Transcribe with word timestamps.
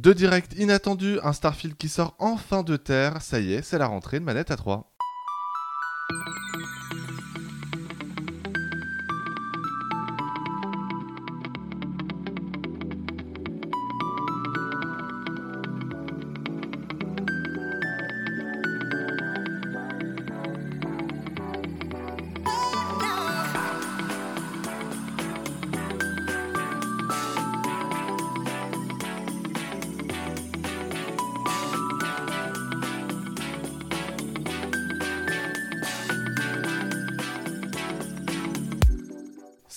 Deux 0.00 0.14
directs 0.14 0.54
inattendus, 0.56 1.18
un 1.22 1.34
Starfield 1.34 1.76
qui 1.76 1.90
sort 1.90 2.14
enfin 2.18 2.62
de 2.62 2.78
terre, 2.78 3.20
ça 3.20 3.38
y 3.38 3.52
est, 3.52 3.60
c'est 3.60 3.76
la 3.76 3.86
rentrée 3.86 4.18
de 4.18 4.24
manette 4.24 4.50
à 4.50 4.56
3. 4.56 4.90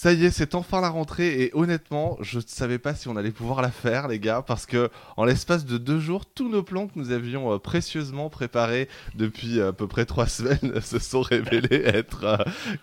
Ça 0.04 0.12
y 0.12 0.26
est, 0.26 0.32
c'est 0.32 0.54
enfin 0.54 0.82
la 0.82 0.90
rentrée 0.90 1.44
et 1.44 1.52
honnêtement, 1.54 2.18
je 2.20 2.40
ne 2.40 2.44
savais 2.46 2.78
pas 2.78 2.94
si 2.94 3.08
on 3.08 3.16
allait 3.16 3.32
pouvoir 3.32 3.62
la 3.62 3.72
faire, 3.72 4.10
les 4.10 4.20
gars, 4.20 4.42
parce 4.46 4.66
que 4.66 4.90
en 5.16 5.24
l'espace 5.24 5.64
de 5.64 5.78
deux 5.78 6.02
jours, 6.02 6.26
tous 6.26 6.50
nos 6.50 6.62
plans 6.62 6.88
que 6.88 7.00
nous 7.00 7.12
avions 7.12 7.54
euh, 7.54 7.58
précieusement 7.58 8.30
préparés 8.30 8.90
depuis 9.16 9.62
à 9.62 9.72
peu 9.72 9.88
près 9.88 10.04
trois 10.04 10.28
semaines 10.28 10.74
se 10.82 11.00
sont 11.00 11.22
révélés 11.22 11.84
être 11.86 12.26
euh, 12.26 12.38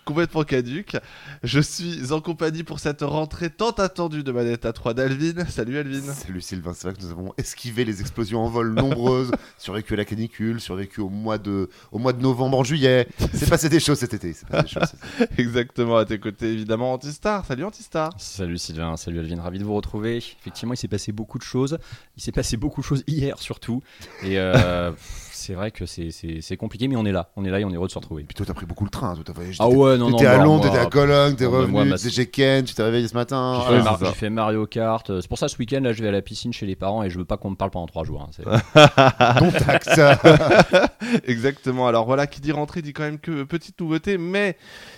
complètement 0.06 0.45
caduques. 0.45 0.96
Je 1.43 1.60
suis 1.60 2.10
en 2.10 2.23
compagnie 2.23 2.62
pour 2.62 2.80
cette 2.80 3.02
rentrée 3.02 3.51
tant 3.51 3.73
attendue 3.73 4.23
de 4.23 4.32
Manette 4.32 4.65
à 4.65 4.73
3 4.73 4.95
d'Alvin. 4.95 5.45
Salut 5.45 5.77
Alvin. 5.77 6.15
Salut 6.15 6.41
Sylvain, 6.41 6.73
c'est 6.73 6.88
vrai 6.88 6.96
que 6.96 7.02
nous 7.02 7.10
avons 7.10 7.34
esquivé 7.37 7.84
les 7.84 8.01
explosions 8.01 8.41
en 8.41 8.48
vol 8.48 8.73
nombreuses, 8.73 9.32
survécu 9.59 9.93
à 9.93 9.98
la 9.98 10.07
canicule, 10.07 10.59
survécu 10.59 11.02
au 11.02 11.10
mois 11.10 11.37
de, 11.37 11.68
au 11.93 11.98
mois 11.98 12.15
de 12.15 12.23
novembre, 12.23 12.57
en 12.57 12.65
juillet. 12.65 13.07
C'est 13.35 13.51
passé 13.51 13.68
des 13.68 13.79
choses 13.79 13.98
cet 13.98 14.15
été. 14.15 14.35
passé 14.51 14.63
des 14.63 14.68
choses 14.71 14.88
cet 14.88 15.32
été. 15.32 15.43
Exactement, 15.43 15.98
à 15.98 16.07
tes 16.07 16.18
côtés 16.18 16.51
évidemment 16.51 16.95
Antistar. 17.11 17.45
Salut 17.45 17.65
Antistar. 17.65 18.13
Salut 18.19 18.57
Sylvain, 18.57 18.97
salut 18.97 19.19
Alvin, 19.19 19.43
ravi 19.43 19.59
de 19.59 19.65
vous 19.65 19.75
retrouver. 19.75 20.19
Effectivement, 20.19 20.75
il 20.75 20.77
s'est 20.77 20.87
passé 20.87 21.11
beaucoup 21.11 21.39
de 21.39 21.43
choses. 21.43 21.77
Il 22.16 22.23
s'est 22.23 22.30
passé 22.30 22.57
beaucoup 22.57 22.83
de 22.83 22.87
choses 22.87 23.03
hier 23.09 23.41
surtout. 23.41 23.83
Et 24.23 24.39
euh, 24.39 24.93
c'est 25.32 25.54
vrai 25.54 25.70
que 25.70 25.86
c'est- 25.86 26.56
compliqué, 26.56 26.88
mais 26.88 26.96
on 26.96 27.04
est 27.06 27.12
là. 27.12 27.30
On 27.36 27.45
est 27.45 27.50
là 27.50 27.60
et 27.60 27.64
on 27.64 27.70
est 27.70 27.76
heureux 27.76 27.86
de 27.86 27.92
se 27.92 27.98
retrouver. 27.98 28.24
Puis 28.24 28.34
toi, 28.34 28.45
t'as 28.46 28.54
pris 28.54 28.66
beaucoup 28.66 28.84
le 28.84 28.90
train. 28.90 29.14
Toi, 29.14 29.24
t'as 29.24 29.32
voyagé. 29.32 29.56
Ah 29.60 29.68
ouais, 29.68 29.96
non, 29.96 30.10
non. 30.10 30.16
T'étais 30.16 30.30
à 30.30 30.38
bah, 30.38 30.45
Londres, 30.45 30.64
t'étais 30.64 30.78
à 30.78 30.86
Cologne, 30.86 31.34
t'es 31.36 31.46
revenu, 31.46 31.90
t'étais 31.92 32.10
chez 32.10 32.26
Ken, 32.26 32.64
tu 32.64 32.74
t'es 32.74 32.82
réveillé 32.82 33.09
ce 33.09 33.14
matin. 33.14 33.62
J'ai 33.68 33.78
voilà. 33.80 33.96
fait, 33.96 34.12
fait 34.12 34.30
Mario 34.30 34.66
Kart. 34.66 35.20
C'est 35.20 35.28
pour 35.28 35.38
ça 35.38 35.48
ce 35.48 35.56
week-end 35.58 35.80
là, 35.82 35.92
je 35.92 36.02
vais 36.02 36.08
à 36.08 36.12
la 36.12 36.23
piscine 36.23 36.52
chez 36.52 36.66
les 36.66 36.76
parents 36.76 37.02
et 37.02 37.10
je 37.10 37.18
veux 37.18 37.24
pas 37.24 37.36
qu'on 37.36 37.51
me 37.51 37.56
parle 37.56 37.70
pendant 37.70 37.86
trois 37.86 38.04
jours. 38.04 38.28
hein. 38.28 39.51
Taxe. 39.66 39.88
Exactement. 41.26 41.86
Alors 41.88 42.06
voilà, 42.06 42.26
qui 42.26 42.40
dit 42.40 42.52
rentrée 42.52 42.82
dit 42.82 42.92
quand 42.92 43.02
même 43.02 43.18
que 43.18 43.45
petite 43.45 43.80
nouveauté, 43.80 44.18
mais 44.18 44.56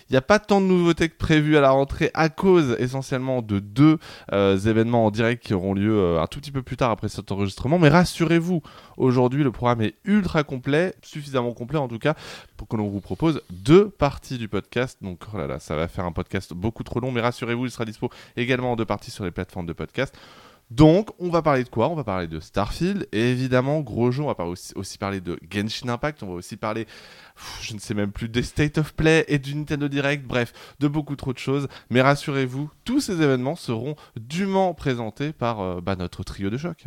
il 0.08 0.12
n'y 0.12 0.16
a 0.16 0.22
pas 0.22 0.38
tant 0.38 0.60
de 0.60 0.66
nouveautés 0.66 1.08
que 1.08 1.16
prévues 1.16 1.56
à 1.56 1.60
la 1.60 1.70
rentrée 1.70 2.10
à 2.14 2.28
cause 2.28 2.76
essentiellement 2.78 3.42
de 3.42 3.58
deux 3.58 3.98
euh, 4.32 4.58
événements 4.58 5.06
en 5.06 5.10
direct 5.10 5.44
qui 5.44 5.54
auront 5.54 5.74
lieu 5.74 5.96
euh, 5.98 6.20
un 6.22 6.26
tout 6.26 6.40
petit 6.40 6.52
peu 6.52 6.62
plus 6.62 6.76
tard 6.76 6.90
après 6.90 7.08
cet 7.08 7.32
enregistrement. 7.32 7.78
Mais 7.78 7.88
rassurez-vous, 7.88 8.62
aujourd'hui 8.96 9.42
le 9.44 9.52
programme 9.52 9.82
est 9.82 9.94
ultra 10.04 10.21
complet, 10.46 10.94
suffisamment 11.02 11.52
complet 11.52 11.78
en 11.78 11.88
tout 11.88 11.98
cas, 11.98 12.14
pour 12.56 12.68
que 12.68 12.76
l'on 12.76 12.88
vous 12.88 13.00
propose 13.00 13.42
deux 13.50 13.88
parties 13.88 14.38
du 14.38 14.48
podcast. 14.48 14.98
Donc 15.02 15.20
oh 15.32 15.38
là 15.38 15.58
ça 15.58 15.76
va 15.76 15.88
faire 15.88 16.04
un 16.04 16.12
podcast 16.12 16.52
beaucoup 16.54 16.82
trop 16.82 17.00
long, 17.00 17.12
mais 17.12 17.20
rassurez-vous, 17.20 17.66
il 17.66 17.70
sera 17.70 17.84
dispo 17.84 18.10
également 18.36 18.72
en 18.72 18.76
deux 18.76 18.84
parties 18.84 19.10
sur 19.10 19.24
les 19.24 19.30
plateformes 19.30 19.66
de 19.66 19.72
podcast. 19.72 20.14
Donc, 20.72 21.10
on 21.18 21.28
va 21.28 21.42
parler 21.42 21.64
de 21.64 21.68
quoi? 21.68 21.90
On 21.90 21.94
va 21.94 22.02
parler 22.02 22.26
de 22.26 22.40
Starfield. 22.40 23.06
Et 23.12 23.30
évidemment, 23.30 23.80
gros 23.80 24.10
jeu, 24.10 24.22
on 24.22 24.32
va 24.32 24.44
aussi, 24.44 24.96
parler 24.96 25.20
de 25.20 25.38
Genshin 25.50 25.90
Impact. 25.90 26.22
On 26.22 26.28
va 26.28 26.32
aussi 26.32 26.56
parler, 26.56 26.86
je 27.60 27.74
ne 27.74 27.78
sais 27.78 27.92
même 27.92 28.10
plus, 28.10 28.30
des 28.30 28.42
State 28.42 28.78
of 28.78 28.94
Play 28.94 29.26
et 29.28 29.38
du 29.38 29.54
Nintendo 29.54 29.86
Direct. 29.88 30.24
Bref, 30.24 30.54
de 30.80 30.88
beaucoup 30.88 31.14
trop 31.14 31.34
de 31.34 31.38
choses. 31.38 31.68
Mais 31.90 32.00
rassurez-vous, 32.00 32.70
tous 32.84 33.00
ces 33.00 33.20
événements 33.20 33.56
seront 33.56 33.96
dûment 34.16 34.72
présentés 34.72 35.34
par 35.34 35.60
euh, 35.60 35.80
bah, 35.82 35.94
notre 35.94 36.24
trio 36.24 36.48
de 36.48 36.56
choc. 36.56 36.86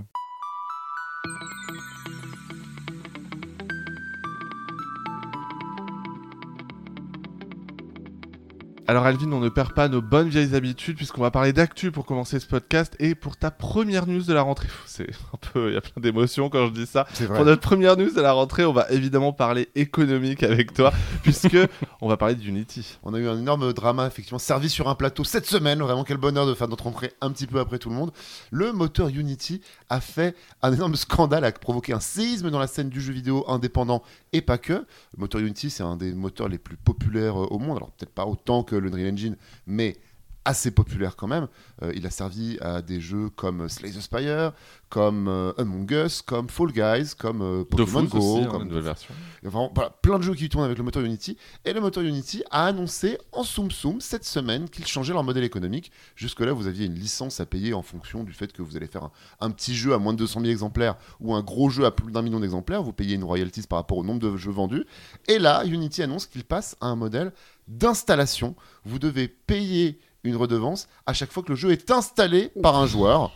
Alors 8.88 9.08
Alvin, 9.08 9.32
on 9.32 9.40
ne 9.40 9.50
perd 9.50 9.74
pas 9.74 9.88
nos 9.88 10.00
bonnes 10.00 10.30
vieilles 10.30 10.54
habitudes 10.54 10.96
puisqu'on 10.96 11.24
va 11.24 11.32
parler 11.32 11.54
d'actu 11.54 11.92
pour 11.92 12.06
commencer 12.06 12.40
ce 12.40 12.46
podcast 12.46 12.96
et 13.00 13.16
pour 13.16 13.36
ta 13.36 13.50
première 13.50 14.06
news 14.06 14.22
de 14.22 14.32
la 14.32 14.44
rentrée. 14.44 14.68
C'est 14.86 15.10
un 15.34 15.38
peu, 15.38 15.72
il 15.72 15.74
y 15.74 15.78
a 15.78 15.82
plein 15.82 16.00
d'émotions 16.00 16.52
quand 16.52 16.68
je 16.68 16.72
dis 16.72 16.86
ça. 16.86 17.08
Pour 17.34 17.46
notre 17.46 17.62
première 17.62 17.98
news 17.98 18.12
de 18.12 18.22
la 18.22 18.34
rentrée, 18.34 18.64
on 18.64 18.74
va 18.74 18.86
évidemment 18.92 19.34
parler 19.34 19.70
économique 19.74 20.44
avec 20.44 20.72
toi 20.72 20.94
puisque 21.24 21.58
on 22.00 22.08
va 22.08 22.16
parler 22.16 22.36
d'Unity. 22.36 23.00
On 23.02 23.16
a 23.16 23.18
eu 23.18 23.28
un 23.28 23.40
énorme 23.40 23.74
drama, 23.74 24.06
effectivement, 24.06 24.38
servi 24.38 24.70
sur 24.70 24.88
un 24.88 24.94
plateau 24.94 25.24
cette 25.24 25.48
semaine. 25.48 25.80
Vraiment, 25.80 26.04
quel 26.04 26.18
bonheur 26.18 26.46
de 26.46 26.54
faire 26.54 26.68
notre 26.68 26.86
entrée 26.86 27.12
un 27.22 27.32
petit 27.32 27.48
peu 27.48 27.60
après 27.60 27.80
tout 27.80 27.90
le 27.90 27.96
monde. 27.96 28.12
Le 28.52 28.72
moteur 28.72 29.08
Unity 29.08 29.62
a 29.90 30.00
fait 30.00 30.36
un 30.62 30.72
énorme 30.72 30.96
scandale, 30.96 31.44
a 31.44 31.52
provoqué 31.52 31.92
un 31.92 32.00
séisme 32.00 32.52
dans 32.52 32.60
la 32.60 32.68
scène 32.68 32.90
du 32.90 33.02
jeu 33.02 33.14
vidéo 33.14 33.46
indépendant 33.48 34.04
et 34.32 34.42
pas 34.42 34.60
que. 34.60 34.74
Le 34.74 34.86
moteur 35.18 35.42
Unity, 35.42 35.72
c'est 35.72 35.82
un 35.82 35.98
des 35.98 36.14
moteurs 36.14 36.50
les 36.50 36.60
plus 36.60 36.78
populaires 36.78 37.42
euh, 37.42 37.48
au 37.50 37.58
monde. 37.58 37.78
Alors, 37.78 37.90
peut-être 37.92 38.14
pas 38.14 38.26
autant 38.26 38.62
que 38.62 38.75
le 38.78 38.90
Unreal 38.90 39.14
Engine, 39.14 39.38
mais 39.66 39.98
assez 40.46 40.72
populaire 40.72 41.16
quand 41.16 41.28
même. 41.28 41.48
Euh, 41.82 41.92
il 41.96 42.06
a 42.06 42.12
servi 42.12 42.58
à 42.62 42.82
des 42.82 43.02
jeux 43.02 43.30
comme 43.30 43.68
Slay 43.68 43.90
the 43.90 44.00
Spire, 44.00 44.54
comme 44.90 45.28
euh, 45.28 45.52
Among 45.58 45.92
Us, 45.92 46.22
comme 46.22 46.50
Fall 46.50 46.72
Guys, 46.72 47.16
comme 47.18 47.42
euh, 47.42 47.64
Pokémon 47.66 48.04
Go, 48.04 48.18
aussi, 48.20 48.46
hein, 48.46 48.50
comme 48.50 48.68
nouvelle 48.68 48.84
version. 48.84 49.14
il 49.42 49.46
y 49.46 49.48
a 49.48 49.50
vraiment 49.50 49.72
voilà, 49.74 49.90
plein 49.90 50.20
de 50.20 50.24
jeux 50.24 50.36
qui 50.36 50.48
tournent 50.48 50.64
avec 50.64 50.78
le 50.78 50.84
moteur 50.84 51.04
Unity. 51.04 51.36
Et 51.66 51.74
le 51.74 51.82
moteur 51.82 52.04
Unity 52.04 52.44
a 52.52 52.68
annoncé 52.68 53.18
en 53.32 53.44
Soum 53.44 53.72
Soum 53.72 54.00
cette 54.00 54.24
semaine 54.24 54.70
qu'ils 54.70 54.86
changeaient 54.86 55.14
leur 55.14 55.24
modèle 55.24 55.44
économique. 55.44 55.92
Jusque-là, 56.16 56.54
vous 56.54 56.68
aviez 56.68 56.86
une 56.86 56.96
licence 56.96 57.40
à 57.40 57.46
payer 57.46 57.74
en 57.74 57.82
fonction 57.82 58.24
du 58.24 58.32
fait 58.32 58.54
que 58.54 58.62
vous 58.62 58.78
allez 58.78 58.88
faire 58.88 59.04
un, 59.04 59.12
un 59.42 59.50
petit 59.50 59.76
jeu 59.76 59.94
à 59.94 59.98
moins 59.98 60.14
de 60.14 60.20
200 60.20 60.42
000 60.42 60.52
exemplaires 60.52 60.96
ou 61.20 61.34
un 61.34 61.42
gros 61.42 61.70
jeu 61.70 61.86
à 61.86 61.92
plus 61.92 62.12
d'un 62.12 62.22
million 62.22 62.40
d'exemplaires. 62.40 62.84
Vous 62.84 62.94
payez 62.94 63.16
une 63.16 63.24
royalties 63.24 63.64
par 63.64 63.80
rapport 63.80 63.98
au 63.98 64.04
nombre 64.04 64.20
de 64.20 64.38
jeux 64.38 64.52
vendus. 64.52 64.86
Et 65.28 65.40
là, 65.40 65.66
Unity 65.66 66.04
annonce 66.04 66.28
qu'il 66.28 66.44
passe 66.44 66.76
à 66.82 66.88
un 66.88 66.96
modèle 66.96 67.34
d'installation. 67.68 68.56
Vous 68.84 69.00
devez 69.00 69.28
payer 69.28 70.00
une 70.24 70.36
redevance 70.36 70.88
à 71.06 71.14
chaque 71.14 71.32
fois 71.32 71.44
que 71.44 71.50
le 71.50 71.56
jeu 71.56 71.72
est 71.72 71.92
installé 71.92 72.52
par 72.62 72.76
un 72.76 72.88
joueur. 72.88 73.32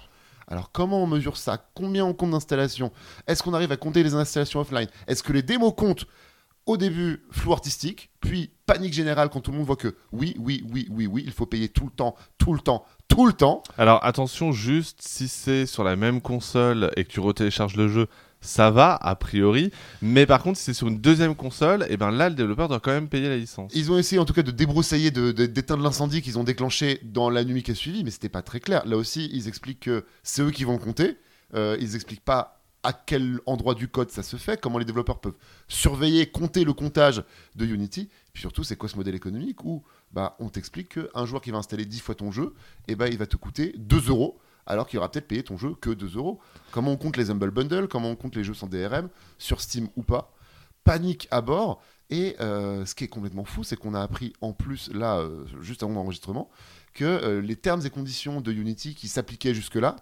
Alors 0.47 0.71
comment 0.71 1.03
on 1.03 1.07
mesure 1.07 1.37
ça? 1.37 1.63
Combien 1.75 2.05
on 2.05 2.13
compte 2.13 2.31
d'installations? 2.31 2.91
Est-ce 3.27 3.43
qu'on 3.43 3.53
arrive 3.53 3.71
à 3.71 3.77
compter 3.77 4.01
les 4.01 4.15
installations 4.15 4.59
offline? 4.59 4.87
Est-ce 5.07 5.21
que 5.21 5.33
les 5.33 5.43
démos 5.43 5.73
comptent 5.77 6.07
au 6.65 6.77
début 6.77 7.23
flou 7.31 7.53
artistique, 7.53 8.11
puis 8.19 8.51
panique 8.67 8.93
générale 8.93 9.29
quand 9.29 9.41
tout 9.41 9.51
le 9.51 9.57
monde 9.57 9.65
voit 9.65 9.75
que 9.75 9.95
oui, 10.11 10.35
oui, 10.37 10.63
oui, 10.71 10.87
oui, 10.91 11.07
oui, 11.07 11.23
il 11.25 11.31
faut 11.31 11.47
payer 11.47 11.69
tout 11.69 11.85
le 11.85 11.91
temps, 11.91 12.15
tout 12.37 12.53
le 12.53 12.59
temps, 12.59 12.85
tout 13.07 13.25
le 13.25 13.33
temps? 13.33 13.63
Alors 13.77 14.03
attention, 14.05 14.51
juste 14.51 15.01
si 15.01 15.27
c'est 15.27 15.65
sur 15.65 15.83
la 15.83 15.95
même 15.95 16.21
console 16.21 16.91
et 16.95 17.05
que 17.05 17.09
tu 17.09 17.19
retélécharges 17.19 17.75
le 17.75 17.87
jeu, 17.87 18.07
ça 18.41 18.71
va 18.71 18.95
a 18.95 19.15
priori. 19.15 19.71
Mais 20.01 20.25
par 20.25 20.41
contre, 20.41 20.57
si 20.57 20.65
c'est 20.65 20.73
sur 20.73 20.87
une 20.87 20.99
deuxième 20.99 21.35
console, 21.35 21.85
et 21.89 21.97
ben 21.97 22.11
là, 22.11 22.29
le 22.29 22.35
développeur 22.35 22.67
doit 22.69 22.79
quand 22.79 22.91
même 22.91 23.09
payer 23.09 23.27
la 23.29 23.37
licence. 23.37 23.71
Ils 23.75 23.91
ont 23.91 23.97
essayé 23.97 24.19
en 24.19 24.25
tout 24.25 24.33
cas 24.33 24.43
de 24.43 24.51
débroussailler, 24.51 25.11
de- 25.11 25.31
de- 25.31 25.45
d'éteindre 25.45 25.83
l'incendie 25.83 26.21
qu'ils 26.21 26.37
ont 26.39 26.43
déclenché 26.43 26.99
dans 27.03 27.29
la 27.29 27.43
nuit 27.43 27.63
qui 27.63 27.71
a 27.71 27.75
suivi, 27.75 28.03
mais 28.03 28.11
c'était 28.11 28.29
pas 28.29 28.41
très 28.41 28.59
clair. 28.59 28.85
Là 28.85 28.95
aussi, 28.97 29.29
ils 29.33 29.47
expliquent 29.47 29.81
que 29.81 30.05
c'est 30.23 30.41
eux 30.41 30.51
qui 30.51 30.63
vont 30.63 30.77
compter. 30.77 31.17
Euh, 31.55 31.77
ils 31.81 31.95
expliquent 31.95 32.23
pas 32.23 32.55
à 32.83 32.93
quel 32.93 33.39
endroit 33.45 33.75
du 33.75 33.89
code 33.89 34.09
ça 34.09 34.23
se 34.23 34.37
fait, 34.37 34.61
comment 34.61 34.77
les 34.77 34.85
développeurs 34.85 35.19
peuvent 35.19 35.33
surveiller, 35.67 36.27
compter 36.27 36.63
le 36.63 36.71
comptage 36.71 37.23
de 37.55 37.65
Unity. 37.65 38.09
Puis 38.31 38.41
surtout, 38.41 38.63
c'est 38.63 38.77
quoi 38.77 38.87
ce 38.87 38.95
modèle 38.95 39.15
économique 39.15 39.65
où 39.65 39.83
bah, 40.13 40.37
on 40.39 40.47
t'explique 40.49 40.89
qu'un 40.97 41.25
joueur 41.25 41.41
qui 41.41 41.51
va 41.51 41.57
installer 41.57 41.83
10 41.85 41.99
fois 41.99 42.15
ton 42.15 42.31
jeu, 42.31 42.53
et 42.87 42.95
bah, 42.95 43.09
il 43.09 43.17
va 43.17 43.27
te 43.27 43.35
coûter 43.35 43.73
2 43.77 44.07
euros, 44.09 44.39
alors 44.69 44.87
qu'il 44.87 44.99
aura 44.99 45.11
peut-être 45.11 45.27
payé 45.27 45.43
ton 45.43 45.57
jeu 45.57 45.75
que 45.81 45.89
2 45.89 46.15
euros. 46.15 46.39
Comment 46.71 46.91
on 46.91 46.97
compte 46.97 47.17
les 47.17 47.31
Humble 47.31 47.51
Bundle, 47.51 47.87
comment 47.87 48.11
on 48.11 48.15
compte 48.15 48.35
les 48.35 48.43
jeux 48.43 48.53
sans 48.53 48.67
DRM, 48.67 49.09
sur 49.37 49.59
Steam 49.59 49.89
ou 49.97 50.03
pas. 50.03 50.31
Panique 50.85 51.27
à 51.31 51.41
bord. 51.41 51.81
Et 52.09 52.35
euh, 52.39 52.85
ce 52.85 52.95
qui 52.95 53.03
est 53.03 53.07
complètement 53.07 53.45
fou, 53.45 53.63
c'est 53.63 53.75
qu'on 53.75 53.93
a 53.93 54.01
appris 54.01 54.33
en 54.41 54.53
plus, 54.53 54.91
là, 54.93 55.17
euh, 55.17 55.45
juste 55.61 55.83
avant 55.83 55.93
l'enregistrement, 55.93 56.49
que 56.93 57.03
euh, 57.03 57.41
les 57.41 57.55
termes 57.55 57.85
et 57.85 57.89
conditions 57.89 58.41
de 58.41 58.51
Unity 58.51 58.95
qui 58.95 59.07
s'appliquaient 59.07 59.53
jusque-là 59.53 59.95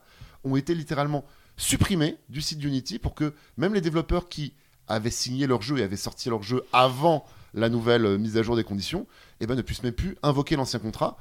ont 0.43 0.55
été 0.55 0.75
littéralement 0.75 1.25
supprimés 1.57 2.17
du 2.29 2.41
site 2.41 2.63
Unity 2.63 2.99
pour 2.99 3.15
que 3.15 3.33
même 3.57 3.73
les 3.73 3.81
développeurs 3.81 4.29
qui 4.29 4.53
avaient 4.87 5.09
signé 5.09 5.47
leur 5.47 5.61
jeu 5.61 5.79
et 5.79 5.83
avaient 5.83 5.97
sorti 5.97 6.29
leur 6.29 6.43
jeu 6.43 6.63
avant 6.71 7.25
la 7.53 7.67
nouvelle 7.67 8.17
mise 8.17 8.37
à 8.37 8.43
jour 8.43 8.55
des 8.55 8.63
conditions, 8.63 9.05
eh 9.41 9.47
ben, 9.47 9.55
ne 9.55 9.61
puissent 9.61 9.83
même 9.83 9.91
plus 9.91 10.15
invoquer 10.23 10.55
l'ancien 10.55 10.79
contrat. 10.79 11.17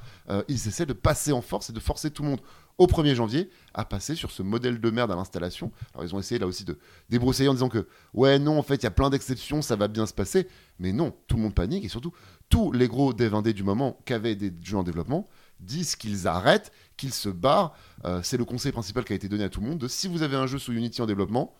Ils 0.47 0.67
essaient 0.67 0.85
de 0.85 0.93
passer 0.93 1.31
en 1.31 1.41
force 1.41 1.71
et 1.71 1.73
de 1.73 1.79
forcer 1.79 2.11
tout 2.11 2.21
le 2.21 2.29
monde 2.29 2.41
au 2.77 2.85
1er 2.85 3.15
janvier 3.15 3.49
à 3.73 3.85
passer 3.85 4.15
sur 4.15 4.31
ce 4.31 4.43
modèle 4.43 4.79
de 4.79 4.89
merde 4.89 5.11
à 5.11 5.15
l'installation. 5.15 5.71
Alors 5.93 6.05
ils 6.05 6.15
ont 6.15 6.19
essayé 6.19 6.39
là 6.39 6.47
aussi 6.47 6.63
de 6.63 6.77
débroussailler 7.09 7.49
en 7.49 7.53
disant 7.53 7.69
que 7.69 7.87
ouais 8.13 8.39
non 8.39 8.59
en 8.59 8.63
fait 8.63 8.75
il 8.75 8.83
y 8.83 8.87
a 8.87 8.91
plein 8.91 9.09
d'exceptions, 9.09 9.61
ça 9.61 9.75
va 9.75 9.87
bien 9.87 10.05
se 10.05 10.13
passer. 10.13 10.47
Mais 10.79 10.91
non, 10.91 11.13
tout 11.27 11.37
le 11.37 11.43
monde 11.43 11.55
panique 11.55 11.85
et 11.85 11.89
surtout 11.89 12.13
tous 12.49 12.71
les 12.71 12.87
gros 12.87 13.13
dev 13.13 13.33
indés 13.33 13.53
du 13.53 13.63
moment 13.63 13.99
qui 14.05 14.13
avaient 14.13 14.35
des 14.35 14.53
jeux 14.61 14.77
en 14.77 14.83
développement 14.83 15.27
disent 15.59 15.95
qu'ils 15.95 16.27
arrêtent, 16.27 16.71
qu'ils 16.97 17.13
se 17.13 17.29
barrent. 17.29 17.73
Euh, 18.05 18.21
c'est 18.23 18.37
le 18.37 18.45
conseil 18.45 18.71
principal 18.71 19.03
qui 19.03 19.13
a 19.13 19.15
été 19.15 19.27
donné 19.27 19.43
à 19.43 19.49
tout 19.49 19.61
le 19.61 19.67
monde 19.67 19.79
de 19.79 19.87
si 19.87 20.07
vous 20.07 20.21
avez 20.21 20.35
un 20.35 20.47
jeu 20.47 20.59
sous 20.59 20.71
Unity 20.71 21.01
en 21.01 21.05
développement, 21.05 21.55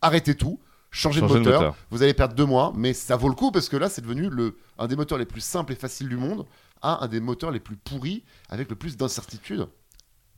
arrêtez 0.00 0.34
tout, 0.34 0.60
changez, 0.90 1.20
Changez 1.20 1.34
de 1.34 1.38
de 1.38 1.44
moteur. 1.44 1.60
moteur. 1.60 1.76
Vous 1.90 2.02
allez 2.02 2.14
perdre 2.14 2.34
deux 2.34 2.44
mois, 2.44 2.72
mais 2.76 2.92
ça 2.92 3.16
vaut 3.16 3.28
le 3.28 3.34
coup 3.34 3.50
parce 3.50 3.68
que 3.68 3.76
là, 3.76 3.88
c'est 3.88 4.02
devenu 4.02 4.28
le, 4.28 4.58
un 4.78 4.86
des 4.86 4.96
moteurs 4.96 5.18
les 5.18 5.26
plus 5.26 5.40
simples 5.40 5.72
et 5.72 5.76
faciles 5.76 6.08
du 6.08 6.16
monde 6.16 6.44
à 6.82 7.04
un 7.04 7.08
des 7.08 7.20
moteurs 7.20 7.50
les 7.50 7.60
plus 7.60 7.76
pourris 7.76 8.24
avec 8.48 8.68
le 8.68 8.76
plus 8.76 8.96
d'incertitudes. 8.96 9.66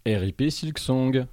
RIP 0.06 0.50
Silksong. 0.50 1.26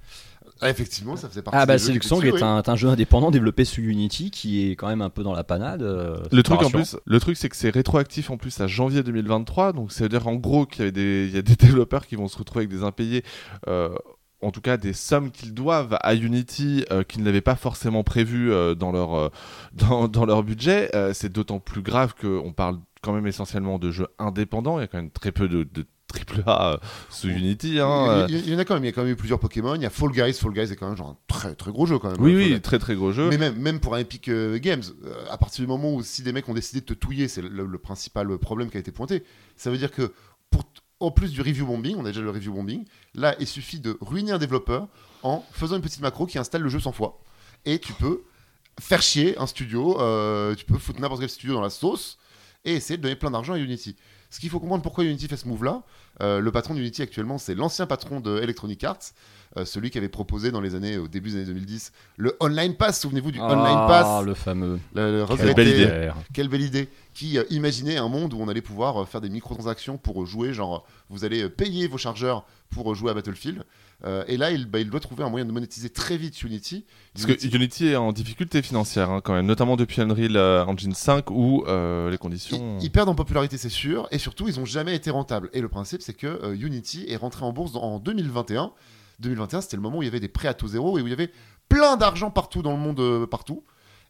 Ah, 0.60 0.70
effectivement, 0.70 1.16
ça 1.16 1.28
faisait 1.28 1.42
partie 1.42 1.58
Ah 1.60 1.66
bah 1.66 1.74
dessus, 1.74 1.90
est 1.92 2.32
oui. 2.32 2.42
un, 2.42 2.62
un 2.64 2.76
jeu 2.76 2.88
indépendant 2.88 3.32
développé 3.32 3.64
sous 3.64 3.80
Unity 3.80 4.30
qui 4.30 4.70
est 4.70 4.76
quand 4.76 4.86
même 4.86 5.02
un 5.02 5.10
peu 5.10 5.24
dans 5.24 5.32
la 5.34 5.42
panade. 5.42 5.82
euh, 5.82 6.16
Le 6.30 6.42
truc 6.44 6.62
en 6.62 6.70
plus, 6.70 6.96
le 7.04 7.18
truc 7.20 7.36
c'est 7.36 7.48
que 7.48 7.56
c'est 7.56 7.70
rétroactif 7.70 8.30
en 8.30 8.36
plus 8.36 8.60
à 8.60 8.68
janvier 8.68 9.02
2023, 9.02 9.72
donc 9.72 9.90
ça 9.90 10.04
veut 10.04 10.08
dire 10.08 10.28
en 10.28 10.36
gros 10.36 10.64
qu'il 10.64 10.84
y 10.84 10.88
a 10.88 10.90
des, 10.92 11.26
il 11.28 11.34
y 11.34 11.38
a 11.38 11.42
des 11.42 11.56
développeurs 11.66 12.06
qui 12.06 12.14
vont 12.14 12.28
se 12.28 12.38
retrouver 12.38 12.66
avec 12.66 12.70
des 12.78 12.84
impayés, 12.84 13.24
euh, 13.66 13.92
en 14.40 14.52
tout 14.52 14.60
cas 14.60 14.76
des 14.76 14.92
sommes 14.92 15.32
qu'ils 15.32 15.52
doivent 15.52 15.96
à 16.00 16.14
Unity 16.14 16.84
euh, 16.92 17.02
qu'ils 17.02 17.24
n'avaient 17.24 17.40
pas 17.40 17.56
forcément 17.56 18.04
prévues 18.04 18.52
euh, 18.52 18.76
dans 18.76 18.92
leur 18.92 19.14
euh, 19.16 19.28
dans, 19.72 20.06
dans 20.06 20.26
leur 20.26 20.44
budget. 20.44 20.94
Euh, 20.94 21.12
c'est 21.12 21.32
d'autant 21.32 21.58
plus 21.58 21.82
grave 21.82 22.14
qu'on 22.20 22.52
parle 22.52 22.78
quand 23.02 23.12
même 23.12 23.26
essentiellement 23.26 23.80
de 23.80 23.90
jeux 23.90 24.08
indépendants. 24.20 24.78
Il 24.78 24.82
y 24.82 24.84
a 24.84 24.86
quand 24.86 24.98
même 24.98 25.10
très 25.10 25.32
peu 25.32 25.48
de, 25.48 25.64
de 25.64 25.84
triple 26.12 26.42
A 26.46 26.78
sous 27.10 27.28
Unity. 27.28 27.80
Hein. 27.80 28.26
Il 28.28 28.36
y, 28.36 28.38
il 28.38 28.50
y 28.50 28.54
en 28.54 28.58
a 28.58 28.64
quand 28.64 28.74
même, 28.74 28.84
il 28.84 28.86
y 28.86 28.90
a 28.90 28.92
quand 28.92 29.02
même 29.02 29.12
eu 29.12 29.16
plusieurs 29.16 29.40
Pokémon. 29.40 29.74
Il 29.74 29.82
y 29.82 29.86
a 29.86 29.90
Fall 29.90 30.10
Guys, 30.10 30.34
Fall 30.34 30.52
Guys 30.52 30.72
est 30.72 30.76
quand 30.76 30.88
même 30.88 30.96
genre 30.96 31.08
un 31.08 31.16
très 31.26 31.54
très 31.54 31.70
gros 31.70 31.86
jeu 31.86 31.98
quand 31.98 32.10
même. 32.10 32.20
Oui, 32.20 32.32
Faut 32.32 32.54
oui, 32.54 32.60
très 32.60 32.78
très 32.78 32.94
gros 32.94 33.12
jeu. 33.12 33.28
Mais 33.28 33.38
même, 33.38 33.56
même 33.56 33.80
pour 33.80 33.94
un 33.94 33.98
Epic 33.98 34.28
euh, 34.28 34.58
Games, 34.58 34.82
euh, 35.04 35.24
à 35.30 35.38
partir 35.38 35.64
du 35.64 35.68
moment 35.68 35.94
où 35.94 36.02
si 36.02 36.22
des 36.22 36.32
mecs 36.32 36.48
ont 36.48 36.54
décidé 36.54 36.80
de 36.80 36.86
te 36.86 36.94
touiller, 36.94 37.28
c'est 37.28 37.42
le, 37.42 37.66
le 37.66 37.78
principal 37.78 38.38
problème 38.38 38.70
qui 38.70 38.76
a 38.76 38.80
été 38.80 38.92
pointé. 38.92 39.24
Ça 39.56 39.70
veut 39.70 39.78
dire 39.78 39.90
que 39.90 40.12
pour 40.50 40.64
en 41.00 41.10
plus 41.10 41.32
du 41.32 41.40
review 41.42 41.66
bombing, 41.66 41.96
on 41.98 42.04
a 42.04 42.08
déjà 42.08 42.20
le 42.20 42.30
review 42.30 42.52
bombing, 42.52 42.84
là 43.14 43.34
il 43.40 43.46
suffit 43.46 43.80
de 43.80 43.98
ruiner 44.00 44.30
un 44.30 44.38
développeur 44.38 44.86
en 45.24 45.44
faisant 45.52 45.76
une 45.76 45.82
petite 45.82 46.00
macro 46.00 46.26
qui 46.26 46.38
installe 46.38 46.62
le 46.62 46.68
jeu 46.68 46.78
100 46.78 46.92
fois. 46.92 47.20
Et 47.64 47.80
tu 47.80 47.92
peux 47.92 48.22
faire 48.80 49.02
chier 49.02 49.36
un 49.38 49.46
studio, 49.46 50.00
euh, 50.00 50.54
tu 50.54 50.64
peux 50.64 50.78
foutre 50.78 51.00
n'importe 51.00 51.20
quel 51.20 51.28
studio 51.28 51.54
dans 51.54 51.60
la 51.60 51.70
sauce 51.70 52.18
et 52.64 52.74
essayer 52.74 52.96
de 52.96 53.02
donner 53.02 53.16
plein 53.16 53.30
d'argent 53.30 53.54
à 53.54 53.58
Unity. 53.58 53.96
Ce 54.32 54.40
qu'il 54.40 54.48
faut 54.48 54.60
comprendre 54.60 54.82
pourquoi 54.82 55.04
Unity 55.04 55.28
fait 55.28 55.36
ce 55.36 55.46
move-là, 55.46 55.82
euh, 56.22 56.40
le 56.40 56.50
patron 56.50 56.72
d'Unity 56.72 57.02
actuellement, 57.02 57.36
c'est 57.36 57.54
l'ancien 57.54 57.84
patron 57.86 58.18
de 58.20 58.38
Electronic 58.40 58.82
Arts, 58.82 58.96
euh, 59.58 59.66
celui 59.66 59.90
qui 59.90 59.98
avait 59.98 60.08
proposé 60.08 60.50
dans 60.50 60.62
les 60.62 60.74
années, 60.74 60.96
au 60.96 61.06
début 61.06 61.28
des 61.28 61.36
années 61.36 61.44
2010, 61.44 61.92
le 62.16 62.34
Online 62.40 62.74
Pass. 62.74 63.02
Souvenez-vous 63.02 63.30
du 63.30 63.38
Online 63.40 63.74
Ah, 63.76 63.86
Pass 63.88 64.24
le 64.24 64.32
fameux. 64.32 64.80
le- 64.94 65.18
le 65.20 65.36
Quelle 65.36 65.54
belle 65.54 65.68
idée. 65.68 66.10
Quelle 66.32 66.48
belle 66.48 66.62
idée 66.62 66.88
Qui 67.12 67.36
euh, 67.36 67.44
imaginait 67.50 67.98
un 67.98 68.08
monde 68.08 68.32
où 68.32 68.38
on 68.40 68.48
allait 68.48 68.62
pouvoir 68.62 69.06
faire 69.06 69.20
des 69.20 69.28
microtransactions 69.28 69.98
pour 69.98 70.24
jouer, 70.24 70.54
genre 70.54 70.86
vous 71.10 71.26
allez 71.26 71.50
payer 71.50 71.86
vos 71.86 71.98
chargeurs 71.98 72.46
pour 72.70 72.94
jouer 72.94 73.10
à 73.10 73.14
Battlefield. 73.14 73.64
Euh, 74.04 74.24
et 74.26 74.36
là, 74.36 74.50
il, 74.50 74.66
bah, 74.66 74.80
il 74.80 74.90
doit 74.90 74.98
trouver 75.00 75.22
un 75.22 75.28
moyen 75.28 75.44
de 75.46 75.52
monétiser 75.52 75.88
très 75.88 76.16
vite 76.16 76.42
Unity. 76.42 76.84
Parce 77.14 77.26
que 77.26 77.32
Unity- 77.56 77.86
est 77.88 77.96
en 77.96 78.12
difficulté 78.12 78.60
financière 78.62 79.10
hein, 79.10 79.20
quand 79.22 79.32
même, 79.32 79.46
notamment 79.46 79.76
depuis 79.76 80.00
Unreal 80.00 80.36
euh, 80.36 80.64
Engine 80.64 80.94
5 80.94 81.30
où 81.30 81.64
euh, 81.68 82.10
les 82.10 82.18
conditions. 82.18 82.78
Ils, 82.80 82.86
ils 82.86 82.90
perdent 82.90 83.10
en 83.10 83.14
popularité, 83.14 83.56
c'est 83.58 83.68
sûr, 83.68 84.08
et 84.10 84.18
surtout, 84.18 84.48
ils 84.48 84.58
n'ont 84.58 84.64
jamais 84.64 84.96
été 84.96 85.10
rentables. 85.10 85.50
Et 85.52 85.60
le 85.60 85.68
principe, 85.68 86.02
c'est 86.02 86.14
que 86.14 86.26
euh, 86.26 86.54
Unity 86.54 87.04
est 87.08 87.16
rentré 87.16 87.44
en 87.44 87.52
bourse 87.52 87.72
dans- 87.72 87.82
en 87.82 87.98
2021. 88.00 88.72
2021, 89.20 89.60
c'était 89.60 89.76
le 89.76 89.82
moment 89.82 89.98
où 89.98 90.02
il 90.02 90.06
y 90.06 90.08
avait 90.08 90.18
des 90.20 90.28
prêts 90.28 90.48
à 90.48 90.54
taux 90.54 90.66
zéro 90.66 90.98
et 90.98 91.02
où 91.02 91.06
il 91.06 91.10
y 91.10 91.12
avait 91.12 91.30
plein 91.68 91.96
d'argent 91.96 92.30
partout 92.32 92.62
dans 92.62 92.72
le 92.72 92.78
monde, 92.78 93.26
partout. 93.26 93.62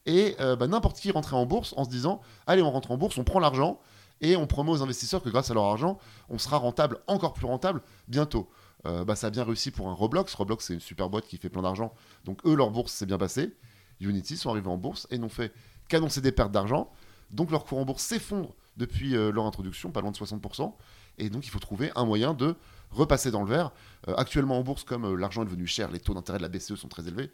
Et 0.07 0.37
bah, 0.39 0.67
n'importe 0.67 0.99
qui 0.99 1.11
rentrait 1.11 1.37
en 1.37 1.45
bourse 1.45 1.75
en 1.77 1.85
se 1.85 1.91
disant 1.91 2.23
Allez, 2.47 2.63
on 2.63 2.71
rentre 2.71 2.91
en 2.93 2.97
bourse, 2.97 3.19
on 3.19 3.25
prend 3.25 3.39
l'argent 3.41 3.79
et 4.23 4.37
on 4.37 4.47
promet 4.47 4.71
aux 4.71 4.83
investisseurs 4.83 5.23
que 5.23 5.29
grâce 5.29 5.51
à 5.51 5.55
leur 5.55 5.65
argent, 5.65 5.99
on 6.31 6.39
sera 6.39 6.57
rentable, 6.57 6.99
encore 7.09 7.35
plus 7.35 7.47
rentable 7.47 7.83
bientôt. 8.09 8.49
Euh, 8.87 9.05
bah, 9.05 9.17
ça 9.17 9.29
a 9.29 9.31
bien 9.31 9.45
réussi 9.45 9.71
pour 9.71 9.89
un 9.89 9.93
Roblox. 9.93 10.35
Roblox, 10.35 10.67
c'est 10.67 10.75
une 10.75 10.81
super 10.81 11.09
boîte 11.09 11.27
qui 11.27 11.37
fait 11.37 11.49
plein 11.49 11.63
d'argent. 11.63 11.95
Donc, 12.25 12.45
eux, 12.47 12.55
leur 12.55 12.71
bourse 12.71 12.93
s'est 12.93 13.07
bien 13.07 13.19
passée. 13.19 13.55
Unity 14.01 14.37
sont 14.37 14.51
arrivés 14.51 14.69
en 14.69 14.77
bourse 14.77 15.07
et 15.11 15.19
n'ont 15.19 15.29
fait 15.29 15.53
qu'annoncer 15.89 16.21
des 16.21 16.33
pertes 16.33 16.53
d'argent. 16.53 16.91
Donc, 17.31 17.51
leur 17.51 17.65
cours 17.65 17.79
en 17.79 17.85
bourse 17.85 18.03
s'effondre 18.03 18.55
depuis 18.77 19.17
euh, 19.17 19.31
leur 19.31 19.47
introduction, 19.47 19.91
pas 19.91 20.01
loin 20.01 20.11
de 20.11 20.17
60%. 20.17 20.75
Et 21.19 21.31
donc, 21.31 21.47
il 21.47 21.51
faut 21.51 21.61
trouver 21.61 21.93
un 21.95 22.05
moyen 22.05 22.35
de 22.35 22.57
repasser 22.91 23.31
dans 23.31 23.43
le 23.43 23.49
vert. 23.49 23.71
Euh, 24.09 24.15
actuellement, 24.17 24.59
en 24.59 24.63
bourse, 24.63 24.85
comme 24.85 25.15
l'argent 25.17 25.43
est 25.43 25.47
devenu 25.47 25.67
cher, 25.67 25.91
les 25.91 26.01
taux 26.01 26.15
d'intérêt 26.15 26.39
de 26.39 26.43
la 26.43 26.49
BCE 26.49 26.75
sont 26.75 26.89
très 26.89 27.07
élevés. 27.07 27.31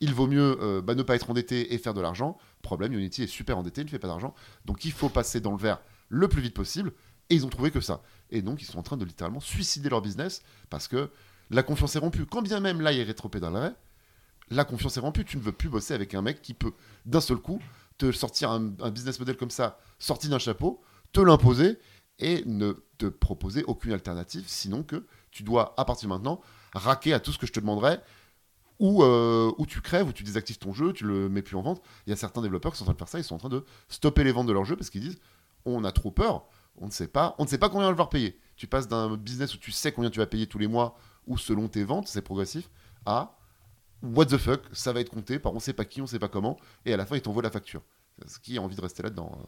il 0.00 0.12
vaut 0.12 0.26
mieux 0.26 0.82
bah, 0.84 0.94
ne 0.94 1.02
pas 1.02 1.16
être 1.16 1.30
endetté 1.30 1.74
et 1.74 1.78
faire 1.78 1.94
de 1.94 2.00
l'argent. 2.00 2.36
Problème, 2.62 2.92
Unity 2.92 3.24
est 3.24 3.26
super 3.26 3.58
endetté, 3.58 3.80
il 3.80 3.84
ne 3.84 3.90
fait 3.90 3.98
pas 3.98 4.08
d'argent. 4.08 4.34
Donc, 4.66 4.84
il 4.84 4.92
faut 4.92 5.08
passer 5.08 5.40
dans 5.40 5.52
le 5.52 5.58
vert 5.58 5.80
le 6.08 6.28
plus 6.28 6.42
vite 6.42 6.54
possible. 6.54 6.92
Et 7.28 7.34
ils 7.34 7.44
ont 7.44 7.48
trouvé 7.48 7.70
que 7.70 7.80
ça. 7.80 8.02
Et 8.30 8.42
donc, 8.42 8.62
ils 8.62 8.64
sont 8.64 8.78
en 8.78 8.82
train 8.82 8.96
de 8.96 9.04
littéralement 9.04 9.40
suicider 9.40 9.88
leur 9.88 10.02
business 10.02 10.42
parce 10.70 10.88
que 10.88 11.10
la 11.50 11.62
confiance 11.62 11.96
est 11.96 12.00
rompue. 12.00 12.26
Quand 12.26 12.42
bien 12.42 12.60
même 12.60 12.80
là, 12.80 12.92
il 12.92 13.02
rétropédalerait, 13.02 13.74
la 14.50 14.64
confiance 14.64 14.96
est 14.96 15.00
rompue. 15.00 15.24
Tu 15.24 15.36
ne 15.36 15.42
veux 15.42 15.52
plus 15.52 15.68
bosser 15.68 15.94
avec 15.94 16.14
un 16.14 16.22
mec 16.22 16.42
qui 16.42 16.54
peut, 16.54 16.72
d'un 17.04 17.20
seul 17.20 17.38
coup, 17.38 17.60
te 17.98 18.12
sortir 18.12 18.50
un, 18.50 18.60
business 18.90 19.18
model 19.18 19.36
comme 19.36 19.50
ça, 19.50 19.78
sorti 19.98 20.28
d'un 20.28 20.38
chapeau, 20.38 20.82
te 21.12 21.20
l'imposer 21.20 21.78
et 22.18 22.42
ne 22.46 22.74
te 22.98 23.06
proposer 23.06 23.64
aucune 23.64 23.92
alternative, 23.92 24.44
sinon 24.46 24.82
que 24.82 25.04
tu 25.30 25.42
dois, 25.42 25.74
à 25.76 25.84
partir 25.84 26.08
de 26.08 26.14
maintenant, 26.14 26.40
raquer 26.72 27.12
à 27.12 27.20
tout 27.20 27.32
ce 27.32 27.38
que 27.38 27.46
je 27.46 27.52
te 27.52 27.60
demanderai, 27.60 27.98
ou 28.78 29.02
euh, 29.02 29.52
ou 29.56 29.66
tu 29.66 29.80
crèves, 29.80 30.08
ou 30.08 30.12
tu 30.12 30.22
désactives 30.22 30.58
ton 30.58 30.72
jeu, 30.72 30.92
tu 30.92 31.04
le 31.04 31.28
mets 31.28 31.42
plus 31.42 31.56
en 31.56 31.62
vente. 31.62 31.82
Il 32.06 32.10
y 32.10 32.12
a 32.12 32.16
certains 32.16 32.42
développeurs 32.42 32.72
qui 32.72 32.78
sont 32.78 32.84
en 32.84 32.86
train 32.86 32.94
de 32.94 32.98
faire 32.98 33.08
ça, 33.08 33.18
ils 33.18 33.24
sont 33.24 33.34
en 33.34 33.38
train 33.38 33.48
de 33.48 33.64
stopper 33.88 34.24
les 34.24 34.32
ventes 34.32 34.46
de 34.46 34.52
leur 34.52 34.64
jeu 34.64 34.76
parce 34.76 34.90
qu'ils 34.90 35.00
disent 35.00 35.18
on 35.64 35.84
a 35.84 35.92
trop 35.92 36.10
peur, 36.10 36.46
on 36.80 36.86
ne 36.86 36.90
sait 36.90 37.08
pas, 37.08 37.34
on 37.38 37.44
ne 37.44 37.48
sait 37.48 37.58
pas 37.58 37.68
combien 37.68 37.86
on 37.86 37.88
va 37.88 37.92
devoir 37.92 38.08
payer. 38.08 38.38
Tu 38.56 38.66
passes 38.66 38.88
d'un 38.88 39.16
business 39.16 39.54
où 39.54 39.58
tu 39.58 39.72
sais 39.72 39.92
combien 39.92 40.10
tu 40.10 40.18
vas 40.18 40.26
payer 40.26 40.46
tous 40.46 40.58
les 40.58 40.66
mois, 40.66 40.96
ou 41.26 41.38
selon 41.38 41.68
tes 41.68 41.84
ventes, 41.84 42.08
c'est 42.08 42.22
progressif, 42.22 42.70
à 43.04 43.36
what 44.02 44.26
the 44.26 44.36
fuck, 44.36 44.62
ça 44.72 44.92
va 44.92 45.00
être 45.00 45.10
compté 45.10 45.38
par 45.38 45.54
on 45.54 45.60
sait 45.60 45.72
pas 45.72 45.84
qui, 45.84 46.00
on 46.00 46.06
sait 46.06 46.18
pas 46.18 46.28
comment, 46.28 46.58
et 46.84 46.92
à 46.92 46.96
la 46.96 47.06
fin 47.06 47.16
ils 47.16 47.22
t'envoient 47.22 47.42
la 47.42 47.50
facture. 47.50 47.82
Ce 48.26 48.38
qui 48.38 48.56
a 48.56 48.62
envie 48.62 48.76
de 48.76 48.80
rester 48.80 49.02
là-dedans. 49.02 49.38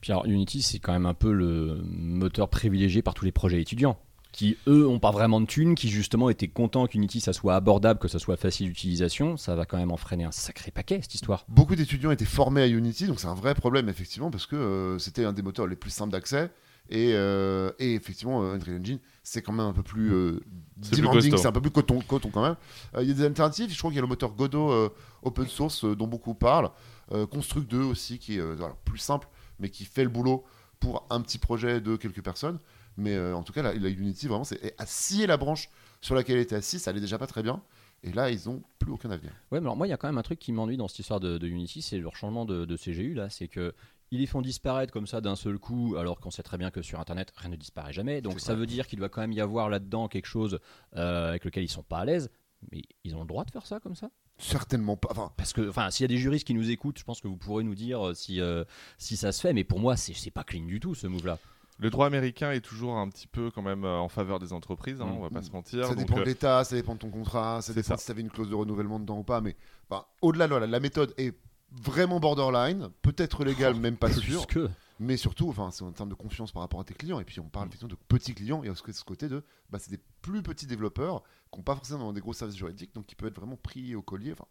Puis 0.00 0.12
alors, 0.12 0.26
Unity, 0.26 0.62
c'est 0.62 0.78
quand 0.78 0.92
même 0.92 1.06
un 1.06 1.14
peu 1.14 1.32
le 1.32 1.82
moteur 1.82 2.48
privilégié 2.48 3.02
par 3.02 3.14
tous 3.14 3.24
les 3.24 3.32
projets 3.32 3.60
étudiants 3.60 3.98
qui 4.34 4.58
eux 4.66 4.86
ont 4.86 4.98
pas 4.98 5.12
vraiment 5.12 5.40
de 5.40 5.46
thunes, 5.46 5.76
qui 5.76 5.88
justement 5.88 6.28
étaient 6.28 6.48
contents 6.48 6.88
qu'Unity 6.88 7.20
ça 7.20 7.32
soit 7.32 7.54
abordable, 7.54 8.00
que 8.00 8.08
ça 8.08 8.18
soit 8.18 8.36
facile 8.36 8.66
d'utilisation, 8.66 9.36
ça 9.36 9.54
va 9.54 9.64
quand 9.64 9.76
même 9.76 9.92
en 9.92 9.96
freiner 9.96 10.24
un 10.24 10.32
sacré 10.32 10.72
paquet 10.72 10.98
cette 11.00 11.14
histoire. 11.14 11.44
Beaucoup 11.48 11.76
d'étudiants 11.76 12.10
étaient 12.10 12.24
formés 12.24 12.62
à 12.62 12.66
Unity, 12.66 13.06
donc 13.06 13.20
c'est 13.20 13.28
un 13.28 13.34
vrai 13.34 13.54
problème 13.54 13.88
effectivement 13.88 14.32
parce 14.32 14.46
que 14.46 14.56
euh, 14.56 14.98
c'était 14.98 15.24
un 15.24 15.32
des 15.32 15.42
moteurs 15.42 15.68
les 15.68 15.76
plus 15.76 15.90
simples 15.90 16.10
d'accès. 16.10 16.50
Et, 16.90 17.12
euh, 17.14 17.72
et 17.78 17.94
effectivement, 17.94 18.42
euh, 18.42 18.54
Unreal 18.54 18.78
Engine, 18.80 18.98
c'est 19.22 19.40
quand 19.40 19.52
même 19.52 19.66
un 19.66 19.72
peu 19.72 19.82
plus 19.82 20.12
euh, 20.12 20.40
demanding, 20.76 21.36
c'est 21.36 21.46
un 21.46 21.52
peu 21.52 21.62
plus 21.62 21.70
coton, 21.70 22.00
coton 22.00 22.30
quand 22.30 22.42
même. 22.42 22.56
Euh, 22.94 23.02
Il 23.02 23.08
y 23.08 23.10
a 23.10 23.14
des 23.14 23.24
alternatives, 23.24 23.72
je 23.72 23.78
crois 23.78 23.90
qu'il 23.90 23.96
y 23.96 24.00
a 24.00 24.02
le 24.02 24.08
moteur 24.08 24.34
Godot 24.34 24.70
euh, 24.70 24.90
open 25.22 25.46
source 25.46 25.84
euh, 25.84 25.96
dont 25.96 26.06
beaucoup 26.06 26.34
parlent. 26.34 26.70
Euh, 27.12 27.26
Construct 27.26 27.70
2 27.70 27.82
aussi, 27.82 28.18
qui 28.18 28.36
est 28.36 28.40
euh, 28.40 28.54
voilà, 28.54 28.76
plus 28.84 28.98
simple, 28.98 29.28
mais 29.58 29.70
qui 29.70 29.84
fait 29.86 30.04
le 30.04 30.10
boulot 30.10 30.44
pour 30.78 31.06
un 31.08 31.20
petit 31.22 31.38
projet 31.38 31.80
de 31.80 31.96
quelques 31.96 32.22
personnes. 32.22 32.58
Mais 32.96 33.14
euh, 33.14 33.34
en 33.34 33.42
tout 33.42 33.52
cas, 33.54 33.62
la, 33.62 33.72
la 33.74 33.88
Unity, 33.88 34.28
vraiment, 34.28 34.44
c'est 34.44 34.74
a 34.78 34.86
scié 34.86 35.26
la 35.26 35.36
branche 35.38 35.70
sur 36.02 36.14
laquelle 36.14 36.36
elle 36.36 36.42
était 36.42 36.54
assise, 36.56 36.82
ça 36.82 36.90
allait 36.90 37.00
déjà 37.00 37.16
pas 37.18 37.26
très 37.26 37.42
bien. 37.42 37.62
Et 38.02 38.12
là, 38.12 38.30
ils 38.30 38.50
ont 38.50 38.62
plus 38.78 38.92
aucun 38.92 39.10
avenir. 39.10 39.32
Ouais, 39.50 39.60
mais 39.60 39.66
alors 39.66 39.76
moi, 39.76 39.86
il 39.86 39.90
y 39.90 39.92
a 39.94 39.96
quand 39.96 40.08
même 40.08 40.18
un 40.18 40.22
truc 40.22 40.38
qui 40.38 40.52
m'ennuie 40.52 40.76
dans 40.76 40.88
cette 40.88 40.98
histoire 40.98 41.20
de, 41.20 41.38
de 41.38 41.46
Unity, 41.48 41.80
c'est 41.80 41.96
leur 41.98 42.14
changement 42.14 42.44
de, 42.44 42.66
de 42.66 42.76
CGU 42.76 43.14
là. 43.14 43.30
C'est 43.30 43.48
que 43.48 43.72
ils 44.14 44.20
les 44.20 44.26
font 44.26 44.42
disparaître 44.42 44.92
comme 44.92 45.06
ça 45.06 45.20
d'un 45.20 45.36
seul 45.36 45.58
coup, 45.58 45.96
alors 45.98 46.20
qu'on 46.20 46.30
sait 46.30 46.42
très 46.42 46.56
bien 46.56 46.70
que 46.70 46.82
sur 46.82 47.00
Internet, 47.00 47.32
rien 47.36 47.50
ne 47.50 47.56
disparaît 47.56 47.92
jamais. 47.92 48.22
Donc 48.22 48.40
ça 48.40 48.52
vrai. 48.52 48.60
veut 48.60 48.66
dire 48.66 48.86
qu'il 48.86 48.98
doit 48.98 49.08
quand 49.08 49.20
même 49.20 49.32
y 49.32 49.40
avoir 49.40 49.68
là-dedans 49.68 50.08
quelque 50.08 50.26
chose 50.26 50.58
euh, 50.96 51.28
avec 51.30 51.44
lequel 51.44 51.64
ils 51.64 51.68
sont 51.68 51.82
pas 51.82 51.98
à 51.98 52.04
l'aise. 52.04 52.30
Mais 52.72 52.82
ils 53.02 53.14
ont 53.14 53.20
le 53.20 53.26
droit 53.26 53.44
de 53.44 53.50
faire 53.50 53.66
ça 53.66 53.78
comme 53.80 53.94
ça? 53.94 54.08
Certainement 54.38 54.96
pas. 54.96 55.08
Enfin, 55.10 55.32
Parce 55.36 55.52
que, 55.52 55.68
enfin, 55.68 55.90
s'il 55.90 56.04
y 56.04 56.06
a 56.06 56.08
des 56.08 56.16
juristes 56.16 56.46
qui 56.46 56.54
nous 56.54 56.70
écoutent, 56.70 56.98
je 56.98 57.04
pense 57.04 57.20
que 57.20 57.28
vous 57.28 57.36
pourrez 57.36 57.62
nous 57.64 57.74
dire 57.74 58.06
euh, 58.06 58.14
si, 58.14 58.40
euh, 58.40 58.64
si 58.98 59.16
ça 59.16 59.32
se 59.32 59.40
fait. 59.40 59.52
Mais 59.52 59.64
pour 59.64 59.80
moi, 59.80 59.96
c'est 59.96 60.14
c'est 60.14 60.30
pas 60.30 60.44
clean 60.44 60.64
du 60.64 60.80
tout 60.80 60.94
ce 60.94 61.06
move-là. 61.06 61.38
Le 61.78 61.90
droit 61.90 62.06
américain 62.06 62.52
est 62.52 62.60
toujours 62.60 62.96
un 62.96 63.08
petit 63.08 63.26
peu 63.26 63.50
quand 63.50 63.62
même 63.62 63.84
en 63.84 64.08
faveur 64.08 64.38
des 64.38 64.52
entreprises, 64.52 65.00
hein, 65.00 65.06
Mm. 65.06 65.16
on 65.16 65.20
va 65.22 65.30
pas 65.30 65.42
se 65.42 65.50
mentir. 65.50 65.82
Ça 65.84 65.94
donc, 65.94 65.98
dépend 65.98 66.18
euh, 66.18 66.20
de 66.20 66.26
l'État, 66.26 66.62
ça 66.64 66.76
dépend 66.76 66.94
de 66.94 67.00
ton 67.00 67.10
contrat, 67.10 67.60
ça 67.62 67.72
dépend 67.74 67.88
ça. 67.88 67.96
si 67.96 68.06
tu 68.06 68.12
avais 68.12 68.20
une 68.20 68.30
clause 68.30 68.48
de 68.48 68.54
renouvellement 68.54 69.00
dedans 69.00 69.18
ou 69.18 69.24
pas. 69.24 69.40
Mais 69.40 69.56
enfin, 69.90 70.04
au-delà, 70.22 70.46
la 70.46 70.80
méthode 70.80 71.12
est 71.18 71.34
vraiment 71.72 72.20
borderline, 72.20 72.90
peut-être 73.02 73.44
légale, 73.44 73.74
même 73.74 73.96
pas 73.96 74.12
sûr. 74.12 74.46
que. 74.46 74.70
Mais 75.00 75.16
surtout, 75.16 75.48
enfin, 75.48 75.70
c'est 75.72 75.82
en 75.82 75.92
termes 75.92 76.08
de 76.08 76.14
confiance 76.14 76.52
par 76.52 76.62
rapport 76.62 76.80
à 76.80 76.84
tes 76.84 76.94
clients. 76.94 77.18
Et 77.18 77.24
puis 77.24 77.40
on 77.40 77.48
parle 77.48 77.66
effectivement 77.66 77.94
de 77.94 77.98
petits 78.08 78.34
clients 78.34 78.62
et 78.62 78.68
à 78.68 78.74
ce 78.74 78.92
ce 78.92 79.04
côté 79.04 79.28
de, 79.28 79.42
bah, 79.70 79.78
c'est 79.80 79.90
des 79.90 80.00
plus 80.22 80.42
petits 80.42 80.66
développeurs 80.66 81.22
qui 81.50 81.58
n'ont 81.58 81.64
pas 81.64 81.74
forcément 81.74 82.12
des 82.12 82.20
gros 82.20 82.32
services 82.32 82.56
juridiques, 82.56 82.94
donc 82.94 83.06
qui 83.06 83.14
peuvent 83.14 83.28
être 83.28 83.36
vraiment 83.36 83.56
pris 83.56 83.94
au 83.96 84.02
collier. 84.02 84.32
Enfin, 84.32 84.46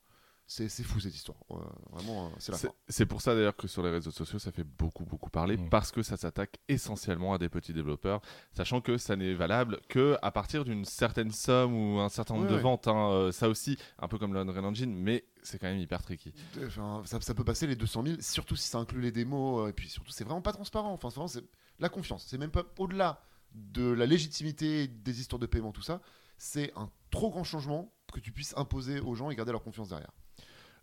c'est 0.46 0.68
fou 0.84 1.00
cette 1.00 1.16
histoire. 1.16 1.38
Euh, 1.52 1.56
vraiment, 1.92 2.28
euh, 2.28 2.30
c'est 2.38 2.52
la 2.52 2.58
C'est- 2.58 2.68
fin. 2.68 2.74
C'est 2.88 3.06
pour 3.06 3.22
ça 3.22 3.34
d'ailleurs 3.34 3.56
que 3.56 3.68
sur 3.68 3.82
les 3.82 3.90
réseaux 3.90 4.12
sociaux, 4.12 4.38
ça 4.40 4.52
fait 4.52 4.64
beaucoup 4.64 5.06
beaucoup 5.06 5.30
parler 5.30 5.58
Mm. 5.58 5.70
parce 5.70 5.92
que 5.92 6.04
ça 6.04 6.16
s'attaque 6.18 6.60
essentiellement 6.68 7.34
à 7.34 7.38
des 7.38 7.50
petits 7.50 7.74
développeurs, 7.74 8.22
sachant 8.52 8.82
que 8.82 8.98
ça 8.98 9.16
n'est 9.16 9.34
valable 9.34 9.80
que 9.90 10.18
à 10.22 10.32
partir 10.32 10.64
d'une 10.66 10.86
certaine 10.86 11.32
somme 11.32 11.74
ou 11.74 12.00
un 12.00 12.10
certain 12.10 12.34
nombre 12.36 12.46
Ouais, 12.46 12.52
de 12.52 12.58
ouais. 12.58 12.62
ventes. 12.62 12.88
hein. 12.88 13.10
Euh, 13.12 13.32
ça 13.32 13.50
aussi, 13.50 13.78
un 14.00 14.08
peu 14.08 14.18
comme 14.20 14.34
l'Unreal 14.34 14.66
Engine, 14.66 14.94
mais 14.94 15.26
c'est 15.42 15.58
quand 15.60 15.68
même 15.68 15.80
hyper 15.80 16.02
tricky. 16.04 16.34
Enfin, 16.66 17.02
ça, 17.06 17.20
ça 17.22 17.34
peut 17.34 17.44
passer 17.46 17.66
les 17.68 17.76
200 17.76 18.04
000, 18.06 18.18
surtout 18.22 18.56
si 18.56 18.68
ça 18.68 18.78
inclut 18.78 19.02
les 19.02 19.12
démos. 19.12 19.66
euh, 19.66 19.70
et 19.70 19.74
puis 19.74 19.90
surtout, 19.90 20.12
c'est 20.12 20.24
vraiment 20.24 20.42
pas 20.42 20.54
transparent. 20.54 20.92
Enfin, 20.94 21.10
c'est 21.28 21.44
la 21.80 21.90
confiance. 21.90 22.26
C'est 22.28 22.38
même 22.38 22.52
pas 22.52 22.64
au-delà 22.78 23.22
de 23.56 23.90
la 23.92 24.06
légitimité 24.06 24.88
des 24.88 25.20
histoires 25.22 25.40
de 25.40 25.46
paiement, 25.46 25.72
tout 25.72 25.82
ça, 25.82 26.02
c'est 26.38 26.72
un 26.76 26.90
trop 27.12 27.30
grand 27.30 27.44
changement 27.44 27.94
que 28.12 28.20
tu 28.20 28.32
puisses 28.32 28.54
imposer 28.58 29.00
aux 29.00 29.16
gens 29.16 29.30
et 29.30 29.36
garder 29.36 29.52
leur 29.52 29.64
confiance 29.64 29.90
derrière. 29.90 30.12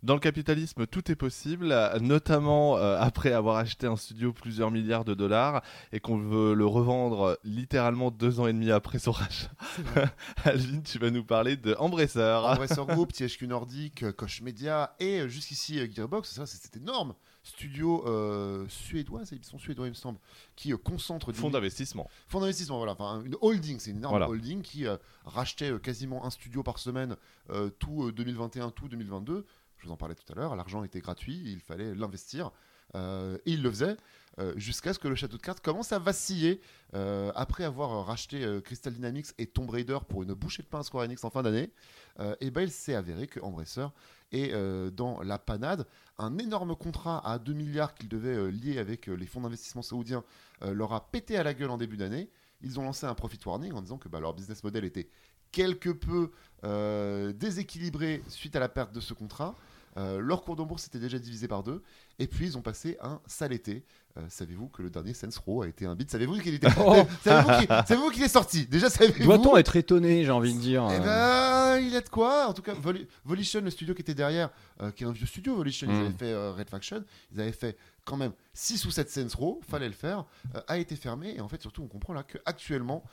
Dans 0.03 0.15
le 0.15 0.19
capitalisme, 0.19 0.87
tout 0.87 1.11
est 1.11 1.15
possible, 1.15 1.75
notamment 2.01 2.75
euh, 2.75 2.97
après 2.99 3.33
avoir 3.33 3.57
acheté 3.57 3.85
un 3.85 3.95
studio 3.95 4.33
plusieurs 4.33 4.71
milliards 4.71 5.05
de 5.05 5.13
dollars 5.13 5.61
et 5.91 5.99
qu'on 5.99 6.17
veut 6.17 6.55
le 6.55 6.65
revendre 6.65 7.37
littéralement 7.43 8.09
deux 8.09 8.39
ans 8.39 8.47
et 8.47 8.53
demi 8.53 8.71
après 8.71 8.97
son 8.97 9.11
rachat. 9.11 9.51
Alvin, 10.43 10.81
tu 10.81 10.97
vas 10.97 11.11
nous 11.11 11.23
parler 11.23 11.55
de. 11.55 11.75
Embracer 11.77 12.19
Group, 12.87 13.13
THQ 13.13 13.47
Nordic, 13.47 14.01
euh, 14.01 14.11
Koch 14.11 14.41
Media 14.41 14.95
et 14.99 15.19
euh, 15.19 15.27
jusqu'ici 15.27 15.79
Gearbox, 15.93 16.31
ça 16.31 16.47
c'est 16.47 16.77
énorme. 16.77 17.13
Studio 17.43 18.05
suédois, 18.69 19.23
ils 19.31 19.43
sont 19.43 19.57
suédois 19.57 19.87
il 19.87 19.91
me 19.91 19.95
semble, 19.95 20.19
qui 20.55 20.71
concentre... 20.73 21.31
Fonds 21.33 21.49
d'investissement. 21.49 22.07
Fonds 22.27 22.39
d'investissement, 22.39 22.77
voilà. 22.77 22.91
Enfin, 22.91 23.23
une 23.25 23.35
holding, 23.41 23.79
c'est 23.79 23.89
une 23.89 23.97
énorme 23.97 24.21
holding 24.21 24.61
qui 24.61 24.85
rachetait 25.25 25.71
quasiment 25.79 26.23
un 26.23 26.29
studio 26.29 26.61
par 26.61 26.77
semaine 26.77 27.15
tout 27.79 28.11
2021, 28.11 28.69
tout 28.69 28.87
2022 28.87 29.47
je 29.81 29.87
vous 29.87 29.93
en 29.93 29.97
parlais 29.97 30.15
tout 30.15 30.31
à 30.31 30.35
l'heure, 30.35 30.55
l'argent 30.55 30.83
était 30.83 30.99
gratuit, 30.99 31.41
il 31.45 31.59
fallait 31.59 31.95
l'investir. 31.95 32.51
Euh, 32.95 33.37
et 33.45 33.51
il 33.51 33.61
le 33.61 33.69
faisait 33.69 33.95
euh, 34.39 34.53
jusqu'à 34.57 34.93
ce 34.93 34.99
que 34.99 35.07
le 35.07 35.15
château 35.15 35.37
de 35.37 35.41
cartes 35.41 35.61
commence 35.61 35.93
à 35.93 35.99
vaciller 35.99 36.61
euh, 36.93 37.31
après 37.35 37.63
avoir 37.63 38.05
racheté 38.05 38.59
Crystal 38.63 38.93
Dynamics 38.93 39.27
et 39.37 39.47
Tomb 39.47 39.69
Raider 39.69 39.99
pour 40.07 40.23
une 40.23 40.33
bouchée 40.33 40.63
de 40.63 40.67
pain 40.67 40.79
à 40.79 40.83
Square 40.83 41.05
Enix 41.05 41.23
en 41.23 41.29
fin 41.29 41.43
d'année. 41.43 41.71
et 42.39 42.51
ben 42.51 42.61
il 42.61 42.71
s'est 42.71 42.95
avéré 42.95 43.27
que 43.27 43.39
Embracer 43.39 43.87
est 44.31 44.53
dans 44.91 45.21
la 45.21 45.37
panade. 45.39 45.85
Un 46.17 46.37
énorme 46.37 46.75
contrat 46.75 47.25
à 47.27 47.39
2 47.39 47.53
milliards 47.53 47.93
qu'il 47.93 48.09
devait 48.09 48.51
lier 48.51 48.77
avec 48.77 49.07
les 49.07 49.25
fonds 49.25 49.41
d'investissement 49.41 49.81
saoudiens 49.81 50.23
leur 50.61 50.93
a 50.93 51.11
pété 51.11 51.37
à 51.37 51.43
la 51.43 51.53
gueule 51.53 51.71
en 51.71 51.77
début 51.77 51.97
d'année. 51.97 52.29
Ils 52.61 52.79
ont 52.79 52.83
lancé 52.83 53.05
un 53.05 53.15
profit 53.15 53.39
warning 53.45 53.73
en 53.73 53.81
disant 53.81 53.97
que 53.97 54.07
bah, 54.07 54.19
leur 54.19 54.33
business 54.33 54.63
model 54.63 54.85
était 54.85 55.09
quelque 55.51 55.89
peu 55.89 56.31
déséquilibré 57.33 58.23
suite 58.27 58.55
à 58.55 58.59
la 58.59 58.69
perte 58.69 58.93
de 58.93 58.99
ce 58.99 59.13
contrat. 59.13 59.55
Euh, 59.97 60.19
leur 60.19 60.43
cours 60.43 60.55
de 60.55 60.63
bourse 60.63 60.87
était 60.87 60.99
déjà 60.99 61.19
divisé 61.19 61.47
par 61.47 61.63
deux. 61.63 61.81
Et 62.19 62.27
puis 62.27 62.45
ils 62.45 62.57
ont 62.57 62.61
passé 62.61 62.97
un 63.01 63.19
sale 63.25 63.53
été. 63.53 63.83
Euh, 64.17 64.21
savez-vous 64.27 64.67
que 64.67 64.81
le 64.81 64.89
dernier 64.89 65.13
Sense 65.13 65.37
Row 65.37 65.61
a 65.61 65.67
été 65.69 65.85
un 65.85 65.95
beat 65.95 66.11
Savez-vous 66.11 66.37
qu'il 66.39 66.53
était 66.53 66.67
oh. 66.79 67.05
Savez-vous 67.23 68.09
qu'il 68.11 68.23
est 68.23 68.27
sorti? 68.27 68.65
Déjà 68.65 68.89
savez-vous? 68.89 69.23
Doit-on 69.23 69.55
être 69.55 69.75
étonné, 69.75 70.25
j'ai 70.25 70.31
envie 70.31 70.53
de 70.53 70.59
dire 70.59 70.87
Eh 70.91 70.99
ben, 70.99 71.79
il 71.79 71.95
est 71.95 72.01
de 72.01 72.09
quoi 72.09 72.47
En 72.47 72.53
tout 72.53 72.61
cas, 72.61 72.73
Volition, 73.23 73.61
le 73.61 73.69
studio 73.69 73.93
qui 73.93 74.01
était 74.01 74.13
derrière, 74.13 74.49
euh, 74.81 74.91
qui 74.91 75.03
est 75.03 75.07
un 75.07 75.11
vieux 75.11 75.25
studio, 75.25 75.55
Volition, 75.55 75.87
ils 75.89 75.95
hmm. 75.95 76.05
avaient 76.05 76.17
fait 76.17 76.49
Red 76.49 76.69
Faction, 76.69 77.03
ils 77.33 77.39
avaient 77.39 77.51
fait 77.51 77.77
quand 78.03 78.17
même 78.17 78.33
6 78.53 78.85
ou 78.85 78.91
7 78.91 79.09
Sense 79.09 79.35
Row, 79.35 79.61
fallait 79.69 79.87
le 79.87 79.93
faire, 79.93 80.25
a 80.67 80.77
été 80.77 80.95
fermé. 80.95 81.35
Et 81.35 81.41
en 81.41 81.47
fait, 81.47 81.61
surtout, 81.61 81.83
on 81.83 81.87
comprend 81.87 82.13
là 82.13 82.23
qu'actuellement, 82.23 83.03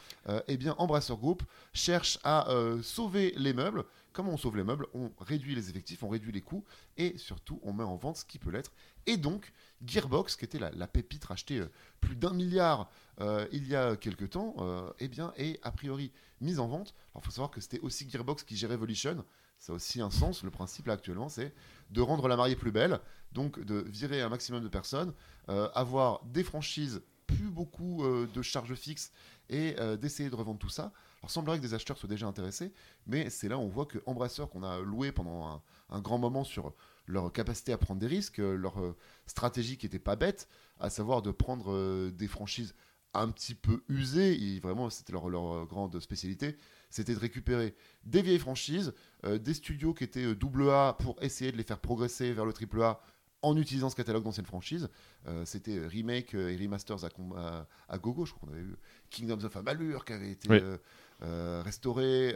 eh 0.48 0.56
bien, 0.56 0.74
Embracer 0.78 1.14
Group 1.14 1.42
cherche 1.74 2.18
à 2.24 2.48
sauver 2.82 3.34
les 3.36 3.52
meubles 3.52 3.84
Comment 4.18 4.32
on 4.32 4.36
sauve 4.36 4.56
les 4.56 4.64
meubles 4.64 4.88
On 4.94 5.12
réduit 5.20 5.54
les 5.54 5.70
effectifs, 5.70 6.02
on 6.02 6.08
réduit 6.08 6.32
les 6.32 6.40
coûts 6.40 6.64
et 6.96 7.16
surtout 7.18 7.60
on 7.62 7.72
met 7.72 7.84
en 7.84 7.94
vente 7.94 8.16
ce 8.16 8.24
qui 8.24 8.40
peut 8.40 8.50
l'être. 8.50 8.72
Et 9.06 9.16
donc 9.16 9.52
Gearbox, 9.86 10.34
qui 10.34 10.44
était 10.44 10.58
la, 10.58 10.88
pépite 10.88 11.24
rachetée 11.24 11.60
euh, 11.60 11.70
plus 12.00 12.16
d'un 12.16 12.32
milliard 12.32 12.90
euh, 13.20 13.46
il 13.52 13.68
y 13.68 13.76
a 13.76 13.94
quelques 13.94 14.30
temps, 14.30 14.56
euh, 14.58 14.90
eh 14.98 15.06
bien, 15.06 15.32
est 15.36 15.60
a 15.62 15.70
priori 15.70 16.10
mise 16.40 16.58
en 16.58 16.66
vente. 16.66 16.96
Alors 17.12 17.22
il 17.22 17.26
faut 17.26 17.30
savoir 17.30 17.52
que 17.52 17.60
c'était 17.60 17.78
aussi 17.78 18.10
Gearbox 18.10 18.42
qui 18.42 18.56
gérait 18.56 18.76
Volition. 18.76 19.24
Ça 19.60 19.72
a 19.72 19.76
aussi 19.76 20.00
un 20.00 20.10
sens. 20.10 20.42
Le 20.42 20.50
principe 20.50 20.88
actuellement, 20.88 21.28
c'est 21.28 21.54
de 21.90 22.00
rendre 22.00 22.26
la 22.26 22.34
mariée 22.34 22.56
plus 22.56 22.72
belle, 22.72 22.98
donc 23.30 23.60
de 23.60 23.84
virer 23.86 24.20
un 24.20 24.30
maximum 24.30 24.64
de 24.64 24.68
personnes, 24.68 25.14
avoir 25.46 26.24
des 26.24 26.42
franchises 26.42 27.02
plus 27.28 27.50
beaucoup 27.50 28.02
de 28.04 28.42
charges 28.42 28.74
fixes 28.74 29.12
et 29.48 29.76
d'essayer 30.00 30.28
de 30.28 30.34
revendre 30.34 30.58
tout 30.58 30.70
ça. 30.70 30.92
Alors, 31.20 31.30
semblerait 31.30 31.58
que 31.58 31.62
des 31.62 31.74
acheteurs 31.74 31.98
soient 31.98 32.08
déjà 32.08 32.26
intéressés, 32.26 32.72
mais 33.06 33.28
c'est 33.30 33.48
là 33.48 33.58
où 33.58 33.62
on 33.62 33.68
voit 33.68 33.86
que 33.86 33.98
Embracer, 34.06 34.44
qu'on 34.50 34.62
a 34.62 34.80
loué 34.80 35.10
pendant 35.10 35.62
un, 35.90 36.00
grand 36.00 36.18
moment 36.18 36.44
sur 36.44 36.74
leur 37.06 37.32
capacité 37.32 37.72
à 37.72 37.78
prendre 37.78 38.00
des 38.00 38.06
risques, 38.06 38.38
euh, 38.38 38.54
leur 38.54 38.80
euh, 38.80 38.96
stratégie 39.26 39.76
qui 39.78 39.86
n'était 39.86 39.98
pas 39.98 40.14
bête, 40.14 40.48
à 40.78 40.90
savoir 40.90 41.22
de 41.22 41.30
prendre 41.30 41.72
euh, 41.72 42.10
des 42.12 42.28
franchises 42.28 42.74
un 43.14 43.28
petit 43.30 43.54
peu 43.54 43.82
usées, 43.88 44.40
et 44.40 44.60
vraiment 44.60 44.90
c'était 44.90 45.12
leur, 45.12 45.28
leur, 45.28 45.66
grande 45.66 45.98
spécialité, 45.98 46.56
c'était 46.90 47.14
de 47.14 47.18
récupérer 47.18 47.74
des 48.04 48.22
vieilles 48.22 48.38
franchises, 48.38 48.92
des 49.24 49.54
studios 49.54 49.94
qui 49.94 50.04
étaient 50.04 50.34
double 50.34 50.70
A 50.70 50.92
pour 50.92 51.20
essayer 51.22 51.50
de 51.50 51.56
les 51.56 51.62
faire 51.62 51.78
progresser 51.78 52.32
vers 52.32 52.44
le 52.44 52.52
triple 52.52 52.82
A 52.82 53.00
en 53.42 53.56
utilisant 53.56 53.90
ce 53.90 53.96
catalogue 53.96 54.24
d'anciennes 54.24 54.46
franchises. 54.46 54.88
Euh, 55.26 55.44
c'était 55.44 55.78
remake 55.86 56.34
et 56.34 56.56
remasters 56.56 57.04
à, 57.04 57.66
à, 57.88 57.98
gogo. 57.98 58.24
Je 58.24 58.32
crois 58.32 58.48
qu'on 58.48 58.54
avait 58.54 58.64
vu 58.64 58.76
Kingdoms 59.10 59.44
of 59.44 59.56
Amalur 59.56 60.04
qui 60.04 60.12
avait 60.12 60.32
été 60.32 60.48
euh, 60.50 60.76
restauré, 61.20 62.32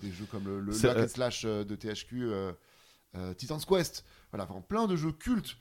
des 0.00 0.12
jeux 0.12 0.26
comme 0.30 0.44
le, 0.44 0.60
le 0.60 0.72
Slash 0.72 1.44
de 1.44 1.76
THQ, 1.76 2.30
Titan's 3.36 3.64
Quest. 3.64 4.04
Voilà, 4.32 4.46
plein 4.68 4.86
de 4.86 4.96
jeux 4.96 5.12
cultes 5.12 5.56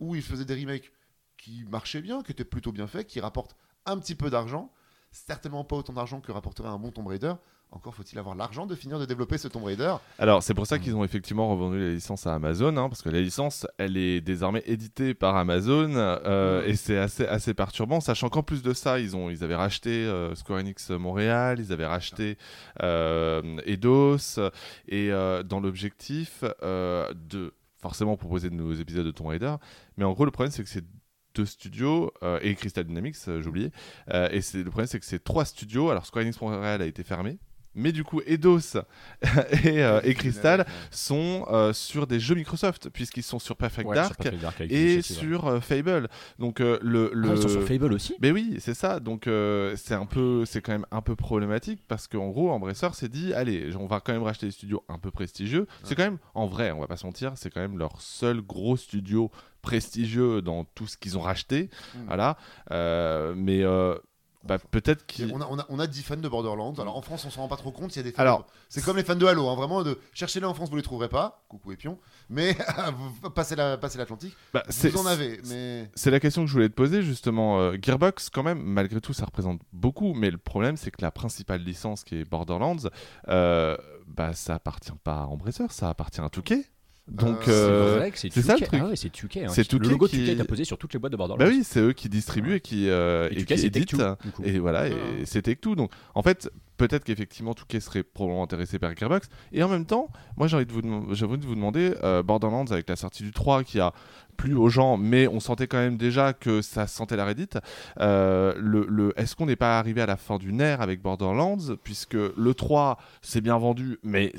où 0.00 0.14
ils 0.14 0.22
faisaient 0.22 0.44
des 0.44 0.54
remakes 0.54 0.92
qui 1.36 1.64
marchaient 1.64 2.02
bien, 2.02 2.22
qui 2.22 2.32
étaient 2.32 2.44
plutôt 2.44 2.72
bien 2.72 2.86
faits, 2.86 3.06
qui 3.06 3.20
rapportent 3.20 3.56
un 3.86 3.98
petit 3.98 4.14
peu 4.14 4.30
d'argent. 4.30 4.72
Certainement 5.10 5.64
pas 5.64 5.76
autant 5.76 5.94
d'argent 5.94 6.20
que 6.20 6.30
rapporterait 6.32 6.68
un 6.68 6.78
bon 6.78 6.90
Tomb 6.90 7.06
Raider, 7.06 7.34
encore 7.70 7.94
faut-il 7.94 8.18
avoir 8.18 8.34
l'argent 8.34 8.66
de 8.66 8.74
finir 8.74 8.98
de 8.98 9.04
développer 9.04 9.36
ce 9.36 9.46
Tomb 9.46 9.64
Raider. 9.64 9.94
Alors 10.18 10.42
c'est 10.42 10.54
pour 10.54 10.66
ça 10.66 10.78
qu'ils 10.78 10.94
ont 10.96 11.04
effectivement 11.04 11.48
revendu 11.50 11.78
la 11.78 11.90
licence 11.90 12.26
à 12.26 12.34
Amazon, 12.34 12.76
hein, 12.76 12.88
parce 12.88 13.02
que 13.02 13.10
la 13.10 13.20
licence, 13.20 13.66
elle 13.76 13.96
est 13.96 14.20
désormais 14.20 14.62
éditée 14.66 15.14
par 15.14 15.36
Amazon, 15.36 15.92
euh, 15.94 16.64
et 16.64 16.76
c'est 16.76 16.96
assez, 16.96 17.26
assez 17.26 17.54
perturbant, 17.54 18.00
sachant 18.00 18.30
qu'en 18.30 18.42
plus 18.42 18.62
de 18.62 18.72
ça, 18.72 18.98
ils, 19.00 19.16
ont, 19.16 19.28
ils 19.28 19.44
avaient 19.44 19.54
racheté 19.54 19.90
euh, 19.90 20.34
Square 20.34 20.60
Enix 20.60 20.90
Montréal, 20.90 21.58
ils 21.60 21.72
avaient 21.72 21.86
racheté 21.86 22.38
euh, 22.82 23.58
Eidos, 23.66 24.40
et 24.88 25.10
dans 25.44 25.60
l'objectif 25.60 26.42
de 26.42 27.54
forcément 27.80 28.16
proposer 28.16 28.50
de 28.50 28.54
nouveaux 28.54 28.74
épisodes 28.74 29.06
de 29.06 29.10
Tomb 29.10 29.28
Raider, 29.28 29.54
mais 29.96 30.04
en 30.04 30.12
gros 30.12 30.24
le 30.24 30.30
problème 30.30 30.50
c'est 30.50 30.62
que 30.62 30.68
c'est 30.68 30.84
deux 31.34 31.46
studios 31.46 32.12
et 32.42 32.54
Crystal 32.54 32.84
Dynamics, 32.84 33.16
j'ai 33.26 33.46
oublié. 33.46 33.70
et 34.30 34.40
c'est 34.40 34.58
le 34.58 34.70
problème, 34.70 34.88
c'est 34.88 34.98
que 34.98 35.06
c'est 35.06 35.22
trois 35.22 35.44
studios. 35.44 35.90
Alors 35.90 36.04
Square 36.06 36.24
Enix 36.24 36.40
Montréal 36.40 36.82
a 36.82 36.86
été 36.86 37.04
fermé, 37.04 37.38
mais 37.78 37.92
du 37.92 38.04
coup, 38.04 38.20
Eidos 38.26 38.76
et, 39.64 39.82
euh, 39.82 40.00
et, 40.02 40.14
Crystal 40.14 40.66
sont 40.90 41.46
euh, 41.50 41.72
sur 41.72 42.06
des 42.06 42.20
jeux 42.20 42.34
Microsoft, 42.34 42.90
puisqu'ils 42.90 43.22
sont 43.22 43.38
sur 43.38 43.56
Perfect 43.56 43.88
Dark, 43.94 44.20
et 44.60 45.00
sur 45.00 45.46
euh, 45.46 45.60
Fable. 45.60 46.08
Donc, 46.38 46.58
le, 46.58 46.78
le... 46.82 47.10
Ah, 47.24 47.34
ils 47.34 47.42
sont 47.42 47.48
sur 47.48 47.62
Fable 47.62 47.92
aussi? 47.92 48.16
Mais 48.20 48.32
oui, 48.32 48.56
c'est 48.58 48.74
ça. 48.74 49.00
Donc, 49.00 49.28
c'est 49.76 49.94
un 49.94 50.06
peu, 50.06 50.44
c'est 50.44 50.60
quand 50.60 50.72
même 50.72 50.86
un 50.90 51.00
peu 51.00 51.16
problématique, 51.16 51.80
parce 51.88 52.08
qu'en 52.08 52.28
gros, 52.28 52.50
Embracer 52.50 52.88
s'est 52.92 53.08
dit, 53.08 53.32
allez, 53.32 53.74
on 53.76 53.86
va 53.86 54.00
quand 54.00 54.12
même 54.12 54.22
racheter 54.22 54.46
des 54.46 54.52
studios 54.52 54.84
un 54.88 54.98
peu 54.98 55.10
prestigieux. 55.10 55.66
C'est 55.84 55.94
quand 55.94 56.04
même, 56.04 56.18
en 56.34 56.46
vrai, 56.46 56.72
on 56.72 56.80
va 56.80 56.88
pas 56.88 56.96
se 56.96 57.06
mentir, 57.06 57.32
c'est 57.36 57.50
quand 57.50 57.60
même 57.60 57.78
leur 57.78 58.00
seul 58.00 58.40
gros 58.40 58.76
studio 58.76 59.30
prestigieux 59.62 60.40
dans 60.40 60.64
tout 60.64 60.86
ce 60.86 60.96
qu'ils 60.96 61.16
ont 61.18 61.20
racheté. 61.20 61.70
Hmm. 61.94 62.06
Voilà. 62.06 62.36
mais 63.36 63.64
bah, 64.48 64.58
peut-être 64.58 65.04
qu'il. 65.04 65.30
On 65.34 65.40
a, 65.42 65.46
on, 65.50 65.58
a, 65.58 65.66
on 65.68 65.78
a 65.78 65.86
10 65.86 66.02
fans 66.02 66.16
de 66.16 66.28
Borderlands. 66.28 66.72
Alors 66.78 66.96
en 66.96 67.02
France, 67.02 67.26
on 67.26 67.30
s'en 67.30 67.42
rend 67.42 67.48
pas 67.48 67.56
trop 67.56 67.70
compte. 67.70 67.94
Il 67.94 67.98
y 67.98 68.00
a 68.00 68.02
des 68.02 68.12
fans. 68.12 68.22
Alors, 68.22 68.46
c'est 68.70 68.82
comme 68.82 68.96
les 68.96 69.04
fans 69.04 69.14
de 69.14 69.26
Halo. 69.26 69.46
Hein, 69.46 69.54
vraiment, 69.56 69.82
de 69.82 69.98
chercher 70.14 70.40
les 70.40 70.46
en 70.46 70.54
France, 70.54 70.70
vous 70.70 70.76
les 70.76 70.82
trouverez 70.82 71.10
pas. 71.10 71.44
Coucou 71.48 71.70
Epion. 71.72 71.98
Mais 72.30 72.56
passez 73.34 73.54
l'Atlantique, 73.56 74.34
bah, 74.54 74.64
vous 74.66 74.96
en 74.96 75.06
avez. 75.06 75.40
Mais 75.48 75.90
c'est 75.94 76.10
la 76.10 76.18
question 76.18 76.42
que 76.42 76.48
je 76.48 76.54
voulais 76.54 76.70
te 76.70 76.74
poser 76.74 77.02
justement. 77.02 77.60
Euh, 77.60 77.76
Gearbox, 77.80 78.30
quand 78.30 78.42
même, 78.42 78.62
malgré 78.62 79.02
tout, 79.02 79.12
ça 79.12 79.26
représente 79.26 79.60
beaucoup. 79.72 80.14
Mais 80.14 80.30
le 80.30 80.38
problème, 80.38 80.78
c'est 80.78 80.90
que 80.90 81.02
la 81.02 81.10
principale 81.10 81.60
licence 81.60 82.02
qui 82.02 82.16
est 82.16 82.24
Borderlands, 82.24 82.88
euh, 83.28 83.76
bah, 84.06 84.32
ça 84.32 84.54
appartient 84.54 84.92
pas 85.04 85.20
à 85.20 85.24
Embracer, 85.26 85.66
ça 85.68 85.90
appartient 85.90 86.22
à 86.22 86.28
Touquet. 86.30 86.64
Donc 87.10 87.48
euh, 87.48 88.10
c'est 88.14 88.30
ça 88.42 88.56
le 88.56 88.66
truc. 88.66 88.80
Ah 88.82 88.88
ouais, 88.88 88.96
c'est 88.96 89.10
Touquet. 89.10 89.44
Hein, 89.44 89.48
c'est 89.48 89.72
le 89.72 89.78
logo 89.88 90.06
qui... 90.06 90.28
Est 90.28 90.44
posé 90.44 90.64
sur 90.64 90.78
toutes 90.78 90.92
les 90.92 90.98
boîtes 90.98 91.12
de 91.12 91.16
Borderlands. 91.16 91.42
Bah 91.42 91.50
oui, 91.50 91.62
c'est 91.64 91.80
eux 91.80 91.92
qui 91.92 92.08
distribuent 92.08 92.54
et 92.54 92.60
qui 92.60 92.88
euh, 92.88 93.28
et, 93.30 93.40
et 93.40 93.44
qui 93.44 93.54
éditent. 93.54 93.96
Et 94.44 94.58
voilà, 94.58 94.84
ah. 94.84 95.24
c'était 95.24 95.56
tout. 95.56 95.74
Donc 95.74 95.90
en 96.14 96.22
fait, 96.22 96.50
peut-être 96.78 97.04
qu'effectivement 97.04 97.54
Touquet 97.54 97.80
serait 97.80 98.02
probablement 98.02 98.44
intéressé 98.44 98.78
par 98.78 98.96
Gearbox. 98.96 99.28
Et 99.52 99.62
en 99.62 99.68
même 99.68 99.84
temps, 99.84 100.08
moi 100.36 100.46
j'ai 100.46 100.56
envie 100.56 100.66
de 100.66 100.72
vous, 100.72 100.80
envie 100.80 101.38
de 101.38 101.46
vous 101.46 101.54
demander 101.54 101.94
euh, 102.02 102.22
Borderlands 102.22 102.66
avec 102.70 102.88
la 102.88 102.96
sortie 102.96 103.22
du 103.22 103.32
3 103.32 103.64
qui 103.64 103.80
a 103.80 103.92
plu 104.36 104.54
aux 104.54 104.68
gens, 104.68 104.96
mais 104.96 105.26
on 105.26 105.40
sentait 105.40 105.66
quand 105.66 105.78
même 105.78 105.96
déjà 105.96 106.32
que 106.32 106.62
ça 106.62 106.86
sentait 106.86 107.16
la 107.16 107.24
Reddit. 107.24 107.48
Euh, 108.00 108.54
le, 108.56 108.86
le 108.88 109.12
Est-ce 109.18 109.34
qu'on 109.34 109.46
n'est 109.46 109.56
pas 109.56 109.78
arrivé 109.78 110.00
à 110.00 110.06
la 110.06 110.16
fin 110.16 110.38
du 110.38 110.52
nerf 110.52 110.80
avec 110.80 111.02
Borderlands 111.02 111.76
Puisque 111.82 112.14
le 112.14 112.54
3 112.54 112.98
s'est 113.20 113.40
bien 113.40 113.58
vendu, 113.58 113.98
mais 114.04 114.32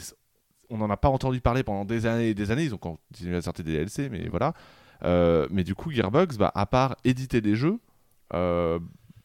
on 0.70 0.78
n'en 0.78 0.90
a 0.90 0.98
pas 0.98 1.10
entendu 1.10 1.42
parler 1.42 1.64
pendant 1.64 1.86
des 1.86 2.06
années 2.06 2.30
et 2.30 2.34
des 2.34 2.52
années. 2.52 2.64
Ils 2.64 2.76
ont 2.76 2.78
continué 2.80 3.36
à 3.36 3.42
sortir 3.42 3.66
des 3.66 3.74
DLC, 3.74 4.10
mais 4.10 4.28
voilà. 4.28 4.54
Euh, 5.04 5.48
mais 5.50 5.64
du 5.64 5.76
coup, 5.76 5.92
Gearbox, 5.92 6.38
bah, 6.38 6.52
à 6.56 6.66
part 6.66 6.96
éditer 7.04 7.42
des 7.42 7.56
jeux. 7.56 7.80
Euh, 8.34 8.80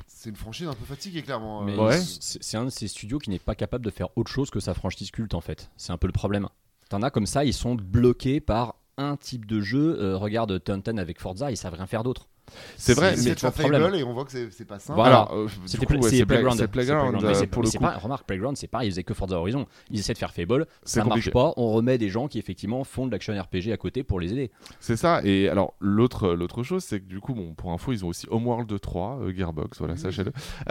c'est 0.06 0.30
une 0.30 0.36
franchise 0.36 0.68
un 0.68 0.74
peu 0.74 0.84
fatiguée, 0.84 1.22
clairement. 1.22 1.62
Euh. 1.62 1.90
Mais 1.90 2.00
C'est 2.00 2.56
un 2.56 2.64
de 2.64 2.70
ces 2.70 2.88
studios 2.88 3.18
qui 3.18 3.30
n'est 3.30 3.38
pas 3.38 3.54
capable 3.54 3.84
de 3.84 3.90
faire 3.90 4.08
autre 4.16 4.30
chose 4.30 4.50
que 4.50 4.60
sa 4.60 4.74
franchise 4.74 5.10
culte, 5.10 5.34
en 5.34 5.40
fait. 5.40 5.70
C'est 5.76 5.92
un 5.92 5.98
peu 5.98 6.06
le 6.06 6.12
problème. 6.12 6.48
T'en 6.88 7.02
as 7.02 7.10
comme 7.10 7.26
ça, 7.26 7.44
ils 7.44 7.54
sont 7.54 7.74
bloqués 7.74 8.40
par 8.40 8.76
un 8.96 9.16
type 9.16 9.46
de 9.46 9.60
jeu. 9.60 10.14
regarde 10.14 10.62
Taunton 10.62 10.98
avec 10.98 11.20
Forza, 11.20 11.50
ils 11.50 11.56
savent 11.56 11.74
rien 11.74 11.86
faire 11.86 12.04
d'autre. 12.04 12.28
C'est 12.76 12.94
vrai, 12.94 13.14
mais 13.24 13.34
problème. 13.34 13.82
Fable 13.82 13.96
et 13.96 14.04
on 14.04 14.12
voit 14.12 14.24
que 14.24 14.30
c'est 14.50 14.64
pas 14.64 14.78
simple. 14.78 14.96
Voilà. 14.98 15.22
Alors, 15.22 15.34
euh, 15.34 15.46
du 15.46 15.86
Pla- 15.86 15.96
ouais, 15.96 16.02
c'est 16.02 16.08
c'est 16.10 16.26
Play- 16.26 16.36
Playground. 16.36 16.58
c'est 16.58 16.68
Playground, 16.68 17.18
Mais 17.22 17.28
euh, 17.28 17.34
c'est- 17.34 17.46
pour 17.46 17.62
mais 17.62 17.68
le 17.72 17.78
coup. 17.78 17.84
pas- 17.84 17.96
remarque, 17.98 18.26
Playground, 18.26 18.56
c'est 18.56 18.66
pareil, 18.66 18.88
ils 18.88 18.92
faisaient 18.92 19.02
que 19.04 19.14
Forza 19.14 19.36
Horizon. 19.38 19.66
Ils 19.90 20.00
essaient 20.00 20.12
de 20.12 20.18
faire 20.18 20.32
Fable, 20.32 20.66
C'est 20.84 21.00
ça 21.00 21.04
marche 21.04 21.10
compliqué. 21.20 21.30
pas. 21.30 21.52
On 21.56 21.72
remet 21.72 21.98
des 21.98 22.08
gens 22.10 22.28
qui 22.28 22.38
effectivement 22.38 22.84
font 22.84 23.06
de 23.06 23.12
l'action 23.12 23.32
RPG 23.38 23.72
à 23.72 23.76
côté 23.76 24.02
pour 24.04 24.20
les 24.20 24.32
aider. 24.32 24.50
C'est 24.80 24.96
ça. 24.96 25.20
Et 25.24 25.48
alors, 25.48 25.74
l'autre 25.80 26.34
l'autre 26.34 26.62
chose, 26.62 26.84
c'est 26.84 27.00
que 27.00 27.06
du 27.06 27.20
coup, 27.20 27.34
bon, 27.34 27.54
pour 27.54 27.72
info, 27.72 27.92
ils 27.92 28.04
ont 28.04 28.08
aussi 28.08 28.26
Homeworld 28.30 28.78
3, 28.80 29.18
euh, 29.22 29.32
Gearbox, 29.34 29.78
voilà, 29.78 29.96
sachez-le. 29.96 30.32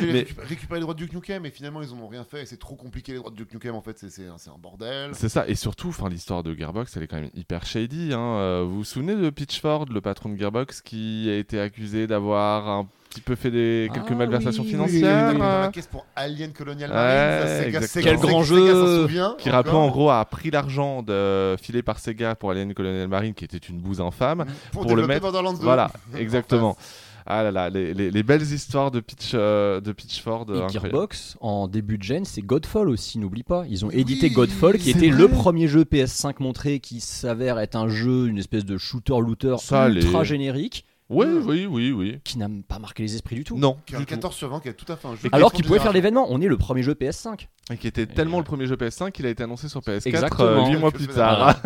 Mais- 0.00 0.22
récup- 0.22 0.40
récupérer 0.40 0.80
les 0.80 0.82
droits 0.82 0.94
de 0.94 0.98
Duke 0.98 1.12
Nukem 1.14 1.46
et 1.46 1.50
finalement 1.50 1.82
ils 1.82 1.92
en 1.92 1.98
ont 1.98 2.08
rien 2.08 2.24
fait 2.24 2.42
et 2.42 2.46
c'est 2.46 2.56
trop 2.58 2.74
compliqué 2.76 3.12
les 3.12 3.18
droits 3.18 3.30
de 3.30 3.36
Duke 3.36 3.52
Nukem 3.54 3.74
en 3.74 3.80
fait 3.82 3.98
c'est- 3.98 4.10
c'est 4.10 4.26
un, 4.28 4.58
bordel. 4.58 5.10
C'est 5.14 5.28
ça, 5.28 5.46
et 5.48 5.54
surtout, 5.54 5.88
enfin, 5.88 6.08
l'histoire 6.08 6.42
de 6.42 6.54
Gearbox, 6.54 6.96
elle 6.96 7.04
est 7.04 7.06
quand 7.06 7.20
même 7.20 7.30
hyper 7.34 7.64
shady. 7.64 8.12
hein. 8.12 8.18
Euh, 8.20 8.64
Vous 8.66 8.78
vous 8.78 8.84
souvenez 8.84 9.14
de 9.14 9.30
Pitchford, 9.30 9.86
le 9.86 10.00
patron 10.00 10.28
de 10.30 10.36
Gearbox, 10.38 10.82
qui 10.90 11.28
a 11.30 11.36
été 11.36 11.60
accusé 11.60 12.06
d'avoir 12.08 12.68
un 12.68 12.86
petit 13.10 13.20
peu 13.20 13.34
fait 13.36 13.50
des 13.50 13.88
quelques 13.94 14.06
Ah 14.10 14.14
malversations 14.14 14.62
oui, 14.64 14.68
Oui, 14.68 14.72
financières 14.74 15.26
tapé 15.28 15.38
dans 15.38 15.44
euh, 15.44 15.60
la 15.62 15.68
caisse 15.68 15.86
pour 15.86 16.04
Alien 16.16 16.52
Colonial 16.52 16.90
Ouais. 16.90 16.96
Sega- 16.96 17.66
exactement. 17.66 17.86
Sega- 17.86 18.02
Quel 18.02 18.16
Sega- 18.16 18.20
grand 18.20 18.42
Sega 18.44 18.56
jeu 18.56 19.02
souvient 19.02 19.34
qui 19.38 19.50
rappelait 19.50 19.72
en 19.74 19.88
gros 19.88 20.10
a 20.10 20.24
pris 20.24 20.50
l'argent 20.50 21.02
de, 21.02 21.56
filé 21.62 21.82
par 21.82 21.98
Sega 22.00 22.34
pour 22.34 22.50
Alien 22.50 22.74
Colonial 22.74 23.06
Marine, 23.08 23.34
qui 23.34 23.44
était 23.44 23.56
une 23.58 23.78
bouse 23.78 24.00
infâme. 24.00 24.44
pour, 24.72 24.82
pour 24.82 24.96
le 24.96 25.06
mettre- 25.06 25.22
Borderlands 25.22 25.52
2. 25.54 25.62
Voilà, 25.62 25.90
En 26.14 26.18
exactement. 26.18 26.76
Ah 27.26 27.42
là 27.42 27.50
là, 27.50 27.70
les, 27.70 27.94
les- 27.94 28.10
les 28.10 28.22
belles 28.22 28.42
histoires 28.42 28.90
de, 28.90 29.00
Pitch, 29.00 29.32
euh, 29.34 29.80
de 29.80 29.92
Pitchford. 29.92 30.46
Et 30.48 30.52
incroyables. 30.62 30.70
Gearbox, 30.72 31.36
en 31.40 31.68
début 31.68 31.98
de 31.98 32.02
gen, 32.02 32.24
c'est 32.24 32.42
Godfall 32.42 32.88
aussi, 32.88 33.18
n'oublie 33.18 33.42
pas. 33.42 33.64
Ils 33.68 33.84
ont 33.84 33.88
Oui, 33.88 34.00
édité 34.00 34.30
Godfall, 34.30 34.78
qui 34.78 34.90
était 34.90 35.10
vrai. 35.10 35.18
le 35.22 35.28
premier 35.28 35.68
jeu 35.68 35.84
PS5 35.84 36.34
montré 36.40 36.80
qui 36.80 37.00
s'avère 37.00 37.58
être 37.58 37.76
un 37.76 37.88
jeu, 37.88 38.26
une 38.28 38.38
espèce 38.38 38.64
de 38.64 38.78
shooter-looter 38.78 39.48
ultra 39.60 39.88
les- 39.88 40.24
générique, 40.24 40.84
Oui, 41.10 41.26
oui, 41.26 41.66
oui, 41.66 41.92
oui. 41.92 42.20
qui 42.24 42.38
n'a 42.38 42.48
pas 42.68 42.78
marqué 42.78 43.02
les 43.02 43.14
esprits 43.14 43.34
du 43.36 43.44
tout. 43.44 43.56
Non, 43.58 43.76
Qui 43.84 43.94
tout. 43.94 44.04
14 44.04 44.34
sur 44.34 44.48
20 44.48 44.60
qui 44.60 44.68
est 44.68 44.74
tout 44.74 44.90
à 44.90 44.96
fait 44.96 45.08
un 45.08 45.16
jeu. 45.16 45.28
Alors 45.32 45.52
qu'il 45.52 45.64
pouvait 45.64 45.80
faire 45.80 45.92
l'événement. 45.92 46.26
On 46.30 46.40
est 46.40 46.46
le 46.46 46.56
premier 46.56 46.82
jeu 46.82 46.94
PS5. 46.94 47.48
Et 47.72 47.76
qui 47.76 47.86
était 47.86 48.06
tellement 48.06 48.38
le 48.38 48.44
premier 48.44 48.66
jeu 48.66 48.76
PS5 48.76 49.12
qu'il 49.12 49.26
a 49.26 49.28
été 49.28 49.42
annoncé 49.42 49.68
sur 49.68 49.80
PS4 49.80 50.08
Exactement. 50.08 50.68
8 50.70 50.76
mois 50.76 50.90
plus 50.90 51.06
tard. 51.06 51.60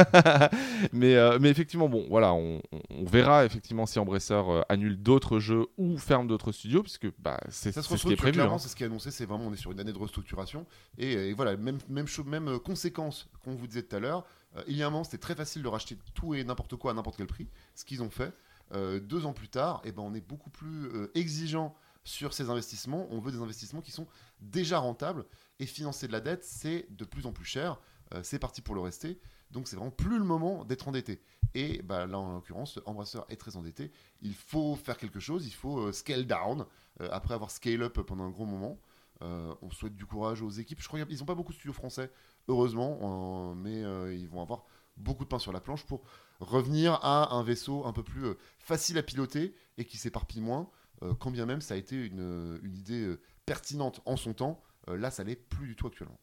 mais, 0.93 1.15
euh, 1.15 1.39
mais 1.41 1.49
effectivement, 1.51 1.89
bon, 1.89 2.07
voilà, 2.09 2.35
on, 2.35 2.61
verra 3.05 3.45
effectivement 3.45 3.87
si 3.87 3.99
Embracer 3.99 4.35
euh, 4.35 4.63
annule 4.69 5.01
d'autres 5.01 5.39
jeux 5.39 5.67
ou 5.79 5.97
ferme 5.99 6.27
d'autres 6.27 6.53
studios, 6.53 6.83
puisque 6.83 7.07
bah, 7.19 7.39
c'est 7.49 7.73
Ça 7.73 7.83
se 7.83 7.89
c'est 7.89 7.97
ce 7.97 8.07
qui 8.07 8.13
est 8.13 8.17
prévu. 8.17 8.33
clairement, 8.35 8.57
hein. 8.57 8.59
c'est 8.59 8.69
ce 8.69 8.77
qui 8.77 8.83
est 8.83 8.87
annoncé, 8.87 9.11
c'est 9.11 9.27
vraiment 9.27 9.47
on 9.47 9.53
est 9.53 9.57
sur 9.57 9.73
une 9.73 9.81
année 9.81 9.93
de 9.93 9.99
restructuration 9.99 10.67
et, 10.99 11.17
euh, 11.17 11.29
et 11.29 11.33
voilà 11.33 11.57
même 11.57 11.79
même 11.89 12.07
chose, 12.07 12.27
même 12.27 12.49
euh, 12.49 12.59
conséquence 12.59 13.29
qu'on 13.45 13.55
vous 13.55 13.67
disait 13.67 13.83
tout 13.83 13.97
à 13.97 14.01
l'heure. 14.01 14.25
Euh, 14.57 14.63
il 14.69 14.77
y 14.77 14.83
a 14.83 14.87
un 14.87 14.91
moment, 14.91 15.05
c'était 15.05 15.19
très 15.19 15.35
facile 15.35 15.63
de 15.63 15.69
racheter 15.69 15.97
tout 16.15 16.35
et 16.35 16.45
n'importe 16.45 16.77
quoi 16.77 16.93
à 16.93 16.95
n'importe 16.95 17.17
quel 17.17 17.27
prix. 17.27 17.49
Ce 17.75 17.85
qu'ils 17.85 18.03
ont 18.03 18.11
fait 18.11 18.25
Euh, 18.25 18.31
deux 18.75 19.26
ans 19.26 19.33
plus 19.33 19.49
tard, 19.49 19.81
et 19.85 19.93
ben 19.93 20.02
on 20.02 20.14
est 20.14 20.21
beaucoup 20.26 20.50
plus 20.50 20.87
euh, 20.87 21.11
exigeant 21.14 21.75
sur 22.04 22.33
ces 22.33 22.50
investissements. 22.50 23.07
On 23.11 23.21
veut 23.21 23.33
des 23.33 23.38
investissements 23.38 23.81
qui 23.81 23.93
sont 23.93 24.07
déjà 24.40 24.78
rentables 24.78 25.25
et 25.59 25.66
financer 25.66 26.07
de 26.07 26.12
la 26.12 26.21
dette, 26.21 26.45
c'est 26.45 26.87
de 26.90 27.04
plus 27.04 27.26
en 27.26 27.33
plus 27.33 27.45
cher. 27.45 27.81
Euh, 28.12 28.21
c'est 28.23 28.38
parti 28.38 28.61
pour 28.61 28.75
le 28.75 28.81
rester. 28.81 29.19
Donc 29.50 29.69
c'est 29.69 29.76
vraiment 29.76 29.90
plus 29.90 30.19
le 30.19 30.25
moment 30.25 30.64
d'être 30.64 30.88
endetté. 30.88 31.23
Et 31.54 31.83
bah, 31.83 32.07
là, 32.07 32.19
en 32.19 32.35
l'occurrence, 32.35 32.81
Embracer 32.85 33.21
est 33.28 33.37
très 33.37 33.57
endetté. 33.57 33.93
Il 34.21 34.35
faut 34.35 34.75
faire 34.75 34.99
quelque 34.99 35.21
chose, 35.21 35.47
il 35.47 35.54
faut 35.54 35.78
euh, 35.78 35.93
scale 35.93 36.26
down 36.26 36.66
euh, 37.00 37.09
après 37.12 37.35
avoir 37.35 37.50
scale 37.50 37.83
up 37.83 38.00
pendant 38.00 38.25
un 38.25 38.31
gros 38.31 38.47
moment. 38.47 38.78
Euh, 39.23 39.54
on 39.62 39.71
souhaite 39.71 39.95
du 39.95 40.07
courage 40.07 40.43
aux 40.43 40.50
équipes. 40.50 40.81
Je 40.81 40.88
crois 40.88 41.02
qu'ils 41.04 41.19
n'ont 41.19 41.25
pas 41.25 41.35
beaucoup 41.35 41.52
de 41.52 41.57
studios 41.57 41.73
français, 41.73 42.11
heureusement, 42.49 42.99
euh, 43.00 43.54
mais 43.54 43.85
euh, 43.85 44.14
ils 44.14 44.28
vont 44.28 44.43
avoir 44.43 44.64
beaucoup 44.97 45.25
de 45.25 45.29
pain 45.29 45.39
sur 45.39 45.53
la 45.53 45.61
planche 45.61 45.85
pour 45.85 46.03
revenir 46.41 46.99
à 47.03 47.35
un 47.35 47.43
vaisseau 47.43 47.85
un 47.87 47.93
peu 47.93 48.03
plus 48.03 48.25
euh, 48.25 48.39
facile 48.59 48.99
à 48.99 49.03
piloter 49.03 49.55
et 49.79 49.85
qui 49.85 49.97
s'éparpille 49.97 50.41
moins. 50.41 50.69
Euh, 51.03 51.15
quand 51.19 51.31
bien 51.31 51.47
même 51.47 51.61
ça 51.61 51.75
a 51.75 51.77
été 51.77 51.97
une, 51.97 52.59
une 52.63 52.77
idée 52.77 53.03
euh, 53.03 53.21
pertinente 53.47 54.01
en 54.07 54.17
son 54.17 54.33
temps, 54.33 54.63
euh, 54.89 54.97
là 54.97 55.11
ça 55.11 55.25
l'est 55.25 55.37
plus 55.37 55.67
du 55.67 55.77
tout 55.77 55.87
actuellement. 55.87 56.19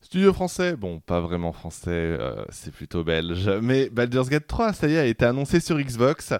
Studio 0.00 0.32
français, 0.32 0.76
bon, 0.76 1.00
pas 1.00 1.20
vraiment 1.20 1.52
français, 1.52 1.90
euh, 1.90 2.44
c'est 2.50 2.72
plutôt 2.72 3.02
belge. 3.02 3.48
Mais 3.62 3.90
Baldur's 3.90 4.28
Gate 4.28 4.46
3, 4.46 4.72
ça 4.72 4.86
y 4.86 4.94
est, 4.94 4.98
a 4.98 5.04
été 5.06 5.24
annoncé 5.24 5.58
sur 5.58 5.76
Xbox. 5.76 6.34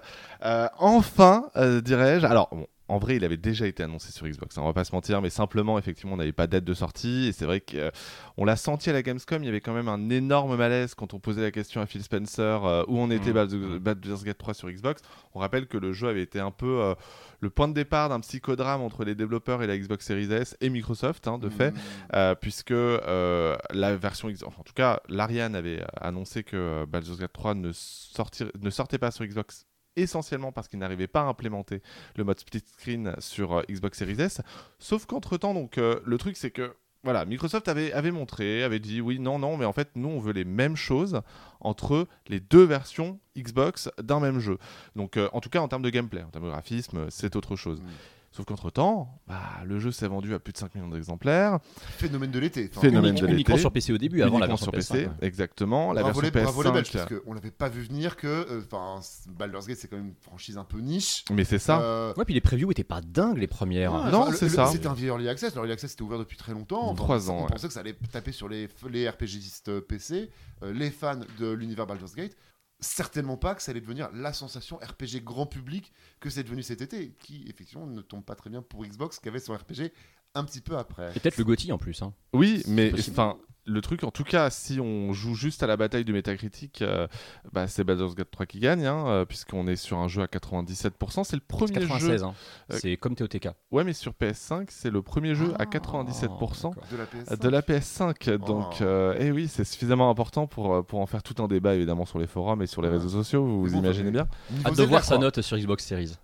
Euh, 0.45 0.67
enfin, 0.77 1.49
euh, 1.57 1.81
dirais-je. 1.81 2.25
Alors, 2.25 2.47
bon, 2.53 2.67
en 2.89 2.97
vrai, 2.97 3.15
il 3.15 3.23
avait 3.23 3.37
déjà 3.37 3.65
été 3.67 3.83
annoncé 3.83 4.11
sur 4.11 4.27
Xbox, 4.27 4.57
hein, 4.57 4.61
on 4.63 4.65
va 4.65 4.73
pas 4.73 4.83
se 4.83 4.93
mentir, 4.93 5.21
mais 5.21 5.29
simplement, 5.29 5.77
effectivement, 5.79 6.13
on 6.13 6.17
n'avait 6.17 6.31
pas 6.31 6.47
de 6.47 6.51
date 6.53 6.63
de 6.65 6.73
sortie. 6.73 7.27
Et 7.27 7.31
c'est 7.31 7.45
vrai 7.45 7.61
qu'on 7.61 8.45
l'a 8.45 8.55
senti 8.55 8.89
à 8.89 8.93
la 8.93 9.01
Gamescom, 9.03 9.41
il 9.43 9.45
y 9.45 9.49
avait 9.49 9.61
quand 9.61 9.73
même 9.73 9.87
un 9.87 10.09
énorme 10.09 10.55
malaise 10.57 10.95
quand 10.95 11.13
on 11.13 11.19
posait 11.19 11.41
la 11.41 11.51
question 11.51 11.81
à 11.81 11.85
Phil 11.85 12.03
Spencer 12.03 12.65
euh, 12.65 12.83
où 12.87 12.99
en 12.99 13.09
était 13.11 13.31
Mhm. 13.33 13.77
Baldur's 13.79 14.23
Gate 14.23 14.37
3 14.37 14.53
sur 14.53 14.69
Xbox. 14.69 15.01
On 15.33 15.39
rappelle 15.39 15.67
que 15.67 15.77
le 15.77 15.93
jeu 15.93 16.07
avait 16.09 16.23
été 16.23 16.39
un 16.39 16.51
peu 16.51 16.81
euh, 16.81 16.95
le 17.41 17.49
point 17.49 17.67
de 17.67 17.73
départ 17.73 18.09
d'un 18.09 18.19
psychodrame 18.19 18.81
entre 18.81 19.05
les 19.05 19.15
développeurs 19.15 19.61
et 19.63 19.67
la 19.67 19.77
Xbox 19.77 20.05
Series 20.05 20.31
S 20.33 20.57
et 20.59 20.69
Microsoft, 20.69 21.27
hein, 21.27 21.37
de 21.37 21.49
fait. 21.49 21.71
Mmh. 21.71 21.75
Euh, 22.15 22.35
puisque 22.35 22.71
euh, 22.71 23.55
la 23.71 23.95
version 23.95 24.29
X- 24.29 24.43
enfin, 24.43 24.57
en 24.59 24.63
tout 24.63 24.73
cas 24.73 24.99
l'Ariane 25.09 25.55
avait 25.55 25.81
euh, 25.81 25.85
annoncé 26.01 26.43
que 26.43 26.57
euh, 26.57 26.85
Baldur's 26.87 27.19
Gate 27.19 27.31
3 27.33 27.53
ne, 27.55 27.71
sortir- 27.71 28.51
ne 28.59 28.69
sortait 28.69 28.97
pas 28.97 29.11
sur 29.11 29.25
Xbox 29.25 29.65
essentiellement 30.01 30.51
parce 30.51 30.67
qu'il 30.67 30.79
n'arrivait 30.79 31.07
pas 31.07 31.21
à 31.21 31.25
implémenter 31.25 31.81
le 32.15 32.23
mode 32.23 32.39
split 32.39 32.63
screen 32.65 33.15
sur 33.19 33.53
euh, 33.53 33.61
Xbox 33.69 33.97
Series 33.97 34.21
S 34.21 34.41
sauf 34.79 35.05
qu'entre 35.05 35.37
temps 35.37 35.53
donc 35.53 35.77
euh, 35.77 35.99
le 36.05 36.17
truc 36.17 36.37
c'est 36.37 36.51
que 36.51 36.73
voilà, 37.03 37.23
Microsoft 37.23 37.69
avait, 37.69 38.11
montré, 38.11 38.61
avait 38.61 38.79
dit 38.79 38.99
oui, 38.99 39.19
non, 39.19 39.39
non, 39.39 39.55
mais 39.55 39.63
en 39.63 39.71
fait, 39.71 39.89
nous, 39.95 40.09
on 40.09 40.19
veut 40.19 40.33
les 40.33 40.43
mêmes 40.43 40.75
choses 40.75 41.21
entre 41.61 42.07
les 42.27 42.41
deux 42.41 42.63
versions 42.63 43.19
Xbox 43.37 43.89
d'un 44.01 44.19
même 44.19 44.39
jeu. 44.39 44.57
Donc, 44.97 45.15
euh, 45.15 45.29
en 45.31 45.39
tout 45.39 45.49
cas, 45.49 45.61
en 45.61 45.69
termes 45.69 45.81
de 45.81 45.89
gameplay, 45.89 46.21
en 46.21 46.27
termes 46.27 46.45
de 46.45 46.49
graphisme, 46.49 47.05
c'est 47.09 47.37
autre 47.37 47.55
chose. 47.55 47.79
Mm. 47.81 47.85
Sauf 48.31 48.45
qu'entre-temps, 48.45 49.19
bah, 49.27 49.39
le 49.65 49.79
jeu 49.79 49.91
s'est 49.91 50.07
vendu 50.07 50.35
à 50.35 50.39
plus 50.39 50.53
de 50.53 50.57
5 50.59 50.75
millions 50.75 50.87
d'exemplaires. 50.89 51.57
Phénomène 51.97 52.29
de 52.29 52.37
l'été. 52.39 52.69
Enfin, 52.71 52.81
Phénomène 52.81 53.11
Unique- 53.13 53.23
de 53.23 53.27
uniquement 53.33 53.55
l'été. 53.55 53.61
sur 53.61 53.71
PC 53.71 53.91
au 53.91 53.97
début, 53.97 54.21
avant 54.21 54.37
la 54.37 54.45
version 54.45 54.65
sur 54.65 54.71
PC, 54.71 54.93
PS5, 54.93 55.07
ouais. 55.07 55.13
exactement. 55.21 55.93
La 55.93 56.03
bravo, 56.03 56.21
les, 56.21 56.29
version 56.29 56.43
bravo 56.53 56.63
les 56.63 56.71
Belges, 56.71 56.89
PS5, 56.91 57.07
parce 57.09 57.21
qu'on 57.21 57.33
l'avait 57.33 57.49
pas 57.49 57.69
vu 57.69 57.81
venir 57.81 58.15
que 58.17 58.27
euh, 58.27 58.61
enfin 58.71 58.99
Baldur's 59.27 59.65
Gate 59.67 59.77
c'est 59.79 59.87
quand 59.87 59.97
même 59.97 60.09
une 60.09 60.13
franchise 60.21 60.57
un 60.59 60.63
peu 60.63 60.77
niche. 60.79 61.25
mais 61.31 61.43
c'est 61.43 61.57
ça. 61.57 61.81
Euh, 61.81 62.13
Ouais, 62.17 62.25
puis 62.25 62.35
les 62.35 62.41
previews 62.41 62.69
étaient 62.71 62.83
pas 62.83 63.01
dingues 63.01 63.39
les 63.39 63.47
premières. 63.47 63.93
Ouais, 63.93 64.11
Non, 64.11 64.21
enfin, 64.27 64.33
c'est 64.33 64.49
ça. 64.49 64.67
C'était 64.67 64.87
un 64.87 64.93
vieil 64.93 65.07
early 65.09 65.27
access. 65.27 65.55
L'early 65.55 65.71
access 65.71 65.93
était 65.93 66.03
ouvert 66.03 66.19
depuis 66.19 66.37
très 66.37 66.53
longtemps. 66.53 66.83
Enfin, 66.91 67.03
Trois 67.03 67.29
on- 67.31 67.33
ans, 67.33 67.37
On 67.39 67.43
ouais. 67.45 67.49
pensait 67.49 67.67
que 67.67 67.73
ça 67.73 67.79
allait 67.79 67.97
taper 68.11 68.31
sur 68.31 68.47
les, 68.47 68.69
les 68.91 69.09
RPGistes 69.09 69.79
PC, 69.81 70.29
euh, 70.63 70.71
les 70.71 70.91
fans 70.91 71.19
de 71.39 71.49
l'univers 71.51 71.87
Baldur's 71.87 72.13
Gate. 72.15 72.35
Certainement 72.81 73.37
pas 73.37 73.55
que 73.55 73.61
ça 73.61 73.71
allait 73.71 73.81
devenir 73.81 74.09
la 74.13 74.31
sensation 74.31 74.77
RPG 74.77 75.23
grand 75.23 75.45
public 75.45 75.91
que 76.19 76.29
c'est 76.29 76.43
devenu 76.43 76.63
cet 76.63 76.81
été, 76.81 77.13
qui 77.19 77.45
effectivement 77.49 77.85
ne 77.85 78.01
tombe 78.01 78.23
pas 78.23 78.35
très 78.35 78.49
bien 78.49 78.61
pour 78.61 78.85
Xbox, 78.85 79.19
qui 79.19 79.27
avait 79.27 79.39
son 79.39 79.53
RPG 79.53 79.91
un 80.35 80.43
petit 80.43 80.61
peu 80.61 80.77
après. 80.77 81.11
Et 81.15 81.19
peut-être 81.19 81.37
le 81.37 81.43
Gotti 81.43 81.71
en 81.71 81.77
plus. 81.77 82.01
Hein. 82.01 82.13
Oui, 82.33 82.63
mais 82.67 82.93
enfin, 82.93 83.37
le 83.69 83.81
truc, 83.81 84.03
en 84.03 84.11
tout 84.11 84.23
cas, 84.23 84.49
si 84.49 84.79
on 84.79 85.13
joue 85.13 85.35
juste 85.35 85.63
à 85.63 85.67
la 85.67 85.77
bataille 85.77 86.03
du 86.03 86.11
Metacritic, 86.13 86.81
euh, 86.81 87.07
bah, 87.53 87.67
c'est 87.67 87.83
Baldur's 87.83 88.15
Gate 88.15 88.31
3 88.31 88.45
qui 88.45 88.59
gagne, 88.59 88.85
hein, 88.85 89.05
euh, 89.07 89.25
puisqu'on 89.25 89.67
est 89.67 89.75
sur 89.75 89.97
un 89.99 90.07
jeu 90.07 90.21
à 90.21 90.25
97%. 90.27 91.23
C'est 91.23 91.35
le 91.35 91.41
premier 91.41 91.71
96, 91.73 92.21
jeu. 92.21 92.25
hein. 92.25 92.33
Euh, 92.71 92.77
c'est 92.79 92.97
comme 92.97 93.15
TOTK. 93.15 93.49
Ouais, 93.71 93.83
mais 93.83 93.93
sur 93.93 94.13
PS5, 94.13 94.65
c'est 94.69 94.89
le 94.89 95.01
premier 95.01 95.35
jeu 95.35 95.53
à 95.59 95.63
Ah, 95.63 95.65
97%. 95.65 96.69
d'accord. 96.69 96.83
De 96.91 96.97
la 96.97 97.05
PS5. 97.05 97.39
De 97.41 97.49
la 97.49 97.61
PS5, 97.61 98.37
donc 98.37 98.65
Oh. 98.79 98.83
euh, 98.83 99.15
eh 99.19 99.31
oui, 99.31 99.47
c'est 99.47 99.63
suffisamment 99.63 100.09
important 100.09 100.47
pour, 100.47 100.85
pour 100.85 100.99
en 100.99 101.05
faire 101.05 101.23
tout 101.23 101.41
un 101.41 101.47
débat 101.47 101.75
évidemment 101.75 102.05
sur 102.05 102.19
les 102.19 102.27
forums 102.27 102.61
et 102.61 102.67
sur 102.67 102.81
les 102.81 102.89
réseaux 102.89 103.09
sociaux, 103.09 103.43
vous 103.45 103.61
vous 103.61 103.75
imaginez 103.75 104.11
bien. 104.11 104.27
Hâte 104.65 104.77
de 104.77 104.83
voir 104.83 105.03
sa 105.03 105.17
note 105.17 105.41
sur 105.41 105.57
Xbox 105.57 105.85
Series. 105.85 106.15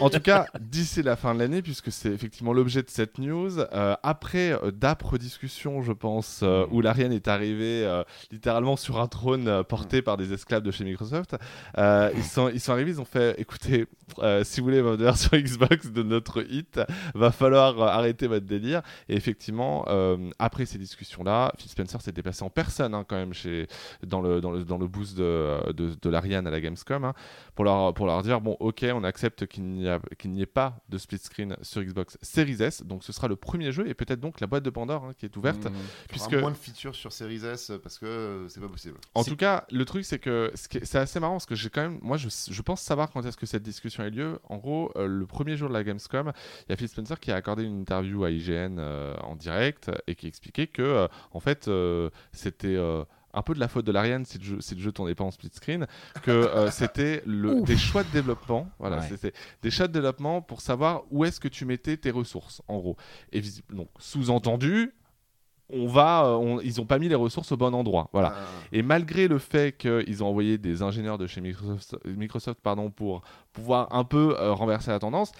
En 0.00 0.10
tout 0.10 0.20
cas, 0.20 0.46
d'ici 0.60 1.02
la 1.02 1.16
fin 1.16 1.34
de 1.34 1.38
l'année, 1.38 1.62
puisque 1.62 1.92
c'est 1.92 2.10
effectivement 2.10 2.52
l'objet 2.52 2.82
de 2.82 2.90
cette 2.90 3.18
news, 3.18 3.58
euh, 3.58 3.94
après 4.02 4.52
euh, 4.52 4.70
d'âpres 4.70 5.18
discussions, 5.18 5.82
je 5.82 5.92
pense, 5.92 6.40
euh, 6.42 6.66
où 6.70 6.80
l'Ariane 6.80 7.12
est 7.12 7.28
arrivée 7.28 7.84
euh, 7.84 8.02
littéralement 8.30 8.76
sur 8.76 9.00
un 9.00 9.06
trône 9.06 9.62
porté 9.64 10.02
par 10.02 10.16
des 10.16 10.32
esclaves 10.32 10.62
de 10.62 10.70
chez 10.70 10.84
Microsoft, 10.84 11.36
ils, 11.76 12.22
sont, 12.22 12.48
ils 12.48 12.60
sont 12.60 12.72
arrivés, 12.72 12.92
ils 12.92 13.00
ont 13.00 13.04
fait 13.04 13.34
écoutez, 13.38 13.86
si 14.42 14.60
vous 14.60 14.66
voulez 14.66 14.82
vendre 14.82 15.16
sur 15.16 15.30
Xbox 15.36 15.90
de 15.90 16.02
notre 16.02 16.42
hit, 16.42 16.80
va 17.14 17.30
falloir 17.30 17.80
arrêter 17.80 18.26
votre 18.26 18.46
délire. 18.46 18.82
Et 19.08 19.14
effectivement, 19.14 19.86
après 20.38 20.66
ces 20.66 20.78
discussions-là, 20.78 21.52
Phil 21.58 21.70
Spencer 21.70 22.00
s'est 22.00 22.12
déplacé 22.12 22.44
en 22.44 22.50
personne 22.50 22.94
hein, 22.94 23.04
quand 23.06 23.16
même 23.16 23.34
chez, 23.34 23.66
dans, 24.06 24.20
le, 24.20 24.40
dans, 24.40 24.50
le, 24.50 24.64
dans 24.64 24.78
le 24.78 24.86
booth 24.86 25.14
de, 25.14 25.72
de, 25.72 25.94
de 26.00 26.10
l'Ariane 26.10 26.46
à 26.46 26.50
la 26.50 26.60
Gamescom 26.60 27.04
hein, 27.04 27.14
pour, 27.54 27.64
leur, 27.64 27.94
pour 27.94 28.06
leur 28.06 28.22
dire 28.22 28.40
bon, 28.40 28.56
ok, 28.60 28.71
on 28.94 29.04
accepte 29.04 29.46
qu'il 29.46 29.64
n'y, 29.64 29.88
a- 29.88 30.00
qu'il 30.18 30.32
n'y 30.32 30.42
ait 30.42 30.46
pas 30.46 30.80
de 30.88 30.98
split 30.98 31.18
screen 31.18 31.56
sur 31.62 31.82
Xbox 31.82 32.18
Series 32.22 32.62
S. 32.62 32.82
Donc 32.84 33.04
ce 33.04 33.12
sera 33.12 33.28
le 33.28 33.36
premier 33.36 33.72
jeu 33.72 33.88
et 33.88 33.94
peut-être 33.94 34.20
donc 34.20 34.40
la 34.40 34.46
boîte 34.46 34.62
de 34.62 34.70
Pandore 34.70 35.04
hein, 35.04 35.12
qui 35.18 35.26
est 35.26 35.36
ouverte. 35.36 35.58
Il 35.64 35.64
y 35.64 35.68
aura 35.68 35.78
Puisque- 36.08 36.34
moins 36.34 36.50
de 36.50 36.56
features 36.56 36.94
sur 36.94 37.12
Series 37.12 37.44
S 37.44 37.72
parce 37.82 37.98
que 37.98 38.06
euh, 38.06 38.48
c'est 38.48 38.60
pas 38.60 38.68
possible. 38.68 38.98
En 39.14 39.22
C'est- 39.22 39.30
tout 39.30 39.36
cas, 39.36 39.64
le 39.70 39.84
truc, 39.84 40.04
c'est 40.04 40.18
que 40.18 40.50
ce 40.54 40.68
qui 40.68 40.78
est- 40.78 40.84
c'est 40.84 40.98
assez 40.98 41.20
marrant 41.20 41.34
parce 41.34 41.46
que 41.46 41.54
j'ai 41.54 41.70
quand 41.70 41.82
même, 41.82 41.98
moi, 42.02 42.16
je, 42.16 42.28
je 42.28 42.62
pense 42.62 42.80
savoir 42.80 43.10
quand 43.10 43.24
est-ce 43.26 43.36
que 43.36 43.46
cette 43.46 43.62
discussion 43.62 44.02
a 44.02 44.06
eu 44.08 44.10
lieu. 44.10 44.38
En 44.48 44.56
gros, 44.58 44.90
euh, 44.96 45.06
le 45.06 45.26
premier 45.26 45.56
jour 45.56 45.68
de 45.68 45.74
la 45.74 45.84
Gamescom, 45.84 46.32
il 46.66 46.70
y 46.70 46.72
a 46.72 46.76
Phil 46.76 46.88
Spencer 46.88 47.18
qui 47.20 47.30
a 47.32 47.36
accordé 47.36 47.64
une 47.64 47.80
interview 47.80 48.24
à 48.24 48.30
IGN 48.30 48.76
euh, 48.78 49.14
en 49.22 49.36
direct 49.36 49.90
et 50.06 50.14
qui 50.14 50.26
expliquait 50.26 50.66
que, 50.66 50.82
euh, 50.82 51.08
en 51.32 51.40
fait, 51.40 51.68
euh, 51.68 52.10
c'était. 52.32 52.76
Un 53.34 53.42
peu 53.42 53.54
de 53.54 53.60
la 53.60 53.68
faute 53.68 53.84
de 53.86 53.92
l'Ariane 53.92 54.24
si, 54.24 54.38
le 54.38 54.44
jeu- 54.44 54.60
si 54.60 54.74
le 54.74 54.80
jeu 54.80 54.92
tournait 54.92 55.14
pas 55.14 55.24
en 55.24 55.30
split 55.30 55.50
screen, 55.52 55.86
que 56.22 56.30
euh, 56.30 56.70
c'était 56.70 57.22
des 57.26 57.76
choix 57.76 58.02
de 58.04 58.10
développement. 58.10 58.68
Voilà, 58.78 58.98
Ouais. 58.98 59.06
c'était 59.08 59.32
des 59.62 59.70
choix 59.70 59.88
de 59.88 59.92
développement 59.92 60.42
pour 60.42 60.60
savoir 60.60 61.02
où 61.10 61.24
est-ce 61.24 61.40
que 61.40 61.48
tu 61.48 61.64
mettais 61.64 61.96
tes 61.96 62.10
ressources, 62.10 62.62
en 62.68 62.78
gros. 62.78 62.96
Et 63.32 63.42
donc, 63.72 63.88
sous-entendu, 63.98 64.92
on 65.74 65.86
va, 65.86 66.24
euh, 66.26 66.34
on- 66.34 66.60
ils 66.60 66.80
ont 66.82 66.84
pas 66.84 66.98
mis 66.98 67.08
les 67.08 67.14
ressources 67.14 67.50
au 67.52 67.56
bon 67.56 67.74
endroit. 67.74 68.10
Voilà. 68.12 68.34
Ah. 68.36 68.40
Et 68.72 68.82
malgré 68.82 69.26
le 69.26 69.38
fait 69.38 69.74
qu'ils 69.76 70.22
ont 70.22 70.26
envoyé 70.26 70.58
des 70.58 70.82
ingénieurs 70.82 71.16
de 71.16 71.26
chez 71.26 71.40
Microsoft, 71.40 71.96
Microsoft 72.04 72.60
pardon, 72.62 72.90
pour 72.90 73.22
pouvoir 73.54 73.88
un 73.94 74.04
peu 74.04 74.36
euh, 74.38 74.52
renverser 74.52 74.90
la 74.90 74.98
tendance, 74.98 75.32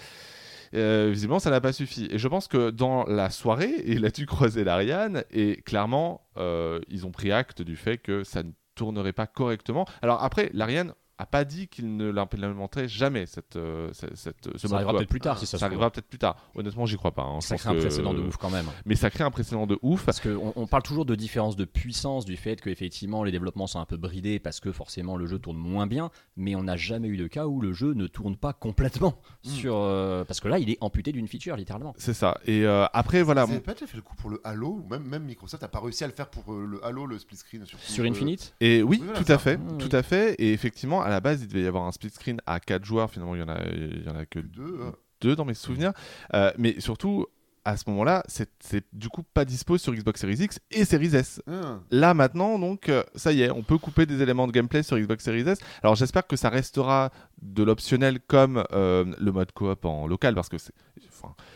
euh, 0.74 1.10
visiblement 1.12 1.38
ça 1.38 1.50
n'a 1.50 1.60
pas 1.60 1.72
suffi. 1.72 2.08
Et 2.10 2.18
je 2.18 2.28
pense 2.28 2.48
que 2.48 2.70
dans 2.70 3.04
la 3.04 3.30
soirée, 3.30 3.74
et 3.84 3.98
là-dessus 3.98 4.26
croisé 4.26 4.64
l'Ariane, 4.64 5.24
et 5.30 5.62
clairement 5.62 6.26
euh, 6.36 6.80
ils 6.88 7.06
ont 7.06 7.10
pris 7.10 7.32
acte 7.32 7.62
du 7.62 7.76
fait 7.76 7.98
que 7.98 8.24
ça 8.24 8.42
ne 8.42 8.50
tournerait 8.74 9.12
pas 9.12 9.26
correctement. 9.26 9.86
Alors 10.00 10.22
après, 10.22 10.50
l'Ariane 10.52 10.94
a 11.18 11.26
pas 11.26 11.44
dit 11.44 11.68
qu'il 11.68 11.96
ne 11.96 12.10
l'implémenterait 12.10 12.88
jamais 12.88 13.26
cette, 13.26 13.56
euh, 13.56 13.90
cette, 13.92 14.16
cette- 14.16 14.50
ce 14.56 14.58
Ça 14.58 14.68
mode 14.68 14.74
arrivera 14.76 14.92
peut-être 14.94 15.08
plus 15.08 15.20
tard 15.20 15.38
si 15.38 15.46
ça, 15.46 15.58
Ça 15.58 15.66
arrivera 15.66 15.90
peut-être 15.90 16.08
plus 16.08 16.18
tard. 16.18 16.36
Honnêtement, 16.54 16.84
j'y 16.86 16.96
crois 16.96 17.12
pas. 17.12 17.22
hein. 17.22 17.40
Ça 17.40 17.56
crée 17.56 17.68
un 17.68 17.74
que- 17.74 17.80
précédent 17.80 18.12
de 18.14 18.20
ouf 18.22 18.36
quand 18.38 18.50
même. 18.50 18.66
Mais 18.86 18.96
ça 18.96 19.08
crée 19.10 19.22
un 19.22 19.30
précédent 19.30 19.66
de 19.66 19.78
ouf. 19.82 20.04
Parce 20.04 20.18
qu'on 20.20 20.52
on 20.56 20.66
parle 20.66 20.82
toujours 20.82 21.04
de 21.04 21.14
différence 21.14 21.54
de 21.54 21.64
puissance, 21.64 22.24
du 22.24 22.36
fait 22.36 22.60
qu'effectivement 22.60 23.22
les 23.24 23.30
développements 23.30 23.66
sont 23.66 23.78
un 23.78 23.84
peu 23.84 23.96
bridés 23.96 24.38
parce 24.40 24.58
que 24.58 24.72
forcément 24.72 25.16
le 25.16 25.26
jeu 25.26 25.38
tourne 25.38 25.58
moins 25.58 25.86
bien, 25.86 26.10
mais 26.36 26.56
on 26.56 26.64
n'a 26.64 26.76
jamais 26.76 27.08
eu 27.08 27.16
de 27.16 27.26
cas 27.28 27.46
où 27.46 27.60
le 27.60 27.72
jeu 27.72 27.92
ne 27.94 28.06
tourne 28.06 28.36
pas 28.36 28.52
complètement. 28.52 29.14
Mm. 29.44 29.48
sur, 29.48 29.76
euh, 29.76 30.24
parce 30.24 30.40
que 30.40 30.48
là, 30.48 30.58
il 30.58 30.70
est 30.70 30.78
amputé 30.80 31.12
d'une 31.12 31.28
feature 31.28 31.56
littéralement. 31.56 31.94
C'est 31.98 32.14
ça. 32.14 32.38
Et 32.46 32.64
euh, 32.64 32.86
après, 32.92 33.22
voilà. 33.22 33.42
Avaient 33.42 33.54
mon- 33.54 33.60
pas 33.60 33.74
déjà 33.74 33.86
fait 33.86 33.96
le 33.96 34.02
coup 34.02 34.16
pour 34.16 34.30
le 34.30 34.40
Halo, 34.44 34.82
ou 34.84 34.88
même, 34.88 35.04
même 35.04 35.24
Microsoft 35.24 35.62
n'a 35.62 35.68
pas 35.68 35.80
réussi 35.80 36.04
à 36.04 36.06
le 36.06 36.12
faire 36.12 36.28
pour 36.30 36.52
le 36.54 36.84
Halo, 36.84 37.06
le 37.06 37.18
split 37.18 37.36
screen. 37.36 37.64
Sur, 37.66 37.78
Sur 37.80 38.04
euh, 38.04 38.08
Infinite 38.08 38.54
Et 38.60 38.82
oui, 38.82 38.98
Oui, 38.98 39.04
voilà, 39.04 39.18
tout 39.20 39.26
ça. 39.26 39.34
à 39.34 39.38
fait, 39.38 39.56
Mmh, 39.56 39.78
tout 39.78 39.88
oui. 39.92 39.96
à 39.96 40.02
fait. 40.02 40.34
Et 40.34 40.52
effectivement, 40.52 41.02
à 41.02 41.08
la 41.12 41.20
base, 41.20 41.42
il 41.42 41.48
devait 41.48 41.62
y 41.62 41.66
avoir 41.66 41.84
un 41.84 41.92
split 41.92 42.10
screen 42.10 42.40
à 42.46 42.60
4 42.60 42.84
joueurs. 42.84 43.10
Finalement, 43.10 43.34
il 43.34 43.40
y 43.40 43.44
en 43.44 43.48
a, 43.48 43.60
il 43.72 44.04
y 44.04 44.08
en 44.08 44.16
a 44.16 44.26
que 44.26 44.38
Deux, 44.40 44.80
deux 45.20 45.36
dans 45.36 45.44
mes 45.44 45.54
souvenirs. 45.54 45.92
Euh, 46.34 46.50
mais 46.58 46.80
surtout, 46.80 47.26
à 47.64 47.76
ce 47.76 47.88
moment-là, 47.90 48.24
c'est 48.26 48.50
c'est 48.60 48.84
du 48.92 49.08
coup 49.08 49.22
pas 49.22 49.44
dispo 49.44 49.78
sur 49.78 49.94
Xbox 49.94 50.20
Series 50.20 50.34
X 50.42 50.58
et 50.70 50.84
Series 50.84 51.14
S. 51.14 51.40
ah. 51.46 51.78
Là 51.90 52.12
maintenant, 52.12 52.58
donc 52.58 52.88
euh, 52.88 53.04
ça 53.14 53.32
y 53.32 53.42
est, 53.42 53.50
on 53.50 53.62
peut 53.62 53.78
couper 53.78 54.04
des 54.04 54.20
éléments 54.20 54.46
de 54.46 54.52
gameplay 54.52 54.82
sur 54.82 54.98
Xbox 54.98 55.22
Series 55.24 55.48
S. 55.48 55.58
Alors 55.82 55.94
j'espère 55.94 56.26
que 56.26 56.34
ça 56.34 56.48
restera 56.48 57.12
de 57.40 57.62
l'optionnel 57.62 58.18
comme 58.20 58.64
euh, 58.72 59.04
le 59.18 59.32
mode 59.32 59.52
coop 59.52 59.84
en 59.84 60.06
local 60.08 60.34
parce 60.34 60.48
que 60.48 60.56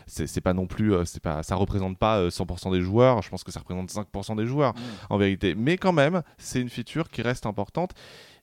c'est 0.07 0.41
pas 0.41 0.53
non 0.53 0.67
plus 0.67 0.93
euh, 0.93 1.05
c'est 1.05 1.21
pas 1.21 1.43
ça 1.43 1.55
représente 1.55 1.97
pas 1.97 2.17
euh, 2.19 2.29
100% 2.29 2.71
des 2.71 2.81
joueurs, 2.81 3.21
je 3.21 3.29
pense 3.29 3.43
que 3.43 3.51
ça 3.51 3.59
représente 3.59 3.91
5% 3.91 4.35
des 4.35 4.45
joueurs 4.45 4.73
Mm. 4.73 4.79
en 5.09 5.17
vérité. 5.17 5.55
Mais 5.55 5.77
quand 5.77 5.93
même, 5.93 6.21
c'est 6.37 6.61
une 6.61 6.69
feature 6.69 7.09
qui 7.09 7.21
reste 7.21 7.45
importante. 7.45 7.91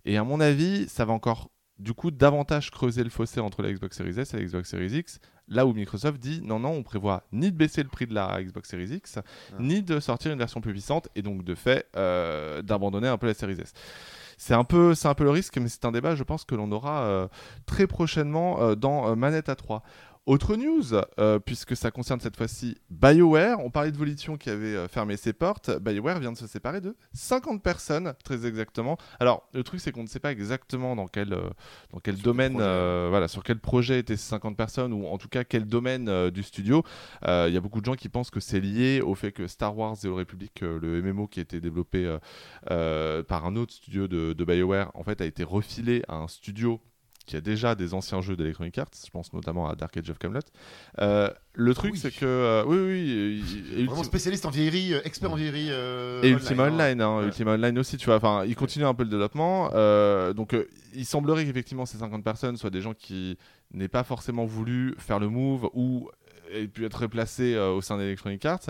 Et 0.05 0.17
à 0.17 0.25
mon 0.25 0.41
avis, 0.41 0.89
ça 0.89 1.05
va 1.05 1.13
encore 1.13 1.51
du 1.79 1.93
coup 1.93 2.11
davantage 2.11 2.71
creuser 2.71 3.03
le 3.03 3.11
fossé 3.11 3.41
entre 3.41 3.63
la 3.63 3.73
Xbox 3.73 3.97
Series 3.97 4.21
S 4.21 4.35
et 4.35 4.39
la 4.39 4.45
Xbox 4.45 4.71
Series 4.71 4.99
X. 4.99 5.19
Là 5.49 5.67
où 5.67 5.75
Microsoft 5.75 6.19
dit 6.19 6.41
non, 6.43 6.59
non, 6.61 6.71
on 6.71 6.83
prévoit 6.83 7.25
ni 7.33 7.51
de 7.51 7.57
baisser 7.57 7.83
le 7.83 7.89
prix 7.89 8.07
de 8.07 8.15
la 8.15 8.43
Xbox 8.43 8.71
Series 8.71 8.95
X, 8.95 9.19
ni 9.59 9.83
de 9.83 10.01
sortir 10.01 10.33
une 10.33 10.39
version 10.39 10.61
plus 10.61 10.73
puissante, 10.73 11.09
et 11.17 11.23
donc 11.23 11.45
de 11.45 11.55
fait 11.55 11.87
euh, 11.97 12.63
d'abandonner 12.63 13.09
un 13.09 13.19
peu 13.19 13.27
la 13.27 13.35
Series 13.35 13.61
S. 13.61 13.73
C'est 14.39 14.55
un, 14.55 14.65
peu, 14.65 14.95
un 15.05 15.15
peu 15.15 15.25
le 15.25 15.31
risque, 15.31 15.59
mais 15.59 15.69
c'est 15.69 15.85
un 15.85 15.93
débat, 15.93 16.15
je 16.15 16.25
pense, 16.25 16.45
que 16.45 16.55
l'on 16.55 16.71
aura 16.73 17.03
euh, 17.05 17.29
très 17.67 17.87
prochainement 17.87 18.61
euh, 18.61 18.75
dans 18.75 19.09
euh, 19.09 19.15
Manette 19.15 19.49
à 19.49 19.55
3. 19.55 19.83
Autre 20.27 20.57
news, 20.57 20.95
euh, 21.19 21.39
puisque 21.39 21.77
ça 21.77 21.91
concerne 21.91 22.19
cette 22.19 22.39
fois-ci 22.39 22.79
BioWare. 22.89 23.61
On 23.61 23.71
parlait 23.71 23.93
de 23.93 23.97
Volition 23.99 24.39
qui 24.39 24.49
avait 24.49 24.75
euh, 24.75 24.89
fermé 24.89 25.19
ses 25.19 25.35
portes. 25.35 25.71
BioWare 25.83 26.19
vient 26.19 26.33
de 26.33 26.39
se 26.39 26.47
séparer 26.47 26.81
de 26.81 26.97
50 27.13 27.63
personnes, 27.63 28.15
très 28.25 28.47
exactement. 28.47 28.97
Alors, 29.21 29.47
le 29.53 29.63
truc, 29.63 29.81
c'est 29.81 29.93
qu'on 29.93 30.03
ne 30.03 30.09
sait 30.09 30.21
pas 30.21 30.33
exactement 30.33 30.97
dans 30.97 31.09
quel, 31.09 31.35
euh, 31.35 31.51
dans 31.93 32.01
quel 32.01 32.15
Sur 32.15 32.23
quel 32.23 32.25
domaine, 32.25 32.57
euh, 32.59 33.09
voilà, 33.11 33.29
sur 33.29 33.43
quel 33.43 33.59
projet 33.59 33.99
étaient 33.99 34.17
ces 34.17 34.31
50 34.31 34.57
personnes, 34.57 34.95
ou 34.95 35.07
en 35.09 35.19
tout 35.19 35.29
cas 35.29 35.45
quel 35.45 35.67
domaine 35.67 36.09
euh, 36.09 36.31
du 36.31 36.43
studio. 36.43 36.83
Il 37.27 37.53
y 37.53 37.57
a 37.59 37.61
beaucoup 37.61 37.81
de 37.81 37.85
gens 37.85 37.95
qui 37.95 38.09
pensent 38.09 38.31
que 38.31 38.41
c'est 38.41 38.61
lié 38.61 39.03
au 39.03 39.15
fait 39.15 39.31
que 39.31 39.47
Star 39.47 39.77
Wars 39.77 39.99
The 39.99 40.07
Old 40.07 40.17
Republic, 40.17 40.63
le 40.63 41.03
MMO 41.03 41.27
qui 41.27 41.41
a 41.41 41.43
été 41.43 41.61
développé 41.61 42.17
par 42.67 43.45
un 43.45 43.57
autre 43.57 43.75
studio 43.75 44.09
de, 44.09 44.33
de 44.33 44.45
BioWare, 44.45 44.91
en 44.95 45.03
fait, 45.03 45.21
a 45.21 45.27
été 45.27 45.45
refilé 45.45 46.03
à 46.09 46.17
un 46.17 46.29
studio 46.29 46.81
qui 47.27 47.37
a 47.37 47.41
déjà 47.41 47.75
des 47.75 47.95
anciens 47.95 48.21
jeux 48.21 48.37
d'Electronic 48.37 48.77
Arts, 48.79 48.89
je 49.05 49.11
pense 49.11 49.33
notamment 49.33 49.69
à 49.69 49.75
Dark 49.75 49.97
Age 49.97 50.11
of 50.11 50.19
Camelot. 50.19 50.41
Euh, 51.01 51.31
le 51.55 51.75
truc, 51.75 51.93
oui. 51.95 51.99
c'est 51.99 52.11
que 52.11 52.25
euh, 52.27 52.65
oui, 52.67 52.77
oui, 52.79 53.11
et- 53.11 53.81
et 53.81 53.85
Vraiment 53.85 54.03
Ultima- 54.03 54.05
spécialiste 54.05 54.45
en 54.47 54.51
vieillerie, 54.51 54.95
euh, 54.95 55.01
expert 55.05 55.33
en 55.33 55.37
vieillerie. 55.37 55.69
euh, 55.71 56.23
et 56.23 56.29
Ultima 56.31 56.65
Online, 56.65 57.01
hein, 57.01 57.19
Ouais. 57.19 57.25
Ultima 57.27 57.53
Online 57.53 57.79
aussi, 57.79 57.97
tu 57.97 58.07
vois. 58.07 58.17
Enfin, 58.17 58.45
il 58.47 58.55
continue 58.57 58.85
un 58.85 58.95
peu 58.95 59.05
le 59.05 59.11
développement. 59.11 59.71
donc, 60.35 60.55
il 60.95 61.05
semblerait 61.07 61.45
qu'effectivement 61.45 61.87
ces 61.87 61.99
50 61.99 62.23
personnes 62.25 62.57
soient 62.57 62.71
des 62.71 62.81
gens 62.81 62.95
qui 62.95 63.37
n'aient 63.73 63.89
pas 63.89 64.05
forcément 64.05 64.45
voulu 64.45 64.95
faire 64.99 65.19
le 65.19 65.29
move 65.29 65.69
ou 65.75 66.09
aient 66.53 66.69
pu 66.69 66.85
être 66.85 67.01
replacés 67.01 67.55
euh, 67.55 67.71
au 67.71 67.81
sein 67.81 67.97
d'Electronic 67.97 68.45
Arts. 68.45 68.61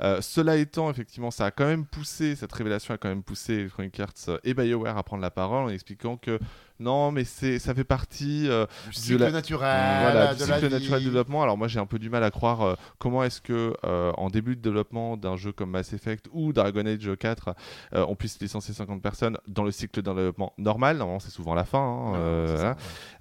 Euh, 0.00 0.20
cela 0.22 0.56
étant, 0.56 0.88
effectivement, 0.90 1.30
ça 1.30 1.46
a 1.46 1.50
quand 1.50 1.66
même 1.66 1.84
poussé, 1.84 2.34
cette 2.36 2.52
révélation 2.52 2.94
a 2.94 2.98
quand 2.98 3.08
même 3.08 3.22
poussé 3.24 3.54
Electronic 3.54 3.98
Arts 4.00 4.38
et 4.44 4.54
BioWare 4.54 4.96
à 4.96 5.02
prendre 5.02 5.22
la 5.22 5.30
parole 5.32 5.64
en 5.64 5.68
expliquant 5.68 6.16
que 6.16 6.38
non, 6.80 7.10
mais 7.10 7.24
c'est, 7.24 7.58
ça 7.58 7.74
fait 7.74 7.84
partie 7.84 8.48
euh, 8.48 8.66
Du 8.86 8.92
cycle 8.92 9.18
la- 9.18 9.30
naturel, 9.30 10.00
voilà, 10.02 10.34
de 10.34 10.44
du 10.44 10.50
la 10.50 10.58
cycle 10.58 10.70
naturel 10.72 11.00
de 11.00 11.04
développement. 11.06 11.42
Alors 11.42 11.56
moi 11.56 11.68
j'ai 11.68 11.78
un 11.80 11.86
peu 11.86 11.98
du 11.98 12.10
mal 12.10 12.22
à 12.24 12.30
croire 12.30 12.62
euh, 12.62 12.74
comment 12.98 13.22
est-ce 13.24 13.40
que 13.40 13.74
euh, 13.84 14.12
en 14.16 14.28
début 14.28 14.56
de 14.56 14.60
développement 14.62 15.16
d'un 15.16 15.36
jeu 15.36 15.52
comme 15.52 15.70
Mass 15.70 15.92
Effect 15.92 16.26
ou 16.32 16.52
Dragon 16.52 16.84
Age 16.86 17.10
4, 17.18 17.54
euh, 17.94 18.04
on 18.08 18.14
puisse 18.14 18.38
licencier 18.40 18.74
50 18.74 19.00
personnes 19.02 19.38
dans 19.48 19.62
le 19.64 19.70
cycle 19.70 20.02
d'un 20.02 20.14
développement 20.14 20.52
normal. 20.58 20.96
Normalement 20.98 21.20
c'est 21.20 21.30
souvent 21.30 21.54
la 21.54 21.64
fin. 21.64 21.78
hein, 21.78 22.12
Ouais, 22.12 22.18
euh, 22.18 22.46
c'est 22.46 22.52
ça, 22.56 22.58
voilà. 22.62 22.70
ouais. 22.74 22.76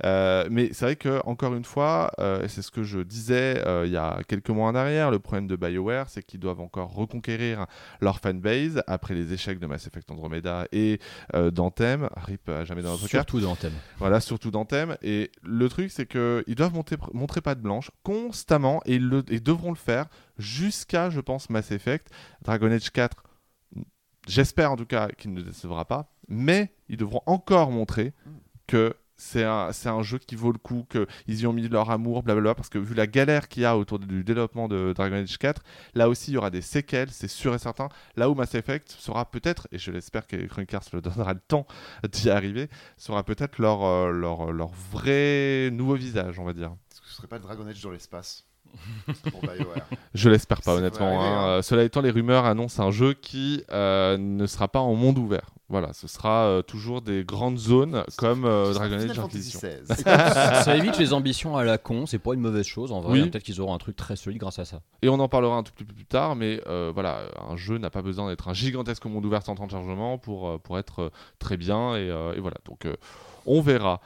Euh, 0.06 0.48
mais 0.52 0.70
c'est 0.74 0.86
vrai 0.86 0.96
que 0.96 1.22
encore 1.26 1.54
une 1.56 1.64
fois, 1.66 2.12
euh, 2.20 2.46
c'est 2.48 2.62
ce 2.62 2.72
que 2.72 2.84
je 2.84 3.00
disais 3.00 3.62
euh, 3.66 3.84
il 3.86 3.92
y 3.92 3.98
a 3.98 4.20
quelques 4.28 4.50
mois 4.50 4.68
en 4.70 4.76
arrière, 4.76 5.12
le 5.12 5.20
problème 5.20 5.48
de 5.48 5.56
BioWare, 5.56 6.10
c'est 6.10 6.24
qu'ils 6.24 6.40
doivent 6.40 6.60
encore 6.62 6.94
reconquérir 6.94 7.66
leur 8.02 8.20
fanbase 8.20 8.82
après 8.88 9.14
les 9.14 9.34
échecs 9.34 9.60
de 9.60 9.66
Mass 9.68 9.88
Effect 9.88 10.10
Andromeda 10.12 10.66
et 10.72 11.00
euh, 11.34 11.52
d'Anthem. 11.52 12.10
Rip 12.16 12.50
à 12.50 12.64
jamais 12.66 12.82
dans 12.82 12.90
notre 12.92 13.08
cœur. 13.08 13.22
Surtout 13.22 13.40
dans. 13.46 13.72
Voilà, 13.98 14.20
surtout 14.20 14.52
d'Anthem. 14.52 14.98
Et 15.02 15.32
le 15.44 15.70
truc, 15.70 15.92
c'est 15.92 16.06
qu'ils 16.06 16.56
doivent 16.56 16.74
monter, 16.74 16.98
montrer 17.14 17.42
patte 17.42 17.62
blanche 17.62 17.92
constamment 18.04 18.82
et 18.86 18.96
ils, 18.96 19.10
devront 19.44 19.70
le 19.70 19.78
faire 19.78 20.08
jusqu'à, 20.38 21.10
je 21.10 21.20
pense, 21.20 21.50
Mass 21.50 21.72
Effect. 21.72 22.10
Dragon 22.42 22.72
Age 22.72 22.92
4, 22.92 23.24
j'espère 24.28 24.72
en 24.72 24.76
tout 24.76 24.86
cas 24.86 25.10
qu'il 25.10 25.34
ne 25.34 25.42
décevra 25.42 25.86
pas, 25.86 26.12
mais 26.28 26.74
ils 26.90 26.98
devront 26.98 27.22
encore 27.26 27.72
montrer 27.72 28.14
que 28.68 28.96
c'est 29.18 29.44
un, 29.44 29.72
un 29.86 30.02
jeu 30.02 30.18
qui 30.18 30.36
vaut 30.36 30.52
le 30.52 30.58
coup, 30.58 30.86
qu'ils 30.90 31.40
y 31.42 31.48
ont 31.48 31.54
mis 31.54 31.68
leur 31.68 31.90
amour, 31.90 32.24
blablabla, 32.24 32.56
parce 32.56 32.70
que 32.70 32.78
vu 32.78 32.94
la 32.94 33.08
galère 33.08 33.48
qu'il 33.48 33.64
y 33.64 33.66
a 33.66 33.78
autour 33.78 34.00
du 34.00 34.24
développement 34.24 34.68
de 34.68 34.94
Dragon 34.94 35.16
Age 35.16 35.38
4, 35.38 35.62
là 35.94 36.10
aussi 36.10 36.32
il 36.32 36.34
y 36.36 36.38
aura 36.38 36.50
des 36.50 36.62
séquelles, 36.62 37.12
c'est 37.12 37.28
sûr 37.28 37.54
et 37.56 37.60
certain. 37.60 37.90
Là 38.16 38.30
où 38.30 38.36
Mass 38.36 38.56
Effect 38.56 38.92
sera 38.92 39.30
peut-être, 39.30 39.68
et 39.72 39.78
je 39.78 39.92
l'espère 39.92 40.28
que 40.28 40.36
Electronic 40.36 40.74
Arts 40.74 40.86
le 40.94 41.02
donnera 41.02 41.34
le 41.34 41.40
temps 41.40 41.66
d'y 42.12 42.30
arriver, 42.30 42.70
sera 42.98 43.24
peut-être 43.24 43.60
leur, 43.60 43.84
euh, 43.84 44.12
leur, 44.12 44.52
leur 44.52 44.72
vrai 44.92 45.70
nouveau 45.72 45.96
visage, 45.96 46.40
on 46.40 46.44
va 46.44 46.54
dire. 46.54 46.76
Est-ce 46.92 47.02
que 47.02 47.08
ce 47.08 47.16
serait 47.16 47.28
pas 47.28 47.40
Dragon 47.40 47.66
Age 47.68 47.82
dans 47.82 47.92
l'espace 47.92 48.46
pour 49.32 49.42
BioWare 49.42 49.88
Je 50.14 50.30
l'espère 50.30 50.62
pas, 50.62 50.72
Ça 50.72 50.78
honnêtement. 50.78 51.06
arriver, 51.08 51.24
hein. 51.24 51.38
hein. 51.44 51.48
Euh, 51.48 51.62
Cela 51.62 51.84
étant, 51.84 52.02
les 52.02 52.12
rumeurs 52.12 52.46
annoncent 52.46 52.82
un 52.84 52.92
jeu 52.92 53.14
qui 53.14 53.64
euh, 53.72 54.18
ne 54.18 54.46
sera 54.48 54.68
pas 54.68 54.80
en 54.80 54.94
monde 54.96 55.18
ouvert. 55.18 55.50
Voilà, 55.68 55.94
ce 55.94 56.08
sera 56.08 56.44
euh, 56.46 56.62
toujours 56.62 57.02
des 57.02 57.24
grandes 57.24 57.58
zones 57.58 58.04
comme 58.18 58.46
euh, 58.46 58.72
Dragon 58.72 59.00
Final 59.00 59.10
Age 59.10 59.16
Fantasy 59.18 59.58
Inquisition. 59.58 59.60
XVI. 59.90 60.64
ça 60.64 60.76
évite 60.78 61.00
les 61.00 61.12
ambitions 61.12 61.58
à 61.58 61.64
la 61.64 61.80
con, 61.80 62.06
c'est 62.06 62.20
pas 62.20 62.36
une 62.36 62.40
mauvaise 62.42 62.68
chose 62.68 62.92
en 62.92 63.02
vrai. 63.02 63.14
Oui. 63.20 63.30
Peut-être 63.32 63.42
qu'ils 63.44 63.60
auront 63.62 63.74
un 63.74 63.80
truc 63.80 63.96
très 63.96 64.16
solide 64.16 64.40
grâce 64.40 64.60
à 64.60 64.66
ça. 64.66 64.82
Et 65.02 65.10
on 65.10 65.20
en 65.20 65.28
parlera 65.28 65.56
un 65.58 65.64
tout 65.64 65.72
petit 65.74 65.84
peu 65.86 65.96
plus 65.96 66.06
tard, 66.06 66.36
mais 66.36 66.62
euh, 66.68 66.92
voilà, 66.94 67.22
un 67.50 67.56
jeu 67.58 67.80
n'a 67.80 67.90
pas 67.90 68.04
besoin 68.04 68.30
d'être 68.30 68.48
un 68.48 68.54
gigantesque 68.54 69.06
monde 69.06 69.26
ouvert 69.26 69.42
sans 69.42 69.56
temps 69.56 69.66
de 69.66 69.72
chargement 69.72 70.20
pour, 70.20 70.48
euh, 70.50 70.58
pour 70.60 70.78
être 70.78 71.00
euh, 71.02 71.10
très 71.40 71.58
bien. 71.58 71.96
Et, 71.96 72.12
euh, 72.12 72.36
et 72.36 72.40
voilà, 72.40 72.58
donc 72.66 72.86
euh, 72.86 72.96
on 73.48 73.60
verra. 73.62 74.02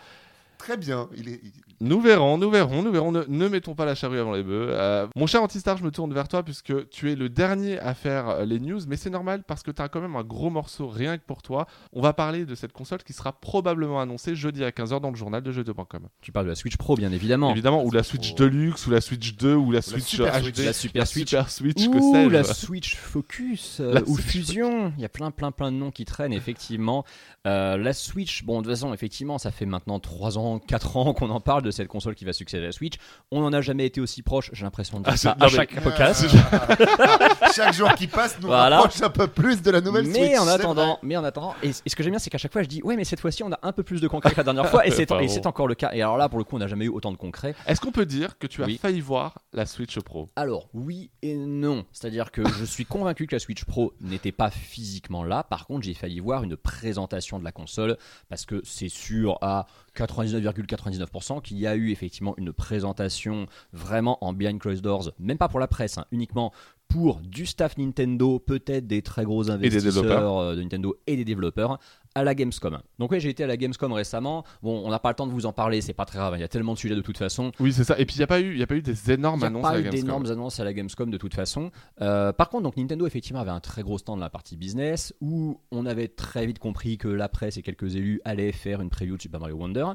Très 0.60 0.78
bien. 0.78 1.10
Il 1.18 1.28
est, 1.28 1.42
il- 1.44 1.52
Nous 1.82 2.02
verrons, 2.02 2.38
nous 2.38 2.50
verrons, 2.50 2.82
nous 2.84 2.92
verrons. 2.92 3.12
Ne, 3.12 3.24
ne 3.28 3.48
mettons 3.48 3.74
pas 3.74 3.86
la 3.86 3.96
charrue 3.96 4.20
avant 4.20 4.34
les 4.34 4.44
bœufs. 4.44 4.70
Euh, 4.72 5.08
mon 5.16 5.28
cher 5.28 5.42
Antistar, 5.42 5.78
je 5.78 5.84
me 5.84 5.92
tourne 5.92 6.14
vers 6.14 6.28
toi 6.28 6.44
puisque 6.44 6.90
tu 6.90 7.12
es 7.12 7.16
le 7.16 7.30
dernier 7.30 7.80
à 7.80 7.94
faire 7.94 8.30
euh, 8.30 8.46
les 8.46 8.60
news, 8.60 8.80
mais 8.88 8.98
c'est 8.98 9.10
normal 9.10 9.44
parce 9.48 9.64
que 9.64 9.72
tu 9.72 9.82
as 9.82 9.88
quand 9.88 10.02
même 10.02 10.16
un 10.16 10.24
gros 10.24 10.50
morceau 10.50 10.88
rien 10.88 11.18
que 11.18 11.24
pour 11.26 11.42
toi. 11.42 11.68
On 11.94 12.02
va 12.02 12.14
parler 12.14 12.46
de 12.46 12.56
cette 12.56 12.74
console 12.74 13.04
qui 13.04 13.14
sera 13.14 13.34
probablement 13.34 14.02
annoncée 14.02 14.36
jeudi 14.36 14.64
à 14.64 14.72
15h 14.72 15.00
dans 15.00 15.10
le 15.10 15.16
journal 15.16 15.44
de 15.44 15.52
jeux2.com. 15.52 16.08
Tu 16.22 16.32
parles 16.32 16.46
de 16.46 16.52
la 16.52 16.56
Switch 16.56 16.78
Pro, 16.78 16.96
bien 16.96 17.12
évidemment. 17.12 17.52
Évidemment, 17.52 17.84
ou 17.84 17.92
la 17.92 18.04
Switch 18.04 18.36
Pro. 18.36 18.44
Deluxe, 18.44 18.88
ou 18.88 18.92
la 18.92 19.02
Switch 19.02 19.36
2, 19.36 19.56
ou 19.56 19.72
la 19.72 19.82
Switch 19.82 20.04
Super 20.04 20.42
HD, 20.42 20.44
Switch. 20.44 20.66
La 20.66 20.74
Super 20.74 21.00
la 21.00 21.06
Switch. 21.06 21.30
Super 21.30 21.50
Switch, 21.50 21.90
que 21.90 21.98
Ouh, 21.98 22.14
sais-je. 22.14 22.30
la 22.30 22.44
Switch 22.44 22.96
Focus 22.96 23.80
euh, 23.80 23.94
La 23.94 24.02
ou 24.02 24.16
Switch 24.16 24.26
Fusion. 24.26 24.94
Il 24.98 25.02
y 25.02 25.06
a 25.06 25.10
plein, 25.10 25.32
plein, 25.32 25.52
plein 25.52 25.72
de 25.72 25.78
noms 25.78 25.92
qui 25.92 26.06
traînent, 26.06 26.34
effectivement. 26.34 27.06
Euh, 27.48 27.78
la 27.78 27.94
Switch, 27.94 28.44
bon, 28.44 28.62
de 28.62 28.64
toute 28.66 28.74
façon, 28.74 28.94
effectivement, 28.94 29.38
ça 29.38 29.52
fait 29.52 29.66
maintenant 29.66 30.00
trois 30.00 30.38
ans 30.38 30.40
ans, 30.40 30.60
4 30.60 30.98
ans 30.98 31.14
qu'on 31.14 31.30
en 31.30 31.40
parle 31.40 31.64
de 31.64 31.69
cette 31.72 31.88
console 31.88 32.16
qui 32.16 32.26
va 32.26 32.34
succéder 32.34 32.64
à 32.64 32.68
la 32.68 32.72
Switch. 32.72 32.96
On 33.32 33.42
n'en 33.42 33.54
a 33.54 33.62
jamais 33.62 33.86
été 33.86 34.02
aussi 34.02 34.22
proche, 34.22 34.50
j'ai 34.54 34.64
l'impression 34.66 35.00
de 35.00 35.04
dire 35.06 35.14
Ah, 35.14 35.18
ça 35.18 35.32
à 35.32 35.38
mais- 35.42 35.50
chaque 35.50 35.82
podcast. 35.82 36.26
Chaque 37.56 37.74
jour 37.74 37.94
qui 37.96 38.08
passe 38.08 38.38
nous 38.42 38.48
Voilà. 38.48 38.78
rapproche 38.82 39.02
un 39.02 39.10
peu 39.10 39.28
plus 39.28 39.62
de 39.62 39.72
la 39.72 39.82
nouvelle 39.82 40.06
Switch. 40.06 40.18
Mais 40.20 40.38
en 40.38 40.46
c'est 40.46 40.52
attendant, 40.52 41.00
mais 41.02 41.18
en 41.18 41.24
attendant, 41.24 41.56
et, 41.64 41.70
et 41.70 41.90
ce 41.90 41.96
que 41.96 42.04
j'aime 42.04 42.12
bien, 42.12 42.20
c'est 42.20 42.30
qu'à 42.30 42.38
chaque 42.38 42.52
fois, 42.54 42.64
je 42.64 42.68
dis, 42.68 42.82
ouais, 42.84 42.96
mais 42.96 43.04
cette 43.04 43.20
fois-ci, 43.20 43.44
on 43.44 43.52
a 43.52 43.60
un 43.64 43.72
peu 43.72 43.84
plus 43.84 44.02
de 44.02 44.08
concret 44.08 44.32
que 44.32 44.38
la 44.38 44.44
dernière 44.44 44.70
fois, 44.70 44.86
et 44.86 44.90
bon. 45.06 45.28
c'est 45.28 45.46
encore 45.48 45.68
le 45.68 45.76
cas. 45.76 45.92
Et 45.94 46.02
alors 46.02 46.18
là, 46.18 46.30
pour 46.30 46.38
le 46.38 46.44
coup, 46.46 46.56
on 46.56 46.60
n'a 46.60 46.68
jamais 46.68 46.86
eu 46.86 46.90
autant 46.90 47.12
de 47.12 47.18
concret. 47.18 47.56
Est-ce 47.68 47.82
qu'on 47.82 47.92
peut 47.92 48.06
dire 48.06 48.38
que 48.38 48.48
tu 48.48 48.64
as 48.64 48.66
Oui. 48.66 48.78
failli 48.82 49.02
voir 49.02 49.40
la 49.54 49.66
Switch 49.66 50.00
Pro? 50.00 50.30
Alors, 50.36 50.70
oui 50.74 51.10
et 51.22 51.36
non. 51.36 51.86
C'est-à-dire 51.92 52.32
que 52.32 52.48
je 52.48 52.66
suis 52.66 52.86
convaincu 52.86 53.28
que 53.28 53.36
la 53.36 53.40
Switch 53.40 53.66
Pro 53.66 53.94
n'était 54.02 54.32
pas 54.32 54.50
physiquement 54.52 55.24
là. 55.24 55.44
Par 55.44 55.66
contre, 55.68 55.84
j'ai 55.84 55.94
failli 55.94 56.20
voir 56.20 56.44
une 56.44 56.56
présentation 56.58 57.40
de 57.40 57.44
la 57.44 57.52
console 57.52 57.98
parce 58.30 58.46
que 58.46 58.62
c'est 58.64 58.90
sûr 58.90 59.38
à 59.42 59.66
99,99% 60.00 61.42
qu'il 61.42 61.58
y 61.58 61.68
a 61.68 61.76
eu 61.76 61.92
effectivement 61.92 62.36
une 62.38 62.54
présentation 62.54 63.48
vraiment 63.74 64.24
en 64.24 64.34
behind 64.34 64.60
closed 64.60 64.82
doors, 64.82 65.12
même 65.20 65.38
pas 65.38 65.48
pour 65.48 65.60
la 65.60 65.68
presse, 65.68 65.98
hein, 65.98 66.06
uniquement 66.12 66.52
pour 66.90 67.22
du 67.22 67.46
staff 67.46 67.78
Nintendo, 67.78 68.40
peut-être 68.40 68.88
des 68.88 69.02
très 69.02 69.24
gros 69.24 69.50
investisseurs 69.52 70.38
euh, 70.40 70.56
de 70.56 70.62
Nintendo 70.62 70.96
et 71.08 71.16
des 71.16 71.24
développeurs 71.24 71.80
à 72.16 72.24
la 72.24 72.34
Gamescom. 72.34 72.80
Donc 72.98 73.12
oui, 73.12 73.20
j'ai 73.20 73.30
été 73.30 73.44
à 73.44 73.48
la 73.48 73.56
Gamescom 73.56 73.94
récemment. 73.94 74.44
Bon, 74.64 74.82
on 74.84 74.90
n'a 74.90 74.98
pas 74.98 75.10
le 75.10 75.16
temps 75.16 75.28
de 75.28 75.32
vous 75.32 75.46
en 75.46 75.54
parler, 75.54 75.82
c'est 75.82 75.94
pas 75.94 76.06
très 76.06 76.18
grave, 76.18 76.34
il 76.36 76.42
y 76.42 76.44
a 76.44 76.48
tellement 76.48 76.74
de 76.74 76.80
sujets 76.80 76.96
de 76.96 77.02
toute 77.02 77.20
façon. 77.20 77.52
Oui, 77.60 77.72
c'est 77.72 77.84
ça. 77.84 77.98
Et 78.00 78.06
puis, 78.06 78.16
il 78.16 78.20
n'y 78.20 78.24
a, 78.24 78.28
pas 78.28 78.42
eu- 78.42 78.54
il 78.54 78.58
y 78.60 78.64
a 78.64 78.68
pas 78.68 78.76
eu 78.76 78.82
des 78.82 79.12
énormes 79.12 79.38
Il 79.38 79.42
n'y 79.42 79.46
a 79.46 79.48
annonces 79.50 79.62
pas 79.62 79.70
à 79.70 79.74
la 79.74 79.80
eu 79.88 79.90
d'énormes 79.90 80.26
annonces 80.32 80.60
à 80.60 80.64
la 80.64 80.74
Gamescom 80.74 81.12
de 81.12 81.18
toute 81.18 81.36
façon. 81.36 81.70
Euh, 82.02 82.34
par 82.34 82.50
contre, 82.50 82.64
donc 82.64 82.76
Nintendo 82.76 83.06
effectivement 83.06 83.40
avait 83.40 83.52
un 83.52 83.60
très 83.60 83.84
gros 83.84 84.00
stand 84.00 84.18
dans 84.18 84.26
la 84.26 84.30
partie 84.32 84.58
business 84.58 85.14
où 85.22 85.62
on 85.72 85.86
avait 85.86 86.08
très 86.08 86.48
vite 86.48 86.58
compris 86.58 86.98
que 86.98 87.08
la 87.08 87.30
presse 87.30 87.58
et 87.58 87.62
quelques 87.62 87.96
élus 87.96 88.20
allaient 88.26 88.52
faire 88.52 88.82
une 88.82 88.90
preview 88.90 89.16
de 89.16 89.22
Super 89.22 89.40
Mario 89.40 89.56
Wonder. 89.58 89.86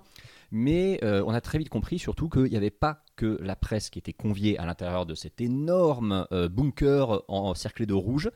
Mais 0.56 1.00
euh, 1.02 1.20
on 1.26 1.34
a 1.34 1.40
très 1.40 1.58
vite 1.58 1.68
compris 1.68 1.98
surtout 1.98 2.28
qu'il 2.28 2.44
n'y 2.44 2.56
avait 2.56 2.70
pas 2.70 3.02
que 3.16 3.40
la 3.42 3.56
presse 3.56 3.90
qui 3.90 3.98
était 3.98 4.12
conviée 4.12 4.56
à 4.56 4.66
l'intérieur 4.66 5.04
de 5.04 5.16
cet 5.16 5.40
énorme 5.40 6.28
euh, 6.30 6.48
bunker 6.48 7.24
encerclé 7.26 7.86
de 7.86 7.92
rouge. 7.92 8.30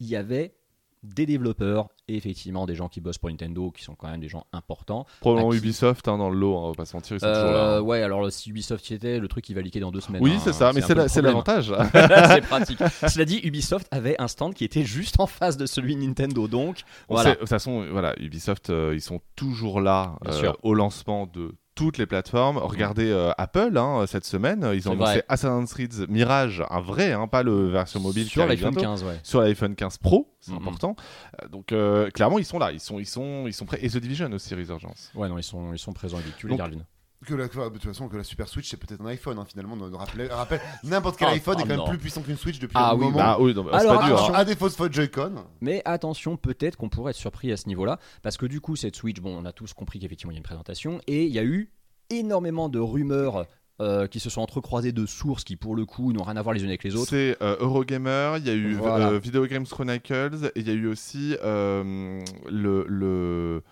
Il 0.00 0.08
y 0.08 0.16
avait 0.16 0.56
des 1.04 1.24
développeurs 1.24 1.90
et 2.12 2.16
effectivement 2.16 2.66
des 2.66 2.74
gens 2.74 2.88
qui 2.88 3.00
bossent 3.00 3.18
pour 3.18 3.30
Nintendo 3.30 3.70
qui 3.70 3.82
sont 3.82 3.94
quand 3.94 4.08
même 4.08 4.20
des 4.20 4.28
gens 4.28 4.46
importants. 4.52 5.06
Probablement 5.20 5.52
Ubisoft 5.52 6.06
hein, 6.08 6.18
dans 6.18 6.30
le 6.30 6.36
lot, 6.36 6.56
hein, 6.56 6.62
on 6.64 6.68
va 6.68 6.74
pas 6.74 6.84
se 6.84 6.94
mentir, 6.94 7.16
ils 7.16 7.20
sont 7.20 7.26
toujours 7.26 7.50
là. 7.50 7.58
Euh, 7.58 7.78
hein. 7.78 7.82
ouais, 7.82 8.02
alors 8.02 8.30
si 8.30 8.50
Ubisoft 8.50 8.88
y 8.90 8.94
était, 8.94 9.18
le 9.18 9.28
truc 9.28 9.48
il 9.48 9.54
va 9.54 9.62
liquer 9.62 9.80
dans 9.80 9.90
deux 9.90 10.00
semaines. 10.00 10.22
Oui, 10.22 10.34
hein. 10.34 10.40
c'est 10.44 10.52
ça, 10.52 10.72
mais 10.72 10.82
c'est 10.82 11.22
l'avantage. 11.22 11.72
c'est 11.92 12.40
pratique. 12.48 12.78
Cela 13.08 13.24
dit, 13.24 13.40
Ubisoft 13.42 13.86
avait 13.90 14.20
un 14.20 14.28
stand 14.28 14.54
qui 14.54 14.64
était 14.64 14.84
juste 14.84 15.18
en 15.20 15.26
face 15.26 15.56
de 15.56 15.66
celui 15.66 15.96
de 15.96 16.02
Nintendo, 16.02 16.48
donc 16.48 16.82
On 17.08 17.14
voilà. 17.14 17.30
sait- 17.30 17.34
de 17.36 17.40
toute 17.40 17.48
façon, 17.48 17.86
voilà, 17.90 18.14
Ubisoft, 18.20 18.70
euh, 18.70 18.92
ils 18.94 19.00
sont 19.00 19.20
toujours 19.36 19.80
là 19.80 20.16
euh, 20.26 20.52
au 20.62 20.74
lancement 20.74 21.26
de 21.26 21.54
toutes 21.74 21.98
les 21.98 22.06
plateformes. 22.06 22.58
Regardez 22.58 23.10
euh, 23.10 23.32
Apple 23.38 23.76
hein, 23.76 24.04
cette 24.06 24.24
semaine, 24.24 24.70
ils 24.74 24.88
ont 24.88 24.92
annoncé 24.92 25.12
vrai. 25.12 25.24
Assassin's 25.28 25.72
Creed 25.72 26.06
Mirage, 26.08 26.62
un 26.70 26.80
vrai, 26.80 27.12
hein, 27.12 27.26
pas 27.28 27.42
le 27.42 27.68
version 27.68 28.00
mobile 28.00 28.26
sur 28.26 28.46
l'iPhone 28.46 28.74
bientôt. 28.74 28.80
15, 28.80 29.04
ouais. 29.04 29.20
Sur 29.22 29.40
l'iPhone 29.40 29.74
15 29.74 29.98
Pro, 29.98 30.34
c'est 30.40 30.52
important. 30.52 30.96
Euh, 31.42 31.48
donc 31.48 31.72
euh, 31.72 32.10
clairement, 32.10 32.38
ils 32.38 32.44
sont 32.44 32.58
là, 32.58 32.72
ils 32.72 32.80
sont, 32.80 32.98
ils 32.98 33.06
sont, 33.06 33.44
ils 33.46 33.52
sont 33.54 33.64
prêts. 33.64 33.78
Et 33.82 33.88
The 33.88 33.98
Division 33.98 34.30
aussi, 34.32 34.54
Resurgence. 34.54 35.10
Ouais, 35.14 35.28
non, 35.28 35.38
ils 35.38 35.42
sont, 35.42 35.72
ils 35.72 35.78
sont 35.78 35.92
présents. 35.92 36.18
Tu 36.38 36.48
les 36.48 36.56
Darlene. 36.56 36.84
Que 37.26 37.34
la, 37.34 37.46
de 37.46 37.68
toute 37.68 37.84
façon, 37.84 38.08
que 38.08 38.16
la 38.16 38.24
Super 38.24 38.48
Switch, 38.48 38.68
c'est 38.68 38.76
peut-être 38.76 39.00
un 39.00 39.06
iPhone, 39.06 39.38
hein, 39.38 39.44
finalement. 39.46 39.76
Rappelle, 39.92 40.30
rappelle, 40.32 40.60
n'importe 40.82 41.18
quel 41.18 41.28
Ah, 41.28 41.32
iPhone 41.32 41.54
est 41.56 41.60
ah, 41.60 41.62
quand 41.62 41.68
même 41.68 41.76
non. 41.78 41.88
plus 41.88 41.98
puissant 41.98 42.20
qu'une 42.22 42.36
Switch 42.36 42.58
depuis 42.58 42.72
Ah 42.76 42.90
un 42.90 42.94
oui, 42.94 43.00
moment. 43.04 43.16
Bah 43.18 43.36
oui, 43.38 43.54
non, 43.54 43.62
bah, 43.62 43.70
c'est 43.74 43.86
Alors, 43.86 44.00
pas 44.00 44.06
dur. 44.06 44.24
hein. 44.24 44.32
à 44.34 44.44
défaut 44.44 44.68
de 44.88 44.92
Joy-Con. 44.92 45.34
Mais 45.60 45.82
attention, 45.84 46.36
peut-être 46.36 46.76
qu'on 46.76 46.88
pourrait 46.88 47.10
être 47.10 47.16
surpris 47.16 47.52
à 47.52 47.56
ce 47.56 47.68
niveau-là, 47.68 47.98
parce 48.22 48.36
que 48.36 48.46
du 48.46 48.60
coup, 48.60 48.74
cette 48.74 48.96
Switch, 48.96 49.20
bon, 49.20 49.36
on 49.40 49.44
a 49.44 49.52
tous 49.52 49.72
compris 49.72 50.00
qu'effectivement 50.00 50.32
il 50.32 50.34
y 50.34 50.38
a 50.38 50.40
une 50.40 50.42
présentation, 50.44 51.00
et 51.06 51.24
il 51.26 51.32
y 51.32 51.38
a 51.38 51.44
eu 51.44 51.70
énormément 52.10 52.68
de 52.68 52.80
rumeurs 52.80 53.46
euh, 53.80 54.06
qui 54.08 54.18
se 54.20 54.28
sont 54.28 54.40
entrecroisées 54.42 54.92
de 54.92 55.06
sources 55.06 55.44
qui, 55.44 55.56
pour 55.56 55.74
le 55.76 55.86
coup, 55.86 56.12
n'ont 56.12 56.24
rien 56.24 56.36
à 56.36 56.42
voir 56.42 56.54
les 56.54 56.62
unes 56.62 56.68
avec 56.68 56.82
les 56.84 56.94
autres. 56.96 57.10
C'est 57.10 57.36
euh, 57.40 57.56
Eurogamer, 57.60 58.34
il 58.38 58.46
y 58.46 58.50
a 58.50 58.54
eu 58.54 58.74
Voilà. 58.74 59.10
euh, 59.10 59.18
Video 59.18 59.46
Games 59.46 59.66
Chronicles, 59.66 60.50
et 60.54 60.60
il 60.60 60.66
y 60.66 60.70
a 60.70 60.74
eu 60.74 60.88
aussi 60.88 61.36
euh, 61.44 62.20
le. 62.50 62.84
le 62.88 63.62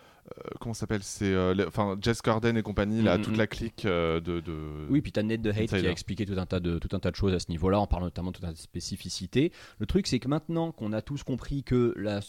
comment 0.60 0.74
ça 0.74 0.80
s'appelle 0.80 1.02
C'est 1.02 1.32
euh, 1.32 1.54
enfin 1.66 1.96
Jess 2.00 2.22
Corden 2.22 2.56
et 2.56 2.62
compagnie, 2.62 3.02
là, 3.02 3.18
Mhm, 3.18 3.24
toute 3.24 3.36
la 3.36 3.46
clique 3.46 3.84
euh, 3.84 4.20
de, 4.20 4.40
de. 4.40 4.86
Oui, 4.88 5.00
puis 5.00 5.12
t'as 5.12 5.22
Ned 5.22 5.42
de 5.42 5.50
Hate 5.50 5.66
qui 5.68 5.86
a 5.86 5.90
expliqué 5.90 6.24
tout 6.26 6.38
un 6.38 6.46
tas 6.46 6.60
de 6.60 6.78
tout 6.78 6.94
un 6.94 6.98
tas 7.00 7.10
de 7.10 7.16
choses 7.16 7.34
à 7.34 7.38
ce 7.38 7.50
niveau-là, 7.50 7.78
en 7.80 7.86
parlant 7.86 8.06
notamment 8.06 8.30
de 8.30 8.36
toute 8.36 8.44
un 8.44 8.54
spécificités. 8.54 9.52
Le 9.78 9.86
truc, 9.86 10.06
c'est 10.06 10.18
que 10.18 10.28
maintenant 10.28 10.72
qu'on 10.72 10.92
a 10.92 11.02
tous 11.02 11.22
compris 11.22 11.62
que 11.62 11.94
la, 11.96 12.20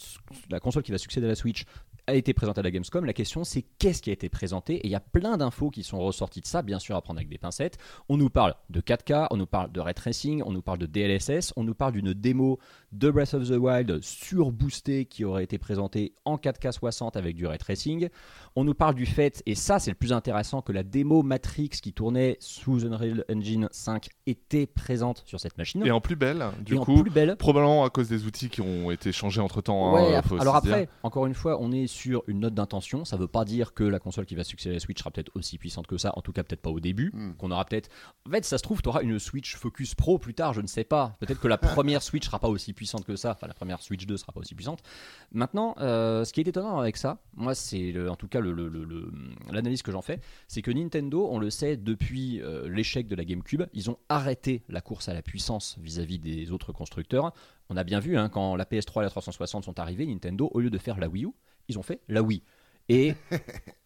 la 0.50 0.60
console 0.60 0.82
qui 0.82 0.92
va 0.92 0.98
succéder 0.98 1.26
à 1.26 1.30
la 1.30 1.34
Switch 1.34 1.64
a 2.06 2.14
été 2.14 2.34
présentée 2.34 2.60
à 2.60 2.62
la 2.62 2.70
Gamescom, 2.70 3.04
la 3.04 3.12
question 3.12 3.44
c'est 3.44 3.64
qu'est-ce 3.78 4.02
qui 4.02 4.10
a 4.10 4.12
été 4.12 4.28
présenté? 4.28 4.74
Et 4.74 4.86
il 4.86 4.90
y 4.90 4.94
a 4.94 5.00
plein 5.00 5.36
d'infos 5.36 5.70
qui 5.70 5.82
sont 5.82 5.98
ressorties 5.98 6.40
de 6.40 6.46
ça, 6.46 6.62
bien 6.62 6.78
sûr 6.78 6.96
à 6.96 7.02
prendre 7.02 7.18
avec 7.18 7.28
des 7.28 7.38
pincettes. 7.38 7.78
On 8.08 8.16
nous 8.16 8.30
parle 8.30 8.54
de 8.70 8.80
4K, 8.80 9.28
on 9.30 9.36
nous 9.36 9.46
parle 9.46 9.70
de 9.72 9.80
ray 9.80 9.94
tracing, 9.94 10.42
on 10.44 10.52
nous 10.52 10.62
parle 10.62 10.78
de 10.78 10.86
DLSS, 10.86 11.52
on 11.56 11.64
nous 11.64 11.74
parle 11.74 11.92
d'une 11.92 12.12
démo 12.12 12.58
de 12.92 13.10
Breath 13.10 13.34
of 13.34 13.48
the 13.48 13.56
Wild 13.56 14.02
surboostée 14.02 15.04
qui 15.06 15.24
aurait 15.24 15.44
été 15.44 15.58
présentée 15.58 16.14
en 16.24 16.36
4K 16.36 16.72
60 16.72 17.16
avec 17.16 17.36
du 17.36 17.46
ray 17.46 17.58
tracing. 17.58 18.08
On 18.56 18.64
nous 18.64 18.74
parle 18.74 18.94
du 18.94 19.06
fait, 19.06 19.42
et 19.46 19.54
ça 19.54 19.78
c'est 19.78 19.90
le 19.90 19.96
plus 19.96 20.12
intéressant, 20.12 20.62
que 20.62 20.72
la 20.72 20.82
démo 20.82 21.22
Matrix 21.22 21.68
qui 21.70 21.92
tournait 21.92 22.36
sous 22.40 22.84
Unreal 22.84 23.24
Engine 23.30 23.68
5 23.70 24.08
était 24.26 24.66
présente 24.66 25.22
sur 25.24 25.40
cette 25.40 25.56
machine. 25.56 25.84
Et 25.86 25.90
en 25.90 26.00
plus 26.00 26.16
belle, 26.16 26.44
du 26.60 26.74
Et 26.74 26.78
en 26.78 26.84
coup, 26.84 27.02
plus 27.02 27.10
belle. 27.10 27.36
probablement 27.36 27.84
à 27.84 27.90
cause 27.90 28.08
des 28.08 28.24
outils 28.26 28.48
qui 28.48 28.60
ont 28.60 28.90
été 28.90 29.12
changés 29.12 29.40
entre 29.40 29.60
temps. 29.60 29.94
Ouais, 29.94 30.14
hein, 30.14 30.22
alors 30.40 30.56
après, 30.56 30.86
dire. 30.86 30.94
encore 31.02 31.26
une 31.26 31.34
fois, 31.34 31.58
on 31.60 31.72
est 31.72 31.86
sur 31.92 32.22
une 32.26 32.40
note 32.40 32.54
d'intention. 32.54 33.04
Ça 33.04 33.16
veut 33.16 33.28
pas 33.28 33.44
dire 33.44 33.74
que 33.74 33.84
la 33.84 33.98
console 33.98 34.26
qui 34.26 34.34
va 34.34 34.44
succéder 34.44 34.74
à 34.74 34.76
la 34.76 34.80
Switch 34.80 34.98
sera 34.98 35.10
peut-être 35.10 35.30
aussi 35.34 35.58
puissante 35.58 35.86
que 35.86 35.96
ça. 35.98 36.12
En 36.16 36.22
tout 36.22 36.32
cas, 36.32 36.42
peut-être 36.42 36.62
pas 36.62 36.70
au 36.70 36.80
début. 36.80 37.10
Hmm. 37.14 37.34
Qu'on 37.34 37.50
aura 37.50 37.64
peut-être. 37.64 37.88
En 38.26 38.30
fait, 38.30 38.44
ça 38.44 38.58
se 38.58 38.62
trouve, 38.62 38.82
tu 38.82 38.88
auras 38.88 39.02
une 39.02 39.18
Switch 39.18 39.56
Focus 39.56 39.94
Pro 39.94 40.18
plus 40.18 40.34
tard. 40.34 40.52
Je 40.54 40.60
ne 40.60 40.66
sais 40.66 40.84
pas. 40.84 41.14
Peut-être 41.20 41.40
que 41.40 41.48
la 41.48 41.58
première 41.58 42.02
Switch 42.02 42.24
sera 42.26 42.38
pas 42.38 42.48
aussi 42.48 42.72
puissante 42.72 43.04
que 43.04 43.16
ça. 43.16 43.32
Enfin, 43.32 43.46
la 43.46 43.54
première 43.54 43.80
Switch 43.82 44.06
2 44.06 44.16
sera 44.16 44.32
pas 44.32 44.40
aussi 44.40 44.54
puissante. 44.54 44.82
Maintenant, 45.30 45.74
euh, 45.78 46.24
ce 46.24 46.32
qui 46.32 46.40
est 46.40 46.48
étonnant 46.48 46.78
avec 46.78 46.96
ça, 46.96 47.22
moi, 47.34 47.54
c'est 47.54 47.94
en 48.08 48.16
tout 48.16 48.28
cas 48.28 48.40
le- 48.40 48.52
le- 48.52 48.68
le- 48.68 48.84
le- 48.84 49.12
l'analyse 49.50 49.82
que 49.82 49.92
j'en 49.92 50.02
fais, 50.02 50.20
c'est 50.48 50.62
que 50.62 50.70
Nintendo, 50.70 51.28
on 51.30 51.38
le 51.38 51.50
sait 51.50 51.76
depuis 51.76 52.40
euh, 52.40 52.68
l'échec 52.68 53.06
de 53.08 53.14
la 53.14 53.24
GameCube, 53.24 53.62
ils 53.72 53.90
ont 53.90 53.98
arrêté 54.08 54.62
la 54.68 54.80
course 54.80 55.08
à 55.08 55.14
la 55.14 55.22
puissance 55.22 55.76
vis-à-vis 55.80 56.18
des 56.18 56.50
autres 56.52 56.72
constructeurs. 56.72 57.32
On 57.68 57.76
a 57.76 57.84
bien 57.84 58.00
vu 58.00 58.16
hein, 58.18 58.28
quand 58.28 58.56
la 58.56 58.64
PS3 58.64 59.00
et 59.00 59.04
la 59.04 59.10
360 59.10 59.64
sont 59.64 59.78
arrivées, 59.80 60.06
Nintendo, 60.06 60.50
au 60.52 60.60
lieu 60.60 60.70
de 60.70 60.78
faire 60.78 60.98
la 60.98 61.08
Wii 61.08 61.24
U, 61.24 61.30
ils 61.68 61.78
ont 61.78 61.82
fait 61.82 62.00
la 62.08 62.22
Wii. 62.22 62.42
Et 62.88 63.14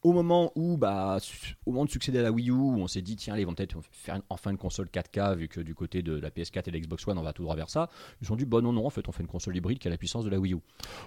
au 0.02 0.12
moment 0.14 0.52
où, 0.56 0.78
bah, 0.78 1.18
au 1.66 1.70
moment 1.70 1.84
de 1.84 1.90
succéder 1.90 2.18
à 2.18 2.22
la 2.22 2.32
Wii 2.32 2.48
U, 2.48 2.52
où 2.52 2.78
on 2.78 2.86
s'est 2.88 3.02
dit 3.02 3.14
tiens, 3.14 3.34
allez, 3.34 3.42
ils 3.42 3.46
vont 3.46 3.54
peut-être 3.54 3.78
faire 3.92 4.20
enfin 4.30 4.50
une 4.50 4.56
console 4.56 4.88
4K 4.88 5.36
vu 5.36 5.48
que 5.48 5.60
du 5.60 5.74
côté 5.74 6.02
de 6.02 6.18
la 6.18 6.30
PS4 6.30 6.62
et 6.66 6.70
de 6.70 6.76
l'Xbox 6.78 7.06
One, 7.06 7.18
on 7.18 7.22
va 7.22 7.34
tout 7.34 7.42
droit 7.42 7.54
vers 7.56 7.68
ça. 7.68 7.90
Ils 8.20 8.24
se 8.24 8.28
sont 8.28 8.36
dit 8.36 8.46
bah 8.46 8.62
non 8.62 8.72
non, 8.72 8.86
en 8.86 8.90
fait, 8.90 9.06
on 9.06 9.12
fait 9.12 9.22
une 9.22 9.28
console 9.28 9.54
hybride 9.54 9.78
qui 9.78 9.86
a 9.86 9.90
la 9.90 9.98
puissance 9.98 10.24
de 10.24 10.30
la 10.30 10.38
Wii 10.38 10.54
U. 10.54 10.58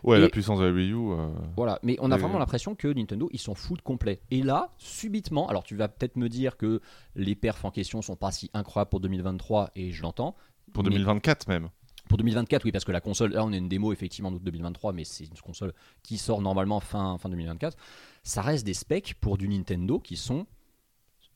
Ouais, 0.03 0.19
Et- 0.19 0.21
la 0.21 0.29
puissance 0.29 0.59
de 0.59 0.65
la 0.65 0.71
Wii 0.71 0.91
U. 0.91 0.95
euh, 1.11 1.29
Voilà, 1.57 1.79
mais 1.81 1.97
on 1.99 2.11
a 2.11 2.17
vraiment 2.17 2.37
l'impression 2.39 2.75
que 2.75 2.87
Nintendo, 2.87 3.27
ils 3.33 3.39
s'en 3.39 3.55
foutent 3.55 3.81
complet. 3.81 4.21
Et 4.29 4.43
là, 4.43 4.71
subitement, 4.77 5.49
alors 5.49 5.63
tu 5.63 5.75
vas 5.75 5.87
peut-être 5.87 6.15
me 6.15 6.29
dire 6.29 6.57
que 6.57 6.81
les 7.15 7.33
perfs 7.35 7.65
en 7.65 7.71
question 7.71 8.03
sont 8.03 8.15
pas 8.15 8.31
si 8.31 8.51
incroyables 8.53 8.89
pour 8.89 8.99
2023, 8.99 9.71
et 9.75 9.91
je 9.91 10.03
l'entends. 10.03 10.35
pour 10.73 10.83
Mais- 10.83 10.91
2024 10.91 11.47
même. 11.47 11.69
Pour 12.09 12.17
2024, 12.17 12.65
oui, 12.65 12.71
parce 12.71 12.83
que 12.83 12.91
la 12.91 13.01
console, 13.01 13.33
là 13.33 13.45
on 13.45 13.53
a 13.53 13.55
une 13.55 13.69
démo 13.69 13.93
effectivement 13.93 14.29
en 14.29 14.33
août 14.33 14.43
2023, 14.43 14.93
mais 14.93 15.03
c'est 15.03 15.25
une 15.25 15.37
console 15.37 15.73
qui 16.03 16.17
sort 16.17 16.41
normalement 16.41 16.79
fin, 16.79 17.17
fin 17.19 17.29
2024. 17.29 17.77
Ça 18.23 18.41
reste 18.41 18.65
des 18.65 18.73
specs 18.73 19.13
pour 19.21 19.37
du 19.37 19.47
Nintendo 19.47 19.99
qui 19.99 20.17
sont 20.17 20.47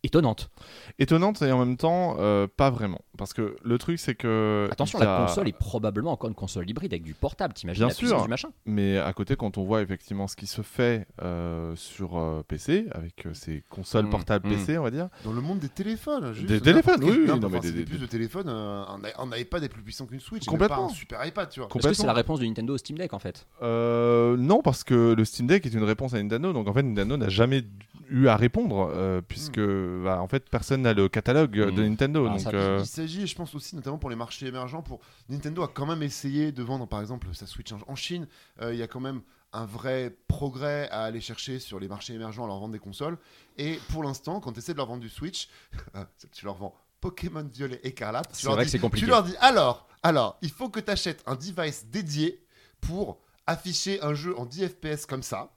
étonnantes. 0.02 0.50
Étonnante 0.98 1.44
et 1.44 1.52
en 1.52 1.60
même 1.60 1.78
temps, 1.78 2.16
euh, 2.18 2.48
pas 2.48 2.72
vraiment. 2.72 3.02
Parce 3.18 3.32
que 3.34 3.56
le 3.64 3.78
truc, 3.78 4.00
c'est 4.00 4.16
que. 4.16 4.68
Attention, 4.72 4.98
la 5.00 5.18
a- 5.18 5.26
console 5.28 5.48
est 5.48 5.58
probablement 5.58 6.12
encore 6.14 6.30
une 6.30 6.36
console 6.36 6.68
hybride 6.68 6.94
avec 6.94 7.04
du 7.04 7.14
portable, 7.14 7.54
t'imagines 7.54 7.82
Bien 7.82 7.88
la 7.90 7.94
sûr. 7.94 8.22
du 8.24 8.28
machin 8.28 8.50
Mais 8.66 8.98
à 8.98 9.14
côté, 9.14 9.36
quand 9.36 9.58
on 9.60 9.64
voit 9.64 9.82
effectivement 9.84 10.28
ce 10.28 10.36
qui 10.36 10.48
se 10.48 10.64
fait 10.64 11.06
euh, 11.22 11.76
sur 11.76 12.18
euh, 12.18 12.42
PC, 12.48 12.88
avec 12.92 13.26
euh, 13.28 13.34
ces 13.36 13.64
consoles 13.70 14.08
Mm, 14.08 14.10
portables 14.10 14.48
mm. 14.48 14.52
PC, 14.56 14.78
on 14.80 14.84
va 14.84 14.90
dire. 14.92 15.10
Dans 15.24 15.32
le 15.34 15.42
monde 15.42 15.60
des 15.60 15.70
téléphones. 15.70 16.34
Juste, 16.34 16.48
Des 16.48 16.60
téléphones, 16.60 17.04
oui, 17.04 17.26
non, 17.28 17.38
mais 17.38 17.58
enfin, 17.58 17.60
des- 17.60 17.86
plus 17.86 18.00
de 18.00 18.06
téléphone, 18.08 18.48
euh, 18.50 18.84
un, 18.84 19.00
un 19.32 19.38
iPad 19.38 19.64
est 19.64 19.70
plus 19.70 19.84
puissant 19.84 20.08
qu'une 20.08 20.20
Switch. 20.20 20.46
Complètement. 20.46 20.88
Pas 20.88 20.92
un 20.92 20.96
super 20.96 21.24
iPad, 21.26 21.50
tu 21.50 21.60
vois. 21.60 21.70
Est-ce 21.76 21.88
que 21.90 21.94
c'est 21.94 22.08
la 22.08 22.14
réponse 22.14 22.40
de 22.40 22.46
Nintendo 22.46 22.74
au 22.74 22.78
Steam 22.80 22.98
Deck 22.98 23.14
en 23.14 23.20
fait? 23.20 23.46
Euh, 23.62 24.38
non, 24.38 24.62
parce 24.64 24.84
que 24.84 25.14
le 25.14 25.26
Steam 25.26 25.46
Deck 25.48 25.66
est 25.66 25.74
une 25.74 25.84
réponse 25.84 26.14
à 26.16 26.18
Nintendo, 26.22 26.52
donc 26.52 26.68
en 26.68 26.74
fait 26.74 26.82
Nintendo 26.84 27.16
n'a 27.18 27.30
jamais 27.30 27.64
eu 28.10 28.28
à 28.28 28.36
répondre, 28.36 28.92
euh, 28.94 29.22
puisque 29.26 29.60
bah, 30.04 30.20
en 30.22 30.28
fait 30.28 30.50
personne 30.50 30.82
n'a 30.82 30.94
le 30.94 31.08
catalogue 31.10 31.58
euh, 31.58 31.72
de 31.72 31.82
Mm. 31.84 31.88
Nintendo. 31.90 32.26
Ah, 32.28 32.30
donc, 32.32 32.40
ça, 32.86 33.03
euh, 33.04 33.08
s'agit, 33.08 33.28
je 33.28 33.36
pense 33.36 33.54
aussi, 33.56 33.76
notamment 33.76 33.98
pour 33.98 34.10
les 34.10 34.16
marchés 34.16 34.46
émergents, 34.48 34.82
pour 34.82 35.00
Nintendo 35.30 35.64
a 35.64 35.68
quand 35.68 35.86
même 35.86 36.04
essayé 36.04 36.52
de 36.52 36.64
vendre, 36.64 36.88
par 36.88 37.02
exemple, 37.02 37.28
sa 37.34 37.46
Switch 37.48 37.72
en- 37.72 37.96
Chine. 37.96 38.28
Euh, 38.62 38.74
Il 38.74 38.80
y 38.80 38.84
a 38.84 38.88
quand 38.88 39.00
même 39.00 39.22
un 39.52 39.66
vrai 39.66 40.16
progrès 40.28 40.90
à 40.90 41.04
aller 41.04 41.22
chercher 41.22 41.60
sur 41.60 41.80
les 41.80 41.88
marchés 41.88 42.14
émergents 42.14 42.44
à 42.46 42.48
leur 42.48 42.58
vendre 42.60 42.74
des 42.74 42.80
consoles. 42.80 43.18
Et 43.58 43.80
pour 43.90 44.04
l'instant, 44.04 44.40
quand 44.40 44.52
tu 44.52 44.60
essaies 44.60 44.74
de 44.74 44.78
leur 44.78 44.88
vendre 44.88 45.02
du 45.02 45.10
Switch, 45.10 45.48
tu 46.32 46.46
leur 46.46 46.56
vends 46.56 46.76
Pokémon 47.02 47.44
Violet 47.54 47.80
Écarlate. 47.84 48.30
Tu 48.32 48.36
C'est 48.38 48.46
leur 48.48 48.56
vrai 48.56 48.64
dis- 48.64 48.68
que 48.68 48.72
c'est 48.72 48.80
compliqué. 48.80 49.06
Tu 49.06 49.10
leur 49.12 49.24
dis 49.24 49.36
alors, 49.42 49.88
alors, 50.02 50.38
il 50.42 50.50
faut 50.50 50.70
que 50.70 50.80
tu 50.80 50.90
achètes 50.90 51.22
un 51.28 51.36
device 51.36 51.86
dédié 51.88 52.44
pour 52.82 53.20
afficher 53.46 54.02
un 54.02 54.14
jeu 54.14 54.38
en 54.40 54.46
10 54.46 54.70
FPS 54.70 55.06
comme 55.06 55.22
ça. 55.24 55.54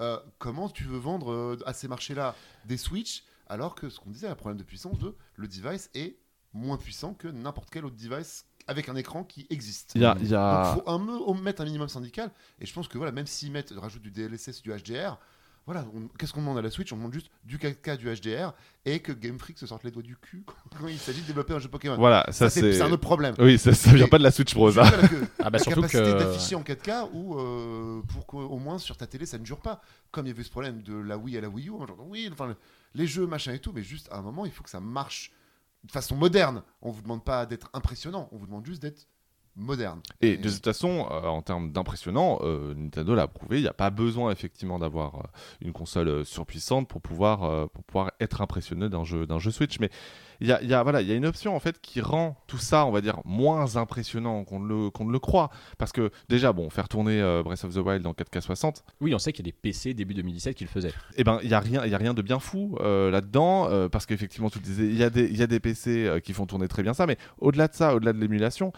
Euh, 0.00 0.18
comment 0.38 0.68
tu 0.68 0.84
veux 0.84 0.98
vendre 0.98 1.30
euh, 1.32 1.58
à 1.66 1.72
ces 1.72 1.86
marchés-là 1.88 2.34
des 2.64 2.76
Switch 2.76 3.24
alors 3.48 3.74
que 3.76 3.88
ce 3.88 4.00
qu'on 4.00 4.10
disait, 4.10 4.26
un 4.26 4.34
problème 4.34 4.58
de 4.58 4.64
puissance 4.64 4.98
de 4.98 5.14
le 5.36 5.46
device 5.46 5.88
est 5.94 6.16
moins 6.56 6.76
puissant 6.78 7.14
que 7.14 7.28
n'importe 7.28 7.68
quel 7.70 7.84
autre 7.84 7.96
device 7.96 8.44
avec 8.66 8.88
un 8.88 8.96
écran 8.96 9.22
qui 9.22 9.46
existe. 9.50 9.92
Il 9.94 10.02
y 10.02 10.04
a, 10.04 10.16
il 10.20 10.26
y 10.28 10.34
a- 10.34 10.72
Donc, 10.74 10.84
faut 10.84 10.90
un, 10.90 10.98
me- 10.98 11.40
mettre 11.42 11.62
un 11.62 11.64
minimum 11.66 11.88
syndical. 11.88 12.30
Et 12.60 12.66
je 12.66 12.72
pense 12.72 12.88
que 12.88 12.98
voilà, 12.98 13.12
même 13.12 13.26
s'ils 13.26 13.52
mettent, 13.52 13.72
rajoutent 13.76 14.02
du 14.02 14.10
DLSS, 14.10 14.60
du 14.62 14.72
HDR, 14.72 15.18
voilà, 15.66 15.84
on- 15.94 16.08
qu'est-ce 16.18 16.32
qu'on 16.32 16.40
demande 16.40 16.58
à 16.58 16.62
la 16.62 16.70
Switch? 16.70 16.92
On 16.92 16.96
demande 16.96 17.12
juste 17.12 17.28
du 17.44 17.58
4K, 17.58 17.96
du 17.96 18.06
HDR 18.08 18.52
et 18.84 19.00
que 19.00 19.10
Game 19.12 19.38
Freak 19.38 19.58
se 19.58 19.66
sorte 19.66 19.82
les 19.84 19.90
doigts 19.92 20.02
du 20.02 20.16
cul 20.16 20.44
quand 20.80 20.86
il 20.88 20.98
s'agit 20.98 21.22
de 21.22 21.26
développer 21.28 21.54
un 21.54 21.58
jeu 21.60 21.68
Pokémon. 21.68 21.96
Voilà, 21.96 22.24
ça, 22.28 22.48
Ça, 22.48 22.50
c'est 22.50 22.80
un 22.80 22.90
autre 22.90 23.00
problème. 23.02 23.34
Oui, 23.38 23.58
ça, 23.58 23.72
ça 23.74 23.92
vient 23.92 24.06
Et- 24.06 24.08
pas 24.08 24.18
de 24.18 24.22
la 24.24 24.30
Switch 24.32 24.52
Pro, 24.54 24.70
ça. 24.72 24.82
que 24.90 25.14
Ah 25.40 25.50
bah 25.50 25.50
la 25.50 25.58
surtout 25.60 25.82
capacité 25.82 26.02
que 26.12 26.18
d'afficher 26.18 26.54
en 26.56 26.62
4K 26.62 27.10
ou 27.12 27.38
euh, 27.38 28.00
pour 28.08 28.26
qu'au 28.26 28.58
moins 28.58 28.78
sur 28.78 28.96
ta 28.96 29.06
télé 29.06 29.26
ça 29.26 29.38
ne 29.38 29.44
dure 29.44 29.60
pas. 29.60 29.80
Comme 30.12 30.26
il 30.26 30.30
y 30.30 30.32
avait 30.32 30.42
ce 30.44 30.50
problème 30.50 30.82
de 30.82 30.94
la 30.96 31.18
Wii 31.18 31.36
à 31.36 31.40
la 31.40 31.48
Wii 31.48 31.68
U, 31.68 31.72
genre, 31.86 31.96
oui, 32.08 32.28
enfin 32.32 32.46
le- 32.48 32.56
les 32.94 33.06
jeux 33.06 33.26
machin 33.26 33.52
et 33.52 33.58
tout, 33.60 33.72
mais 33.72 33.82
juste 33.82 34.08
à 34.12 34.18
un 34.18 34.22
moment 34.22 34.46
il 34.46 34.52
faut 34.52 34.62
que 34.64 34.70
ça 34.70 34.80
marche 34.80 35.32
de 35.86 35.92
façon 35.92 36.16
moderne. 36.16 36.62
On 36.82 36.90
vous 36.90 37.02
demande 37.02 37.24
pas 37.24 37.46
d'être 37.46 37.70
impressionnant, 37.72 38.28
on 38.32 38.38
vous 38.38 38.46
demande 38.46 38.66
juste 38.66 38.82
d'être 38.82 39.08
moderne. 39.56 40.00
Et 40.20 40.36
de 40.36 40.50
toute 40.50 40.64
façon, 40.64 41.08
euh, 41.10 41.26
en 41.26 41.42
termes 41.42 41.72
d'impressionnant, 41.72 42.40
euh, 42.42 42.74
Nintendo 42.74 43.14
l'a 43.14 43.26
prouvé, 43.26 43.58
il 43.58 43.62
n'y 43.62 43.68
a 43.68 43.74
pas 43.74 43.90
besoin 43.90 44.30
effectivement 44.30 44.78
d'avoir 44.78 45.14
euh, 45.14 45.22
une 45.62 45.72
console 45.72 46.24
surpuissante 46.24 46.88
pour 46.88 47.00
pouvoir, 47.00 47.68
pour 47.70 47.84
pouvoir 47.84 48.12
être 48.20 48.42
impressionné 48.42 48.88
d'un 48.88 49.04
jeu, 49.04 49.26
d'un 49.26 49.38
jeu 49.38 49.50
Switch. 49.50 49.80
Mais 49.80 49.90
il 50.40 50.46
y 50.48 50.52
a, 50.52 50.62
y, 50.62 50.74
a, 50.74 50.82
voilà, 50.82 51.00
il 51.02 51.08
y 51.08 51.12
a 51.12 51.14
une 51.14 51.26
option 51.26 51.54
en 51.56 51.60
fait 51.60 51.80
qui 51.80 52.00
rend 52.00 52.36
tout 52.46 52.58
ça, 52.58 52.84
on 52.86 52.90
va 52.90 53.00
dire, 53.00 53.20
moins 53.24 53.76
impressionnant 53.76 54.44
qu'on 54.44 54.60
ne 54.60 54.68
le, 54.68 54.90
qu'on 54.90 55.08
le 55.08 55.18
croit. 55.18 55.50
Parce 55.78 55.92
que 55.92 56.10
déjà, 56.28 56.52
bon, 56.52 56.70
faire 56.70 56.88
tourner 56.88 57.20
euh, 57.20 57.42
Breath 57.42 57.64
of 57.64 57.74
the 57.74 57.78
Wild 57.78 58.06
en 58.06 58.12
4K 58.12 58.40
60, 58.40 58.84
oui, 59.00 59.14
on 59.14 59.18
sait 59.18 59.32
qu'il 59.32 59.44
y 59.46 59.48
a 59.48 59.52
des 59.52 59.56
PC 59.56 59.94
début 59.94 60.14
2017 60.14 60.54
qui 60.56 60.64
le 60.64 60.70
faisaient. 60.70 60.92
eh 61.16 61.24
ben, 61.24 61.38
il 61.42 61.48
n'y 61.48 61.54
a, 61.54 61.60
rien- 61.60 61.84
il 61.84 61.90
y 61.90 61.94
a 61.94 61.98
rien 61.98 62.14
de 62.14 62.22
bien 62.22 62.38
fou 62.38 62.76
euh, 62.80 63.10
là-dedans, 63.10 63.68
euh, 63.70 63.88
parce 63.88 64.06
qu'effectivement, 64.06 64.50
tu 64.50 64.58
disais, 64.60 64.84
il 64.86 64.96
y, 64.96 65.02
a 65.04 65.10
des- 65.10 65.26
il 65.26 65.36
y 65.36 65.42
a 65.42 65.46
des 65.46 65.60
PC 65.60 66.20
qui 66.24 66.32
font 66.32 66.46
tourner 66.46 66.68
très 66.68 66.82
bien 66.82 66.94
ça, 66.94 67.06
mais 67.06 67.16
au-delà 67.38 67.68
de 67.68 67.74
ça, 67.74 67.94
au-delà 67.94 68.12
de 68.12 68.18
l'émulation, 68.18 68.72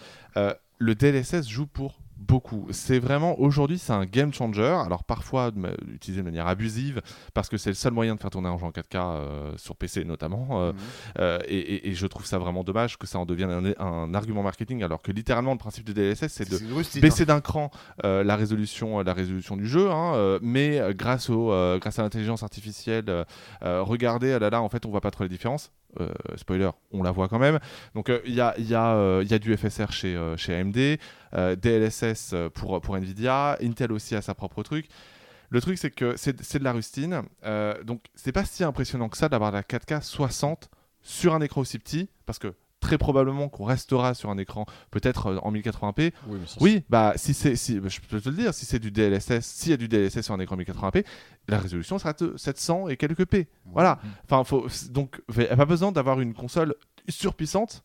le 0.80 0.94
DLSS 0.94 1.48
joue 1.48 1.66
pour 1.66 1.98
beaucoup. 2.18 2.66
C'est 2.70 2.98
vraiment, 2.98 3.38
aujourd'hui, 3.38 3.78
c'est 3.78 3.92
un 3.92 4.04
game 4.04 4.32
changer, 4.32 4.64
alors 4.84 5.04
parfois 5.04 5.50
utilisé 5.92 6.20
de 6.20 6.24
manière 6.24 6.46
abusive, 6.48 7.00
parce 7.34 7.48
que 7.48 7.56
c'est 7.56 7.70
le 7.70 7.74
seul 7.74 7.92
moyen 7.92 8.14
de 8.16 8.20
faire 8.20 8.30
tourner 8.30 8.48
un 8.48 8.58
jeu 8.58 8.64
en 8.66 8.70
4K 8.70 8.96
euh, 8.96 9.52
sur 9.56 9.76
PC 9.76 10.04
notamment, 10.04 10.48
euh, 10.52 10.72
Mhm. 10.72 10.78
euh, 11.20 11.38
et, 11.46 11.58
et- 11.58 11.88
et 11.88 11.94
je 11.94 12.06
trouve 12.06 12.26
ça 12.26 12.38
vraiment 12.38 12.64
dommage 12.64 12.98
que 12.98 13.06
ça 13.06 13.18
en 13.18 13.26
devienne 13.26 13.50
un, 13.78 13.84
un 13.84 14.14
argument 14.14 14.42
marketing, 14.42 14.82
alors 14.82 15.00
que 15.02 15.12
littéralement, 15.12 15.52
le 15.52 15.58
principe 15.58 15.84
du 15.84 15.94
DLSS, 15.94 16.28
c'est 16.28 16.50
de 16.50 16.58
baisser 17.00 17.24
d'un 17.24 17.40
cran 17.40 17.70
la 18.02 18.36
résolution 18.36 19.00
la 19.02 19.12
résolution 19.12 19.56
du 19.56 19.66
jeu 19.66 19.90
hein, 19.90 20.38
mais 20.42 20.80
grâce 20.94 21.30
au 21.30 21.48
grâce 21.80 21.98
à 21.98 22.02
l'intelligence 22.02 22.42
artificielle 22.42 23.24
regardez 23.62 24.32
ah 24.32 24.38
là 24.38 24.50
là 24.50 24.62
en 24.62 24.68
fait 24.68 24.84
on 24.86 24.90
voit 24.90 25.00
pas 25.00 25.10
trop 25.10 25.24
la 25.24 25.28
différence 25.28 25.70
Euh, 26.00 26.12
spoiler 26.36 26.70
on 26.92 27.02
la 27.02 27.10
voit 27.10 27.28
quand 27.28 27.38
même. 27.38 27.58
Donc 27.94 28.10
euh, 28.10 28.20
euh, 28.26 29.22
il 29.22 29.30
y 29.30 29.34
a 29.34 29.38
du 29.38 29.56
FSR 29.56 29.90
chez 29.90 30.54
AMD 30.54 30.98
DLSS 31.60 32.34
pour 32.54 32.96
Nvidia 32.96 33.56
Intel 33.62 33.92
aussi 33.92 34.14
a 34.14 34.22
sa 34.22 34.34
propre 34.34 34.62
truc. 34.62 34.86
Le 35.50 35.60
truc 35.60 35.78
c'est 35.78 35.90
que 35.90 36.14
c'est 36.16 36.58
de 36.58 36.64
la 36.64 36.72
rustine 36.72 37.22
donc 37.84 38.02
c'est 38.14 38.32
pas 38.32 38.44
si 38.44 38.64
impressionnant 38.64 39.08
que 39.08 39.16
ça 39.16 39.28
d'avoir 39.28 39.50
la 39.50 39.62
4K 39.62 40.02
60 40.02 40.68
sur 41.00 41.34
un 41.34 41.40
écran 41.40 41.62
aussi 41.62 41.78
petit 41.78 42.10
parce 42.26 42.38
que 42.38 42.54
très 42.80 42.98
probablement 42.98 43.48
qu'on 43.48 43.64
restera 43.64 44.14
sur 44.14 44.30
un 44.30 44.38
écran 44.38 44.64
peut-être 44.90 45.26
euh, 45.26 45.38
en 45.42 45.52
1080p 45.52 46.12
Oui, 46.28 46.38
mais 46.40 46.46
ça, 46.46 46.56
oui, 46.60 46.84
bah 46.88 47.12
si 47.16 47.34
c'est 47.34 47.56
si 47.56 47.80
bah, 47.80 47.88
je 47.88 47.98
peux 48.00 48.20
te 48.20 48.28
le 48.28 48.36
dire, 48.36 48.54
si 48.54 48.66
c'est 48.66 48.78
du 48.78 48.90
DLSS, 48.90 49.40
s'il 49.40 49.70
y 49.70 49.74
a 49.74 49.76
du 49.76 49.88
DLSS 49.88 50.22
sur 50.22 50.34
un 50.34 50.40
écran 50.40 50.56
1080p, 50.56 51.04
la 51.48 51.58
résolution 51.58 51.98
sera 51.98 52.12
de 52.12 52.34
700 52.36 52.88
et 52.88 52.96
quelques 52.96 53.24
p. 53.26 53.48
Voilà. 53.66 53.98
Enfin 54.24 54.44
faut 54.44 54.66
donc 54.90 55.20
il 55.34 55.40
n'y 55.40 55.46
a 55.48 55.56
pas 55.56 55.64
besoin 55.64 55.92
d'avoir 55.92 56.20
une 56.20 56.34
console 56.34 56.74
surpuissante 57.08 57.82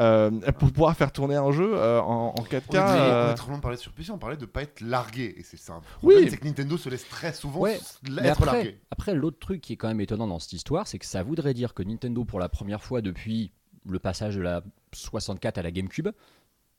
euh, 0.00 0.30
pour 0.52 0.72
pouvoir 0.72 0.96
faire 0.96 1.12
tourner 1.12 1.34
un 1.36 1.52
jeu 1.52 1.72
euh, 1.74 2.00
en, 2.00 2.28
en 2.28 2.42
4K. 2.42 2.60
On 2.70 2.76
euh, 2.76 3.34
trop 3.34 3.50
loin 3.50 3.60
de 3.72 3.76
surpuissance, 3.76 4.14
on 4.14 4.18
parlait 4.18 4.38
de 4.38 4.46
pas 4.46 4.62
être 4.62 4.80
largué. 4.80 5.34
Et 5.36 5.42
c'est 5.42 5.58
ça. 5.58 5.74
un 5.74 5.80
Oui. 6.02 6.14
problème, 6.14 6.30
c'est 6.30 6.36
que 6.38 6.46
Nintendo 6.46 6.78
se 6.78 6.88
laisse 6.88 7.06
très 7.06 7.34
souvent 7.34 7.60
Ouais, 7.60 7.74
être 7.74 8.30
après, 8.30 8.46
largué. 8.46 8.80
après 8.90 9.14
l'autre 9.14 9.38
truc 9.38 9.60
qui 9.60 9.74
est 9.74 9.76
quand 9.76 9.88
même 9.88 10.00
étonnant 10.00 10.26
dans 10.26 10.38
cette 10.38 10.54
histoire, 10.54 10.86
c'est 10.86 10.98
que 10.98 11.04
ça 11.04 11.22
voudrait 11.22 11.52
dire 11.52 11.74
que 11.74 11.82
Nintendo, 11.82 12.24
pour 12.24 12.40
la 12.40 12.48
première 12.48 12.82
fois 12.82 13.02
depuis 13.02 13.52
le 13.86 13.98
passage 13.98 14.36
de 14.36 14.42
la 14.42 14.62
64 14.92 15.58
à 15.58 15.62
la 15.62 15.70
GameCube, 15.70 16.08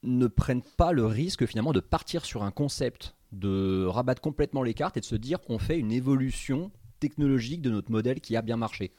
ne 0.03 0.27
prennent 0.27 0.63
pas 0.77 0.91
le 0.91 1.05
risque 1.05 1.45
finalement 1.45 1.73
de 1.73 1.79
partir 1.79 2.25
sur 2.25 2.43
un 2.43 2.51
concept, 2.51 3.15
de 3.31 3.85
rabattre 3.85 4.21
complètement 4.21 4.63
les 4.63 4.73
cartes 4.73 4.97
et 4.97 4.99
de 4.99 5.05
se 5.05 5.15
dire 5.15 5.41
qu'on 5.41 5.59
fait 5.59 5.77
une 5.77 5.91
évolution 5.91 6.71
technologique 6.99 7.61
de 7.61 7.69
notre 7.69 7.91
modèle 7.91 8.19
qui 8.19 8.35
a 8.35 8.41
bien 8.41 8.57
marché. 8.57 8.91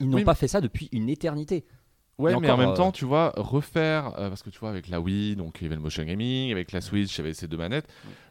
Ils 0.00 0.08
n'ont 0.08 0.18
Oui, 0.18 0.24
pas 0.24 0.34
fait 0.34 0.48
ça 0.48 0.60
depuis 0.60 0.88
une 0.92 1.08
éternité. 1.08 1.64
Ouais, 2.18 2.34
mais 2.40 2.50
en 2.50 2.56
même 2.56 2.70
euh, 2.70 2.74
temps, 2.74 2.92
tu 2.92 3.04
vois, 3.04 3.32
refaire, 3.36 4.18
euh, 4.18 4.30
parce 4.30 4.42
que 4.42 4.48
tu 4.48 4.58
vois, 4.58 4.70
avec 4.70 4.88
la 4.88 5.00
Wii, 5.00 5.36
donc 5.36 5.58
il 5.60 5.64
y 5.64 5.66
avait 5.66 5.74
le 5.74 5.82
motion 5.82 6.02
gaming, 6.02 6.50
avec 6.50 6.72
la 6.72 6.80
Switch, 6.80 7.14
il 7.14 7.18
y 7.18 7.20
avait 7.20 7.34
ces 7.34 7.46
deux 7.46 7.58
manettes. 7.58 7.86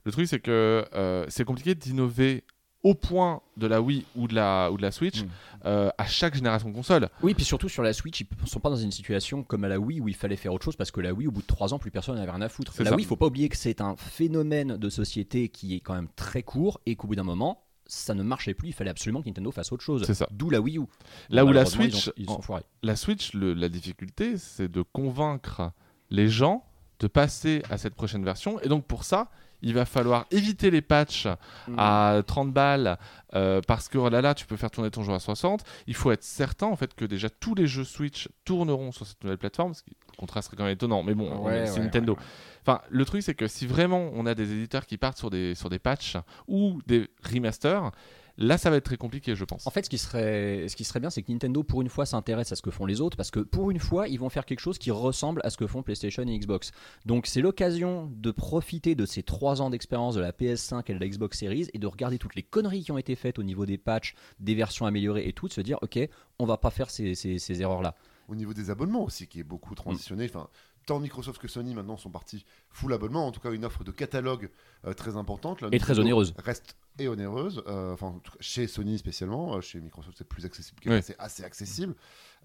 Le 0.05 0.11
truc, 0.11 0.27
c'est 0.27 0.39
que 0.39 0.85
euh, 0.95 1.25
c'est 1.29 1.45
compliqué 1.45 1.75
d'innover 1.75 2.43
au 2.85 2.93
point 2.93 3.41
de 3.57 3.65
la 3.65 3.81
Wii 3.81 4.05
ou 4.15 4.27
de 4.27 4.35
la, 4.35 4.69
ou 4.71 4.77
de 4.77 4.81
la 4.83 4.91
Switch 4.91 5.23
Mm. 5.23 5.27
euh, 5.65 5.89
à 5.97 6.05
chaque 6.05 6.35
génération 6.35 6.69
de 6.69 6.73
console. 6.75 7.09
Oui, 7.23 7.33
puis 7.33 7.43
surtout 7.43 7.67
sur 7.67 7.81
la 7.81 7.93
Switch, 7.93 8.21
ils 8.21 8.27
ne 8.41 8.45
sont 8.47 8.59
pas 8.59 8.69
dans 8.69 8.75
une 8.75 8.91
situation 8.91 9.41
comme 9.43 9.63
à 9.63 9.67
la 9.67 9.79
Wii 9.79 9.99
où 10.01 10.07
il 10.07 10.13
fallait 10.15 10.35
faire 10.35 10.53
autre 10.53 10.63
chose 10.65 10.75
parce 10.75 10.91
que 10.91 11.01
la 11.01 11.11
Wii, 11.11 11.27
au 11.27 11.31
bout 11.31 11.41
de 11.41 11.47
3 11.47 11.73
ans, 11.73 11.79
plus 11.79 11.89
personne 11.89 12.15
n'avait 12.15 12.29
rien 12.31 12.41
à 12.41 12.47
foutre. 12.49 12.71
La 12.77 12.85
ça. 12.91 12.95
Wii, 12.95 13.03
il 13.03 13.07
faut 13.07 13.15
pas 13.15 13.25
oublier 13.25 13.49
que 13.49 13.57
c'est 13.57 13.81
un 13.81 13.95
phénomène 13.97 14.77
de 14.77 14.89
société 14.89 15.49
qui 15.49 15.75
est 15.75 15.79
quand 15.79 15.95
même 15.95 16.09
très 16.15 16.43
court 16.43 16.79
et 16.85 16.95
qu'au 16.95 17.07
bout 17.07 17.15
d'un 17.15 17.23
moment, 17.23 17.63
ça 17.87 18.13
ne 18.13 18.21
marchait 18.21 18.53
plus. 18.53 18.69
Il 18.69 18.73
fallait 18.73 18.91
absolument 18.91 19.21
que 19.23 19.27
Nintendo 19.29 19.49
fasse 19.51 19.71
autre 19.71 19.83
chose. 19.83 20.03
C'est 20.05 20.13
ça. 20.13 20.27
D'où 20.31 20.51
la 20.51 20.61
Wii 20.61 20.77
U. 20.77 20.81
Là 21.29 21.43
où 21.43 21.47
la 21.47 21.63
Malheureusement, 21.63 21.83
ils 21.85 21.95
ont- 21.95 21.97
Switch- 21.99 22.13
ils, 22.17 22.25
sont 22.27 22.41
foirés. 22.41 22.63
La 22.83 22.95
Switch, 22.95 23.33
le- 23.33 23.53
la 23.55 23.69
difficulté, 23.69 24.37
c'est 24.37 24.71
de 24.71 24.83
convaincre 24.83 25.71
les 26.11 26.29
gens 26.29 26.63
de 26.99 27.07
passer 27.07 27.61
à 27.71 27.77
cette 27.79 27.95
prochaine 27.95 28.23
version. 28.23 28.59
Et 28.61 28.69
donc 28.69 28.85
pour 28.85 29.03
ça, 29.03 29.29
il 29.61 29.73
va 29.73 29.85
falloir 29.85 30.25
éviter 30.31 30.71
les 30.71 30.81
patchs 30.81 31.27
Mm. 31.67 31.75
à 31.77 32.21
30 32.25 32.53
balles 32.53 32.97
euh, 33.33 33.61
parce 33.67 33.87
que 33.89 33.97
oh 33.97 34.09
là 34.09 34.21
là, 34.21 34.33
tu 34.35 34.45
peux 34.45 34.55
faire 34.57 34.69
tourner 34.71 34.91
ton 34.91 35.03
jeu 35.03 35.13
à 35.13 35.19
60. 35.19 35.63
Il 35.87 35.95
faut 35.95 36.11
être 36.11 36.23
certain 36.23 36.67
en 36.67 36.75
fait 36.75 36.93
que 36.93 37.05
déjà 37.05 37.29
tous 37.29 37.55
les 37.55 37.67
jeux 37.67 37.83
Switch 37.83 38.29
tourneront 38.45 38.91
sur 38.91 39.05
cette 39.07 39.23
nouvelle 39.23 39.37
plateforme. 39.37 39.73
Ce 39.73 39.83
qui, 39.83 39.91
le 40.11 40.17
contraste 40.17 40.47
serait 40.47 40.57
quand 40.57 40.63
même 40.63 40.73
étonnant, 40.73 41.03
mais 41.03 41.13
bon, 41.13 41.35
Ouais, 41.43 41.65
c'est 41.65 41.73
ouais, 41.79 41.79
Nintendo. 41.85 42.13
ouais. 42.13 42.19
Enfin, 42.61 42.81
le 42.89 43.03
truc 43.05 43.21
c'est 43.23 43.35
que 43.35 43.47
si 43.47 43.67
vraiment 43.67 44.09
on 44.13 44.25
a 44.25 44.33
des 44.35 44.51
éditeurs 44.53 44.85
qui 44.85 44.97
partent 44.97 45.17
sur 45.17 45.29
des 45.29 45.55
sur 45.55 45.69
des 45.69 45.79
patchs 45.79 46.17
ou 46.47 46.81
des 46.87 47.09
remasters, 47.23 47.91
là 48.37 48.57
ça 48.57 48.69
va 48.69 48.77
être 48.77 48.83
très 48.85 48.97
compliqué, 48.97 49.35
je 49.35 49.43
pense. 49.45 49.65
En 49.67 49.71
fait, 49.71 49.85
ce 49.85 49.89
qui 49.89 49.97
serait, 49.97 50.67
ce 50.67 50.75
qui 50.75 50.83
serait 50.83 50.99
bien, 50.99 51.09
c'est 51.09 51.21
que 51.23 51.31
Nintendo, 51.31 51.63
pour 51.63 51.81
une 51.81 51.89
fois, 51.89 52.05
s'intéresse 52.05 52.51
à 52.51 52.55
ce 52.55 52.61
que 52.61 52.71
font 52.71 52.85
les 52.85 53.01
autres, 53.01 53.17
parce 53.17 53.31
que 53.31 53.39
pour 53.39 53.71
une 53.71 53.79
fois, 53.79 54.07
ils 54.07 54.19
vont 54.19 54.29
faire 54.29 54.45
quelque 54.45 54.59
chose 54.59 54.77
qui 54.77 54.91
ressemble 54.91 55.41
à 55.43 55.49
ce 55.49 55.57
que 55.57 55.67
font 55.67 55.83
PlayStation 55.83 56.23
et 56.23 56.37
Xbox. 56.37 56.71
Donc, 57.05 57.27
c'est 57.27 57.41
l'occasion 57.41 58.11
de 58.15 58.31
profiter 58.31 58.95
de 58.95 59.05
ces 59.05 59.23
trois 59.23 59.61
ans 59.61 59.69
d'expérience 59.69 60.15
de 60.15 60.21
la 60.21 60.31
PS5 60.31 60.83
et 60.87 60.93
de 60.93 60.99
la 60.99 61.07
Xbox 61.07 61.39
Series 61.39 61.69
et 61.73 61.79
de 61.79 61.87
regarder 61.87 62.17
toutes 62.17 62.35
les 62.35 62.43
conneries 62.43 62.83
qui 62.83 62.91
ont 62.91 62.97
été 62.97 63.15
faites 63.15 63.39
au 63.39 63.43
niveau 63.43 63.65
des 63.65 63.77
patchs, 63.77 64.15
des 64.39 64.55
versions 64.55 64.85
améliorées 64.85 65.27
et 65.27 65.33
tout, 65.33 65.47
de 65.47 65.53
se 65.53 65.61
dire, 65.61 65.77
ok, 65.81 65.97
on 66.39 66.45
va 66.45 66.57
pas 66.57 66.69
faire 66.71 66.89
ces, 66.89 67.15
ces- 67.15 67.39
ces 67.39 67.61
erreurs-là. 67.61 67.95
Au 68.27 68.35
niveau 68.35 68.53
des 68.55 68.69
abonnements 68.71 69.03
aussi, 69.03 69.27
qui 69.27 69.39
est 69.39 69.43
beaucoup 69.43 69.75
transitionné. 69.75 70.25
Enfin, 70.25 70.49
tant 70.85 70.99
Microsoft 70.99 71.41
que 71.41 71.47
Sony 71.47 71.73
maintenant 71.73 71.97
sont 71.97 72.11
partis 72.11 72.45
full 72.69 72.93
abonnement. 72.93 73.27
En 73.27 73.31
tout 73.31 73.39
cas, 73.39 73.51
une 73.51 73.65
offre 73.65 73.83
de 73.83 73.91
catalogue 73.91 74.49
euh, 74.85 74.93
très 74.93 75.17
importante. 75.17 75.61
Là, 75.61 75.69
Et 75.71 75.79
très 75.79 75.99
onéreuse. 75.99 76.33
Reste 76.37 76.77
et 76.97 77.07
onéreuse. 77.07 77.61
euh, 77.67 77.93
enfin, 77.93 78.21
chez 78.39 78.67
Sony 78.67 78.97
spécialement. 78.97 79.55
euh, 79.55 79.61
chez 79.61 79.81
Microsoft, 79.81 80.17
c'est 80.17 80.27
plus 80.27 80.45
accessible. 80.45 80.81
C'est 81.03 81.19
assez 81.19 81.43
accessible. 81.43 81.95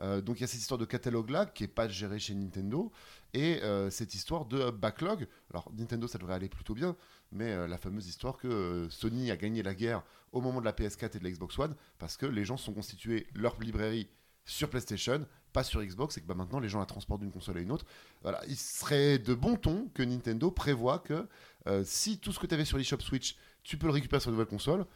Donc 0.01 0.39
il 0.39 0.41
y 0.41 0.45
a 0.45 0.47
cette 0.47 0.61
histoire 0.61 0.79
de 0.79 0.87
catalogue 0.87 1.29
là 1.29 1.45
qui 1.45 1.65
est 1.65 1.69
pas 1.69 1.87
gérée 1.87 2.19
chez 2.19 2.35
Nintendo 2.35 2.91
et 3.35 3.61
cette 3.91 4.15
histoire 4.15 4.47
de 4.47 4.71
backlog. 4.71 5.29
Alors 5.51 5.71
Nintendo, 5.77 6.07
ça 6.09 6.17
devrait 6.17 6.35
aller 6.35 6.49
plutôt 6.49 6.73
bien, 6.75 6.97
mais 7.33 7.69
la 7.69 7.77
fameuse 7.77 8.09
histoire 8.09 8.39
que 8.39 8.87
Sony 8.89 9.31
a 9.31 9.37
gagné 9.37 9.63
la 9.63 9.75
guerre 9.75 10.03
au 10.33 10.41
moment 10.41 10.61
de 10.61 10.65
la 10.65 10.73
PS4 10.73 11.17
et 11.17 11.19
de 11.19 11.25
la 11.25 11.31
Xbox 11.31 11.59
One 11.59 11.75
parce 11.99 12.17
que 12.17 12.25
les 12.25 12.47
gens 12.47 12.57
sont 12.57 12.73
constitués 12.73 13.27
leur 13.35 13.61
librairie 13.61 14.09
sur 14.47 14.71
PlayStation, 14.71 15.27
pas 15.53 15.63
sur 15.65 15.83
Xbox, 15.83 16.17
et 16.17 16.21
que 16.21 16.27
bah, 16.27 16.35
maintenant 16.35 16.61
les 16.61 16.69
gens 16.69 16.79
la 16.81 16.87
transportent 16.87 17.21
d'une 17.21 17.33
console 17.33 17.59
à 17.59 17.61
une 17.61 17.71
autre. 17.73 17.85
Voilà, 18.23 18.41
il 18.49 18.57
serait 18.57 19.19
de 19.19 19.35
bon 19.35 19.57
ton 19.57 19.89
que 19.95 20.03
Nintendo 20.03 20.51
prévoit 20.51 20.99
que 20.99 21.27
euh, 21.67 21.83
si 21.85 22.19
tout 22.19 22.33
ce 22.33 22.39
que 22.39 22.47
tu 22.47 22.55
avais 22.55 22.65
sur 22.65 22.79
l'eShop 22.79 23.01
Switch, 23.01 23.37
tu 23.63 23.77
peux 23.77 23.87
le 23.87 23.93
récupérer 23.93 24.21
sur 24.21 24.31
une 24.31 24.37
nouvelle 24.37 24.49
console, 24.49 24.87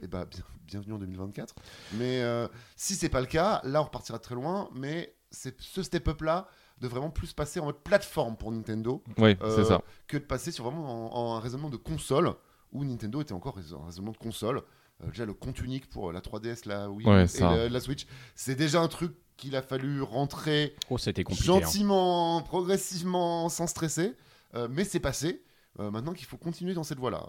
et 0.00 0.06
bah 0.06 0.24
bien- 0.26 0.44
bienvenue 0.64 0.92
en 0.94 0.98
2024. 0.98 1.54
Mais 1.94 2.22
euh, 2.22 2.46
si 2.76 2.94
c'est 2.94 3.08
pas 3.08 3.20
le 3.20 3.26
cas, 3.26 3.60
là 3.64 3.80
on 3.80 3.84
repartira 3.86 4.18
très 4.20 4.34
loin, 4.36 4.68
mais 4.74 5.14
c'est 5.32 5.60
ce 5.60 5.82
step-up 5.82 6.20
là 6.22 6.46
de 6.80 6.86
vraiment 6.88 7.10
plus 7.10 7.32
passer 7.32 7.58
en 7.60 7.64
mode 7.66 7.78
plateforme 7.82 8.36
pour 8.36 8.52
Nintendo 8.52 9.02
Oui, 9.18 9.36
euh, 9.42 9.56
c'est 9.56 9.64
ça. 9.64 9.82
que 10.06 10.16
de 10.18 10.22
passer 10.24 10.50
sur 10.52 10.64
vraiment 10.64 11.12
en, 11.14 11.32
en 11.32 11.36
un 11.36 11.40
raisonnement 11.40 11.70
de 11.70 11.76
console 11.76 12.32
où 12.72 12.84
Nintendo 12.84 13.20
était 13.20 13.32
encore 13.32 13.56
un 13.58 13.86
raisonnement 13.86 14.12
de 14.12 14.16
console. 14.18 14.62
Euh, 15.02 15.08
déjà 15.08 15.24
le 15.26 15.34
compte 15.34 15.60
unique 15.60 15.88
pour 15.90 16.12
la 16.12 16.20
3DS, 16.20 16.66
la 16.68 16.88
Wii 16.90 17.06
Ouais, 17.08 17.24
et 17.24 17.68
la 17.68 17.80
Switch, 17.80 18.06
c'est 18.34 18.54
déjà 18.54 18.80
un 18.80 18.88
truc 18.88 19.12
qu'il 19.36 19.56
a 19.56 19.62
fallu 19.62 20.02
rentrer 20.02 20.74
Oh, 20.90 20.96
hein. 20.96 21.22
gentiment, 21.30 22.42
progressivement, 22.42 23.48
sans 23.48 23.66
stresser. 23.66 24.14
Euh, 24.54 24.68
mais 24.70 24.84
c'est 24.84 25.00
passé. 25.00 25.42
Euh, 25.80 25.90
maintenant 25.90 26.12
qu'il 26.12 26.26
faut 26.26 26.36
continuer 26.36 26.74
dans 26.74 26.84
cette 26.84 26.98
voie-là. 26.98 27.26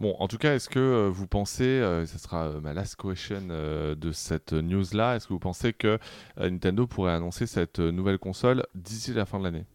Bon, 0.00 0.14
en 0.18 0.28
tout 0.28 0.38
cas, 0.38 0.54
est-ce 0.54 0.68
que 0.68 0.78
euh, 0.78 1.08
vous 1.10 1.26
pensez, 1.26 1.64
euh, 1.64 2.06
ça 2.06 2.18
sera 2.18 2.50
ma 2.60 2.72
last 2.72 2.96
question 2.96 3.48
euh, 3.50 3.94
de 3.94 4.12
cette 4.12 4.52
news-là, 4.54 5.16
est-ce 5.16 5.26
que 5.26 5.32
vous 5.34 5.38
pensez 5.38 5.72
que 5.74 5.98
euh, 6.38 6.50
Nintendo 6.50 6.86
pourrait 6.86 7.12
annoncer 7.12 7.46
cette 7.46 7.80
nouvelle 7.80 8.18
console 8.18 8.66
d'ici 8.74 9.12
la 9.12 9.26
fin 9.26 9.38
de 9.38 9.44
l'année? 9.44 9.66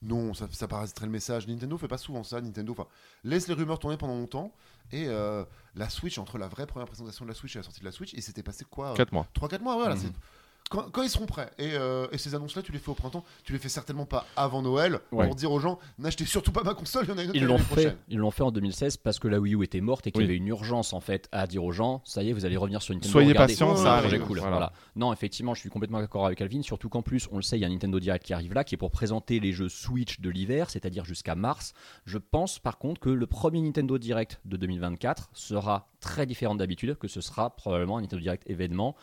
Non, 0.00 0.32
ça, 0.32 0.46
ça 0.52 0.68
paraîtrait 0.68 1.06
le 1.06 1.12
message. 1.12 1.48
Nintendo 1.48 1.76
fait 1.76 1.88
pas 1.88 1.98
souvent 1.98 2.22
ça. 2.22 2.40
Nintendo 2.40 2.70
enfin, 2.72 2.86
laisse 3.24 3.48
les 3.48 3.54
rumeurs 3.54 3.80
tourner 3.80 3.96
pendant 3.96 4.14
longtemps. 4.14 4.52
Et 4.92 5.06
euh, 5.08 5.44
la 5.74 5.88
Switch, 5.90 6.18
entre 6.18 6.38
la 6.38 6.46
vraie 6.46 6.66
première 6.66 6.86
présentation 6.86 7.24
de 7.24 7.30
la 7.30 7.34
Switch 7.34 7.56
et 7.56 7.58
la 7.58 7.64
sortie 7.64 7.80
de 7.80 7.84
la 7.84 7.90
Switch, 7.92 8.14
et 8.14 8.20
c'était 8.20 8.44
passé 8.44 8.64
quoi 8.64 8.94
4 8.94 9.12
mois. 9.12 9.26
3-4 9.34 9.60
mois, 9.60 9.74
voilà. 9.74 9.96
Mhm. 9.96 10.12
Quand, 10.70 10.90
quand 10.90 11.02
ils 11.02 11.08
seront 11.10 11.26
prêts. 11.26 11.50
Et, 11.58 11.70
euh, 11.74 12.06
et 12.12 12.18
ces 12.18 12.34
annonces-là, 12.34 12.62
tu 12.62 12.72
les 12.72 12.78
fais 12.78 12.90
au 12.90 12.94
printemps. 12.94 13.24
Tu 13.44 13.52
les 13.52 13.58
fais 13.58 13.68
certainement 13.68 14.06
pas 14.06 14.26
avant 14.36 14.62
Noël 14.62 15.00
Ouais. 15.12 15.26
pour 15.26 15.34
dire 15.34 15.50
aux 15.52 15.60
gens 15.60 15.78
n'achetez 15.98 16.24
surtout 16.26 16.52
pas 16.52 16.62
ma 16.62 16.74
console, 16.74 17.04
il 17.06 17.10
y 17.10 17.12
en 17.12 17.18
a 17.18 17.22
une 17.22 17.28
autre 17.30 17.36
Ils 17.36 17.40
qui 17.42 17.46
l'ont 17.46 17.58
fait, 17.58 17.64
prochaine. 17.74 17.96
ils 18.08 18.18
l'ont 18.18 18.30
fait 18.30 18.42
en 18.42 18.50
2016 18.50 18.96
parce 18.98 19.18
que 19.18 19.28
la 19.28 19.40
Wii 19.40 19.54
U 19.54 19.64
était 19.64 19.80
morte 19.80 20.06
et 20.06 20.12
qu'il 20.12 20.20
Oui. 20.20 20.26
y 20.26 20.28
avait 20.28 20.36
une 20.36 20.48
urgence 20.48 20.92
en 20.92 21.00
fait 21.00 21.28
à 21.32 21.46
dire 21.46 21.64
aux 21.64 21.72
gens 21.72 22.02
ça 22.04 22.22
y 22.22 22.30
est 22.30 22.32
vous 22.32 22.44
allez 22.44 22.56
revenir 22.56 22.82
sur 22.82 22.94
Nintendo. 22.94 23.10
Soyez 23.12 23.34
patients, 23.34 23.76
ça 23.76 23.94
arrive. 23.94 24.20
cool. 24.26 24.38
Voilà. 24.38 24.52
Voilà. 24.56 24.72
Non 24.96 25.12
effectivement 25.12 25.54
je 25.54 25.60
suis 25.60 25.70
complètement 25.70 26.00
d'accord 26.00 26.26
avec 26.26 26.40
Alvin 26.40 26.62
surtout 26.62 26.88
qu'en 26.88 27.02
plus 27.02 27.28
on 27.32 27.36
le 27.36 27.42
sait 27.42 27.56
il 27.58 27.62
y 27.62 27.64
a 27.64 27.68
un 27.68 27.70
Nintendo 27.70 27.98
Direct 28.00 28.24
qui 28.24 28.32
arrive 28.34 28.52
là 28.54 28.64
qui 28.64 28.74
est 28.74 28.78
pour 28.78 28.90
présenter 28.90 29.40
les 29.40 29.52
jeux 29.52 29.68
Switch 29.68 30.20
de 30.20 30.28
l'hiver 30.30 30.70
c'est-à-dire 30.70 31.04
jusqu'à 31.04 31.34
mars. 31.34 31.72
Je 32.04 32.18
pense 32.18 32.58
par 32.58 32.78
contre 32.78 33.00
que 33.00 33.10
le 33.10 33.26
premier 33.26 33.60
Nintendo 33.60 33.96
Direct 33.98 34.40
de 34.44 34.56
2024 34.56 35.30
sera 35.32 35.88
très 36.00 36.26
différent 36.26 36.54
d'habitude 36.54 36.96
que 36.96 37.08
ce 37.08 37.20
sera 37.20 37.56
probablement 37.56 37.98
un 37.98 38.02
Nintendo 38.02 38.20
Direct 38.22 38.48
événement. 38.48 38.94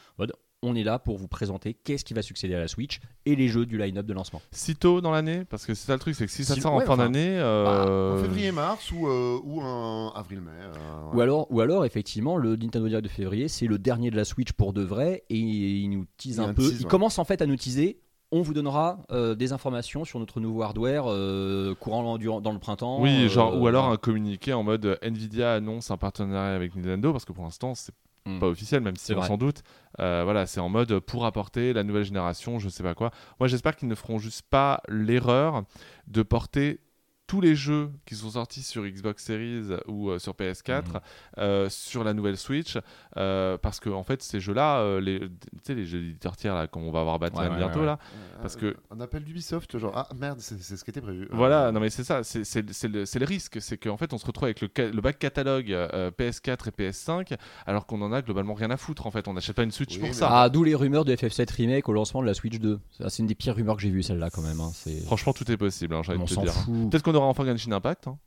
On 0.66 0.76
est 0.76 0.84
là 0.84 1.00
pour 1.00 1.18
vous 1.18 1.28
présenter 1.28 1.74
qu'est-ce 1.74 2.04
qui 2.04 2.14
va 2.14 2.22
succéder 2.22 2.56
à 2.56 2.60
la 2.60 2.68
Switch 2.68 3.00
et 3.26 3.36
les 3.36 3.48
jeux 3.48 3.66
du 3.66 3.78
line-up 3.78 4.06
de 4.06 4.14
lancement. 4.14 4.42
Si 4.52 4.76
tôt 4.76 5.00
dans 5.02 5.12
l'année 5.12 5.46
Parce 5.46 5.66
que 5.66 5.74
c'est 5.74 5.86
ça 5.88 5.94
le 5.94 6.00
truc, 6.00 6.16
c'est 6.16 6.26
que 6.26 6.32
si 6.32 6.44
ça 6.44 6.56
Si- 6.56 6.62
sort 6.62 6.74
en 6.74 6.80
fin 6.80 6.94
enfin, 6.94 6.98
d'année. 6.98 7.38
Bah, 7.38 7.86
euh, 7.88 8.20
En 8.20 8.22
février-mars 8.24 8.92
ou, 8.92 9.08
euh, 9.08 9.40
ou 9.44 9.62
un 9.62 10.12
avril-mai. 10.16 10.52
euh, 10.62 11.16
Ou 11.16 11.22
alors, 11.22 11.48
ou 11.52 11.62
alors, 11.62 11.86
effectivement, 11.86 12.38
le 12.38 12.56
Nintendo 12.56 12.88
Direct 12.88 13.06
de 13.06 13.10
février, 13.12 13.48
c'est 13.48 13.68
le 13.68 13.78
dernier 13.78 14.12
de 14.12 14.16
la 14.18 14.26
Switch 14.26 14.52
pour 14.54 14.74
de 14.74 14.82
vrai, 14.82 15.24
et 15.30 15.38
il 15.38 15.90
nous 15.90 16.06
tease 16.18 16.38
Il 16.38 16.42
un 16.42 16.50
un 16.50 16.54
peu. 16.54 16.64
tease, 16.64 16.80
il 16.82 16.84
ouais. 16.86 16.90
commence 16.90 17.20
en 17.20 17.24
fait 17.26 17.42
à 17.42 17.46
nous 17.46 17.56
teaser. 17.56 18.00
On 18.32 18.42
vous 18.42 18.54
donnera 18.56 18.98
euh, 19.12 19.36
des 19.36 19.54
informations 19.54 20.04
sur 20.04 20.20
notre 20.20 20.40
nouveau 20.40 20.64
hardware 20.64 21.06
euh, 21.08 21.76
courant 21.76 22.18
durant- 22.18 22.42
dans 22.42 22.52
le 22.52 22.60
printemps. 22.60 23.00
Oui, 23.00 23.26
euh, 23.26 23.30
genre, 23.30 23.56
ou 23.62 23.68
alors 23.68 23.86
un 23.86 23.98
communiqué 23.98 24.52
en 24.52 24.64
mode 24.64 24.98
Nvidia 25.04 25.54
annonce 25.54 25.92
un 25.92 25.98
partenariat 25.98 26.56
avec 26.56 26.76
Nintendo, 26.76 27.12
parce 27.12 27.24
que 27.24 27.32
pour 27.34 27.44
l'instant, 27.44 27.76
c'est 27.76 27.94
Hmm. 28.26 28.40
pas 28.40 28.48
officiel, 28.48 28.82
même 28.82 28.96
si 28.96 29.14
on 29.14 29.22
s'en 29.22 29.38
doute. 29.38 29.62
Euh, 30.00 30.22
voilà, 30.24 30.48
c'est 30.48 30.60
en 30.60 30.70
mode 30.70 31.00
pour 31.00 31.26
apporter 31.26 31.74
la 31.74 31.84
nouvelle 31.84 32.06
génération, 32.06 32.58
je 32.58 32.70
sais 32.70 32.84
pas 32.84 32.96
quoi. 32.96 33.12
Moi, 33.40 33.48
j'espère 33.48 33.76
qu'ils 33.76 33.88
ne 33.88 33.96
feront 33.96 34.18
juste 34.18 34.42
pas 34.50 34.82
l'erreur 34.88 35.64
de 36.08 36.24
porter 36.24 36.80
tous 37.28 37.42
les 37.42 37.56
jeux 37.56 37.90
qui 38.06 38.14
sont 38.16 38.30
sortis 38.32 38.62
sur 38.62 38.84
Xbox 38.86 39.24
Series 39.24 39.64
ou 39.88 40.10
euh, 40.12 40.20
sur 40.20 40.34
PS4 40.34 40.84
Mhm. 40.86 41.00
euh, 41.40 41.70
sur 41.70 42.04
la 42.04 42.14
nouvelle 42.14 42.38
Switch 42.38 42.78
euh, 43.18 43.58
parce 43.58 43.80
que 43.80 43.90
en 43.90 44.04
fait 44.04 44.22
ces 44.22 44.40
jeux-là 44.40 44.80
euh, 44.80 45.02
les 45.02 45.20
tu 45.20 45.28
sais 45.64 45.74
les 45.74 45.86
jeux 45.86 46.02
d'éditeurs 46.02 46.38
tiers 46.38 46.54
là 46.54 46.68
comme 46.68 46.84
on 46.84 46.92
va 46.92 47.00
avoir 47.02 47.18
Batman 47.18 47.46
Ouais, 47.48 47.52
ouais, 47.54 47.58
bientôt 47.58 47.80
ouais, 47.80 47.86
là 47.88 47.98
Euh, 48.14 48.42
parce 48.42 48.56
que- 48.56 48.76
Un 48.92 49.00
appel 49.02 49.24
d'Ubisoft, 49.24 49.78
genre 49.80 49.94
ah 49.96 50.08
merde, 50.16 50.40
c'est 50.40 50.62
ce 50.62 50.84
qui 50.84 50.92
était 50.92 51.02
prévu. 51.02 51.28
Voilà, 51.32 51.68
Euh, 51.68 51.72
non 51.72 51.80
mais 51.80 51.90
c'est 51.90 52.04
ça, 52.04 52.24
c'est 52.24 52.44
c'est- 52.44 52.72
c'est 52.74 52.88
le, 52.88 53.04
le 53.04 53.26
risque, 53.26 53.60
c'est 53.62 53.78
qu'en 53.78 53.98
fait 53.98 54.14
on 54.14 54.18
se 54.20 54.26
retrouve 54.26 54.46
avec 54.46 54.62
le, 54.62 54.70
le 54.78 55.02
back 55.02 55.18
catalogue 55.18 55.72
euh, 55.72 56.12
PS4 56.12 56.68
et 56.68 56.72
PS5 56.72 57.36
alors 57.66 57.86
qu'on 57.88 58.02
en 58.02 58.14
a 58.14 58.22
globalement 58.22 58.54
rien 58.54 58.70
à 58.70 58.78
foutre 58.78 59.08
en 59.08 59.12
fait, 59.12 59.28
on 59.28 59.34
n'achète 59.34 59.56
pas 59.56 59.64
une 59.64 59.72
Switch 59.72 59.94
Oui, 59.96 60.00
pour 60.00 60.08
mais- 60.10 60.14
ça. 60.14 60.30
Ah, 60.32 60.50
d'où 60.50 60.64
les 60.64 60.76
rumeurs 60.76 61.06
de 61.06 61.16
FF7 61.16 61.50
Remake 61.52 61.90
au 61.90 61.94
lancement 61.94 62.22
de 62.22 62.28
la 62.28 62.34
Switch 62.36 62.60
2. 62.60 62.80
Ça, 62.92 63.10
C'est 63.10 63.24
une 63.24 63.28
des 63.28 63.36
pires 63.36 63.56
rumeurs 63.56 63.76
que 63.78 63.82
j'ai 63.82 63.90
vues, 63.90 64.04
celle-là, 64.04 64.30
quand 64.30 64.42
même. 64.42 64.60
hein. 64.62 64.72
Franchement 65.06 65.34
tout 65.34 65.50
est 65.52 65.58
possible, 65.58 65.96
hein, 65.96 66.02
j'ai 66.04 66.12
envie 66.12 66.22
On 66.22 66.26
de 66.26 66.30
te 66.30 66.34
s'en 66.36 66.44
dire. 66.44 66.54
fout. 66.54 66.90
Peut-être 66.92 67.04
qu'on 67.04 67.15
aura 67.16 67.28
enfin 67.28 67.46
Genshin 67.46 67.72
Impact. 67.72 68.08
hein. 68.08 68.18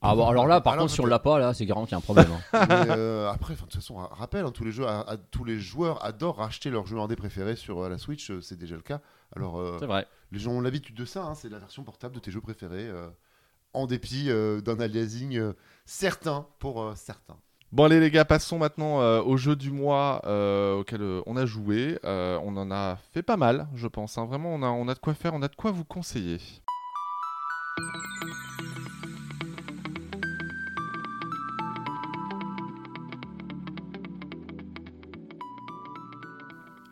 Ah, 0.00 0.14
bon, 0.14 0.28
alors 0.28 0.46
là, 0.46 0.60
par 0.60 0.74
Alors, 0.74 0.84
contre, 0.84 0.94
si 0.94 1.00
on 1.00 1.06
l'a 1.06 1.18
pas, 1.18 1.38
là, 1.40 1.54
c'est 1.54 1.66
garant 1.66 1.82
qu'il 1.84 1.92
y 1.92 1.94
a 1.94 1.98
un 1.98 2.02
problème. 2.02 2.28
hein. 2.30 2.40
Mais, 2.68 2.86
euh, 2.90 3.28
après, 3.30 3.54
enfin, 3.54 3.64
de 3.64 3.70
toute 3.70 3.80
façon, 3.80 3.96
ra- 3.96 4.10
rappel, 4.12 4.44
hein, 4.44 4.52
tous 4.52 4.62
les 4.62 4.70
jeux, 4.70 4.86
à- 4.86 5.00
à- 5.00 5.16
tous 5.16 5.42
les 5.44 5.58
joueurs 5.58 6.04
adorent 6.04 6.36
racheter 6.36 6.70
leurs 6.70 6.86
jeux 6.86 6.98
indés 7.00 7.16
préférés 7.16 7.56
sur 7.56 7.80
euh, 7.82 7.88
la 7.88 7.98
Switch, 7.98 8.30
euh, 8.30 8.40
c'est 8.40 8.56
déjà 8.56 8.76
le 8.76 8.82
cas. 8.82 9.00
Alors, 9.34 9.58
euh, 9.58 9.76
c'est 9.80 9.86
vrai. 9.86 10.06
les 10.30 10.38
gens 10.38 10.52
ont 10.52 10.60
l'habitude 10.60 10.94
de 10.94 11.04
ça, 11.04 11.24
hein, 11.24 11.34
c'est 11.34 11.48
la 11.48 11.58
version 11.58 11.82
portable 11.82 12.14
de 12.14 12.20
tes 12.20 12.30
jeux 12.30 12.40
préférés, 12.40 12.86
euh, 12.86 13.08
en 13.72 13.86
dépit 13.86 14.26
euh, 14.28 14.60
d'un 14.60 14.78
aliasing 14.78 15.36
euh, 15.36 15.52
certain 15.84 16.46
pour 16.60 16.80
euh, 16.82 16.92
certains. 16.94 17.36
Bon 17.72 17.84
allez 17.84 17.98
les 18.00 18.10
gars, 18.10 18.24
passons 18.24 18.58
maintenant 18.58 19.00
euh, 19.02 19.20
au 19.20 19.36
jeu 19.36 19.56
du 19.56 19.70
mois 19.70 20.22
euh, 20.26 20.76
auquel 20.76 21.02
euh, 21.02 21.22
on 21.26 21.36
a 21.36 21.44
joué. 21.44 21.98
Euh, 22.04 22.38
on 22.44 22.56
en 22.56 22.70
a 22.70 22.96
fait 23.12 23.22
pas 23.22 23.36
mal, 23.36 23.68
je 23.74 23.88
pense. 23.88 24.16
hein. 24.16 24.24
Vraiment, 24.26 24.54
on 24.54 24.62
a, 24.62 24.68
on 24.68 24.86
a 24.88 24.94
de 24.94 24.98
quoi 25.00 25.12
faire, 25.14 25.34
on 25.34 25.42
a 25.42 25.48
de 25.48 25.56
quoi 25.56 25.70
vous 25.72 25.84
conseiller. 25.84 26.38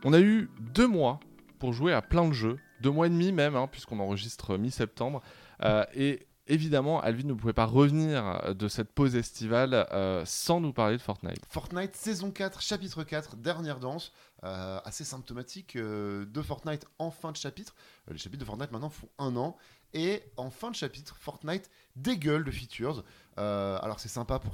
On 0.08 0.12
a 0.12 0.20
eu 0.20 0.48
deux 0.60 0.86
mois 0.86 1.18
pour 1.58 1.72
jouer 1.72 1.92
à 1.92 2.00
plein 2.00 2.28
de 2.28 2.32
jeux, 2.32 2.60
deux 2.80 2.92
mois 2.92 3.08
et 3.08 3.10
demi 3.10 3.32
même, 3.32 3.56
hein, 3.56 3.66
puisqu'on 3.66 3.98
enregistre 3.98 4.56
mi-septembre. 4.56 5.20
Euh, 5.64 5.84
et 5.94 6.28
évidemment, 6.46 7.00
Alvin 7.00 7.26
ne 7.26 7.32
pouvait 7.32 7.52
pas 7.52 7.64
revenir 7.64 8.54
de 8.54 8.68
cette 8.68 8.92
pause 8.92 9.16
estivale 9.16 9.74
euh, 9.90 10.22
sans 10.24 10.60
nous 10.60 10.72
parler 10.72 10.96
de 10.96 11.02
Fortnite. 11.02 11.44
Fortnite 11.48 11.96
saison 11.96 12.30
4, 12.30 12.62
chapitre 12.62 13.02
4, 13.02 13.34
dernière 13.34 13.80
danse, 13.80 14.12
euh, 14.44 14.78
assez 14.84 15.02
symptomatique 15.02 15.76
de 15.76 16.42
Fortnite 16.42 16.86
en 17.00 17.10
fin 17.10 17.32
de 17.32 17.36
chapitre. 17.36 17.74
Les 18.08 18.16
chapitres 18.16 18.42
de 18.42 18.46
Fortnite 18.46 18.70
maintenant 18.70 18.90
font 18.90 19.08
un 19.18 19.34
an. 19.34 19.56
Et 19.92 20.22
en 20.36 20.50
fin 20.50 20.70
de 20.70 20.76
chapitre, 20.76 21.16
Fortnite 21.18 21.68
dégueule 21.96 22.44
de 22.44 22.52
features. 22.52 23.02
Alors 23.36 23.98
c'est 23.98 24.08
sympa 24.08 24.38
pour, 24.38 24.52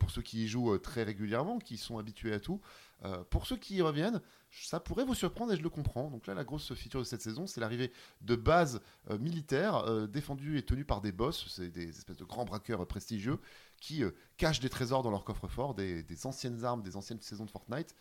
pour 0.00 0.10
ceux 0.10 0.22
qui 0.22 0.44
y 0.44 0.48
jouent 0.48 0.78
très 0.78 1.04
régulièrement, 1.04 1.60
qui 1.60 1.76
sont 1.76 1.98
habitués 1.98 2.32
à 2.32 2.40
tout. 2.40 2.60
Euh, 3.04 3.24
pour 3.30 3.46
ceux 3.46 3.56
qui 3.56 3.76
y 3.76 3.82
reviennent, 3.82 4.20
ça 4.50 4.80
pourrait 4.80 5.04
vous 5.04 5.14
surprendre 5.14 5.52
et 5.52 5.56
je 5.56 5.62
le 5.62 5.70
comprends. 5.70 6.10
Donc 6.10 6.26
là, 6.26 6.34
la 6.34 6.44
grosse 6.44 6.74
feature 6.74 7.00
de 7.00 7.04
cette 7.04 7.22
saison, 7.22 7.46
c'est 7.46 7.60
l'arrivée 7.60 7.92
de 8.20 8.36
bases 8.36 8.80
euh, 9.10 9.18
militaires 9.18 9.76
euh, 9.76 10.06
défendues 10.06 10.58
et 10.58 10.62
tenues 10.62 10.84
par 10.84 11.00
des 11.00 11.12
boss. 11.12 11.46
C'est 11.48 11.70
des 11.70 11.88
espèces 11.88 12.18
de 12.18 12.24
grands 12.24 12.44
braqueurs 12.44 12.86
prestigieux 12.86 13.38
qui 13.80 14.02
cachent 14.36 14.60
des 14.60 14.68
trésors 14.68 15.02
dans 15.02 15.10
leur 15.10 15.24
coffre-fort, 15.24 15.74
des, 15.74 16.02
des 16.02 16.26
anciennes 16.26 16.64
armes, 16.64 16.82
des 16.82 16.96
anciennes 16.96 17.20
saisons 17.20 17.46
de 17.46 17.50
Fortnite, 17.50 17.94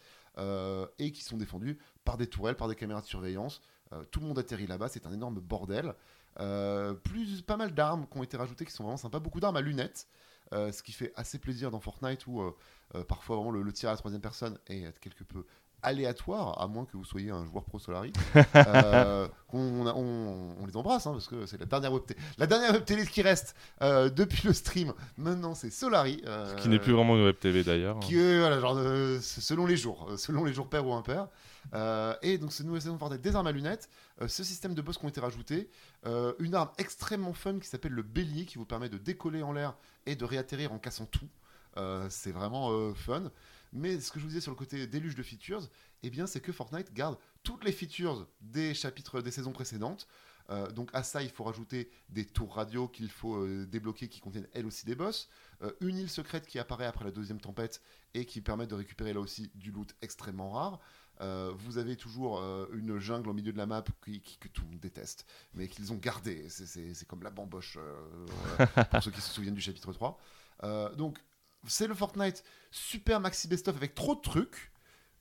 et 0.97 1.11
qui 1.13 1.23
sont 1.23 1.37
défendus 1.37 1.77
par 2.03 2.17
des 2.17 2.27
tourelles, 2.27 2.57
par 2.57 2.67
des 2.67 2.75
caméras 2.75 2.99
de 2.99 3.05
surveillance. 3.05 3.61
Tout 4.11 4.19
le 4.19 4.27
monde 4.27 4.37
atterrit 4.39 4.67
là-bas, 4.67 4.89
c'est 4.89 5.05
un 5.05 5.13
énorme 5.13 5.39
bordel. 5.39 5.95
Plus 6.35 7.41
pas 7.43 7.55
mal 7.55 7.73
d'armes 7.73 8.07
qui 8.11 8.17
ont 8.17 8.23
été 8.23 8.35
rajoutées 8.35 8.65
qui 8.65 8.73
sont 8.73 8.83
vraiment 8.83 8.97
sympas, 8.97 9.19
beaucoup 9.19 9.39
d'armes 9.39 9.55
à 9.55 9.61
lunettes, 9.61 10.09
ce 10.51 10.83
qui 10.83 10.91
fait 10.91 11.13
assez 11.15 11.39
plaisir 11.39 11.71
dans 11.71 11.79
Fortnite 11.79 12.27
où 12.27 12.53
parfois 13.07 13.35
vraiment 13.37 13.51
le, 13.51 13.61
le 13.61 13.71
tir 13.73 13.89
à 13.89 13.93
la 13.93 13.97
troisième 13.97 14.21
personne 14.21 14.57
est 14.67 14.97
quelque 14.99 15.23
peu 15.23 15.45
aléatoire, 15.81 16.61
à 16.61 16.67
moins 16.67 16.83
que 16.83 16.97
vous 16.97 17.05
soyez 17.05 17.31
un 17.31 17.45
joueur 17.45 17.63
pro 17.63 17.79
Solari. 17.79 18.11
Euh, 18.55 19.27
on, 19.53 19.87
on- 19.87 20.55
on 20.61 20.65
les 20.65 20.75
embrasse 20.75 21.07
hein, 21.07 21.13
parce 21.13 21.27
que 21.27 21.45
c'est 21.45 21.57
la 21.57 21.65
dernière 21.65 21.93
web 21.93 22.03
télé, 22.05 22.19
la 22.37 22.47
dernière 22.47 22.71
web 22.73 22.83
télé 22.85 23.05
qui 23.05 23.21
reste 23.21 23.55
euh, 23.81 24.09
depuis 24.09 24.45
le 24.47 24.53
stream. 24.53 24.93
Maintenant, 25.17 25.55
c'est 25.55 25.69
Solari. 25.69 26.21
euh, 26.27 26.53
Qui 26.55 26.67
n'est 26.69 26.79
plus 26.79 26.91
vraiment 26.93 27.15
une 27.15 27.23
web 27.23 27.37
TV 27.39 27.63
d'ailleurs. 27.63 27.99
qui 27.99 28.15
voilà, 28.15 28.59
genre, 28.59 28.75
euh, 28.77 29.19
selon 29.21 29.65
les 29.65 29.77
jours, 29.77 30.07
euh, 30.11 30.17
selon 30.17 30.43
les 30.43 30.53
jours 30.53 30.67
pairs 30.69 30.85
ou 30.85 30.93
impairs. 30.93 31.27
Euh, 31.73 32.13
et 32.21 32.37
donc, 32.37 32.51
cette 32.51 32.65
nouvelle 32.65 32.81
saison 32.81 32.97
Fortnite, 32.97 33.21
des 33.21 33.35
armes 33.35 33.47
à 33.47 33.51
lunettes, 33.51 33.89
euh, 34.21 34.27
ce 34.27 34.43
système 34.43 34.73
de 34.73 34.81
boss 34.81 34.97
qui 34.97 35.05
ont 35.05 35.09
été 35.09 35.21
rajoutés, 35.21 35.69
euh, 36.05 36.33
une 36.39 36.55
arme 36.55 36.69
extrêmement 36.77 37.33
fun 37.33 37.57
qui 37.59 37.67
s'appelle 37.67 37.93
le 37.93 38.03
bélier 38.03 38.45
qui 38.45 38.57
vous 38.57 38.65
permet 38.65 38.89
de 38.89 38.97
décoller 38.97 39.43
en 39.43 39.53
l'air 39.53 39.75
et 40.05 40.15
de 40.15 40.25
réatterrir 40.25 40.73
en 40.73 40.77
cassant 40.79 41.05
tout. 41.05 41.27
Euh, 41.79 42.07
c'est 42.09 42.31
vraiment 42.31 42.71
euh, 42.71 42.93
fun. 42.93 43.31
Mais 43.71 43.99
ce 43.99 44.11
que 44.11 44.19
je 44.19 44.23
vous 44.25 44.29
disais 44.29 44.41
sur 44.41 44.51
le 44.51 44.57
côté 44.57 44.85
déluge 44.87 45.15
de 45.15 45.23
features, 45.23 45.67
eh 46.03 46.09
bien, 46.09 46.27
c'est 46.27 46.41
que 46.41 46.51
Fortnite 46.51 46.93
garde 46.93 47.17
toutes 47.43 47.63
les 47.63 47.71
features 47.71 48.27
des 48.41 48.73
chapitres 48.73 49.21
des 49.21 49.31
saisons 49.31 49.51
précédentes. 49.51 50.07
Euh, 50.49 50.69
donc 50.71 50.89
à 50.93 51.03
ça, 51.03 51.21
il 51.21 51.29
faut 51.29 51.43
rajouter 51.43 51.91
des 52.09 52.25
tours 52.25 52.55
radio 52.55 52.87
qu'il 52.87 53.09
faut 53.11 53.45
débloquer 53.65 54.07
qui 54.09 54.19
contiennent 54.19 54.47
elles 54.53 54.65
aussi 54.65 54.85
des 54.85 54.95
boss. 54.95 55.29
Une 55.81 55.97
île 55.97 56.09
secrète 56.09 56.47
qui 56.47 56.57
apparaît 56.57 56.85
après 56.87 57.05
la 57.05 57.11
deuxième 57.11 57.39
tempête 57.39 57.81
et 58.15 58.25
qui 58.25 58.41
permet 58.41 58.65
de 58.65 58.73
récupérer 58.75 59.13
là 59.13 59.19
aussi 59.19 59.51
du 59.55 59.71
loot 59.71 59.93
extrêmement 60.01 60.49
rare. 60.49 60.79
Vous 61.55 61.77
avez 61.77 61.95
toujours 61.97 62.39
une 62.73 62.97
jungle 62.97 63.29
au 63.29 63.33
milieu 63.33 63.51
de 63.51 63.57
la 63.57 63.67
map 63.67 63.83
qui- 64.03 64.21
que 64.39 64.47
tout 64.47 64.63
le 64.63 64.69
monde 64.71 64.79
déteste, 64.79 65.27
mais 65.53 65.67
qu'ils 65.67 65.91
ont 65.93 65.97
gardé. 65.97 66.49
C'est- 66.49 67.05
comme 67.07 67.21
la 67.21 67.29
bamboche 67.29 67.77
pour 68.91 69.03
ceux 69.03 69.11
qui 69.11 69.21
se 69.21 69.29
souviennent 69.29 69.53
du 69.53 69.61
chapitre 69.61 69.93
3. 69.93 70.17
Euh, 70.63 70.93
donc 70.95 71.19
c'est 71.67 71.87
le 71.87 71.93
Fortnite 71.93 72.43
super 72.71 73.19
maxi 73.19 73.47
best-of 73.47 73.75
avec 73.75 73.95
trop 73.95 74.15
de 74.15 74.21
trucs, 74.21 74.71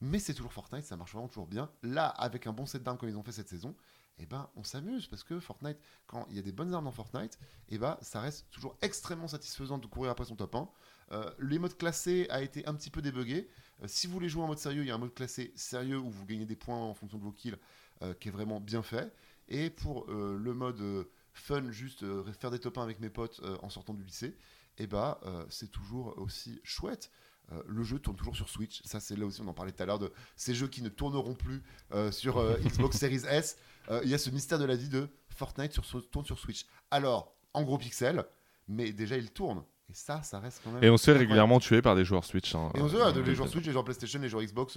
mais 0.01 0.19
c'est 0.19 0.35
toujours 0.35 0.53
Fortnite, 0.53 0.85
ça 0.85 0.97
marche 0.97 1.13
vraiment 1.13 1.29
toujours 1.29 1.47
bien. 1.47 1.71
Là, 1.83 2.07
avec 2.07 2.47
un 2.47 2.53
bon 2.53 2.67
set 2.67 2.83
d'armes 2.83 2.99
comme 2.99 3.09
ils 3.09 3.17
ont 3.17 3.23
fait 3.23 3.33
cette 3.33 3.49
saison, 3.49 3.75
eh 4.21 4.27
ben, 4.27 4.49
on 4.57 4.65
s'amuse 4.65 5.07
parce 5.07 5.23
que 5.23 5.39
Fortnite, 5.41 5.79
quand 6.07 6.27
il 6.31 6.37
y 6.37 6.39
a 6.39 6.43
des 6.43 6.53
bonnes 6.53 6.75
armes 6.75 6.85
dans 6.85 6.93
Fortnite, 6.93 7.39
eh 7.69 7.79
ben, 7.79 7.97
ça 8.01 8.21
reste 8.21 8.51
toujours 8.51 8.77
extrêmement 8.83 9.29
satisfaisant 9.29 9.79
de 9.79 9.87
courir 9.87 10.11
après 10.11 10.25
son 10.25 10.37
top 10.37 10.55
1. 10.55 10.69
Euh, 11.13 11.31
les 11.39 11.59
modes 11.59 11.77
classés 11.77 12.27
a 12.31 12.43
été 12.43 12.67
un 12.67 12.75
petit 12.75 12.91
peu 12.91 13.01
débugué. 13.01 13.49
Euh, 13.83 13.87
si 13.89 14.07
vous 14.07 14.13
voulez 14.13 14.29
jouer 14.29 14.43
en 14.43 14.49
mode 14.49 14.59
sérieux, 14.59 14.83
il 14.83 14.89
y 14.89 14.91
a 14.91 14.95
un 14.95 14.99
mode 14.99 15.15
classé 15.15 15.53
sérieux 15.55 15.99
où 15.99 16.11
vous 16.11 16.27
gagnez 16.27 16.47
des 16.47 16.57
points 16.57 16.77
en 16.77 16.95
fonction 16.95 17.19
de 17.19 17.23
vos 17.23 17.33
kills 17.33 17.57
euh, 18.03 18.15
qui 18.15 18.29
est 18.29 18.33
vraiment 18.33 18.61
bien 18.61 18.83
fait. 18.83 19.13
Et 19.49 19.71
pour 19.71 20.07
le 20.11 20.53
mode 20.53 21.09
fun, 21.33 21.71
juste 21.71 22.05
faire 22.35 22.51
des 22.51 22.59
top 22.59 22.77
1 22.77 22.83
avec 22.83 23.01
mes 23.01 23.09
potes 23.09 23.41
en 23.63 23.71
sortant 23.71 23.95
du 23.95 24.05
lycée, 24.05 24.37
et 24.79 24.87
bah 24.87 25.21
euh, 25.27 25.45
c'est 25.51 25.71
toujours 25.71 26.15
aussi 26.19 26.61
chouette. 26.65 27.11
Euh, 27.53 27.63
le 27.67 27.83
jeu 27.83 27.99
tourne 27.99 28.17
toujours 28.17 28.37
sur 28.37 28.49
Switch. 28.49 28.83
Ça, 28.85 29.01
c'est 29.01 29.17
là 29.17 29.25
aussi, 29.25 29.41
on 29.41 29.47
en 29.49 29.55
parlait 29.55 29.73
tout 29.73 29.83
à 29.83 29.87
l'heure 29.87 29.99
de 29.99 30.13
ces 30.37 30.55
jeux 30.55 30.69
qui 30.69 30.83
ne 30.83 30.89
tourneront 30.91 31.35
plus 31.35 31.63
euh, 31.93 32.11
sur 32.13 32.37
euh, 32.39 32.57
Xbox 32.65 32.99
Series 32.99 33.23
S. 33.29 33.57
Il 34.03 34.09
y 34.11 34.13
a 34.15 34.19
ce 34.19 34.29
mystère 34.29 34.59
de 34.59 34.67
la 34.67 34.77
vie 34.77 34.91
de 34.91 35.09
Fortnite 35.31 35.73
sur, 35.73 35.83
sur- 35.87 36.07
tourne 36.11 36.27
sur 36.27 36.39
Switch. 36.39 36.67
Alors, 36.91 37.35
en 37.55 37.63
gros 37.63 37.79
pixels, 37.79 38.23
mais 38.69 38.93
déjà 38.93 39.17
il 39.17 39.31
tourne. 39.31 39.65
Et 39.89 39.95
ça, 39.95 40.23
ça 40.23 40.39
reste 40.41 40.61
quand 40.63 40.71
même. 40.73 40.85
Et 40.85 40.91
on 40.91 40.99
se 40.99 41.07
fait 41.11 41.17
régulièrement 41.17 41.59
tuer 41.59 41.81
par 41.81 41.97
des 41.97 42.05
joueurs 42.05 42.23
Switch. 42.27 42.55
hein. 42.55 42.71
Et 42.75 42.83
on 42.83 42.89
se 42.91 42.97
Euh, 42.97 43.23
les 43.23 43.35
joueurs 43.35 43.49
Switch, 43.49 43.65
les 43.65 43.73
joueurs 43.73 43.85
PlayStation, 43.85 44.21
les 44.21 44.29
joueurs 44.29 44.43
Xbox 44.45 44.77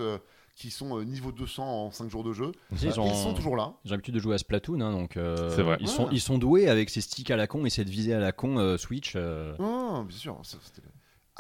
qui 0.56 0.70
sont 0.70 0.98
euh, 0.98 1.04
niveau 1.04 1.32
200 1.32 1.64
en 1.88 1.92
5 1.92 2.10
jours 2.10 2.24
de 2.24 2.34
jeu. 2.34 2.52
Si, 2.76 2.86
Euh, 2.88 2.92
ils, 2.94 3.00
ont, 3.00 3.08
Ils 3.10 3.16
sont 3.16 3.34
toujours 3.34 3.56
là. 3.56 3.74
ils 3.86 3.90
ont 3.90 3.92
l'habitude 3.94 4.14
de 4.16 4.20
jouer 4.20 4.36
à 4.36 4.38
Splatoon, 4.38 4.80
hein, 4.82 4.92
donc 4.92 5.18
euh, 5.18 5.50
vrai. 5.58 5.78
Ils, 5.80 5.88
sont, 5.88 6.04
Ouais. 6.04 6.10
ils 6.12 6.22
sont 6.22 6.38
doués 6.38 6.68
avec 6.70 6.90
ces 6.90 7.02
sticks 7.02 7.32
à 7.32 7.36
la 7.38 7.48
con 7.48 7.66
et 7.66 7.70
cette 7.70 7.90
visée 7.90 8.14
à 8.14 8.20
la 8.20 8.32
con 8.32 8.58
euh, 8.60 8.78
Switch. 8.78 9.14
euh, 9.16 9.56
Non, 9.60 10.04
bien 10.04 10.18
sûr. 10.18 10.38
c'était- 10.44 10.82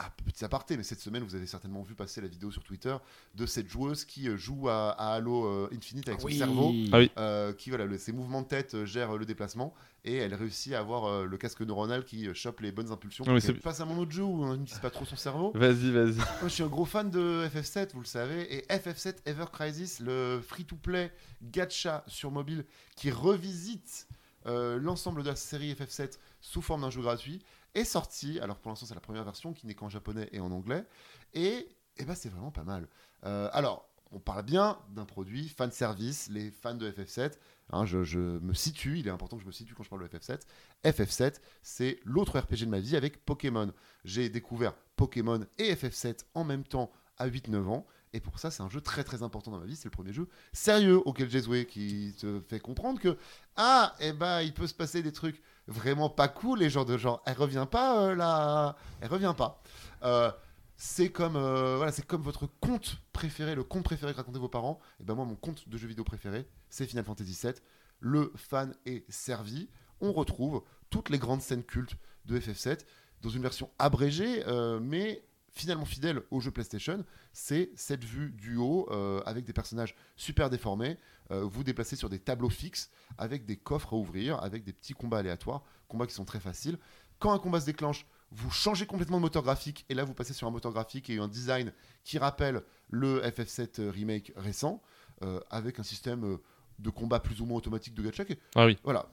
Ah, 0.04 0.10
petit 0.26 0.44
aparté, 0.44 0.78
mais 0.78 0.84
cette 0.84 1.00
semaine, 1.00 1.22
vous 1.22 1.36
avez 1.36 1.46
certainement 1.46 1.84
vu 1.84 1.94
passer 1.94 2.22
la 2.22 2.28
vidéo 2.28 2.50
sur 2.50 2.64
Twitter 2.64 2.96
de 3.36 3.46
cette 3.46 3.70
joueuse 3.70 4.04
qui 4.04 4.28
euh, 4.30 4.36
joue 4.36 4.68
à, 4.68 4.90
à 4.92 5.14
Halo 5.14 5.46
euh, 5.46 5.70
Infinite 5.76 6.08
avec 6.08 6.22
son 6.22 6.28
cerveau. 6.40 6.74
Ah 6.92 6.98
oui. 6.98 7.12
euh, 7.20 7.54
qui 7.54 7.70
voilà, 7.70 7.86
le- 7.86 8.00
ses 8.00 8.12
mouvements 8.12 8.42
de 8.42 8.48
tête 8.48 8.84
gèrent 8.86 9.16
le 9.16 9.26
déplacement 9.26 9.76
et 10.04 10.16
elle 10.16 10.34
réussit 10.34 10.74
à 10.74 10.80
avoir 10.80 11.06
euh, 11.06 11.26
le 11.26 11.38
casque 11.38 11.62
neuronal 11.62 12.04
qui 12.04 12.34
chope 12.34 12.62
les 12.62 12.72
bonnes 12.72 12.92
impulsions. 12.92 13.24
Non, 13.26 13.40
c'est- 13.40 13.54
passe 13.54 13.80
à 13.80 13.86
mon 13.86 14.00
autre 14.00 14.12
jeu 14.12 14.24
où 14.24 14.44
on 14.44 14.56
n'utilise 14.58 14.80
pas 14.82 14.90
trop 14.90 15.06
son 15.06 15.16
cerveau. 15.16 15.52
Vas-y, 15.54 15.92
vas-y. 15.92 16.16
Moi, 16.16 16.26
je 16.46 16.48
suis 16.50 16.64
un 16.64 16.68
gros 16.68 16.86
fan 16.86 17.12
de 17.12 17.48
FF7, 17.54 17.92
vous 17.94 18.00
le 18.00 18.06
savez, 18.08 18.56
et 18.56 18.62
FF7 18.70 19.18
Ever 19.28 19.46
Crisis, 19.54 20.00
le 20.00 20.42
free-to-play 20.44 21.12
gacha 21.44 22.04
sur 22.08 22.32
mobile 22.32 22.66
qui 22.96 23.12
revisite 23.12 24.08
euh, 24.48 24.80
l'ensemble 24.80 25.22
de 25.22 25.30
la 25.30 25.36
série 25.36 25.74
FF7 25.74 26.18
sous 26.42 26.64
forme 26.64 26.82
d'un 26.82 26.90
jeu 26.90 27.02
gratuit, 27.04 27.44
est 27.76 27.84
sorti. 27.84 28.40
Alors 28.40 28.58
pour 28.60 28.70
l'instant, 28.72 28.86
c'est 28.86 28.96
la 28.96 29.02
première 29.02 29.24
version 29.24 29.54
qui 29.54 29.68
n'est 29.68 29.76
qu'en 29.76 29.90
japonais 29.90 30.30
et 30.32 30.40
en 30.40 30.52
anglais, 30.52 30.86
et, 31.34 31.68
et 31.98 32.06
ben, 32.06 32.16
c'est 32.16 32.30
vraiment 32.30 32.52
pas 32.52 32.64
mal. 32.64 32.88
Euh, 33.26 33.50
alors, 33.54 33.88
on 34.12 34.20
parle 34.20 34.44
bien 34.44 34.78
d'un 34.90 35.06
produit 35.06 35.48
fan 35.48 35.72
service, 35.72 36.30
les 36.30 36.52
fans 36.52 36.76
de 36.76 36.90
FF7. 36.92 37.34
hein, 37.72 37.86
je, 37.86 38.04
je 38.04 38.20
me 38.20 38.54
situe, 38.54 39.00
il 39.00 39.08
est 39.08 39.12
important 39.12 39.38
que 39.38 39.44
je 39.44 39.48
me 39.48 39.54
situe 39.54 39.74
quand 39.74 39.84
je 39.84 39.90
parle 39.90 40.08
de 40.08 40.18
FF7. 40.18 40.42
FF7, 40.84 41.36
c'est 41.62 42.00
l'autre 42.04 42.38
RPG 42.40 42.62
de 42.62 42.66
ma 42.66 42.80
vie 42.80 42.98
avec 42.98 43.24
Pokémon. 43.24 43.72
J'ai 44.04 44.30
découvert 44.30 44.74
Pokémon 44.98 45.46
et 45.58 45.74
FF7 45.74 46.26
en 46.34 46.44
même 46.44 46.64
temps 46.66 46.92
à 47.18 47.28
8-9 47.30 47.68
ans. 47.68 47.86
Et 48.14 48.20
pour 48.20 48.40
ça, 48.40 48.52
c'est 48.52 48.62
un 48.62 48.70
jeu 48.70 48.82
très 48.82 49.06
très 49.06 49.24
important 49.24 49.52
dans 49.52 49.60
ma 49.60 49.66
vie. 49.66 49.78
C'est 49.78 49.86
le 49.86 49.92
premier 49.92 50.12
jeu 50.12 50.28
sérieux 50.52 50.98
auquel 51.08 51.30
j'ai 51.30 51.42
joué 51.42 51.66
qui 51.66 52.14
te 52.20 52.42
fait 52.42 52.60
comprendre 52.60 53.00
que, 53.00 53.18
ah, 53.56 53.96
eh 54.02 54.12
ben, 54.12 54.42
il 54.42 54.54
peut 54.54 54.68
se 54.68 54.74
passer 54.74 55.02
des 55.02 55.14
trucs 55.14 55.42
vraiment 55.68 56.10
pas 56.10 56.28
cool. 56.28 56.62
Et 56.62 56.70
genre 56.70 56.86
de 56.86 56.98
genre, 56.98 57.22
elle 57.26 57.38
revient 57.38 57.68
pas 57.70 58.02
euh, 58.02 58.16
là, 58.16 58.76
elle 59.02 59.10
revient 59.10 59.34
pas. 59.36 59.62
Euh, 60.04 60.32
c'est 60.78 61.12
comme, 61.12 61.36
euh, 61.36 61.76
voilà, 61.78 61.92
c'est 61.92 62.06
comme 62.06 62.22
votre 62.22 62.48
conte 62.48 62.98
préféré, 63.14 63.54
le 63.54 63.64
conte 63.64 63.84
préféré 63.84 64.14
que 64.14 64.18
racontaient 64.18 64.40
vos 64.40 64.50
parents. 64.50 64.80
Et 65.00 65.04
ben 65.04 65.14
moi, 65.14 65.26
mon 65.26 65.36
conte 65.36 65.70
de 65.70 65.78
jeu 65.78 65.88
vidéo 65.88 66.04
préféré, 66.04 66.48
c'est 66.70 66.86
Final 66.88 67.06
Fantasy 67.06 67.38
VII. 67.42 67.54
Le 68.00 68.32
fan 68.36 68.74
est 68.86 69.10
servi. 69.12 69.70
On 70.00 70.12
retrouve 70.12 70.64
toutes 70.90 71.10
les 71.10 71.20
grandes 71.20 71.42
scènes 71.42 71.64
cultes 71.64 71.96
de 72.26 72.40
FF7 72.40 72.80
dans 73.22 73.30
une 73.30 73.44
version 73.44 73.70
abrégée, 73.78 74.44
mais 74.82 75.24
finalement 75.52 75.86
fidèle 75.86 76.22
au 76.32 76.40
jeu 76.40 76.52
PlayStation. 76.52 77.04
C'est 77.34 77.72
cette 77.76 78.04
vue 78.04 78.32
du 78.32 78.58
haut 78.58 78.88
euh, 78.92 79.22
avec 79.26 79.46
des 79.46 79.54
personnages 79.54 79.96
super 80.16 80.50
déformés. 80.50 80.98
Euh, 81.32 81.44
vous 81.44 81.64
déplacez 81.64 81.96
sur 81.96 82.10
des 82.10 82.20
tableaux 82.20 82.50
fixes 82.50 82.90
avec 83.18 83.46
des 83.46 83.58
coffres 83.58 83.94
à 83.94 83.98
ouvrir, 83.98 84.42
avec 84.44 84.64
des 84.64 84.74
petits 84.74 84.94
combats 84.94 85.20
aléatoires, 85.20 85.64
combats 85.88 86.08
qui 86.08 86.14
sont 86.14 86.26
très 86.26 86.40
faciles. 86.40 86.78
Quand 87.20 87.34
un 87.34 87.40
combat 87.40 87.60
se 87.60 87.66
déclenche, 87.66 88.06
vous 88.32 88.50
changez 88.50 88.86
complètement 88.86 89.18
de 89.18 89.22
moteur 89.22 89.44
graphique 89.44 89.86
et 89.90 89.94
là 89.94 90.04
vous 90.04 90.14
passez 90.14 90.34
sur 90.34 90.48
un 90.48 90.52
moteur 90.52 90.72
graphique 90.72 91.10
et 91.10 91.18
un 91.18 91.28
design 91.28 91.74
qui 92.04 92.18
rappelle 92.18 92.64
le 92.90 93.22
FF7 93.22 93.90
remake 93.90 94.32
récent 94.38 94.82
euh, 95.24 95.40
avec 95.50 95.80
un 95.80 95.84
système 95.84 96.24
euh, 96.24 96.38
de 96.80 96.90
combat 96.90 97.20
plus 97.20 97.42
ou 97.42 97.46
moins 97.46 97.58
automatique 97.58 97.94
de 97.94 98.02
gacha. 98.02 98.24
Ah 98.56 98.66
oui. 98.66 98.78
Voilà, 98.84 99.12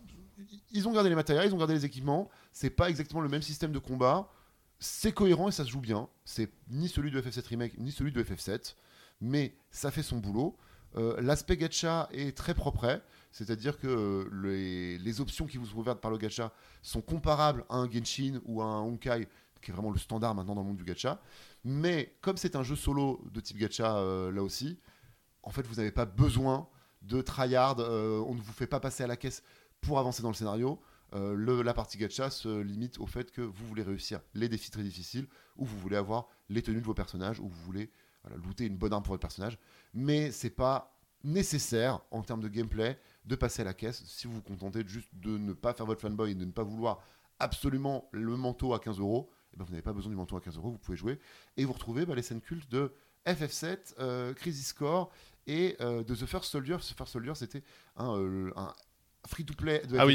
ils 0.72 0.89
ont 0.89 0.93
gardé 0.93 1.09
les 1.09 1.16
matériels, 1.16 1.49
ils 1.49 1.55
ont 1.55 1.59
gardé 1.59 1.74
les 1.74 1.84
équipements. 1.84 2.30
C'est 2.53 2.70
pas 2.70 2.89
exactement 2.89 3.20
le 3.20 3.28
même 3.28 3.43
système 3.43 3.72
de 3.72 3.78
combat. 3.78 4.30
C'est 4.81 5.12
cohérent 5.12 5.49
et 5.49 5.53
ça 5.53 5.64
se 5.64 5.70
joue 5.70 5.81
bien. 5.81 6.09
C'est 6.24 6.51
ni 6.70 6.89
celui 6.89 7.11
de 7.11 7.20
FF7 7.20 7.49
remake 7.49 7.79
ni 7.79 7.91
celui 7.91 8.12
de 8.12 8.22
FF7, 8.22 8.76
mais 9.20 9.57
ça 9.70 9.91
fait 9.91 10.03
son 10.03 10.18
boulot. 10.18 10.57
Euh, 10.97 11.20
L'aspect 11.20 11.57
gacha 11.57 12.09
est 12.12 12.37
très 12.37 12.55
propre, 12.55 13.03
c'est-à-dire 13.33 13.79
que 13.79 13.87
euh, 13.89 14.99
les, 15.01 15.20
options 15.20 15.47
qui 15.47 15.59
vous 15.59 15.66
sont 15.66 15.79
ouvertes 15.79 16.01
par 16.01 16.11
le 16.11 16.18
gacha 16.18 16.53
sont 16.83 17.01
comparables 17.01 17.64
à 17.68 17.76
un 17.76 17.91
Genshin 17.91 18.41
ou 18.45 18.62
à 18.62 18.66
un 18.66 18.81
Honkai, 18.81 19.29
qui 19.61 19.70
est 19.70 19.74
vraiment 19.74 19.91
le 19.91 19.99
standard 19.99 20.35
maintenant 20.35 20.55
dans 20.55 20.62
le 20.62 20.68
monde 20.68 20.76
du 20.76 20.85
gacha. 20.85 21.20
Mais 21.64 22.14
comme 22.20 22.37
c'est 22.37 22.57
un 22.57 22.62
jeu 22.62 22.76
solo 22.76 23.20
de 23.33 23.41
type 23.41 23.59
gacha 23.59 23.97
euh, 23.97 24.31
là 24.33 24.43
aussi, 24.43 24.79
en 25.43 25.51
fait 25.51 25.66
vous 25.66 25.74
n'avez 25.76 25.93
pas 25.93 26.07
besoin 26.07 26.68
de 27.03 27.20
tryhard, 27.20 27.79
on 27.79 28.35
ne 28.35 28.41
vous 28.41 28.53
fait 28.53 28.66
pas 28.66 28.81
passer 28.81 29.05
à 29.05 29.07
la 29.07 29.16
caisse 29.16 29.43
pour 29.81 29.99
avancer 29.99 30.22
dans 30.22 30.31
le 30.31 30.35
scénario. 30.35 30.81
Euh, 31.14 31.34
le- 31.34 31.62
la 31.62 31.72
partie 31.74 31.96
gacha 31.98 32.28
se 32.30 32.61
limite 32.61 32.98
au 32.98 33.06
fait 33.06 33.30
que 33.32 33.40
vous 33.40 33.66
voulez 33.66 33.82
réussir 33.82 34.20
les 34.34 34.48
défis 34.48 34.70
très 34.70 34.82
difficiles, 34.82 35.26
ou 35.56 35.64
vous 35.64 35.78
voulez 35.78 35.96
avoir 35.96 36.28
les 36.48 36.62
tenues 36.62 36.80
de 36.80 36.86
vos 36.86 36.94
personnages, 36.94 37.40
ou 37.40 37.48
vous 37.48 37.62
voulez 37.64 37.90
voilà, 38.24 38.36
looter 38.36 38.66
une 38.66 38.76
bonne 38.76 38.92
arme 38.92 39.02
pour 39.02 39.12
votre 39.14 39.22
personnage. 39.22 39.59
Mais 39.94 40.30
c'est 40.32 40.50
pas 40.50 40.94
nécessaire 41.24 42.00
en 42.11 42.22
termes 42.22 42.40
de 42.42 42.48
gameplay 42.48 42.98
de 43.24 43.34
passer 43.36 43.62
à 43.62 43.64
la 43.64 43.74
caisse 43.74 44.02
si 44.06 44.26
vous 44.26 44.34
vous 44.34 44.42
contentez 44.42 44.84
juste 44.86 45.09
de 45.14 45.36
ne 45.36 45.52
pas 45.52 45.72
faire 45.74 45.86
votre 45.86 46.00
fanboy 46.00 46.30
et 46.30 46.34
de 46.34 46.44
ne 46.44 46.52
pas 46.52 46.62
vouloir 46.62 47.00
absolument 47.38 48.09
le 48.12 48.36
manteau 48.36 48.72
à 48.74 48.78
15 48.80 48.98
euros. 49.00 49.30
eh 49.52 49.56
ben, 49.56 49.64
vous 49.64 49.70
n'avez 49.72 49.82
pas 49.82 49.92
besoin 49.92 50.11
du 50.11 50.16
manteau 50.16 50.36
à 50.36 50.40
15 50.40 50.56
euros, 50.56 50.70
vous 50.70 50.78
pouvez 50.78 50.96
jouer 50.98 51.18
et 51.56 51.64
vous 51.64 51.72
retrouvez 51.72 52.04
bah, 52.06 52.14
les 52.14 52.22
scènes 52.22 52.40
cultes 52.40 52.70
de 52.70 52.92
FF7, 53.26 53.94
euh, 53.98 54.32
Crisis 54.34 54.72
Core 54.72 55.11
et 55.46 55.76
euh, 55.80 56.02
de 56.04 56.14
The 56.14 56.26
First 56.26 56.50
Soldier. 56.50 56.76
The 56.78 56.94
First 56.96 57.12
Soldier, 57.12 57.34
c'était 57.34 57.62
un, 57.96 58.14
euh, 58.16 58.52
un 58.56 58.72
free-to-play 59.26 59.86
de 59.86 59.98
Ah 59.98 60.06
oui. 60.06 60.12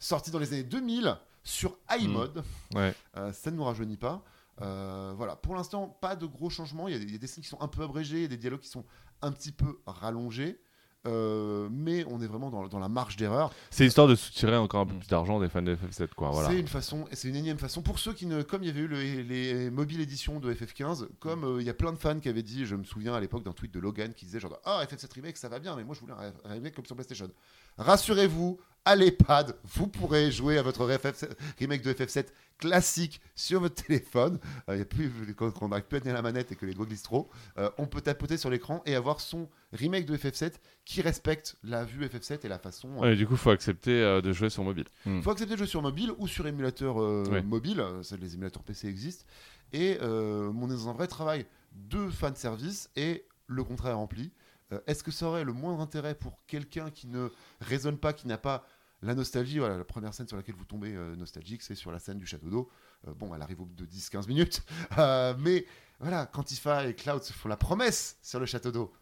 FF7 0.00 0.04
sorti 0.04 0.30
dans 0.30 0.38
les 0.38 0.52
années 0.52 0.62
2000 0.64 1.16
sur 1.44 1.76
iMode. 1.98 2.42
Ouais. 2.74 2.94
Euh, 3.16 3.32
ça 3.32 3.50
ne 3.50 3.56
nous 3.56 3.64
rajeunit 3.64 3.96
pas. 3.96 4.22
Euh, 4.62 5.12
voilà, 5.16 5.36
pour 5.36 5.54
l'instant, 5.54 5.88
pas 6.00 6.16
de 6.16 6.26
gros 6.26 6.50
changements. 6.50 6.86
Il 6.88 6.92
y, 6.92 6.96
a 6.96 6.98
des, 6.98 7.04
il 7.06 7.12
y 7.12 7.14
a 7.14 7.18
des 7.18 7.26
scènes 7.26 7.42
qui 7.42 7.48
sont 7.48 7.60
un 7.62 7.68
peu 7.68 7.82
abrégées, 7.82 8.28
des 8.28 8.36
dialogues 8.36 8.60
qui 8.60 8.68
sont 8.68 8.84
un 9.22 9.32
petit 9.32 9.52
peu 9.52 9.78
rallongés. 9.86 10.60
Euh, 11.06 11.66
mais 11.72 12.04
on 12.10 12.20
est 12.20 12.26
vraiment 12.26 12.50
dans, 12.50 12.68
dans 12.68 12.78
la 12.78 12.90
marge 12.90 13.16
d'erreur. 13.16 13.54
C'est 13.70 13.86
histoire 13.86 14.06
de 14.06 14.14
soutirer 14.14 14.56
encore 14.58 14.80
un 14.82 14.86
peu 14.86 14.94
plus 14.98 15.08
d'argent 15.08 15.40
des 15.40 15.48
fans 15.48 15.62
de 15.62 15.74
FF7, 15.74 16.08
quoi. 16.14 16.28
Voilà. 16.28 16.50
C'est 16.50 16.60
une 16.60 16.68
façon, 16.68 17.06
c'est 17.12 17.26
une 17.30 17.36
énième 17.36 17.56
façon. 17.56 17.80
Pour 17.80 17.98
ceux 17.98 18.12
qui 18.12 18.26
ne, 18.26 18.42
comme 18.42 18.62
il 18.62 18.66
y 18.66 18.68
avait 18.70 18.80
eu 18.82 18.86
le- 18.86 19.22
les 19.22 19.70
mobile 19.70 20.02
éditions 20.02 20.40
de 20.40 20.52
FF15, 20.52 21.08
comme 21.18 21.44
euh, 21.44 21.62
il 21.62 21.66
y 21.66 21.70
a 21.70 21.74
plein 21.74 21.92
de 21.94 21.96
fans 21.98 22.20
qui 22.20 22.28
avaient 22.28 22.42
dit, 22.42 22.66
je 22.66 22.76
me 22.76 22.84
souviens 22.84 23.14
à 23.14 23.20
l'époque 23.20 23.44
d'un 23.44 23.52
tweet 23.52 23.72
de 23.72 23.80
Logan 23.80 24.12
qui 24.12 24.26
disait 24.26 24.40
genre 24.40 24.58
ah 24.66 24.84
FF7 24.84 25.10
remake 25.14 25.38
ça 25.38 25.48
va 25.48 25.58
bien, 25.58 25.74
mais 25.74 25.84
moi 25.84 25.94
je 25.94 26.00
voulais 26.00 26.12
un 26.12 26.52
remake 26.52 26.74
comme 26.74 26.84
sur 26.84 26.94
PlayStation. 26.96 27.30
Rassurez-vous, 27.78 28.58
à 28.84 28.96
l'EHPAD, 28.96 29.56
vous 29.64 29.86
pourrez 29.86 30.30
jouer 30.30 30.58
à 30.58 30.62
votre 30.62 30.88
FF7 30.88 31.30
remake 31.58 31.82
de 31.82 31.92
FF7 31.92 32.26
classique 32.58 33.20
sur 33.34 33.60
votre 33.60 33.82
téléphone. 33.82 34.38
Euh, 34.68 34.76
Il 34.76 34.78
y 34.78 34.82
a 34.82 34.84
plus 34.84 35.10
quand, 35.36 35.52
on 35.62 35.68
n'arrive 35.68 35.84
plus 35.84 35.98
à 35.98 36.00
tenir 36.00 36.14
la 36.14 36.22
manette 36.22 36.52
et 36.52 36.56
que 36.56 36.66
les 36.66 36.74
doigts 36.74 36.86
glissent 36.86 37.02
trop, 37.02 37.30
euh, 37.58 37.70
on 37.78 37.86
peut 37.86 38.00
tapoter 38.00 38.36
sur 38.36 38.50
l'écran 38.50 38.82
et 38.86 38.94
avoir 38.94 39.20
son 39.20 39.48
remake 39.72 40.06
de 40.06 40.16
FF7 40.16 40.54
qui 40.84 41.00
respecte 41.02 41.56
la 41.62 41.84
vue 41.84 42.04
FF7 42.06 42.40
et 42.44 42.48
la 42.48 42.58
façon. 42.58 42.88
euh, 42.96 43.00
Ouais, 43.00 43.16
du 43.16 43.26
coup, 43.26 43.36
faut 43.36 43.50
accepter 43.50 43.92
euh, 44.02 44.20
de 44.20 44.32
jouer 44.32 44.50
sur 44.50 44.64
mobile. 44.64 44.86
il 45.06 45.22
faut 45.22 45.30
accepter 45.30 45.52
de 45.54 45.58
jouer 45.58 45.66
sur 45.66 45.82
mobile 45.82 46.12
ou 46.18 46.26
sur 46.26 46.46
émulateur 46.46 47.00
euh, 47.00 47.24
Ouais. 47.30 47.42
mobile. 47.42 47.80
euh, 47.80 48.02
les 48.20 48.34
émulateurs 48.34 48.62
PC 48.62 48.88
existent. 48.88 49.24
Et 49.72 49.98
euh, 50.02 50.50
on 50.54 50.66
est 50.70 50.74
dans 50.74 50.88
un 50.88 50.92
vrai 50.94 51.06
travail 51.06 51.46
de 51.74 52.08
fan 52.08 52.34
service 52.34 52.90
et 52.96 53.24
le 53.46 53.62
contrat 53.64 53.90
est 53.90 53.94
rempli. 53.94 54.32
Euh, 54.72 54.80
Est-ce 54.86 55.02
que 55.02 55.10
ça 55.10 55.26
aurait 55.26 55.44
le 55.44 55.52
moindre 55.52 55.80
intérêt 55.80 56.14
pour 56.14 56.38
quelqu'un 56.46 56.90
qui 56.90 57.06
ne 57.06 57.28
raisonne 57.60 57.98
pas, 57.98 58.12
qui 58.12 58.26
n'a 58.26 58.38
pas 58.38 58.64
la 59.02 59.14
nostalgie? 59.14 59.58
Voilà, 59.58 59.76
la 59.78 59.84
première 59.84 60.14
scène 60.14 60.28
sur 60.28 60.36
laquelle 60.36 60.54
vous 60.56 60.64
tombez 60.64 60.94
euh, 60.94 61.16
nostalgique, 61.16 61.62
c'est 61.62 61.74
sur 61.74 61.90
la 61.92 61.98
scène 61.98 62.18
du 62.18 62.26
château 62.26 62.48
d'eau. 62.48 62.70
Euh, 63.08 63.14
bon, 63.14 63.34
elle 63.34 63.42
arrive 63.42 63.60
au 63.60 63.64
bout 63.64 63.74
de 63.74 63.86
10-15 63.86 64.26
minutes. 64.28 64.62
Mais 65.38 65.66
voilà, 65.98 66.26
quand 66.26 66.44
et 66.52 66.94
Cloud 66.94 67.22
se 67.22 67.32
font 67.32 67.48
la 67.48 67.56
promesse 67.56 68.16
sur 68.22 68.40
le 68.40 68.46
château 68.46 68.70
d'eau, 68.70 68.92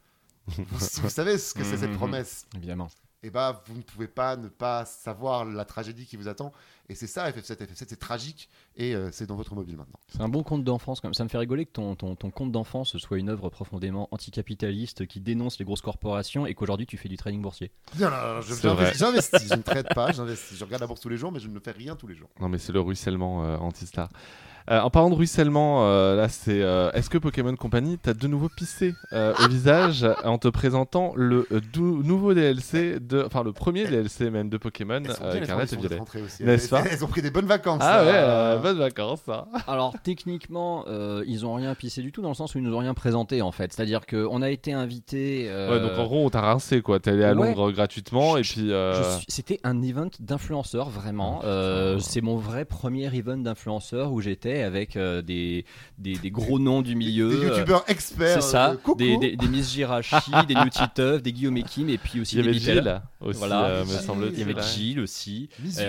vous, 0.46 0.64
vous 1.02 1.08
savez 1.10 1.38
ce 1.38 1.52
que 1.54 1.62
c'est 1.64 1.76
cette 1.76 1.90
Mhm. 1.90 1.96
promesse? 1.96 2.46
Évidemment. 2.56 2.88
et 3.22 3.30
bah 3.30 3.62
vous 3.66 3.76
ne 3.76 3.82
pouvez 3.82 4.06
pas 4.08 4.36
ne 4.36 4.48
pas 4.48 4.84
savoir 4.84 5.44
la 5.44 5.64
tragédie 5.64 6.06
qui 6.06 6.16
vous 6.16 6.28
attend. 6.28 6.52
Et 6.90 6.94
c'est 6.94 7.06
ça 7.06 7.28
FF7. 7.30 7.56
FF7 7.66 7.84
c'est 7.88 7.98
tragique 7.98 8.48
et 8.76 8.94
euh, 8.94 9.10
c'est 9.12 9.26
dans 9.26 9.36
votre 9.36 9.54
mobile 9.54 9.76
maintenant. 9.76 9.98
C'est 10.08 10.22
un 10.22 10.28
bon 10.28 10.42
conte 10.42 10.64
d'enfance. 10.64 11.00
quand 11.00 11.08
même. 11.08 11.14
Ça 11.14 11.22
me 11.24 11.28
fait 11.28 11.36
rigoler 11.38 11.66
que 11.66 11.72
ton, 11.72 11.94
ton, 11.94 12.14
ton 12.16 12.30
conte 12.30 12.50
d'enfance 12.50 12.96
soit 12.96 13.18
une 13.18 13.28
œuvre 13.28 13.50
profondément 13.50 14.08
anticapitaliste 14.10 15.06
qui 15.06 15.20
dénonce 15.20 15.58
les 15.58 15.64
grosses 15.66 15.82
corporations 15.82 16.46
et 16.46 16.54
qu'aujourd'hui 16.54 16.86
tu 16.86 16.96
fais 16.96 17.08
du 17.10 17.16
trading 17.18 17.42
boursier. 17.42 17.70
Non, 18.00 18.08
non, 18.10 18.40
j'investis, 18.94 19.48
je 19.48 19.54
ne 19.54 19.62
traite 19.62 19.88
pas, 19.94 20.12
j'investis. 20.12 20.56
Je 20.58 20.64
regarde 20.64 20.80
la 20.80 20.86
bourse 20.86 21.00
tous 21.00 21.08
les 21.10 21.16
jours, 21.18 21.30
mais 21.32 21.40
je 21.40 21.48
ne 21.48 21.60
fais 21.60 21.72
rien 21.72 21.94
tous 21.94 22.06
les 22.06 22.14
jours. 22.14 22.30
Non, 22.40 22.48
mais 22.48 22.58
c'est 22.58 22.72
le 22.72 22.80
ruissellement 22.80 23.44
euh, 23.44 23.56
anti-star. 23.58 24.08
Euh, 24.70 24.80
en 24.80 24.90
parlant 24.90 25.08
de 25.08 25.14
ruissellement, 25.14 25.86
euh, 25.88 26.14
là, 26.14 26.28
c'est. 26.28 26.60
euh, 26.60 26.90
Est-ce 26.92 27.08
que 27.08 27.16
Pokémon 27.16 27.56
Company 27.56 27.96
t'a 27.96 28.12
de 28.12 28.26
nouveau 28.26 28.50
pissé 28.54 28.92
euh, 29.14 29.32
au 29.42 29.48
visage 29.48 30.06
en 30.24 30.36
te 30.36 30.48
présentant 30.48 31.14
le 31.16 31.46
euh, 31.52 31.60
nouveau 31.78 32.34
DLC 32.34 33.00
de, 33.00 33.22
enfin 33.24 33.42
le 33.42 33.54
premier 33.54 33.86
DLC 33.86 34.28
même 34.28 34.50
de 34.50 34.58
Pokémon, 34.58 35.02
euh, 35.22 35.42
Scarlet 35.42 35.64
et 35.72 35.76
Violet. 35.76 35.98
N'est-ce 36.40 36.68
pas 36.82 36.88
Elles 36.92 37.04
ont 37.04 37.08
pris 37.08 37.22
des 37.22 37.30
bonnes 37.30 37.46
vacances. 37.46 37.80
Ah 37.82 38.02
ouais, 38.04 38.10
euh, 38.12 38.56
euh, 38.56 38.58
bonnes 38.58 38.78
vacances 38.78 39.20
ça. 39.26 39.46
Alors 39.66 39.94
techniquement, 40.02 40.84
euh, 40.88 41.24
ils 41.26 41.44
ont 41.46 41.54
rien 41.54 41.74
pissé 41.74 42.02
du 42.02 42.12
tout 42.12 42.22
dans 42.22 42.28
le 42.28 42.34
sens 42.34 42.54
où 42.54 42.58
ils 42.58 42.64
nous 42.64 42.74
ont 42.74 42.78
rien 42.78 42.94
présenté 42.94 43.42
en 43.42 43.52
fait. 43.52 43.72
C'est-à-dire 43.72 44.06
qu'on 44.06 44.42
a 44.42 44.50
été 44.50 44.72
invité. 44.72 45.48
Ouais, 45.48 45.80
donc 45.80 45.98
en 45.98 46.04
gros 46.04 46.24
on 46.26 46.30
t'a 46.30 46.40
rincé 46.40 46.80
quoi. 46.82 47.00
T'es 47.00 47.10
allé 47.10 47.24
à 47.24 47.34
ouais. 47.34 47.48
Londres 47.48 47.70
gratuitement 47.72 48.36
et 48.36 48.42
puis. 48.42 48.72
euh, 48.72 49.02
suis- 49.18 49.24
C'était 49.28 49.60
un 49.64 49.82
event 49.82 50.08
d'influenceurs 50.20 50.88
vraiment. 50.90 51.40
Euh, 51.44 51.96
putain. 51.96 52.08
c'est 52.08 52.20
mon 52.20 52.36
vrai 52.36 52.64
premier 52.64 53.06
event 53.14 53.36
d'influenceurs 53.38 54.12
où 54.12 54.20
j'étais 54.20 54.62
avec 54.62 54.96
euh, 54.96 55.22
des, 55.22 55.64
des, 55.98 56.14
des 56.16 56.30
gros 56.30 56.58
noms 56.58 56.82
du 56.82 56.94
milieu. 56.96 57.30
Des 57.30 57.44
euh, 57.44 57.48
youtubeurs 57.50 57.84
experts. 57.88 58.42
c'est 58.42 58.50
ça, 58.50 58.70
euh, 58.70 58.76
coucou. 58.76 58.98
des, 58.98 59.16
des, 59.18 59.36
des 59.36 59.48
Miss 59.48 59.72
Jirachi, 59.72 60.14
des 60.48 60.54
Newty 60.54 60.82
Tuff, 60.94 61.22
des 61.22 61.32
Guillaume 61.32 61.56
et 61.56 61.62
Kim, 61.62 61.88
et 61.88 61.98
puis 61.98 62.20
aussi 62.20 62.36
Il 62.36 62.40
y 62.40 62.42
des 62.42 62.48
avait. 62.70 62.80
Gilles 62.80 63.00
aussi, 63.20 63.38
Voilà. 63.38 63.64
euh, 63.64 63.80
me 63.84 63.90
Gilles, 63.90 63.98
semble-t-il. 64.00 64.32
Il 64.34 64.48
y 64.48 64.50
avait. 64.50 64.62
Jill 64.62 65.00
aussi, 65.00 65.48
Misu. 65.62 65.82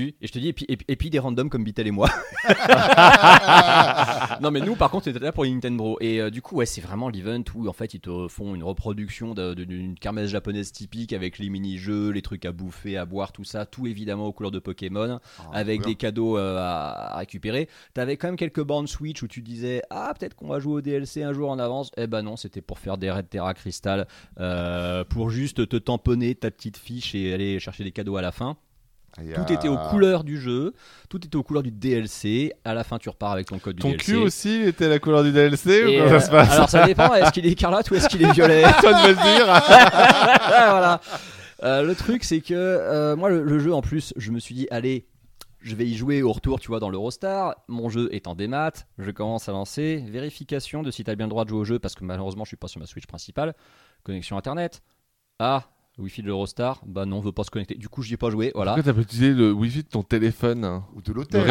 Et 0.00 0.26
je 0.26 0.32
te 0.32 0.38
dis, 0.38 0.48
et 0.48 0.52
puis, 0.52 0.66
et, 0.68 0.76
puis- 0.76 0.86
et 0.88 0.96
puis 0.96 1.10
des 1.10 1.18
randoms 1.18 1.48
comme 1.48 1.64
Beatle 1.64 1.86
et 1.86 1.90
moi. 1.90 2.08
non, 4.40 4.50
mais 4.50 4.60
nous, 4.60 4.76
par 4.76 4.90
contre, 4.90 5.08
on 5.08 5.10
était 5.10 5.18
là 5.20 5.32
pour 5.32 5.44
Nintendo. 5.44 5.96
Et 6.00 6.20
euh, 6.20 6.30
du 6.30 6.42
coup, 6.42 6.56
ouais, 6.56 6.66
c'est 6.66 6.80
vraiment 6.80 7.08
l'event 7.08 7.42
où 7.54 7.68
en 7.68 7.72
fait 7.72 7.94
ils 7.94 8.00
te 8.00 8.28
font 8.28 8.54
une 8.54 8.62
reproduction 8.64 9.34
d'une 9.34 9.94
kermesse 9.98 10.30
japonaise 10.30 10.72
typique 10.72 11.12
avec 11.12 11.38
les 11.38 11.48
mini-jeux, 11.48 12.10
les 12.10 12.22
trucs 12.22 12.44
à 12.44 12.52
bouffer, 12.52 12.96
à 12.96 13.04
boire, 13.06 13.32
tout 13.32 13.44
ça, 13.44 13.66
tout 13.66 13.86
évidemment 13.86 14.26
aux 14.26 14.32
couleurs 14.32 14.50
de 14.52 14.58
Pokémon, 14.58 15.20
Ah, 15.38 15.42
avec 15.52 15.80
bien. 15.80 15.90
des 15.90 15.94
cadeaux 15.96 16.38
euh, 16.38 16.56
à, 16.58 17.14
à 17.14 17.18
récupérer. 17.18 17.68
T'avais 17.94 18.16
quand 18.16 18.28
même 18.28 18.36
quelques 18.36 18.62
bornes 18.62 18.86
Switch 18.86 19.22
où 19.22 19.28
tu 19.28 19.42
disais, 19.42 19.82
ah, 19.90 20.12
peut-être 20.18 20.34
qu'on 20.34 20.48
va 20.48 20.58
jouer 20.60 20.74
au 20.74 20.80
DLC 20.80 21.22
un 21.22 21.32
jour 21.32 21.50
en 21.50 21.58
avance. 21.58 21.90
Eh 21.96 22.06
ben 22.06 22.22
non, 22.22 22.36
c'était 22.36 22.60
pour 22.62 22.78
faire 22.78 22.98
des 22.98 23.10
raids 23.10 23.22
Terra 23.22 23.54
Crystal, 23.54 24.06
euh, 24.40 25.04
pour 25.04 25.30
juste 25.30 25.68
te 25.68 25.76
tamponner 25.76 26.34
ta 26.34 26.50
petite 26.50 26.76
fiche 26.76 27.14
et 27.14 27.32
aller 27.32 27.58
chercher 27.60 27.84
des 27.84 27.92
cadeaux 27.92 28.16
à 28.16 28.22
la 28.22 28.32
fin. 28.32 28.56
Tout 29.16 29.52
était 29.52 29.68
aux 29.68 29.76
couleurs 29.76 30.24
du 30.24 30.40
jeu, 30.40 30.72
tout 31.10 31.18
était 31.18 31.36
aux 31.36 31.42
couleurs 31.42 31.62
du 31.62 31.70
DLC. 31.70 32.52
À 32.64 32.72
la 32.74 32.82
fin, 32.82 32.98
tu 32.98 33.08
repars 33.10 33.32
avec 33.32 33.46
ton 33.46 33.58
code 33.58 33.76
du 33.76 33.82
Ton 33.82 33.90
DLC. 33.90 34.04
cul 34.04 34.16
aussi 34.16 34.62
était 34.62 34.88
la 34.88 34.98
couleur 34.98 35.22
du 35.22 35.32
DLC 35.32 35.84
ou 35.84 35.88
Et, 35.88 35.98
comment 35.98 36.10
euh, 36.10 36.18
ça 36.18 36.26
se 36.26 36.30
passe 36.30 36.50
alors 36.52 36.70
ça 36.70 36.86
dépend, 36.86 37.14
est-ce 37.14 37.30
qu'il 37.30 37.46
est 37.46 37.50
écarlate 37.50 37.90
ou 37.90 37.94
est-ce 37.94 38.08
qu'il 38.08 38.22
est 38.22 38.32
violet 38.32 38.62
Toi 38.80 38.92
de 38.94 39.02
me 39.02 39.08
le 39.08 39.14
dire. 39.14 39.46
Voilà. 40.48 41.00
Euh, 41.62 41.82
le 41.82 41.94
truc, 41.94 42.24
c'est 42.24 42.40
que 42.40 42.54
euh, 42.54 43.14
moi, 43.14 43.28
le, 43.30 43.42
le 43.42 43.58
jeu, 43.58 43.72
en 43.72 43.82
plus, 43.82 44.12
je 44.16 44.32
me 44.32 44.40
suis 44.40 44.54
dit, 44.54 44.66
allez, 44.70 45.06
je 45.60 45.76
vais 45.76 45.86
y 45.86 45.94
jouer 45.94 46.22
au 46.22 46.32
retour, 46.32 46.58
tu 46.58 46.68
vois, 46.68 46.80
dans 46.80 46.90
l'Eurostar. 46.90 47.54
Mon 47.68 47.88
jeu 47.88 48.08
est 48.12 48.26
en 48.26 48.34
démat, 48.34 48.72
je 48.98 49.10
commence 49.12 49.48
à 49.48 49.52
lancer. 49.52 50.04
Vérification 50.08 50.82
de 50.82 50.90
si 50.90 51.04
tu 51.04 51.10
as 51.10 51.14
bien 51.14 51.26
le 51.26 51.30
droit 51.30 51.44
de 51.44 51.50
jouer 51.50 51.60
au 51.60 51.64
jeu, 51.64 51.78
parce 51.78 51.94
que 51.94 52.02
malheureusement, 52.04 52.44
je 52.44 52.48
suis 52.48 52.56
pas 52.56 52.66
sur 52.68 52.80
ma 52.80 52.86
Switch 52.86 53.06
principale. 53.06 53.54
Connexion 54.02 54.36
Internet. 54.36 54.82
Ah, 55.38 55.64
Wi-Fi 55.98 56.22
de 56.22 56.26
l'Eurostar. 56.26 56.80
Bah 56.86 57.04
non, 57.04 57.18
on 57.18 57.20
veut 57.20 57.32
pas 57.32 57.44
se 57.44 57.50
connecter. 57.50 57.74
Du 57.74 57.88
coup, 57.88 58.02
j'y 58.02 58.14
ai 58.14 58.16
pas 58.16 58.30
joué, 58.30 58.50
voilà. 58.54 58.72
Pourquoi 58.74 58.92
t'as 58.92 58.96
pas 58.96 59.02
utilisé 59.02 59.32
le 59.34 59.52
wifi 59.52 59.82
de 59.82 59.88
ton 59.88 60.02
téléphone 60.02 60.82
Ou 60.94 61.02
de 61.02 61.12
l'hôtel. 61.12 61.48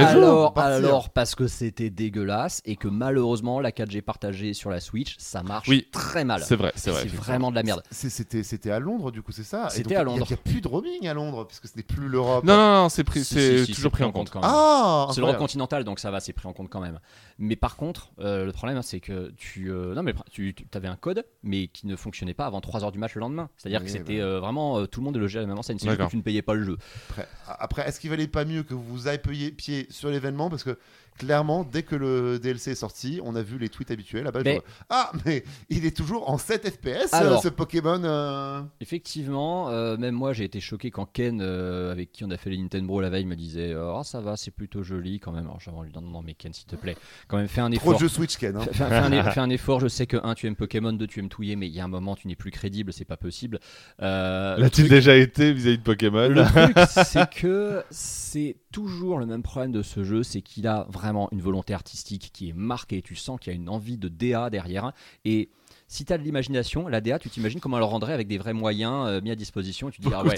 Alors, 0.55 1.09
parce 1.09 1.35
que 1.35 1.47
c'était 1.47 1.89
dégueulasse 1.89 2.61
et 2.65 2.75
que 2.75 2.87
malheureusement, 2.87 3.59
la 3.59 3.71
4G 3.71 4.01
partagée 4.01 4.53
sur 4.53 4.69
la 4.69 4.79
Switch, 4.79 5.15
ça 5.19 5.43
marche 5.43 5.67
Oui. 5.67 5.87
très 5.91 6.25
mal. 6.25 6.41
C'est 6.43 6.55
vrai, 6.55 6.71
c'est 6.75 6.91
vrai. 6.91 7.01
C'est 7.03 7.15
vraiment 7.15 7.51
de 7.51 7.55
la 7.55 7.63
merde. 7.63 7.83
C'était 7.91 8.43
c'était 8.43 8.71
à 8.71 8.79
Londres, 8.79 9.11
du 9.11 9.21
coup, 9.21 9.31
c'est 9.31 9.43
ça? 9.43 9.69
C'était 9.69 9.95
à 9.95 10.03
Londres. 10.03 10.25
Il 10.29 10.33
n'y 10.33 10.39
a, 10.39 10.43
plus 10.43 10.61
de 10.61 10.67
roaming 10.67 11.07
à 11.07 11.13
Londres, 11.13 11.45
puisque 11.45 11.67
ce 11.67 11.77
n'est 11.77 11.83
plus 11.83 12.07
l'Europe. 12.07 12.43
Non, 12.43 12.55
non, 12.57 12.73
non, 12.83 12.89
c'est 12.89 13.03
pris, 13.03 13.23
Si, 13.23 13.35
c'est 13.35 13.59
si, 13.59 13.65
si, 13.67 13.73
toujours 13.73 13.91
pris 13.91 14.03
en 14.03 14.11
compte. 14.11 14.29
quand 14.29 14.41
même. 14.41 14.49
Ah 14.51 15.07
C'est 15.11 15.21
l'Europe 15.21 15.37
continentale, 15.37 15.83
donc 15.83 15.99
ça 15.99 16.11
va, 16.11 16.19
c'est 16.19 16.33
pris 16.33 16.47
en 16.47 16.53
compte 16.53 16.69
quand 16.69 16.81
même. 16.81 16.99
Mais 17.37 17.55
par 17.55 17.75
contre, 17.75 18.11
euh, 18.19 18.45
le 18.45 18.51
problème, 18.51 18.81
c'est 18.81 18.99
que 18.99 19.31
tu, 19.37 19.71
euh, 19.71 19.93
non, 19.93 20.03
mais 20.03 20.13
tu, 20.29 20.55
avais 20.73 20.87
un 20.87 20.95
code, 20.95 21.25
mais 21.43 21.67
qui 21.67 21.87
ne 21.87 21.95
fonctionnait 21.95 22.33
pas 22.33 22.45
avant 22.45 22.59
3h 22.59 22.91
du 22.91 22.99
match 22.99 23.15
le 23.15 23.21
lendemain. 23.21 23.49
C'est-à-dire 23.57 23.83
que 23.83 23.89
c'était 23.89 24.17
bah. 24.17 24.23
euh, 24.23 24.30
vraiment 24.39 24.79
euh, 24.79 24.85
tout 24.85 24.99
le 24.99 25.05
monde 25.05 25.15
est 25.15 25.19
logé 25.19 25.39
à 25.39 25.41
la 25.41 25.47
même 25.47 25.57
enseigne. 25.57 25.77
C'est 25.79 25.87
juste 25.87 26.01
que 26.01 26.09
tu 26.09 26.17
ne 26.17 26.21
payais 26.21 26.41
pas 26.41 26.53
le 26.53 26.63
jeu. 26.63 26.77
Après, 27.09 27.27
après, 27.47 27.87
est-ce 27.87 27.99
qu'il 27.99 28.09
valait 28.09 28.27
pas 28.27 28.45
mieux 28.45 28.63
que 28.63 28.73
vous 28.73 29.07
appuyez 29.07 29.51
pied 29.51 29.87
sur 29.89 30.09
l'événement? 30.09 30.49
Parce 30.49 30.63
que 30.63 30.77
clairement, 31.17 31.63
dès 31.63 31.83
que 31.83 31.95
le 31.95 32.39
DLC 32.39 32.71
est 32.71 32.75
sorti, 32.75 33.19
on 33.23 33.35
a 33.35 33.41
vu 33.41 33.57
les 33.57 33.69
tweets 33.69 33.91
habituels. 33.91 34.23
là-bas, 34.23 34.41
Mais- 34.43 34.61
ah, 34.89 35.11
mais 35.25 35.43
il 35.69 35.85
est 35.85 35.95
toujours 35.95 36.29
en 36.29 36.37
7 36.37 36.67
FPS, 36.69 37.13
euh, 37.13 37.37
ce 37.37 37.47
Pokémon. 37.49 38.01
euh. 38.03 38.61
Effectivement, 38.79 39.69
euh, 39.69 39.97
même 39.97 40.15
moi 40.15 40.33
j'ai 40.33 40.43
été 40.43 40.59
choqué 40.59 40.91
quand 40.91 41.05
Ken, 41.05 41.39
euh, 41.41 41.91
avec 41.91 42.11
qui 42.11 42.23
on 42.23 42.31
a 42.31 42.37
fait 42.37 42.49
les 42.49 42.57
Nintendo 42.57 42.99
la 42.99 43.09
veille, 43.09 43.25
me 43.25 43.35
disait 43.35 43.75
Oh, 43.75 44.01
ça 44.03 44.19
va, 44.21 44.35
c'est 44.37 44.51
plutôt 44.51 44.83
joli 44.83 45.19
quand 45.19 45.31
même. 45.31 45.45
Alors 45.45 45.59
j'avais 45.59 45.77
envie 45.77 45.89
de 45.89 45.93
dire 45.93 46.01
Non, 46.01 46.09
non, 46.11 46.21
mais 46.23 46.33
Ken, 46.33 46.53
s'il 46.53 46.65
te 46.67 46.75
plaît, 46.75 46.95
quand 47.27 47.37
même 47.37 47.47
fais 47.47 47.61
un 47.61 47.69
Trop 47.71 47.75
effort. 47.91 47.93
de 47.95 47.99
jeux 47.99 48.07
Switch, 48.09 48.37
Ken. 48.37 48.55
hein. 48.55 48.61
Fais, 48.71 48.73
fais 48.73 48.83
un, 48.83 49.23
fais 49.31 49.39
un 49.39 49.49
effort, 49.49 49.79
je 49.79 49.87
sais 49.87 50.07
que 50.07 50.17
un 50.23 50.33
tu 50.33 50.47
aimes 50.47 50.55
Pokémon, 50.55 50.93
deux 50.93 51.07
tu 51.07 51.19
aimes 51.19 51.29
touiller, 51.29 51.55
mais 51.55 51.67
il 51.67 51.73
y 51.73 51.79
a 51.79 51.83
un 51.83 51.87
moment 51.89 52.15
tu 52.15 52.27
n'es 52.27 52.35
plus 52.35 52.51
crédible, 52.51 52.93
c'est 52.93 53.05
pas 53.05 53.17
possible. 53.17 53.59
Euh, 54.01 54.55
le 54.55 54.63
L'a-t-il 54.63 54.85
truc- 54.87 54.89
déjà 54.97 55.15
été 55.15 55.53
vis-à-vis 55.53 55.77
de 55.77 55.83
Pokémon 55.83 56.27
Le 56.29 56.43
truc, 56.43 56.77
c'est 57.05 57.29
que 57.29 57.83
c'est 57.91 58.57
toujours 58.71 59.19
le 59.19 59.25
même 59.25 59.43
problème 59.43 59.71
de 59.71 59.81
ce 59.81 60.03
jeu, 60.03 60.23
c'est 60.23 60.41
qu'il 60.41 60.67
a 60.67 60.85
vraiment 60.89 61.00
une 61.31 61.41
volonté 61.41 61.73
artistique 61.73 62.31
qui 62.33 62.49
est 62.49 62.53
marquée. 62.53 63.01
Tu 63.01 63.15
sens 63.15 63.39
qu'il 63.39 63.51
y 63.51 63.55
a 63.55 63.59
une 63.59 63.69
envie 63.69 63.97
de 63.97 64.07
DA 64.07 64.49
derrière. 64.49 64.91
Et 65.25 65.49
si 65.87 66.05
tu 66.05 66.13
as 66.13 66.17
de 66.17 66.23
l'imagination, 66.23 66.87
la 66.87 67.01
DA, 67.01 67.19
tu 67.19 67.29
t'imagines 67.29 67.59
comment 67.59 67.77
elle 67.77 67.81
le 67.81 67.85
rendrait 67.85 68.13
avec 68.13 68.27
des 68.27 68.37
vrais 68.37 68.53
moyens 68.53 69.07
euh, 69.07 69.21
mis 69.21 69.31
à 69.31 69.35
disposition. 69.35 69.89
Et 69.89 69.91
tu 69.91 70.01
te 70.01 70.07
dis, 70.07 70.13
ah 70.13 70.23
ouais, 70.23 70.35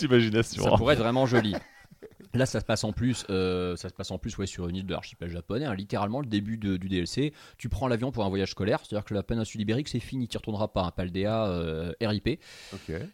ça 0.61 0.70
pourrait 0.78 0.93
être 0.95 0.99
vraiment 1.01 1.26
joli. 1.26 1.53
Là, 2.36 2.47
ça 2.47 2.59
se 2.59 2.66
passe 2.66 2.84
en 2.84 2.93
plus, 2.93 3.26
euh, 3.30 3.76
ça 3.76 3.89
se 3.89 3.93
passe 3.93 4.09
en 4.09 4.18
plus 4.18 4.36
ouais, 4.39 4.47
sur 4.47 4.68
une 4.68 4.76
île 4.78 4.86
de 4.88 4.91
l'archipel 4.91 5.30
japonais. 5.30 5.66
hein. 5.66 5.76
littéralement, 5.76 6.20
le 6.20 6.26
début 6.26 6.57
de- 6.57 6.78
du 6.78 6.89
DLC, 6.89 7.32
tu 7.59 7.70
prends 7.70 7.88
l'avion 7.88 8.11
pour 8.11 8.26
un 8.26 8.30
voyage 8.30 8.49
scolaire, 8.51 8.80
c'est-à-dire 8.84 9.05
que 9.05 9.14
la 9.14 9.22
péninsule 9.22 9.61
ibérique, 9.61 9.88
c'est 9.88 9.99
fini, 9.99 10.28
tu 10.28 10.34
y 10.34 10.38
retourneras 10.38 10.70
pas. 10.70 10.82
Un 10.84 10.89
Paldea 10.91 11.45
euh, 11.45 11.93
RIP. 12.01 12.39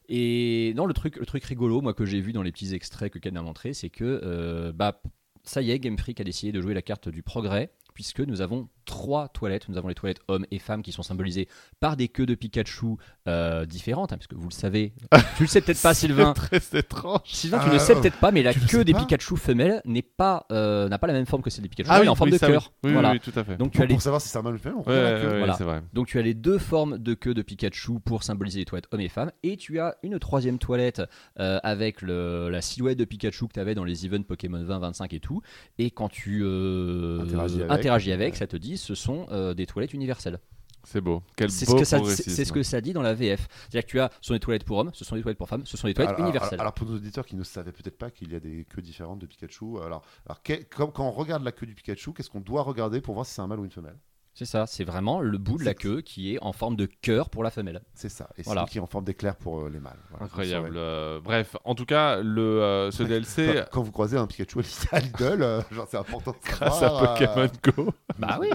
Et 0.07 0.73
non, 0.77 0.85
le 0.85 0.93
truc, 0.93 1.17
le 1.17 1.25
truc 1.25 1.43
rigolo, 1.43 1.81
moi, 1.81 1.93
que 1.93 2.05
j'ai 2.05 2.21
vu 2.21 2.31
dans 2.31 2.41
les 2.43 2.51
petits 2.53 2.73
extraits 2.73 3.11
que 3.11 3.19
Ken 3.19 3.35
a 3.35 3.41
montré, 3.41 3.73
c'est 3.73 3.89
que, 3.89 4.21
euh, 4.23 4.71
bah, 4.71 5.01
ça 5.49 5.63
y 5.63 5.71
est, 5.71 5.79
Game 5.79 5.97
Freak 5.97 6.21
a 6.21 6.23
décidé 6.23 6.51
de 6.51 6.61
jouer 6.61 6.75
la 6.75 6.83
carte 6.83 7.09
du 7.09 7.23
progrès, 7.23 7.71
puisque 7.99 8.21
nous 8.21 8.39
avons 8.39 8.69
trois 8.85 9.27
toilettes. 9.27 9.67
Nous 9.67 9.77
avons 9.77 9.89
les 9.89 9.93
toilettes 9.93 10.21
hommes 10.29 10.45
et 10.51 10.57
femmes 10.57 10.83
qui 10.83 10.93
sont 10.93 11.03
symbolisées 11.03 11.49
par 11.81 11.97
des 11.97 12.07
queues 12.07 12.25
de 12.25 12.33
Pikachu 12.33 12.95
euh, 13.27 13.65
différentes, 13.65 14.13
hein, 14.13 14.17
parce 14.17 14.27
que 14.27 14.35
vous 14.35 14.47
le 14.47 14.53
savez, 14.53 14.93
tu 15.35 15.43
le 15.43 15.47
sais 15.47 15.59
peut-être 15.59 15.81
pas, 15.81 15.93
Sylvain. 15.93 16.33
C'est 16.49 16.59
très 16.61 16.79
étrange. 16.79 17.19
Sylvain, 17.25 17.59
tu 17.59 17.65
Ah, 17.69 17.73
ne 17.73 17.77
sais 17.77 17.91
euh, 17.97 17.99
peut-être 17.99 18.15
pas, 18.21 18.31
mais 18.31 18.41
la 18.41 18.53
le 18.53 18.67
queue 18.67 18.85
des 18.85 18.93
Pikachu 18.93 19.35
femelles 19.35 19.81
n'est 19.83 20.01
pas, 20.01 20.45
euh, 20.53 20.87
n'a 20.87 20.97
pas 20.97 21.07
la 21.07 21.13
même 21.13 21.25
forme 21.25 21.41
que 21.43 21.49
celle 21.49 21.63
des 21.63 21.67
Pikachu. 21.69 21.89
Ah 21.91 21.95
elle 21.95 22.01
oui, 22.03 22.07
est 22.07 22.09
en 22.09 22.15
forme 22.15 22.29
oui, 22.29 22.37
de 22.39 22.39
cœur. 22.39 22.71
Oui, 22.83 22.87
oui, 22.87 22.93
voilà. 22.93 23.11
oui, 23.11 23.19
tout 23.19 23.33
à 23.37 23.43
fait. 23.43 23.57
Donc 23.57 23.71
tu 23.73 23.77
Pour, 23.79 23.83
as 23.83 23.87
les 23.87 23.93
pour 23.95 24.01
savoir 24.01 24.21
si 24.21 24.29
ça 24.29 24.41
mal 24.41 24.57
fait, 24.57 24.69
on 24.71 24.77
Ouais, 24.77 24.83
regarde 24.87 25.03
la 25.03 25.13
ouais, 25.15 25.21
queue. 25.21 25.31
ouais, 25.33 25.37
Voilà. 25.39 25.53
c'est 25.55 25.63
vrai. 25.65 25.81
Donc 25.91 26.07
tu 26.07 26.17
as 26.17 26.21
les 26.21 26.33
deux 26.33 26.57
formes 26.57 26.97
de 26.97 27.13
queue 27.15 27.33
de 27.33 27.41
Pikachu 27.41 27.99
pour 27.99 28.23
symboliser 28.23 28.59
les 28.59 28.65
toilettes 28.65 28.87
hommes 28.93 29.01
et 29.01 29.09
femmes. 29.09 29.31
Et 29.43 29.57
tu 29.57 29.79
as 29.81 29.97
une 30.03 30.17
troisième 30.19 30.57
toilette 30.57 31.01
euh, 31.41 31.59
avec 31.63 32.01
le- 32.01 32.47
la 32.49 32.61
silhouette 32.61 32.97
de 32.97 33.03
Pikachu 33.05 33.47
que 33.49 33.53
tu 33.55 33.59
avais 33.59 33.75
dans 33.75 33.83
les 33.83 34.05
events 34.05 34.23
Pokémon 34.23 34.63
20, 34.63 34.79
25 34.79 35.13
et 35.13 35.19
tout. 35.19 35.41
Et 35.77 35.91
quand 35.91 36.07
tu 36.07 36.41
euh, 36.43 37.19
Interagis 37.21 37.55
avec. 37.55 37.69
Interagis 37.89 38.11
avec, 38.11 38.35
ça 38.35 38.47
te 38.47 38.57
dit 38.57 38.77
ce 38.77 38.95
sont 38.95 39.25
euh, 39.31 39.53
des 39.53 39.65
toilettes 39.65 39.93
universelles. 39.93 40.39
C'est 40.85 41.01
beau. 41.01 41.21
Quel 41.35 41.51
C'est 41.51 41.65
beau 41.65 41.73
ce, 41.73 41.77
que 41.79 41.83
ça- 41.83 41.97
c'est- 41.97 42.01
progressisme. 42.03 42.31
c'est 42.31 42.45
ce 42.45 42.53
que 42.53 42.63
ça 42.63 42.79
dit 42.79 42.93
dans 42.93 43.01
la 43.01 43.13
VF. 43.13 43.47
C'est-à-dire 43.69 43.83
que 43.85 43.89
tu 43.91 43.99
as 43.99 44.09
ce 44.21 44.27
sont 44.27 44.33
des 44.33 44.39
toilettes 44.39 44.63
pour 44.63 44.77
hommes, 44.77 44.91
ce 44.93 45.03
sont 45.03 45.15
des 45.15 45.21
toilettes 45.21 45.37
pour 45.37 45.49
femmes, 45.49 45.65
ce 45.65 45.75
sont 45.75 45.87
des 45.87 45.93
toilettes 45.93 46.15
Alors, 46.15 46.21
universelles. 46.21 46.53
alors, 46.53 46.61
alors, 46.61 46.73
pour 46.73 46.87
nos 46.87 46.95
auditeurs 46.95 47.25
qui 47.25 47.35
ne 47.35 47.43
savaient 47.43 47.73
peut-être 47.73 47.97
pas 47.97 48.09
qu'il 48.11 48.31
y 48.31 48.35
a 48.35 48.39
des 48.39 48.65
queues 48.69 48.81
différentes 48.81 49.19
de 49.19 49.25
Pikachu, 49.25 49.77
alors, 49.83 50.03
alors 50.25 50.41
que- 50.41 50.53
quand, 50.73 50.87
quand 50.87 51.05
on 51.05 51.11
regarde 51.11 51.43
la 51.43 51.51
queue 51.51 51.65
du 51.65 51.75
Pikachu, 51.75 52.13
qu'est-ce 52.13 52.29
qu'on 52.29 52.39
doit 52.39 52.61
regarder 52.63 53.01
pour 53.01 53.13
voir 53.13 53.25
si 53.25 53.33
c'est 53.33 53.41
un 53.41 53.47
mâle 53.47 53.59
ou 53.59 53.65
une 53.65 53.71
femelle? 53.71 53.97
C'est 54.39 54.45
ça, 54.45 54.65
c'est 54.67 54.85
vraiment 54.85 55.19
le 55.19 55.37
bout 55.37 55.57
de 55.57 55.65
la 55.65 55.71
C'est- 55.71 55.75
queue 55.75 55.99
qui 55.99 56.33
est 56.33 56.39
en 56.41 56.53
forme 56.53 56.77
de 56.77 56.85
cœur 56.85 57.29
pour 57.29 57.43
la 57.43 57.51
femelle. 57.51 57.81
C'est 57.93 58.07
ça. 58.07 58.29
Et 58.37 58.43
Voilà. 58.43 58.61
celui 58.61 58.71
qui 58.71 58.77
est 58.77 58.81
en 58.81 58.85
forme 58.87 59.03
d'éclair 59.03 59.35
pour 59.35 59.59
euh, 59.65 59.69
les 59.69 59.81
mâles. 59.81 59.97
Voilà, 60.11 60.27
Incroyable. 60.27 60.71
Euh, 60.77 61.19
bref, 61.19 61.57
en 61.65 61.75
tout 61.75 61.83
cas, 61.85 62.21
le, 62.21 62.41
euh, 62.61 62.89
ce 62.89 63.03
DLC, 63.03 63.47
Quand, 63.53 63.65
quand 63.73 63.81
vous 63.81 63.91
croisez 63.91 64.15
un 64.15 64.27
Pikachu 64.27 64.59
à 64.93 64.99
Lidl, 65.01 65.41
euh, 65.43 65.61
genre 65.73 65.87
c'est 65.91 65.97
important 65.97 66.31
de 66.31 66.37
grâce 66.49 66.77
à 66.77 66.79
savoir, 66.79 67.15
Pokémon 67.15 67.49
Go, 67.65 67.93
Bah 68.17 68.37
oui, 68.39 68.47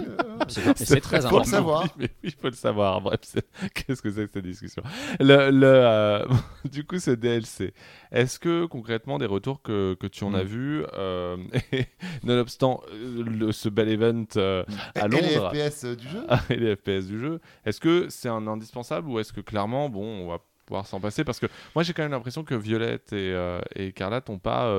c'est 0.47 0.75
c'est 0.75 1.01
très 1.01 1.17
Faut 1.17 1.21
le 1.21 1.27
important. 1.27 1.51
savoir. 1.51 1.83
Oui, 1.83 1.89
mais 1.99 2.05
oui, 2.05 2.19
il 2.23 2.31
faut 2.31 2.47
le 2.49 2.53
savoir. 2.53 3.01
Bref, 3.01 3.19
c'est- 3.21 3.45
qu'est-ce 3.75 4.01
que 4.01 4.09
c'est 4.09 4.25
que 4.25 4.31
cette 4.33 4.43
discussion? 4.43 4.81
Le, 5.19 5.51
le, 5.51 5.67
euh, 5.67 6.25
Du 6.71 6.83
coup, 6.83 6.97
ce 6.97 7.11
DLC, 7.11 7.75
est-ce 8.15 8.39
que 8.39 8.65
concrètement, 8.65 9.17
des 9.19 9.25
retours 9.27 9.61
que, 9.61 9.93
que 9.99 10.07
tu 10.07 10.23
en 10.23 10.33
as 10.33 10.43
Mm. 10.43 10.47
vus, 10.47 10.83
euh, 10.93 11.37
et 11.71 11.85
nonobstant 12.23 12.81
euh, 12.91 13.23
le- 13.23 13.51
ce 13.51 13.69
bel 13.69 13.89
event 13.89 14.25
euh, 14.37 14.63
à 14.95 15.05
Et 15.05 15.09
les 15.09 15.35
Londres 15.35 15.51
FPS 15.53 15.85
du 15.85 16.07
jeu 16.09 16.23
et 16.49 16.55
les 16.55 16.75
FPS 16.75 17.05
du 17.07 17.19
jeu, 17.19 17.39
est-ce 17.65 17.79
que 17.79 18.07
c'est 18.09 18.29
un 18.29 18.47
indispensable 18.47 19.07
ou 19.09 19.19
est-ce 19.19 19.33
que 19.33 19.41
clairement, 19.41 19.89
bon, 19.89 20.03
on 20.03 20.27
va 20.29 20.39
pouvoir 20.65 20.87
s'en 20.87 20.99
passer? 20.99 21.23
Parce 21.23 21.39
que 21.39 21.45
moi, 21.75 21.83
j'ai 21.83 21.93
quand 21.93 22.01
même 22.03 22.11
l'impression 22.11 22.43
que 22.43 22.55
Violette 22.55 23.13
et, 23.13 23.35
et 23.75 23.93
n'ont 24.27 24.39
pas. 24.39 24.73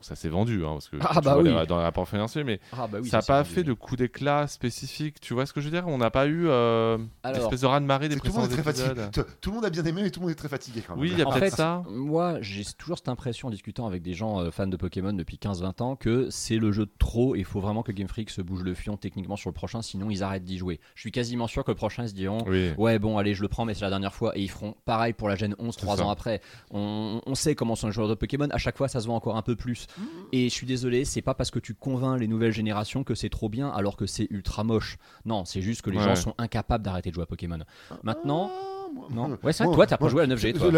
Ça 0.00 0.14
s'est 0.16 0.28
vendu, 0.28 0.64
hein, 0.64 0.70
parce 0.72 0.88
que 0.88 0.96
Ah 1.00 1.20
bah 1.20 1.34
vois 1.34 1.42
oui. 1.42 1.50
les- 1.50 1.66
dans 1.66 1.76
les 1.78 1.82
rapports 1.84 2.08
financiers, 2.08 2.44
mais 2.44 2.60
Ah 2.72 2.86
bah 2.86 2.98
oui, 3.02 3.08
ça 3.08 3.18
n'a 3.18 3.22
pas 3.22 3.42
vendu. 3.42 3.54
fait 3.54 3.62
de 3.64 3.72
coup 3.72 3.96
d'éclat 3.96 4.46
spécifique. 4.46 5.20
Tu 5.20 5.34
vois 5.34 5.46
ce 5.46 5.52
que 5.52 5.60
je 5.60 5.66
veux 5.66 5.70
dire? 5.72 5.86
On 5.88 5.98
n'a 5.98 6.10
pas 6.10 6.26
eu 6.26 6.46
euh, 6.48 6.98
Alors, 7.22 7.38
l'espèce 7.38 7.60
de 7.62 7.66
raz-de-marée 7.66 8.08
des 8.08 8.16
que 8.16 8.20
tout 8.20 8.28
le 8.28 8.40
monde 8.42 8.52
est 8.52 8.56
précédents 8.62 8.94
très 8.94 8.94
fatigué. 9.02 9.10
Tout- 9.12 9.30
Tout 9.40 9.50
le 9.50 9.56
monde 9.56 9.64
a 9.64 9.70
bien 9.70 9.84
aimé, 9.84 10.02
mais 10.02 10.10
tout 10.10 10.20
le 10.20 10.24
monde 10.26 10.32
est 10.32 10.36
très 10.38 10.48
fatigué 10.48 10.82
quand 10.86 10.94
même. 10.94 11.02
Oui, 11.02 11.10
il 11.12 11.18
y 11.18 11.22
a 11.22 11.26
peut-être 11.26 11.56
ça. 11.56 11.82
Moi, 11.90 12.38
j'ai 12.40 12.64
toujours 12.78 12.98
cette 12.98 13.08
impression 13.08 13.48
en 13.48 13.50
discutant 13.50 13.86
avec 13.86 14.02
des 14.02 14.14
gens 14.14 14.40
euh, 14.40 14.50
fans 14.50 14.66
de 14.66 14.76
Pokémon 14.76 15.12
depuis 15.12 15.36
15-20 15.38 15.82
ans 15.82 15.96
que 15.96 16.28
c'est 16.30 16.56
le 16.58 16.72
jeu 16.72 16.86
de 16.86 16.92
trop 16.98 17.34
et 17.36 17.40
il 17.40 17.44
faut 17.44 17.60
vraiment 17.60 17.82
que 17.82 17.92
Game 17.92 18.08
Freak 18.08 18.30
se 18.30 18.42
bouge 18.42 18.62
le 18.62 18.74
fion 18.74 18.96
techniquement 18.96 19.36
sur 19.36 19.50
le 19.50 19.54
prochain, 19.54 19.82
sinon 19.82 20.10
ils 20.10 20.22
arrêtent 20.22 20.44
d'y 20.44 20.58
jouer. 20.58 20.80
Je 20.94 21.00
suis 21.00 21.12
quasiment 21.12 21.46
sûr 21.46 21.64
que 21.64 21.70
le 21.70 21.76
prochain 21.76 22.04
ils 22.04 22.08
se 22.08 22.14
diront 22.14 22.44
Oui. 22.46 22.70
Ouais, 22.78 22.98
bon, 22.98 23.18
allez, 23.18 23.34
je 23.34 23.42
le 23.42 23.48
prends, 23.48 23.64
mais 23.64 23.74
c'est 23.74 23.82
la 23.82 23.90
dernière 23.90 24.14
fois. 24.14 24.36
Et 24.36 24.42
ils 24.42 24.50
feront 24.50 24.74
pareil 24.84 25.12
pour 25.12 25.28
la 25.28 25.36
Gen 25.36 25.54
11, 25.58 25.74
C'est 25.74 25.80
3 25.82 25.96
ça. 25.98 26.04
ans 26.04 26.10
après. 26.10 26.40
On, 26.70 27.20
on 27.26 27.34
sait 27.34 27.54
comment 27.54 27.74
sont 27.76 27.86
les 27.88 27.92
joueurs 27.92 28.08
de 28.08 28.14
Pokémon. 28.14 28.48
À 28.50 28.58
chaque 28.58 28.76
fois, 28.76 28.88
ça 28.88 29.00
se 29.00 29.06
vend 29.06 29.16
encore 29.16 29.36
un 29.36 29.42
peu 29.42 29.56
plus. 29.56 29.86
Mmh. 29.98 30.02
Et 30.32 30.48
je 30.48 30.54
suis 30.54 30.66
désolé, 30.66 31.04
c'est 31.04 31.22
pas 31.22 31.34
parce 31.34 31.50
que 31.50 31.58
tu 31.58 31.74
convaincs 31.74 32.18
les 32.20 32.28
nouvelles 32.28 32.52
générations 32.52 33.04
que 33.04 33.14
c'est 33.14 33.28
trop 33.30 33.48
bien 33.48 33.68
alors 33.70 33.96
que 33.96 34.06
c'est 34.06 34.26
ultra 34.30 34.64
moche. 34.64 34.98
Non, 35.24 35.44
c'est 35.44 35.60
juste 35.62 35.82
que 35.82 35.90
les 35.90 35.98
Ouais. 35.98 36.04
gens 36.04 36.16
sont 36.16 36.34
incapables 36.38 36.84
d'arrêter 36.84 37.10
de 37.10 37.14
jouer 37.14 37.24
à 37.24 37.26
Pokémon. 37.26 37.58
Maintenant, 38.02 38.50
moi- 38.94 39.08
non 39.10 39.38
Ouais, 39.42 39.52
c'est 39.52 39.64
vrai 39.64 39.72
que 39.72 39.76
toi, 39.76 39.86
t'as 39.86 39.96
pas 39.96 40.08
joué 40.08 40.22
à 40.22 40.26
la 40.26 40.34
9G, 40.34 40.40
j'ai- 40.40 40.52
toi. 40.52 40.70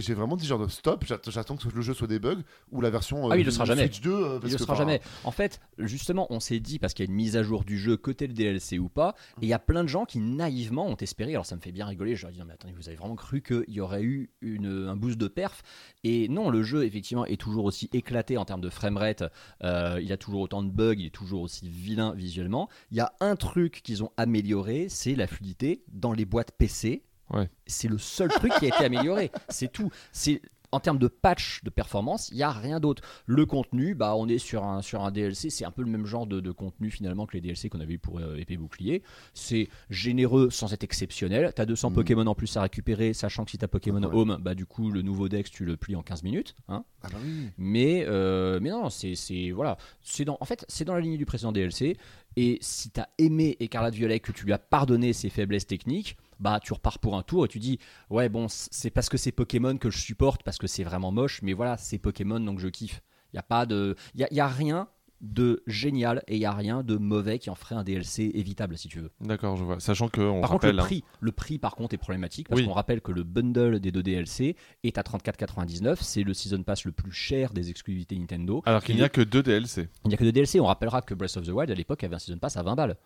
J'ai 0.00 0.14
vraiment 0.14 0.36
dit 0.36 0.46
genre 0.46 0.58
de 0.58 0.68
stop, 0.68 1.04
j'attends 1.06 1.30
j'attends 1.30 1.56
que 1.56 1.68
le 1.68 1.80
jeu 1.82 1.94
soit 1.94 2.06
des 2.06 2.18
bugs 2.18 2.42
ou 2.72 2.80
la 2.80 2.90
version 2.90 3.24
euh, 3.26 3.30
Ah 3.30 3.34
oui, 3.34 3.40
il 3.40 3.44
le 3.44 3.50
sera 3.50 3.64
jamais. 3.64 3.82
Switch 3.86 4.00
2. 4.00 4.10
euh, 4.10 4.34
Il 4.36 4.40
parce 4.40 4.52
ne 4.52 4.58
que, 4.58 4.62
sera 4.64 4.72
enfin, 4.74 4.82
jamais. 4.82 5.00
En 5.24 5.30
fait, 5.30 5.60
justement, 5.78 6.26
on 6.30 6.40
s'est 6.40 6.60
dit, 6.60 6.78
parce 6.78 6.94
qu'il 6.94 7.04
y 7.04 7.08
a 7.08 7.10
une 7.10 7.16
mise 7.16 7.36
à 7.36 7.42
jour 7.42 7.64
du 7.64 7.78
jeu, 7.78 7.96
côté 7.96 8.26
le 8.26 8.32
DLC 8.34 8.78
ou 8.78 8.88
pas, 8.88 9.14
et 9.40 9.46
il 9.46 9.48
y 9.48 9.52
a 9.52 9.58
plein 9.58 9.82
de 9.84 9.88
gens 9.88 10.04
qui 10.04 10.18
naïvement 10.20 10.86
ont 10.86 10.96
espéré, 10.96 11.32
alors 11.32 11.46
ça 11.46 11.56
me 11.56 11.60
fait 11.60 11.72
bien 11.72 11.86
rigoler, 11.86 12.16
je 12.16 12.22
leur 12.22 12.32
dis, 12.32 12.38
non 12.38 12.44
mais 12.46 12.54
attendez, 12.54 12.74
vous 12.76 12.88
avez 12.88 12.96
vraiment 12.96 13.16
cru 13.16 13.42
qu'il 13.42 13.64
y 13.68 13.80
aurait 13.80 14.02
eu 14.02 14.30
une, 14.40 14.88
un 14.88 14.96
boost 14.96 15.18
de 15.18 15.28
perf? 15.28 15.62
Et 16.04 16.28
non, 16.28 16.50
le 16.50 16.62
jeu, 16.62 16.84
effectivement, 16.84 17.24
est 17.26 17.40
toujours 17.40 17.64
aussi 17.64 17.88
éclaté 17.92 18.36
en 18.38 18.44
termes 18.44 18.60
de 18.60 18.70
framerate, 18.70 19.24
euh, 19.64 20.00
il 20.02 20.12
a 20.12 20.16
toujours 20.16 20.40
autant 20.40 20.62
de 20.62 20.70
bugs, 20.70 20.94
il 20.98 21.06
est 21.06 21.10
toujours 21.14 21.42
aussi 21.42 21.68
vilain 21.68 22.12
visuellement. 22.14 22.68
Il 22.90 22.96
y 22.96 23.00
a 23.00 23.12
un 23.20 23.36
truc 23.36 23.80
qu'ils 23.82 24.02
ont 24.02 24.10
amélioré, 24.16 24.86
c'est 24.88 25.14
la 25.14 25.26
fluidité 25.26 25.82
dans 25.92 26.12
les 26.12 26.24
boîtes 26.24 26.52
PC. 26.56 27.02
Ouais. 27.30 27.48
C'est 27.66 27.88
le 27.88 27.98
seul 27.98 28.28
truc 28.30 28.52
qui 28.58 28.64
a 28.66 28.68
été 28.68 28.84
amélioré, 28.84 29.30
c'est 29.48 29.70
tout. 29.72 29.90
C'est 30.12 30.40
en 30.70 30.80
termes 30.80 30.98
de 30.98 31.08
patch 31.08 31.64
de 31.64 31.70
performance, 31.70 32.28
il 32.30 32.36
n'y 32.36 32.42
a 32.42 32.50
rien 32.50 32.78
d'autre. 32.78 33.02
Le 33.24 33.46
contenu, 33.46 33.94
bah, 33.94 34.14
on 34.16 34.28
est 34.28 34.36
sur 34.36 34.64
un, 34.64 34.82
sur 34.82 35.02
un 35.02 35.10
DLC, 35.10 35.48
c'est 35.48 35.64
un 35.64 35.70
peu 35.70 35.80
le 35.80 35.88
même 35.88 36.04
genre 36.04 36.26
de, 36.26 36.40
de 36.40 36.50
contenu 36.52 36.90
finalement 36.90 37.24
que 37.24 37.32
les 37.32 37.40
DLC 37.40 37.70
qu'on 37.70 37.80
avait 37.80 37.94
eu 37.94 37.98
pour 37.98 38.18
euh, 38.18 38.36
Épée 38.36 38.58
Bouclier. 38.58 39.02
C'est 39.32 39.70
généreux 39.88 40.50
sans 40.50 40.70
être 40.74 40.84
exceptionnel. 40.84 41.54
Tu 41.56 41.62
as 41.62 41.64
200 41.64 41.88
Mhm. 41.88 41.94
Pokémon 41.94 42.26
en 42.26 42.34
plus 42.34 42.54
à 42.58 42.60
récupérer, 42.60 43.14
sachant 43.14 43.46
que 43.46 43.50
si 43.50 43.56
tu 43.56 43.64
as 43.64 43.68
Pokémon 43.68 44.02
Ouais. 44.02 44.14
Home, 44.14 44.38
bah, 44.42 44.54
du 44.54 44.66
coup, 44.66 44.90
le 44.90 45.00
nouveau 45.00 45.30
Dex, 45.30 45.50
tu 45.50 45.64
le 45.64 45.78
plies 45.78 45.96
en 45.96 46.02
15 46.02 46.22
minutes. 46.22 46.54
Hein. 46.68 46.84
Ah 47.02 47.08
bah 47.10 47.16
oui. 47.24 47.48
Mais, 47.56 48.04
euh, 48.06 48.58
mais 48.60 48.68
non, 48.68 48.90
c'est 48.90 49.14
c'est- 49.14 49.52
voilà, 49.52 49.78
c'est 50.02 50.26
dans, 50.26 50.36
en 50.38 50.44
fait, 50.44 50.66
c'est 50.68 50.84
dans 50.84 50.92
la 50.94 51.00
lignée 51.00 51.16
du 51.16 51.24
précédent 51.24 51.52
DLC. 51.52 51.96
Et 52.36 52.58
si 52.60 52.90
t'as 52.90 53.06
aimé 53.16 53.56
Écarlate 53.60 53.94
Violet, 53.94 54.20
que 54.20 54.32
tu 54.32 54.44
lui 54.44 54.52
as 54.52 54.58
pardonné 54.58 55.14
ses 55.14 55.30
faiblesses 55.30 55.66
techniques, 55.66 56.18
bah 56.40 56.60
tu 56.62 56.72
repars 56.72 56.98
pour 56.98 57.16
un 57.16 57.22
tour 57.22 57.44
et 57.44 57.48
tu 57.48 57.58
dis 57.58 57.78
ouais 58.10 58.28
bon 58.28 58.46
c'est 58.48 58.90
parce 58.90 59.08
que 59.08 59.16
c'est 59.16 59.32
Pokémon 59.32 59.76
que 59.76 59.90
je 59.90 59.98
supporte 59.98 60.42
parce 60.42 60.58
que 60.58 60.66
c'est 60.66 60.84
vraiment 60.84 61.12
moche, 61.12 61.40
mais 61.42 61.52
voilà 61.52 61.76
c'est 61.76 61.98
Pokémon 61.98 62.40
donc 62.40 62.58
je 62.60 62.68
kiffe. 62.68 63.00
Il 63.32 63.36
y 63.36 63.38
a 63.38 63.42
pas 63.42 63.66
de, 63.66 63.94
il 64.14 64.20
y 64.20 64.24
a, 64.24 64.28
y 64.32 64.40
a 64.40 64.48
rien 64.48 64.88
de 65.20 65.64
génial 65.66 66.22
et 66.28 66.36
il 66.36 66.40
y 66.40 66.44
a 66.46 66.52
rien 66.52 66.84
de 66.84 66.96
mauvais 66.96 67.40
qui 67.40 67.50
en 67.50 67.56
ferait 67.56 67.74
un 67.74 67.82
DLC 67.82 68.30
évitable 68.34 68.78
si 68.78 68.86
tu 68.86 69.00
veux. 69.00 69.10
D'accord, 69.20 69.56
je 69.56 69.64
vois. 69.64 69.80
Sachant 69.80 70.08
que 70.08 70.20
on 70.20 70.40
Par 70.40 70.50
contre, 70.50 70.68
le 70.68 70.78
hein, 70.78 70.84
prix, 70.84 71.02
le 71.20 71.32
prix 71.32 71.58
par 71.58 71.74
contre 71.74 71.92
est 71.94 71.98
problématique 71.98 72.48
parce 72.48 72.60
Oui. 72.60 72.66
qu'on 72.68 72.72
rappelle 72.72 73.00
que 73.00 73.10
le 73.10 73.24
bundle 73.24 73.80
des 73.80 73.90
deux 73.90 74.04
DLC 74.04 74.54
est 74.84 74.96
à 74.96 75.02
34,99. 75.02 75.96
C'est 76.02 76.22
le 76.22 76.32
season 76.34 76.62
pass 76.62 76.84
le 76.84 76.92
plus 76.92 77.10
cher 77.10 77.52
des 77.52 77.68
exclusivités 77.68 78.16
Nintendo. 78.16 78.62
alors 78.64 78.82
qu'il 78.82 78.94
n'y 78.94 79.02
a 79.02 79.08
que 79.08 79.20
deux 79.20 79.42
DLC. 79.42 79.88
Il 80.04 80.08
n'y 80.08 80.14
a 80.14 80.16
que 80.16 80.24
deux 80.24 80.30
DLC. 80.32 80.60
On 80.60 80.66
rappellera 80.66 81.02
que 81.02 81.14
Breath 81.14 81.36
of 81.36 81.44
the 81.46 81.50
Wild 81.50 81.70
à 81.70 81.74
l'époque 81.74 82.04
avait 82.04 82.14
un 82.14 82.20
season 82.20 82.38
pass 82.38 82.56
à 82.56 82.62
20 82.62 82.76
balles. 82.76 82.96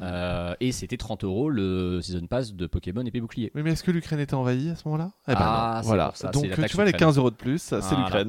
Euh, 0.00 0.54
et 0.60 0.70
c'était 0.72 0.96
30 0.96 1.24
euros 1.24 1.50
le 1.50 2.00
season 2.00 2.26
pass 2.26 2.54
de 2.54 2.66
Pokémon 2.66 3.04
épée 3.04 3.20
bouclier. 3.20 3.50
Oui, 3.54 3.62
mais 3.64 3.72
est-ce 3.72 3.82
que 3.82 3.90
l'Ukraine 3.90 4.20
était 4.20 4.34
envahie 4.34 4.70
à 4.70 4.76
ce 4.76 4.86
moment-là? 4.86 5.10
Eh 5.26 5.32
ben 5.32 5.38
Ah, 5.40 5.80
non. 5.82 5.88
voilà. 5.88 6.06
pour 6.08 6.16
ça, 6.16 6.28
Donc 6.30 6.44
tu 6.44 6.48
vois 6.54 6.84
les 6.84 6.90
ukraine. 6.90 6.92
15 6.92 7.18
euros 7.18 7.30
de 7.30 7.36
plus, 7.36 7.58
c'est 7.60 7.96
l'Ukraine. 7.96 8.28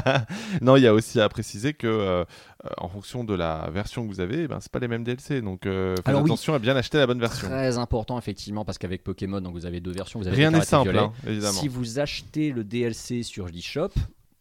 non, 0.60 0.76
il 0.76 0.82
y 0.82 0.86
a 0.86 0.92
aussi 0.94 1.20
à 1.20 1.28
préciser 1.28 1.72
que 1.74 1.86
euh, 1.86 2.24
en 2.76 2.88
fonction 2.88 3.24
de 3.24 3.34
la 3.34 3.70
version 3.72 4.06
que 4.06 4.12
vous 4.12 4.20
avez, 4.20 4.42
eh 4.42 4.48
ben 4.48 4.58
c'est 4.60 4.70
pas 4.72 4.78
les 4.78 4.88
mêmes 4.88 5.04
DLC. 5.04 5.40
Donc 5.40 5.66
euh, 5.66 5.96
faites 5.96 6.08
Alors 6.08 6.22
oui. 6.22 6.28
attention 6.28 6.54
à 6.54 6.58
bien 6.58 6.76
acheter 6.76 6.98
la 6.98 7.06
bonne 7.06 7.20
version. 7.20 7.48
Très 7.48 7.78
important 7.78 8.18
effectivement 8.18 8.64
parce 8.64 8.78
qu'avec 8.78 9.02
Pokémon, 9.02 9.40
donc 9.40 9.54
vous 9.54 9.66
avez 9.66 9.80
deux 9.80 9.92
versions. 9.92 10.18
Vous 10.20 10.26
avez 10.28 10.36
Rien 10.36 10.50
n'est 10.50 10.60
simple, 10.62 10.96
hein, 10.96 11.12
évidemment. 11.26 11.58
Si 11.60 11.68
vous 11.68 11.98
achetez 11.98 12.52
le 12.52 12.64
DLC 12.64 13.22
sur 13.22 13.46
l'eShop, 13.46 13.90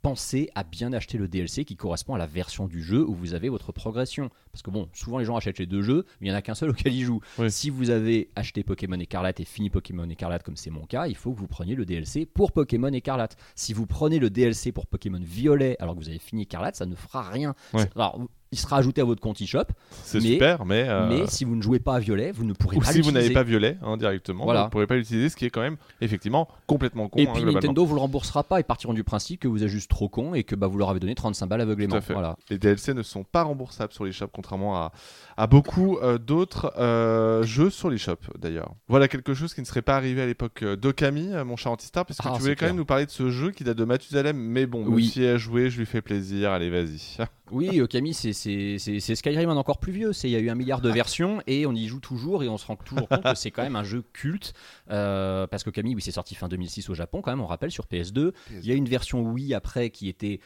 pensez 0.02 0.50
à 0.56 0.64
bien 0.64 0.94
acheter 0.94 1.18
le 1.18 1.28
DLC 1.28 1.66
qui 1.66 1.76
correspond 1.76 2.16
à 2.16 2.18
la 2.18 2.28
version 2.28 2.68
du 2.68 2.82
jeu 2.82 3.06
où 3.06 3.14
vous 3.14 3.34
avez 3.34 3.50
votre 3.50 3.72
progression. 3.72 4.30
Parce 4.52 4.62
que 4.62 4.72
bon, 4.72 4.90
souvent 4.94 5.20
les 5.20 5.26
gens 5.26 5.36
achètent 5.36 5.60
les 5.60 5.66
deux 5.66 5.82
jeux, 5.82 6.06
mais 6.20 6.28
il 6.28 6.30
n'y 6.30 6.36
en 6.36 6.38
a 6.38 6.42
qu'un 6.42 6.56
seul 6.56 6.70
auquel 6.72 6.94
ils 6.94 7.04
jouent. 7.04 7.22
Oui. 7.38 7.52
Si 7.52 7.70
vous 7.70 7.90
avez 7.90 8.30
acheté 8.36 8.64
Pokémon 8.64 9.00
Écarlate 9.00 9.40
et 9.40 9.46
fini 9.46 9.70
Pokémon 9.70 10.10
Écarlate 10.10 10.44
comme 10.44 10.58
c'est 10.58 10.70
mon 10.70 10.86
cas, 10.86 11.08
il 11.08 11.16
faut 11.16 11.32
que 11.32 11.40
vous 11.40 11.48
preniez 11.48 11.76
le 11.76 11.86
DLC 11.86 12.26
pour 12.26 12.52
Pokémon 12.52 12.92
Écarlate. 12.94 13.38
Si 13.56 13.74
vous 13.74 13.86
prenez 13.86 14.20
le 14.20 14.30
DLC 14.30 14.72
pour 14.72 14.88
Pokémon 14.88 15.20
Violet 15.22 15.76
alors 15.80 15.96
que 15.96 16.00
vous 16.00 16.10
avez 16.10 16.20
fini 16.20 16.44
Écarlate, 16.44 16.76
ça 16.76 16.86
ne 16.86 16.96
fera 16.96 17.30
rien. 17.30 17.56
Ouais. 17.74 17.90
Alors, 17.96 18.20
il 18.52 18.58
sera 18.58 18.78
ajouté 18.78 19.02
à 19.02 19.04
votre 19.04 19.22
compte 19.22 19.40
eShop, 19.42 19.64
C'est 20.04 20.20
super, 20.20 20.66
mais. 20.66 20.86
euh, 20.90 21.08
mais 21.08 21.28
si 21.28 21.46
vous 21.46 21.56
ne 21.56 21.62
jouez 21.62 21.80
pas 21.80 21.96
à 21.96 22.00
Violet, 22.00 22.32
vous 22.32 22.44
ne 22.46 22.54
pourrez 22.54 22.78
Ou 22.78 22.80
pas 22.80 22.92
si 22.92 23.00
vous 23.02 23.12
n'avez 23.12 23.28
l'utiliser. 23.28 23.34
pas 23.34 23.44
violet 23.44 23.78
hein, 23.84 23.96
directement, 23.98 24.44
Voilà. 24.44 24.62
vous 24.62 24.66
ne 24.66 24.72
pourrez 24.72 24.88
pas 24.88 24.96
l'utiliser, 24.96 25.30
ce 25.30 25.36
qui 25.36 25.46
est 25.46 25.50
quand 25.52 25.62
même 25.62 25.78
effectivement 26.02 26.48
complètement 26.66 27.10
con. 27.10 27.20
Et 27.20 27.28
hein, 27.28 27.32
puis. 27.36 27.44
Nintendo 27.46 27.86
vous 27.86 27.94
le 27.96 28.02
remboursera 28.02 28.44
pas 28.44 28.60
et 28.60 28.64
partiront 28.64 28.94
du 28.94 29.04
principe 29.04 29.40
que 29.42 29.48
vous 29.48 29.64
êtes 29.64 29.70
juste 29.70 29.90
trop 29.90 30.10
con 30.10 30.34
et 30.34 30.44
que 30.44 30.56
bah, 30.56 30.66
vous 30.68 30.78
leur 30.80 30.90
avez 30.90 31.00
donné 31.00 31.14
35 31.16 31.46
balles 31.48 31.62
aveuglément. 31.62 31.92
Tout 31.92 31.98
à 31.98 32.02
fait. 32.02 32.14
Voilà. 32.14 32.38
Les 32.50 32.58
DLC 32.58 32.94
ne 32.94 33.04
sont 33.04 33.24
pas 33.24 33.44
remboursables 33.44 33.94
sur 33.94 34.04
l'eShop, 34.06 34.28
contrairement 34.34 34.78
à, 34.78 34.92
à 35.38 35.46
beaucoup 35.48 35.98
euh, 36.00 36.18
d'autres 36.18 36.74
euh, 36.80 37.44
jeux 37.44 37.70
sur 37.70 37.90
l'eShop 37.90 38.18
d'ailleurs. 38.40 38.74
Voilà 38.88 39.08
quelque 39.08 39.34
chose 39.36 39.54
qui 39.54 39.62
ne 39.62 39.66
serait 39.66 39.82
pas 39.84 39.96
arrivé 39.96 40.22
à 40.22 40.26
l'époque 40.26 40.64
d'Okami, 40.64 41.30
mon 41.46 41.56
cher 41.56 41.72
Antistar, 41.72 42.06
parce 42.06 42.18
que 42.20 42.28
Ah, 42.28 42.34
tu 42.36 42.42
voulais 42.42 42.56
quand 42.56 42.60
clair. 42.60 42.70
même 42.72 42.78
nous 42.78 42.86
parler 42.86 43.06
de 43.06 43.12
ce 43.12 43.30
jeu 43.30 43.52
qui 43.52 43.64
date 43.64 43.78
de 43.78 43.86
Mathusalem, 43.86 44.38
mais 44.38 44.66
bon, 44.66 44.84
Oui. 44.88 45.04
monsieur 45.06 45.36
a 45.36 45.38
joué, 45.38 45.70
je 45.70 45.78
lui 45.78 45.86
fais 45.86 46.02
plaisir, 46.02 46.52
allez 46.52 46.70
vas-y. 46.72 47.18
Oui, 47.52 47.82
Okami, 47.82 48.14
c'est- 48.14 48.34
c'est 48.34 49.16
Skyrim 49.16 49.50
en 49.50 49.56
encore 49.58 49.80
plus 49.80 49.92
vieux. 49.92 50.14
C'est- 50.14 50.30
Il 50.30 50.32
y 50.32 50.36
a 50.36 50.40
eu 50.40 50.50
un 50.50 50.56
milliard 50.56 50.80
Ah. 50.84 50.88
de 50.88 50.90
versions 50.92 51.42
et 51.48 51.66
on 51.66 51.74
y 51.74 51.88
joue 51.88 52.00
toujours 52.00 52.44
et 52.44 52.50
on 52.50 52.58
se 52.58 52.66
rend 52.66 52.76
toujours 52.76 53.08
compte 53.08 53.24
que 53.24 53.36
c'est 53.36 53.52
quand 53.52 53.64
même 53.64 53.76
un 53.76 53.84
jeu 53.84 54.04
culte. 54.14 54.54
euh, 54.92 55.46
parce 55.48 55.64
qu'Okami, 55.64 55.94
oui, 55.96 56.02
c'est 56.02 56.12
sorti 56.12 56.36
fin 56.36 56.48
2006 56.48 56.90
au 56.90 56.94
Japon, 56.96 57.22
quand 57.22 57.32
même, 57.32 57.42
on 57.42 57.46
rappelle, 57.48 57.72
sur 57.72 57.86
PS2. 57.88 58.34
Il 58.52 58.66
y 58.66 58.72
a 58.72 58.76
une 58.76 58.88
version 58.88 59.22
Wii 59.22 59.54
après 59.54 59.90
qui 59.92 60.10
était 60.10 60.40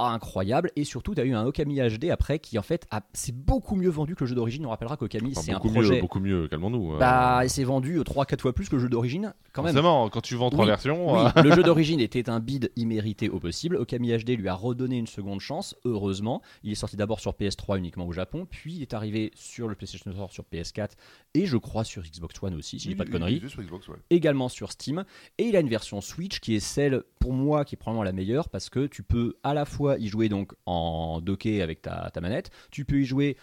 pas 0.00 0.08
incroyable 0.10 0.70
et 0.76 0.84
surtout 0.84 1.14
tu 1.14 1.20
as 1.20 1.24
eu 1.24 1.34
un 1.34 1.44
Okami 1.44 1.76
HD 1.80 2.10
après 2.10 2.38
qui 2.38 2.58
en 2.58 2.62
fait 2.62 2.86
a- 2.90 3.02
c'est 3.12 3.34
beaucoup 3.34 3.76
mieux 3.76 3.88
vendu 3.90 4.14
que 4.14 4.24
le 4.24 4.28
jeu 4.28 4.34
d'origine 4.34 4.64
on 4.66 4.70
rappellera 4.70 4.96
qu'Okami 4.96 5.30
Enfin, 5.32 5.42
c'est 5.42 5.52
un 5.52 5.58
projet 5.60 5.94
mieux, 5.96 6.00
beaucoup 6.00 6.20
mieux, 6.20 6.48
calmons-nous. 6.48 6.94
euh. 6.94 6.98
bah 6.98 7.40
il 7.44 7.50
s'est 7.50 7.64
vendu 7.64 7.98
3-4 8.00 8.40
fois 8.40 8.52
plus 8.52 8.68
que 8.68 8.76
le 8.76 8.82
jeu 8.82 8.88
d'origine 8.88 9.34
quand 9.52 9.62
même 9.62 9.72
Forcément, 9.72 10.08
quand 10.08 10.20
tu 10.20 10.34
vends 10.36 10.50
trois 10.50 10.66
versions, 10.66 11.14
Oui, 11.14 11.30
euh, 11.36 11.42
le 11.42 11.52
jeu 11.52 11.62
d'origine 11.64 12.00
était 12.00 12.28
un 12.30 12.38
bid 12.40 12.70
immérité 12.76 13.28
au 13.28 13.40
possible. 13.40 13.76
Okami 13.76 14.16
HD 14.16 14.30
lui 14.36 14.48
a 14.48 14.54
redonné 14.54 14.98
une 14.98 15.06
seconde 15.08 15.40
chance, 15.40 15.74
heureusement. 15.84 16.42
Il 16.62 16.70
est 16.70 16.76
sorti 16.76 16.96
d'abord 16.96 17.18
sur 17.20 17.32
PS3 17.32 17.78
uniquement 17.78 18.06
au 18.06 18.12
Japon, 18.12 18.46
puis 18.48 18.74
il 18.76 18.82
est 18.82 18.94
arrivé 18.94 19.32
sur 19.34 19.66
le 19.68 19.74
PlayStation 19.74 20.12
Store 20.12 20.30
sur 20.32 20.44
PS4 20.52 20.90
et 21.34 21.46
je 21.46 21.56
crois 21.56 21.82
sur 21.84 22.02
Xbox 22.02 22.40
One 22.42 22.54
aussi, 22.54 22.78
si 22.78 22.84
je 22.84 22.88
dis 22.90 22.94
pas 22.94 23.04
de 23.04 23.10
conneries. 23.10 23.36
il 23.36 23.44
est 23.46 23.48
sur 23.48 23.62
Xbox, 23.62 23.88
ouais. 23.88 23.96
Également 24.10 24.48
sur 24.48 24.70
Steam. 24.70 25.04
Et 25.38 25.44
il 25.44 25.56
a 25.56 25.60
une 25.60 25.68
version 25.68 26.00
Switch 26.00 26.38
qui 26.40 26.54
est 26.54 26.60
celle, 26.60 27.02
pour 27.18 27.32
moi, 27.32 27.64
qui 27.64 27.74
est 27.74 27.78
probablement 27.78 28.04
la 28.04 28.12
meilleure 28.12 28.48
parce 28.48 28.70
que 28.70 28.86
tu 28.86 29.02
peux 29.02 29.34
à 29.42 29.54
la 29.54 29.64
fois 29.64 29.87
y 29.96 30.08
jouer 30.08 30.28
donc 30.28 30.52
en 30.66 31.20
docké 31.22 31.62
avec 31.62 31.80
ta, 31.80 32.10
ta 32.12 32.20
manette, 32.20 32.50
tu 32.70 32.84
peux 32.84 33.00
y 33.00 33.04
jouer 33.06 33.36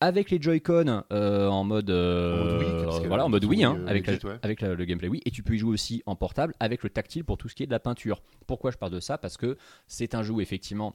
avec 0.00 0.30
les 0.30 0.40
Joy-Con 0.40 1.02
euh, 1.12 1.48
en 1.48 1.64
mode, 1.64 1.90
euh, 1.90 2.32
En 2.40 2.44
mode 2.44 2.62
Wii, 2.62 2.84
parce 2.84 3.00
que 3.00 3.08
voilà, 3.08 3.24
en 3.24 3.28
mode 3.28 3.44
Wii, 3.44 3.64
hein, 3.64 3.76
euh, 3.80 3.88
avec, 3.88 4.06
la- 4.06 4.12
legit, 4.12 4.26
ouais. 4.26 4.38
avec 4.42 4.60
la- 4.60 4.74
le 4.74 4.84
gameplay 4.84 5.08
Wii, 5.08 5.22
et 5.24 5.32
tu 5.32 5.42
peux 5.42 5.54
y 5.54 5.58
jouer 5.58 5.72
aussi 5.72 6.04
en 6.06 6.14
portable 6.14 6.54
avec 6.60 6.84
le 6.84 6.90
tactile 6.90 7.24
pour 7.24 7.36
tout 7.36 7.48
ce 7.48 7.56
qui 7.56 7.64
est 7.64 7.66
de 7.66 7.72
la 7.72 7.80
peinture. 7.80 8.22
Pourquoi 8.46 8.70
je 8.70 8.76
parle 8.76 8.92
de 8.92 9.00
ça? 9.00 9.18
Parce 9.18 9.36
que 9.36 9.56
c'est 9.88 10.14
un 10.14 10.22
jeu 10.22 10.34
où 10.34 10.40
effectivement 10.40 10.94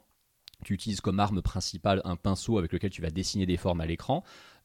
tu 0.64 0.74
utilises 0.74 1.02
comme 1.02 1.20
arme 1.20 1.42
principale 1.42 2.00
un 2.06 2.16
pinceau 2.16 2.58
avec 2.58 2.72
lequel 2.72 2.92
tu 2.92 3.02
vas 3.02 3.10
dessiner 3.10 3.46
des 3.46 3.58
formes 3.58 3.82
à 3.82 3.86
l'écran. 3.86 4.24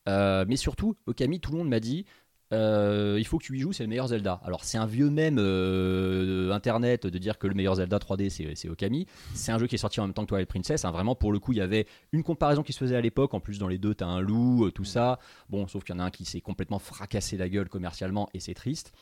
Euh, 0.09 0.45
mais 0.47 0.55
surtout, 0.57 0.95
Okami, 1.07 1.41
tout 1.41 1.51
le 1.51 1.59
monde 1.59 1.69
m'a 1.69 1.81
dit 1.81 2.07
euh, 2.53 3.17
il 3.19 3.27
faut 3.27 3.39
que 3.39 3.45
tu 3.45 3.57
y 3.57 3.61
joues, 3.61 3.73
c'est 3.73 3.83
le 3.83 3.89
meilleur 3.89 4.09
Zelda. 4.09 4.41
Alors, 4.45 4.65
c'est 4.65 4.79
un 4.79 4.87
vieux 4.87 5.11
même 5.11 5.39
euh, 5.39 6.51
internet 6.53 7.07
de 7.07 7.19
dire 7.19 7.39
que 7.39 7.47
le 7.47 7.55
meilleur 7.55 7.77
Zelda 7.77 7.99
3D 7.99 8.55
c'est 8.55 8.69
Okami. 8.69 9.07
C'est 9.35 9.53
un 9.53 9.59
jeu 9.59 9.67
qui 9.67 9.75
est 9.75 9.79
sorti 9.79 10.01
en 10.01 10.05
même 10.07 10.15
temps 10.15 10.23
que 10.25 10.29
Twilight 10.29 10.49
Princess. 10.49 10.85
hein. 10.85 10.91
Vraiment, 10.91 11.15
pour 11.15 11.33
le 11.33 11.39
coup, 11.39 11.53
il 11.53 11.59
y 11.59 11.61
avait 11.61 11.87
une 12.13 12.23
comparaison 12.23 12.63
qui 12.63 12.73
se 12.73 12.79
faisait 12.79 12.97
à 12.97 13.01
l'époque. 13.01 13.35
En 13.35 13.41
plus, 13.41 13.59
dans 13.59 13.69
les 13.69 13.79
deux, 13.79 13.95
t'as 13.95 14.07
un 14.07 14.21
loup, 14.21 14.67
euh, 14.67 14.71
tout 14.71 14.85
ça. 14.85 15.19
Bon, 15.51 15.67
sauf 15.69 15.85
qu'il 15.85 15.95
y 15.95 15.99
en 15.99 16.01
a 16.01 16.05
un 16.05 16.11
qui 16.11 16.25
s'est 16.25 16.41
complètement 16.41 16.79
fracassé 16.79 17.37
la 17.37 17.49
gueule 17.49 17.69
commercialement 17.69 18.29
et 18.35 18.41
c'est 18.41 18.55
triste. 18.55 18.93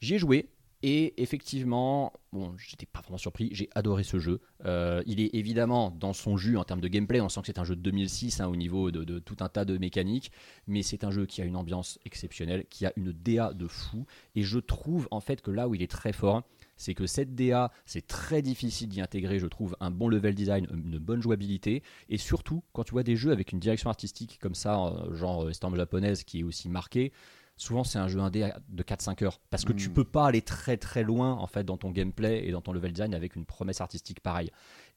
J'y 0.00 0.14
ai 0.14 0.18
joué. 0.18 0.48
Et 0.82 1.20
effectivement, 1.22 2.14
bon, 2.32 2.54
j'étais 2.56 2.86
pas 2.86 3.00
vraiment 3.00 3.18
surpris, 3.18 3.50
j'ai 3.52 3.68
adoré 3.74 4.02
ce 4.02 4.18
jeu. 4.18 4.40
Euh, 4.64 5.02
il 5.04 5.20
est 5.20 5.34
évidemment 5.34 5.90
dans 5.90 6.14
son 6.14 6.38
jus 6.38 6.56
en 6.56 6.64
termes 6.64 6.80
de 6.80 6.88
gameplay, 6.88 7.20
on 7.20 7.28
sent 7.28 7.40
que 7.40 7.48
c'est 7.48 7.58
un 7.58 7.64
jeu 7.64 7.76
de 7.76 7.82
2006 7.82 8.40
hein, 8.40 8.48
au 8.48 8.56
niveau 8.56 8.90
de, 8.90 9.18
tout 9.18 9.36
un 9.40 9.50
tas 9.50 9.66
de 9.66 9.76
mécaniques, 9.76 10.32
mais 10.66 10.82
c'est 10.82 11.04
un 11.04 11.10
jeu 11.10 11.26
qui 11.26 11.42
a 11.42 11.44
une 11.44 11.56
ambiance 11.56 11.98
exceptionnelle, 12.06 12.64
qui 12.70 12.86
a 12.86 12.94
une 12.96 13.12
DA 13.12 13.52
de 13.52 13.66
fou, 13.66 14.06
et 14.34 14.42
je 14.42 14.58
trouve 14.58 15.06
en 15.10 15.20
fait 15.20 15.42
que 15.42 15.50
là 15.50 15.68
où 15.68 15.74
il 15.74 15.82
est 15.82 15.90
très 15.90 16.14
fort, 16.14 16.44
c'est 16.78 16.94
que 16.94 17.06
cette 17.06 17.34
DA, 17.34 17.70
c'est 17.84 18.06
très 18.06 18.40
difficile 18.40 18.88
d'y 18.88 19.02
intégrer, 19.02 19.38
je 19.38 19.46
trouve, 19.46 19.76
un 19.80 19.90
bon 19.90 20.08
level 20.08 20.34
design, 20.34 20.66
une 20.72 20.98
bonne 20.98 21.20
jouabilité, 21.20 21.82
et 22.08 22.16
surtout, 22.16 22.62
quand 22.72 22.84
tu 22.84 22.92
vois 22.92 23.02
des 23.02 23.16
jeux 23.16 23.32
avec 23.32 23.52
une 23.52 23.60
direction 23.60 23.90
artistique 23.90 24.38
comme 24.40 24.54
ça, 24.54 24.86
euh, 24.86 25.14
genre 25.14 25.44
euh, 25.44 25.52
Storm 25.52 25.76
japonaise, 25.76 26.24
qui 26.24 26.40
est 26.40 26.42
aussi 26.42 26.70
marquée, 26.70 27.12
souvent 27.60 27.84
c'est 27.84 27.98
un 27.98 28.08
jeu 28.08 28.20
indé 28.20 28.50
de 28.68 28.82
4-5 28.82 29.22
heures 29.24 29.38
parce 29.50 29.64
que 29.64 29.72
tu 29.72 29.90
Mm. 29.90 29.92
peux 29.92 30.04
pas 30.04 30.26
aller 30.26 30.42
très 30.42 30.76
très 30.76 31.02
loin 31.02 31.34
en 31.34 31.46
fait 31.46 31.64
dans 31.64 31.76
ton 31.76 31.90
gameplay 31.90 32.46
et 32.46 32.52
dans 32.52 32.60
ton 32.62 32.72
level 32.72 32.92
design 32.92 33.14
avec 33.14 33.36
une 33.36 33.44
promesse 33.44 33.80
artistique 33.80 34.20
pareille. 34.20 34.50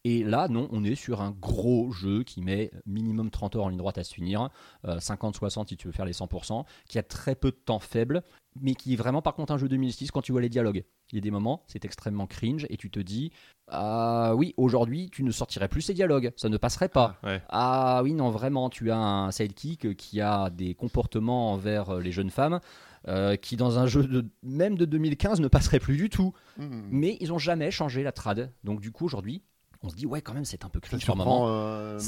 Et 0.05 0.23
là 0.23 0.47
non, 0.47 0.67
on 0.71 0.83
est 0.83 0.95
sur 0.95 1.21
un 1.21 1.31
gros 1.31 1.91
jeu 1.91 2.23
qui 2.23 2.41
met 2.41 2.71
minimum 2.85 3.29
30 3.31 3.55
heures 3.57 3.65
en 3.65 3.69
ligne 3.69 3.77
droite 3.77 3.97
à 3.97 4.03
se 4.03 4.13
finir, 4.13 4.49
euh, 4.85 4.99
50-60 4.99 5.67
si 5.69 5.77
tu 5.77 5.87
veux 5.87 5.93
faire 5.93 6.05
les 6.05 6.13
100%, 6.13 6.65
qui 6.87 6.97
a 6.99 7.03
très 7.03 7.35
peu 7.35 7.51
de 7.51 7.57
temps 7.57 7.79
faible, 7.79 8.23
mais 8.59 8.75
qui 8.75 8.93
est 8.93 8.97
vraiment 8.97 9.21
par 9.21 9.35
contre 9.35 9.53
un 9.53 9.57
jeu 9.57 9.67
2006 9.67 10.11
quand 10.11 10.21
tu 10.21 10.31
vois 10.31 10.41
les 10.41 10.49
dialogues. 10.49 10.83
Il 11.11 11.15
y 11.15 11.17
a 11.19 11.21
des 11.21 11.31
moments, 11.31 11.63
c'est 11.67 11.85
extrêmement 11.85 12.27
cringe 12.27 12.65
et 12.69 12.77
tu 12.77 12.89
te 12.89 12.99
dis 12.99 13.31
ah 13.67 14.33
oui, 14.35 14.53
aujourd'hui 14.57 15.09
tu 15.09 15.23
ne 15.23 15.31
sortirais 15.31 15.67
plus 15.67 15.81
ces 15.81 15.93
dialogues, 15.93 16.31
ça 16.35 16.49
ne 16.49 16.57
passerait 16.57 16.89
pas. 16.89 17.17
Ouais. 17.23 17.41
Ah 17.49 18.01
oui, 18.03 18.13
non, 18.13 18.29
vraiment, 18.29 18.69
tu 18.69 18.91
as 18.91 18.97
un 18.97 19.31
sidekick 19.31 19.95
qui 19.95 20.21
a 20.21 20.49
des 20.49 20.73
comportements 20.75 21.53
envers 21.53 21.89
euh, 21.89 22.01
les 22.01 22.11
jeunes 22.11 22.29
femmes 22.29 22.59
euh, 23.07 23.35
qui, 23.35 23.55
dans 23.55 23.79
un 23.79 23.87
jeu 23.87 24.03
de, 24.03 24.25
même 24.43 24.77
de 24.77 24.85
2015, 24.85 25.41
ne 25.41 25.47
passerait 25.47 25.79
plus 25.79 25.97
du 25.97 26.09
tout. 26.09 26.33
Mhm. 26.57 26.87
Mais 26.91 27.17
ils 27.19 27.33
ont 27.33 27.37
jamais 27.37 27.71
changé 27.71 28.03
la 28.03 28.11
trad. 28.11 28.51
Donc, 28.63 28.79
du 28.79 28.91
coup, 28.91 29.05
aujourd'hui, 29.05 29.43
on 29.81 29.89
se 29.89 29.95
dit, 29.95 30.05
ouais, 30.05 30.21
quand 30.21 30.33
même, 30.33 30.45
c'est 30.45 30.63
un 30.63 30.69
peu 30.69 30.79
cringe 30.79 31.05
par 31.05 31.15
moment. 31.17 31.45
euh, 31.47 31.99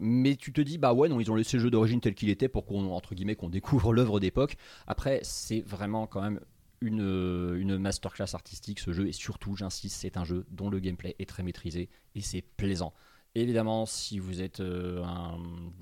Mais 0.00 0.36
tu 0.36 0.52
te 0.52 0.60
dis, 0.60 0.78
bah 0.78 0.92
ouais, 0.92 1.08
non, 1.08 1.18
ils 1.18 1.30
ont 1.30 1.34
laissé 1.34 1.56
le 1.56 1.64
jeu 1.64 1.70
d'origine 1.70 2.00
tel 2.00 2.14
qu'il 2.14 2.30
était 2.30 2.48
pour 2.48 2.66
qu'on, 2.66 2.92
entre 2.92 3.14
guillemets, 3.14 3.34
qu'on 3.34 3.48
découvre 3.48 3.92
l'œuvre 3.92 4.20
d'époque. 4.20 4.56
Après, 4.86 5.20
c'est 5.22 5.60
vraiment 5.62 6.06
quand 6.06 6.22
même 6.22 6.40
une, 6.80 7.54
une 7.58 7.78
masterclass 7.78 8.34
artistique 8.34 8.80
ce 8.80 8.92
jeu 8.92 9.08
et 9.08 9.12
surtout 9.12 9.56
j'insiste 9.56 9.96
c'est 10.00 10.16
un 10.16 10.24
jeu 10.24 10.44
dont 10.50 10.68
le 10.70 10.78
gameplay 10.78 11.16
est 11.18 11.28
très 11.28 11.42
maîtrisé 11.42 11.88
et 12.14 12.20
c'est 12.20 12.42
plaisant. 12.42 12.92
Évidemment 13.34 13.84
si 13.84 14.18
vous 14.18 14.40
êtes 14.40 14.60
euh, 14.60 15.04
un 15.04 15.36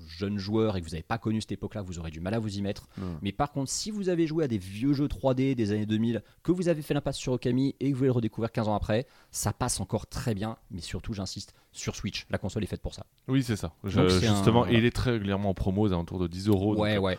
jeune 0.09 0.37
joueur 0.37 0.75
et 0.75 0.81
que 0.81 0.85
vous 0.85 0.91
n'avez 0.91 1.03
pas 1.03 1.17
connu 1.17 1.39
cette 1.39 1.53
époque 1.53 1.73
là 1.75 1.81
vous 1.81 1.99
aurez 1.99 2.11
du 2.11 2.19
mal 2.19 2.33
à 2.33 2.39
vous 2.39 2.57
y 2.57 2.61
mettre. 2.61 2.87
Mais 3.21 3.31
par 3.31 3.53
contre 3.53 3.71
si 3.71 3.91
vous 3.91 4.09
avez 4.09 4.27
joué 4.27 4.43
à 4.43 4.47
des 4.49 4.57
vieux 4.57 4.91
jeux 4.91 5.07
3D 5.07 5.55
des 5.55 5.71
années 5.71 5.85
2000 5.85 6.21
que 6.43 6.51
vous 6.51 6.67
avez 6.67 6.81
fait 6.81 6.93
l'impasse 6.93 7.15
sur 7.17 7.31
Okami 7.31 7.73
et 7.79 7.85
que 7.87 7.91
vous 7.93 7.97
voulez 7.99 8.07
le 8.07 8.11
redécouvrir 8.13 8.51
15 8.51 8.67
ans 8.67 8.75
après 8.75 9.07
ça 9.31 9.53
passe 9.53 9.79
encore 9.79 10.05
très 10.07 10.35
bien 10.35 10.57
mais 10.69 10.81
surtout 10.81 11.13
j'insiste 11.13 11.53
sur 11.71 11.95
Switch. 11.95 12.25
La 12.29 12.37
console 12.37 12.63
est 12.63 12.67
faite 12.67 12.81
pour 12.81 12.93
ça. 12.93 13.05
Oui, 13.29 13.41
c'est 13.43 13.57
ça. 13.57 13.73
Je- 13.85 14.07
justement, 14.07 14.63
un- 14.65 14.69
il 14.69 14.83
est 14.85 14.95
très 14.95 15.11
régulièrement 15.11 15.49
en 15.49 15.53
promo 15.53 15.83
aux 15.83 15.91
alentours 15.93 16.19
de 16.19 16.27
10 16.27 16.47
euros. 16.49 16.75
ouais 16.77 16.95
euh, 16.95 16.99
ouais 16.99 17.17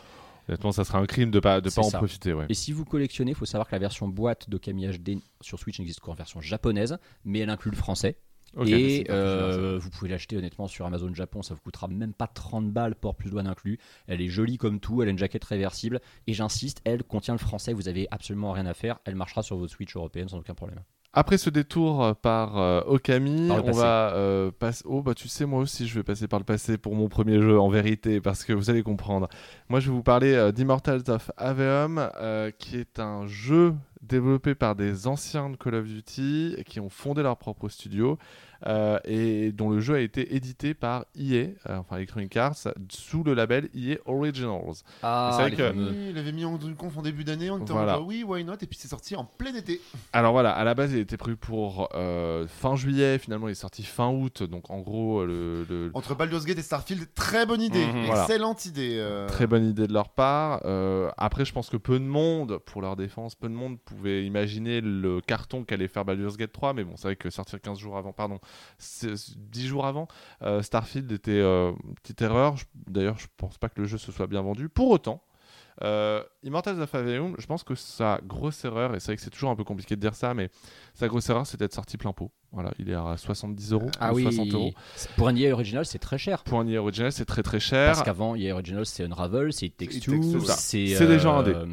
Honnêtement, 0.49 0.73
ça 0.73 0.85
serait 0.85 0.99
un 0.99 1.07
crime 1.07 1.31
de 1.31 1.41
pas 1.41 1.61
de 1.61 1.71
pas 1.71 1.83
en 1.83 1.91
ça. 1.91 1.99
profiter. 1.99 2.33
Ouais. 2.33 2.47
Et 2.49 2.55
si 2.55 2.73
vous 2.73 2.85
collectionnez, 2.85 3.33
il 3.33 3.37
faut 3.37 3.47
savoir 3.47 3.67
que 3.67 3.75
la 3.75 3.81
version 3.81 4.09
boîte 4.09 4.49
d'Okami 4.49 4.87
HD 4.87 5.19
sur 5.41 5.59
Switch 5.59 5.79
n'existe 5.79 6.01
qu'en 6.01 6.15
version 6.15 6.41
japonaise, 6.41 6.99
mais 7.25 7.41
elle 7.41 7.51
inclut 7.51 7.71
le 7.71 7.77
français. 7.77 8.19
Et 8.65 9.07
euh, 9.11 9.79
vous 9.79 9.91
pouvez 9.91 10.09
l'acheter 10.09 10.37
honnêtement 10.37 10.67
sur 10.67 10.87
Amazon 10.87 11.13
Japon, 11.13 11.43
ça 11.43 11.53
vous 11.53 11.61
coûtera 11.61 11.89
même 11.89 12.15
pas 12.15 12.27
30 12.27 12.71
balles, 12.73 12.95
port 12.95 13.15
plus 13.15 13.31
douane 13.31 13.47
inclus. 13.47 13.79
Elle 14.07 14.23
est 14.23 14.29
jolie 14.29 14.57
comme 14.57 14.81
tout, 14.81 15.03
elle 15.03 15.09
a 15.09 15.11
une 15.11 15.19
jaquette 15.19 15.45
réversible, 15.45 16.01
et 16.27 16.33
j'insiste, 16.33 16.81
elle 16.85 17.03
contient 17.03 17.35
le 17.35 17.39
français, 17.39 17.73
vous 17.75 17.89
avez 17.89 18.07
absolument 18.11 18.53
rien 18.53 18.67
à 18.67 18.73
faire, 18.73 18.99
elle 19.05 19.15
marchera 19.15 19.43
sur 19.43 19.57
votre 19.57 19.73
Switch 19.73 19.95
européenne 19.95 20.29
sans 20.29 20.39
aucun 20.39 20.55
problème. 20.55 20.81
Après 21.19 21.39
ce 21.39 21.49
détour 21.49 22.05
euh, 22.05 22.13
par 22.13 22.59
euh, 22.59 22.83
Okami, 22.87 23.49
Par 23.49 23.65
on 23.65 23.69
passé. 23.69 23.79
va 23.81 24.13
euh, 24.15 24.51
passer. 24.51 24.85
Oh 24.87 25.01
bah 25.01 25.15
tu 25.15 25.29
sais 25.29 25.47
moi 25.47 25.61
aussi 25.61 25.89
je 25.89 25.95
vais 25.95 26.03
passer 26.03 26.29
par 26.29 26.39
le 26.39 26.45
passé 26.45 26.77
pour 26.77 26.95
mon 26.95 27.09
premier 27.09 27.41
jeu 27.41 27.59
en 27.59 27.71
vérité 27.71 28.21
parce 28.21 28.45
que 28.45 28.53
vous 28.53 28.69
allez 28.69 28.83
comprendre. 28.83 29.27
Moi 29.71 29.81
je 29.81 29.89
vais 29.89 29.97
vous 29.97 30.03
parler 30.03 30.35
euh, 30.35 30.53
d'Immortals 30.53 31.05
of 31.09 31.31
Aveum 31.39 32.11
qui 32.59 32.77
est 32.77 33.01
un 33.01 33.27
jeu 33.27 33.73
développé 34.03 34.55
par 34.55 34.77
des 34.77 35.07
anciens 35.07 35.49
de 35.49 35.57
Call 35.57 35.77
of 35.77 35.87
Duty 35.87 36.57
qui 36.67 36.81
ont 36.81 36.91
fondé 36.91 37.23
leur 37.23 37.39
propre 37.39 37.71
studio 37.71 38.19
euh, 38.67 38.99
et 39.05 39.53
dont 39.53 39.71
le 39.71 39.81
jeu 39.81 39.95
a 39.97 40.01
été 40.01 40.35
édité 40.35 40.75
par 40.75 41.05
EA, 41.19 41.49
euh, 41.69 41.77
enfin 41.79 41.97
Electronic 41.97 42.37
Arts, 42.37 42.57
sous 42.91 43.23
le 43.25 43.35
label 43.35 43.69
EA 43.75 43.97
Originals. 44.07 44.75
Ah, 45.03 45.31
C'est 45.37 45.43
vrai 45.43 45.51
que- 45.53 45.57
fameux. 45.69 45.93
Il 46.11 46.19
avait 46.19 46.33
mis 46.33 46.45
en 46.45 46.59
conf 46.77 46.97
en 46.97 47.03
début 47.03 47.25
d'année, 47.25 47.51
on 47.51 47.59
était 47.61 47.73
Voilà. 47.73 47.97
en 47.97 48.01
mode, 48.01 48.09
oui, 48.09 48.23
why 48.23 48.45
not? 48.45 48.55
Et 48.63 48.67
puis 48.67 48.79
c'est 48.79 48.89
sorti 48.89 49.17
en 49.17 49.25
plein 49.25 49.55
été. 49.55 49.81
Alors 50.13 50.33
voilà, 50.33 50.53
à 50.53 50.65
la 50.65 50.75
base 50.75 50.93
il 50.93 50.99
était 50.99 51.17
prévu 51.17 51.37
pour 51.37 51.89
euh, 51.95 52.47
fin 52.49 52.77
juillet, 52.77 53.19
finalement 53.19 53.49
il 53.49 53.53
est 53.53 53.55
sorti 53.55 53.83
fin 53.83 54.09
août, 54.11 54.43
donc 54.43 54.71
en 54.71 54.81
gros 54.81 55.25
le- 55.25 55.65
le, 55.69 55.91
Entre 55.95 56.15
Baldur's 56.15 56.45
Gate 56.45 56.59
et 56.59 56.63
Starfield, 56.63 57.07
très 57.15 57.47
bonne 57.47 57.61
idée, 57.63 57.85
Mhm. 57.87 58.05
Voilà. 58.07 58.23
excellente 58.23 58.65
idée. 58.67 58.97
euh. 58.99 59.27
Très 59.29 59.47
bonne 59.47 59.67
idée 59.67 59.87
de 59.87 59.93
leur 59.93 60.09
part. 60.09 60.61
Euh, 60.65 61.11
après, 61.17 61.45
je 61.45 61.53
pense 61.53 61.69
que 61.71 61.77
peu 61.77 61.99
de 61.99 62.05
monde, 62.05 62.59
pour 62.67 62.81
leur 62.83 62.97
défense, 62.97 63.35
peu 63.35 63.49
de 63.49 63.55
monde 63.55 63.79
pouvait 63.81 64.25
imaginer 64.25 64.81
le 64.81 65.21
carton 65.21 65.65
qu'allait 65.65 65.89
faire 65.89 66.05
Baldur's 66.05 66.37
Gate 66.37 66.53
3. 66.53 66.73
Mais 66.75 66.85
bon, 66.85 66.93
c'est 66.97 67.09
vrai 67.09 67.17
que 67.17 67.31
sortir 67.31 67.61
15 67.61 67.79
jours 67.79 67.97
avant, 67.97 68.13
pardon, 68.13 68.39
10 68.81 69.67
jours 69.67 69.87
avant, 69.87 70.09
euh, 70.43 70.63
Starfield 70.63 71.11
était 71.13 71.33
euh, 71.33 71.73
une 71.85 71.95
petite 71.95 72.23
erreur. 72.23 72.57
D'ailleurs, 72.87 73.19
je 73.19 73.27
pense 73.37 73.59
pas 73.59 73.69
que 73.69 73.81
le 73.81 73.87
jeu 73.87 73.99
se 73.99 74.13
soit 74.13 74.27
bien 74.27 74.43
vendu. 74.43 74.69
Pour 74.69 74.91
autant, 74.91 75.23
euh, 75.83 76.23
Immortals 76.43 76.81
of 76.81 76.95
Aveum, 76.95 77.35
je 77.39 77.47
pense 77.47 77.63
que 77.63 77.75
sa 77.75 78.21
grosse 78.23 78.65
erreur, 78.65 78.95
et 78.95 79.01
c'est 79.01 79.07
vrai 79.07 79.17
que 79.17 79.23
c'est 79.23 79.31
toujours 79.31 79.51
un 79.51 79.57
peu 79.57 79.65
compliqué 79.65 79.97
de 79.97 80.01
dire 80.01 80.15
ça, 80.15 80.35
mais 80.35 80.51
sa 80.95 81.09
grosse 81.09 81.29
erreur, 81.29 81.47
c'est 81.47 81.59
d'être 81.59 81.75
sorti 81.75 81.97
plein 81.97 82.13
pot. 82.13 82.31
Voilà, 82.53 82.71
il 82.79 82.89
est 82.89 82.95
à 82.95 83.17
70 83.19 83.73
euros, 83.73 83.91
Ah 84.01 84.13
ou 84.13 84.17
oui, 84.17 84.23
60 84.23 84.49
euros. 84.55 84.73
pour 85.17 85.29
un 85.29 85.37
EA 85.37 85.53
Original, 85.53 85.85
c'est 85.85 85.99
très 85.99 86.17
cher. 86.17 86.43
Pour 86.45 86.59
un 86.61 86.67
EA 86.67 86.79
Original, 86.81 87.13
c'est 87.13 87.25
très 87.27 87.43
très 87.43 87.61
cher. 87.61 87.89
Parce 87.93 88.03
qu'avant, 88.03 88.35
EA 88.35 88.53
Original, 88.53 88.87
c'est 88.87 89.05
Unravel, 89.05 89.53
c'est 89.53 89.73
ça. 89.79 90.55
c'est 90.57 90.87
C'est 90.87 91.07
des 91.07 91.19
jeux 91.19 91.29
indés. 91.29 91.53
euh, 91.55 91.67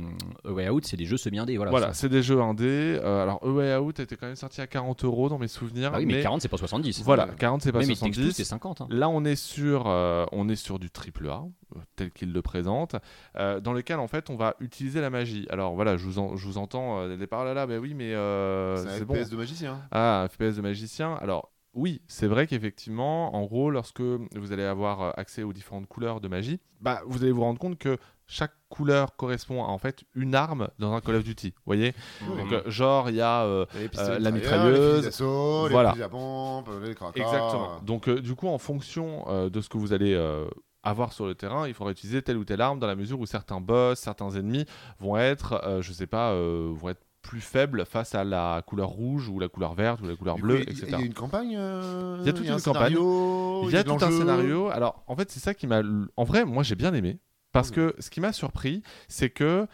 A 0.49 0.51
Way 0.51 0.69
Out, 0.69 0.86
c'est 0.86 0.97
des 0.97 1.05
jeux 1.05 1.15
semi-indés. 1.17 1.55
Voilà, 1.55 1.71
Voilà, 1.71 1.93
c'est 1.93 2.09
des 2.09 2.21
jeux 2.21 2.41
indés. 2.41 2.99
Euh, 3.01 3.24
alors, 3.24 3.39
A 3.43 3.47
Way 3.49 3.76
Out 3.78 3.99
était 4.01 4.15
quand 4.17 4.28
même 4.28 4.36
sorti 4.36 4.59
à 4.61 4.67
40 4.67 5.03
euros 5.05 5.30
dans 5.30 5.38
mes 5.38 5.47
souvenirs. 5.47 5.91
Ah 5.93 5.99
oui, 5.99 6.05
mais, 6.05 6.21
40, 6.21 6.41
c'est 6.41 6.49
pas 6.49 6.57
70. 6.57 7.01
Voilà, 7.03 7.28
Ouais. 7.28 7.32
40 7.39 7.61
c'est 7.61 7.71
pas 7.71 7.80
Two, 7.80 7.88
70. 7.95 8.32
c'est 8.34 8.43
50. 8.43 8.82
hein. 8.82 8.88
Là, 8.89 9.07
on 9.09 9.24
est 9.24 9.36
sur, 9.36 9.86
euh, 9.88 10.26
on 10.34 10.49
est 10.49 10.55
sur 10.55 10.80
du 10.80 10.89
triple 10.89 11.30
A, 11.30 11.43
euh, 11.76 11.80
tel 11.95 12.11
qu'il 12.11 12.34
le 12.34 12.41
présente, 12.41 12.95
euh, 13.38 13.59
dans 13.59 13.74
lequel 13.74 13.99
en 13.99 14.07
fait 14.07 14.30
on 14.30 14.36
va 14.36 14.55
utiliser 14.59 14.99
la 15.01 15.09
magie. 15.09 15.47
Alors 15.49 15.76
voilà, 15.76 15.95
je 15.97 16.05
vous, 16.05 16.19
en- 16.19 16.36
je 16.36 16.45
vous 16.45 16.57
entends 16.57 16.99
euh, 16.99 17.15
des 17.15 17.28
paroles 17.28 17.53
là, 17.55 17.65
ben 17.67 17.80
oui, 17.80 17.93
mais 17.95 18.13
euh, 18.13 18.78
c'est 18.78 18.89
un 18.89 18.97
c'est 18.99 19.05
bon. 19.05 19.15
FPS 19.15 19.30
de 19.30 19.38
magicien. 19.38 19.80
Ah, 19.91 20.24
un 20.24 20.28
FPS 20.28 20.55
de 20.57 20.61
magicien. 20.64 21.14
Alors, 21.22 21.51
oui, 21.76 22.01
c'est 22.07 22.28
vrai 22.28 22.45
qu'effectivement, 22.47 23.36
en 23.36 23.43
gros, 23.45 23.70
lorsque 23.72 24.01
vous 24.01 24.51
allez 24.51 24.64
avoir 24.64 25.01
euh, 25.01 25.11
accès 25.18 25.43
aux 25.43 25.53
différentes 25.53 25.88
couleurs 25.88 26.22
de 26.22 26.28
magie, 26.28 26.59
bah, 26.82 27.01
vous 27.07 27.24
allez 27.24 27.32
vous 27.32 27.41
rendre 27.41 27.59
compte 27.59 27.78
que 27.80 27.97
chaque 28.28 28.53
couleur 28.70 29.16
correspond 29.16 29.64
à 29.64 29.68
en 29.68 29.78
fait 29.78 30.03
une 30.16 30.34
arme 30.36 30.70
dans 30.80 30.93
un 30.93 31.01
Call 31.01 31.16
of 31.16 31.24
Duty. 31.24 31.49
Vous 31.49 31.61
voyez? 31.66 31.93
Donc, 32.22 32.51
euh, 32.51 32.61
genre, 32.68 33.09
il 33.09 33.16
y 33.16 33.22
a. 33.22 33.43
euh, 33.43 33.66
Euh, 33.97 34.20
la 34.20 34.32
mitrailleuse, 34.32 34.78
les 34.80 34.86
fusils 34.95 35.03
d'assaut, 35.05 35.68
voilà. 35.70 35.89
les 35.89 35.93
fusils 35.95 36.03
à 36.03 36.09
pompe, 36.09 36.70
les 36.84 36.95
cracas. 36.95 37.20
Exactement. 37.22 37.80
Donc, 37.82 38.07
euh, 38.07 38.22
du 38.22 38.36
coup, 38.36 38.47
en 38.47 38.57
fonction 38.59 39.26
euh, 39.28 39.49
de 39.49 39.59
ce 39.59 39.68
que 39.68 39.78
vous 39.78 39.93
allez 39.93 40.14
euh, 40.14 40.45
avoir 40.84 41.11
sur 41.11 41.26
le 41.26 41.34
terrain, 41.36 41.68
il 41.68 41.74
faudra 41.74 41.91
utiliser 41.91 42.22
telle 42.22 42.38
ou 42.38 42.45
telle 42.45 42.61
arme 42.61 42.78
dans 42.80 42.88
la 42.88 42.95
mesure 42.95 43.20
où 43.20 43.26
certains 43.26 43.59
boss, 43.61 43.99
certains 43.99 44.30
ennemis 44.32 44.66
vont 44.99 45.18
être, 45.18 45.61
euh, 45.66 45.82
je 45.82 45.91
sais 45.91 46.07
pas, 46.07 46.32
euh, 46.34 46.72
vont 46.76 46.89
être 46.89 47.01
plus 47.24 47.41
faibles 47.41 47.86
face 47.86 48.13
à 48.13 48.24
la 48.24 48.61
couleur 48.67 48.89
rouge 48.89 49.28
ou 49.30 49.39
la 49.39 49.47
couleur 49.47 49.74
verte 49.74 50.01
ou 50.01 50.05
la 50.07 50.15
couleur 50.15 50.36
coup, 50.36 50.41
bleue, 50.43 50.61
etc. 50.61 50.86
Il 50.88 50.91
y 50.91 50.95
a 50.95 51.05
une 51.05 51.13
campagne 51.15 51.55
euh, 51.57 52.17
Il 52.19 52.28
y 52.28 52.30
a 52.30 52.34
toute 52.34 52.47
un 52.49 52.57
une 52.57 52.61
campagne. 52.61 52.93
scénario, 52.93 53.61
Il 53.69 53.71
y 53.74 53.78
a 53.78 53.84
tout 53.84 53.93
un 53.93 54.11
scénario. 54.11 54.67
Alors, 54.69 55.03
en 55.07 55.15
fait, 55.15 55.32
c'est 55.32 55.39
ça 55.39 55.53
qui 55.55 55.65
m'a. 55.65 55.82
En 56.17 56.24
vrai, 56.26 56.45
moi, 56.45 56.61
j'ai 56.63 56.76
bien 56.76 56.93
aimé. 56.93 57.17
Parce 57.51 57.71
Mmh. 57.71 57.74
que 57.76 57.95
ce 57.99 58.09
qui 58.09 58.19
m'a 58.19 58.34
surpris, 58.34 58.84
c'est 59.07 59.30
que 59.30 59.67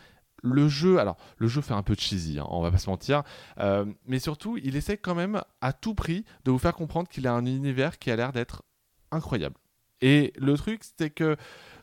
le 0.43 0.67
jeu. 0.67 0.99
Alors, 0.99 1.17
le 1.37 1.47
jeu 1.47 1.61
fait 1.61 1.73
un 1.73 1.81
peu 1.83 1.95
cheesy, 1.97 2.39
hein, 2.39 2.45
on 2.49 2.61
va 2.61 2.71
pas 2.71 2.77
se 2.77 2.89
mentir. 2.89 3.23
euh, 3.59 3.83
mais 4.05 4.19
surtout, 4.19 4.57
il 4.57 4.75
essaie 4.75 4.97
quand 4.97 5.15
même, 5.15 5.41
à 5.61 5.73
tout 5.73 5.95
prix, 5.95 6.25
de 6.45 6.51
vous 6.51 6.59
faire 6.59 6.75
comprendre 6.75 7.07
qu'il 7.09 7.25
a 7.27 7.33
un 7.33 7.45
univers 7.45 7.97
qui 7.99 8.11
a 8.11 8.15
l'air 8.15 8.31
d'être 8.31 8.63
incroyable. 9.11 9.55
Et 10.01 10.33
le 10.37 10.55
truc, 10.55 10.81
c'est 10.97 11.09
que. 11.09 11.35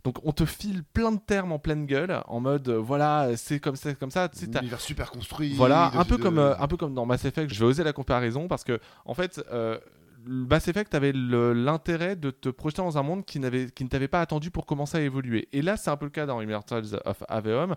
Donc, 0.06 0.18
on 0.22 0.30
te 0.30 0.44
file 0.44 0.84
plein 0.84 1.10
de 1.10 1.18
termes 1.18 1.50
en 1.50 1.58
pleine 1.58 1.84
gueule, 1.84 2.22
en 2.28 2.38
mode, 2.38 2.68
euh, 2.68 2.76
voilà, 2.78 3.30
c'est 3.36 3.58
comme 3.58 3.74
ça, 3.74 3.92
comme 3.94 4.12
ça. 4.12 4.24
Un 4.24 4.28
univers 4.60 4.80
super 4.80 5.10
construit. 5.10 5.52
voilà, 5.54 5.90
un 5.98 6.04
peu, 6.04 6.16
de- 6.16 6.22
comme, 6.22 6.38
euh, 6.38 6.56
un 6.60 6.68
peu 6.68 6.76
comme 6.76 6.94
dans 6.94 7.04
Mass 7.06 7.24
Effect, 7.24 7.52
je 7.52 7.58
vais 7.58 7.66
oser 7.66 7.82
la 7.82 7.92
comparaison 7.92 8.46
parce 8.46 8.62
que, 8.62 8.78
en 9.04 9.14
fait, 9.14 9.44
euh, 9.50 9.78
Mass 10.24 10.68
Effect 10.68 10.94
avait 10.94 11.12
l'intérêt 11.12 12.14
de 12.14 12.30
te 12.30 12.48
projeter 12.48 12.82
dans 12.82 12.98
un 12.98 13.02
monde 13.02 13.24
qui, 13.24 13.40
qui 13.74 13.84
ne 13.84 13.88
t'avait 13.88 14.06
pas 14.08 14.20
attendu 14.20 14.52
pour 14.52 14.64
commencer 14.64 14.98
à 14.98 15.00
évoluer. 15.00 15.48
Et 15.52 15.60
là, 15.60 15.76
c'est 15.76 15.90
un 15.90 15.96
peu 15.96 16.06
le 16.06 16.10
cas 16.12 16.26
dans 16.26 16.40
Immortals 16.40 17.00
of 17.04 17.22
Aveum. 17.28 17.74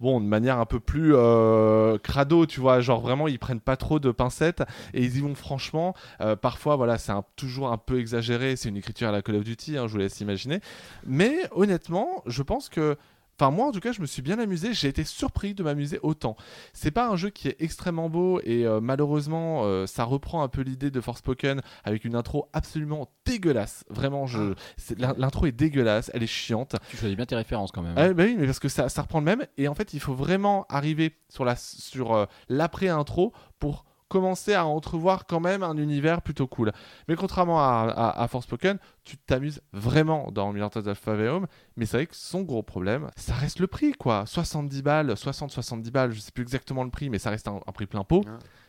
Bon, 0.00 0.20
de 0.20 0.26
manière 0.26 0.58
un 0.58 0.66
peu 0.66 0.80
plus 0.80 1.14
euh, 1.14 1.98
crado, 1.98 2.46
tu 2.46 2.60
vois, 2.60 2.80
genre 2.80 3.00
vraiment 3.00 3.28
ils 3.28 3.38
prennent 3.38 3.60
pas 3.60 3.76
trop 3.76 4.00
de 4.00 4.10
pincettes 4.10 4.62
et 4.92 5.02
ils 5.04 5.16
y 5.16 5.20
vont 5.20 5.34
franchement. 5.36 5.94
Euh, 6.20 6.34
parfois, 6.34 6.76
voilà, 6.76 6.98
c'est 6.98 7.12
toujours 7.36 7.70
un 7.70 7.78
peu 7.78 8.00
exagéré, 8.00 8.56
c'est 8.56 8.68
une 8.68 8.76
écriture 8.76 9.08
à 9.08 9.12
la 9.12 9.22
Call 9.22 9.36
of 9.36 9.44
Duty, 9.44 9.78
hein, 9.78 9.86
je 9.86 9.92
vous 9.92 9.98
laisse 9.98 10.20
imaginer. 10.20 10.60
Mais 11.06 11.36
honnêtement, 11.52 12.22
je 12.26 12.42
pense 12.42 12.68
que 12.68 12.96
Enfin, 13.38 13.50
moi, 13.50 13.66
en 13.66 13.72
tout 13.72 13.80
cas, 13.80 13.92
je 13.92 14.00
me 14.00 14.06
suis 14.06 14.22
bien 14.22 14.38
amusé. 14.38 14.74
J'ai 14.74 14.88
été 14.88 15.04
surpris 15.04 15.54
de 15.54 15.62
m'amuser 15.62 15.98
autant. 16.02 16.36
C'est 16.72 16.90
pas 16.90 17.08
un 17.08 17.16
jeu 17.16 17.30
qui 17.30 17.48
est 17.48 17.56
extrêmement 17.58 18.08
beau 18.08 18.40
et 18.44 18.64
euh, 18.64 18.80
malheureusement, 18.80 19.62
euh, 19.64 19.86
ça 19.86 20.04
reprend 20.04 20.42
un 20.42 20.48
peu 20.48 20.62
l'idée 20.62 20.90
de 20.90 21.00
Forspoken 21.00 21.60
avec 21.82 22.04
une 22.04 22.14
intro 22.14 22.48
absolument 22.52 23.10
dégueulasse. 23.24 23.84
Vraiment, 23.88 24.26
je... 24.26 24.54
Ah. 25.02 25.14
l'intro 25.18 25.46
est 25.46 25.52
dégueulasse, 25.52 26.10
elle 26.14 26.22
est 26.22 26.28
chiante. 26.28 26.76
Tu 26.90 26.96
choisis 26.96 27.16
bien 27.16 27.26
tes 27.26 27.36
références 27.36 27.72
quand 27.72 27.82
même. 27.82 27.94
Ah, 27.96 28.12
bah 28.12 28.24
oui, 28.24 28.36
mais 28.38 28.46
parce 28.46 28.60
que 28.60 28.68
ça, 28.68 28.88
ça 28.88 29.02
reprend 29.02 29.18
le 29.18 29.24
même. 29.24 29.46
Et 29.56 29.68
en 29.68 29.74
fait, 29.74 29.94
il 29.94 30.00
faut 30.00 30.14
vraiment 30.14 30.66
arriver 30.68 31.16
sur 31.28 31.44
la 31.44 31.56
sur 31.56 32.14
euh, 32.14 32.26
l'après-intro 32.48 33.32
pour 33.58 33.84
commencer 34.14 34.54
à 34.54 34.64
entrevoir 34.64 35.26
quand 35.26 35.40
même 35.40 35.64
un 35.64 35.76
univers 35.76 36.22
plutôt 36.22 36.46
cool. 36.46 36.70
Mais 37.08 37.16
contrairement 37.16 37.58
à, 37.58 37.88
à, 37.88 38.22
à 38.22 38.28
Forspoken, 38.28 38.78
tu 39.02 39.16
t'amuses 39.16 39.60
vraiment 39.72 40.30
dans 40.30 40.52
Miracle 40.52 40.88
of 40.88 40.96
Faveum. 40.96 41.48
Mais 41.76 41.84
c'est 41.84 41.96
vrai 41.96 42.06
que 42.06 42.14
son 42.14 42.42
gros 42.42 42.62
problème, 42.62 43.10
ça 43.16 43.34
reste 43.34 43.58
le 43.58 43.66
prix, 43.66 43.90
quoi. 43.92 44.24
70 44.24 44.82
balles, 44.82 45.10
60-70 45.14 45.90
balles, 45.90 46.12
je 46.12 46.20
sais 46.20 46.30
plus 46.30 46.42
exactement 46.42 46.84
le 46.84 46.90
prix, 46.90 47.10
mais 47.10 47.18
ça 47.18 47.30
reste 47.30 47.48
un, 47.48 47.58
un 47.66 47.72
prix 47.72 47.86
plein 47.86 48.04
pot. 48.04 48.22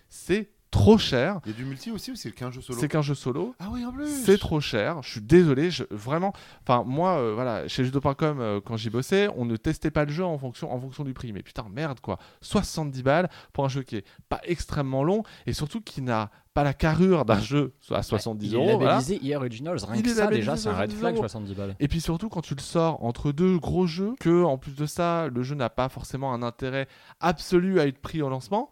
C'est 0.09 0.49
trop 0.75 0.97
cher. 0.97 1.39
Il 1.45 1.51
y 1.51 1.55
a 1.55 1.57
du 1.57 1.65
multi 1.65 1.91
aussi 1.91 2.11
ou 2.11 2.15
c'est 2.15 2.31
qu'un 2.31 2.51
jeu 2.51 2.61
solo 2.61 2.79
C'est 2.79 2.87
qu'un 2.87 3.01
jeu 3.01 3.15
solo. 3.15 3.55
Ah 3.59 3.69
oui, 3.71 3.85
en 3.85 3.91
plus 3.91 4.07
C'est 4.07 4.37
trop 4.37 4.59
cher, 4.59 5.01
je 5.01 5.09
suis 5.09 5.21
désolé, 5.21 5.71
je, 5.71 5.83
vraiment. 5.89 6.33
Enfin, 6.67 6.83
moi, 6.85 7.17
euh, 7.17 7.33
voilà, 7.33 7.67
chez 7.67 7.83
Judo.com, 7.85 8.39
euh, 8.39 8.59
quand 8.63 8.75
j'y 8.75 8.89
bossais, 8.89 9.29
on 9.37 9.45
ne 9.45 9.55
testait 9.55 9.91
pas 9.91 10.05
le 10.05 10.11
jeu 10.11 10.25
en 10.25 10.37
fonction, 10.37 10.71
en 10.73 10.79
fonction 10.79 11.03
du 11.03 11.13
prix. 11.13 11.31
Mais 11.33 11.43
putain, 11.43 11.65
merde 11.71 11.99
quoi, 12.01 12.19
70 12.41 13.03
balles 13.03 13.29
pour 13.53 13.65
un 13.65 13.69
jeu 13.69 13.83
qui 13.83 13.97
est 13.97 14.05
pas 14.29 14.41
extrêmement 14.43 15.03
long 15.03 15.23
et 15.45 15.53
surtout 15.53 15.81
qui 15.81 16.01
n'a 16.01 16.29
pas 16.53 16.63
la 16.63 16.73
carrure 16.73 17.25
d'un 17.25 17.39
jeu 17.39 17.73
à 17.91 18.01
70 18.01 18.45
il 18.47 18.55
euros. 18.55 18.69
est 18.69 18.75
voilà. 18.75 18.91
labellisé 18.91 19.19
EA 19.25 19.37
Originals, 19.37 19.77
rien 19.85 19.95
Il 19.95 20.03
que 20.03 20.09
est 20.09 20.13
ça 20.13 20.27
déjà 20.27 20.55
c'est 20.55 20.69
un 20.69 20.73
red 20.73 20.89
70 20.91 20.95
flag 20.99 21.13
euros. 21.15 21.23
70 21.23 21.53
balles. 21.53 21.75
Et 21.81 21.87
puis 21.89 21.99
surtout, 21.99 22.29
quand 22.29 22.41
tu 22.41 22.55
le 22.55 22.61
sors 22.61 23.03
entre 23.03 23.31
deux 23.33 23.57
gros 23.57 23.87
jeux, 23.87 24.13
que 24.19 24.43
en 24.43 24.57
plus 24.57 24.75
de 24.75 24.85
ça, 24.85 25.27
le 25.27 25.43
jeu 25.43 25.55
n'a 25.55 25.69
pas 25.69 25.89
forcément 25.89 26.33
un 26.33 26.43
intérêt 26.43 26.87
absolu 27.19 27.79
à 27.81 27.87
être 27.87 27.99
pris 27.99 28.21
au 28.21 28.29
lancement. 28.29 28.69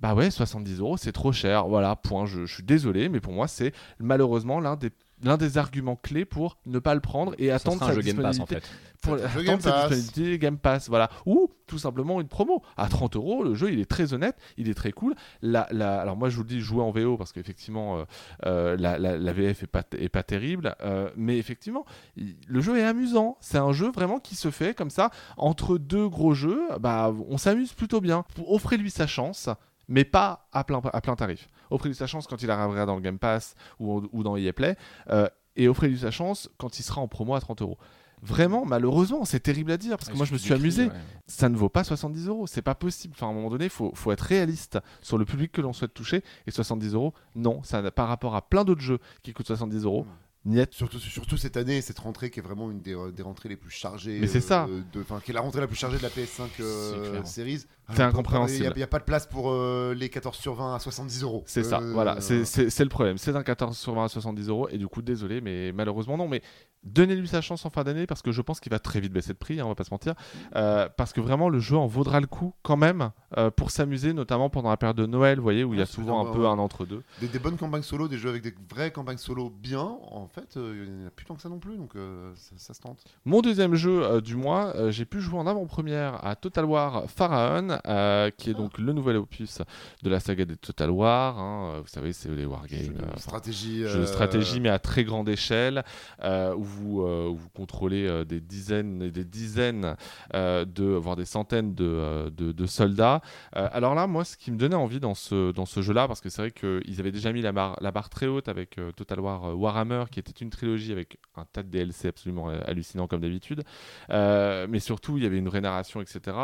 Bah 0.00 0.14
ouais, 0.14 0.30
70 0.30 0.78
euros, 0.80 0.96
c'est 0.96 1.12
trop 1.12 1.32
cher. 1.32 1.66
Voilà, 1.66 1.96
point. 1.96 2.24
Je, 2.26 2.46
je 2.46 2.54
suis 2.54 2.62
désolé, 2.62 3.08
mais 3.08 3.20
pour 3.20 3.32
moi, 3.32 3.48
c'est 3.48 3.72
malheureusement 3.98 4.60
l'un 4.60 4.76
des, 4.76 4.90
l'un 5.24 5.36
des 5.36 5.58
arguments 5.58 5.96
clés 5.96 6.24
pour 6.24 6.56
ne 6.66 6.78
pas 6.78 6.94
le 6.94 7.00
prendre 7.00 7.34
et 7.38 7.50
attendre 7.50 7.78
sa 7.88 7.94
disponibilité. 8.36 8.54
Pour 9.02 9.14
attendre 9.14 9.62
sa 9.62 9.70
disponibilité 9.88 10.38
Game 10.38 10.58
Pass, 10.58 10.88
voilà. 10.88 11.08
Ou 11.26 11.50
tout 11.66 11.78
simplement 11.78 12.20
une 12.20 12.28
promo. 12.28 12.62
À 12.76 12.86
30 12.88 13.16
euros, 13.16 13.42
le 13.42 13.54
jeu, 13.56 13.72
il 13.72 13.80
est 13.80 13.90
très 13.90 14.12
honnête, 14.14 14.36
il 14.56 14.68
est 14.68 14.74
très 14.74 14.92
cool. 14.92 15.16
La, 15.42 15.66
la- 15.72 16.00
alors 16.00 16.16
moi, 16.16 16.28
je 16.28 16.36
vous 16.36 16.42
le 16.44 16.48
dis, 16.48 16.60
jouez 16.60 16.82
en 16.82 16.92
VO 16.92 17.16
parce 17.16 17.32
qu'effectivement, 17.32 17.98
euh, 17.98 18.04
euh, 18.46 18.76
la, 18.78 18.98
la- 18.98 19.18
la 19.18 19.32
VF 19.32 19.64
est 19.64 19.66
pas, 19.66 19.82
est 19.98 20.08
pas 20.08 20.22
terrible. 20.22 20.76
euh, 20.82 21.10
mais 21.16 21.38
effectivement, 21.38 21.84
il- 22.16 22.36
le 22.46 22.60
jeu 22.60 22.78
est 22.78 22.84
amusant. 22.84 23.36
C'est 23.40 23.58
un 23.58 23.72
jeu 23.72 23.90
vraiment 23.90 24.20
qui 24.20 24.36
se 24.36 24.50
fait 24.52 24.74
comme 24.76 24.90
ça. 24.90 25.10
Entre 25.36 25.76
deux 25.76 26.08
gros 26.08 26.34
jeux, 26.34 26.62
bah, 26.78 27.12
on 27.28 27.36
s'amuse 27.36 27.72
plutôt 27.72 28.00
bien. 28.00 28.24
Offrez-lui 28.46 28.90
sa 28.92 29.08
chance. 29.08 29.48
Mais 29.88 30.04
pas 30.04 30.48
à 30.52 30.64
plein, 30.64 30.80
à 30.92 31.00
plein 31.00 31.16
tarif. 31.16 31.48
Offrez-lui 31.70 31.94
sa 31.96 32.06
chance 32.06 32.26
quand 32.26 32.42
il 32.42 32.50
arrivera 32.50 32.86
dans 32.86 32.94
le 32.96 33.00
Game 33.00 33.18
Pass 33.18 33.54
ou, 33.78 34.02
ou 34.12 34.22
dans 34.22 34.36
EA 34.36 34.52
Play. 34.52 34.76
euh, 35.10 35.28
et 35.56 35.66
offrez-lui 35.66 35.98
sa 35.98 36.10
chance 36.12 36.48
quand 36.56 36.78
il 36.78 36.82
sera 36.84 37.00
en 37.00 37.08
promo 37.08 37.34
à 37.34 37.40
30 37.40 37.62
euros. 37.62 37.78
Vraiment, 38.22 38.64
malheureusement, 38.64 39.24
c'est 39.24 39.40
terrible 39.40 39.70
à 39.72 39.76
dire 39.76 39.96
parce 39.96 40.08
que 40.10 40.16
moi 40.16 40.26
je 40.26 40.32
me 40.32 40.38
suis 40.38 40.52
amusé. 40.52 40.88
Ça 41.26 41.48
ne 41.48 41.56
vaut 41.56 41.68
pas 41.68 41.84
70 41.84 42.26
euros, 42.28 42.46
c'est 42.46 42.62
pas 42.62 42.74
possible. 42.74 43.14
Enfin, 43.16 43.26
à 43.26 43.30
un 43.30 43.32
moment 43.32 43.48
donné, 43.50 43.64
il 43.64 43.70
faut, 43.70 43.92
faut 43.94 44.10
être 44.12 44.20
réaliste 44.22 44.78
sur 45.02 45.18
le 45.18 45.24
public 45.24 45.52
que 45.52 45.60
l'on 45.60 45.72
souhaite 45.72 45.94
toucher. 45.94 46.22
Et 46.46 46.50
70 46.50 46.94
euros, 46.94 47.12
non, 47.34 47.62
ça 47.62 47.82
pas 47.90 48.06
rapport 48.06 48.34
à 48.36 48.42
plein 48.48 48.64
d'autres 48.64 48.80
jeux 48.80 48.98
qui 49.22 49.32
coûtent 49.32 49.46
70 49.46 49.84
euros. 49.84 50.06
Niet. 50.44 50.72
Surtout, 50.72 50.98
surtout 50.98 51.36
cette 51.36 51.56
année, 51.56 51.80
cette 51.82 51.98
rentrée 51.98 52.30
qui 52.30 52.38
est 52.38 52.42
vraiment 52.42 52.70
une 52.70 52.80
des, 52.80 52.94
euh, 52.94 53.10
des 53.10 53.22
rentrées 53.22 53.48
les 53.48 53.56
plus 53.56 53.70
chargées. 53.70 54.18
Mais 54.20 54.26
c'est 54.28 54.40
ça. 54.40 54.66
euh, 54.66 54.82
de- 54.92 55.00
Enfin, 55.00 55.20
qui 55.22 55.32
est 55.32 55.34
la 55.34 55.40
rentrée 55.40 55.60
la 55.60 55.66
plus 55.66 55.76
chargée 55.76 55.98
de 55.98 56.02
la 56.02 56.08
PS5 56.08 56.48
euh. 56.60 57.22
Series. 57.24 57.64
C'est 57.94 58.02
incompréhensible. 58.02 58.72
Il 58.74 58.78
n'y 58.78 58.82
a, 58.82 58.86
pas 58.86 58.98
de 58.98 59.04
place 59.04 59.26
pour 59.26 59.50
euh, 59.50 59.94
les 59.96 60.08
14 60.08 60.36
sur 60.36 60.54
20 60.54 60.74
à 60.74 60.78
70 60.78 61.22
euros. 61.22 61.42
C'est 61.46 61.64
ça, 61.64 61.80
Euh, 61.80 61.92
voilà, 61.92 62.20
c'est 62.20 62.78
le 62.80 62.88
problème. 62.88 63.18
C'est 63.18 63.34
un 63.34 63.42
14 63.42 63.76
sur 63.76 63.94
20 63.94 64.04
à 64.04 64.08
70 64.08 64.48
euros. 64.48 64.68
Et 64.70 64.78
du 64.78 64.86
coup, 64.88 65.02
désolé, 65.02 65.40
mais 65.40 65.72
malheureusement, 65.72 66.16
non. 66.16 66.28
Mais 66.28 66.42
donnez-lui 66.84 67.26
sa 67.28 67.40
chance 67.40 67.64
en 67.66 67.70
fin 67.70 67.84
d'année 67.84 68.06
parce 68.06 68.22
que 68.22 68.30
je 68.30 68.40
pense 68.42 68.60
qu'il 68.60 68.70
va 68.70 68.78
très 68.78 69.00
vite 69.00 69.12
baisser 69.12 69.32
de 69.32 69.38
prix, 69.38 69.58
hein, 69.60 69.64
on 69.64 69.68
va 69.68 69.74
pas 69.74 69.84
se 69.84 69.90
mentir. 69.92 70.14
Euh, 70.54 70.88
parce 70.96 71.12
que 71.12 71.20
vraiment, 71.20 71.48
le 71.48 71.58
jeu 71.58 71.76
en 71.76 71.86
vaudra 71.86 72.20
le 72.20 72.26
coup 72.26 72.54
quand 72.62 72.76
même 72.76 73.10
pour 73.56 73.70
s'amuser, 73.70 74.12
notamment 74.12 74.48
pendant 74.50 74.70
la 74.70 74.76
période 74.76 74.96
de 74.96 75.06
Noël, 75.06 75.38
vous 75.38 75.42
voyez, 75.42 75.64
où 75.64 75.74
il 75.74 75.80
y 75.80 75.82
a 75.82 75.86
c'est 75.86 75.92
souvent 75.94 76.20
un 76.20 76.24
vraiment- 76.24 76.36
peu 76.36 76.46
un 76.46 76.58
entre-deux. 76.58 77.02
Des, 77.20 77.28
des 77.28 77.38
bonnes 77.38 77.56
campagnes 77.56 77.82
solo, 77.82 78.08
des 78.08 78.16
jeux 78.18 78.28
avec 78.30 78.42
des 78.42 78.54
vraies 78.70 78.90
campagnes 78.90 79.18
solo 79.18 79.50
bien, 79.50 79.80
en 80.10 80.28
fait, 80.28 80.54
il 80.56 80.62
n'y 80.92 81.04
en 81.04 81.06
a 81.08 81.10
plus 81.10 81.24
tant 81.26 81.34
que 81.34 81.42
ça 81.42 81.48
non 81.48 81.58
plus, 81.58 81.76
donc 81.76 81.92
ça, 82.34 82.52
ça 82.56 82.74
se 82.74 82.80
tente. 82.80 83.02
Mon 83.24 83.40
deuxième 83.40 83.74
jeu 83.74 84.20
du 84.22 84.36
mois, 84.36 84.90
j'ai 84.90 85.04
pu 85.04 85.20
jouer 85.20 85.38
en 85.38 85.46
avant-première 85.46 86.24
à 86.24 86.36
Total 86.36 86.64
War 86.64 87.04
Pharaon, 87.10 87.77
euh, 87.86 88.30
qui 88.30 88.50
est 88.50 88.54
donc 88.54 88.78
le 88.78 88.92
nouvel 88.92 89.16
opus 89.16 89.60
de 90.02 90.10
la 90.10 90.20
saga 90.20 90.44
des 90.44 90.56
Total 90.56 90.90
War. 90.90 91.38
hein. 91.38 91.72
Euh, 91.76 91.80
Vous 91.80 91.88
savez, 91.88 92.12
c'est 92.12 92.28
les 92.30 92.44
wargames. 92.44 92.78
Jeu 92.80 92.92
de 92.92 93.02
euh, 93.02 93.16
stratégie. 93.16 93.78
jeu 93.86 93.98
de 93.98 94.02
euh, 94.02 94.06
stratégie, 94.06 94.60
mais 94.60 94.68
à 94.68 94.78
très 94.78 95.04
grande 95.04 95.28
échelle, 95.28 95.82
euh, 96.22 96.54
où, 96.54 96.62
vous, 96.62 97.02
euh, 97.02 97.28
où 97.28 97.36
vous 97.36 97.48
contrôlez 97.50 98.06
euh, 98.06 98.24
des 98.24 98.40
dizaines 98.40 99.02
et 99.02 99.10
des 99.10 99.24
dizaines, 99.24 99.96
euh, 100.34 100.64
de, 100.64 100.84
voire 100.84 101.16
des 101.16 101.24
centaines 101.24 101.74
de, 101.74 101.84
euh, 101.84 102.30
de- 102.30 102.52
de 102.52 102.66
soldats. 102.66 103.20
Euh, 103.56 103.68
alors 103.72 103.94
là, 103.94 104.06
moi, 104.06 104.24
ce 104.24 104.36
qui 104.36 104.50
me 104.50 104.56
donnait 104.56 104.74
envie 104.74 105.00
dans 105.00 105.14
ce, 105.14 105.52
dans 105.52 105.66
ce 105.66 105.82
jeu-là, 105.82 106.06
parce 106.08 106.20
que 106.20 106.28
c'est 106.30 106.42
vrai 106.42 106.50
qu'ils 106.50 107.00
avaient 107.00 107.12
déjà 107.12 107.32
mis 107.32 107.42
la 107.42 107.52
barre, 107.52 107.76
la 107.80 107.90
barre 107.92 108.08
très 108.10 108.26
haute 108.26 108.48
avec 108.48 108.78
euh, 108.78 108.92
Total 108.92 109.20
War 109.20 109.44
euh, 109.44 109.52
Warhammer, 109.54 110.04
qui 110.10 110.18
était 110.20 110.32
une 110.44 110.50
trilogie 110.50 110.92
avec 110.92 111.18
un 111.36 111.44
tas 111.44 111.62
de 111.62 111.68
DLC 111.68 112.08
absolument 112.08 112.50
euh, 112.50 112.58
hallucinant 112.66 113.06
comme 113.06 113.20
d'habitude, 113.20 113.62
Euh, 114.10 114.66
mais 114.68 114.80
surtout, 114.80 115.16
il 115.18 115.24
y 115.24 115.26
avait 115.26 115.38
une 115.38 115.48
vraie 115.48 115.60
narration, 115.60 116.00
etc. 116.00 116.36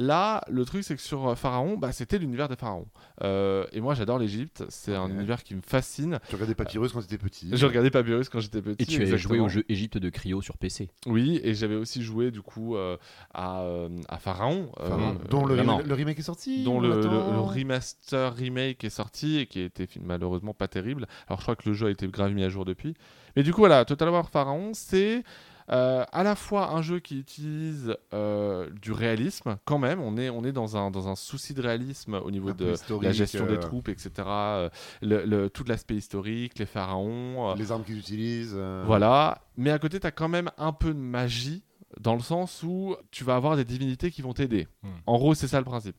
Là, 0.00 0.42
le 0.48 0.64
truc, 0.64 0.84
c'est 0.84 0.94
que 0.94 1.02
sur 1.02 1.26
euh, 1.28 1.34
Pharaon, 1.34 1.76
bah, 1.76 1.90
c'était 1.90 2.18
l'univers 2.18 2.48
des 2.48 2.54
pharaons. 2.54 2.86
Euh, 3.24 3.66
et 3.72 3.80
moi, 3.80 3.94
j'adore 3.94 4.20
l'Égypte. 4.20 4.62
C'est 4.68 4.94
un 4.94 5.06
Ouais. 5.06 5.10
univers 5.14 5.42
qui 5.42 5.56
me 5.56 5.60
fascine. 5.60 6.20
Tu 6.28 6.36
regardais 6.36 6.54
Papyrus 6.54 6.92
quand 6.92 7.00
tu 7.00 7.06
étais 7.06 7.18
petit. 7.18 7.50
Je 7.52 7.66
regardais 7.66 7.90
Papyrus 7.90 8.28
quand 8.28 8.38
j'étais 8.38 8.62
petit. 8.62 8.84
Et 8.84 8.86
tu 8.86 9.02
as 9.02 9.16
joué 9.16 9.40
au 9.40 9.48
jeu 9.48 9.64
Égypte 9.68 9.98
de 9.98 10.08
Cryo 10.08 10.40
sur 10.40 10.56
PC. 10.56 10.88
Oui, 11.06 11.40
et 11.42 11.52
j'avais 11.52 11.74
aussi 11.74 12.02
joué 12.02 12.30
du 12.30 12.42
coup 12.42 12.76
euh, 12.76 12.96
à, 13.34 13.64
à 14.08 14.18
Pharaon, 14.18 14.70
euh, 14.78 15.14
dont 15.30 15.44
le, 15.44 15.54
remake 15.94 16.20
est 16.20 16.22
sorti. 16.22 16.62
dont 16.62 16.76
on 16.76 16.80
le, 16.80 16.90
le 17.00 17.40
remaster 17.40 18.32
remake 18.34 18.84
est 18.84 18.90
sorti 18.90 19.38
et 19.38 19.46
qui 19.46 19.60
était 19.62 19.88
malheureusement 20.00 20.54
pas 20.54 20.68
terrible. 20.68 21.08
Alors 21.26 21.40
je 21.40 21.44
crois 21.44 21.56
que 21.56 21.68
le 21.68 21.74
jeu 21.74 21.88
a 21.88 21.90
été 21.90 22.06
grave 22.06 22.32
mis 22.32 22.44
à 22.44 22.48
jour 22.48 22.64
depuis. 22.64 22.94
Mais 23.34 23.42
du 23.42 23.52
coup 23.52 23.62
voilà, 23.62 23.84
Total 23.84 24.08
War 24.10 24.28
Pharaon, 24.30 24.70
c'est 24.74 25.24
euh, 25.70 26.04
à 26.12 26.22
la 26.22 26.34
fois 26.34 26.70
un 26.70 26.82
jeu 26.82 26.98
qui 26.98 27.18
utilise 27.18 27.94
euh, 28.14 28.70
du 28.70 28.92
réalisme 28.92 29.58
quand 29.64 29.78
même. 29.78 30.00
On 30.00 30.16
est, 30.16 30.30
on 30.30 30.42
est 30.44 30.52
dans, 30.52 30.76
un, 30.76 30.90
dans 30.90 31.08
un 31.08 31.14
souci 31.14 31.52
de 31.54 31.60
réalisme 31.62 32.14
au 32.14 32.30
niveau 32.30 32.52
de 32.52 32.72
historique, 32.72 33.04
la 33.04 33.12
gestion 33.12 33.44
euh, 33.44 33.48
des 33.48 33.58
troupes, 33.60 33.88
etc. 33.88 34.10
euh, 34.26 34.70
le, 35.02 35.24
le- 35.24 35.50
tout 35.50 35.64
l'aspect 35.64 35.96
historique, 35.96 36.58
les 36.58 36.66
pharaons. 36.66 37.50
euh, 37.50 37.54
Les 37.56 37.70
armes 37.72 37.84
qu'ils 37.84 37.98
utilisent. 37.98 38.54
euh, 38.56 38.82
voilà, 38.86 39.42
mais 39.56 39.70
à 39.70 39.78
côté, 39.78 40.00
tu 40.00 40.06
as 40.06 40.10
quand 40.12 40.28
même 40.28 40.50
un 40.56 40.72
peu 40.72 40.94
de 40.94 40.98
magie, 40.98 41.62
dans 42.00 42.14
le 42.14 42.20
sens 42.20 42.62
où 42.62 42.94
tu 43.10 43.24
vas 43.24 43.34
avoir 43.36 43.56
des 43.56 43.64
divinités 43.64 44.10
qui 44.10 44.22
vont 44.22 44.32
t'aider. 44.34 44.68
Hmm. 44.82 44.88
En 45.06 45.18
gros, 45.18 45.34
c'est 45.34 45.48
ça 45.48 45.58
le 45.58 45.64
principe. 45.64 45.96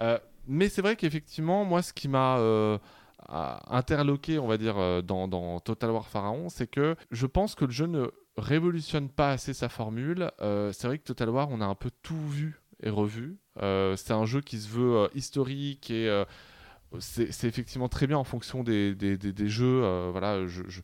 Euh, 0.00 0.18
mais 0.46 0.68
c'est 0.68 0.82
vrai 0.82 0.96
qu'effectivement, 0.96 1.64
moi, 1.64 1.82
ce 1.82 1.92
qui 1.92 2.08
m'a 2.08 2.38
euh, 2.38 2.78
interloqué, 3.68 4.38
on 4.38 4.46
va 4.46 4.58
dire, 4.58 4.78
euh, 4.78 5.02
dans, 5.02 5.28
dans 5.28 5.60
Total 5.60 5.90
War 5.90 6.06
Pharaon, 6.08 6.48
c'est 6.48 6.66
que 6.66 6.96
je 7.10 7.26
pense 7.26 7.54
que 7.54 7.64
le 7.64 7.70
jeu 7.70 7.86
ne 7.86 8.06
révolutionne 8.36 9.08
pas 9.08 9.30
assez 9.30 9.54
sa 9.54 9.68
formule. 9.68 10.30
Euh, 10.40 10.72
c'est 10.72 10.86
vrai 10.86 10.98
que 10.98 11.04
Total 11.04 11.28
War, 11.30 11.48
on 11.50 11.60
a 11.60 11.66
un 11.66 11.74
peu 11.74 11.90
tout 12.02 12.28
vu 12.28 12.60
et 12.82 12.90
revu. 12.90 13.36
Euh, 13.60 13.96
c'est 13.96 14.12
un 14.12 14.24
jeu 14.24 14.40
qui 14.40 14.58
se 14.58 14.68
veut 14.68 14.96
euh, 14.96 15.08
historique 15.14 15.90
et 15.90 16.24
c'est 17.00 17.44
effectivement 17.44 17.88
très 17.88 18.06
bien 18.06 18.18
en 18.18 18.24
fonction 18.24 18.62
des, 18.62 18.94
des, 18.94 19.16
des- 19.16 19.32
des 19.32 19.48
jeux. 19.48 19.82
euh, 19.84 20.08
voilà, 20.12 20.46
je, 20.46 20.62
je, 20.68 20.80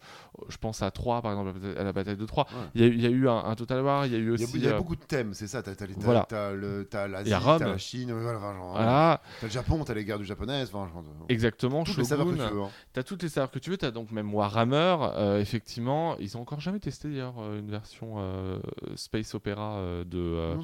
je 0.48 0.56
pense 0.58 0.82
à 0.82 0.90
3, 0.90 1.22
par 1.22 1.32
exemple, 1.32 1.52
à 1.78 1.84
la 1.84 1.92
bataille 1.92 2.16
de 2.16 2.24
3. 2.26 2.44
Ouais. 2.44 2.50
Il 2.74 2.80
y, 2.80 2.84
a 2.84 2.86
eu- 2.88 2.94
il 2.94 3.00
y 3.02 3.06
a 3.06 3.10
eu 3.10 3.28
un, 3.28 3.36
un 3.44 3.54
Total 3.54 3.82
War, 3.82 4.06
il 4.06 4.12
y 4.12 4.14
a 4.14 4.18
eu 4.18 4.22
Il 4.34 4.40
y 4.40 4.42
a, 4.42 4.46
aussi. 4.46 4.56
il 4.56 4.64
y 4.64 4.68
a 4.68 4.72
euh, 4.72 4.78
beaucoup 4.78 4.96
de 4.96 5.02
thèmes, 5.04 5.34
c'est 5.34 5.46
ça. 5.46 5.62
T'as 5.62 5.72
les- 5.86 5.94
Voilà. 5.98 6.26
l'Asie, 6.30 7.30
t'as 7.30 7.58
la 7.58 7.78
Chine, 7.78 8.12
voilà, 8.12 8.38
genre, 8.38 8.72
voilà, 8.72 9.20
t'as 9.40 9.46
le 9.46 9.52
Japon, 9.52 9.84
t'as 9.84 9.94
les 9.94 10.04
guerres 10.04 10.18
du 10.18 10.24
japonaises. 10.24 10.70
Enfin, 10.72 10.90
genre, 10.92 11.04
exactement. 11.28 11.84
toutes 11.84 11.96
les 11.98 12.04
saveurs 12.04 12.26
que 12.26 12.32
Shogun. 12.32 12.48
tu 12.48 12.54
veux. 12.54 12.62
hein. 12.62 12.70
T'as 12.92 13.02
toutes 13.02 13.22
les 13.22 13.28
saveurs 13.28 13.50
que 13.50 13.58
tu 13.58 13.70
veux, 13.70 13.76
t'as 13.76 13.90
donc 13.90 14.10
même 14.10 14.32
Warhammer, 14.34 14.96
euh, 15.16 15.40
effectivement, 15.40 16.16
ils 16.18 16.36
ont 16.36 16.40
encore 16.40 16.60
jamais 16.60 16.78
testé 16.80 17.08
d'ailleurs 17.08 17.34
euh, 17.40 17.58
une 17.60 17.70
version 17.70 18.14
euh, 18.18 18.58
Space 18.96 19.34
Opera 19.34 19.76
euh, 19.76 20.04
de, 20.04 20.18
euh, 20.18 20.54
Non, 20.54 20.62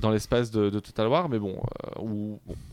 dans 0.00 0.10
l'espace 0.10 0.50
de, 0.50 0.70
de 0.70 0.80
Total 0.80 1.06
War, 1.08 1.28
mais 1.28 1.36
euh, 1.36 1.40
bon, 1.40 1.60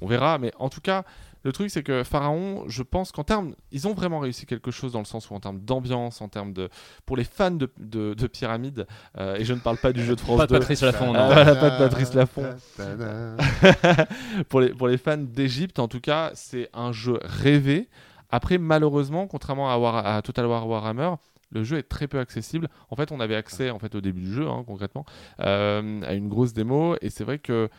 on 0.02 0.08
verra. 0.08 0.38
Mais 0.38 0.52
en 0.60 0.70
tout 0.70 0.82
cas, 0.82 1.04
le 1.46 1.52
truc 1.54 1.70
c'est 1.70 1.84
que 1.84 2.04
Pharaon, 2.04 2.66
je 2.68 2.84
pense 2.84 3.14
qu'en 3.14 3.24
termes, 3.24 3.56
ils 3.72 3.88
ont 3.88 3.94
vraiment 3.94 4.20
réussi 4.20 4.46
quelque 4.46 4.72
chose 4.72 4.92
dans 4.92 5.00
le 5.00 5.06
sens 5.06 5.30
où 5.30 5.34
en 5.36 5.40
termes 5.40 5.60
d'ambiance, 5.62 6.20
en 6.20 6.28
termes 6.28 6.52
de, 6.52 6.70
pour 7.06 7.16
les 7.16 7.24
fans 7.24 7.52
de, 7.52 7.72
de, 7.78 8.14
de 8.16 8.28
pyramide, 8.28 8.86
euh, 9.18 9.36
et 9.38 9.46
je 9.46 9.54
ne 9.54 9.60
parle 9.60 9.78
pas 9.78 9.94
du 9.94 10.04
jeu 10.04 10.16
de 10.16 10.22
France 10.22 10.38
Pas 10.40 10.48
de 10.48 10.54
2, 10.54 10.60
Patrice 10.60 10.82
Lafont, 10.82 11.14
non. 11.14 11.28
Voilà, 11.28 11.56
pas 11.56 11.70
de 11.70 11.78
Patrice 11.78 12.14
Lafont. 12.14 12.44
Pour, 14.50 14.62
les, 14.62 14.70
pour 14.70 14.88
les 14.88 14.98
fans 14.98 15.18
d'Egypte, 15.18 15.80
en 15.80 15.88
tout 15.88 16.00
cas, 16.02 16.32
c'est 16.34 16.70
un 16.74 16.92
jeu 16.92 17.20
rêvé. 17.24 17.88
Après, 18.32 18.58
malheureusement, 18.58 19.28
contrairement 19.28 19.72
à, 19.72 19.78
War- 19.78 20.06
à 20.06 20.22
Total 20.22 20.46
War 20.46 20.68
Warhammer, 20.68 21.12
le 21.52 21.64
jeu 21.64 21.78
est 21.78 21.84
très 21.84 22.08
peu 22.08 22.20
accessible. 22.20 22.68
En 22.90 22.96
fait, 22.96 23.12
on 23.12 23.20
avait 23.20 23.36
accès 23.36 23.70
en 23.70 23.80
fait 23.80 23.94
au 23.96 24.02
début 24.02 24.22
du 24.22 24.34
jeu, 24.34 24.48
hein, 24.48 24.64
concrètement, 24.66 25.06
euh, 25.42 26.02
à 26.04 26.14
une 26.14 26.28
grosse 26.28 26.54
démo, 26.54 26.96
et 27.02 27.10
c'est 27.10 27.24
vrai 27.24 27.40
que 27.40 27.70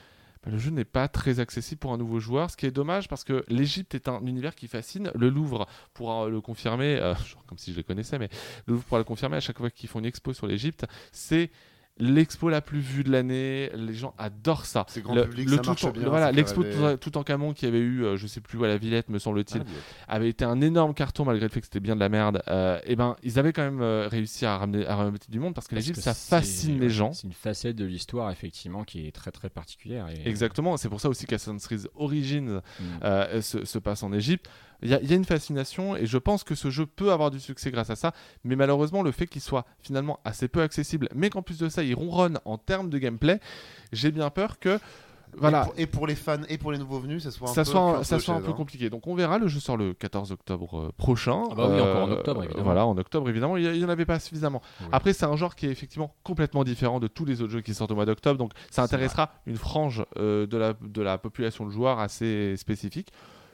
le 0.46 0.58
jeu 0.58 0.70
n'est 0.70 0.84
pas 0.84 1.08
très 1.08 1.40
accessible 1.40 1.78
pour 1.80 1.92
un 1.92 1.98
nouveau 1.98 2.20
joueur, 2.20 2.50
ce 2.50 2.56
qui 2.56 2.66
est 2.66 2.70
dommage 2.70 3.08
parce 3.08 3.24
que 3.24 3.44
l'Égypte 3.48 3.94
est 3.94 4.08
un 4.08 4.24
univers 4.24 4.54
qui 4.54 4.68
fascine. 4.68 5.10
Le 5.14 5.28
Louvre 5.28 5.66
pourra 5.92 6.28
le 6.28 6.40
confirmer, 6.40 6.96
euh, 6.96 7.14
genre 7.26 7.44
comme 7.46 7.58
si 7.58 7.72
je 7.72 7.76
le 7.76 7.82
connaissais, 7.82 8.18
mais 8.18 8.28
le 8.66 8.74
Louvre 8.74 8.84
pourra 8.84 8.98
le 8.98 9.04
confirmer 9.04 9.36
à 9.36 9.40
chaque 9.40 9.58
fois 9.58 9.70
qu'ils 9.70 9.88
font 9.88 9.98
une 9.98 10.06
expo 10.06 10.32
sur 10.32 10.46
l'Égypte. 10.46 10.86
C'est 11.12 11.50
l'expo 11.98 12.48
la 12.48 12.60
plus 12.60 12.80
vue 12.80 13.04
de 13.04 13.10
l'année. 13.10 13.70
Les 13.74 13.94
gens 13.94 14.14
adorent 14.18 14.66
ça. 14.66 14.84
C'est 14.88 15.02
grand 15.02 15.14
Le- 15.14 15.24
public, 15.24 15.48
le 15.48 15.56
ça 15.56 15.62
tout 15.62 15.68
marche 15.70 15.84
en- 15.84 15.90
bien. 15.90 16.08
voilà, 16.08 16.32
l'expo 16.32 16.62
tout, 17.00 17.16
en 17.18 17.22
Camon 17.22 17.52
qui 17.54 17.66
avait 17.66 17.78
eu, 17.80 18.04
euh, 18.04 18.16
je 18.16 18.26
sais 18.26 18.40
plus 18.40 18.58
où 18.58 18.64
à 18.64 18.68
la 18.68 18.76
Villette, 18.76 19.08
me 19.08 19.18
semble-t-il, 19.18 19.62
Ah, 20.08 20.14
avait 20.14 20.28
été 20.28 20.44
un 20.44 20.60
énorme 20.60 20.94
carton 20.94 21.24
malgré 21.24 21.46
le 21.46 21.50
fait 21.52 21.60
que 21.60 21.66
c'était 21.66 21.80
bien 21.80 21.94
de 21.94 22.00
la 22.00 22.08
merde. 22.08 22.42
Euh, 22.48 22.78
et 22.84 22.96
ben, 22.96 23.16
ils 23.22 23.38
avaient 23.38 23.52
quand 23.52 23.62
même 23.62 23.80
euh, 23.80 24.08
réussi 24.10 24.44
à 24.46 24.58
ramener, 24.58 24.86
à 24.86 24.96
ramener 24.96 25.18
du 25.28 25.38
monde 25.40 25.54
parce 25.54 25.66
que 25.68 25.74
Parce 25.74 25.80
l'Égypte 25.86 25.96
que 25.96 26.02
ça 26.02 26.14
fascine 26.14 26.78
les 26.80 26.90
gens. 26.90 27.12
C'est 27.12 27.26
une 27.26 27.32
facette 27.32 27.76
de 27.76 27.84
l'histoire, 27.84 28.30
effectivement, 28.30 28.84
qui 28.84 29.06
est 29.06 29.12
très 29.12 29.30
très 29.30 29.48
particulière. 29.50 30.06
Et... 30.08 30.28
Exactement, 30.28 30.76
c'est 30.76 30.88
pour 30.88 31.00
ça 31.00 31.08
aussi 31.08 31.26
qu'Assassin's 31.26 31.66
Creed 31.66 31.88
Origins 31.94 32.60
Mm. 32.80 32.84
euh, 33.04 33.40
se, 33.40 33.64
se 33.64 33.78
passe 33.78 34.02
en 34.02 34.12
Égypte. 34.12 34.48
Il 34.82 34.88
y, 34.90 35.06
y 35.06 35.12
a 35.12 35.16
une 35.16 35.24
fascination 35.24 35.96
et 35.96 36.04
je 36.04 36.18
pense 36.18 36.44
que 36.44 36.54
ce 36.54 36.68
jeu 36.68 36.84
peut 36.84 37.10
avoir 37.10 37.30
du 37.30 37.40
succès 37.40 37.70
grâce 37.70 37.88
à 37.88 37.96
ça, 37.96 38.12
mais 38.44 38.56
malheureusement 38.56 39.02
le 39.02 39.10
fait 39.10 39.26
qu'il 39.26 39.40
soit 39.40 39.64
finalement 39.80 40.20
assez 40.24 40.48
peu 40.48 40.60
accessible, 40.60 41.08
mais 41.14 41.30
qu'en 41.30 41.40
plus 41.40 41.58
de 41.58 41.68
ça 41.70 41.82
il 41.86 41.94
ronronne 41.94 42.38
en 42.44 42.58
termes 42.58 42.90
de 42.90 42.98
gameplay, 42.98 43.40
j'ai 43.92 44.10
bien 44.10 44.30
peur 44.30 44.58
que 44.58 44.78
voilà, 45.38 45.62
Et 45.62 45.64
pour, 45.64 45.74
et 45.78 45.86
pour 45.86 46.06
les 46.06 46.14
fans 46.14 46.42
et 46.48 46.58
pour 46.58 46.72
les 46.72 46.78
nouveaux 46.78 46.98
venus, 46.98 47.22
ça 47.24 47.30
soit 47.30 47.50
un 47.50 47.52
ça 47.52 47.64
peu 47.64 47.70
soit, 47.70 47.98
un, 47.98 48.04
ça 48.04 48.18
soit 48.18 48.34
un 48.34 48.40
peu 48.40 48.50
hein. 48.50 48.54
compliqué. 48.54 48.90
Donc 48.90 49.06
on 49.06 49.14
verra, 49.14 49.38
le 49.38 49.48
jeu 49.48 49.60
sort 49.60 49.76
le 49.76 49.92
14 49.92 50.32
octobre 50.32 50.78
euh, 50.78 50.92
prochain. 50.96 51.42
Ah 51.50 51.54
bah 51.54 51.68
oui, 51.70 51.80
encore 51.80 52.02
en 52.02 52.10
octobre, 52.10 52.44
évidemment. 52.44 52.64
Voilà, 52.64 52.86
en 52.86 52.96
octobre 52.96 53.28
évidemment, 53.28 53.56
il 53.56 53.70
n'y 53.70 53.84
en 53.84 53.88
avait 53.88 54.06
pas 54.06 54.18
suffisamment. 54.18 54.62
Oui. 54.80 54.86
Après 54.92 55.12
c'est 55.12 55.26
un 55.26 55.36
genre 55.36 55.54
qui 55.54 55.66
est 55.66 55.70
effectivement 55.70 56.14
complètement 56.22 56.64
différent 56.64 57.00
de 57.00 57.06
tous 57.06 57.24
les 57.24 57.42
autres 57.42 57.52
jeux 57.52 57.60
qui 57.60 57.74
sortent 57.74 57.90
au 57.90 57.94
mois 57.94 58.06
d'octobre, 58.06 58.38
donc 58.38 58.52
ça 58.70 58.82
intéressera 58.82 59.30
une 59.46 59.56
frange 59.56 60.04
euh, 60.16 60.46
de, 60.46 60.56
la, 60.56 60.74
de 60.80 61.02
la 61.02 61.18
population 61.18 61.66
de 61.66 61.70
joueurs 61.70 61.98
assez 61.98 62.56
spécifique. 62.56 63.10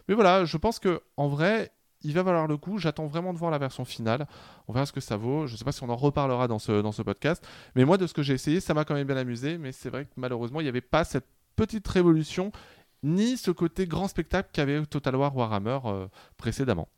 Mais 0.09 0.15
voilà, 0.15 0.45
je 0.45 0.57
pense 0.57 0.79
que 0.79 1.01
en 1.17 1.29
vrai, 1.29 1.73
il 2.05 2.15
va 2.15 2.23
valoir 2.23 2.47
le 2.47 2.57
coup. 2.57 2.79
J'attends 2.79 3.07
vraiment 3.07 3.33
de 3.33 3.39
voir 3.39 3.51
la 3.51 3.59
version 3.59 3.85
finale. 3.85 4.27
On 4.69 4.73
verra 4.73 4.87
ce 4.87 4.93
que 4.93 5.01
ça 5.01 5.17
vaut. 5.17 5.47
Je 5.47 5.57
sais 5.57 5.65
pas 5.65 5.73
si 5.73 5.83
on 5.83 5.89
en 5.89 5.97
reparlera 5.97 6.49
dans 6.49 6.59
ce, 6.59 6.83
dans 6.83 6.93
ce 6.93 7.03
podcast. 7.03 7.47
Mais 7.75 7.85
moi, 7.85 7.99
de 7.99 8.07
ce 8.07 8.15
que 8.15 8.23
j'ai 8.23 8.35
essayé, 8.35 8.61
ça 8.61 8.75
m'a 8.75 8.85
quand 8.85 8.95
même 8.95 9.07
bien 9.07 9.17
amusé. 9.17 9.59
Mais 9.59 9.73
c'est 9.73 9.91
vrai 9.91 10.05
que 10.05 10.11
malheureusement, 10.17 10.61
il 10.61 10.65
n'y 10.65 10.69
avait 10.69 10.81
pas 10.81 11.05
cette 11.05 11.27
petite 11.57 11.87
révolution, 11.87 12.53
ni 13.03 13.37
ce 13.37 13.51
côté 13.51 13.87
grand 13.87 14.09
spectacle 14.09 14.51
qu'avait 14.53 14.85
Total 14.87 15.17
War 15.17 15.37
Warhammer 15.37 15.79
euh, 15.85 16.07
précédemment. 16.37 16.89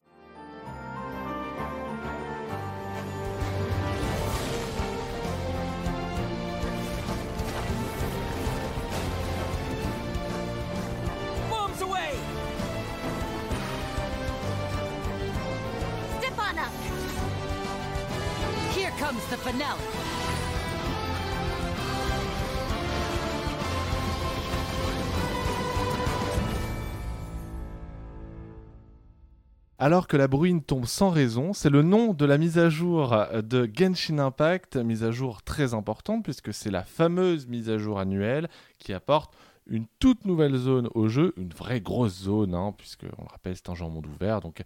Alors 29.85 30.09
que 30.09 30.17
la 30.17 30.29
bruine 30.29 30.63
tombe 30.63 30.87
sans 30.87 31.11
raison, 31.11 31.53
c'est 31.53 31.69
le 31.69 31.83
nom 31.83 32.15
de 32.15 32.25
la 32.25 32.39
mise 32.39 32.57
à 32.57 32.71
jour 32.71 33.15
de 33.43 33.71
Genshin 33.71 34.19
Impact, 34.19 34.77
mise 34.77 35.05
à 35.05 35.11
jour 35.11 35.43
très 35.43 35.75
importante 35.75 36.25
puisque 36.25 36.55
c'est 36.55 36.71
la 36.71 36.85
fameuse 36.85 37.47
mise 37.49 37.69
à 37.69 37.77
jour 37.77 37.99
annuelle 37.99 38.49
qui 38.79 38.95
apporte 38.95 39.37
une 39.67 39.85
toute 39.99 40.25
nouvelle 40.25 40.57
zone 40.57 40.89
au 40.95 41.09
jeu, 41.09 41.35
une 41.37 41.51
vraie 41.51 41.83
grosse 41.83 42.23
zone, 42.23 42.55
hein, 42.55 42.75
puisque 42.79 43.05
on 43.19 43.25
le 43.25 43.29
rappelle 43.29 43.57
c'est 43.57 43.69
un 43.69 43.79
en 43.85 43.91
monde 43.91 44.07
ouvert, 44.07 44.41
donc 44.41 44.63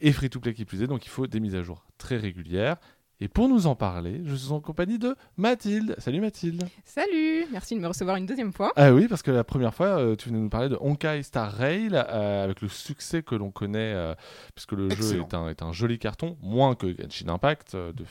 et 0.00 0.12
free 0.12 0.30
to 0.30 0.40
play 0.40 0.54
qui 0.54 0.64
plus 0.64 0.82
est, 0.82 0.86
donc 0.86 1.04
il 1.04 1.10
faut 1.10 1.26
des 1.26 1.40
mises 1.40 1.56
à 1.56 1.62
jour 1.62 1.84
très 1.98 2.16
régulières. 2.16 2.78
Et 3.24 3.28
pour 3.28 3.48
nous 3.48 3.66
en 3.66 3.74
parler, 3.74 4.20
je 4.26 4.34
suis 4.34 4.52
en 4.52 4.60
compagnie 4.60 4.98
de 4.98 5.16
Mathilde. 5.38 5.94
Salut 5.96 6.20
Mathilde. 6.20 6.68
Salut, 6.84 7.46
merci 7.50 7.74
de 7.74 7.80
me 7.80 7.88
recevoir 7.88 8.16
une 8.16 8.26
deuxième 8.26 8.52
fois. 8.52 8.70
Ah 8.76 8.92
oui, 8.92 9.08
parce 9.08 9.22
que 9.22 9.30
la 9.30 9.44
première 9.44 9.72
fois, 9.72 9.98
euh, 9.98 10.14
tu 10.14 10.28
venais 10.28 10.40
nous 10.40 10.50
parler 10.50 10.68
de 10.68 10.76
Honkai 10.78 11.22
Star 11.22 11.50
Rail, 11.50 11.94
euh, 11.94 12.44
avec 12.44 12.60
le 12.60 12.68
succès 12.68 13.22
que 13.22 13.34
l'on 13.34 13.50
connaît, 13.50 13.94
euh, 13.94 14.14
puisque 14.54 14.72
le 14.72 14.90
jeu 14.90 15.20
est 15.20 15.32
un, 15.32 15.48
est 15.48 15.62
un 15.62 15.72
joli 15.72 15.98
carton, 15.98 16.36
moins 16.42 16.74
que 16.74 16.94
Genshin 16.94 17.30
Impact, 17.30 17.74
euh, 17.76 17.94
de, 17.94 18.04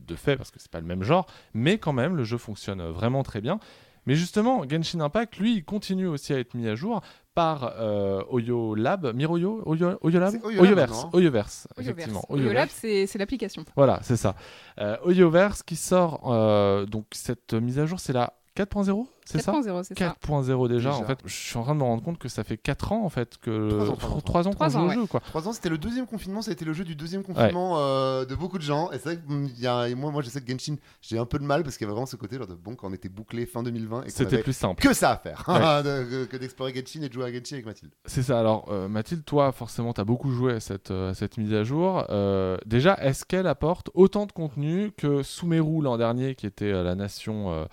de 0.00 0.14
fait, 0.14 0.38
parce 0.38 0.50
que 0.50 0.58
c'est 0.58 0.70
pas 0.70 0.80
le 0.80 0.86
même 0.86 1.02
genre, 1.02 1.26
mais 1.52 1.76
quand 1.76 1.92
même, 1.92 2.16
le 2.16 2.24
jeu 2.24 2.38
fonctionne 2.38 2.82
vraiment 2.84 3.22
très 3.22 3.42
bien. 3.42 3.60
Mais 4.06 4.14
justement, 4.14 4.66
Genshin 4.66 5.00
Impact, 5.00 5.36
lui, 5.36 5.56
il 5.56 5.64
continue 5.64 6.06
aussi 6.06 6.32
à 6.32 6.38
être 6.38 6.54
mis 6.54 6.68
à 6.68 6.74
jour 6.74 7.02
par 7.34 7.74
euh, 7.78 8.22
Oyo 8.30 8.74
Lab, 8.74 9.12
Miroyo, 9.14 9.62
Oyo, 9.66 9.98
Oyo 10.02 10.20
Lab, 10.20 10.30
C'est 10.32 10.44
Oyo 10.44 10.56
Lab 10.56 10.62
Oyoverse. 10.62 11.06
Oyoverse, 11.12 11.12
Oyoverse. 11.12 11.68
effectivement, 11.78 12.24
Oyolab, 12.28 12.68
c'est 12.70 13.06
c'est 13.06 13.18
l'application. 13.18 13.64
voilà, 13.76 13.98
c'est 14.02 14.16
ça. 14.16 14.34
Euh, 14.80 14.96
Oyoverse 15.04 15.62
qui 15.62 15.76
sort, 15.76 16.30
euh, 16.32 16.86
donc 16.86 17.06
cette 17.12 17.54
mise 17.54 17.78
à 17.78 17.86
jour, 17.86 17.98
c'est 18.00 18.12
la 18.12 18.32
4.0, 18.56 19.06
c'est 19.24 19.40
ça 19.40 19.52
4.0, 19.52 19.82
c'est 19.84 19.98
ça. 19.98 20.16
4.0 20.26 20.68
déjà. 20.68 20.74
Déjà. 20.90 20.94
En 20.94 21.04
fait, 21.04 21.18
je 21.24 21.32
suis 21.32 21.56
en 21.56 21.62
train 21.62 21.74
de 21.74 21.78
me 21.80 21.84
rendre 21.84 22.02
compte 22.02 22.18
que 22.18 22.28
ça 22.28 22.44
fait 22.44 22.56
4 22.56 22.92
ans 22.92 23.04
en 23.04 23.08
fait 23.08 23.38
que 23.38 23.68
Trois 23.68 23.90
ans, 23.90 23.96
trois 23.96 24.16
ans, 24.16 24.20
3 24.20 24.40
ans 24.40 24.50
qu'on 24.50 24.54
trois 24.54 24.68
joue 24.68 24.78
ans, 24.78 24.84
au 24.84 24.88
ouais. 24.88 24.94
jeu 24.94 25.06
quoi. 25.06 25.20
Trois 25.20 25.48
ans, 25.48 25.52
c'était 25.52 25.68
le 25.68 25.78
deuxième 25.78 26.06
confinement, 26.06 26.42
ça 26.42 26.50
a 26.50 26.52
été 26.52 26.64
le 26.64 26.72
jeu 26.72 26.84
du 26.84 26.94
deuxième 26.96 27.22
confinement 27.22 27.78
euh, 27.78 28.24
de 28.24 28.34
beaucoup 28.34 28.58
de 28.58 28.62
gens. 28.62 28.90
Et 28.92 28.98
c'est 28.98 29.04
vrai 29.04 29.16
que 29.16 29.22
il 29.32 29.60
y 29.60 29.66
a, 29.66 29.88
et 29.88 29.94
moi, 29.94 30.10
moi, 30.10 30.22
je 30.22 30.28
sais 30.28 30.40
que 30.40 30.50
Genshin, 30.50 30.76
j'ai 31.00 31.18
un 31.18 31.24
peu 31.26 31.38
de 31.38 31.44
mal 31.44 31.62
parce 31.62 31.76
qu'il 31.76 31.84
y 31.84 31.86
avait 31.86 31.92
vraiment 31.92 32.06
ce 32.06 32.16
côté 32.16 32.36
genre 32.36 32.46
de 32.46 32.54
bon 32.54 32.74
quand 32.74 32.88
on 32.88 32.92
était 32.92 33.08
bouclé 33.08 33.46
fin 33.46 33.62
2020 33.62 34.04
et 34.04 34.10
C'était 34.10 34.38
plus 34.42 34.52
simple. 34.56 34.82
que 34.82 34.92
ça 34.92 35.12
à 35.12 35.16
faire 35.16 35.44
Ouais. 35.48 35.82
de- 35.82 36.24
que, 36.26 36.36
d'explorer 36.36 36.74
Genshin 36.74 37.02
et 37.02 37.08
de 37.08 37.12
jouer 37.14 37.24
à 37.24 37.32
Genshin 37.32 37.54
avec 37.54 37.66
Mathilde. 37.66 37.92
C'est 38.04 38.22
ça. 38.22 38.38
Alors 38.40 38.66
euh, 38.70 38.88
Mathilde, 38.88 39.24
toi 39.24 39.52
forcément, 39.52 39.92
tu 39.92 40.00
as 40.00 40.04
beaucoup 40.04 40.30
joué 40.30 40.54
à 40.54 40.60
cette, 40.60 40.90
euh, 40.90 41.10
à 41.10 41.14
cette 41.14 41.38
mise 41.38 41.52
à 41.54 41.64
jour. 41.64 42.04
Euh, 42.10 42.56
déjà, 42.66 42.94
est-ce 43.00 43.24
qu'elle 43.24 43.46
apporte 43.46 43.90
autant 43.94 44.26
de 44.26 44.32
contenu 44.32 44.90
que 44.96 45.22
Sumeru 45.22 45.82
l'an 45.82 45.96
dernier, 45.96 46.34
qui 46.34 46.46
était 46.46 46.72
euh, 46.72 46.82
la 46.82 46.94
nation 46.94 47.50
euh, 47.52 47.64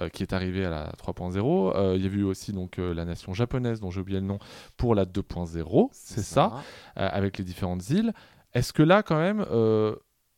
euh, 0.00 0.08
qui 0.08 0.22
est 0.22 0.32
arrivée 0.32 0.64
à 0.64 0.70
la 0.70 0.92
3.0 0.98 1.72
Euh, 1.76 1.96
Il 1.96 2.02
y 2.04 2.06
a 2.06 2.10
eu 2.10 2.22
aussi 2.24 2.52
donc 2.52 2.78
euh, 2.78 2.92
la 2.92 3.04
nation 3.04 3.32
japonaise, 3.32 3.80
dont 3.80 3.90
j'ai 3.90 4.00
oublié 4.00 4.20
le 4.20 4.26
nom, 4.26 4.38
pour 4.76 4.94
la 4.94 5.04
2.0. 5.04 5.88
C'est 5.92 6.22
ça. 6.22 6.52
euh, 6.98 7.08
avec 7.10 7.38
les 7.38 7.44
différentes 7.44 7.88
îles. 7.90 8.12
Est-ce 8.54 8.72
que 8.72 8.82
là, 8.82 9.02
quand 9.02 9.18
même, 9.18 9.44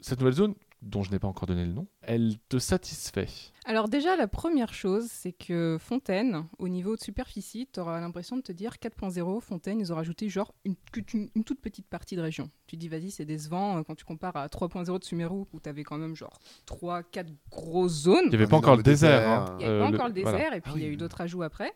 cette 0.00 0.18
nouvelle 0.20 0.34
zone, 0.34 0.54
dont 0.82 1.02
je 1.02 1.10
n'ai 1.10 1.18
pas 1.18 1.28
encore 1.28 1.46
donné 1.46 1.64
le 1.64 1.72
nom, 1.72 1.86
elle 2.02 2.36
te 2.48 2.58
satisfait? 2.58 3.28
Alors 3.70 3.88
déjà, 3.88 4.16
la 4.16 4.26
première 4.26 4.74
chose, 4.74 5.06
c'est 5.08 5.30
que 5.30 5.76
Fontaine, 5.78 6.44
au 6.58 6.68
niveau 6.68 6.96
de 6.96 7.00
superficie, 7.00 7.68
tu 7.72 7.78
auras 7.78 8.00
l'impression 8.00 8.36
de 8.36 8.42
te 8.42 8.50
dire 8.50 8.74
4.0, 8.82 9.40
Fontaine, 9.40 9.78
ils 9.78 9.92
ont 9.92 9.94
rajouté 9.94 10.28
genre 10.28 10.52
une, 10.64 10.74
une- 11.14 11.28
une 11.36 11.44
toute 11.44 11.60
petite 11.60 11.86
partie 11.86 12.16
de 12.16 12.20
région. 12.20 12.50
Tu 12.66 12.74
te 12.76 12.80
dis, 12.80 12.88
vas-y, 12.88 13.12
c'est 13.12 13.24
décevant 13.24 13.78
euh, 13.78 13.82
quand 13.84 13.94
tu 13.94 14.04
compares 14.04 14.34
à 14.36 14.48
3.0 14.48 14.98
de 14.98 15.04
Sumeru, 15.04 15.44
où 15.52 15.60
tu 15.62 15.68
avais 15.68 15.84
quand 15.84 15.98
même 15.98 16.16
genre 16.16 16.40
3-4 16.66 17.26
grosses 17.48 17.92
zones. 17.92 18.24
Il 18.24 18.28
n'y 18.30 18.34
avait 18.34 18.44
Un 18.46 18.48
pas 18.48 18.56
encore 18.56 18.76
le 18.76 18.82
désert. 18.82 19.28
hein. 19.28 19.44
Il 19.52 19.56
n'y 19.58 19.64
avait 19.66 19.74
Euh, 19.74 19.84
pas 19.84 19.90
le- 19.90 19.94
encore 19.96 20.08
le 20.08 20.14
désert, 20.14 20.32
voilà. 20.32 20.56
et 20.56 20.60
puis 20.60 20.72
Ah 20.74 20.78
il 20.78 20.82
y 20.82 20.86
a 20.86 20.88
eu 20.88 20.96
d'autres 20.96 21.20
ajouts 21.20 21.44
après. 21.44 21.72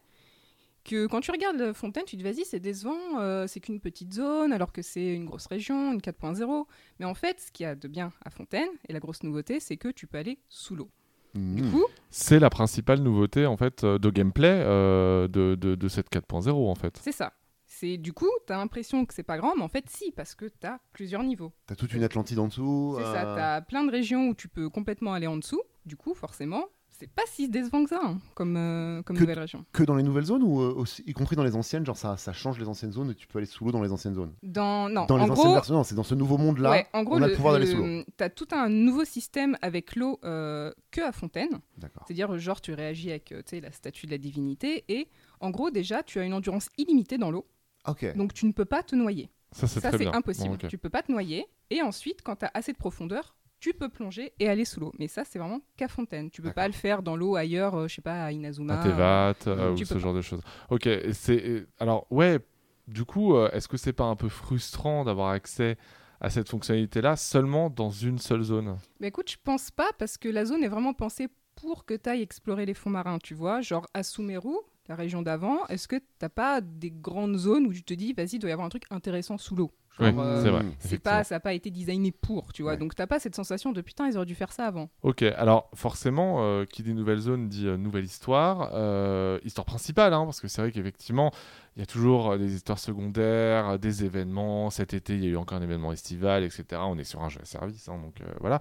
Que 0.83 1.07
quand 1.07 1.21
tu 1.21 1.31
regardes 1.31 1.73
Fontaine, 1.75 2.03
tu 2.07 2.17
te 2.17 2.23
dis 2.23 2.29
vas-y, 2.29 2.45
c'est 2.45 2.59
décevant, 2.61 2.99
euh, 3.21 3.47
c'est 3.47 3.61
qu'une 3.61 3.79
petite 3.79 4.13
zone, 4.13 4.53
alors 4.53 4.73
que 4.73 4.83
c'est 4.83 5.15
une 5.15 5.27
grosse 5.27 5.47
région, 5.47 5.93
une 5.93 6.01
4.0. 6.01 6.67
Mais 6.99 7.07
en 7.07 7.15
fait, 7.15 7.41
ce 7.41 7.53
qu'il 7.53 7.63
y 7.65 7.67
a 7.69 7.77
de 7.77 7.87
bien 7.87 8.13
à 8.25 8.31
Fontaine, 8.31 8.69
et 8.89 8.93
la 8.93 8.99
grosse 8.99 9.23
nouveauté, 9.23 9.61
c'est 9.61 9.77
que 9.77 9.89
tu 9.89 10.09
peux 10.09 10.19
aller 10.19 10.39
sous 10.49 10.75
l'eau. 10.75 10.91
Du 11.35 11.63
Mm. 11.63 11.71
coup, 11.73 11.85
C'est 12.11 12.39
la 12.39 12.49
principale 12.51 13.01
nouveauté 13.01 13.45
en 13.47 13.57
fait 13.57 13.83
euh, 13.85 13.99
de 13.99 14.09
gameplay 14.11 14.63
euh, 14.65 15.27
de, 15.27 15.57
de, 15.57 15.75
de 15.75 15.89
cette 15.89 16.09
4.0 16.11 16.51
en 16.71 16.75
fait. 16.77 16.99
c'est 17.03 17.13
ça. 17.13 17.33
C'est 17.67 17.97
du 17.97 18.13
coup, 18.13 18.31
tu 18.47 18.53
as 18.53 18.57
l'impression 18.57 19.05
que 19.05 19.13
c'est 19.13 19.25
pas 19.25 19.37
grand, 19.37 19.57
mais 19.57 19.63
en 19.65 19.69
fait, 19.69 19.87
si, 19.91 20.13
parce 20.13 20.37
que 20.37 20.45
tu 20.47 20.65
as 20.67 20.79
plusieurs 20.93 21.25
niveaux. 21.25 21.53
T'as 21.67 21.75
toute 21.75 21.93
une 21.93 22.05
Atlantide 22.05 22.39
en 22.39 22.47
dessous. 22.47 22.95
C'est 22.99 23.05
euh, 23.05 23.13
ça, 23.13 23.35
tu 23.35 23.41
as 23.41 23.61
plein 23.63 23.83
de 23.85 23.91
régions 23.91 24.29
où 24.29 24.35
tu 24.35 24.47
peux 24.47 24.71
complètement 24.71 25.13
aller 25.13 25.27
en 25.27 25.37
dessous. 25.37 25.61
Du 25.85 25.97
coup, 25.97 26.15
forcément, 26.15 26.67
c'est 26.97 27.11
pas 27.11 27.23
si 27.27 27.49
décevant 27.49 27.83
que 27.85 27.91
ça, 27.91 28.01
hein, 28.03 28.19
comme, 28.35 28.57
euh, 28.57 29.03
comme 29.03 29.17
Que- 29.17 29.23
nouvelle 29.23 29.39
région. 29.41 29.65
Que 29.73 29.83
dans 29.83 29.95
les 29.97 30.03
nouvelles 30.03 30.25
zones 30.25 30.43
ou 30.43 30.61
euh, 30.61 30.73
aussi, 30.75 31.03
y 31.07 31.13
compris 31.13 31.35
dans 31.37 31.43
les 31.45 31.57
anciennes, 31.57 31.85
genre 31.85 31.97
ça, 31.97 32.17
ça 32.17 32.33
change 32.33 32.59
les 32.59 32.69
anciennes 32.69 32.93
zones 32.93 33.11
et 33.11 33.15
tu 33.15 33.27
peux 33.27 33.39
aller 33.39 33.47
sous 33.47 33.65
l'eau 33.65 33.73
dans 33.73 33.83
les 33.83 33.91
anciennes 33.93 34.15
zones? 34.15 34.33
Dans, 34.43 34.89
non, 34.89 35.07
dans 35.07 35.17
les 35.17 35.25
en 35.25 35.31
anciennes 35.31 35.45
gros, 35.47 35.55
versions, 35.55 35.75
non, 35.75 35.85
c'est 35.85 35.95
dans 35.95 36.05
ce 36.05 36.15
nouveau 36.15 36.39
monde-là. 36.39 36.71
Ouais, 36.71 36.87
en 36.93 37.03
gros, 37.03 37.17
on 37.17 37.23
a 37.23 37.29
le 37.29 37.35
pouvoir 37.35 37.55
d'aller 37.55 37.67
sous 37.67 37.77
l'eau. 37.79 38.05
Tu 38.17 38.25
as 38.25 38.31
tout 38.31 38.49
un 38.53 38.69
nouveau 38.69 39.05
système 39.05 39.57
avec 39.63 39.97
l'eau 39.97 40.21
euh, 40.25 40.73
que 40.91 41.01
à 41.01 41.13
Fontaine. 41.13 41.61
D'accord. 41.79 42.05
C'est-à-dire, 42.07 42.39
genre, 42.39 42.61
tu 42.61 42.73
réagis 42.73 43.11
avec 43.11 43.35
la 43.53 43.73
statue 43.73 44.07
de 44.07 44.13
la 44.13 44.19
divinité. 44.19 44.85
Et 44.89 45.09
en 45.41 45.51
gros, 45.51 45.71
déjà, 45.71 46.03
tu 46.03 46.21
as 46.21 46.25
une 46.25 46.35
endurance 46.35 46.69
illimitée 46.79 47.19
dans 47.19 47.31
l'eau. 47.31 47.47
Ok. 47.87 48.17
Donc, 48.17 48.33
tu 48.33 48.47
ne 48.47 48.53
peux 48.53 48.65
pas 48.65 48.83
te 48.83 48.95
noyer. 48.95 49.31
Ça 49.53 49.67
c'est 49.69 49.85
impossible. 50.07 50.49
Bon, 50.49 50.55
ok. 50.55 50.69
Tu 50.69 50.79
peux 50.79 50.91
pas 50.91 51.03
te 51.03 51.13
noyer. 51.13 51.47
Et 51.71 51.81
ensuite, 51.83 52.23
quand 52.23 52.37
tu 52.37 52.45
as 52.45 52.51
assez 52.55 52.73
de 52.73 52.79
profondeur, 52.79 53.37
tu 53.65 53.73
peux 53.73 53.89
plonger 53.89 54.35
et 54.39 54.49
aller 54.51 54.67
sous 54.67 54.79
l'eau. 54.79 54.93
Mais 54.99 55.09
ça, 55.09 55.25
c'est 55.25 55.39
vraiment 55.39 55.61
qu'à 55.79 55.89
Fontaine. 55.89 56.31
Tu 56.31 56.43
peux 56.43 56.53
pas 56.53 56.67
le 56.67 56.75
faire 56.75 57.03
dans 57.03 57.17
l'eau 57.17 57.35
ailleurs, 57.35 57.75
euh, 57.75 57.89
je 57.89 57.95
sais 57.95 58.03
pas, 58.03 58.27
à 58.27 58.31
Inazuma. 58.31 58.79
À 58.79 58.85
Tevat 58.85 59.35
euh, 59.47 59.75
tu 59.75 59.85
ou 59.85 59.87
ce 59.87 59.95
pas. 59.95 60.01
genre 60.01 60.13
de 60.13 60.21
choses. 60.21 60.43
Ok, 60.69 60.87
c'est 61.13 61.67
alors 61.79 62.07
ouais. 62.11 62.41
Du 62.87 63.07
coup, 63.07 63.35
euh, 63.35 63.51
est-ce 63.53 63.67
que 63.67 63.79
c'est 63.79 63.95
pas 63.95 64.05
un 64.05 64.17
peu 64.17 64.29
frustrant 64.29 65.05
d'avoir 65.07 65.31
accès 65.31 65.79
à 66.21 66.29
cette 66.29 66.51
fonctionnalité-là 66.51 67.17
seulement 67.17 67.71
dans 67.71 67.89
une 67.89 68.19
seule 68.19 68.43
zone? 68.43 68.77
Mais 69.01 69.09
écoute, 69.09 69.31
je 69.31 69.39
pense 69.43 69.71
pas 69.71 69.89
parce 69.99 70.19
que 70.19 70.29
la 70.29 70.45
zone 70.45 70.63
est 70.63 70.69
vraiment 70.69 70.93
pensée 70.93 71.29
pour 71.57 71.87
que 71.87 71.95
tu 71.95 72.11
ailles 72.11 72.21
explorer 72.21 72.67
les 72.67 72.75
fonds 72.75 72.91
marins, 72.91 73.19
tu 73.19 73.33
vois. 73.33 73.63
Genre 73.63 73.87
à 73.95 74.03
Sumeru, 74.03 74.57
la 74.89 74.95
région 74.95 75.23
d'avant, 75.23 75.67
est-ce 75.69 75.89
que 75.89 75.97
t'as 76.19 76.29
pas 76.29 76.61
des 76.61 76.91
grandes 76.91 77.39
zones 77.39 77.67
où 77.67 77.73
tu 77.73 77.83
te 77.83 77.95
dis, 77.95 78.13
vas-y, 78.13 78.35
il 78.35 78.39
doit 78.41 78.51
y 78.51 78.53
avoir 78.53 78.67
un 78.67 78.71
truc 78.71 78.85
intéressant 78.91 79.39
sous 79.39 79.57
l'eau? 79.57 79.71
Oui, 80.01 80.09
euh, 80.17 80.43
c'est 80.43 80.51
vrai. 80.51 80.65
C'est 80.79 80.99
pas, 80.99 81.23
ça 81.23 81.37
n'a 81.37 81.41
pas 81.41 81.53
été 81.53 81.71
designé 81.71 82.11
pour, 82.11 82.53
tu 82.53 82.63
vois. 82.63 82.73
Ouais. 82.73 82.79
Donc 82.79 82.95
t'as 82.95 83.07
pas 83.07 83.21
cette 83.21 83.37
sensation 83.37 83.73
de 83.73 83.81
putain, 83.81 84.09
ils 84.09 84.17
auraient 84.17 84.27
dû 84.27 84.35
faire 84.35 84.53
ça 84.53 84.67
avant. 84.67 84.89
Ok, 85.03 85.23
alors 85.23 85.71
forcément, 85.75 86.39
euh, 86.41 86.65
qui 86.65 86.83
dit 86.83 86.95
nouvelle 86.95 87.21
zone 87.21 87.49
dit 87.49 87.69
euh, 87.69 87.77
nouvelle 87.77 88.05
histoire, 88.05 88.71
euh, 88.75 89.39
histoire 89.45 89.65
principale, 89.65 90.13
hein, 90.13 90.25
parce 90.25 90.41
que 90.41 90.49
c'est 90.49 90.63
vrai 90.63 90.73
qu'effectivement, 90.73 91.31
il 91.77 91.81
y 91.81 91.83
a 91.83 91.87
toujours 91.87 92.37
des 92.39 92.55
histoires 92.55 92.79
secondaires, 92.79 93.79
des 93.79 94.05
événements. 94.05 94.71
Cet 94.71 94.95
été, 94.95 95.15
il 95.15 95.25
y 95.25 95.27
a 95.27 95.31
eu 95.31 95.37
encore 95.37 95.59
un 95.59 95.63
événement 95.63 95.93
estival, 95.93 96.43
etc. 96.43 96.65
On 96.85 96.99
est 96.99 97.05
sur 97.05 97.23
un 97.23 97.29
jeu 97.29 97.41
à 97.43 97.45
service, 97.45 97.89
hein, 97.89 97.99
donc 98.03 98.17
voilà. 98.41 98.59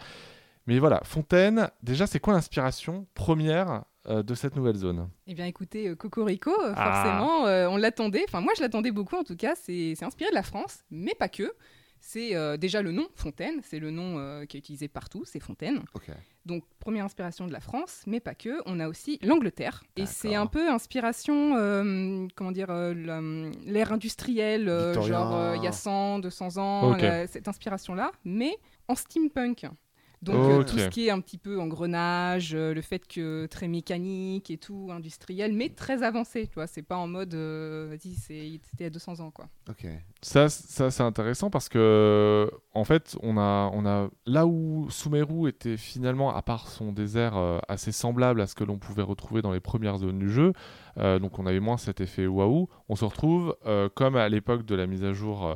Mais 0.65 0.79
voilà, 0.79 1.01
Fontaine, 1.03 1.69
déjà, 1.81 2.07
c'est 2.07 2.19
quoi 2.19 2.33
l'inspiration 2.33 3.05
première 3.15 3.83
de 4.09 4.35
cette 4.35 4.55
nouvelle 4.55 4.75
zone 4.75 5.09
Eh 5.27 5.33
bien, 5.33 5.45
écoutez, 5.45 5.87
euh, 5.89 5.95
Cocorico, 5.95 6.51
euh, 6.51 6.73
Ah. 6.75 6.91
forcément, 7.03 7.47
euh, 7.47 7.67
on 7.69 7.77
l'attendait. 7.77 8.25
Enfin, 8.27 8.41
moi, 8.41 8.53
je 8.57 8.61
l'attendais 8.61 8.91
beaucoup, 8.91 9.15
en 9.15 9.23
tout 9.23 9.35
cas. 9.37 9.53
C'est 9.55 9.95
inspiré 10.03 10.29
de 10.29 10.35
la 10.35 10.43
France, 10.43 10.79
mais 10.91 11.13
pas 11.15 11.29
que. 11.29 11.53
C'est 12.05 12.35
euh, 12.35 12.57
déjà 12.57 12.81
le 12.81 12.91
nom, 12.91 13.07
Fontaine. 13.15 13.61
C'est 13.63 13.79
le 13.79 13.89
nom 13.89 14.17
euh, 14.19 14.43
qui 14.43 14.57
est 14.57 14.59
utilisé 14.59 14.89
partout, 14.89 15.23
c'est 15.25 15.39
Fontaine. 15.39 15.81
Donc, 16.45 16.65
première 16.79 17.05
inspiration 17.05 17.47
de 17.47 17.53
la 17.53 17.61
France, 17.61 18.03
mais 18.05 18.19
pas 18.19 18.35
que. 18.35 18.59
On 18.65 18.81
a 18.81 18.89
aussi 18.89 19.19
l'Angleterre. 19.23 19.85
Et 19.95 20.05
c'est 20.05 20.35
un 20.35 20.47
peu 20.47 20.69
inspiration, 20.69 21.55
euh, 21.55 22.27
comment 22.35 22.51
dire, 22.51 22.71
euh, 22.71 22.93
l'ère 23.65 23.93
industrielle, 23.93 24.67
euh, 24.67 25.01
genre 25.01 25.33
euh, 25.33 25.55
il 25.55 25.63
y 25.63 25.67
a 25.67 25.71
100, 25.71 26.19
200 26.19 26.57
ans, 26.57 26.97
cette 27.27 27.47
inspiration-là, 27.47 28.11
mais 28.25 28.57
en 28.89 28.95
steampunk. 28.95 29.65
Donc, 30.23 30.35
euh, 30.35 30.63
tout 30.63 30.77
ce 30.77 30.87
qui 30.87 31.07
est 31.07 31.09
un 31.09 31.19
petit 31.19 31.37
peu 31.37 31.59
engrenage, 31.59 32.55
euh, 32.55 32.73
le 32.73 32.81
fait 32.81 33.05
que 33.05 33.45
très 33.47 33.67
mécanique 33.67 34.49
et 34.49 34.57
tout, 34.57 34.89
industriel, 34.91 35.53
mais 35.53 35.69
très 35.69 36.01
avancé, 36.01 36.47
tu 36.47 36.55
vois. 36.55 36.67
C'est 36.67 36.81
pas 36.81 36.95
en 36.95 37.07
mode, 37.07 37.33
euh, 37.33 37.87
vas-y, 37.89 38.15
c'était 38.15 38.85
à 38.85 38.89
200 38.89 39.19
ans, 39.19 39.31
quoi. 39.31 39.49
Ok. 39.69 39.85
Ça, 40.21 40.47
ça 40.47 40.89
c'est 40.89 41.03
intéressant 41.03 41.49
parce 41.49 41.67
que, 41.67 42.49
en 42.75 42.83
fait, 42.83 43.15
on 43.21 43.37
a, 43.37 43.69
on 43.73 43.85
a 43.85 44.09
là 44.25 44.47
où 44.47 44.87
Sumeru 44.89 45.47
était 45.47 45.77
finalement, 45.77 46.35
à 46.35 46.41
part 46.41 46.67
son 46.67 46.91
désert, 46.91 47.37
euh, 47.37 47.59
assez 47.67 47.91
semblable 47.91 48.41
à 48.41 48.47
ce 48.47 48.55
que 48.55 48.63
l'on 48.63 48.79
pouvait 48.79 49.03
retrouver 49.03 49.43
dans 49.43 49.51
les 49.51 49.59
premières 49.59 49.97
zones 49.97 50.17
du 50.17 50.29
jeu, 50.29 50.53
euh, 50.97 51.19
donc 51.19 51.37
on 51.37 51.45
avait 51.45 51.59
moins 51.59 51.77
cet 51.77 52.01
effet 52.01 52.25
waouh, 52.25 52.67
on 52.89 52.95
se 52.95 53.05
retrouve 53.05 53.55
euh, 53.67 53.89
comme 53.93 54.15
à 54.15 54.27
l'époque 54.27 54.65
de 54.65 54.73
la 54.73 54.87
mise 54.87 55.03
à 55.03 55.13
jour 55.13 55.55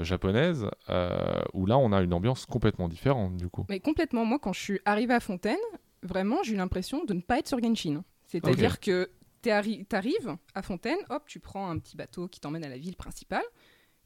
japonaise, 0.00 0.66
où 1.52 1.66
là 1.66 1.78
on 1.78 1.92
a 1.92 2.00
une 2.02 2.14
ambiance 2.14 2.46
complètement 2.46 2.88
différente 2.88 3.36
du 3.36 3.48
coup. 3.48 3.66
Mais 3.68 3.80
complètement, 3.80 4.24
moi, 4.24 4.38
quand 4.38 4.52
je 4.52 4.60
suis 4.60 4.80
arrivée 4.84 5.14
à 5.14 5.20
Fontaine, 5.20 5.56
vraiment, 6.02 6.42
j'ai 6.44 6.54
eu 6.54 6.56
l'impression 6.56 7.04
de 7.04 7.14
ne 7.14 7.20
pas 7.20 7.38
être 7.38 7.48
sur 7.48 7.60
Genshin. 7.60 8.04
C'est-à-dire 8.28 8.78
que 8.78 9.10
tu 9.42 9.50
arrives 9.50 10.36
à 10.54 10.62
Fontaine, 10.62 10.98
hop, 11.10 11.24
tu 11.26 11.40
prends 11.40 11.68
un 11.68 11.78
petit 11.78 11.96
bateau 11.96 12.28
qui 12.28 12.38
t'emmène 12.38 12.64
à 12.64 12.68
la 12.68 12.78
ville 12.78 12.96
principale. 12.96 13.44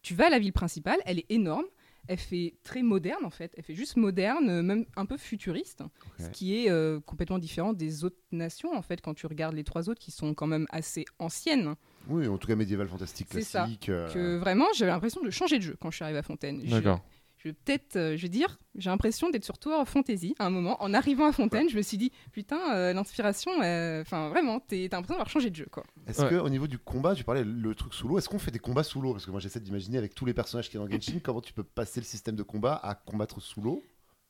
Tu 0.00 0.14
vas 0.14 0.26
à 0.26 0.30
la 0.30 0.38
ville 0.38 0.52
principale, 0.52 0.98
elle 1.04 1.18
est 1.18 1.30
énorme. 1.30 1.66
Elle 2.08 2.18
fait 2.18 2.54
très 2.62 2.82
moderne 2.82 3.24
en 3.24 3.30
fait, 3.30 3.52
elle 3.56 3.64
fait 3.64 3.74
juste 3.74 3.96
moderne, 3.96 4.48
euh, 4.50 4.62
même 4.62 4.86
un 4.96 5.06
peu 5.06 5.16
futuriste, 5.16 5.82
ce 6.18 6.28
qui 6.28 6.56
est 6.56 6.70
euh, 6.70 7.00
complètement 7.00 7.38
différent 7.38 7.72
des 7.72 8.04
autres 8.04 8.16
nations 8.32 8.72
en 8.76 8.82
fait 8.82 9.00
quand 9.00 9.14
tu 9.14 9.26
regardes 9.26 9.54
les 9.54 9.64
trois 9.64 9.88
autres 9.88 10.00
qui 10.00 10.10
sont 10.10 10.34
quand 10.34 10.46
même 10.46 10.66
assez 10.70 11.04
anciennes. 11.18 11.74
Oui, 12.08 12.28
en 12.28 12.38
tout 12.38 12.46
cas 12.46 12.54
médiéval 12.54 12.86
fantastique 12.88 13.26
C'est 13.32 13.42
ça. 13.42 13.64
classique. 13.64 13.88
euh, 13.88 14.12
Que 14.12 14.36
vraiment 14.38 14.66
j'avais 14.76 14.92
l'impression 14.92 15.20
de 15.22 15.30
changer 15.30 15.58
de 15.58 15.62
jeu 15.64 15.76
quand 15.80 15.90
je 15.90 15.96
suis 15.96 16.04
arrivée 16.04 16.20
à 16.20 16.22
Fontaine. 16.22 16.62
D'accord. 16.64 17.00
je 17.10 17.15
vais 17.44 17.52
peut-être, 17.52 17.96
euh, 17.96 18.16
je 18.16 18.22
vais 18.22 18.28
dire, 18.28 18.58
j'ai 18.76 18.90
l'impression 18.90 19.30
d'être 19.30 19.44
sur 19.44 19.58
Tower 19.58 19.76
of 19.76 19.88
Fantasy 19.88 20.34
à 20.38 20.46
un 20.46 20.50
moment. 20.50 20.82
En 20.82 20.92
arrivant 20.94 21.26
à 21.26 21.32
Fontaine, 21.32 21.68
je 21.68 21.76
me 21.76 21.82
suis 21.82 21.96
dit, 21.96 22.10
putain, 22.32 22.74
euh, 22.74 22.92
l'inspiration, 22.92 23.50
euh, 23.62 24.02
enfin 24.02 24.28
vraiment, 24.28 24.60
t'es- 24.60 24.88
t'as 24.90 24.96
l'impression 24.96 25.14
d'avoir 25.14 25.28
changé 25.30 25.50
de 25.50 25.56
jeu, 25.56 25.66
quoi. 25.70 25.84
Est-ce 26.06 26.22
Ouais. 26.22 26.30
que 26.30 26.34
au 26.36 26.48
niveau 26.48 26.66
du 26.66 26.78
combat, 26.78 27.14
tu 27.14 27.24
parlais 27.24 27.44
le 27.44 27.74
truc 27.74 27.94
sous 27.94 28.08
l'eau, 28.08 28.18
est-ce 28.18 28.28
qu'on 28.28 28.38
fait 28.38 28.50
des 28.50 28.58
combats 28.58 28.82
sous 28.82 29.00
l'eau? 29.00 29.12
Parce 29.12 29.26
que 29.26 29.30
moi 29.30 29.40
j'essaie 29.40 29.60
d'imaginer 29.60 29.98
avec 29.98 30.14
tous 30.14 30.24
les 30.24 30.34
personnages 30.34 30.68
qui 30.70 30.76
a 30.76 30.80
dans 30.80 30.88
Genshin, 30.90 31.20
comment 31.22 31.40
tu 31.40 31.52
peux 31.52 31.64
passer 31.64 32.00
le 32.00 32.06
système 32.06 32.36
de 32.36 32.42
combat 32.42 32.74
à 32.82 32.94
combattre 32.94 33.40
sous 33.40 33.60
l'eau? 33.60 33.82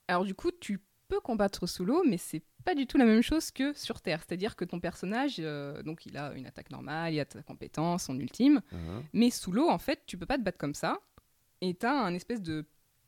Alors 0.09 0.25
du 0.25 0.35
coup, 0.35 0.51
tu 0.61 0.81
peux 1.09 1.21
combattre 1.21 1.69
sous 1.69 1.85
l'eau, 1.85 2.03
mais 2.05 2.19
c'est 2.19 2.43
pas 2.65 2.75
du 2.75 2.89
tout 2.89 2.99
la 2.99 3.05
même 3.05 3.23
chose 3.23 3.53
que 3.53 3.73
sur 3.75 4.01
Terre. 4.01 4.23
C'est-à-dire 4.27 4.57
que 4.57 4.65
ton 4.65 4.81
personnage, 4.81 5.37
euh, 5.39 5.81
donc 5.85 6.05
il 6.07 6.17
a 6.17 6.33
une 6.35 6.47
attaque 6.47 6.71
normale, 6.71 7.15
il 7.15 7.21
a 7.21 7.25
ta 7.25 7.43
compétence, 7.43 8.05
son 8.07 8.19
ultime, 8.19 8.61
mais 9.13 9.31
sous 9.31 9.53
l'eau, 9.53 9.69
en 9.69 9.79
fait, 9.79 10.01
tu 10.07 10.19
peux 10.19 10.27
pas 10.27 10.37
te 10.37 10.43
battre 10.43 10.59
comme 10.59 10.75
ça. 10.75 10.99
Et 11.61 11.75
t'as 11.75 11.93
un 11.93 12.13
espèce 12.13 12.43
de, 12.43 12.67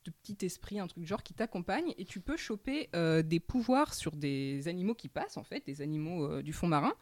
de 0.09 0.15
petit 0.23 0.45
esprit, 0.45 0.79
un 0.79 0.87
truc 0.87 1.05
genre 1.07 1.23
qui 1.23 1.35
t'accompagne, 1.35 1.95
et 1.99 2.05
tu 2.05 2.21
peux 2.21 2.37
choper 2.37 2.89
euh, 2.95 3.23
des 3.23 3.41
pouvoirs 3.41 3.95
sur 3.95 4.17
des 4.17 4.69
animaux 4.69 4.95
qui 4.95 5.09
passent, 5.09 5.37
en 5.37 5.45
fait, 5.45 5.65
des 5.67 5.83
animaux 5.83 6.27
euh, 6.27 6.43
du 6.43 6.53
fond 6.53 6.67
marin. 6.67 6.95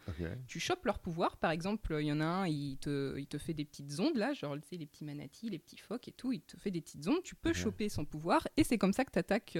Tu 0.46 0.60
chopes 0.60 0.84
leurs 0.84 0.98
pouvoirs. 0.98 1.36
Par 1.36 1.50
exemple, 1.50 1.96
il 2.00 2.06
y 2.06 2.12
en 2.12 2.20
a 2.20 2.24
un, 2.24 2.46
il 2.46 2.78
te, 2.78 3.18
il 3.18 3.26
te 3.26 3.38
fait 3.38 3.54
des 3.54 3.64
petites 3.64 3.98
ondes, 4.00 4.16
là, 4.16 4.32
genre, 4.32 4.54
tu 4.56 4.68
sais, 4.68 4.76
les 4.76 4.86
petits 4.86 5.04
manatis, 5.04 5.50
les 5.50 5.58
petits 5.58 5.78
phoques 5.78 6.08
et 6.08 6.12
tout, 6.12 6.32
il 6.32 6.40
te 6.40 6.56
fait 6.56 6.70
des 6.70 6.80
petites 6.80 7.06
ondes. 7.08 7.22
Tu 7.22 7.34
peux 7.34 7.52
choper 7.52 7.88
son 7.88 8.04
pouvoir, 8.04 8.46
et 8.56 8.64
c'est 8.64 8.78
comme 8.78 8.92
ça 8.92 9.04
que 9.04 9.10
tu 9.12 9.18
attaques 9.18 9.58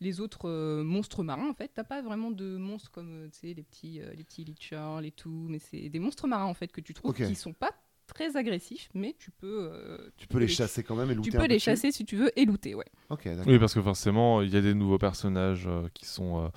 les 0.00 0.20
autres 0.20 0.48
euh, 0.48 0.82
monstres 0.84 1.22
marins, 1.22 1.48
en 1.48 1.54
fait. 1.54 1.70
T'as 1.74 1.84
pas 1.84 2.02
vraiment 2.02 2.30
de 2.30 2.56
monstres 2.56 2.90
comme, 2.90 3.24
euh, 3.24 3.28
tu 3.28 3.38
sais, 3.40 3.54
les 3.54 3.62
petits, 3.62 4.00
euh, 4.00 4.12
les 4.14 4.24
petits 4.24 4.44
lichers, 4.44 4.98
les 5.00 5.10
tout, 5.10 5.46
mais 5.48 5.58
c'est 5.58 5.88
des 5.88 5.98
monstres 5.98 6.26
marins, 6.26 6.44
en 6.46 6.54
fait, 6.54 6.68
que 6.68 6.80
tu 6.80 6.94
trouves 6.94 7.10
Ok. 7.10 7.26
qui 7.26 7.34
sont 7.34 7.52
pas 7.52 7.72
très 8.06 8.36
agressifs, 8.36 8.88
mais 8.94 9.14
tu 9.18 9.30
peux, 9.30 9.68
euh, 9.72 10.10
Tu 10.16 10.26
peux 10.26 10.38
les 10.38 10.48
chasser 10.48 10.82
quand 10.82 10.94
même 10.96 11.10
et 11.10 11.14
looter 11.14 11.30
tu 11.30 11.36
peux 11.36 11.42
peu 11.42 11.48
les 11.48 11.58
chasser 11.58 11.92
si 11.92 12.04
tu 12.04 12.16
veux 12.16 12.30
et 12.38 12.44
looter, 12.44 12.74
ouais. 12.74 12.86
Ok, 13.10 13.24
d'accord. 13.24 13.44
Oui, 13.46 13.58
parce 13.58 13.74
que 13.74 13.82
forcément, 13.82 14.42
il 14.42 14.52
y 14.52 14.56
a 14.56 14.60
des 14.60 14.74
nouveaux 14.74 14.98
personnages 14.98 15.66
euh, 15.66 15.88
qui 15.94 16.06
sont 16.06 16.44
euh, 16.44 16.48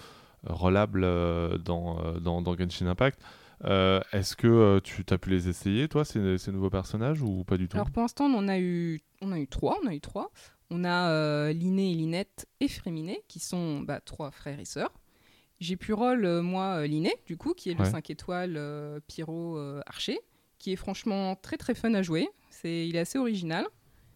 relables 0.44 1.04
euh, 1.04 1.58
dans, 1.58 2.20
dans, 2.20 2.42
dans 2.42 2.58
Genshin 2.58 2.88
Impact. 2.88 3.20
Euh, 3.66 4.00
Est-ce 4.14 4.36
que 4.38 4.48
euh, 4.48 4.80
tu 4.80 5.04
as 5.10 5.18
pu 5.18 5.32
les 5.32 5.50
essayer, 5.50 5.88
toi, 5.90 6.06
ces, 6.06 6.38
ces 6.38 6.52
nouveaux 6.52 6.70
personnages, 6.70 7.22
ou 7.22 7.44
pas 7.44 7.58
du 7.58 7.68
tout? 7.68 7.76
Alors 7.78 7.92
pour 7.92 8.02
l'instant, 8.02 8.26
on 8.26 8.38
en 8.38 8.48
a 8.48 8.58
eu, 8.60 9.02
on 9.22 9.32
a 9.34 9.40
eu 9.40 9.48
trois. 9.48 9.78
On 9.84 9.88
a 9.88 9.94
eu 9.94 10.00
trois. 10.00 10.32
On 10.70 10.84
a 10.86 11.10
euh, 11.10 11.52
Liné, 11.52 11.94
Linette 11.94 12.48
et 12.62 12.68
Fréminé, 12.68 13.24
qui 13.28 13.40
sont 13.40 13.82
bah, 13.82 14.00
trois 14.00 14.32
frères 14.32 14.60
et 14.60 14.66
sœurs. 14.66 14.94
J'ai 15.60 15.76
pu 15.76 15.92
rôle, 15.92 16.24
euh, 16.24 16.42
moi, 16.42 16.88
Liné, 16.88 17.14
du 17.26 17.36
coup, 17.36 17.54
qui 17.54 17.70
est 17.70 17.74
le 17.74 17.82
Ouais. 17.82 17.90
5 17.90 18.10
étoiles 18.12 18.56
euh, 18.56 19.00
Pyro 19.08 19.58
euh, 19.58 19.82
Archer, 19.88 20.20
qui 20.60 20.74
est 20.74 20.76
franchement 20.76 21.36
très 21.36 21.58
très 21.58 21.74
fun 21.74 21.94
à 21.94 22.02
jouer. 22.02 22.30
C'est, 22.50 22.88
il 22.88 22.96
est 22.96 23.00
assez 23.00 23.18
original. 23.18 23.66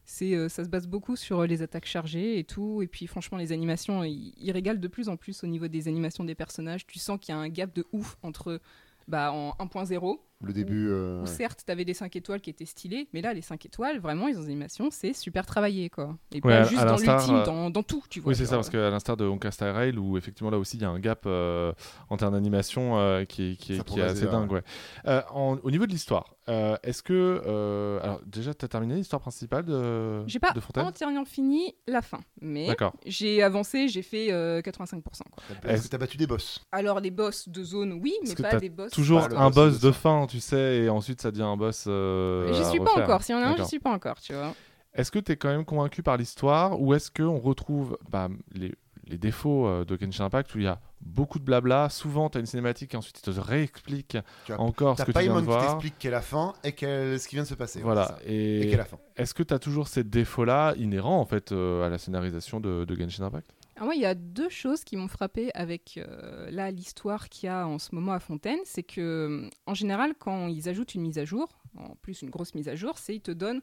C'est, 0.06 0.34
euh, 0.36 0.50
ça 0.50 0.66
se 0.66 0.70
base 0.70 0.86
beaucoup 0.86 1.16
sur 1.16 1.40
euh, 1.40 1.48
les 1.48 1.62
attaques 1.62 1.86
chargées 1.86 2.38
et 2.38 2.44
tout. 2.44 2.82
Et 2.82 2.88
puis 2.88 3.08
franchement, 3.08 3.38
les 3.38 3.52
animations, 3.52 4.04
il, 4.04 4.52
régale 4.52 4.80
de 4.80 4.88
plus 4.88 5.08
en 5.10 5.16
plus 5.16 5.44
au 5.44 5.48
niveau 5.48 5.68
des 5.68 5.88
animations 5.88 6.24
des 6.26 6.36
personnages. 6.36 6.86
Tu 6.86 7.00
sens 7.00 7.18
qu'il 7.20 7.34
y 7.34 7.38
a 7.38 7.40
un 7.40 7.50
gap 7.50 7.74
de 7.74 7.86
ouf 7.94 8.18
entre 8.22 8.60
bah, 9.08 9.32
en 9.32 9.52
1.0 9.52 10.20
Le 10.44 10.54
début. 10.54 10.90
euh, 10.90 11.20
où 11.20 11.22
ouais. 11.22 11.28
certes, 11.28 11.64
tu 11.66 11.72
avais 11.72 11.86
des 11.86 11.94
5 11.94 12.16
étoiles 12.16 12.42
qui 12.42 12.50
étaient 12.50 12.66
stylés, 12.66 13.08
mais 13.14 13.22
là, 13.22 13.34
les 13.34 13.42
5 13.42 13.66
étoiles, 13.66 14.00
vraiment, 14.00 14.28
les 14.28 14.38
animations, 14.38 14.90
c'est 14.92 15.14
super 15.14 15.46
travaillé, 15.46 15.90
quoi. 15.90 16.16
Et 16.32 16.36
Ouais, 16.36 16.42
pas 16.42 16.58
à- 16.60 16.64
juste 16.64 16.82
à 16.82 16.86
dans 16.86 16.98
l'ultime, 16.98 17.36
euh, 17.36 17.46
dans, 17.46 17.70
dans 17.70 17.84
tout, 17.84 18.04
tu 18.10 18.20
vois. 18.20 18.30
Oui, 18.32 18.36
c'est 18.36 18.46
ça, 18.46 18.56
parce 18.56 18.70
qu'à 18.70 18.90
l'instar 18.90 19.18
de 19.18 19.26
Honka 19.26 19.52
Star 19.52 19.74
Rail, 19.74 19.98
où 19.98 20.18
effectivement 20.18 20.50
là 20.52 20.58
aussi 20.58 20.78
il 20.78 20.82
y 20.84 20.86
a 20.86 20.90
un 20.90 21.00
gap 21.00 21.24
euh, 21.26 21.72
en 22.10 22.18
termes 22.18 22.34
d'animation 22.34 22.98
euh, 23.00 23.26
qui, 23.26 23.52
est- 23.52 23.56
qui, 23.56 23.80
qui 23.84 24.02
assez 24.02 24.26
dingue. 24.26 24.52
Ouais. 24.52 24.64
Euh, 25.08 25.22
en- 25.32 25.58
au 25.64 25.72
niveau 25.72 25.86
de 25.86 25.92
l'histoire, 25.92 26.36
euh, 26.50 26.76
est-ce 26.84 27.02
que. 27.02 27.42
euh, 27.46 28.00
alors, 28.04 28.22
déjà, 28.26 28.54
tu 28.54 28.66
as 28.66 28.68
terminé 28.68 28.96
l'histoire 28.96 29.22
principale 29.22 29.64
de, 29.66 30.26
J'ai 30.28 30.40
pas 30.40 30.52
de 30.52 30.60
Fontaine? 30.60 30.86
entièrement 30.86 31.26
fini 31.26 31.74
la 31.88 32.02
fin, 32.02 32.20
mais 32.42 32.68
D'accord. 32.68 32.94
j'ai 33.06 33.42
avancé, 33.42 33.88
j'ai 33.88 34.02
fait 34.02 34.32
euh, 34.32 34.62
85%. 34.62 35.02
Quoi. 35.32 35.72
Est-ce 35.72 35.84
que 35.84 35.88
t'as 35.88 35.98
battu 35.98 36.18
des 36.18 36.28
boss? 36.28 36.60
Alors, 36.72 37.00
les 37.00 37.12
boss 37.12 37.48
de 37.48 37.64
zone, 37.64 37.94
oui, 38.02 38.14
mais 38.28 38.36
pas 38.36 38.58
des 38.58 38.70
boss. 38.70 38.92
Toujours 38.92 39.22
un 39.36 39.50
boss 39.50 39.80
de 39.80 39.92
fin, 39.92 40.26
tu 40.34 40.40
sais, 40.40 40.78
et 40.78 40.90
ensuite 40.90 41.22
ça 41.22 41.30
devient 41.32 41.44
un 41.44 41.58
boss. 41.58 41.86
euh, 41.88 42.52
J'y 42.54 42.66
suis 42.66 42.80
pas 42.80 42.92
encore. 43.00 43.22
S'il 43.22 43.36
y 43.36 43.38
en 43.38 43.42
a 43.42 43.48
un, 43.50 43.56
j'y 43.58 43.66
suis 43.66 43.80
pas 43.80 43.92
encore, 43.92 44.20
tu 44.20 44.34
vois. 44.34 44.54
Est-ce 44.96 45.12
que 45.12 45.20
tu 45.20 45.32
es 45.32 45.36
quand 45.38 45.50
même 45.50 45.66
convaincu 45.66 46.02
par 46.02 46.18
l'histoire 46.18 46.80
ou 46.82 46.94
est-ce 46.94 47.12
qu'on 47.12 47.38
retrouve 47.40 47.98
bah, 48.10 48.30
les, 48.54 48.74
les 49.08 49.18
défauts 49.18 49.68
euh, 49.68 49.86
de 49.86 49.96
Genshin 50.00 50.26
Impact 50.26 50.54
où 50.56 50.60
il 50.60 50.64
y 50.66 50.68
a 50.68 50.80
beaucoup 51.02 51.38
de 51.40 51.44
blabla 51.44 51.90
Souvent, 51.90 52.30
tu 52.30 52.38
as 52.38 52.42
une 52.42 52.46
cinématique 52.48 52.94
et 52.94 52.98
ensuite 52.98 53.20
il 53.20 53.34
te 53.34 53.40
réexplique 53.40 54.18
Tu 54.46 54.54
as- 54.54 54.60
encore 54.62 54.94
ce 54.98 55.04
T'as 55.04 55.06
que 55.12 55.12
tu 55.18 55.24
viens 55.24 55.34
de 55.36 55.40
qui 55.40 55.46
voir. 55.46 55.62
t'explique 55.62 55.98
qu'est 56.00 56.10
la 56.12 56.22
fin 56.22 56.54
et 56.64 56.72
ce 56.78 57.28
qui 57.28 57.36
vient 57.36 57.44
de 57.44 57.48
se 57.48 57.54
passer. 57.56 57.82
Voilà. 57.82 58.06
c'est 58.06 58.14
ça. 58.14 58.20
Et 58.32 58.62
qu'est 58.68 58.74
Et 58.74 58.76
la 58.78 58.86
fin. 58.86 58.98
est-ce 59.18 59.34
que 59.34 59.44
tu 59.44 59.54
as 59.54 59.60
toujours 59.60 59.88
ces 59.88 60.04
défauts-là 60.04 60.74
inhérents 60.78 61.20
en 61.20 61.26
fait 61.26 61.52
euh, 61.52 61.86
à 61.86 61.90
la 61.90 61.98
scénarisation 61.98 62.60
de, 62.60 62.86
de 62.86 62.96
Genshin 62.96 63.24
Impact? 63.26 63.50
Alors 63.84 63.90
moi, 63.90 63.96
il 63.96 64.02
y 64.02 64.06
a 64.06 64.16
deux 64.16 64.48
choses 64.48 64.86
qui 64.86 64.96
m'ont 64.96 65.10
frappé 65.10 65.52
avec 65.54 65.98
euh, 65.98 66.50
là 66.52 66.72
l'histoire 66.72 67.28
qu'il 67.28 67.48
y 67.48 67.50
a 67.50 67.68
en 67.68 67.80
ce 67.80 67.94
moment 67.94 68.14
à 68.14 68.20
Fontaine, 68.22 68.60
c'est 68.64 68.82
que 68.82 69.02
euh, 69.02 69.50
en 69.66 69.74
général, 69.74 70.14
quand 70.18 70.48
ils 70.48 70.70
ajoutent 70.70 70.96
une 70.96 71.02
mise 71.02 71.18
à 71.18 71.26
jour, 71.26 71.50
en 71.76 71.94
plus 71.98 72.22
une 72.22 72.30
grosse 72.30 72.56
mise 72.56 72.70
à 72.70 72.78
jour, 72.78 72.98
c'est 72.98 73.14
ils 73.14 73.20
te 73.22 73.32
donnent, 73.32 73.60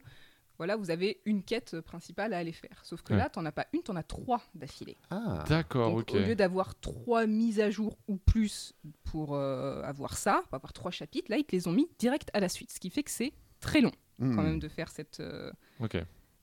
voilà, 0.59 0.77
vous 0.77 0.91
avez 0.91 1.23
une 1.25 1.43
quête 1.43 1.81
principale 1.81 2.35
à 2.35 2.37
aller 2.37 2.53
faire. 2.53 2.83
Sauf 2.85 3.01
que 3.01 3.15
Ouais. 3.15 3.19
là, 3.19 3.31
t'en 3.31 3.47
as 3.47 3.51
pas 3.53 3.67
une, 3.73 3.81
t'en 3.83 3.97
as 3.97 4.03
trois 4.03 4.43
d'affilée. 4.55 4.99
Ah. 5.09 5.43
D'accord, 5.49 5.89
Donc 5.93 6.01
ok. 6.11 6.15
au 6.15 6.19
lieu 6.19 6.35
d'avoir 6.35 6.79
trois 6.79 7.27
mises 7.27 7.59
à 7.59 7.71
jour 7.71 7.97
ou 8.07 8.19
plus 8.19 8.75
pour 9.05 9.35
euh, 9.35 9.81
avoir 9.85 10.19
ça, 10.19 10.43
pour 10.51 10.57
avoir 10.57 10.75
trois 10.75 10.91
chapitres, 10.91 11.31
là 11.31 11.39
ils 11.39 11.45
te 11.45 11.53
les 11.57 11.67
ont 11.67 11.73
mis 11.73 11.89
direct 11.99 12.29
à 12.35 12.41
la 12.41 12.51
suite, 12.51 12.71
ce 12.73 12.79
qui 12.79 12.91
fait 12.91 13.05
que 13.05 13.11
c'est 13.11 13.33
très 13.59 13.81
long 13.81 13.93
Hmm. 14.19 14.37
quand 14.37 14.43
même 14.43 14.59
de 14.59 14.69
faire 14.69 14.91
cette 14.91 15.21
euh, 15.21 15.51
Ok. 15.83 15.97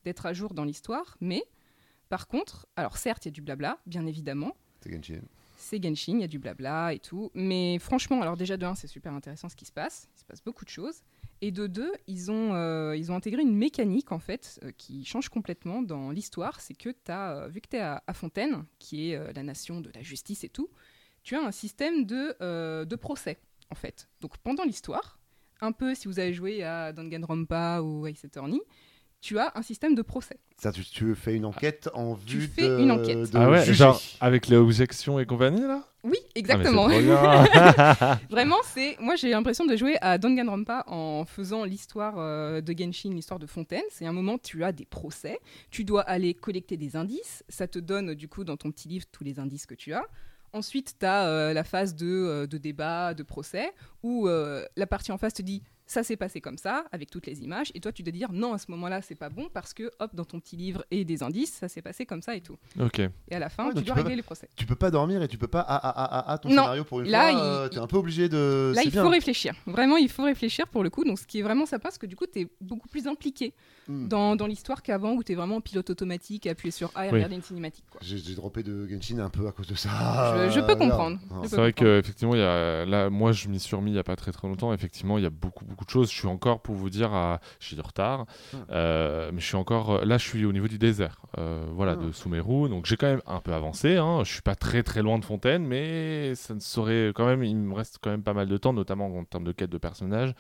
d'être 0.04 0.26
à 0.26 0.34
jour 0.34 0.56
dans 0.56 0.64
l'histoire, 0.64 1.16
mais 1.22 1.44
Par 2.10 2.28
contre, 2.28 2.68
alors 2.76 2.98
certes, 2.98 3.26
il 3.26 3.30
y 3.30 3.32
a 3.32 3.34
du 3.34 3.42
blabla, 3.42 3.80
bien 3.86 4.06
évidemment. 4.06 4.56
C'est 4.82 4.92
Genshin. 4.92 5.22
C'est 5.58 5.82
Genshin, 5.84 6.14
il 6.14 6.22
y 6.22 6.24
a 6.24 6.28
du 6.28 6.40
blabla 6.40 6.94
et 6.94 7.00
tout. 7.00 7.32
Mais 7.34 7.80
franchement, 7.80 8.22
alors 8.22 8.38
déjà 8.38 8.58
de 8.58 8.66
1, 8.66 8.76
c'est 8.76 8.88
super 8.88 9.14
intéressant 9.14 9.50
ce 9.50 9.56
qui 9.56 9.66
se 9.66 9.72
passe. 9.72 10.08
Il 10.16 10.20
se 10.20 10.26
passe 10.26 10.44
beaucoup 10.44 10.66
de 10.66 10.70
choses. 10.70 11.02
Et 11.42 11.52
de 11.52 11.68
2, 11.68 11.92
ils 12.08 12.32
ont, 12.32 12.54
euh, 12.54 12.96
ils 12.96 13.12
ont 13.12 13.16
intégré 13.16 13.42
une 13.42 13.56
mécanique 13.56 14.12
en 14.12 14.20
fait 14.20 14.60
euh, 14.64 14.72
qui 14.76 15.06
change 15.06 15.30
complètement 15.30 15.82
dans 15.82 16.12
l'histoire. 16.12 16.62
C'est 16.62 16.74
que 16.74 16.90
tu 16.90 17.12
as, 17.12 17.48
vu 17.48 17.62
que 17.62 17.70
tu 17.70 17.78
es 17.78 17.82
à, 17.82 18.04
à 18.08 18.14
Fontaine, 18.14 18.66
qui 18.80 19.12
est 19.12 19.16
euh, 19.16 19.32
la 19.34 19.44
nation 19.44 19.82
de 19.82 19.92
la 19.94 20.02
justice 20.02 20.44
et 20.44 20.50
tout, 20.50 20.70
tu 21.24 21.36
as 21.36 21.42
un 21.46 21.52
système 21.52 22.06
de, 22.06 22.36
euh, 22.42 22.86
de 22.86 22.96
procès 22.96 23.38
en 23.70 23.76
fait. 23.76 24.08
Donc 24.22 24.38
pendant 24.38 24.64
l'histoire, 24.64 25.20
un 25.60 25.74
peu 25.74 25.94
si 25.94 26.08
vous 26.08 26.20
avez 26.20 26.34
joué 26.34 26.64
à 26.64 26.94
Danganronpa 26.94 27.82
ou 27.82 28.08
Ace 28.08 28.24
Attorney, 28.24 28.62
tu 29.22 29.40
as 29.40 29.52
un 29.56 29.62
système 29.62 29.96
de 29.96 30.02
procès. 30.02 30.38
Ça, 30.58 30.72
tu, 30.72 30.84
tu 30.84 31.16
fais 31.16 31.36
une 31.36 31.46
enquête 31.46 31.90
en 31.94 32.16
Tu 32.16 32.38
vue 32.40 32.48
fais 32.48 32.68
de, 32.68 32.80
une 32.80 32.92
enquête. 32.92 33.32
de 33.32 33.38
Ah 33.38 33.50
ouais, 33.50 33.60
juger. 33.62 33.74
genre 33.74 34.02
avec 34.22 34.48
les 34.48 34.58
objections 34.58 35.20
et 35.20 35.26
compagnie 35.26 35.62
là? 35.62 35.84
Oui, 36.04 36.18
Ah, 36.18 36.28
mais 36.36 36.40
exactement. 36.40 36.88
Vraiment, 38.30 38.58
c'est. 38.64 38.96
Moi, 39.00 39.16
j'ai 39.16 39.30
l'impression 39.32 39.66
de 39.66 39.76
jouer 39.76 39.98
à 40.02 40.18
Danganronpa 40.18 40.84
en 40.88 41.26
faisant 41.26 41.64
l'histoire 41.64 42.16
euh, 42.18 42.62
de 42.62 42.74
Genshin, 42.78 43.10
l'histoire 43.14 43.40
de 43.40 43.48
Fontaine. 43.48 43.84
C'est 43.90 44.06
un 44.06 44.14
moment, 44.14 44.38
tu 44.38 44.64
as 44.64 44.72
des 44.72 44.86
procès, 44.86 45.40
tu 45.72 45.84
dois 45.84 46.02
aller 46.04 46.34
collecter 46.34 46.78
des 46.78 46.96
indices. 46.96 47.44
Ça 47.50 47.68
te 47.68 47.80
donne, 47.80 48.14
du 48.14 48.28
coup, 48.28 48.44
dans 48.44 48.56
ton 48.58 48.72
petit 48.72 48.88
livre, 48.88 49.06
tous 49.12 49.24
les 49.24 49.40
indices 49.40 49.66
que 49.66 49.76
tu 49.76 49.94
as. 49.94 50.06
Ensuite, 50.54 50.96
tu 51.00 51.06
as 51.06 51.54
la 51.54 51.64
phase 51.64 51.94
de, 51.96 52.08
euh, 52.08 52.48
de 52.48 52.58
débat, 52.58 53.14
de 53.14 53.24
procès, 53.24 53.72
où 54.02 54.28
euh, 54.28 54.64
la 54.78 54.88
partie 54.88 55.12
en 55.12 55.18
face 55.18 55.34
te 55.34 55.42
dit 55.42 55.62
ça 55.88 56.04
s'est 56.04 56.18
passé 56.18 56.42
comme 56.42 56.58
ça, 56.58 56.86
avec 56.92 57.10
toutes 57.10 57.26
les 57.26 57.42
images, 57.44 57.72
et 57.74 57.80
toi, 57.80 57.92
tu 57.92 58.04
dois 58.04 58.12
dire 58.12 58.32
non, 58.32 58.54
à 58.54 58.58
ce 58.58 58.70
moment-là, 58.72 59.02
c'est 59.02 59.16
pas 59.16 59.30
bon, 59.30 59.48
parce 59.54 59.74
que, 59.74 59.90
hop, 60.00 60.14
dans 60.14 60.26
ton 60.26 60.40
petit 60.40 60.56
livre 60.58 60.84
et 60.92 61.06
des 61.06 61.24
indices, 61.24 61.54
ça 61.54 61.68
s'est 61.70 61.82
passé 61.82 62.06
comme 62.06 62.22
ça 62.22 62.36
et 62.36 62.42
tout. 62.42 62.58
ok. 62.80 63.00
Et 63.00 63.10
à 63.36 63.40
la 63.40 63.50
fin, 63.50 63.64
Ouais, 63.68 63.74
tu 63.74 63.84
dois 63.84 63.96
tu 63.96 64.02
régler 64.02 64.16
les 64.18 64.22
procès. 64.22 64.48
Tu 64.56 64.66
peux 64.66 64.76
pas 64.76 64.92
dormir 64.92 65.22
et 65.24 65.28
tu 65.28 65.38
peux 65.38 65.48
pas 65.48 65.66
ah 65.68 65.80
ah 65.82 65.94
ah 65.96 66.10
ah, 66.12 66.26
ah 66.34 66.38
ton 66.38 66.50
Non. 66.50 66.56
scénario 66.64 66.84
pour 66.84 67.00
une 67.02 67.10
Là, 67.10 67.32
fois. 67.32 67.32
il- 67.32 67.38
euh, 67.40 67.68
T'es 67.70 67.78
un 67.80 67.88
peu 67.88 67.98
obligé 67.98 68.28
de. 68.30 68.74
Là, 68.76 68.82
c'est 68.82 68.88
il 68.90 68.92
bien. 68.92 69.04
faut 69.04 69.10
réfléchir. 69.10 69.54
Vraiment, 69.66 69.98
il 69.98 70.10
faut 70.10 70.24
réfléchir 70.24 70.68
pour 70.68 70.84
le 70.84 70.90
coup. 70.90 71.04
Donc, 71.06 71.18
ce 71.20 71.26
qui 71.26 71.40
est 71.40 71.44
vraiment 71.44 71.66
sympa, 71.66 71.84
parce 71.84 71.98
que 71.98 72.06
du 72.06 72.16
coup, 72.16 72.26
tu 72.32 72.42
es 72.42 72.48
beaucoup 72.62 72.88
plus 72.90 73.08
impliqué 73.08 73.54
Hmm. 73.88 74.10
dans, 74.10 74.36
dans 74.36 74.48
l'histoire 74.48 74.84
qu'avant, 74.84 75.14
où 75.14 75.24
tu 75.24 75.32
es 75.32 75.36
vraiment 75.36 75.56
en 75.56 75.62
pilote 75.62 75.90
automatique, 75.90 76.46
appuyer 76.46 76.72
sur 76.72 76.92
A 76.94 77.06
et 77.06 77.08
Oui. 77.10 77.14
regarder 77.16 77.36
une 77.36 77.42
cinématique. 77.42 77.86
J'ai 78.02 78.36
droppé 78.36 78.62
de 78.62 78.86
Genshin 78.86 79.20
un 79.20 79.30
peu 79.30 79.48
à 79.48 79.54
cause 79.54 79.68
de 79.68 79.76
ça. 79.76 80.46
Je- 80.50 80.56
je 80.56 80.60
peux 80.60 80.76
comprendre. 80.76 81.20
C'est 81.46 81.56
vrai 81.56 81.72
qu'effectivement, 81.72 82.36
il 82.36 82.40
y 82.40 82.44
a... 82.44 82.84
là, 82.86 83.10
moi, 83.10 83.32
je 83.32 83.48
m'y 83.48 83.62
suis 83.62 83.78
remis 83.78 83.92
il 83.92 83.94
n'y 83.94 84.00
a 84.00 84.04
pas 84.04 84.18
très 84.18 84.34
très 84.34 84.46
longtemps. 84.50 84.74
Effectivement, 84.74 85.18
il 85.18 85.24
y 85.24 85.28
a 85.28 85.30
beaucoup 85.30 85.64
beaucoup 85.64 85.77
de 85.86 85.90
choses. 85.90 86.10
Je 86.12 86.16
suis 86.16 86.28
encore, 86.28 86.62
pour 86.62 86.76
vous 86.76 86.90
dire, 86.90 87.14
à... 87.14 87.40
j'ai 87.60 87.76
du 87.76 87.82
retard, 87.82 88.26
Ah. 88.54 88.58
Euh, 88.72 89.32
mais 89.34 89.40
je 89.42 89.46
suis 89.46 89.56
encore. 89.56 90.06
Là, 90.06 90.18
je 90.18 90.24
suis 90.28 90.46
au 90.46 90.52
niveau 90.54 90.68
du 90.68 90.78
désert, 90.78 91.22
euh, 91.38 91.66
voilà, 91.72 91.94
Ah. 91.94 92.06
de 92.06 92.12
Sumeru. 92.12 92.70
Donc, 92.70 92.86
j'ai 92.86 92.98
quand 92.98 93.08
même 93.08 93.22
un 93.26 93.40
peu 93.40 93.54
avancé. 93.54 93.98
Hein. 93.98 94.24
Je 94.24 94.32
suis 94.32 94.42
pas 94.42 94.56
très 94.56 94.84
très 94.84 95.02
loin 95.02 95.20
de 95.20 95.26
Fontaine, 95.26 95.66
mais 95.66 96.36
ça 96.36 96.54
ne 96.54 96.60
saurait 96.60 97.12
quand 97.16 97.26
même. 97.26 97.44
Il 97.44 97.56
me 97.58 97.74
reste 97.74 98.00
quand 98.02 98.10
même 98.10 98.24
pas 98.24 98.34
mal 98.34 98.48
de 98.48 98.58
temps, 98.58 98.74
notamment 98.74 99.08
en 99.16 99.24
termes 99.26 99.44
de 99.46 99.52
quête 99.52 99.70
de 99.70 99.78
personnages, 99.78 100.34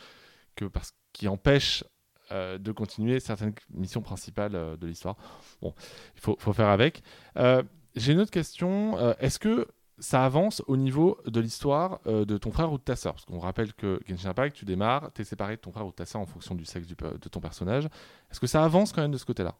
que 0.56 0.66
parce 0.66 0.94
qui 1.14 1.28
empêche 1.28 1.84
euh, 2.32 2.58
de 2.58 2.72
continuer 2.72 3.20
certaines 3.20 3.54
missions 3.74 4.02
principales 4.02 4.56
euh, 4.56 4.76
de 4.78 4.86
l'histoire. 4.86 5.16
Bon, 5.62 5.74
il 6.16 6.22
faut, 6.22 6.36
faut 6.40 6.54
faire 6.54 6.68
avec. 6.68 7.02
Euh, 7.38 7.64
J'ai 7.96 8.14
une 8.14 8.20
autre 8.20 8.32
question. 8.32 8.98
Euh, 9.00 9.14
Est-ce 9.20 9.40
que 9.40 9.68
ça 10.00 10.24
avance 10.26 10.62
au 10.68 10.78
niveau 10.78 11.18
de 11.26 11.40
l'histoire 11.40 12.00
euh, 12.08 12.24
de 12.26 12.38
ton 12.38 12.52
frère 12.52 12.72
ou 12.72 12.78
de 12.78 12.84
ta 12.84 12.96
sœur 12.96 13.14
Parce 13.14 13.26
qu'on 13.26 13.40
rappelle 13.40 13.74
que 13.74 14.00
Genshin 14.08 14.30
Impact, 14.30 14.56
tu 14.56 14.66
démarres, 14.66 15.10
tu 15.14 15.22
es 15.22 15.26
séparé 15.26 15.56
de 15.56 15.62
ton 15.62 15.72
frère 15.72 15.86
ou 15.86 15.90
de 15.90 15.96
ta 15.96 16.06
sœur 16.06 16.22
en 16.22 16.26
fonction 16.26 16.56
du 16.56 16.66
sexe 16.66 16.88
du 16.88 16.96
de 16.96 17.30
ton 17.30 17.40
personnage. 17.40 17.86
Est-ce 18.32 18.40
que 18.40 18.48
ça 18.48 18.64
avance 18.64 18.92
quand 18.94 19.02
même 19.02 19.12
de 19.12 19.18
ce 19.18 19.26
côté-là? 19.26 19.56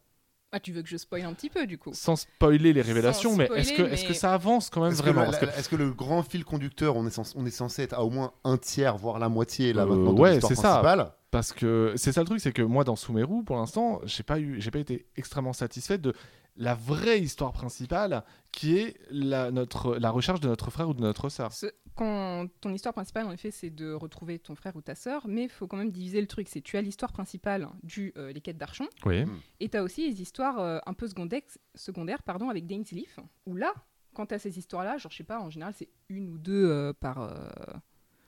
Ah, 0.50 0.60
tu 0.60 0.72
veux 0.72 0.80
que 0.80 0.88
je 0.88 0.96
spoil 0.96 1.24
un 1.26 1.34
petit 1.34 1.50
peu, 1.50 1.66
du 1.66 1.76
coup? 1.76 1.90
Sans 1.92 2.16
spoiler 2.16 2.72
les 2.72 2.80
révélations, 2.80 3.36
mais 3.36 3.50
est-ce 3.54 3.68
que, 3.70 3.74
spoiler, 3.74 3.92
est-ce 3.92 4.04
que 4.04 4.08
mais- 4.08 4.14
ça 4.14 4.32
avance 4.32 4.70
quand 4.70 4.80
même 4.82 4.94
vraiment 4.94 5.30
que- 5.30 5.44
est-ce 5.44 5.68
que 5.68 5.76
le 5.76 5.90
grand 5.92 6.22
fil 6.22 6.42
conducteur, 6.44 6.96
on 6.96 7.06
est, 7.06 7.10
censé, 7.10 7.34
on 7.36 7.44
est 7.44 7.50
censé 7.50 7.82
être 7.82 7.92
à 7.92 8.02
au 8.02 8.08
moins 8.08 8.32
un 8.44 8.56
tiers, 8.56 8.96
voire 8.96 9.18
la 9.18 9.28
moitié 9.28 9.74
là 9.74 9.82
Euh, 9.82 9.86
maintenant 9.86 10.14
de 10.14 10.20
ouais, 10.20 10.40
c'est 10.40 10.54
ça. 10.54 10.82
Parce 11.30 11.52
que 11.52 11.92
c'est 11.96 12.12
ça 12.12 12.20
le 12.22 12.26
truc, 12.26 12.40
c'est 12.40 12.52
que 12.52 12.62
moi 12.62 12.84
dans 12.84 12.96
Sumeru, 12.96 13.44
pour 13.44 13.56
l'instant, 13.56 14.00
j'ai 14.04 14.22
pas 14.22 14.38
eu, 14.40 14.58
j'ai 14.62 14.70
pas 14.70 14.78
été 14.78 15.04
extrêmement 15.16 15.52
satisfait 15.52 15.98
de 15.98 16.14
la 16.60 16.74
vraie 16.74 17.20
histoire 17.20 17.52
principale, 17.52 18.24
qui 18.52 18.76
est 18.76 18.96
la, 19.10 19.50
notre, 19.50 19.96
la 19.96 20.10
recherche 20.10 20.40
de 20.40 20.48
notre 20.48 20.70
frère 20.70 20.88
ou 20.88 20.94
de 20.94 21.00
notre 21.00 21.28
sœur. 21.28 21.52
Ce- 21.52 21.66
Quand 21.94 22.46
ton 22.60 22.74
histoire 22.74 22.92
principale, 22.92 23.26
en 23.26 23.30
effet, 23.32 23.50
c'est 23.52 23.70
de 23.70 23.92
retrouver 23.92 24.38
ton 24.40 24.54
frère 24.56 24.74
ou 24.76 24.80
ta 24.82 24.94
sœur, 24.96 25.26
mais 25.28 25.44
il 25.44 25.48
faut 25.48 25.66
quand 25.68 25.76
même 25.76 25.90
diviser 25.92 26.20
le 26.20 26.26
truc. 26.26 26.48
C'est 26.48 26.60
tu 26.60 26.76
as 26.76 26.82
l'histoire 26.82 27.12
principale 27.12 27.68
du 27.84 28.12
euh, 28.16 28.32
les 28.32 28.40
quêtes 28.40 28.58
d'Archon, 28.58 28.86
Oui. 29.06 29.24
et 29.60 29.68
tu 29.68 29.76
as 29.76 29.82
aussi 29.84 30.10
les 30.10 30.20
histoires 30.20 30.58
euh, 30.58 30.78
un 30.84 30.94
peu 30.94 31.06
secondaires, 31.06 31.42
secondaires 31.76 32.22
pardon, 32.24 32.48
avec 32.50 32.66
Dainsleaf, 32.66 33.18
où 33.46 33.54
là, 33.54 33.72
quand 34.14 34.26
tu 34.26 34.34
as 34.34 34.38
ces 34.40 34.58
histoires-là, 34.58 34.98
genre, 34.98 35.12
je 35.12 35.16
sais 35.18 35.24
pas, 35.24 35.40
en 35.40 35.50
général, 35.50 35.74
c'est 35.76 35.88
une 36.08 36.28
ou 36.30 36.38
deux 36.38 36.68
euh, 36.68 36.92
par, 36.92 37.20
euh, 37.22 37.48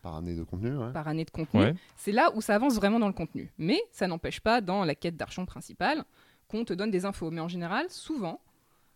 par 0.02 0.14
année 0.14 0.36
de 0.36 0.44
contenu. 0.44 0.76
ouais. 0.76 0.92
par 0.92 1.08
année 1.08 1.24
de 1.24 1.30
contenu. 1.30 1.60
Ouais. 1.60 1.74
C'est 1.96 2.12
là 2.12 2.30
où 2.36 2.40
ça 2.40 2.54
avance 2.54 2.74
vraiment 2.76 3.00
dans 3.00 3.08
le 3.08 3.12
contenu. 3.12 3.52
Mais 3.58 3.80
ça 3.90 4.06
n'empêche 4.06 4.38
pas, 4.40 4.60
dans 4.60 4.84
la 4.84 4.94
quête 4.94 5.16
d'archon 5.16 5.46
principale, 5.46 6.04
qu'on 6.50 6.64
te 6.64 6.72
donne 6.72 6.90
des 6.90 7.04
infos. 7.04 7.30
Mais 7.30 7.40
en 7.40 7.48
général, 7.48 7.86
souvent, 7.88 8.40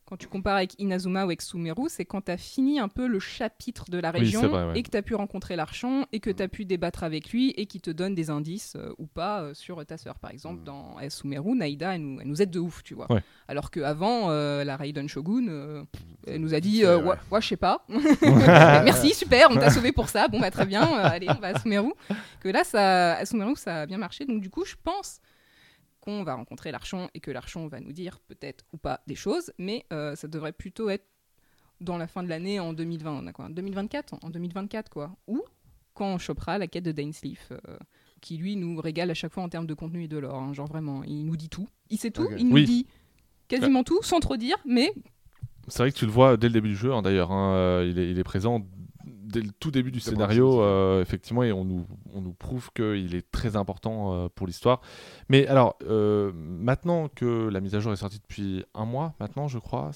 quand 0.07 0.19
tu 0.19 0.27
compares 0.29 0.57
avec 0.57 0.79
Inazuma 0.79 1.23
ou 1.23 1.25
avec 1.25 1.41
Sumeru, 1.41 1.87
c'est 1.89 2.05
quand 2.05 2.27
tu 2.27 2.31
as 2.31 2.37
fini 2.37 2.79
un 2.79 2.89
peu 2.89 3.07
le 3.07 3.19
chapitre 3.19 3.87
de 3.91 3.99
la 3.99 4.11
région 4.11 4.43
c'est 4.43 4.49
vrai, 4.49 4.67
ouais. 4.67 4.79
et 4.79 4.83
que 4.83 4.91
tu 4.91 4.99
as 4.99 5.03
pu 5.03 5.15
rencontrer 5.15 5.57
l'archon 5.57 6.05
et 6.13 6.21
que 6.21 6.29
tu 6.29 6.43
as 6.43 6.49
pu 6.49 6.67
débattre 6.67 7.05
avec 7.05 7.31
lui 7.31 7.55
et 7.57 7.65
qui 7.65 7.81
te 7.81 7.91
donne 7.91 8.15
des 8.15 8.29
indices 8.29 8.75
euh, 8.77 8.93
ou 8.99 9.07
pas 9.07 9.41
euh, 9.41 9.55
sur 9.55 9.83
ta 9.87 9.97
sœur. 9.97 10.19
Par 10.19 10.31
exemple, 10.31 10.61
Mm. 10.61 10.65
dans 10.65 10.97
euh, 11.01 11.09
Sumeru, 11.09 11.57
Naïda, 11.57 11.95
elle 11.95 12.03
nous, 12.03 12.21
elle 12.21 12.29
nous 12.29 12.43
aide 12.43 12.51
de 12.51 12.59
ouf, 12.59 12.83
tu 12.83 12.93
vois. 12.95 13.11
Ouais. 13.11 13.23
Alors 13.49 13.71
qu'avant, 13.71 14.29
la 14.29 14.77
Raiden 14.77 15.09
Shogun, 15.09 15.49
euh, 15.49 15.85
elle 16.27 16.43
nous 16.43 16.53
a 16.53 16.61
dit 16.61 16.85
euh, 16.85 16.99
ouais. 16.99 17.09
ouais, 17.11 17.17
ouais, 17.31 17.41
je 17.41 17.49
sais 17.49 17.57
pas. 17.57 17.87
Merci, 18.23 19.15
super, 19.15 19.49
on 19.51 19.55
t'a 19.55 19.71
sauvé 19.71 19.91
pour 19.93 20.11
ça. 20.11 20.29
Bon, 20.29 20.39
bah 20.39 20.51
très 20.51 20.67
bien, 20.67 20.83
euh, 20.83 21.03
allez, 21.05 21.29
on 21.31 21.41
va 21.41 21.49
à 21.57 21.59
Sumeru. 21.61 21.93
Que 22.41 22.51
là, 22.51 22.63
ça, 22.63 23.15
à 23.15 23.25
Sumeru, 23.25 23.57
ça 23.57 23.83
a 23.83 23.87
bien 23.87 23.97
marché. 23.99 24.27
Donc, 24.27 24.43
du 24.43 24.51
coup, 24.51 24.67
je 24.67 24.75
pense 24.83 25.21
qu'on 26.05 26.23
va 26.23 26.35
rencontrer 26.35 26.71
l'Archon 26.71 27.09
et 27.15 27.21
que 27.21 27.31
l'Archon 27.31 27.67
va 27.67 27.81
nous 27.81 27.93
dire 27.93 28.21
peut-être 28.29 28.65
ou 28.75 28.77
pas 28.77 29.01
des 29.07 29.15
choses, 29.15 29.53
mais 29.59 29.87
euh, 29.91 30.15
ça 30.17 30.29
devrait 30.29 30.53
plutôt 30.53 30.91
être 30.91 31.07
dans 31.81 31.97
la 31.97 32.07
fin 32.07 32.23
de 32.23 32.29
l'année 32.29 32.61
en 32.61 32.75
2020, 32.75 33.11
on 33.23 33.27
a 33.27 33.33
quoi 33.33 33.49
2024 33.49 34.15
En 34.23 34.29
2024, 34.31 34.91
quoi. 34.91 35.17
Ou 35.27 35.43
quand 35.95 36.13
on 36.15 36.19
chopera 36.19 36.59
la 36.59 36.67
quête 36.67 36.85
de 36.85 36.93
Dainsleaf, 36.93 37.53
euh, 37.53 37.79
qui 38.21 38.37
lui 38.37 38.57
nous 38.57 38.79
régale 38.81 39.11
à 39.11 39.15
chaque 39.15 39.33
fois 39.33 39.43
en 39.43 39.49
termes 39.49 39.67
de 39.67 39.75
contenu 39.75 40.05
et 40.05 40.09
de 40.09 40.19
lore. 40.19 40.35
hein. 40.37 40.53
genre 40.53 40.67
vraiment, 40.69 41.03
il 41.05 41.25
nous 41.25 41.37
dit 41.37 41.49
tout. 41.49 41.69
Il 41.91 41.99
sait 41.99 42.11
tout, 42.11 42.29
il 42.37 42.49
nous 42.49 42.55
Oui. 42.55 42.65
dit 42.65 42.87
quasiment 43.49 43.83
tout, 43.83 44.03
sans 44.03 44.21
trop 44.21 44.37
dire, 44.37 44.57
mais 44.67 44.93
C'est 45.69 45.79
vrai 45.83 45.91
que 45.93 45.97
tu 45.97 46.05
le 46.07 46.13
vois 46.13 46.37
dès 46.37 46.49
le 46.49 46.53
début 46.53 46.69
du 46.69 46.77
jeu, 46.77 46.93
hein, 46.93 47.01
d'ailleurs. 47.03 47.33
hein, 47.33 47.55
euh, 47.55 47.87
il, 47.91 47.99
est, 47.99 48.11
il 48.11 48.19
est 48.19 48.25
présent 48.25 48.61
dès 49.35 49.40
le 49.43 49.51
tout 49.59 49.70
début 49.73 49.90
du 49.90 49.98
scénario, 50.01 50.62
euh, 50.62 51.02
effectivement, 51.02 51.43
et 51.43 51.51
on 51.52 51.65
nous, 51.65 51.85
on 52.15 52.20
nous 52.20 52.32
prouve 52.32 52.70
qu'il 52.73 53.15
est 53.15 53.28
très 53.32 53.56
important 53.56 54.15
euh, 54.15 54.28
pour 54.35 54.47
l'histoire. 54.47 54.81
Mais 55.28 55.47
alors, 55.48 55.77
euh, 55.86 56.31
maintenant 56.35 57.09
que 57.09 57.48
la 57.48 57.61
mise 57.61 57.74
à 57.74 57.81
jour 57.81 57.93
est 57.93 57.97
sortie 57.97 58.20
depuis 58.20 58.65
un 58.74 58.85
mois, 58.85 59.15
maintenant, 59.19 59.48
je 59.48 59.59
crois, 59.59 59.90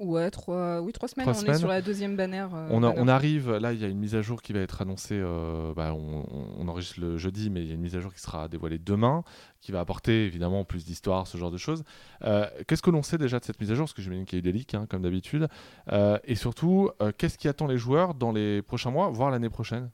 ouais, 0.00 0.30
trois, 0.30 0.80
oui, 0.80 0.92
trois 0.92 1.08
semaines. 1.08 1.24
Trois 1.26 1.36
on 1.36 1.40
semaines. 1.40 1.54
est 1.56 1.58
sur 1.58 1.68
la 1.68 1.82
deuxième 1.82 2.16
bannière. 2.16 2.54
euh, 2.54 2.68
on, 2.70 2.82
a- 2.82 2.88
banner. 2.90 3.00
on 3.02 3.08
arrive, 3.08 3.50
là, 3.56 3.72
il 3.72 3.80
y 3.80 3.84
a 3.84 3.88
une 3.88 3.98
mise 3.98 4.14
à 4.14 4.22
jour 4.22 4.40
qui 4.42 4.52
va 4.52 4.60
être 4.60 4.80
annoncée, 4.82 5.18
euh, 5.20 5.74
bah, 5.74 5.92
on, 5.94 6.20
on- 6.30 6.46
on 6.60 6.68
enregistre 6.68 7.00
le 7.00 7.18
jeudi, 7.18 7.50
mais 7.50 7.62
il 7.62 7.68
y 7.68 7.70
a 7.72 7.74
une 7.74 7.80
mise 7.80 7.96
à 7.96 8.00
jour 8.00 8.14
qui 8.14 8.20
sera 8.20 8.46
dévoilée 8.48 8.78
demain, 8.78 9.24
qui 9.60 9.72
va 9.72 9.80
apporter 9.80 10.24
évidemment 10.24 10.64
plus 10.64 10.84
d'histoire, 10.84 11.26
ce 11.26 11.38
genre 11.38 11.50
de 11.50 11.58
choses. 11.58 11.84
Euh, 12.24 12.46
qu'est-ce 12.66 12.82
que 12.82 12.90
l'on 12.90 13.02
sait 13.02 13.18
déjà 13.18 13.38
de 13.38 13.44
cette 13.44 13.60
mise 13.60 13.70
à 13.70 13.74
jour? 13.74 13.84
Parce 13.84 13.92
que 13.92 14.02
j'imagine 14.02 14.24
qu'il 14.24 14.36
y 14.36 14.38
a 14.38 14.40
eu 14.40 14.52
des 14.52 14.52
leaks, 14.52 14.74
hein, 14.74 14.86
comme 14.88 15.02
d'habitude. 15.02 15.48
Euh, 15.92 16.18
et 16.24 16.34
surtout, 16.34 16.90
euh, 17.00 17.12
qu'est-ce 17.16 17.38
qui 17.38 17.48
attend 17.48 17.66
les 17.66 17.78
joueurs 17.78 18.14
dans 18.14 18.32
les 18.32 18.62
prochains 18.62 18.90
mois, 18.90 19.10
voire 19.10 19.30
l'année 19.30 19.50
prochaine? 19.50 19.90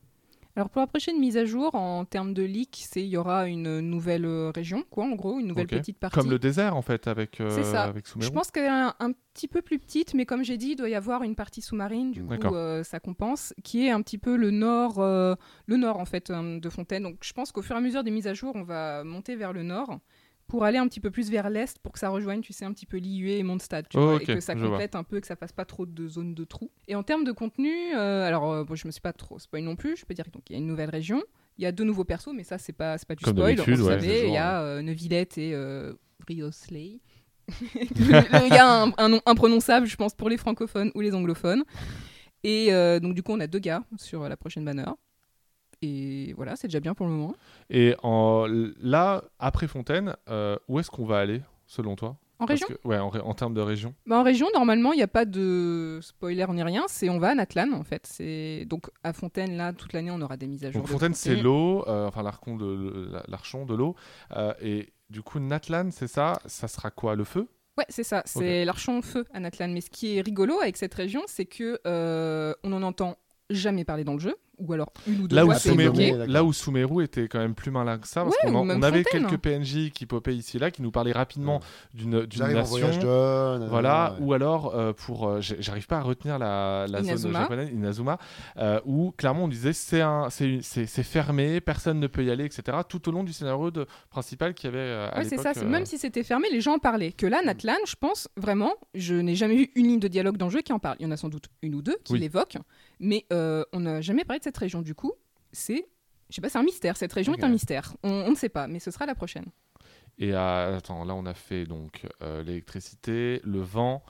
Alors 0.56 0.70
pour 0.70 0.80
la 0.80 0.86
prochaine 0.86 1.18
mise 1.20 1.36
à 1.36 1.44
jour, 1.44 1.74
en 1.74 2.06
termes 2.06 2.32
de 2.32 2.42
leak, 2.42 2.82
c'est 2.88 3.02
il 3.02 3.08
y 3.08 3.18
aura 3.18 3.46
une 3.46 3.80
nouvelle 3.80 4.24
euh, 4.24 4.50
région, 4.54 4.84
quoi, 4.88 5.04
en 5.04 5.14
gros, 5.14 5.38
une 5.38 5.48
nouvelle 5.48 5.66
petite 5.66 5.98
partie. 5.98 6.18
Comme 6.18 6.30
le 6.30 6.38
désert, 6.38 6.76
en 6.76 6.82
fait, 6.82 7.06
avec, 7.08 7.42
euh, 7.42 7.50
C'est 7.50 7.62
ça. 7.62 7.84
avec 7.84 8.06
Sumeru 8.06 8.26
Je 8.26 8.32
pense 8.32 8.50
qu'elle 8.50 8.64
est 8.64 8.68
un, 8.68 8.94
un 8.98 9.12
petit 9.36 9.48
peu 9.48 9.60
plus 9.60 9.78
petite, 9.78 10.14
mais 10.14 10.24
comme 10.24 10.42
j'ai 10.42 10.56
dit, 10.56 10.68
il 10.68 10.76
doit 10.76 10.88
y 10.88 10.94
avoir 10.94 11.22
une 11.22 11.34
partie 11.34 11.60
sous-marine, 11.60 12.10
du 12.10 12.24
coup 12.24 12.54
euh, 12.54 12.82
ça 12.82 13.00
compense, 13.00 13.52
qui 13.64 13.86
est 13.86 13.90
un 13.90 14.00
petit 14.00 14.16
peu 14.16 14.34
le 14.34 14.50
nord, 14.50 14.98
euh, 14.98 15.34
le 15.66 15.76
nord 15.76 15.98
en 15.98 16.06
fait 16.06 16.32
de 16.32 16.70
Fontaine. 16.70 17.02
Donc 17.02 17.18
je 17.20 17.34
pense 17.34 17.52
qu'au 17.52 17.60
fur 17.60 17.76
et 17.76 17.78
à 17.78 17.82
mesure 17.82 18.02
des 18.02 18.10
mises 18.10 18.26
à 18.26 18.32
jour, 18.32 18.52
on 18.54 18.62
va 18.62 19.04
monter 19.04 19.36
vers 19.36 19.52
le 19.52 19.62
nord 19.62 19.98
pour 20.48 20.64
aller 20.64 20.78
un 20.78 20.86
petit 20.86 21.00
peu 21.00 21.10
plus 21.10 21.30
vers 21.30 21.50
l'est 21.50 21.78
pour 21.80 21.92
que 21.92 21.98
ça 21.98 22.08
rejoigne, 22.08 22.40
tu 22.40 22.52
sais, 22.52 22.64
un 22.64 22.72
petit 22.72 22.86
peu 22.86 22.98
l'IUE 22.98 23.30
et 23.32 23.42
Mondstadt, 23.42 23.88
tu 23.88 23.98
Oh, 23.98 24.02
vois, 24.02 24.22
et 24.22 24.24
que 24.26 24.40
ça 24.40 24.54
complète 24.54 24.94
un 24.94 25.02
peu, 25.04 25.20
que 25.20 25.26
ça 25.26 25.36
fasse 25.36 25.52
pas 25.52 25.64
trop 25.64 25.86
de 25.86 26.08
zones 26.08 26.34
de 26.34 26.44
trous. 26.44 26.70
Et 26.88 26.94
en 26.94 27.02
termes 27.02 27.24
de 27.24 27.32
contenu, 27.32 27.72
euh, 27.94 28.26
alors 28.26 28.52
euh, 28.52 28.64
bon, 28.64 28.74
je 28.74 28.86
me 28.86 28.92
suis 28.92 29.00
pas 29.00 29.12
trop 29.12 29.38
spoil 29.38 29.62
non 29.64 29.76
plus, 29.76 29.96
je 29.96 30.04
peux 30.06 30.14
dire 30.14 30.24
qu'il 30.44 30.54
y 30.54 30.58
a 30.58 30.60
une 30.60 30.66
nouvelle 30.68 30.90
région. 30.90 31.22
Il 31.58 31.64
y 31.64 31.66
a 31.66 31.72
deux 31.72 31.84
nouveaux 31.84 32.04
persos, 32.04 32.32
mais 32.34 32.44
ça, 32.44 32.58
c'est 32.58 32.72
pas, 32.74 32.96
pas 33.08 33.14
du 33.14 33.24
Comme 33.24 33.34
spoil. 33.36 33.58
on 33.60 33.64
ouais, 33.64 33.76
savait, 33.76 34.28
il 34.28 34.34
y 34.34 34.36
a 34.36 34.60
euh, 34.60 34.82
Neuvillette 34.82 35.38
et 35.38 35.52
euh, 35.54 35.94
Briosley. 36.20 37.00
Il 38.00 38.08
y 38.08 38.58
a 38.58 38.82
un, 38.82 38.92
un 38.98 39.08
nom 39.08 39.20
imprononçable, 39.24 39.86
je 39.86 39.96
pense, 39.96 40.14
pour 40.14 40.28
les 40.28 40.36
francophones 40.36 40.90
ou 40.94 41.00
les 41.00 41.14
anglophones. 41.14 41.62
Et 42.42 42.72
euh, 42.72 43.00
donc, 43.00 43.14
du 43.14 43.22
coup, 43.22 43.32
on 43.32 43.40
a 43.40 43.46
deux 43.46 43.58
gars 43.58 43.84
sur 43.96 44.28
la 44.28 44.36
prochaine 44.36 44.64
banner. 44.64 44.84
Et 45.86 46.32
voilà, 46.34 46.56
c'est 46.56 46.68
déjà 46.68 46.80
bien 46.80 46.94
pour 46.94 47.06
le 47.06 47.12
moment. 47.12 47.34
Et 47.70 47.94
en, 48.02 48.46
là, 48.80 49.22
après 49.38 49.66
Fontaine, 49.66 50.14
euh, 50.28 50.56
où 50.68 50.78
est-ce 50.80 50.90
qu'on 50.90 51.06
va 51.06 51.18
aller, 51.18 51.42
selon 51.66 51.96
toi? 51.96 52.16
En 52.38 52.44
Parce 52.44 52.60
région 52.60 52.76
que- 52.82 52.88
Ouais, 52.88 52.98
en, 52.98 53.08
en 53.08 53.34
termes 53.34 53.54
de 53.54 53.62
région. 53.62 53.94
Bah, 54.06 54.18
En 54.18 54.22
région, 54.22 54.46
normalement, 54.52 54.92
il 54.92 54.96
n'y 54.96 55.02
a 55.02 55.08
pas 55.08 55.24
de 55.24 55.98
spoiler 56.02 56.44
ni 56.50 56.62
rien. 56.62 56.84
C'est 56.86 57.08
on 57.08 57.18
va 57.18 57.28
à 57.30 57.34
Natlan, 57.34 57.72
en 57.72 57.82
fait. 57.82 58.06
C'est 58.06 58.66
donc 58.66 58.88
à 59.02 59.14
Fontaine, 59.14 59.56
là, 59.56 59.72
toute 59.72 59.92
l'année, 59.94 60.10
on 60.10 60.20
aura 60.20 60.36
des 60.36 60.46
mises 60.46 60.64
à 60.64 60.70
jour. 60.70 60.82
Donc 60.82 60.90
Fontaine, 60.90 61.14
c'est 61.14 61.36
l'eau, 61.36 61.82
euh, 61.88 62.06
enfin 62.06 62.22
l'archon 62.22 62.56
de, 62.56 63.10
l'archon 63.28 63.64
de 63.64 63.74
l'eau. 63.74 63.94
euh, 64.36 64.52
et 64.60 64.92
du 65.08 65.22
coup, 65.22 65.38
Natlan, 65.38 65.88
c'est 65.92 66.08
ça 66.08 66.38
Ça 66.46 66.68
sera 66.68 66.90
quoi 66.90 67.14
Le 67.14 67.24
feu? 67.24 67.48
Ouais, 67.78 67.86
c'est 67.88 68.04
ça. 68.04 68.22
C'est 68.26 68.64
l'archon 68.66 69.00
feu 69.02 69.24
à 69.32 69.40
Natlan. 69.40 69.68
Mais 69.68 69.80
ce 69.80 69.88
qui 69.90 70.16
est 70.18 70.20
rigolo 70.20 70.60
avec 70.60 70.76
cette 70.76 70.94
région, 70.94 71.22
c'est 71.26 71.44
que 71.46 71.78
euh, 71.86 72.52
on 72.64 72.68
n'en 72.70 72.82
entend 72.82 73.16
jamais 73.50 73.84
parler 73.84 74.02
dans 74.04 74.14
le 74.14 74.18
jeu, 74.18 74.34
ou 74.58 74.72
alors 74.72 74.92
une 75.06 75.20
ou 75.22 75.28
deux 75.28 75.36
Là 75.36 75.44
où, 75.44 75.50
fois 75.50 75.58
c'est 75.58 75.70
Sumeru- 75.72 76.26
là 76.26 76.44
où 76.44 76.52
Sumeru 76.52 77.04
était 77.04 77.28
quand 77.28 77.38
même 77.38 77.54
plus 77.54 77.70
malin 77.70 77.98
que 77.98 78.08
ça, 78.08 78.22
parce 78.24 78.34
Ouais, 78.42 78.50
qu'on 78.50 78.56
on 78.70 78.82
avait 78.82 79.02
Fontaine. 79.04 79.26
quelques 79.26 79.40
PNJ 79.40 79.90
qui 79.90 80.06
popaient 80.06 80.34
ici 80.34 80.56
et 80.56 80.60
là, 80.60 80.70
qui 80.70 80.82
nous 80.82 80.90
parlaient 80.90 81.12
rapidement 81.12 81.60
d'une 81.94 82.20
nation. 82.20 82.88
de. 82.88 83.66
Voilà, 83.68 84.14
ouais. 84.18 84.24
ou 84.26 84.32
alors 84.32 84.74
euh, 84.74 84.92
pour, 84.92 85.28
euh, 85.28 85.40
j'arrive 85.40 85.86
pas 85.86 85.98
à 85.98 86.02
retenir 86.02 86.38
la, 86.38 86.86
la 86.88 86.98
zone 87.00 87.08
Inazuma. 87.08 87.40
japonaise, 87.40 87.70
Inazuma, 87.72 88.18
euh, 88.58 88.80
où 88.84 89.12
clairement 89.16 89.44
on 89.44 89.48
disait 89.48 89.72
c'est 89.72 90.00
un, 90.00 90.28
c'est 90.30 91.02
fermé, 91.02 91.60
personne 91.60 92.00
ne 92.00 92.06
peut 92.06 92.24
y 92.24 92.30
aller, 92.30 92.44
etc. 92.44 92.78
Tout 92.88 93.08
au 93.08 93.12
long 93.12 93.24
du 93.24 93.32
scénario 93.32 93.70
de, 93.70 93.86
principal 94.10 94.54
qu'il 94.54 94.70
y 94.70 94.72
avait 94.72 94.78
euh, 94.80 95.10
à 95.12 95.18
Ouais, 95.18 95.24
c'est 95.24 95.36
ça. 95.38 95.54
c'est- 95.54 95.64
euh, 95.64 95.68
Même 95.68 95.86
si 95.86 95.98
c'était 95.98 96.22
fermé, 96.22 96.48
les 96.50 96.60
gens 96.60 96.74
en 96.74 96.78
parlaient. 96.78 97.12
Que 97.12 97.26
là, 97.26 97.42
Natlan, 97.44 97.74
je 97.86 97.94
pense 97.98 98.28
vraiment, 98.36 98.74
je 98.94 99.14
n'ai 99.14 99.34
jamais 99.34 99.56
vu 99.56 99.70
une 99.74 99.86
ligne 99.86 100.00
de 100.00 100.08
dialogue 100.08 100.36
dans 100.36 100.46
le 100.46 100.52
jeu 100.52 100.62
qui 100.62 100.72
en 100.72 100.78
parle. 100.78 100.96
Il 101.00 101.04
y 101.04 101.06
en 101.06 101.10
a 101.12 101.16
sans 101.16 101.28
doute 101.28 101.46
une 101.62 101.74
ou 101.74 101.82
deux 101.82 101.96
qui 102.04 102.14
Oui. 102.14 102.18
l'évoquent, 102.20 102.58
mais 103.00 103.24
euh, 103.32 103.64
on 103.72 103.80
n'a 103.80 104.00
jamais 104.00 104.24
parlé 104.24 104.38
de 104.38 104.44
cette 104.46 104.56
région. 104.58 104.80
Du 104.82 104.94
coup, 104.94 105.12
c'est, 105.52 105.88
je 106.30 106.34
sais 106.36 106.40
pas, 106.40 106.48
c'est 106.48 106.58
un 106.58 106.62
mystère. 106.62 106.96
Cette 106.96 107.12
région 107.12 107.34
est 107.34 107.42
un 107.44 107.48
mystère. 107.48 107.94
On, 108.04 108.10
on 108.10 108.30
ne 108.30 108.36
sait 108.36 108.48
pas, 108.48 108.66
mais 108.68 108.78
ce 108.78 108.90
sera 108.92 109.04
la 109.06 109.14
prochaine. 109.14 109.46
Et 110.18 110.32
à- 110.34 110.74
attends, 110.76 111.04
là 111.04 111.14
on 111.14 111.26
a 111.26 111.34
fait 111.34 111.64
donc 111.66 112.06
euh, 112.22 112.42
l'électricité, 112.44 113.40
le 113.44 113.60
vent, 113.60 114.02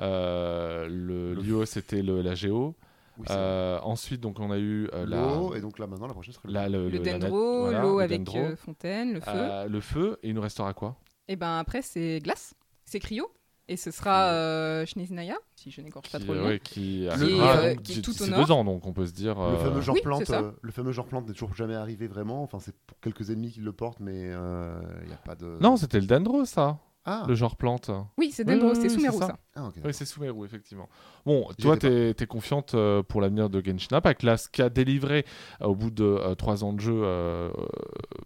euh, 0.00 0.86
le 0.88 1.34
Le 1.34 1.40
Lio 1.42 1.64
c'était 1.64 2.02
le- 2.02 2.20
la 2.22 2.34
géo. 2.34 2.74
Oui, 3.16 3.26
Euh, 3.30 3.78
ensuite 3.82 4.20
donc 4.20 4.40
on 4.40 4.50
a 4.50 4.58
eu 4.58 4.88
euh, 4.92 5.06
la, 5.06 5.56
et 5.56 5.60
donc 5.60 5.78
là 5.78 5.86
maintenant 5.86 6.08
la 6.08 6.14
prochaine 6.14 6.34
serait 6.34 6.50
la- 6.50 6.68
le, 6.68 6.90
dendro, 6.90 7.60
voilà, 7.60 7.80
l'eau 7.82 7.98
le 7.98 8.04
avec 8.04 8.24
dendro, 8.24 8.38
euh, 8.44 8.56
fontaine, 8.56 9.12
le 9.14 9.20
feu. 9.20 9.30
euh, 9.32 9.68
le 9.68 9.80
feu 9.80 10.18
et 10.24 10.28
il 10.30 10.34
nous 10.34 10.40
restera 10.42 10.74
quoi? 10.74 10.96
Et 11.28 11.36
ben 11.36 11.58
après, 11.58 11.80
c'est 11.80 12.18
glace, 12.20 12.54
c'est 12.84 12.98
cryo. 12.98 13.30
Et 13.68 13.76
ce 13.78 13.90
sera 13.90 14.24
euh, 14.32 14.84
si 14.86 15.70
je 15.70 15.80
n'écorche 15.80 16.10
pas 16.12 16.18
trop 16.18 16.32
le 16.34 16.38
euh, 16.38 16.42
nom. 16.42 16.48
ouais, 16.48 16.60
qui 16.62 17.04
est, 17.04 17.08
arrivera 17.08 17.56
euh, 17.56 17.74
qui 17.74 17.92
est 17.92 17.94
d'ici 17.96 18.02
tout 18.02 18.22
au 18.22 18.26
deux 18.26 18.30
nord. 18.30 18.50
ans 18.50 18.64
donc 18.64 18.86
on 18.86 18.92
peut 18.92 19.06
se 19.06 19.12
dire 19.12 19.36
Le 19.36 19.42
euh, 19.42 19.56
fameux 19.56 19.80
genre 19.80 19.94
Oui, 19.94 20.02
plante, 20.02 20.28
euh, 20.30 20.52
le 20.60 20.70
fameux 20.70 20.92
genre 20.92 21.06
plante 21.06 21.26
n'est 21.26 21.32
toujours 21.32 21.54
jamais 21.54 21.74
arrivé 21.74 22.06
vraiment. 22.06 22.42
Enfin, 22.42 22.58
c'est 22.60 22.74
pour 22.86 23.00
quelques 23.00 23.30
ennemis 23.30 23.52
qui 23.52 23.60
le 23.60 23.72
portent, 23.72 24.00
mais 24.00 24.20
il 24.22 25.06
n'y 25.06 25.12
a 25.14 25.20
pas 25.24 25.34
de. 25.34 25.56
non 25.60 25.76
c'était 25.78 25.98
le 26.00 26.06
dendro 26.06 26.44
ça 26.44 26.78
Ah, 27.06 27.24
le 27.26 27.34
genre 27.34 27.56
plante 27.56 27.90
Oui, 28.18 28.30
c'est 28.32 28.44
Dendro, 28.44 28.68
oui, 28.70 28.76
c'est 28.76 28.82
oui, 28.82 28.90
Sumeru, 28.90 29.18
ça. 29.18 29.26
ça. 29.28 29.38
ah, 29.56 29.66
ok. 29.68 29.74
Oui, 29.84 29.94
c'est 29.94 30.04
Sumeru, 30.06 30.44
effectivement. 30.44 30.88
Bon, 31.26 31.48
toi, 31.58 31.76
t'es 31.78 32.10
es 32.18 32.26
confiante 32.26 32.74
euh, 32.74 33.02
pour 33.02 33.20
l'avenir 33.22 33.48
de 33.50 33.62
Genshin 33.64 33.96
Impact. 33.96 34.22
Là, 34.24 34.36
ce 34.38 34.48
qu'a 34.48 34.68
délivré 34.70 35.24
euh, 35.62 35.66
au 35.66 35.74
bout 35.74 35.90
de 35.90 36.04
euh, 36.04 36.34
trois 36.34 36.64
ans 36.64 36.72
de 36.74 36.80
jeu 36.80 36.94
euh, 36.94 37.50
euh, 37.50 37.66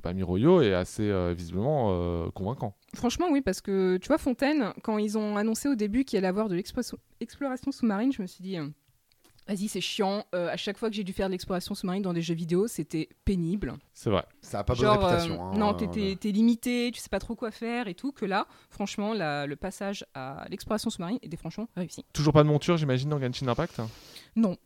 bah, 0.03 0.13
Miroyo 0.13 0.63
est 0.63 0.75
assez 0.75 1.09
euh, 1.11 1.33
visiblement 1.37 1.89
euh, 1.93 2.31
convaincant. 2.35 2.75
Franchement, 2.95 3.27
oui, 3.31 3.41
parce 3.43 3.61
que 3.61 3.99
tu 3.99 4.09
vois, 4.09 4.19
Fontaine, 4.19 4.73
quand 4.83 4.99
ils 4.99 5.19
ont 5.19 5.37
annoncé 5.37 5.69
au 5.69 5.75
début 5.75 6.05
qu'il 6.05 6.17
allait 6.19 6.27
avoir 6.29 6.49
de 6.49 6.55
l'exploration- 6.55 6.99
exploration 7.21 7.71
sous-marine, 7.71 8.13
je 8.13 8.23
me 8.23 8.27
suis 8.27 8.43
dit, 8.43 8.57
euh, 8.59 8.67
vas-y, 9.47 9.69
c'est 9.69 9.83
chiant. 9.83 10.25
Euh, 10.35 10.49
à 10.51 10.57
chaque 10.57 10.79
fois 10.79 10.89
que 10.89 10.97
j'ai 10.97 11.05
dû 11.05 11.13
faire 11.13 11.27
de 11.29 11.33
l'exploration 11.33 11.75
sous-marine 11.75 12.03
dans 12.03 12.15
des 12.15 12.23
jeux 12.23 12.35
vidéo, 12.35 12.67
c'était 12.67 13.11
pénible. 13.27 13.75
C'est 13.93 14.09
vrai. 14.11 14.25
Ça 14.41 14.61
a 14.61 14.65
pas 14.65 14.75
bonne 14.75 14.83
Genre, 14.85 15.05
euh, 15.05 15.07
réputation. 15.09 15.43
hein, 15.43 15.53
non, 15.59 15.77
euh, 15.81 16.15
t'es- 16.15 16.33
limité, 16.33 16.91
tu 16.95 17.01
sais 17.01 17.11
pas 17.11 17.19
trop 17.19 17.35
quoi 17.35 17.51
faire 17.51 17.89
et 17.89 17.95
tout. 17.95 18.11
Que 18.11 18.25
là, 18.25 18.47
franchement, 18.71 19.13
la- 19.13 19.47
le 19.47 19.57
passage 19.57 20.07
à 20.15 20.47
l'exploration 20.49 20.89
sous-marine 20.89 21.19
était 21.23 21.37
franchement 21.37 21.69
réussi. 21.77 22.05
Toujours 22.15 22.33
pas 22.33 22.43
de 22.43 22.49
monture, 22.49 22.79
j'imagine, 22.79 23.11
dans 23.11 23.21
Genshin 23.21 23.49
Impact? 23.49 23.81
Non. 24.35 24.57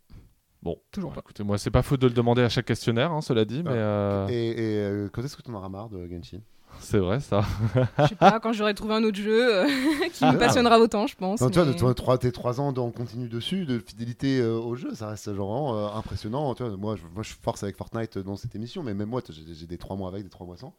Bon, 0.62 0.78
Toujours 0.92 1.10
Bon, 1.10 1.14
pas. 1.16 1.20
écoutez, 1.22 1.42
moi, 1.42 1.58
c'est 1.58 1.72
pas 1.72 1.82
faute 1.82 2.00
de 2.00 2.06
le 2.06 2.12
demander 2.14 2.42
à 2.42 2.48
chaque 2.48 2.66
questionnaire, 2.66 3.10
hein, 3.10 3.20
cela 3.20 3.44
dit, 3.44 3.64
mais 3.64 3.70
Ah. 3.76 4.26
Et, 4.30 4.50
et, 4.50 4.78
euh, 4.78 5.08
quand 5.12 5.20
est-ce 5.24 5.36
que 5.36 5.42
t'en 5.42 5.54
auras 5.54 5.68
marre 5.68 5.88
de 5.88 6.06
Genshin? 6.06 6.38
C'est 6.80 6.98
vrai 6.98 7.20
ça. 7.20 7.42
Je 7.98 8.06
sais 8.08 8.14
pas, 8.14 8.40
quand 8.40 8.52
j'aurai 8.52 8.74
trouvé 8.74 8.94
un 8.94 9.04
autre 9.04 9.16
jeu 9.16 9.54
euh, 9.64 9.66
qui 10.12 10.24
Ah. 10.24 10.32
me 10.32 10.38
passionnera 10.38 10.78
autant, 10.78 11.06
je 11.06 11.14
pense. 11.16 11.40
Non, 11.40 11.50
tu 11.50 11.58
vois, 11.60 11.66
de 11.66 12.16
tes 12.16 12.32
3 12.32 12.60
ans 12.60 12.68
en 12.76 12.90
continu 12.90 13.28
dessus, 13.28 13.64
de 13.64 13.78
fidélité 13.78 14.40
euh, 14.40 14.54
au 14.58 14.74
jeu, 14.74 14.94
ça 14.94 15.08
reste 15.08 15.32
genre 15.34 15.50
vraiment, 15.52 15.76
euh, 15.76 15.98
impressionnant. 15.98 16.54
Tu 16.54 16.62
vois, 16.64 16.76
moi, 16.76 16.96
je, 16.96 17.02
moi, 17.14 17.22
je 17.22 17.32
force 17.42 17.62
avec 17.62 17.76
Fortnite 17.76 18.18
dans 18.18 18.36
cette 18.36 18.54
émission, 18.54 18.82
mais 18.82 18.94
même 18.94 19.08
moi, 19.08 19.20
j'ai 19.28 19.66
des 19.66 19.78
3 19.78 19.96
mois 19.96 20.08
avec, 20.08 20.22
des 20.24 20.30
3 20.30 20.46
mois 20.46 20.56
sans. 20.56 20.74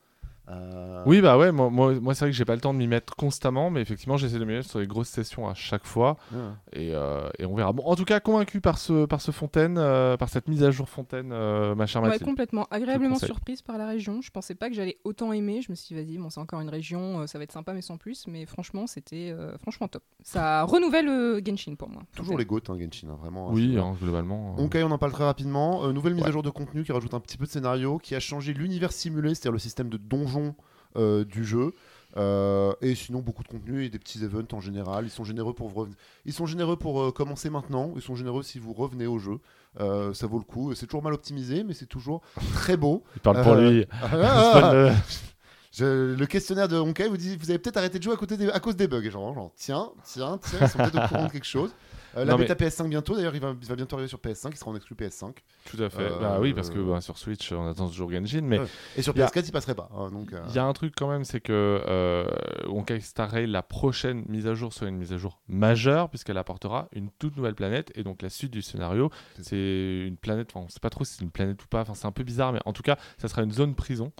Euh, 0.49 1.03
Oui, 1.05 1.21
bah 1.21 1.37
ouais, 1.37 1.51
moi, 1.51 1.69
moi, 1.69 1.93
moi, 2.01 2.13
c'est 2.13 2.25
vrai 2.25 2.31
que 2.31 2.35
j'ai 2.37 2.43
pas 2.45 2.55
le 2.55 2.61
temps 2.61 2.73
de 2.73 2.79
m'y 2.79 2.87
mettre 2.87 3.15
constamment, 3.15 3.69
mais 3.69 3.81
effectivement, 3.81 4.17
j'essaie 4.17 4.39
de 4.39 4.45
m'y 4.45 4.53
mettre 4.53 4.69
sur 4.69 4.79
les 4.79 4.87
grosses 4.87 5.07
sessions 5.09 5.47
à 5.47 5.53
chaque 5.53 5.85
fois. 5.85 6.17
ouais. 6.33 6.39
Et, 6.73 6.91
euh, 6.93 7.29
et 7.39 7.45
on 7.45 7.55
verra. 7.55 7.71
Bon, 7.71 7.83
en 7.85 7.95
tout 7.95 8.03
cas, 8.05 8.19
convaincu 8.19 8.59
par 8.59 8.77
ce, 8.77 9.05
par 9.05 9.21
ce 9.21 9.31
Fontaine, 9.31 9.77
euh, 9.77 10.17
par 10.17 10.29
cette 10.29 10.47
mise 10.49 10.63
à 10.63 10.71
jour 10.71 10.89
Fontaine, 10.89 11.31
euh, 11.31 11.75
ma 11.75 11.85
chère 11.85 12.01
Ouais, 12.01 12.09
Mathilde. 12.09 12.27
complètement. 12.27 12.67
Agréablement 12.71 13.15
surprise 13.15 13.61
par 13.61 13.77
la 13.77 13.87
région. 13.87 14.21
Je 14.21 14.31
pensais 14.31 14.55
pas 14.55 14.69
que 14.69 14.75
j'allais 14.75 14.97
autant 15.05 15.31
aimer. 15.31 15.61
Je 15.61 15.71
me 15.71 15.75
suis 15.75 15.95
dit, 15.95 16.01
vas-y, 16.03 16.17
bon, 16.17 16.29
c'est 16.29 16.39
encore 16.41 16.59
une 16.59 16.69
région, 16.69 17.21
euh, 17.21 17.27
ça 17.27 17.37
va 17.37 17.45
être 17.45 17.51
sympa, 17.53 17.73
mais 17.73 17.81
sans 17.81 17.97
plus. 17.97 18.25
Mais 18.27 18.45
franchement, 18.45 18.85
c'était 18.87 19.31
euh, 19.31 19.57
franchement 19.59 19.87
top. 19.87 20.03
Ça 20.23 20.63
renouvelle 20.63 21.07
euh, 21.07 21.41
Genshin 21.45 21.75
pour 21.75 21.89
moi. 21.89 22.01
Toujours 22.15 22.37
les 22.37 22.45
GOAT, 22.45 22.61
hein, 22.69 22.77
Genshin, 22.77 23.07
hein, 23.09 23.17
vraiment. 23.21 23.49
oui, 23.51 23.71
c'est- 23.75 23.79
hein, 23.79 23.95
globalement. 24.01 24.55
euh, 24.59 24.63
Ok, 24.65 24.77
on 24.83 24.91
en 24.91 24.97
parle 24.97 25.11
très 25.13 25.23
rapidement. 25.25 25.85
Euh, 25.85 25.93
nouvelle 25.93 26.15
mise 26.15 26.23
Ouais. 26.23 26.29
à 26.29 26.33
jour 26.33 26.43
de 26.43 26.49
contenu 26.49 26.83
qui 26.83 26.91
rajoute 26.91 27.13
un 27.13 27.19
petit 27.21 27.37
peu 27.37 27.45
de 27.45 27.49
scénario, 27.49 27.97
qui 27.97 28.13
a 28.15 28.19
changé 28.19 28.53
l'univers 28.53 28.91
simulé, 28.91 29.29
c'est-à-dire 29.29 29.51
le 29.53 29.59
système 29.59 29.89
de 29.89 29.97
donjon 29.97 30.32
euh, 30.95 31.23
du 31.25 31.45
jeu. 31.45 31.73
Euh, 32.15 32.73
et 32.81 32.93
sinon 32.93 33.21
beaucoup 33.21 33.41
de 33.41 33.47
contenu 33.47 33.83
et 33.85 33.89
des 33.89 33.97
petits 33.97 34.23
events 34.23 34.45
en 34.53 34.59
général. 34.59 35.05
Ils 35.05 35.09
sont 35.09 35.23
généreux 35.23 35.53
pour 35.53 35.69
vous 35.69 35.87
Ils 36.25 36.33
sont 36.33 36.45
généreux 36.45 36.75
pour 36.75 37.01
euh, 37.01 37.11
commencer 37.11 37.49
maintenant. 37.49 37.91
Ils 37.95 38.03
sont 38.03 38.15
généreux 38.15 38.43
si 38.43 38.59
vous 38.59 38.71
revenez 38.73 39.07
au 39.07 39.17
jeu. 39.17 39.39
Euh, 39.79 40.13
ça 40.13 40.27
vaut 40.27 40.37
le 40.37 40.43
coup. 40.43 40.75
C'est 40.75 40.85
toujours 40.85 41.01
mal 41.01 41.13
optimisé, 41.13 41.63
mais 41.63 41.73
c'est 41.73 41.87
toujours 41.87 42.21
très 42.53 42.77
beau. 42.77 43.03
Il 43.15 43.21
parle 43.21 43.41
pour 43.41 43.55
lui. 43.55 43.87
Ah, 44.03 44.73
euh, 44.73 44.93
je- 45.73 46.13
le 46.15 46.25
questionnaire 46.27 46.67
de 46.67 46.77
Honkai 46.77 47.07
vous 47.07 47.17
dit 47.17 47.35
vous 47.35 47.49
avez 47.49 47.57
peut-être 47.57 47.77
arrêté 47.77 47.97
de 47.97 48.03
jouer 48.03 48.13
à, 48.13 48.17
côté 48.17 48.37
des- 48.37 48.49
à 48.51 48.59
cause 48.59 48.75
des 48.75 48.87
bugs. 48.87 49.09
Genre, 49.09 49.33
genre, 49.33 49.51
tiens, 49.55 49.89
tiens, 50.03 50.37
tiens, 50.39 50.59
ils 50.61 50.69
sont 50.69 50.77
peut-être 50.77 51.03
au 51.03 51.07
courant 51.07 51.25
de 51.25 51.31
quelque 51.31 51.47
chose. 51.47 51.71
Euh, 52.15 52.25
la 52.25 52.33
Non, 52.33 52.37
mais- 52.37 52.45
bêta 52.45 52.55
PS5 52.55 52.87
bientôt, 52.89 53.15
d'ailleurs, 53.15 53.35
il 53.35 53.41
va, 53.41 53.53
il 53.59 53.67
va 53.67 53.75
bientôt 53.75 53.95
arriver 53.95 54.07
sur 54.09 54.19
PS5, 54.19 54.49
il 54.51 54.57
sera 54.57 54.71
en 54.71 54.75
exclu 54.75 54.95
PS5. 54.95 55.35
Tout 55.65 55.81
à 55.81 55.89
fait. 55.89 56.01
Euh, 56.03 56.19
Bah 56.19 56.37
oui, 56.39 56.53
parce 56.53 56.69
que 56.69 56.79
bah, 56.79 57.01
sur 57.01 57.17
Switch, 57.17 57.51
on 57.51 57.67
attend 57.67 57.87
toujours 57.87 58.11
Genshin, 58.11 58.41
mais. 58.43 58.59
Et 58.95 59.01
sur 59.01 59.13
Il 59.15 59.19
y 59.19 59.21
a- 59.21 59.25
PS4, 59.27 59.47
il 59.47 59.51
passerait 59.51 59.75
pas. 59.75 59.89
hein, 59.95 60.11
donc, 60.11 60.31
euh, 60.33 60.39
il 60.49 60.55
y 60.55 60.59
a 60.59 60.65
un 60.65 60.73
truc 60.73 60.93
quand 60.95 61.07
même, 61.09 61.23
c'est 61.23 61.39
que 61.41 61.81
euh, 61.87 62.25
Rail, 63.17 63.47
la 63.47 63.63
prochaine 63.63 64.23
mise 64.27 64.47
à 64.47 64.53
jour 64.53 64.73
sera 64.73 64.87
une 64.89 64.97
mise 64.97 65.13
à 65.13 65.17
jour 65.17 65.39
majeure, 65.47 66.09
puisqu'elle 66.09 66.37
apportera 66.37 66.87
une 66.93 67.09
toute 67.19 67.35
nouvelle 67.37 67.55
planète, 67.55 67.91
et 67.95 68.03
donc 68.03 68.21
la 68.21 68.29
suite 68.29 68.51
du 68.51 68.61
scénario, 68.61 69.09
C'est 69.41 70.03
une 70.07 70.17
planète, 70.17 70.49
enfin 70.53 70.65
on 70.65 70.69
sait 70.69 70.79
pas 70.79 70.89
trop 70.89 71.03
si 71.03 71.13
c'est 71.15 71.23
une 71.23 71.31
planète 71.31 71.63
ou 71.63 71.67
pas, 71.67 71.81
enfin 71.81 71.93
c'est 71.93 72.05
un 72.07 72.11
peu 72.11 72.23
bizarre, 72.23 72.53
mais 72.53 72.59
en 72.65 72.73
tout 72.73 72.83
cas, 72.83 72.97
ça 73.17 73.27
sera 73.27 73.41
une 73.43 73.51
zone 73.51 73.75
prison, 73.75 74.11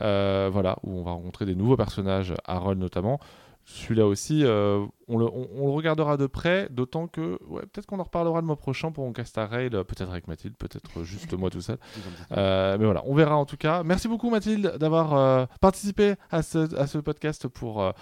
euh, 0.00 0.48
voilà, 0.52 0.78
où 0.82 0.98
on 0.98 1.02
va 1.02 1.12
rencontrer 1.12 1.46
des 1.46 1.54
nouveaux 1.54 1.76
personnages, 1.76 2.34
Harold 2.44 2.78
notamment. 2.80 3.18
Celui-là 3.64 4.06
aussi, 4.06 4.42
euh, 4.44 4.84
on, 5.06 5.16
le, 5.18 5.26
on- 5.26 5.48
on 5.54 5.66
le 5.66 5.72
regardera 5.72 6.16
de 6.16 6.26
près, 6.26 6.66
d'autant 6.70 7.06
que 7.06 7.38
ouais, 7.46 7.62
peut-être 7.62 7.86
qu'on 7.86 8.00
en 8.00 8.02
reparlera 8.04 8.40
le 8.40 8.46
mois 8.46 8.56
prochain 8.56 8.90
pour 8.90 9.04
Honkai 9.04 9.24
Star 9.24 9.48
Rail, 9.48 9.70
euh, 9.74 9.84
peut-être 9.84 10.10
avec 10.10 10.26
Mathilde, 10.26 10.56
peut-être 10.56 11.04
juste 11.04 11.32
moi 11.34 11.50
tout 11.50 11.60
seul. 11.60 11.78
Euh, 12.32 12.76
mais 12.78 12.84
voilà, 12.84 13.02
on 13.06 13.14
verra 13.14 13.36
en 13.36 13.44
tout 13.44 13.56
cas. 13.56 13.82
Merci 13.84 14.08
beaucoup 14.08 14.30
Mathilde 14.30 14.76
d'avoir 14.78 15.14
euh, 15.14 15.46
participé 15.60 16.14
à 16.30 16.42
ce, 16.42 16.74
à 16.76 16.86
ce 16.86 16.98
podcast 16.98 17.46
pour, 17.48 17.82
euh, 17.82 17.92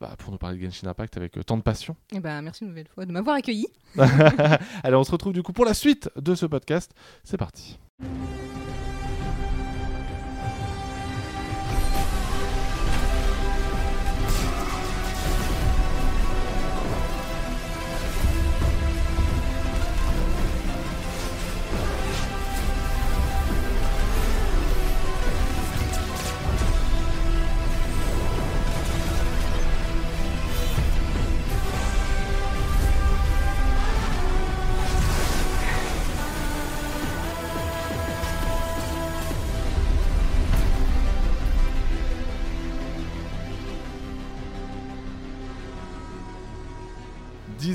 bah, 0.00 0.14
pour 0.18 0.32
nous 0.32 0.38
parler 0.38 0.58
de 0.58 0.64
Genshin 0.64 0.88
Impact 0.88 1.16
avec 1.16 1.36
euh, 1.36 1.42
tant 1.44 1.56
de 1.56 1.62
passion. 1.62 1.94
Et 2.12 2.20
ben, 2.20 2.42
merci 2.42 2.62
une 2.64 2.70
nouvelle 2.70 2.88
fois 2.88 3.04
de 3.06 3.12
m'avoir 3.12 3.36
accueilli. 3.36 3.66
Allez, 3.98 4.96
on 4.96 5.04
se 5.04 5.10
retrouve 5.12 5.32
du 5.32 5.42
coup 5.42 5.52
pour 5.52 5.64
la 5.64 5.74
suite 5.74 6.10
de 6.16 6.34
ce 6.34 6.46
podcast. 6.46 6.92
C'est 7.24 7.36
parti. 7.36 7.78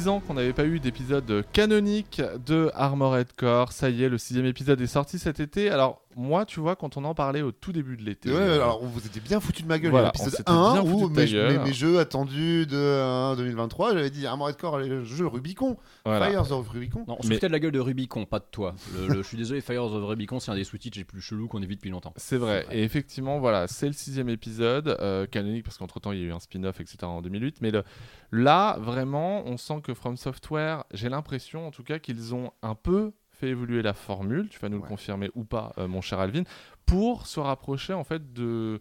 Qu'on 0.08 0.36
n'avait 0.36 0.54
pas 0.54 0.64
eu 0.64 0.80
d'épisode 0.80 1.44
canonique 1.52 2.22
de 2.46 2.72
Armored 2.76 3.28
Core. 3.36 3.74
Ça 3.74 3.90
y 3.90 4.04
est, 4.04 4.10
le 4.10 4.18
sixième 4.18 4.46
épisode 4.46 4.80
est 4.80 4.88
sorti 4.88 5.20
cet 5.20 5.42
été. 5.42 5.70
Alors, 5.70 6.02
moi, 6.18 6.46
tu 6.46 6.60
vois, 6.60 6.76
quand 6.76 6.98
on 6.98 7.04
en 7.06 7.14
parlait 7.14 7.42
au 7.42 7.52
tout 7.52 7.72
début 7.72 7.96
de 7.96 8.04
l'été, 8.04 8.30
Ouais, 8.30 8.36
euh, 8.36 8.56
alors 8.56 8.82
on 8.84 8.88
vous 8.88 9.06
était 9.06 9.20
bien 9.20 9.40
foutu 9.40 9.64
de 9.64 9.68
ma 9.68 9.80
gueule. 9.80 9.92
Voilà, 9.92 10.08
l'épisode 10.08 10.32
s'était 10.34 10.50
1 10.52 10.74
bien 10.74 10.82
foutu 10.92 11.04
où 11.06 11.10
mes, 11.10 11.26
gueule. 11.26 11.58
mes- 11.60 11.64
mes 11.66 11.74
jeux 11.74 12.00
attendus 12.00 12.66
de 12.66 12.76
euh, 12.76 13.36
2023, 13.36 13.94
j'avais 13.94 14.10
dit 14.10 14.26
Armored 14.28 14.58
Core, 14.58 14.80
les 14.80 15.06
jeux 15.06 15.28
Rubicon, 15.28 15.78
voilà. 16.06 16.30
Fires 16.30 16.52
of 16.52 16.68
Rubicon. 16.70 17.06
Non, 17.08 17.16
on 17.20 17.24
se 17.24 17.28
Mais- 17.30 17.36
foutait 17.36 17.48
de 17.48 17.52
la 17.54 17.60
gueule 17.60 17.72
de 17.72 17.80
Rubicon, 17.80 18.26
pas 18.26 18.40
de 18.40 18.46
toi. 18.52 18.76
Le, 18.96 19.08
le- 19.08 19.22
je 19.24 19.28
suis 19.28 19.38
désolé, 19.38 19.62
Fires 19.62 19.84
of 19.84 20.04
Rubicon, 20.06 20.40
c'est 20.40 20.52
un 20.52 20.56
des 20.56 20.64
sous-titres 20.64 20.98
les 20.98 21.04
plus 21.06 21.22
chelous 21.22 21.48
qu'on 21.48 21.62
ait 21.62 21.66
vu 21.68 21.76
depuis 21.76 21.90
longtemps. 21.92 22.14
C'est 22.18 22.38
vrai. 22.38 22.66
Et 22.72 22.84
effectivement, 22.84 23.40
voilà, 23.40 23.68
c'est 23.68 23.88
le 23.88 23.94
sixième 23.94 24.30
épisode 24.30 24.98
euh, 25.00 25.26
canonique 25.28 25.64
parce 25.64 25.78
qu'entre 25.78 26.00
temps 26.00 26.12
il 26.12 26.20
y 26.20 26.24
a 26.24 26.26
eu 26.26 26.32
un 26.34 26.40
spin-off, 26.40 26.80
etc. 26.82 26.98
en 27.04 27.22
2008. 27.22 27.58
Mais 27.62 27.72
le- 27.72 27.84
là, 28.32 28.78
vraiment, 28.80 29.44
on 29.46 29.58
sent 29.58 29.82
que 29.84 29.94
From 29.94 30.18
Software, 30.18 30.84
j'ai 30.94 31.10
l'impression, 31.10 31.68
en 31.68 31.72
tout 31.72 31.84
cas, 31.84 32.00
qu'ils 32.00 32.34
ont 32.34 32.52
un 32.62 32.76
peu 32.76 33.12
fait 33.38 33.50
évoluer 33.50 33.82
la 33.82 33.94
formule. 33.94 34.50
Tu 34.50 34.60
vas 34.60 34.70
nous 34.70 34.78
le 34.78 34.88
confirmer 34.88 35.30
ou 35.36 35.44
pas, 35.44 35.74
euh, 35.78 35.88
mon 35.88 36.02
cher 36.02 36.20
Alvin, 36.20 36.44
pour 36.86 37.28
se 37.28 37.40
rapprocher 37.40 37.94
en 37.94 38.04
fait 38.04 38.34
de 38.34 38.80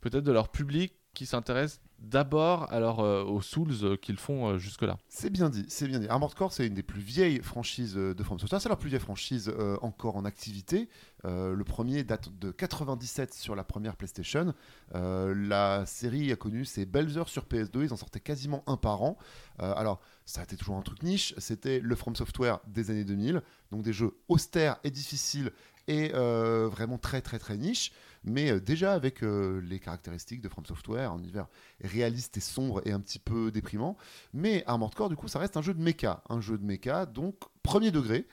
peut-être 0.00 0.24
de 0.24 0.32
leur 0.32 0.48
public 0.48 0.94
qui 1.14 1.26
s'intéresse 1.26 1.80
d'abord 1.98 2.72
alors 2.72 3.00
euh, 3.00 3.24
aux 3.24 3.40
Souls 3.40 3.72
euh, 3.82 3.96
qu'ils 3.96 4.18
font 4.18 4.48
euh, 4.48 4.58
jusque-là. 4.58 4.98
C'est 5.08 5.30
bien 5.30 5.50
dit, 5.50 5.64
c'est 5.68 5.86
bien 5.86 5.98
dit. 5.98 6.08
Armored 6.08 6.34
Core, 6.34 6.52
c'est 6.52 6.66
une 6.66 6.74
des 6.74 6.82
plus 6.82 7.00
vieilles 7.00 7.42
franchises 7.42 7.96
euh, 7.96 8.14
de 8.14 8.22
From 8.22 8.38
Software. 8.38 8.60
C'est 8.60 8.68
leur 8.68 8.78
plus 8.78 8.88
vieille 8.88 9.00
franchise 9.00 9.52
encore 9.82 10.16
en 10.16 10.24
activité. 10.24 10.88
Le 11.24 11.62
premier 11.64 12.04
date 12.04 12.30
de 12.38 12.50
97 12.50 13.34
sur 13.34 13.54
la 13.56 13.64
première 13.64 13.96
PlayStation. 13.96 14.54
La 14.94 15.84
série 15.86 16.30
a 16.32 16.36
connu 16.36 16.64
ses 16.64 16.86
belles 16.86 17.18
heures 17.18 17.28
sur 17.28 17.44
PS2. 17.44 17.84
Ils 17.84 17.92
en 17.92 17.96
sortaient 17.96 18.20
quasiment 18.20 18.62
un 18.66 18.76
par 18.76 19.02
an. 19.02 19.18
Alors, 19.58 20.00
ça 20.24 20.40
a 20.40 20.44
été 20.44 20.56
toujours 20.56 20.76
un 20.76 20.82
truc 20.82 21.02
niche. 21.02 21.34
C'était 21.38 21.80
le 21.80 21.94
From 21.96 22.14
Software 22.14 22.60
des 22.66 22.90
années 22.90 23.04
2000. 23.04 23.42
Donc 23.70 23.82
des 23.82 23.92
jeux 23.92 24.12
austères 24.28 24.78
et 24.84 24.90
difficiles 24.90 25.52
et 25.88 26.10
vraiment 26.10 26.98
très 26.98 27.20
très 27.20 27.38
très 27.38 27.56
niche. 27.56 27.92
Mais 28.28 28.50
euh, 28.50 28.60
déjà 28.60 28.92
avec 28.92 29.22
euh, 29.22 29.60
les 29.62 29.78
caractéristiques 29.78 30.40
de 30.40 30.48
From 30.48 30.64
Software, 30.66 31.12
un 31.12 31.18
univers 31.18 31.46
réaliste 31.82 32.36
et 32.36 32.40
sombre 32.40 32.82
et 32.84 32.92
un 32.92 33.00
petit 33.00 33.18
peu 33.18 33.50
déprimant. 33.50 33.96
Mais 34.32 34.64
Armored 34.66 34.94
Core, 34.94 35.08
du 35.08 35.16
coup, 35.16 35.28
ça 35.28 35.38
reste 35.38 35.56
un 35.56 35.62
jeu 35.62 35.74
de 35.74 35.82
mecha. 35.82 36.22
Un 36.28 36.40
jeu 36.40 36.58
de 36.58 36.64
mecha, 36.64 37.06
donc 37.06 37.36
premier 37.62 37.90
degré. 37.90 38.26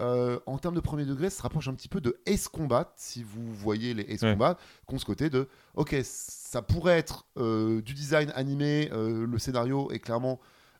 Euh, 0.00 0.38
en 0.46 0.58
termes 0.58 0.76
de 0.76 0.80
premier 0.80 1.04
degré, 1.04 1.28
ça 1.28 1.38
se 1.38 1.42
rapproche 1.42 1.66
un 1.66 1.74
petit 1.74 1.88
peu 1.88 2.00
de 2.00 2.20
Ace 2.24 2.46
Combat, 2.46 2.92
si 2.96 3.24
vous 3.24 3.52
voyez 3.52 3.94
les 3.94 4.04
Ace 4.04 4.22
Ouais. 4.22 4.32
Combat, 4.32 4.56
qu'on 4.86 4.96
ce 4.96 5.04
côté 5.04 5.28
de, 5.28 5.48
ok, 5.74 5.96
ça 6.04 6.62
pourrait 6.62 6.98
être 6.98 7.26
euh, 7.36 7.82
du 7.82 7.94
design 7.94 8.30
animé, 8.36 8.88
le 8.92 9.38
scénario 9.38 9.90
est 9.90 9.98
clairement 9.98 10.38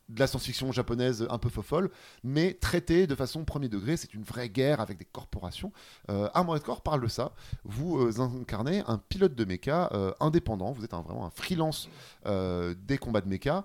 de 0.09 0.21
la 0.21 0.27
science-fiction 0.27 0.73
japonaise 0.73 1.27
un 1.29 1.39
peu 1.39 1.49
fofolle, 1.51 1.91
mais 2.25 2.55
traité 2.55 3.07
de 3.07 3.15
façon 3.15 3.45
premier 3.45 3.69
degré, 3.69 3.97
c'est 3.97 4.15
une 4.15 4.23
vraie 4.23 4.49
guerre 4.49 4.81
avec 4.81 4.99
des 4.99 5.05
corporations. 5.05 5.73
Euh, 6.11 6.29
Armored 6.35 6.63
Core 6.63 6.81
parle 6.83 7.03
de 7.03 7.09
ça. 7.09 7.33
Vous 7.65 7.99
euh, 7.99 8.21
incarnez 8.21 8.83
un 8.87 8.99
pilote 8.99 9.35
de 9.35 9.45
mecha 9.45 9.91
euh, 9.93 10.13
indépendant, 10.21 10.73
vous 10.73 10.85
êtes 10.85 10.95
un- 10.95 11.03
vraiment 11.03 11.27
un 11.27 11.31
freelance 11.31 11.89
euh, 12.27 12.75
des 12.87 12.97
combats 12.99 13.21
de 13.21 13.29
mecha 13.29 13.65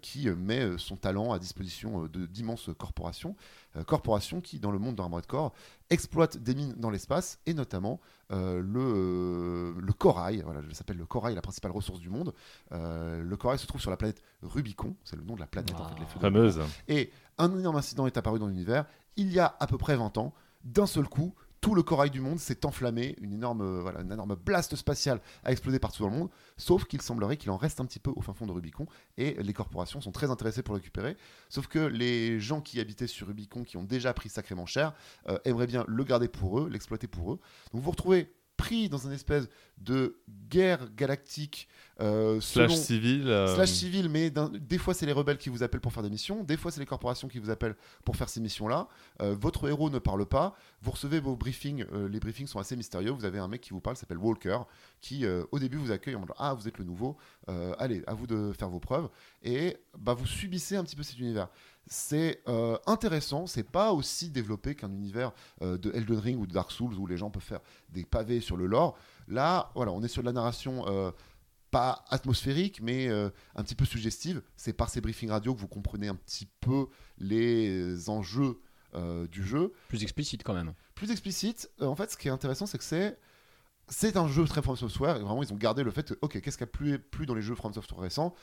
qui 0.00 0.28
met 0.30 0.78
son 0.78 0.96
talent 0.96 1.32
à 1.32 1.38
disposition 1.40 2.06
de- 2.06 2.26
d'immenses 2.26 2.70
corporations. 2.78 3.34
Euh, 3.76 3.84
corporations 3.84 4.40
qui, 4.42 4.58
dans 4.58 4.70
le 4.70 4.78
monde 4.78 4.96
d'Armored 4.96 5.26
Core, 5.26 5.52
exploitent 5.88 6.36
des 6.36 6.54
mines 6.54 6.74
dans 6.76 6.90
l'espace 6.90 7.38
et 7.46 7.54
notamment 7.54 8.00
euh, 8.30 8.60
le, 8.60 8.80
euh, 8.80 9.74
le 9.80 9.92
corail. 9.92 10.42
Voilà, 10.44 10.60
ça 10.70 10.74
s'appelle 10.78 10.98
le 10.98 11.06
corail, 11.06 11.34
la 11.34 11.42
principale 11.42 11.70
ressource 11.72 12.00
du 12.00 12.10
monde. 12.10 12.34
Le 12.70 13.34
corail 13.36 13.58
se 13.58 13.66
trouve 13.66 13.80
sur 13.80 13.90
la 13.90 13.96
planète 13.96 14.22
Rubicon, 14.42 14.94
c'est 15.04 15.16
le 15.16 15.22
nom 15.24 15.34
de 15.34 15.40
la 15.40 15.46
planète 15.46 15.74
en 15.74 15.88
fait. 15.88 15.94
les 16.00 16.04
de- 16.04 16.10
Fameuse. 16.20 16.60
et 16.88 17.10
un 17.38 17.56
énorme 17.58 17.76
incident 17.76 18.06
est 18.06 18.16
apparu 18.16 18.38
dans 18.38 18.46
l'univers 18.46 18.84
il 19.16 19.32
y 19.32 19.38
a 19.40 19.56
à 19.60 19.66
peu 19.66 19.78
près 19.78 19.96
20 19.96 20.16
ans. 20.18 20.32
D'un 20.64 20.86
seul 20.86 21.08
coup, 21.08 21.34
tout 21.62 21.76
le 21.76 21.84
corail 21.84 22.10
du 22.10 22.20
monde 22.20 22.40
s'est 22.40 22.66
enflammé, 22.66 23.14
une 23.20 23.32
énorme, 23.32 23.62
euh, 23.62 23.80
voilà, 23.80 24.02
blast 24.34 24.74
spatiale 24.74 25.20
a 25.44 25.52
explosé 25.52 25.78
partout 25.78 26.02
dans 26.02 26.10
le 26.10 26.16
monde, 26.16 26.28
sauf 26.56 26.84
qu'il 26.84 27.00
semblerait 27.00 27.36
qu'il 27.36 27.50
en 27.50 27.56
reste 27.56 27.80
un 27.80 27.86
petit 27.86 28.00
peu 28.00 28.10
au 28.14 28.20
fin 28.20 28.34
fond 28.34 28.46
de 28.46 28.52
Rubicon, 28.52 28.86
et 29.16 29.40
les 29.40 29.52
corporations 29.52 30.00
sont 30.00 30.10
très 30.10 30.28
intéressées 30.28 30.64
pour 30.64 30.74
le 30.74 30.80
récupérer, 30.80 31.16
sauf 31.48 31.68
que 31.68 31.78
les 31.78 32.40
gens 32.40 32.60
qui 32.60 32.80
habitaient 32.80 33.06
sur 33.06 33.28
Rubicon, 33.28 33.62
qui 33.62 33.76
ont 33.76 33.84
déjà 33.84 34.12
pris 34.12 34.28
sacrément 34.28 34.66
cher, 34.66 34.92
euh, 35.28 35.38
aimeraient 35.44 35.68
bien 35.68 35.84
le 35.86 36.02
garder 36.02 36.26
pour 36.26 36.58
eux, 36.58 36.68
l'exploiter 36.68 37.06
pour 37.06 37.34
eux. 37.34 37.38
Donc 37.72 37.82
vous 37.82 37.90
retrouvez 37.92 38.34
pris 38.62 38.88
dans 38.88 38.98
une 39.06 39.12
espèce 39.12 39.48
de 39.78 40.16
guerre 40.48 40.88
galactique 40.96 41.68
euh, 42.00 42.40
Slash 42.40 42.70
selon- 42.70 42.82
civil. 42.82 43.28
euh, 43.28 43.54
slash 43.54 43.70
civil, 43.70 44.08
mais 44.08 44.30
des 44.30 44.78
fois 44.78 44.94
c'est 44.94 45.06
les 45.06 45.12
rebelles 45.12 45.38
qui 45.38 45.48
vous 45.50 45.62
appellent 45.62 45.80
pour 45.80 45.92
faire 45.92 46.02
des 46.02 46.10
missions, 46.10 46.42
des 46.44 46.56
fois 46.56 46.70
c'est 46.70 46.80
les 46.80 46.86
corporations 46.86 47.28
qui 47.28 47.38
vous 47.38 47.50
appellent 47.50 47.76
pour 48.04 48.16
faire 48.16 48.28
ces 48.28 48.40
missions-là. 48.40 48.88
Euh, 49.20 49.34
votre 49.38 49.68
héros 49.68 49.90
ne 49.90 49.98
parle 49.98 50.24
pas, 50.26 50.54
vous 50.80 50.92
recevez 50.92 51.20
vos 51.20 51.36
briefings, 51.36 51.84
euh, 51.92 52.08
les 52.08 52.20
briefings 52.20 52.46
sont 52.46 52.58
assez 52.60 52.76
mystérieux, 52.76 53.10
vous 53.10 53.24
avez 53.24 53.38
un 53.40 53.48
mec 53.48 53.60
qui 53.60 53.70
vous 53.70 53.80
parle, 53.80 53.96
s'appelle 53.96 54.18
Walker, 54.18 54.58
qui 55.00 55.26
euh, 55.26 55.44
au 55.52 55.58
début 55.58 55.76
vous 55.76 55.90
accueille 55.90 56.14
en 56.16 56.20
disant 56.20 56.34
Ah, 56.38 56.54
vous 56.54 56.66
êtes 56.68 56.78
le 56.78 56.84
nouveau, 56.84 57.16
allez, 57.78 58.02
à 58.06 58.14
vous 58.14 58.26
de 58.26 58.52
faire 58.56 58.68
vos 58.68 58.80
preuves, 58.80 59.08
et 59.42 59.76
bah, 59.98 60.14
vous 60.14 60.26
subissez 60.26 60.76
un 60.76 60.84
petit 60.84 60.96
peu 60.96 61.02
cet 61.02 61.18
univers. 61.18 61.48
C'est 61.86 62.42
euh, 62.48 62.78
intéressant, 62.86 63.46
c'est 63.46 63.68
pas 63.68 63.92
aussi 63.92 64.30
développé 64.30 64.74
qu'un 64.74 64.92
univers 64.92 65.32
euh, 65.62 65.76
de 65.76 65.90
Elden 65.92 66.18
Ring 66.18 66.40
ou 66.40 66.46
de 66.46 66.52
Dark 66.52 66.70
Souls 66.70 66.94
où 66.94 67.06
les 67.06 67.16
gens 67.16 67.30
peuvent 67.30 67.42
faire 67.42 67.60
des 67.90 68.04
pavés 68.04 68.40
sur 68.40 68.56
le 68.56 68.66
lore. 68.66 68.96
Là, 69.28 69.70
voilà, 69.74 69.92
on 69.92 70.02
est 70.02 70.08
sur 70.08 70.22
de 70.22 70.26
la 70.26 70.32
narration 70.32 70.84
euh, 70.86 71.10
pas 71.70 72.04
atmosphérique, 72.10 72.82
mais 72.82 73.08
un 73.08 73.62
petit 73.62 73.74
peu 73.74 73.86
suggestive. 73.86 74.42
C'est 74.58 74.74
par 74.74 74.90
ces 74.90 75.00
briefings 75.00 75.30
radio 75.30 75.54
que 75.54 75.60
vous 75.60 75.68
comprenez 75.68 76.06
un 76.06 76.14
petit 76.14 76.46
peu 76.60 76.88
les 77.16 78.10
enjeux 78.10 78.60
du 79.30 79.42
jeu. 79.42 79.72
Plus 79.88 80.02
explicite 80.02 80.42
quand 80.42 80.52
même. 80.52 80.74
Plus 80.94 81.10
explicite, 81.10 81.70
en 81.80 81.96
fait, 81.96 82.10
ce 82.10 82.18
qui 82.18 82.28
est 82.28 82.30
intéressant, 82.30 82.66
c'est 82.66 82.76
que 82.76 82.84
c'est 82.84 83.18
c'est 83.88 84.16
un 84.16 84.28
jeu 84.28 84.44
très 84.44 84.62
From 84.62 84.76
Software. 84.76 85.16
Et 85.16 85.20
vraiment, 85.20 85.42
ils 85.42 85.52
ont 85.52 85.56
gardé 85.56 85.82
le 85.82 85.90
fait 85.90 86.08
que, 86.08 86.14
ok, 86.20 86.40
qu'est-ce 86.40 86.58
qui 86.58 86.64
a 86.64 86.66
plu, 86.66 86.98
plu 86.98 87.26
dans 87.26 87.34
les 87.34 87.42
jeux 87.42 87.54
From 87.54 87.72
Software 87.72 88.00
récents? 88.00 88.34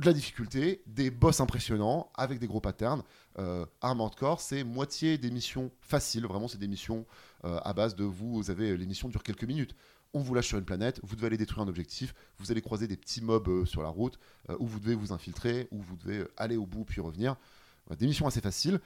De 0.00 0.06
la 0.06 0.12
difficulté, 0.12 0.82
des 0.86 1.10
boss 1.10 1.40
impressionnants 1.40 2.10
avec 2.14 2.38
des 2.38 2.46
gros 2.46 2.60
patterns. 2.60 3.02
Euh, 3.38 3.66
Armored 3.80 4.14
Core, 4.14 4.40
c'est 4.40 4.62
moitié 4.64 5.18
des 5.18 5.30
missions 5.30 5.70
faciles. 5.80 6.24
Vraiment, 6.26 6.48
c'est 6.48 6.58
des 6.58 6.68
missions 6.68 7.04
euh, 7.44 7.58
à 7.64 7.72
base 7.72 7.96
de 7.96 8.04
vous, 8.04 8.34
vous 8.34 8.50
avez 8.50 8.76
les 8.76 8.86
missions 8.86 9.08
durent 9.08 9.22
quelques 9.22 9.44
minutes. 9.44 9.74
On 10.14 10.20
vous 10.20 10.34
lâche 10.34 10.46
sur 10.48 10.58
une 10.58 10.64
planète, 10.64 11.00
vous 11.02 11.16
devez 11.16 11.26
aller 11.26 11.36
détruire 11.36 11.64
un 11.64 11.68
objectif, 11.68 12.14
vous 12.38 12.50
allez 12.50 12.62
croiser 12.62 12.86
des 12.86 12.96
petits 12.96 13.20
mobs 13.20 13.48
euh, 13.48 13.66
sur 13.66 13.82
la 13.82 13.90
route, 13.90 14.18
euh, 14.48 14.56
où 14.58 14.66
vous 14.66 14.80
devez 14.80 14.94
vous 14.94 15.12
infiltrer, 15.12 15.68
où 15.70 15.82
vous 15.82 15.96
devez 15.96 16.24
aller 16.36 16.56
au 16.56 16.64
bout 16.66 16.84
puis 16.84 17.00
revenir. 17.00 17.36
Des 17.98 18.06
missions 18.06 18.26
assez 18.26 18.40
faciles 18.40 18.80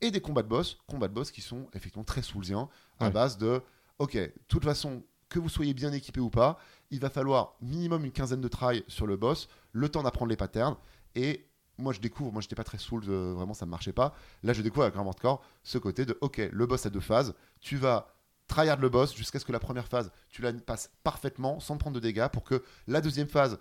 et 0.00 0.10
des 0.10 0.20
combats 0.20 0.42
de 0.42 0.48
boss, 0.48 0.78
combats 0.86 1.08
de 1.08 1.14
boss 1.14 1.30
qui 1.30 1.42
sont 1.42 1.68
effectivement 1.74 2.04
très 2.04 2.22
soulsiens 2.22 2.68
à 2.98 3.06
Ouais. 3.06 3.10
base 3.10 3.38
de 3.38 3.62
ok, 3.98 4.14
de 4.14 4.32
toute 4.48 4.64
façon, 4.64 5.02
que 5.28 5.38
vous 5.38 5.48
soyez 5.48 5.74
bien 5.74 5.92
équipé 5.92 6.20
ou 6.20 6.30
pas, 6.30 6.58
il 6.90 7.00
va 7.00 7.10
falloir 7.10 7.56
minimum 7.60 8.04
une 8.04 8.12
quinzaine 8.12 8.40
de 8.40 8.48
tries 8.48 8.84
sur 8.86 9.06
le 9.06 9.16
boss, 9.16 9.48
le 9.76 9.88
temps 9.88 10.02
d'apprendre 10.02 10.30
les 10.30 10.36
patterns 10.36 10.76
et 11.14 11.48
moi 11.78 11.92
je 11.92 12.00
découvre, 12.00 12.32
moi 12.32 12.40
j'étais 12.40 12.54
pas 12.54 12.64
très 12.64 12.78
soul, 12.78 13.02
euh, 13.08 13.34
vraiment 13.34 13.54
ça 13.54 13.66
ne 13.66 13.70
marchait 13.70 13.92
pas. 13.92 14.14
Là 14.42 14.52
je 14.52 14.62
découvre 14.62 14.84
avec 14.84 14.96
Armored 14.96 15.20
Core 15.20 15.42
ce 15.62 15.78
côté 15.78 16.06
de 16.06 16.16
ok, 16.20 16.48
le 16.50 16.66
boss 16.66 16.86
a 16.86 16.90
deux 16.90 17.00
phases, 17.00 17.34
tu 17.60 17.76
vas 17.76 18.14
tryhard 18.48 18.80
le 18.80 18.88
boss 18.88 19.14
jusqu'à 19.14 19.38
ce 19.38 19.44
que 19.44 19.52
la 19.52 19.58
première 19.58 19.88
phase 19.88 20.10
tu 20.30 20.40
la 20.40 20.52
passes 20.52 20.90
parfaitement 21.02 21.60
sans 21.60 21.76
prendre 21.76 21.96
de 21.96 22.00
dégâts 22.00 22.28
pour 22.28 22.44
que 22.44 22.62
la 22.86 23.00
deuxième 23.00 23.28
phase 23.28 23.58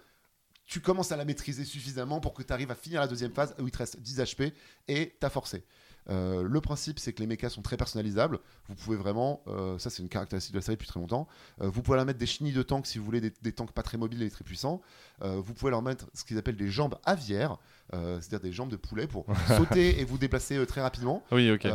tu 0.66 0.80
commences 0.80 1.12
à 1.12 1.18
la 1.18 1.26
maîtriser 1.26 1.66
suffisamment 1.66 2.20
pour 2.20 2.34
que 2.34 2.44
tu 2.44 2.54
arrives 2.54 2.72
à 2.72 2.76
finir 2.76 3.02
la 3.02 3.08
deuxième 3.08 3.34
phase 3.34 3.56
où 3.60 3.68
il 3.68 3.72
te 3.72 3.78
reste 3.78 4.00
10 4.00 4.20
HP 4.20 4.54
et 4.88 5.16
t'as 5.20 5.30
forcé. 5.30 5.64
Euh, 6.10 6.44
le 6.44 6.62
principe, 6.62 7.00
c'est 7.00 7.14
que 7.14 7.20
les 7.20 7.28
mechas 7.28 7.50
sont 7.50 7.62
très 7.62 7.78
personnalisables. 7.78 8.40
Vous 8.68 8.76
pouvez 8.76 8.98
vraiment, 8.98 9.42
euh, 9.48 9.78
ça 9.80 9.90
c'est 9.90 10.04
une 10.04 10.10
caractéristique 10.10 10.54
de 10.54 10.60
la 10.60 10.62
série 10.62 10.76
depuis 10.76 10.88
très 10.88 11.00
longtemps. 11.00 11.28
euh, 11.62 11.70
vous 11.70 11.82
pouvez 11.82 11.98
leur 11.98 12.06
mettre 12.06 12.20
des 12.20 12.26
chenilles 12.26 12.54
de 12.54 12.64
tanks 12.64 12.86
si 12.86 13.00
vous 13.00 13.06
voulez 13.06 13.22
des, 13.22 13.34
des 13.42 13.52
tanks 13.54 13.72
pas 13.72 13.84
très 13.84 13.98
mobiles 13.98 14.22
et 14.22 14.30
très 14.30 14.44
puissants. 14.44 14.82
Vous 15.22 15.54
pouvez 15.54 15.72
leur 15.72 15.82
mettre 15.82 16.08
ce 16.14 16.26
qu'ils 16.26 16.38
appellent 16.38 16.58
des 16.58 16.70
jambes 16.70 16.96
aviaires, 17.06 17.58
c'est-à-dire 17.92 18.42
des 18.42 18.52
jambes 18.52 18.70
de 18.70 18.76
poulet 18.76 19.08
pour 19.08 19.26
sauter 19.58 20.00
et 20.02 20.04
vous 20.04 20.18
déplacer 20.18 20.66
très 20.66 20.82
rapidement. 20.82 21.24
Oui, 21.32 21.50
ok. 21.52 21.68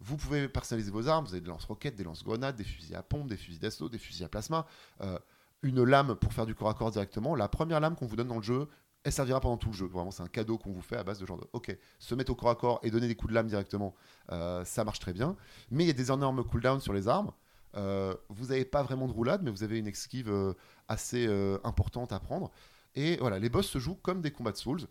Vous 0.00 0.16
pouvez 0.16 0.48
personnaliser 0.48 0.90
vos 0.92 1.08
armes. 1.08 1.24
Vous 1.24 1.32
avez 1.32 1.40
des 1.40 1.48
lance-roquettes, 1.48 1.96
des 1.96 2.04
lance-grenades, 2.04 2.54
des 2.56 2.64
fusils 2.64 2.94
à 2.94 3.02
pompe, 3.02 3.28
des 3.28 3.36
fusils 3.36 3.58
d'assaut, 3.58 3.88
des 3.88 3.98
fusils 3.98 4.24
à 4.24 4.28
plasma. 4.28 4.66
une 5.62 5.82
lame 5.82 6.14
pour 6.14 6.32
faire 6.32 6.46
du 6.46 6.54
corps 6.54 6.70
à 6.70 6.74
corps 6.74 6.92
directement. 6.92 7.34
La 7.34 7.48
première 7.48 7.80
lame 7.80 7.96
qu'on 7.96 8.06
vous 8.06 8.16
donne 8.16 8.28
dans 8.28 8.36
le 8.36 8.42
jeu, 8.42 8.68
elle 9.08 9.12
servira 9.12 9.40
pendant 9.40 9.56
tout 9.56 9.68
le 9.68 9.74
jeu. 9.74 9.86
Vraiment, 9.86 10.10
c'est 10.10 10.22
un 10.22 10.28
cadeau 10.28 10.58
qu'on 10.58 10.70
vous 10.70 10.82
fait 10.82 10.96
à 10.96 11.02
base 11.02 11.18
de 11.18 11.26
genre 11.26 11.38
de 11.38 11.46
OK, 11.52 11.76
se 11.98 12.14
mettre 12.14 12.30
au 12.30 12.34
corps 12.34 12.50
à 12.50 12.54
corps 12.54 12.80
et 12.82 12.90
donner 12.90 13.08
des 13.08 13.14
coups 13.14 13.30
de 13.30 13.34
lame 13.34 13.48
directement, 13.48 13.94
euh, 14.30 14.64
ça 14.64 14.84
marche 14.84 15.00
très 15.00 15.12
bien. 15.12 15.36
Mais 15.70 15.84
il 15.84 15.86
y 15.86 15.90
a 15.90 15.94
des 15.94 16.12
énormes 16.12 16.44
cooldowns 16.44 16.80
sur 16.80 16.92
les 16.92 17.08
armes. 17.08 17.32
Euh, 17.76 18.14
vous 18.28 18.46
n'avez 18.46 18.64
pas 18.64 18.82
vraiment 18.82 19.08
de 19.08 19.12
roulade, 19.12 19.42
mais 19.42 19.50
vous 19.50 19.62
avez 19.62 19.78
une 19.78 19.86
esquive 19.86 20.30
euh, 20.30 20.54
assez 20.88 21.26
importante 21.64 22.12
à 22.12 22.20
prendre. 22.20 22.50
Et 22.94 23.16
voilà, 23.16 23.38
les 23.38 23.48
boss 23.48 23.66
se 23.66 23.78
jouent 23.78 23.98
comme 24.02 24.20
des 24.20 24.30
combats 24.30 24.52
de 24.52 24.56
Souls. 24.56 24.86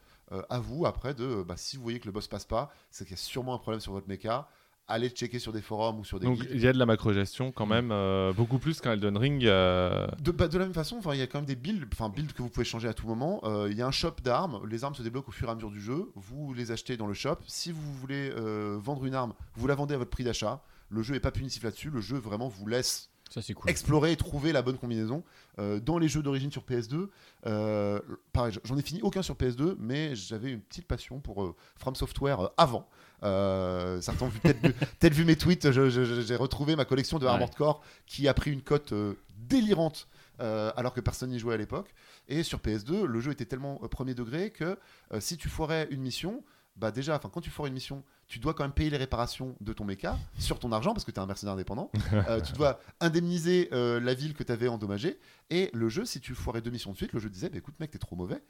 À 0.49 0.59
vous, 0.59 0.85
après, 0.85 1.13
de 1.13 1.43
bah, 1.43 1.55
si 1.57 1.77
vous 1.77 1.83
voyez 1.83 1.99
que 1.99 2.05
le 2.05 2.11
boss 2.11 2.27
passe 2.27 2.45
pas, 2.45 2.69
c'est 2.91 3.05
qu'il 3.05 3.11
y 3.11 3.19
a 3.19 3.21
sûrement 3.21 3.53
un 3.53 3.57
problème 3.57 3.79
sur 3.79 3.93
votre 3.93 4.07
mecha. 4.07 4.49
Allez 4.89 5.09
checker 5.09 5.39
sur 5.39 5.51
des 5.51 5.61
forums 5.61 5.99
ou 5.99 6.05
sur 6.05 6.17
des 6.19 6.25
Donc 6.25 6.39
guides. 6.39 6.49
il 6.53 6.61
y 6.61 6.67
a 6.67 6.71
de 6.71 6.77
la 6.77 6.85
macro-gestion 6.85 7.51
quand 7.51 7.65
même, 7.65 7.89
euh, 7.91 8.31
beaucoup 8.31 8.57
plus 8.57 8.79
qu'un 8.79 8.93
Elden 8.93 9.17
Ring. 9.17 9.45
euh, 9.45 10.07
De, 10.21 10.31
bah, 10.31 10.47
de 10.47 10.57
la 10.57 10.63
même 10.63 10.73
façon, 10.73 10.95
enfin, 10.97 11.13
il 11.13 11.19
y 11.19 11.21
a 11.21 11.27
quand 11.27 11.39
même 11.39 11.45
des 11.45 11.57
builds, 11.57 11.85
enfin 11.91 12.07
builds 12.09 12.31
que 12.33 12.41
vous 12.41 12.49
pouvez 12.49 12.63
changer 12.65 12.87
à 12.87 12.93
tout 12.93 13.05
moment. 13.05 13.41
Euh, 13.43 13.67
Il 13.69 13.75
y 13.77 13.81
a 13.81 13.87
un 13.87 13.91
shop 13.91 14.15
d'armes. 14.23 14.61
Les 14.69 14.85
armes 14.85 14.95
se 14.95 15.01
débloquent 15.03 15.27
au 15.27 15.33
fur 15.33 15.49
et 15.49 15.51
à 15.51 15.55
mesure 15.55 15.71
du 15.71 15.81
jeu. 15.81 16.09
Vous 16.15 16.53
les 16.53 16.71
achetez 16.71 16.95
dans 16.95 17.07
le 17.07 17.13
shop. 17.13 17.35
Si 17.47 17.73
vous 17.73 17.93
voulez 17.95 18.31
euh, 18.37 18.77
vendre 18.81 19.03
une 19.05 19.13
arme, 19.13 19.33
vous 19.55 19.67
la 19.67 19.75
vendez 19.75 19.93
à 19.93 19.97
votre 19.97 20.09
prix 20.11 20.23
d'achat. 20.23 20.61
Le 20.89 21.03
jeu 21.03 21.15
est 21.15 21.19
pas 21.19 21.31
punitif 21.31 21.63
là-dessus. 21.63 21.89
Le 21.89 21.99
jeu 21.99 22.15
vraiment 22.17 22.47
vous 22.47 22.65
laisse 22.65 23.09
Ça, 23.29 23.41
c'est 23.41 23.53
cool. 23.53 23.69
explorer 23.69 24.13
et 24.13 24.15
trouver 24.15 24.53
la 24.53 24.61
bonne 24.61 24.77
combinaison. 24.77 25.21
Euh, 25.59 25.81
dans 25.81 25.97
les 25.97 26.07
jeux 26.07 26.21
d'origine 26.23 26.49
sur 26.49 26.63
PS2, 26.63 27.09
euh, 27.45 27.99
pareil, 28.31 28.53
j'en 28.63 28.77
ai 28.77 28.81
fini 28.81 29.01
aucun 29.01 29.21
sur 29.21 29.35
PS2, 29.35 29.75
mais 29.79 30.15
j'avais 30.15 30.51
une 30.51 30.61
petite 30.61 30.85
passion 30.87 31.19
pour 31.19 31.43
euh, 31.43 31.53
From 31.75 31.93
Software 31.95 32.39
euh, 32.39 32.47
avant. 32.55 32.87
Euh, 33.23 33.99
certains 34.01 34.25
ont 34.25 34.29
peut-être 34.43 35.13
vu, 35.13 35.25
mes 35.25 35.35
tweets, 35.35 35.71
j'ai 35.71 36.35
retrouvé 36.35 36.75
ma 36.75 36.85
collection 36.85 37.19
de. 37.19 37.25
Armored 37.25 37.55
Core 37.55 37.81
qui 38.05 38.27
a 38.27 38.33
pris 38.33 38.51
une 38.51 38.61
cote 38.61 38.93
euh, 38.93 39.13
délirante. 39.37 40.07
euh, 40.39 40.71
alors 40.75 40.93
que 40.93 41.01
personne 41.01 41.31
n'y 41.31 41.39
jouait 41.39 41.55
à 41.55 41.57
l'époque. 41.57 41.93
Et 42.27 42.43
sur 42.43 42.59
PS2, 42.59 43.05
le 43.05 43.19
jeu 43.21 43.31
était 43.31 43.45
tellement 43.45 43.79
euh, 43.83 43.87
premier 43.87 44.13
degré 44.13 44.51
que 44.51 44.77
euh, 45.11 45.19
si 45.19 45.35
tu 45.37 45.49
foirais 45.49 45.87
une 45.89 46.01
mission, 46.01 46.43
bah 46.75 46.91
déjà, 46.91 47.15
enfin 47.15 47.29
quand 47.33 47.41
tu 47.41 47.49
foires 47.49 47.65
une 47.65 47.73
mission, 47.73 48.03
tu 48.27 48.37
dois 48.37 48.53
quand 48.53 48.63
même 48.63 48.71
payer 48.71 48.91
les 48.91 48.97
réparations 48.97 49.55
de 49.61 49.73
ton 49.73 49.83
méca 49.83 50.15
sur 50.37 50.59
ton 50.59 50.71
argent 50.71 50.93
parce 50.93 51.05
que 51.05 51.09
tu 51.11 51.17
es 51.19 51.23
un 51.23 51.25
mercenaire 51.25 51.53
indépendant. 51.55 51.89
Tu 52.45 52.53
dois 52.53 52.79
indemniser 52.99 53.69
la 53.71 54.13
ville 54.13 54.35
que 54.35 54.43
tu 54.43 54.51
avais 54.51 54.67
endommagée. 54.67 55.17
Et 55.49 55.71
le 55.73 55.89
jeu, 55.89 56.05
si 56.05 56.19
tu 56.21 56.35
foirais 56.35 56.61
deux 56.61 56.69
missions 56.69 56.91
de 56.91 56.97
suite, 56.97 57.13
le 57.13 57.19
jeu 57.19 57.29
disait 57.31 57.49
bah, 57.49 57.57
écoute, 57.57 57.73
mec, 57.79 57.89
t'es 57.89 57.97
trop 57.97 58.15
mauvais, 58.15 58.43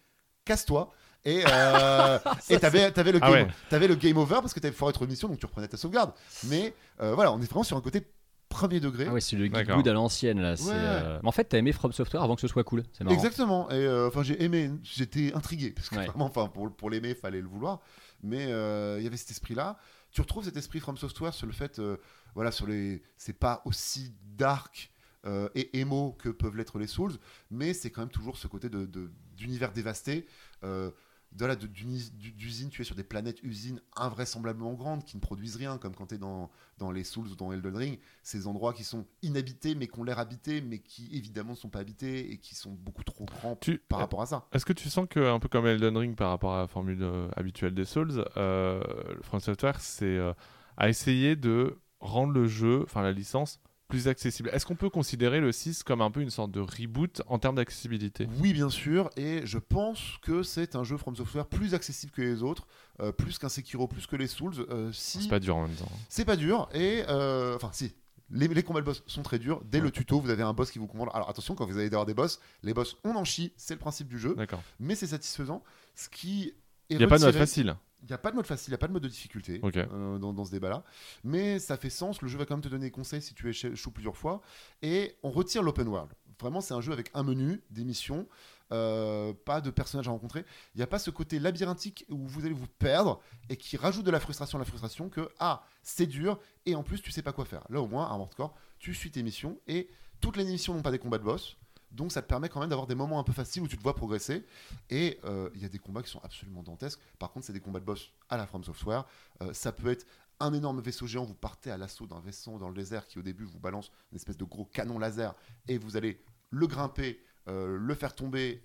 casse-toi. 0.43 0.91
Et 1.25 1.43
euh, 1.47 2.19
t'avais, 2.61 2.91
t'avais 2.91 3.11
le, 3.11 3.19
Ah 3.21 3.29
game- 3.31 3.47
ouais. 3.47 3.53
t'avais 3.69 3.87
le 3.87 3.95
game 3.95 4.17
over 4.17 4.35
parce 4.35 4.53
que 4.53 4.59
t'avais 4.59 4.73
foiré 4.75 4.93
trop 4.93 5.05
de 5.05 5.09
missions, 5.11 5.27
donc 5.27 5.39
tu 5.39 5.45
reprenais 5.45 5.67
ta 5.67 5.77
sauvegarde. 5.77 6.13
Mais 6.45 6.73
euh, 7.01 7.13
voilà, 7.15 7.31
on 7.33 7.41
est 7.41 7.45
vraiment 7.45 7.63
sur 7.63 7.75
un 7.77 7.81
côté 7.81 8.07
premier 8.49 8.79
degré. 8.79 9.07
Ah 9.09 9.13
ouais, 9.13 9.19
c'est 9.21 9.35
le. 9.35 9.47
Good 9.49 9.87
à 9.87 9.93
l'ancienne 9.93 10.39
là. 10.41 10.53
Ouais. 10.53 10.71
euh, 10.71 11.19
Mais 11.21 11.27
en 11.27 11.31
fait, 11.33 11.43
t'as 11.45 11.57
aimé 11.57 11.73
From 11.73 11.91
Software 11.91 12.23
avant 12.23 12.35
que 12.35 12.41
ce 12.41 12.47
soit 12.47 12.63
cool. 12.63 12.83
C'est 12.93 13.03
marrant. 13.03 13.15
Exactement. 13.15 13.69
Et 13.71 13.73
euh, 13.75 14.07
enfin, 14.07 14.23
j'ai 14.23 14.41
aimé, 14.41 14.71
j'étais 14.83 15.33
intrigué 15.33 15.71
parce 15.71 15.89
que 15.89 15.95
Ouais. 15.97 16.05
vraiment, 16.05 16.25
enfin, 16.25 16.47
pour, 16.47 16.73
pour 16.73 16.89
l'aimer, 16.89 17.13
fallait 17.13 17.41
le 17.41 17.47
vouloir. 17.47 17.81
Mais 18.23 18.45
euh, 18.47 18.95
il 18.99 19.03
y 19.03 19.07
avait 19.07 19.17
cet 19.17 19.31
esprit-là. 19.31 19.77
Tu 20.11 20.21
retrouves 20.21 20.45
cet 20.45 20.55
esprit 20.55 20.79
From 20.79 20.97
Software 20.97 21.33
sur 21.33 21.45
le 21.45 21.53
fait, 21.53 21.77
euh, 21.79 21.97
voilà, 22.33 22.51
sur 22.51 22.65
les, 22.65 23.03
c'est 23.17 23.37
pas 23.37 23.61
aussi 23.65 24.13
dark 24.37 24.89
euh, 25.25 25.49
et 25.53 25.77
émo 25.79 26.15
que 26.17 26.29
peuvent 26.29 26.55
l'être 26.55 26.79
les 26.79 26.87
Souls, 26.87 27.11
mais 27.51 27.73
c'est 27.73 27.91
quand 27.91 28.01
même 28.01 28.09
toujours 28.09 28.37
ce 28.37 28.47
côté 28.47 28.69
de, 28.69 28.85
de- 28.85 29.11
d'univers 29.35 29.73
dévasté. 29.73 30.25
Euh, 30.63 30.89
de 31.33 31.67
d'usines, 31.67 32.69
tu 32.69 32.81
es 32.81 32.85
sur 32.85 32.95
des 32.95 33.03
planètes 33.03 33.43
usines 33.43 33.79
invraisemblablement 33.95 34.73
grandes 34.73 35.03
qui 35.03 35.15
ne 35.17 35.21
produisent 35.21 35.55
rien, 35.55 35.77
comme 35.77 35.93
quand 35.93 36.07
tu 36.07 36.15
es 36.15 36.17
dans, 36.17 36.49
dans 36.77 36.91
les 36.91 37.03
Souls 37.03 37.27
ou 37.27 37.35
dans 37.35 37.51
Elden 37.51 37.75
Ring, 37.75 37.99
ces 38.23 38.47
endroits 38.47 38.73
qui 38.73 38.83
sont 38.83 39.05
inhabités 39.21 39.75
mais 39.75 39.87
qui 39.87 39.99
ont 39.99 40.03
l'air 40.03 40.19
habités, 40.19 40.61
mais 40.61 40.79
qui 40.79 41.09
évidemment 41.15 41.51
ne 41.51 41.57
sont 41.57 41.69
pas 41.69 41.79
habités 41.79 42.31
et 42.31 42.37
qui 42.37 42.55
sont 42.55 42.71
beaucoup 42.71 43.03
trop 43.03 43.25
grands 43.25 43.55
Tu- 43.57 43.79
par 43.87 43.99
rapport 43.99 44.21
à 44.21 44.25
ça. 44.25 44.47
Est-ce 44.51 44.65
que 44.65 44.73
tu 44.73 44.89
sens 44.89 45.05
que, 45.09 45.19
un 45.19 45.39
peu 45.39 45.47
comme 45.47 45.67
Elden 45.67 45.95
Ring 45.97 46.15
par 46.15 46.29
rapport 46.29 46.55
à 46.55 46.61
la 46.61 46.67
formule 46.67 47.03
euh, 47.03 47.29
habituelle 47.35 47.73
des 47.73 47.85
Souls, 47.85 48.25
euh, 48.37 48.81
From 49.21 49.39
Software 49.39 49.79
c'est 49.79 50.05
euh, 50.05 50.33
a 50.77 50.89
essayé 50.89 51.35
de 51.35 51.77
rendre 51.99 52.33
le 52.33 52.47
jeu, 52.47 52.83
enfin 52.83 53.01
la 53.01 53.11
licence, 53.11 53.59
plus 53.87 54.07
accessible. 54.07 54.49
Est-ce 54.53 54.65
qu'on 54.65 54.75
peut 54.75 54.89
considérer 54.89 55.39
le 55.39 55.51
6 55.51 55.83
comme 55.83 56.01
un 56.01 56.11
peu 56.11 56.21
une 56.21 56.29
sorte 56.29 56.51
de 56.51 56.59
reboot 56.59 57.21
en 57.27 57.39
termes 57.39 57.55
d'accessibilité? 57.55 58.27
Oui, 58.39 58.53
bien 58.53 58.69
sûr, 58.69 59.09
et 59.15 59.41
je 59.45 59.57
pense 59.57 60.01
que 60.21 60.43
c'est 60.43 60.75
un 60.75 60.83
jeu 60.83 60.97
From 60.97 61.15
Software 61.15 61.45
plus 61.45 61.73
accessible 61.73 62.11
que 62.11 62.21
les 62.21 62.43
autres, 62.43 62.67
euh, 62.99 63.11
plus 63.11 63.37
qu'un 63.37 63.49
Sekiro, 63.49 63.87
plus 63.87 64.05
que 64.07 64.15
les 64.15 64.27
Souls. 64.27 64.53
euh, 64.69 64.91
si 64.91 65.23
C'est 65.23 65.29
pas 65.29 65.39
dur 65.39 65.55
en 65.55 65.67
même 65.67 65.75
temps. 65.75 65.89
C'est 66.09 66.25
pas 66.25 66.35
dur, 66.35 66.69
et 66.73 67.03
euh, 67.09 67.55
enfin, 67.55 67.69
si. 67.73 67.93
Les, 68.29 68.49
les 68.49 68.61
combats 68.61 68.81
de 68.81 68.85
boss 68.85 69.03
sont 69.07 69.23
très 69.23 69.39
durs. 69.39 69.61
Dès 69.63 69.79
le 69.79 69.89
tuto, 69.89 70.19
vous 70.19 70.29
avez 70.29 70.43
un 70.43 70.51
boss 70.51 70.69
qui 70.69 70.79
vous 70.79 70.87
commande. 70.87 71.07
Alors 71.13 71.29
attention, 71.29 71.55
quand 71.55 71.65
vous 71.65 71.77
allez 71.77 71.85
avoir 71.87 72.05
des 72.05 72.13
boss, 72.13 72.41
les 72.61 72.73
boss, 72.73 72.97
on 73.05 73.15
en 73.15 73.23
chie, 73.23 73.53
c'est 73.55 73.73
le 73.75 73.79
principe 73.79 74.09
du 74.09 74.19
jeu, 74.19 74.35
D'accord. 74.35 74.61
mais 74.81 74.95
c'est 74.95 75.07
satisfaisant. 75.07 75.63
Ce 75.95 76.09
qui 76.09 76.53
est 76.89 76.95
Il 76.95 76.97
n'y 76.97 77.05
a 77.05 77.07
pas 77.07 77.19
de 77.19 77.23
mode 77.23 77.35
facile. 77.35 77.77
Il 78.01 78.07
n'y 78.07 78.13
a 78.13 78.17
pas 78.17 78.31
de 78.31 78.35
mode 78.35 78.45
facile, 78.45 78.69
il 78.69 78.71
n'y 78.71 78.75
a 78.75 78.77
pas 78.77 78.87
de 78.87 78.93
mode 78.93 79.03
de 79.03 79.07
difficulté 79.07 79.59
euh, 79.63 80.17
dans, 80.17 80.33
dans 80.33 80.45
ce 80.45 80.51
débat-là. 80.51 80.83
Mais 81.23 81.59
ça 81.59 81.77
fait 81.77 81.89
sens, 81.89 82.21
le 82.21 82.27
jeu 82.27 82.37
va 82.37 82.45
quand 82.45 82.55
même 82.55 82.63
te 82.63 82.69
donner 82.69 82.85
des 82.85 82.91
conseils 82.91 83.21
si 83.21 83.33
tu 83.33 83.49
échoues 83.49 83.91
plusieurs 83.91 84.15
fois. 84.15 84.41
Et 84.81 85.15
on 85.23 85.31
retire 85.31 85.63
l'open 85.63 85.87
world. 85.87 86.11
Vraiment, 86.39 86.61
c'est 86.61 86.75
un 86.75 86.81
jeu 86.81 86.93
avec 86.93 87.09
un 87.15 87.23
menu, 87.23 87.63
des 87.71 87.83
missions, 87.83 88.27
euh, 88.71 89.33
pas 89.33 89.61
de 89.61 89.71
personnages 89.71 90.07
à 90.07 90.11
rencontrer. 90.11 90.45
Il 90.75 90.77
n'y 90.77 90.83
a 90.83 90.87
pas 90.87 90.99
ce 90.99 91.09
côté 91.09 91.39
labyrinthique 91.39 92.05
où 92.09 92.27
vous 92.27 92.45
allez 92.45 92.53
vous 92.53 92.67
perdre 92.67 93.21
et 93.49 93.55
qui 93.55 93.77
rajoute 93.77 94.05
de 94.05 94.11
la 94.11 94.19
frustration 94.19 94.57
à 94.57 94.61
la 94.61 94.65
frustration 94.65 95.09
que, 95.09 95.29
ah, 95.39 95.63
c'est 95.81 96.05
dur 96.05 96.39
et 96.65 96.75
en 96.75 96.83
plus, 96.83 97.01
tu 97.01 97.11
sais 97.11 97.23
pas 97.23 97.33
quoi 97.33 97.45
faire. 97.45 97.63
Là, 97.69 97.81
au 97.81 97.87
moins, 97.87 98.05
à 98.05 98.35
Core, 98.35 98.53
tu 98.77 98.93
suis 98.93 99.09
tes 99.09 99.23
missions 99.23 99.59
et 99.67 99.89
toutes 100.21 100.37
les 100.37 100.43
missions 100.43 100.73
n'ont 100.73 100.81
pas 100.81 100.91
des 100.91 100.99
combats 100.99 101.17
de 101.17 101.23
boss. 101.23 101.57
Donc 101.91 102.11
ça 102.11 102.21
te 102.21 102.27
permet 102.27 102.49
quand 102.49 102.59
même 102.59 102.69
d'avoir 102.69 102.87
des 102.87 102.95
moments 102.95 103.19
un 103.19 103.23
peu 103.23 103.33
faciles 103.33 103.61
où 103.61 103.67
tu 103.67 103.77
te 103.77 103.83
vois 103.83 103.95
progresser. 103.95 104.45
Et 104.89 105.19
euh, 105.23 105.49
il 105.55 105.61
y 105.61 105.65
a 105.65 105.69
des 105.69 105.79
combats 105.79 106.03
qui 106.03 106.09
sont 106.09 106.21
absolument 106.23 106.63
dantesques. 106.63 106.99
Par 107.19 107.31
contre, 107.31 107.45
c'est 107.45 107.53
des 107.53 107.59
combats 107.59 107.79
de 107.79 107.85
boss 107.85 108.11
à 108.29 108.37
la 108.37 108.45
From 108.45 108.63
Software. 108.63 109.05
Euh, 109.41 109.53
ça 109.53 109.71
peut 109.71 109.89
être 109.89 110.05
un 110.39 110.53
énorme 110.53 110.81
vaisseau 110.81 111.07
géant, 111.07 111.23
vous 111.25 111.33
partez 111.33 111.71
à 111.71 111.77
l'assaut 111.77 112.05
d'un 112.05 112.19
vaisseau 112.19 112.59
dans 112.59 112.69
le 112.69 112.75
désert 112.75 113.07
qui 113.07 113.17
au 113.17 113.23
début 113.23 113.43
vous 113.43 113.59
balance 113.59 113.91
une 114.11 114.17
espèce 114.17 114.37
de 114.37 114.43
gros 114.43 114.65
canon 114.65 114.99
laser 114.99 115.33
et 115.67 115.79
vous 115.79 115.97
allez 115.97 116.21
le 116.51 116.67
grimper, 116.67 117.19
euh, 117.47 117.75
le 117.75 117.95
faire 117.95 118.13
tomber 118.13 118.63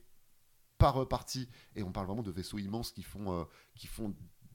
par 0.76 1.08
partie. 1.08 1.48
Et 1.74 1.82
on 1.82 1.92
parle 1.92 2.06
vraiment 2.06 2.22
de 2.22 2.30
vaisseaux 2.30 2.58
immenses 2.58 2.90
qui 2.90 3.02
font, 3.02 3.46
qui 3.74 3.86
font 3.86 4.14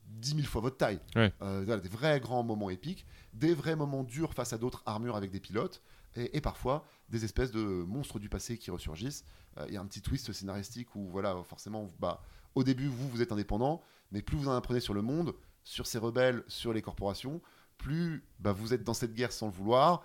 10 0.10 0.36
000 0.36 0.48
fois 0.48 0.62
votre 0.62 0.78
taille. 0.78 1.00
Ouais. 1.16 1.34
Euh, 1.42 1.64
voilà, 1.66 1.82
des 1.82 1.90
vrais 1.90 2.20
grands 2.20 2.44
moments 2.44 2.70
épiques, 2.70 3.06
des 3.34 3.54
vrais 3.54 3.76
moments 3.76 4.04
durs 4.04 4.34
face 4.34 4.54
à 4.54 4.58
d'autres 4.58 4.84
armures 4.86 5.16
avec 5.16 5.32
des 5.32 5.40
pilotes, 5.40 5.82
et, 6.18 6.42
parfois 6.42 6.86
des 7.10 7.24
espèces 7.24 7.52
de 7.52 7.62
monstres 7.62 8.20
du 8.20 8.30
passé 8.30 8.58
qui 8.58 8.72
ressurgissent. 8.72 9.24
Euh, 9.58 9.66
Il 9.68 9.74
y 9.74 9.78
a 9.78 9.82
un 9.82 9.86
petit 9.86 10.02
twist 10.02 10.32
scénaristique 10.34 10.96
où, 10.96 11.08
voilà, 11.08 11.36
forcément, 11.44 11.88
bah, 12.00 12.22
au 12.56 12.64
début, 12.64 12.88
vous, 12.88 13.08
vous 13.10 13.22
êtes 13.22 13.32
indépendant, 13.32 13.82
mais 14.12 14.22
plus 14.22 14.38
vous 14.38 14.50
en 14.50 14.56
apprenez 14.56 14.80
sur 14.80 14.94
le 14.94 15.02
monde, 15.02 15.36
sur 15.64 15.88
ces 15.88 15.98
rebelles, 15.98 16.44
sur 16.48 16.74
les 16.74 16.82
corporations, 16.82 17.42
plus 17.78 18.24
bah, 18.40 18.52
vous 18.52 18.74
êtes 18.74 18.84
dans 18.84 18.94
cette 18.94 19.14
guerre 19.14 19.32
sans 19.32 19.48
le 19.48 19.52
vouloir. 19.54 20.04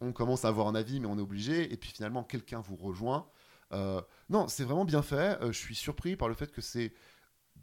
On 0.00 0.12
commence 0.12 0.44
à 0.44 0.48
avoir 0.48 0.66
un 0.66 0.74
avis, 0.74 0.98
mais 0.98 1.06
on 1.06 1.18
est 1.18 1.22
obligé. 1.22 1.72
Et 1.72 1.76
puis 1.76 1.90
finalement, 1.90 2.24
quelqu'un 2.24 2.60
vous 2.60 2.76
rejoint. 2.76 3.26
Euh, 3.72 4.00
non, 4.30 4.48
c'est 4.48 4.64
vraiment 4.64 4.84
bien 4.84 5.02
fait. 5.02 5.40
Euh, 5.42 5.52
je 5.52 5.58
suis 5.58 5.74
surpris 5.74 6.16
par 6.16 6.28
le 6.28 6.34
fait 6.34 6.50
que 6.50 6.62
c'est 6.62 6.92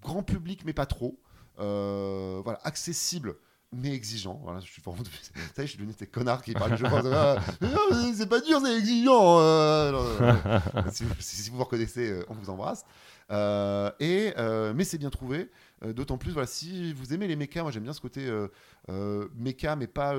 grand 0.02 0.24
public, 0.24 0.64
mais 0.66 0.74
pas 0.74 0.86
trop. 0.86 1.20
Voilà, 1.58 2.60
accessible 2.64 3.38
mais 3.74 3.94
exigeant. 3.94 4.40
Voilà, 4.44 4.60
je 4.60 4.66
suis 4.72 4.82
vraiment. 4.82 5.04
Ça 5.56 5.62
y 5.62 5.64
est, 5.64 5.68
je 5.68 5.72
suis 5.72 5.78
devenu 5.78 5.94
ces 5.98 6.08
connards 6.08 6.42
qui 6.42 6.54
parlent 6.54 6.72
de 6.72 6.78
jeux. 6.78 6.86
Ah, 6.92 7.38
c'est 8.16 8.30
pas 8.30 8.40
dur, 8.40 8.60
c'est 8.64 8.78
exigeant. 8.78 9.40
euh, 9.40 10.60
si, 10.92 11.04
vous, 11.04 11.14
si- 11.20 11.50
vous 11.50 11.58
vous 11.58 11.64
reconnaissez, 11.64 12.10
euh, 12.12 12.26
on 12.30 12.34
vous 12.34 12.50
embrasse. 12.50 12.86
Euh, 13.30 13.92
et 14.00 14.34
mais 14.74 14.84
c'est 14.84 14.98
bien 14.98 15.10
trouvé. 15.10 15.50
D'autant 15.86 16.18
plus, 16.18 16.32
voilà, 16.32 16.48
si 16.48 16.94
vous 16.94 17.14
aimez 17.14 17.28
les 17.28 17.36
mechas, 17.36 17.62
moi 17.62 17.72
j'aime 17.72 17.84
bien 17.84 17.94
ce 17.94 18.02
côté 18.02 18.26
mecha, 19.36 19.76
mais 19.76 19.88
pas 19.88 20.16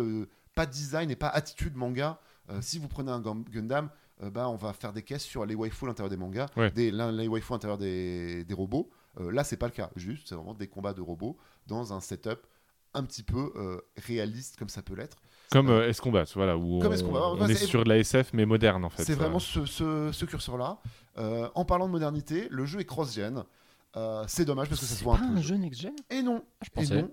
pas 0.54 0.66
design 0.66 1.10
et 1.10 1.16
pas 1.16 1.28
attitude 1.28 1.76
manga. 1.76 2.18
Si 2.60 2.78
vous 2.78 2.88
prenez 2.88 3.10
un 3.10 3.20
Gundam, 3.20 3.90
bah, 4.20 4.48
on 4.48 4.56
va 4.56 4.72
faire 4.72 4.92
des 4.92 5.02
caisses 5.02 5.22
sur 5.24 5.46
les 5.46 5.54
waifus 5.54 5.84
à 5.84 5.88
l'intérieur 5.88 6.10
des 6.10 6.16
mangas, 6.16 6.46
Ouais. 6.56 6.70
des, 6.70 6.90
les 6.90 7.28
waifus 7.28 7.52
à 7.52 7.54
l'intérieur 7.56 7.78
des, 7.78 8.44
des 8.44 8.54
robots. 8.54 8.90
Là, 9.18 9.42
c'est 9.44 9.56
pas 9.56 9.66
le 9.66 9.72
cas. 9.72 9.90
Juste, 9.96 10.28
c'est 10.28 10.34
vraiment 10.34 10.54
des 10.54 10.68
combats 10.68 10.92
de 10.92 11.00
robots 11.00 11.36
dans 11.66 11.92
un 11.92 12.00
setup 12.00 12.40
un 12.94 13.04
petit 13.04 13.22
peu 13.22 13.52
euh, 13.56 13.80
réaliste 13.96 14.56
comme 14.58 14.68
ça 14.68 14.82
peut 14.82 14.94
l'être. 14.94 15.16
Comme 15.50 15.70
euh, 15.70 15.88
S-Combat, 15.88 16.24
voilà, 16.34 16.56
où 16.58 16.78
Comme 16.80 16.92
on, 16.92 16.94
S-Combat, 16.94 17.28
on 17.32 17.46
est 17.48 17.54
c'est- 17.54 17.66
sur 17.66 17.84
de 17.84 17.88
la 17.88 17.98
SF 17.98 18.32
mais 18.34 18.44
moderne 18.44 18.84
en 18.84 18.90
fait. 18.90 19.04
C'est 19.04 19.12
Euh, 19.12 19.16
vraiment 19.16 19.38
ce, 19.38 19.64
ce- 19.66 20.10
ce 20.12 20.24
curseur-là. 20.26 20.78
Euh, 21.16 21.48
en 21.54 21.64
parlant 21.64 21.86
de 21.86 21.92
modernité, 21.92 22.48
le 22.50 22.66
jeu 22.66 22.80
est 22.80 22.84
cross-gen. 22.84 23.44
Euh, 23.96 24.24
c'est 24.28 24.44
dommage 24.44 24.68
parce 24.68 24.80
que 24.80 24.86
ça 24.86 24.92
se 24.92 24.98
C'est 24.98 25.04
voit 25.04 25.14
un 25.16 25.32
peu. 25.32 25.38
un 25.38 25.42
jeu 25.42 25.56
next-gen 25.56 25.94
Et 26.10 26.20
non, 26.22 26.44
Je 26.62 26.82
et 26.82 27.02
non. 27.02 27.10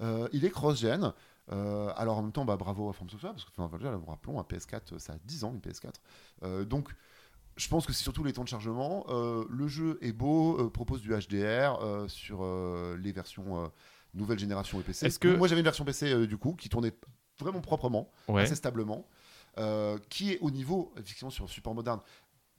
Euh, 0.00 0.28
il 0.32 0.44
est 0.44 0.50
cross-gen. 0.50 1.12
Euh, 1.52 1.92
alors 1.96 2.18
en 2.18 2.22
même 2.22 2.32
temps, 2.32 2.44
bah, 2.44 2.56
bravo 2.56 2.88
à 2.88 2.92
From 2.92 3.08
Software, 3.08 3.32
parce 3.32 3.44
que 3.44 3.50
enfin, 3.56 3.70
rappelons, 4.08 4.40
un 4.40 4.42
PS4, 4.42 4.98
ça 4.98 5.12
a 5.12 5.16
10 5.24 5.44
ans, 5.44 5.52
une 5.54 5.60
PS4. 5.60 5.92
Euh, 6.42 6.64
donc, 6.64 6.88
je 7.56 7.68
pense 7.68 7.86
que 7.86 7.92
c'est 7.92 8.02
surtout 8.02 8.24
les 8.24 8.32
temps 8.32 8.42
de 8.42 8.48
chargement. 8.48 9.06
Euh, 9.08 9.44
le 9.48 9.68
jeu 9.68 9.96
est 10.02 10.12
beau, 10.12 10.58
euh, 10.60 10.68
propose 10.70 11.00
du 11.02 11.10
HDR 11.14 11.78
euh, 11.80 12.08
sur 12.08 12.40
euh, 12.42 12.98
les 13.00 13.12
versions 13.12 13.62
euh, 13.62 13.68
nouvelle 14.16 14.38
génération 14.38 14.80
et 14.80 14.82
PC. 14.82 15.06
Est-ce 15.06 15.18
que- 15.18 15.28
Moi, 15.36 15.48
j'avais 15.48 15.60
une 15.60 15.64
version 15.64 15.84
PC 15.84 16.12
euh, 16.12 16.26
du 16.26 16.36
coup 16.36 16.54
qui 16.54 16.68
tournait 16.68 16.92
vraiment 17.38 17.60
proprement, 17.60 18.10
Ouais. 18.28 18.42
assez 18.42 18.54
stablement, 18.54 19.06
euh, 19.58 19.98
qui 20.08 20.32
est 20.32 20.38
au 20.40 20.50
niveau, 20.50 20.92
effectivement, 20.98 21.30
sur 21.30 21.44
le 21.44 21.50
support 21.50 21.74
moderne. 21.74 22.00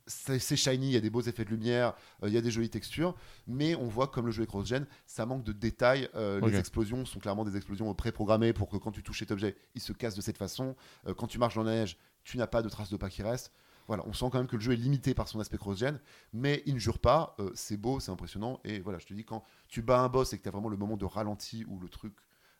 C'est 0.10 0.40
c'est 0.40 0.56
shiny, 0.56 0.88
il 0.88 0.92
y 0.94 0.96
a 0.96 1.02
des 1.02 1.10
beaux 1.10 1.20
effets 1.22 1.44
de 1.44 1.50
lumière, 1.50 1.94
euh, 2.24 2.30
il 2.30 2.34
y 2.34 2.38
a 2.38 2.42
des 2.42 2.50
jolies 2.52 2.70
textures, 2.70 3.14
mais 3.46 3.76
on 3.76 3.88
voit 3.88 4.08
comme 4.08 4.26
le 4.26 4.32
jeu 4.32 4.44
est 4.44 4.48
cross-gen, 4.48 4.86
ça 5.06 5.26
manque 5.26 5.44
de 5.44 5.52
détails. 5.52 6.10
Les 6.16 6.56
explosions 6.58 7.06
sont 7.06 7.20
clairement 7.20 7.44
des 7.44 7.58
explosions 7.58 7.94
préprogrammées 7.94 8.54
pour 8.54 8.70
que 8.70 8.78
quand 8.78 8.92
tu 8.94 9.04
touches 9.04 9.20
cet 9.20 9.32
objet, 9.32 9.58
il 9.76 9.82
se 9.82 9.92
casse 9.92 10.16
de 10.16 10.22
cette 10.22 10.38
façon. 10.38 10.76
Quand 11.18 11.28
tu 11.28 11.38
marches 11.40 11.56
dans 11.56 11.64
la 11.64 11.72
neige, 11.74 11.98
tu 12.24 12.38
n'as 12.38 12.48
pas 12.48 12.62
de 12.62 12.70
traces 12.70 12.90
de 12.90 12.96
pas 12.98 13.10
qui 13.10 13.22
restent. 13.22 13.52
On 13.90 14.14
sent 14.14 14.26
quand 14.32 14.38
même 14.38 14.48
que 14.48 14.56
le 14.58 14.62
jeu 14.62 14.74
est 14.74 14.78
limité 14.78 15.14
par 15.14 15.28
son 15.28 15.40
aspect 15.40 15.58
cross-gen, 15.58 16.00
mais 16.34 16.62
il 16.66 16.74
ne 16.74 16.80
jure 16.80 17.00
pas. 17.00 17.36
euh, 17.40 17.52
c'est 17.56 17.78
beau, 17.78 18.00
c'est 18.00 18.12
impressionnant. 18.12 18.60
Et 18.64 18.80
voilà, 18.80 19.00
je 19.00 19.06
te 19.06 19.14
dis, 19.14 19.24
quand 19.24 19.44
tu 19.68 19.82
bats 19.82 20.02
un 20.02 20.10
boss 20.10 20.34
et 20.34 20.38
que 20.38 20.44
tu 20.44 20.50
as 20.50 20.52
vraiment 20.52 20.70
le 20.70 20.78
moment 20.78 20.98
de 20.98 21.06
ralenti 21.06 21.66
où 21.68 21.80
le 21.80 21.88
truc 21.88 22.14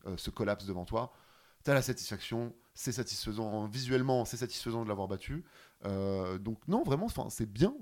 euh, 0.06 0.16
se 0.18 0.30
collapse 0.30 0.66
devant 0.66 0.86
toi, 0.86 1.12
tu 1.66 1.72
as 1.72 1.74
la 1.74 1.82
satisfaction, 1.82 2.54
c'est 2.74 2.94
satisfaisant. 2.94 3.68
Visuellement, 3.68 4.24
c'est 4.24 4.38
satisfaisant 4.38 4.84
de 4.84 4.90
l'avoir 4.90 5.08
battu. 5.08 5.44
Euh, 5.86 6.38
donc, 6.38 6.66
non, 6.68 6.84
vraiment, 6.84 7.08
c'est 7.30 7.52
bien. 7.52 7.76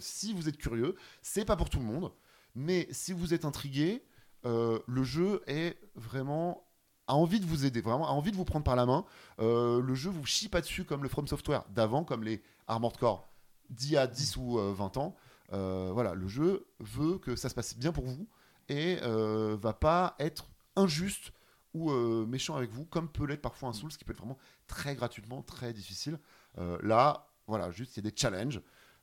Si 0.00 0.32
vous 0.32 0.48
êtes 0.48 0.58
curieux, 0.58 0.94
c'est 1.22 1.44
pas 1.44 1.56
pour 1.56 1.70
tout 1.70 1.80
le 1.80 1.86
monde, 1.86 2.12
mais 2.54 2.86
si 2.92 3.12
vous 3.12 3.34
êtes 3.34 3.44
intrigué, 3.44 4.04
le 4.44 5.02
jeu 5.02 5.42
est 5.48 5.76
vraiment 5.96 6.65
a 7.08 7.14
envie 7.14 7.40
de 7.40 7.46
vous 7.46 7.64
aider, 7.64 7.80
vraiment, 7.80 8.08
a 8.08 8.12
envie 8.12 8.32
de 8.32 8.36
vous 8.36 8.44
prendre 8.44 8.64
par 8.64 8.76
la 8.76 8.86
main. 8.86 9.04
Euh, 9.40 9.80
le 9.80 9.94
jeu 9.94 10.10
vous 10.10 10.26
chie 10.26 10.48
pas 10.48 10.60
dessus 10.60 10.84
comme 10.84 11.02
le 11.02 11.08
From 11.08 11.26
Software 11.26 11.64
d'avant, 11.70 12.04
comme 12.04 12.24
les 12.24 12.42
Armored 12.66 12.96
Core 12.96 13.28
d'il 13.70 13.92
y 13.92 13.96
a 13.96 14.06
10 14.06 14.36
ou 14.36 14.58
euh, 14.58 14.72
20 14.72 14.96
ans. 14.96 15.16
Euh, 15.52 15.90
voilà, 15.92 16.14
le 16.14 16.28
jeu 16.28 16.66
veut 16.80 17.18
que 17.18 17.36
ça 17.36 17.48
se 17.48 17.54
passe 17.54 17.76
bien 17.76 17.92
pour 17.92 18.04
vous 18.04 18.28
et 18.68 18.98
euh, 19.02 19.56
va 19.60 19.72
pas 19.72 20.14
être 20.18 20.48
injuste 20.74 21.32
ou 21.74 21.90
euh, 21.90 22.26
méchant 22.26 22.56
avec 22.56 22.70
vous, 22.70 22.84
comme 22.84 23.08
peut 23.08 23.26
l'être 23.26 23.42
parfois 23.42 23.68
un 23.68 23.72
Souls 23.72 23.90
qui 23.90 24.04
peut 24.04 24.12
être 24.12 24.18
vraiment 24.18 24.38
très 24.66 24.94
gratuitement 24.94 25.42
très 25.42 25.72
difficile. 25.72 26.18
Euh, 26.58 26.78
là, 26.82 27.28
voilà, 27.46 27.70
juste 27.70 27.96
il 27.96 28.04
y 28.04 28.06
a 28.06 28.10
des 28.10 28.16
challenges. 28.16 28.60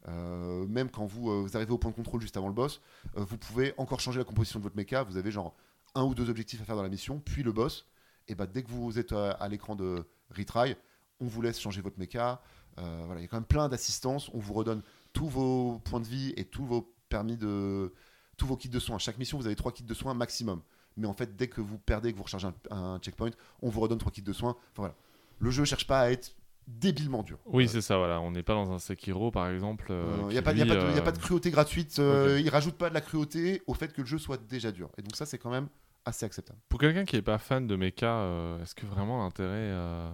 Euh, 0.09 0.67
même 0.67 0.89
quand 0.89 1.05
vous, 1.05 1.29
euh, 1.29 1.41
vous 1.41 1.55
arrivez 1.55 1.71
au 1.71 1.77
point 1.77 1.91
de 1.91 1.95
contrôle 1.95 2.19
juste 2.19 2.35
avant 2.35 2.47
le 2.47 2.53
boss, 2.53 2.81
euh, 3.17 3.23
vous 3.23 3.37
pouvez 3.37 3.73
encore 3.77 3.99
changer 4.01 4.19
la 4.19 4.25
composition 4.25 4.59
de 4.59 4.63
votre 4.63 4.75
mecha. 4.75 5.03
Vous 5.03 5.17
avez 5.17 5.31
genre 5.31 5.55
un 5.95 6.03
ou 6.03 6.13
deux 6.15 6.29
objectifs 6.29 6.61
à 6.61 6.65
faire 6.65 6.75
dans 6.75 6.83
la 6.83 6.89
mission, 6.89 7.21
puis 7.23 7.43
le 7.43 7.51
boss. 7.51 7.85
Et 8.27 8.35
bah, 8.35 8.45
dès 8.47 8.63
que 8.63 8.69
vous 8.69 8.97
êtes 8.99 9.11
à, 9.11 9.31
à 9.31 9.47
l'écran 9.47 9.75
de 9.75 10.05
retry, 10.35 10.75
on 11.19 11.25
vous 11.25 11.41
laisse 11.41 11.59
changer 11.59 11.81
votre 11.81 11.99
mecha. 11.99 12.41
Euh, 12.79 13.03
voilà, 13.05 13.21
il 13.21 13.23
y 13.23 13.25
a 13.25 13.27
quand 13.27 13.37
même 13.37 13.45
plein 13.45 13.69
d'assistances. 13.69 14.29
On 14.33 14.39
vous 14.39 14.53
redonne 14.53 14.81
tous 15.13 15.27
vos 15.27 15.79
points 15.85 15.99
de 15.99 16.07
vie 16.07 16.33
et 16.37 16.45
tous 16.45 16.65
vos 16.65 16.93
permis 17.09 17.37
de, 17.37 17.93
tous 18.37 18.47
vos 18.47 18.57
kits 18.57 18.69
de 18.69 18.79
soins. 18.79 18.97
Chaque 18.97 19.17
mission, 19.17 19.37
vous 19.37 19.45
avez 19.45 19.55
trois 19.55 19.71
kits 19.71 19.83
de 19.83 19.93
soins 19.93 20.13
maximum. 20.13 20.61
Mais 20.97 21.07
en 21.07 21.13
fait, 21.13 21.35
dès 21.35 21.47
que 21.47 21.61
vous 21.61 21.77
perdez, 21.77 22.11
que 22.11 22.17
vous 22.17 22.23
rechargez 22.23 22.47
un, 22.47 22.75
un 22.75 22.99
checkpoint, 22.99 23.31
on 23.61 23.69
vous 23.69 23.79
redonne 23.79 23.97
trois 23.99 24.11
kits 24.11 24.21
de 24.21 24.33
soins. 24.33 24.51
Enfin 24.71 24.77
voilà, 24.83 24.95
le 25.39 25.49
jeu 25.51 25.65
cherche 25.65 25.85
pas 25.87 26.01
à 26.01 26.09
être 26.11 26.35
débilement 26.67 27.23
dur. 27.23 27.37
Oui, 27.45 27.65
Euh, 27.65 27.67
c'est 27.67 27.81
ça, 27.81 27.97
voilà. 27.97 28.21
On 28.21 28.31
n'est 28.31 28.41
pas 28.43 28.53
dans 28.53 28.71
un 28.71 28.79
Sekiro, 28.79 29.31
par 29.31 29.49
exemple. 29.49 29.91
il 29.91 30.27
n'y 30.29 30.37
a, 30.37 30.41
pas- 30.41 30.51
a 30.51 30.53
de- 30.53 30.59
y 30.59 30.71
a 30.71 30.73
euh, 30.75 31.01
pas 31.01 31.11
de 31.11 31.17
cruauté 31.17 31.51
gratuite. 31.51 31.99
euh, 31.99 32.37
ok. 32.37 32.41
Il 32.45 32.49
rajoute 32.49 32.75
pas 32.75 32.89
de 32.89 32.93
la 32.93 33.01
cruauté 33.01 33.61
au 33.67 33.73
fait 33.73 33.91
que 33.93 34.01
le 34.01 34.07
jeu 34.07 34.17
soit 34.17 34.37
déjà 34.37 34.71
dur. 34.71 34.89
Et 34.97 35.01
donc 35.01 35.15
ça, 35.15 35.25
c'est 35.25 35.37
quand 35.37 35.49
même 35.51 35.67
assez 36.05 36.25
acceptable. 36.25 36.59
Pour 36.69 36.79
quelqu'un 36.79 37.05
qui 37.05 37.15
n'est 37.15 37.21
pas 37.21 37.37
fan 37.37 37.65
de 37.67 37.75
mecha, 37.75 38.19
euh, 38.19 38.61
est-ce 38.61 38.75
que 38.75 38.85
vraiment 38.85 39.23
l'intérêt. 39.23 39.49
euh, 39.71 40.11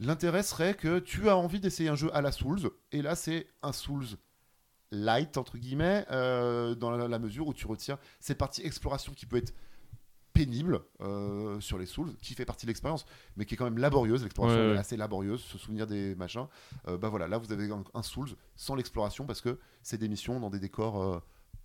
L'intérêt 0.00 0.42
serait 0.44 0.74
que 0.74 1.00
tu 1.00 1.28
as 1.28 1.36
envie 1.36 1.58
d'essayer 1.60 1.88
un 1.88 1.96
jeu 1.96 2.14
à 2.14 2.20
la 2.20 2.30
Souls, 2.32 2.70
et 2.92 3.02
là 3.02 3.14
c'est 3.16 3.46
un 3.62 3.72
Souls 3.72 4.06
light 4.90 5.36
entre 5.36 5.58
guillemets, 5.58 6.06
euh, 6.10 6.74
dans 6.74 6.90
la, 6.90 7.08
la 7.08 7.18
mesure 7.18 7.46
où 7.48 7.52
tu 7.54 7.66
retires 7.66 7.98
cette 8.20 8.38
partie 8.38 8.62
exploration 8.62 9.12
qui 9.12 9.26
peut 9.26 9.36
être 9.38 9.52
pénible 10.32 10.80
sur 11.58 11.78
les 11.78 11.86
Souls, 11.86 12.14
qui 12.22 12.34
fait 12.34 12.44
partie 12.44 12.64
de 12.64 12.70
l'expérience, 12.70 13.04
mais 13.36 13.44
qui 13.44 13.54
est 13.54 13.56
quand 13.56 13.64
même 13.64 13.78
laborieuse. 13.78 14.22
L'exploration 14.22 14.60
Ouais, 14.60 14.68
ouais. 14.68 14.74
est 14.76 14.78
assez 14.78 14.96
laborieuse, 14.96 15.40
se 15.40 15.58
souvenir 15.58 15.88
des 15.88 16.14
machins. 16.14 16.46
Bah 16.86 17.08
voilà, 17.08 17.26
là 17.26 17.38
vous 17.38 17.50
avez 17.52 17.68
un, 17.72 17.82
un 17.92 18.02
Souls 18.04 18.30
sans 18.54 18.76
l'exploration 18.76 19.26
parce 19.26 19.40
que 19.40 19.58
c'est 19.82 19.98
des 19.98 20.08
missions 20.08 20.38
dans 20.38 20.48
des 20.48 20.60
décors 20.60 21.22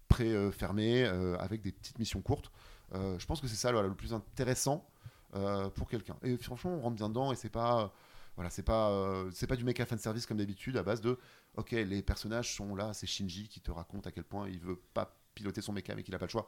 pré-fermés 0.07 1.03
avec 1.39 1.61
des 1.61 1.71
petites 1.71 1.99
missions 1.99 2.21
courtes. 2.21 2.51
Euh, 2.93 3.17
je 3.19 3.25
pense 3.25 3.41
que 3.41 3.47
c'est 3.47 3.55
ça 3.55 3.71
voilà, 3.71 3.87
le 3.87 3.95
plus 3.95 4.13
intéressant 4.13 4.87
euh, 5.35 5.69
pour 5.69 5.87
quelqu'un. 5.89 6.15
Et 6.23 6.37
franchement, 6.37 6.71
on 6.71 6.81
rentre 6.81 6.95
bien 6.95 7.09
dedans 7.09 7.31
et 7.31 7.35
c'est 7.35 7.49
pas 7.49 7.93
voilà, 8.35 8.49
c'est 8.49 8.63
pas 8.63 8.89
euh, 8.91 9.29
c'est 9.31 9.47
pas 9.47 9.55
du 9.55 9.63
mecha 9.63 9.85
fan 9.85 9.97
service 9.99 10.25
comme 10.25 10.37
d'habitude 10.37 10.77
à 10.77 10.83
base 10.83 11.01
de 11.01 11.17
OK, 11.55 11.71
les 11.71 12.01
personnages 12.01 12.55
sont 12.55 12.75
là, 12.75 12.93
c'est 12.93 13.07
Shinji 13.07 13.47
qui 13.47 13.61
te 13.61 13.71
raconte 13.71 14.07
à 14.07 14.11
quel 14.11 14.23
point 14.23 14.47
il 14.49 14.59
veut 14.59 14.79
pas 14.93 15.15
piloter 15.35 15.61
son 15.61 15.73
mecha 15.73 15.95
mais 15.95 16.03
qu'il 16.03 16.13
a 16.15 16.19
pas 16.19 16.25
le 16.25 16.31
choix. 16.31 16.47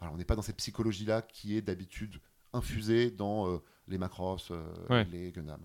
Alors 0.00 0.14
on 0.14 0.16
n'est 0.18 0.24
pas 0.24 0.36
dans 0.36 0.42
cette 0.42 0.56
psychologie 0.56 1.04
là 1.06 1.22
qui 1.22 1.56
est 1.56 1.62
d'habitude 1.62 2.20
infusée 2.52 3.10
dans 3.10 3.60
les 3.88 3.98
Macross, 3.98 4.50
Ouais. 4.88 5.04
les 5.04 5.32
Gundam. 5.32 5.60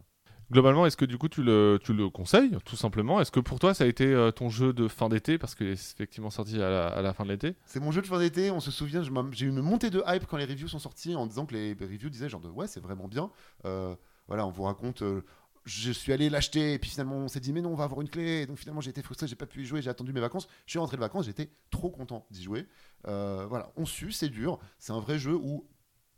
Globalement, 0.51 0.85
est-ce 0.85 0.97
que 0.97 1.05
du 1.05 1.17
coup 1.17 1.29
tu 1.29 1.43
le, 1.43 2.09
conseilles, 2.09 2.57
tout 2.65 2.75
simplement? 2.75 3.21
Est-ce 3.21 3.31
que 3.31 3.39
pour 3.39 3.57
toi 3.57 3.73
ça 3.73 3.85
a 3.85 3.87
été 3.87 4.05
euh, 4.05 4.31
ton 4.31 4.49
jeu 4.49 4.73
de 4.73 4.89
fin 4.89 5.07
d'été? 5.07 5.37
Parce 5.37 5.55
qu'il 5.55 5.67
est 5.67 5.93
effectivement 5.93 6.29
sorti 6.29 6.61
à 6.61 7.01
la, 7.01 7.13
fin 7.13 7.23
de 7.23 7.29
l'été. 7.29 7.55
C'est 7.65 7.79
mon 7.79 7.91
jeu 7.91 8.01
de 8.01 8.07
fin 8.07 8.19
d'été, 8.19 8.51
on 8.51 8.59
se 8.59 8.69
souvient, 8.69 9.01
j'ai 9.31 9.45
eu 9.45 9.49
une 9.49 9.61
montée 9.61 9.89
de 9.89 10.03
hype 10.05 10.25
quand 10.27 10.35
les 10.35 10.45
reviews 10.45 10.67
sont 10.67 10.79
sortis 10.79 11.15
en 11.15 11.25
disant 11.25 11.45
que 11.45 11.53
les 11.53 11.71
reviews 11.71 12.09
disaient 12.09 12.27
genre 12.27 12.41
de 12.41 12.49
ouais, 12.49 12.67
c'est 12.67 12.81
vraiment 12.81 13.07
bien. 13.07 13.31
Euh, 13.63 13.95
voilà, 14.27 14.45
on 14.45 14.51
vous 14.51 14.63
raconte 14.63 15.03
euh, 15.03 15.23
je 15.63 15.91
suis 15.91 16.11
allé 16.11 16.29
l'acheter 16.29 16.73
et 16.73 16.79
puis 16.79 16.89
finalement 16.89 17.15
on 17.15 17.27
s'est 17.29 17.39
dit 17.39 17.53
mais 17.53 17.61
non 17.61 17.71
on 17.71 17.75
va 17.75 17.85
avoir 17.85 18.01
une 18.01 18.09
clé. 18.09 18.45
Donc 18.45 18.57
finalement 18.57 18.81
j'ai 18.81 18.89
été 18.89 19.01
frustré 19.01 19.27
j'ai 19.27 19.35
pas 19.37 19.45
pu 19.45 19.61
y 19.61 19.65
jouer 19.65 19.81
j'ai 19.81 19.89
attendu 19.89 20.11
mes 20.11 20.19
vacances. 20.19 20.49
Je 20.65 20.71
suis 20.71 20.79
rentré 20.79 20.97
de 20.97 21.01
vacances 21.01 21.27
j'étais 21.27 21.49
trop 21.69 21.89
content 21.89 22.25
d'y 22.29 22.43
jouer. 22.43 22.67
Voilà 23.05 23.71
on 23.77 23.85
sue 23.85 24.11
c'est 24.11 24.29
dur. 24.29 24.59
C'est 24.79 24.91
un 24.91 24.99
vrai 24.99 25.17
jeu 25.17 25.33
où 25.33 25.65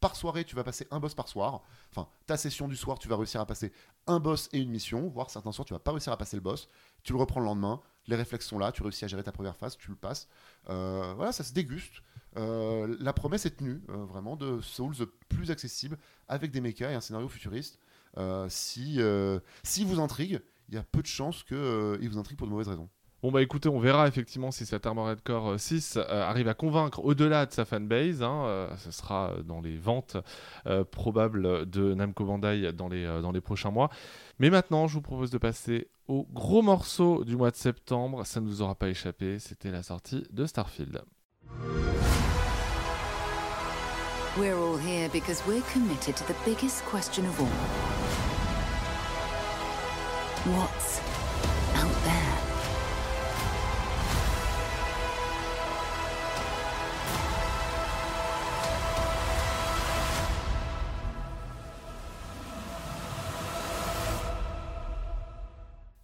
par 0.03 0.17
soirée 0.17 0.43
tu 0.43 0.57
vas 0.57 0.65
passer 0.65 0.85
un 0.91 0.99
boss 0.99 1.13
par 1.13 1.29
soir. 1.29 1.61
Enfin 1.89 2.09
ta 2.25 2.35
session 2.35 2.67
du 2.67 2.75
soir 2.75 2.99
tu 2.99 3.07
vas 3.07 3.15
réussir 3.15 3.39
à 3.39 3.45
passer 3.45 3.71
un 4.05 4.19
boss 4.19 4.49
et 4.51 4.59
une 4.59 4.69
mission 4.69 5.07
voire 5.07 5.29
certains 5.29 5.53
soirs 5.53 5.65
tu 5.65 5.73
vas 5.73 5.79
pas 5.79 5.91
réussir 5.91 6.11
à 6.11 6.17
passer 6.17 6.35
le 6.35 6.41
boss. 6.41 6.67
Tu 7.03 7.13
le 7.13 7.19
reprends 7.19 7.39
le 7.39 7.45
lendemain 7.45 7.81
les 8.07 8.17
réflexes 8.17 8.45
sont 8.45 8.59
là 8.59 8.73
tu 8.73 8.83
réussis 8.83 9.05
à 9.05 9.07
gérer 9.07 9.23
ta 9.23 9.31
première 9.31 9.55
phase 9.55 9.77
tu 9.77 9.89
le 9.89 9.95
passes. 9.95 10.27
Euh, 10.69 11.13
voilà 11.15 11.31
ça 11.31 11.45
se 11.45 11.53
déguste. 11.53 12.03
Euh, 12.35 12.97
la 12.99 13.13
promesse 13.13 13.45
est 13.45 13.55
tenue 13.55 13.81
euh, 13.89 14.03
vraiment 14.03 14.35
de 14.35 14.59
Souls 14.59 15.07
plus 15.29 15.51
accessible 15.51 15.97
avec 16.27 16.51
des 16.51 16.59
mechas 16.59 16.91
et 16.91 16.95
un 16.95 17.01
scénario 17.01 17.29
futuriste. 17.29 17.79
Si, 18.49 18.99
si 19.63 19.85
vous 19.85 20.01
intrigue, 20.01 20.41
il 20.67 20.75
y 20.75 20.77
a 20.77 20.83
peu 20.83 21.01
de 21.01 21.07
chances 21.07 21.43
qu'il 21.43 22.09
vous 22.09 22.17
intrigue 22.17 22.37
pour 22.37 22.47
de 22.47 22.51
mauvaises 22.51 22.67
raisons. 22.67 22.89
Bon 23.23 23.31
bah 23.31 23.41
écoutez, 23.41 23.69
on 23.69 23.79
verra 23.79 24.09
effectivement 24.09 24.51
si 24.51 24.65
cet 24.65 24.85
Armored 24.85 25.21
Core 25.23 25.51
euh, 25.51 25.57
6 25.57 25.95
euh, 25.95 26.29
arrive 26.29 26.49
à 26.49 26.53
convaincre 26.53 26.99
au-delà 27.05 27.45
de 27.45 27.53
sa 27.53 27.63
fanbase. 27.63 28.21
Hein, 28.21 28.43
euh, 28.47 28.75
ce 28.75 28.91
sera 28.91 29.29
euh, 29.29 29.43
dans 29.43 29.61
les 29.61 29.77
ventes 29.77 30.17
euh, 30.67 30.83
probables 30.83 31.65
de 31.69 31.93
Namco 31.93 32.25
Bandai 32.25 32.73
dans 32.73 32.89
les, 32.89 33.05
euh, 33.05 33.21
dans 33.21 33.31
les 33.31 33.39
prochains 33.39 33.71
mois. 33.71 33.89
Mais 34.39 34.49
maintenant, 34.49 34.87
je 34.87 34.95
vous 34.95 35.01
propose 35.01 35.31
de 35.31 35.37
passer 35.37 35.87
au 36.09 36.27
gros 36.33 36.61
morceau 36.61 37.23
du 37.23 37.37
mois 37.37 37.49
de 37.49 37.55
septembre. 37.55 38.25
Ça 38.25 38.41
ne 38.41 38.45
nous 38.45 38.61
aura 38.61 38.75
pas 38.75 38.89
échappé, 38.89 39.39
c'était 39.39 39.71
la 39.71 39.83
sortie 39.83 40.25
de 40.29 40.45
Starfield. 40.45 41.01
Committed 45.71 46.15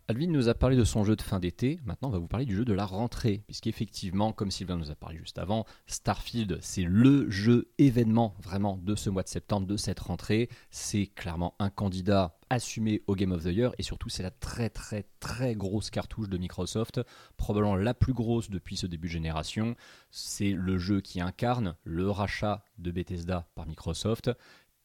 Alvin 0.09 0.25
nous 0.25 0.49
a 0.49 0.55
parlé 0.55 0.75
de 0.75 0.83
son 0.83 1.03
jeu 1.03 1.15
de 1.15 1.21
fin 1.21 1.39
d'été, 1.39 1.79
maintenant 1.85 2.07
on 2.07 2.11
va 2.11 2.17
vous 2.17 2.27
parler 2.27 2.47
du 2.47 2.55
jeu 2.55 2.65
de 2.65 2.73
la 2.73 2.87
rentrée, 2.87 3.43
puisqu'effectivement, 3.45 4.33
comme 4.33 4.49
Sylvain 4.49 4.75
nous 4.75 4.89
a 4.89 4.95
parlé 4.95 5.19
juste 5.19 5.37
avant, 5.37 5.65
Starfield, 5.85 6.57
c'est 6.61 6.81
le 6.81 7.29
jeu 7.29 7.69
événement 7.77 8.33
vraiment 8.41 8.77
de 8.77 8.95
ce 8.95 9.11
mois 9.11 9.21
de 9.21 9.27
septembre, 9.27 9.67
de 9.67 9.77
cette 9.77 9.99
rentrée. 9.99 10.49
C'est 10.71 11.05
clairement 11.05 11.53
un 11.59 11.69
candidat 11.69 12.39
assumé 12.49 13.03
au 13.05 13.13
Game 13.13 13.31
of 13.31 13.43
the 13.43 13.53
Year, 13.53 13.71
et 13.77 13.83
surtout 13.83 14.09
c'est 14.09 14.23
la 14.23 14.31
très 14.31 14.71
très 14.71 15.05
très 15.19 15.53
grosse 15.53 15.91
cartouche 15.91 16.27
de 16.27 16.39
Microsoft, 16.39 17.01
probablement 17.37 17.75
la 17.75 17.93
plus 17.93 18.13
grosse 18.13 18.49
depuis 18.49 18.77
ce 18.77 18.87
début 18.87 19.09
de 19.09 19.13
génération. 19.13 19.75
C'est 20.09 20.53
le 20.53 20.79
jeu 20.79 21.01
qui 21.01 21.21
incarne 21.21 21.75
le 21.83 22.09
rachat 22.09 22.63
de 22.79 22.89
Bethesda 22.89 23.47
par 23.53 23.67
Microsoft, 23.67 24.31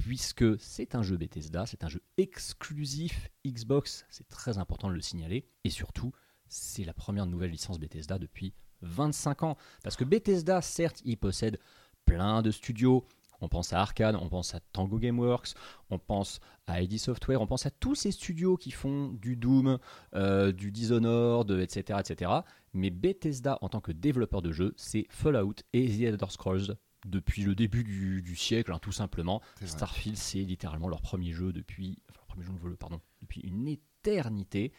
puisque 0.05 0.61
c'est 0.61 0.95
un 0.95 1.03
jeu 1.03 1.17
Bethesda, 1.17 1.65
c'est 1.65 1.83
un 1.83 1.89
jeu 1.89 2.03
exclusif 2.19 3.31
Xbox, 3.47 4.05
c'est 4.11 4.29
très 4.29 4.59
important 4.59 4.91
de 4.91 4.95
le 4.95 5.01
signaler, 5.01 5.47
et 5.65 5.71
surtout, 5.71 6.13
c'est 6.47 6.85
la 6.85 6.93
première 6.93 7.25
nouvelle 7.25 7.51
licence 7.51 7.79
Bethesda 7.81 8.19
depuis 8.19 8.53
25 8.83 9.45
ans. 9.45 9.57
Parce 9.83 9.97
que 9.97 10.05
Bethesda, 10.05 10.61
certes, 10.61 11.01
il 11.07 11.17
possède 11.17 11.59
plein 12.05 12.43
de 12.43 12.51
studios, 12.51 13.07
on 13.41 13.49
pense 13.49 13.73
à 13.73 13.81
Arkane, 13.81 14.15
on 14.17 14.29
pense 14.29 14.55
à 14.55 14.61
Tango 14.61 14.99
Gameworks, 14.99 15.55
on 15.89 15.99
pense 15.99 16.41
à 16.67 16.83
ID 16.83 16.99
Software, 16.99 17.41
on 17.41 17.47
pense 17.47 17.65
à 17.65 17.71
tous 17.71 17.95
ces 17.95 18.13
studios 18.13 18.59
qui 18.59 18.73
font 18.73 19.09
du 19.09 19.37
Doom, 19.37 19.79
euh, 20.15 20.53
du 20.53 20.71
Dishonored, 20.71 21.51
etc., 21.51 21.99
etc. 22.01 22.31
Mais 22.75 22.91
Bethesda, 22.91 23.57
en 23.63 23.71
tant 23.71 23.81
que 23.81 23.93
développeur 23.93 24.43
de 24.43 24.53
jeux, 24.53 24.75
c'est 24.77 25.07
Fallout 25.09 25.55
et 25.73 25.89
The 25.89 26.03
Elder 26.03 26.27
Scrolls 26.29 26.77
depuis 27.05 27.43
le 27.43 27.55
début 27.55 27.85
du, 27.85 28.23
du 28.23 28.37
siècle, 28.37 28.73
hein, 28.73 28.79
tout 28.81 28.93
simplement. 28.93 29.41
Starfield, 29.65 30.17
c'est 30.17 30.41
littéralement 30.41 30.89
leur 30.89 31.03
premier 31.03 31.33
jeu 31.33 31.53
depuis, 31.53 31.99
enfin, 32.11 32.21
leur 32.21 32.27
premier 32.27 32.45
jeu 32.45 32.53
nouveau, 32.53 32.71
pardon, 32.77 33.01
depuis 33.21 33.41
une 33.41 33.69
éternité. 33.69 34.73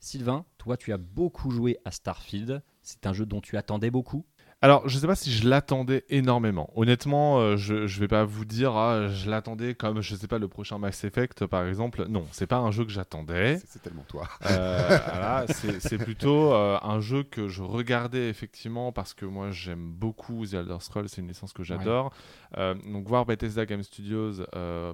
Sylvain, 0.00 0.46
toi, 0.58 0.76
tu 0.76 0.92
as 0.92 0.98
beaucoup 0.98 1.50
joué 1.50 1.78
à 1.84 1.90
Starfield. 1.90 2.62
C'est 2.82 3.06
un 3.06 3.12
jeu 3.12 3.26
dont 3.26 3.40
tu 3.40 3.56
attendais 3.56 3.90
beaucoup. 3.90 4.26
Alors, 4.60 4.88
je 4.88 4.98
sais 4.98 5.06
pas 5.06 5.14
si 5.14 5.30
je 5.30 5.48
l'attendais 5.48 6.04
énormément. 6.08 6.68
Honnêtement, 6.74 7.38
euh, 7.38 7.56
je, 7.56 7.86
je 7.86 8.00
vais 8.00 8.08
pas 8.08 8.24
vous 8.24 8.44
dire, 8.44 8.74
ah, 8.74 9.06
je 9.06 9.30
l'attendais 9.30 9.76
comme, 9.76 10.00
je 10.00 10.16
sais 10.16 10.26
pas, 10.26 10.38
le 10.38 10.48
prochain 10.48 10.78
Mass 10.78 11.04
Effect, 11.04 11.46
par 11.46 11.64
exemple. 11.64 12.06
Non, 12.08 12.26
c'est 12.32 12.48
pas 12.48 12.56
un 12.56 12.72
jeu 12.72 12.84
que 12.84 12.90
j'attendais. 12.90 13.58
C'est- 13.64 13.78
tellement 13.78 14.04
toi. 14.08 14.28
Euh, 14.46 14.98
voilà, 15.12 15.46
c'est 15.78 15.98
plutôt 15.98 16.52
euh, 16.52 16.76
un 16.82 16.98
jeu 16.98 17.22
que 17.22 17.46
je 17.46 17.62
regardais 17.62 18.28
effectivement 18.28 18.90
parce 18.90 19.14
que 19.14 19.24
moi 19.24 19.52
j'aime 19.52 19.92
beaucoup 19.92 20.44
The 20.44 20.54
Elder 20.54 20.78
Scrolls, 20.80 21.08
c'est 21.08 21.20
une 21.20 21.28
licence 21.28 21.52
que 21.52 21.62
j'adore. 21.62 22.12
Donc 22.56 23.06
voir 23.06 23.26
Bethesda 23.26 23.64
Game 23.64 23.84
Studios 23.84 24.42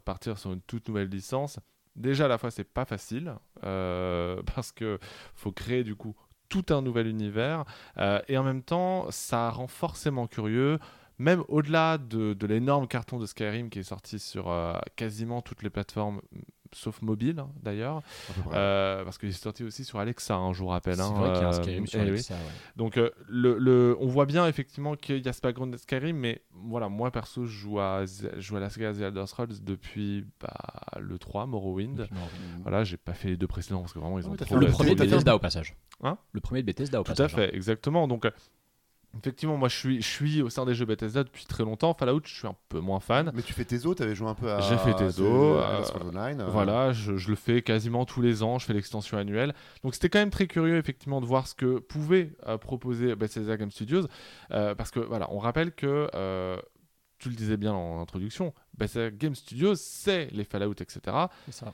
partir 0.04 0.36
sur 0.38 0.52
une 0.52 0.60
toute 0.60 0.86
nouvelle 0.88 1.08
licence, 1.08 1.58
déjà 1.96 2.26
à 2.26 2.28
la 2.28 2.36
fois 2.38 2.50
c'est 2.50 2.64
pas 2.64 2.84
facile 2.84 3.34
euh, 3.64 4.42
parce 4.54 4.72
que 4.72 4.98
faut 5.34 5.52
créer 5.52 5.84
du 5.84 5.94
coup 5.94 6.14
tout 6.48 6.66
un 6.70 6.82
nouvel 6.82 7.06
univers 7.06 7.64
euh, 7.98 8.20
et 8.28 8.38
en 8.38 8.42
même 8.42 8.62
temps 8.62 9.06
ça 9.10 9.50
rend 9.50 9.66
forcément 9.66 10.26
curieux 10.26 10.78
même 11.18 11.44
au-delà 11.48 11.98
de, 11.98 12.36
l'énorme 12.46 12.88
carton 12.88 13.18
de 13.18 13.26
Skyrim 13.26 13.70
qui 13.70 13.78
est 13.78 13.84
sorti 13.84 14.18
sur 14.18 14.50
euh, 14.50 14.74
quasiment 14.96 15.42
toutes 15.42 15.62
les 15.62 15.70
plateformes, 15.70 16.20
sauf 16.74 17.00
mobile 17.02 17.38
hein, 17.40 17.48
d'ailleurs, 17.62 18.02
euh, 18.52 19.04
parce 19.04 19.18
qu'il 19.18 19.28
est 19.28 19.32
sorti 19.32 19.64
aussi 19.64 19.84
sur 19.84 19.98
Alexa, 19.98 20.34
hein, 20.34 20.52
je 20.52 20.58
vous 20.60 20.66
rappelle. 20.68 20.96
C'est 20.96 21.00
hein, 21.02 21.12
vrai 21.12 21.32
qu'il 21.32 21.42
y 21.42 21.44
a 21.44 21.48
un 21.48 21.52
Skyrim 21.62 21.86
sur 21.86 22.00
oui. 22.00 22.08
Alexa, 22.08 22.34
ouais. 22.34 22.40
Donc 22.76 22.96
euh, 22.96 23.10
le, 23.28 23.56
le- 23.58 23.96
on 24.00 24.06
voit 24.06 24.26
bien 24.26 24.46
effectivement 24.46 24.96
qu'il 24.96 25.24
y 25.24 25.28
a 25.28 25.32
ce 25.32 25.40
background 25.40 25.72
de 25.72 25.76
Skyrim, 25.78 26.16
mais 26.16 26.42
voilà, 26.52 26.88
moi 26.88 27.10
perso, 27.10 27.44
je 27.46 27.50
joue 27.56 27.80
à, 27.80 28.04
je 28.06 28.40
joue 28.40 28.56
à 28.56 28.60
la 28.60 28.70
saga 28.70 28.92
The 28.92 29.00
Elder 29.00 29.24
Scrolls 29.26 29.62
depuis 29.62 30.26
bah, 30.40 30.52
le 31.00 31.18
3, 31.18 31.46
Morrowind. 31.46 31.96
Depuis 31.96 32.14
Morrowind. 32.14 32.62
Voilà, 32.62 32.84
j'ai 32.84 32.96
pas 32.96 33.14
fait 33.14 33.28
les 33.28 33.36
deux 33.36 33.46
précédents 33.46 33.80
parce 33.80 33.92
que 33.92 33.98
vraiment 33.98 34.18
ils 34.18 34.24
Ah 34.26 34.30
ont 34.30 34.36
t'as 34.36 34.44
trop 34.44 34.54
fait 34.56 34.60
Le 34.60 34.66
Ouais, 34.66 34.72
premier 34.72 34.94
de 34.94 34.98
fait 35.00 35.06
Bethesda 35.06 35.34
au 35.34 35.38
passage. 35.38 35.76
Hein? 36.02 36.18
Le 36.32 36.40
premier 36.40 36.62
de 36.62 36.66
Bethesda 36.66 37.00
au 37.00 37.04
Tout 37.04 37.12
à 37.12 37.14
passage. 37.14 37.32
hein. 37.32 37.36
fait, 37.36 37.54
exactement. 37.54 38.08
Donc, 38.08 38.24
euh, 38.26 38.30
effectivement, 39.18 39.56
moi, 39.56 39.68
je 39.68 39.76
suis, 39.76 40.02
je 40.02 40.06
suis 40.08 40.42
au 40.42 40.50
sein 40.50 40.64
des 40.64 40.74
jeux 40.74 40.84
Bethesda 40.86 41.24
depuis 41.24 41.44
très 41.46 41.64
longtemps. 41.64 41.94
Fallout, 41.94 42.20
je 42.24 42.34
suis 42.34 42.46
un 42.46 42.56
peu 42.68 42.80
moins 42.80 43.00
fan. 43.00 43.30
Mais 43.34 43.42
tu 43.42 43.52
fais 43.52 43.64
tes 43.64 43.86
os, 43.86 43.96
t'avais 43.96 44.14
joué 44.14 44.28
un 44.28 44.34
peu 44.34 44.52
à. 44.52 44.60
J'ai 44.60 44.76
fait 44.78 44.94
tes 44.94 45.04
euh, 45.04 45.82
Online. 46.02 46.40
euh, 46.40 46.46
Voilà, 46.48 46.92
je, 46.92 47.16
je 47.16 47.30
le 47.30 47.36
fais 47.36 47.62
quasiment 47.62 48.04
tous 48.04 48.20
les 48.22 48.42
ans. 48.42 48.58
Je 48.58 48.66
fais 48.66 48.72
l'extension 48.72 49.16
annuelle. 49.18 49.54
Donc, 49.82 49.94
c'était 49.94 50.08
quand 50.08 50.18
même 50.18 50.30
très 50.30 50.46
curieux, 50.46 50.76
effectivement, 50.76 51.20
de 51.20 51.26
voir 51.26 51.46
ce 51.46 51.54
que 51.54 51.78
pouvait 51.78 52.32
euh, 52.46 52.58
proposer 52.58 53.14
Bethesda 53.16 53.56
Game 53.56 53.70
Studios. 53.70 54.06
Euh, 54.50 54.74
parce 54.74 54.90
que, 54.90 55.00
voilà, 55.00 55.26
on 55.30 55.38
rappelle 55.38 55.72
que. 55.72 56.08
euh, 56.14 56.56
tu 57.18 57.30
le 57.30 57.36
disais 57.36 57.56
bien 57.56 57.72
en 57.72 58.00
introduction, 58.02 58.52
Bethesda 58.76 59.10
Game 59.10 59.34
Studios, 59.34 59.76
c'est 59.76 60.26
les 60.32 60.44
Fallout, 60.44 60.72
etc. 60.72 61.00
C'est 61.46 61.52
ça. 61.54 61.72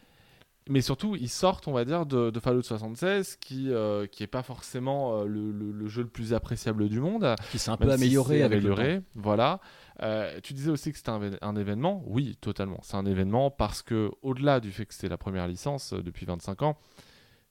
Mais 0.69 0.83
surtout, 0.83 1.17
ils 1.17 1.29
sortent, 1.31 1.67
on 1.69 1.73
va 1.73 1.85
dire, 1.85 2.07
de, 2.07 2.31
de 2.31 2.39
Fallout 2.41 2.63
76, 2.63 3.37
qui 3.37 3.73
euh, 3.73 4.07
qui 4.07 4.23
est 4.23 4.29
pas 4.29 4.43
forcément 4.43 5.19
euh, 5.21 5.25
le, 5.25 5.51
le- 5.51 5.73
le 5.73 5.89
jeu 5.89 6.03
le 6.03 6.09
plus 6.09 6.33
appréciable 6.35 6.89
du 6.89 7.01
monde. 7.01 7.35
Qui 7.51 7.59
s'est 7.59 7.71
un 7.71 7.77
peu 7.77 7.89
si 7.89 7.95
amélioré 7.95 8.39
c'est 8.39 8.43
avec 8.45 8.63
le 8.63 8.69
temps. 8.71 8.77
amélioré, 8.77 9.03
voilà. 9.15 9.61
Euh, 10.03 10.39
tu 10.43 10.53
disais 10.53 10.71
aussi 10.71 10.93
que 10.93 10.99
c'était 10.99 11.11
un, 11.11 11.19
vé- 11.19 11.39
un 11.41 11.57
événement. 11.57 12.03
Oui, 12.07 12.37
totalement. 12.41 12.79
C'est 12.83 12.97
un 12.97 13.07
événement 13.07 13.51
parce 13.51 13.83
que, 13.83 14.11
au-delà 14.23 14.61
du 14.61 14.71
fait 14.71 14.87
que 14.87 14.95
c'était 14.95 15.09
la 15.09 15.19
première 15.19 15.49
licence 15.49 15.93
euh, 15.95 16.03
depuis 16.03 16.25
25 16.27 16.63
ans, 16.63 16.77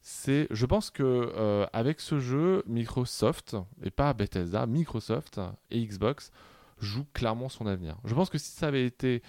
c'est, 0.02 0.48
je 0.52 0.66
pense 0.66 0.90
que 0.92 1.04
euh, 1.04 1.66
avec 1.74 2.00
ce 2.00 2.20
jeu, 2.20 2.64
Microsoft 2.68 3.58
et 3.84 3.92
pas 3.92 4.14
Bethesda, 4.14 4.66
Microsoft 4.66 5.42
et 5.72 5.84
Xbox 5.86 6.32
jouent 6.80 7.08
clairement 7.14 7.50
son 7.50 7.66
avenir. 7.68 7.98
Je 8.06 8.16
pense 8.16 8.30
que 8.30 8.38
si 8.38 8.52
ça 8.52 8.68
avait 8.68 8.86
été 8.86 9.22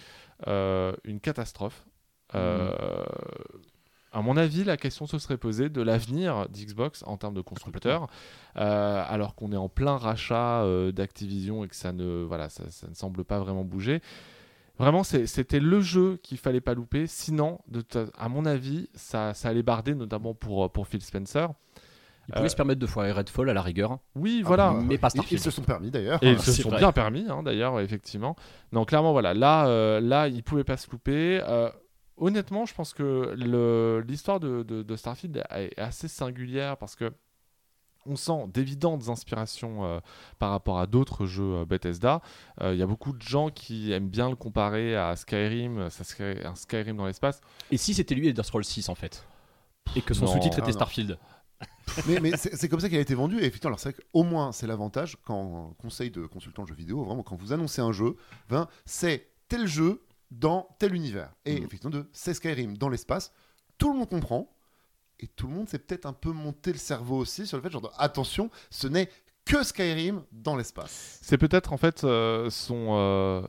une 0.47 1.19
catastrophe, 1.21 1.85
euh, 2.35 2.71
à 4.11 4.21
mon 4.21 4.35
avis, 4.37 4.63
la 4.63 4.77
question 4.77 5.05
se 5.07 5.17
serait 5.19 5.37
posée 5.37 5.69
de 5.69 5.81
l'avenir 5.81 6.47
d'Xbox 6.49 7.03
en 7.07 7.17
termes 7.17 7.33
de 7.33 7.41
constructeur, 7.41 8.07
euh, 8.57 9.03
alors 9.07 9.35
qu'on 9.35 9.51
est 9.53 9.57
en 9.57 9.69
plein 9.69 9.97
rachat 9.97 10.63
euh, 10.63 10.91
d'Activision 10.91 11.63
et 11.63 11.67
que 11.67 11.75
ça 11.75 11.91
ne, 11.93 12.23
voilà, 12.23 12.49
ça, 12.49 12.63
ça 12.69 12.87
ne 12.87 12.93
semble 12.93 13.23
pas 13.23 13.39
vraiment 13.39 13.63
bouger. 13.63 14.01
Vraiment, 14.79 15.03
c'était 15.03 15.59
le 15.59 15.79
jeu 15.81 16.17
qu'il 16.23 16.37
fallait 16.39 16.61
pas 16.61 16.73
louper. 16.73 17.05
Sinon, 17.05 17.59
de 17.67 17.81
ta- 17.81 18.05
à 18.17 18.29
mon 18.29 18.45
avis, 18.45 18.89
ça, 18.95 19.33
ça 19.35 19.49
allait 19.49 19.61
barder, 19.63 19.93
notamment 19.93 20.33
pour, 20.33 20.65
euh, 20.65 20.69
pour 20.69 20.87
Phil 20.87 21.01
Spencer. 21.01 21.49
Ils 22.27 22.33
pouvaient 22.33 22.45
Euh, 22.45 22.49
se 22.49 22.55
permettre 22.55 22.79
de 22.79 22.85
foirer 22.87 23.11
Redfall 23.11 23.49
à 23.49 23.53
la 23.53 23.61
rigueur. 23.61 23.99
Oui, 24.15 24.41
ah, 24.43 24.47
voilà. 24.47 24.71
bah, 24.71 24.79
mais 24.83 24.97
pas 24.97 25.07
ils- 25.09 25.17
Ils, 25.17 25.21
Starfield. 25.21 25.43
se 25.43 25.51
sont 25.51 25.61
permis 25.63 25.91
d'ailleurs. 25.91 26.19
Et 26.23 26.31
ils 26.31 26.37
Ah, 26.39 26.41
se 26.41 26.51
sont 26.53 26.69
vrai. 26.69 26.79
bien 26.79 26.91
permis, 26.91 27.25
hein, 27.29 27.43
d'ailleurs, 27.43 27.79
effectivement. 27.79 28.35
Donc, 28.71 28.89
clairement, 28.89 29.11
voilà, 29.11 29.33
là, 29.33 29.67
euh, 29.67 29.99
là 29.99 30.27
ils 30.27 30.41
pouvaient 30.43 30.63
pas 30.63 30.77
se 30.77 30.89
louper. 30.89 31.41
Euh, 31.47 31.69
honnêtement, 32.21 32.65
je 32.65 32.73
pense 32.73 32.93
que 32.93 33.33
l'histoire 34.07 34.39
de, 34.39 34.63
de- 34.63 34.83
de 34.83 34.95
Starfield 34.95 35.43
est 35.55 35.77
assez 35.77 36.07
singulière 36.07 36.77
parce 36.77 36.95
que 36.95 37.11
on 38.07 38.15
sent 38.15 38.47
d'évidentes 38.47 39.09
inspirations 39.09 39.85
euh, 39.85 39.99
par 40.39 40.49
rapport 40.49 40.79
à 40.79 40.87
d'autres 40.87 41.27
jeux 41.27 41.57
euh, 41.57 41.65
Bethesda. 41.65 42.21
Euh, 42.61 42.73
Il 42.73 42.79
y 42.79 42.81
a 42.81 42.87
beaucoup 42.87 43.13
de 43.13 43.21
gens 43.21 43.49
qui 43.49 43.91
aiment 43.91 44.09
bien 44.09 44.27
le 44.29 44.35
comparer 44.35 44.95
à 44.95 45.15
Skyrim, 45.15 45.87
ça 45.91 46.03
serait 46.03 46.43
un 46.43 46.55
Skyrim 46.55 46.97
dans 46.97 47.05
l'espace. 47.05 47.41
Et 47.69 47.77
si 47.77 47.93
c'était 47.93 48.15
lui 48.15 48.27
Elder 48.27 48.41
Scrolls 48.41 48.63
6 48.65 48.89
en 48.89 48.95
fait? 48.95 49.23
Et 49.95 50.01
que 50.01 50.13
son 50.15 50.25
sous-titre 50.25 50.55
Ah, 50.57 50.61
était 50.61 50.71
non. 50.71 50.77
Starfield 50.77 51.19
mais 52.07 52.19
mais 52.19 52.31
c'est 52.37 52.67
comme 52.69 52.79
ça 52.79 52.89
qu'il 52.89 52.97
a 52.97 53.01
été 53.01 53.13
vendu. 53.13 53.35
Et 53.37 53.41
effectivement, 53.45 53.67
alors 53.69 53.79
c'est 53.79 53.89
vrai 53.93 54.01
qu'au 54.11 54.23
moins, 54.23 54.51
c'est 54.51 54.65
l'avantage 54.65 55.17
quand 55.23 55.75
conseil 55.79 56.09
de 56.09 56.25
consultant 56.25 56.63
de 56.63 56.69
jeux 56.69 56.73
vidéo, 56.73 57.03
vraiment, 57.03 57.21
quand 57.21 57.35
vous 57.35 57.53
annoncez 57.53 57.81
un 57.81 57.91
jeu, 57.91 58.15
ben, 58.49 58.67
c'est 58.85 59.27
tel 59.47 59.67
jeu 59.67 60.01
dans 60.31 60.75
tel 60.79 60.95
univers. 60.95 61.31
Et 61.45 61.59
Mm. 61.59 61.63
effectivement, 61.65 61.91
de 61.97 62.09
c'est 62.13 62.33
Skyrim 62.33 62.77
dans 62.77 62.89
l'espace, 62.89 63.31
tout 63.77 63.91
le 63.91 63.99
monde 63.99 64.09
comprend. 64.09 64.49
Et 65.19 65.27
tout 65.27 65.45
le 65.47 65.53
monde 65.53 65.69
s'est 65.69 65.77
peut-être 65.77 66.07
un 66.07 66.13
peu 66.13 66.31
monté 66.31 66.71
le 66.71 66.79
cerveau 66.79 67.17
aussi 67.17 67.45
sur 67.45 67.57
le 67.57 67.61
fait, 67.63 67.69
genre, 67.69 67.81
de, 67.81 67.89
attention, 67.99 68.49
ce 68.71 68.87
n'est 68.87 69.07
que 69.45 69.61
Skyrim 69.63 70.23
dans 70.31 70.55
l'espace. 70.55 71.19
C'est 71.21 71.37
peut-être 71.37 71.73
en 71.73 71.77
fait 71.77 72.03
euh, 72.03 72.49
son. 72.49 72.87
euh, 72.97 73.41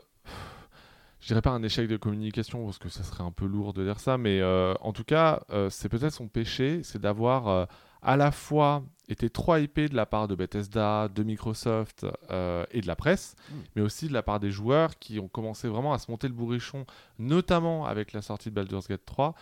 Je 1.20 1.28
dirais 1.28 1.40
pas 1.40 1.50
un 1.50 1.62
échec 1.62 1.88
de 1.88 1.96
communication 1.96 2.64
parce 2.66 2.78
que 2.78 2.88
ça 2.88 3.04
serait 3.04 3.22
un 3.24 3.30
peu 3.30 3.46
lourd 3.46 3.72
de 3.72 3.84
dire 3.84 4.00
ça, 4.00 4.18
mais 4.18 4.40
euh, 4.40 4.74
en 4.80 4.92
tout 4.92 5.04
cas, 5.04 5.40
euh, 5.50 5.70
c'est 5.70 5.88
peut-être 5.88 6.12
son 6.12 6.28
péché, 6.28 6.82
c'est 6.82 7.00
d'avoir 7.00 7.68
à 8.02 8.16
la 8.16 8.32
fois 8.32 8.82
été 9.08 9.28
trop 9.30 9.56
hypé 9.56 9.88
de 9.88 9.96
la 9.96 10.06
part 10.06 10.28
de 10.28 10.34
Bethesda, 10.34 11.08
de 11.08 11.22
Microsoft 11.22 12.06
euh, 12.30 12.64
et 12.70 12.80
de 12.80 12.86
la 12.86 12.96
presse, 12.96 13.34
Mm. 13.50 13.54
mais 13.76 13.82
aussi 13.82 14.06
de 14.08 14.12
la 14.12 14.22
part 14.22 14.40
des 14.40 14.50
joueurs 14.50 14.98
qui 14.98 15.18
ont 15.18 15.28
commencé 15.28 15.68
vraiment 15.68 15.92
à 15.92 15.98
se 15.98 16.10
monter 16.10 16.28
le 16.28 16.34
bourrichon, 16.34 16.86
notamment 17.18 17.84
avec 17.86 18.12
la 18.12 18.22
sortie 18.22 18.50
de 18.50 18.54
Baldur's 18.54 18.88
Gate 18.88 19.04
3. 19.04 19.34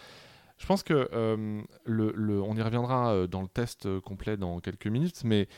Je 0.58 0.66
pense 0.66 0.82
que 0.82 1.08
euh, 1.12 1.62
le, 1.84 2.12
le- 2.14 2.42
on 2.42 2.54
y 2.56 2.62
reviendra 2.62 3.12
euh, 3.12 3.26
dans 3.26 3.42
le 3.42 3.48
test 3.48 4.00
complet 4.00 4.36
dans 4.36 4.60
quelques 4.60 4.86
minutes, 4.88 5.22
mais 5.24 5.48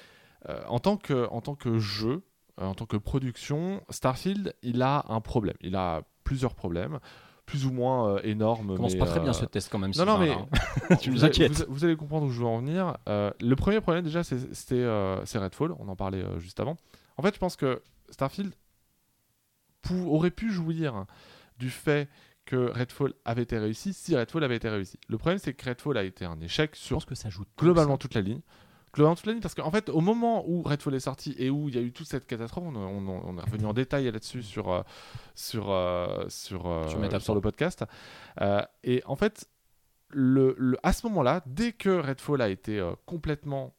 euh, 0.48 0.62
en, 0.68 0.78
tant 0.78 0.96
que, 0.96 1.28
en 1.30 1.40
tant 1.40 1.54
que 1.54 1.78
jeu, 1.78 2.22
en 2.60 2.74
tant 2.74 2.86
que 2.86 2.96
production, 2.96 3.82
Starfield, 3.88 4.54
il 4.62 4.82
a 4.82 5.04
un 5.08 5.20
problème. 5.20 5.56
Il 5.60 5.74
a 5.76 6.02
plusieurs 6.24 6.54
problèmes, 6.54 6.98
plus 7.46 7.66
ou 7.66 7.72
moins 7.72 8.14
euh, 8.16 8.20
énormes. 8.22 8.76
Commence 8.76 8.92
mais, 8.92 8.98
pas 8.98 9.06
très 9.06 9.20
bien 9.20 9.30
euh, 9.30 9.34
ce 9.34 9.44
test 9.44 9.68
quand 9.70 9.78
même. 9.78 9.92
non, 9.96 10.04
non, 10.04 10.18
mais 10.18 10.30
hein. 10.30 10.96
Tu 11.00 11.10
nous 11.10 11.24
inquiètes. 11.24 11.66
Vous, 11.66 11.74
vous 11.74 11.84
allez 11.84 11.96
comprendre 11.96 12.26
où 12.26 12.30
je 12.30 12.40
veux 12.40 12.46
en 12.46 12.58
venir. 12.58 12.96
Euh, 13.08 13.30
le 13.40 13.56
premier 13.56 13.80
problème, 13.80 14.04
déjà, 14.04 14.22
c'est- 14.22 14.52
c'était 14.54 14.84
Redfall. 15.38 15.72
On 15.78 15.88
en 15.88 15.96
parlait 15.96 16.24
juste 16.38 16.60
avant. 16.60 16.76
En 17.16 17.22
fait, 17.22 17.34
je 17.34 17.38
pense 17.38 17.56
que 17.56 17.82
Starfield 18.10 18.52
aurait 20.06 20.30
pu 20.30 20.50
jouir 20.50 21.06
du 21.58 21.68
fait 21.70 22.08
que 22.44 22.70
Redfall 22.70 23.12
avait 23.24 23.42
été 23.42 23.58
réussi 23.58 23.92
si 23.92 24.16
Redfall 24.16 24.44
avait 24.44 24.56
été 24.56 24.68
réussi. 24.68 24.98
Le 25.08 25.18
problème, 25.18 25.38
c'est 25.38 25.54
que 25.54 25.68
Redfall 25.68 25.96
a 25.96 26.04
été 26.04 26.24
un 26.24 26.40
échec 26.40 26.72
Je 26.74 26.80
sur 26.80 26.96
pense 26.96 27.04
que 27.04 27.14
ça 27.14 27.30
joue 27.30 27.44
globalement 27.58 27.98
toute 27.98 28.14
la 28.14 28.20
ligne. 28.20 28.40
Globalement 28.94 29.14
toute 29.16 29.26
la 29.26 29.32
ligne, 29.32 29.40
parce 29.40 29.54
qu'en 29.54 29.70
fait, 29.70 29.88
au 29.88 30.00
moment 30.02 30.44
où 30.46 30.62
Redfall 30.62 30.94
est 30.94 31.00
sorti 31.00 31.34
et 31.38 31.48
où 31.48 31.68
il 31.70 31.74
y 31.74 31.78
a 31.78 31.80
eu 31.80 31.92
toute 31.92 32.06
cette 32.06 32.26
catastrophe, 32.26 32.64
on, 32.66 32.76
on- 32.76 33.22
on 33.24 33.38
est 33.38 33.40
revenu 33.40 33.64
en 33.64 33.72
détail 33.72 34.04
là-dessus 34.10 34.42
sur, 34.42 34.70
euh, 34.70 34.82
sur, 35.34 35.70
euh, 35.70 36.24
sur, 36.28 36.66
euh, 36.66 36.86
Sur 37.20 37.34
le 37.34 37.40
podcast. 37.40 37.84
Euh, 38.42 38.60
et 38.84 39.02
en 39.06 39.16
fait, 39.16 39.48
le, 40.10 40.54
le- 40.58 40.76
à 40.82 40.92
ce 40.92 41.06
moment-là, 41.06 41.42
dès 41.46 41.72
que 41.72 41.88
Redfall 41.88 42.42
a 42.42 42.50
été 42.50 42.78
euh, 42.78 42.92
complètement 43.06 43.74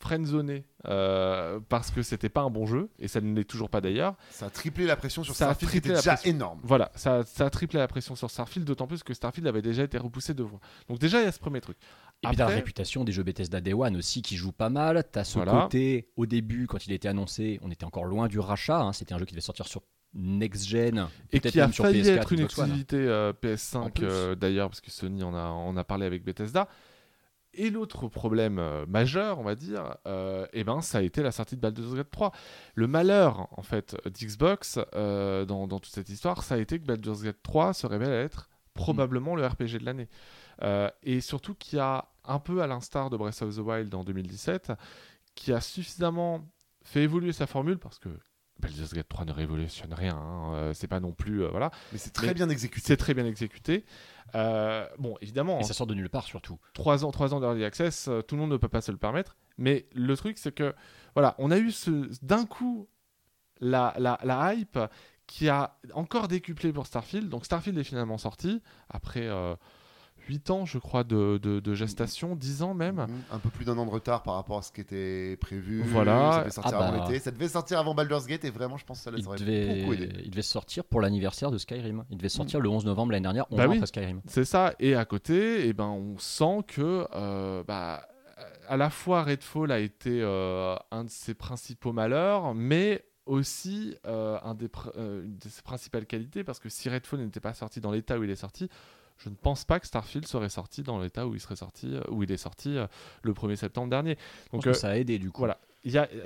friendzoné 0.00 0.64
euh, 0.86 1.60
parce 1.68 1.90
que 1.90 2.02
c'était 2.02 2.28
pas 2.28 2.42
un 2.42 2.50
bon 2.50 2.66
jeu, 2.66 2.90
et 2.98 3.08
ça 3.08 3.20
ne 3.22 3.34
l'est 3.34 3.44
toujours 3.44 3.70
pas 3.70 3.80
d'ailleurs, 3.80 4.16
Ça 4.30 4.46
a 4.46 4.50
triplé 4.50 4.84
la 4.86 4.96
pression 4.96 5.24
sur 5.24 5.34
Ça 5.34 5.48
a 5.48 5.54
Starfield, 5.54 5.70
qui 5.72 5.80
triplé 5.80 5.88
était 5.90 5.94
la 5.96 6.00
déjà 6.02 6.12
pression. 6.14 6.30
énorme. 6.30 6.60
voilà, 6.62 6.90
ça, 6.94 7.22
ça 7.24 7.46
a 7.46 7.50
triplé 7.50 7.78
la 7.78 7.88
pression 7.88 8.14
sur 8.14 8.30
Starfield, 8.30 8.66
d'autant 8.66 8.86
plus 8.86 9.02
que 9.02 9.14
Starfield 9.14 9.46
avait 9.46 9.62
déjà 9.62 9.82
été 9.84 9.96
repoussé 9.96 10.34
deux 10.34 10.44
fois. 10.46 10.60
Donc 10.88 10.98
déjà, 10.98 11.20
il 11.20 11.24
y 11.24 11.28
a 11.28 11.32
ce 11.32 11.38
premier 11.38 11.60
truc. 11.62 11.78
Et 12.24 12.28
puis 12.28 12.36
t'as 12.36 12.44
la 12.44 12.54
réputation 12.54 13.04
des 13.04 13.12
jeux 13.12 13.22
Bethesda 13.22 13.60
Day 13.60 13.72
One 13.72 13.96
aussi 13.96 14.22
qui 14.22 14.36
joue 14.36 14.52
pas 14.52 14.68
mal. 14.70 15.04
T'as 15.10 15.24
ce 15.24 15.34
Voilà. 15.38 15.62
côté, 15.62 16.08
au 16.16 16.26
début, 16.26 16.66
quand 16.66 16.86
il 16.86 16.92
était 16.92 17.08
annoncé, 17.08 17.58
on 17.62 17.70
était 17.70 17.84
encore 17.84 18.04
loin 18.04 18.28
du 18.28 18.38
rachat. 18.38 18.80
hein. 18.80 18.92
C'était 18.92 19.14
un 19.14 19.18
jeu 19.18 19.24
qui 19.24 19.32
devait 19.32 19.40
sortir 19.40 19.66
sur 19.66 19.82
Next 20.14 20.66
Gen. 20.68 21.06
et 21.32 21.40
qui 21.40 21.60
a 21.60 21.68
failli 21.68 22.02
PS4, 22.02 22.08
être 22.18 22.32
une 22.32 22.40
exclusivité 22.40 22.96
euh, 22.98 23.32
En 23.32 23.46
PS5 23.46 23.90
plus. 23.92 24.06
euh, 24.06 24.34
d'ailleurs 24.34 24.68
parce 24.68 24.80
que 24.80 24.90
Sony 24.90 25.22
en 25.24 25.34
a, 25.34 25.42
en 25.42 25.76
a 25.76 25.84
parlé 25.84 26.06
avec 26.06 26.22
Bethesda. 26.24 26.68
Et 27.56 27.70
l'autre 27.70 28.08
problème 28.08 28.58
euh, 28.58 28.84
majeur, 28.86 29.38
on 29.38 29.44
va 29.44 29.54
dire, 29.54 29.96
eh 30.52 30.64
ben, 30.64 30.80
ça 30.82 30.98
a 30.98 31.02
été 31.02 31.22
la 31.22 31.30
sortie 31.30 31.54
de 31.56 31.60
Baldur's 31.60 31.94
Gate 31.94 32.10
3. 32.10 32.32
Le 32.74 32.86
malheur, 32.88 33.46
en 33.52 33.62
fait, 33.62 33.96
d'Xbox 34.06 34.78
dans, 34.92 35.66
dans 35.68 35.78
toute 35.78 35.92
cette 35.92 36.08
histoire, 36.08 36.42
ça 36.42 36.56
a 36.56 36.58
été 36.58 36.78
que 36.80 36.84
Baldur's 36.84 37.22
Gate 37.22 37.38
3 37.44 37.72
se 37.74 37.86
révèle 37.86 38.10
être 38.10 38.48
probablement 38.72 39.36
le 39.36 39.46
RPG 39.46 39.78
de 39.80 39.84
l'année. 39.84 40.08
Et 41.04 41.20
surtout 41.20 41.54
qu'il 41.54 41.76
y 41.78 41.80
a 41.80 42.06
un 42.24 42.38
peu 42.38 42.62
à 42.62 42.66
l'instar 42.66 43.10
de 43.10 43.16
Breath 43.16 43.42
of 43.42 43.54
the 43.56 43.58
Wild 43.60 43.94
en 43.94 44.04
2017, 44.04 44.72
qui 45.34 45.52
a 45.52 45.60
suffisamment 45.60 46.40
fait 46.82 47.02
évoluer 47.02 47.32
sa 47.32 47.46
formule 47.46 47.78
parce 47.78 47.98
que 47.98 48.08
Baldur's 48.60 48.92
Gate 48.94 49.08
3 49.08 49.24
ne 49.24 49.32
révolutionne 49.32 49.92
rien. 49.92 50.16
hein, 50.16 50.54
euh, 50.54 50.74
c'est 50.74 50.86
pas 50.86 51.00
non 51.00 51.12
plus 51.12 51.42
euh, 51.42 51.48
voilà. 51.48 51.70
Mais 51.92 51.98
c'est 51.98 52.12
très 52.12 52.28
Mais 52.28 52.34
bien 52.34 52.48
exécuté. 52.48 52.86
C'est 52.86 52.96
très 52.96 53.12
bien 53.14 53.26
exécuté. 53.26 53.84
Euh, 54.36 54.86
bon, 54.98 55.16
évidemment, 55.20 55.58
Et 55.60 55.64
ça 55.64 55.74
sort 55.74 55.86
de 55.88 55.94
nulle 55.94 56.08
part 56.08 56.24
surtout. 56.24 56.58
3 56.74 57.04
ans, 57.04 57.10
trois 57.10 57.34
ans 57.34 57.40
d'early 57.40 57.64
access, 57.64 58.08
tout 58.28 58.36
le 58.36 58.40
monde 58.40 58.50
ne 58.52 58.56
peut 58.56 58.68
pas 58.68 58.80
se 58.80 58.92
le 58.92 58.98
permettre. 58.98 59.36
Mais 59.58 59.86
le 59.94 60.16
truc, 60.16 60.38
c'est 60.38 60.52
que 60.54 60.74
voilà, 61.14 61.34
on 61.38 61.50
a 61.50 61.58
eu 61.58 61.70
ce, 61.72 62.08
d'un 62.24 62.46
coup 62.46 62.88
la, 63.60 63.94
la, 63.98 64.18
la 64.24 64.54
hype 64.54 64.78
qui 65.26 65.48
a 65.48 65.76
encore 65.94 66.28
décuplé 66.28 66.72
pour 66.72 66.86
Starfield. 66.86 67.28
Donc 67.28 67.44
Starfield 67.46 67.76
est 67.78 67.84
finalement 67.84 68.18
sorti 68.18 68.62
après. 68.88 69.26
euh, 69.26 69.56
8 70.28 70.50
ans, 70.50 70.64
je 70.64 70.78
crois, 70.78 71.04
de, 71.04 71.38
de- 71.42 71.60
de 71.60 71.74
gestation, 71.74 72.36
10 72.36 72.62
ans 72.62 72.74
même. 72.74 72.96
Mhm. 72.96 73.08
Un 73.32 73.38
peu 73.38 73.48
plus 73.50 73.64
d'un 73.64 73.76
an 73.78 73.84
de 73.86 73.90
retard 73.90 74.22
par 74.22 74.34
rapport 74.34 74.58
à 74.58 74.62
ce 74.62 74.72
qui 74.72 74.80
était 74.80 75.36
prévu. 75.40 75.82
Voilà. 75.82 76.32
Ça 76.32 76.38
devait 76.40 76.50
sortir 76.50 76.78
Ah 76.80 76.86
avant 76.88 76.98
bah. 76.98 77.04
l'été. 77.08 77.18
Ça 77.20 77.30
devait 77.30 77.48
sortir 77.48 77.78
avant 77.78 77.94
Baldur's 77.94 78.26
Gate 78.26 78.44
et 78.44 78.50
vraiment, 78.50 78.76
je 78.76 78.84
pense 78.84 78.98
que 78.98 79.10
ça 79.10 79.16
Il 79.16 79.26
aurait 79.26 79.38
devait, 79.38 79.80
beaucoup 79.82 79.94
aidé. 79.94 80.08
il 80.24 80.30
devait 80.30 80.42
sortir 80.42 80.84
pour 80.84 81.00
l'anniversaire 81.00 81.50
de 81.50 81.58
Skyrim. 81.58 82.04
Il 82.10 82.16
devait 82.16 82.28
sortir 82.28 82.60
le 82.60 82.68
11 82.68 82.84
novembre 82.84 83.12
l'année 83.12 83.22
dernière, 83.24 83.46
11 83.50 83.56
Bah 83.58 83.66
oui. 83.68 83.76
après 83.76 83.86
Skyrim. 83.86 84.20
C'est 84.26 84.44
ça. 84.44 84.74
Et 84.78 84.94
à 84.94 85.04
côté, 85.04 85.66
eh 85.68 85.72
ben, 85.72 85.84
on 85.88 86.18
sent 86.18 86.60
que 86.68 87.06
euh, 87.14 87.62
bah, 87.66 88.06
à 88.68 88.76
la 88.76 88.90
fois 88.90 89.22
Redfall 89.24 89.70
a 89.72 89.78
été 89.78 90.20
euh, 90.22 90.74
un 90.90 91.04
de 91.04 91.10
ses 91.10 91.34
principaux 91.34 91.92
malheurs, 91.92 92.54
mais 92.54 93.04
aussi 93.26 93.96
euh, 94.06 94.38
un 94.42 94.54
des 94.54 94.68
pr- 94.68 94.92
euh, 94.96 95.24
une 95.24 95.38
de 95.38 95.48
ses 95.48 95.62
principales 95.62 96.04
qualités, 96.06 96.44
parce 96.44 96.58
que 96.58 96.68
si 96.68 96.88
Redfall 96.90 97.20
n'était 97.20 97.40
pas 97.40 97.54
sorti 97.54 97.80
dans 97.80 97.90
l'état 97.90 98.18
où 98.18 98.24
il 98.24 98.30
est 98.30 98.36
sorti, 98.36 98.68
je 99.18 99.28
ne 99.28 99.34
pense 99.34 99.64
pas 99.64 99.80
que 99.80 99.86
Starfield 99.86 100.26
serait 100.26 100.48
sorti 100.48 100.82
dans 100.82 100.98
l'état 100.98 101.26
où 101.26 101.34
il 101.34 101.40
serait 101.40 101.56
sorti, 101.56 101.94
euh, 101.94 102.02
où 102.10 102.22
il 102.22 102.32
est 102.32 102.36
sorti 102.36 102.76
euh, 102.76 102.86
le 103.22 103.32
1er 103.32 103.56
septembre 103.56 103.88
dernier. 103.88 104.16
Je 104.46 104.50
pense 104.50 104.58
Donc 104.58 104.64
que 104.64 104.70
euh, 104.70 104.74
ça 104.74 104.90
a 104.90 104.96
aidé 104.96 105.18
du 105.18 105.30
coup. 105.30 105.42
voilà. 105.42 105.58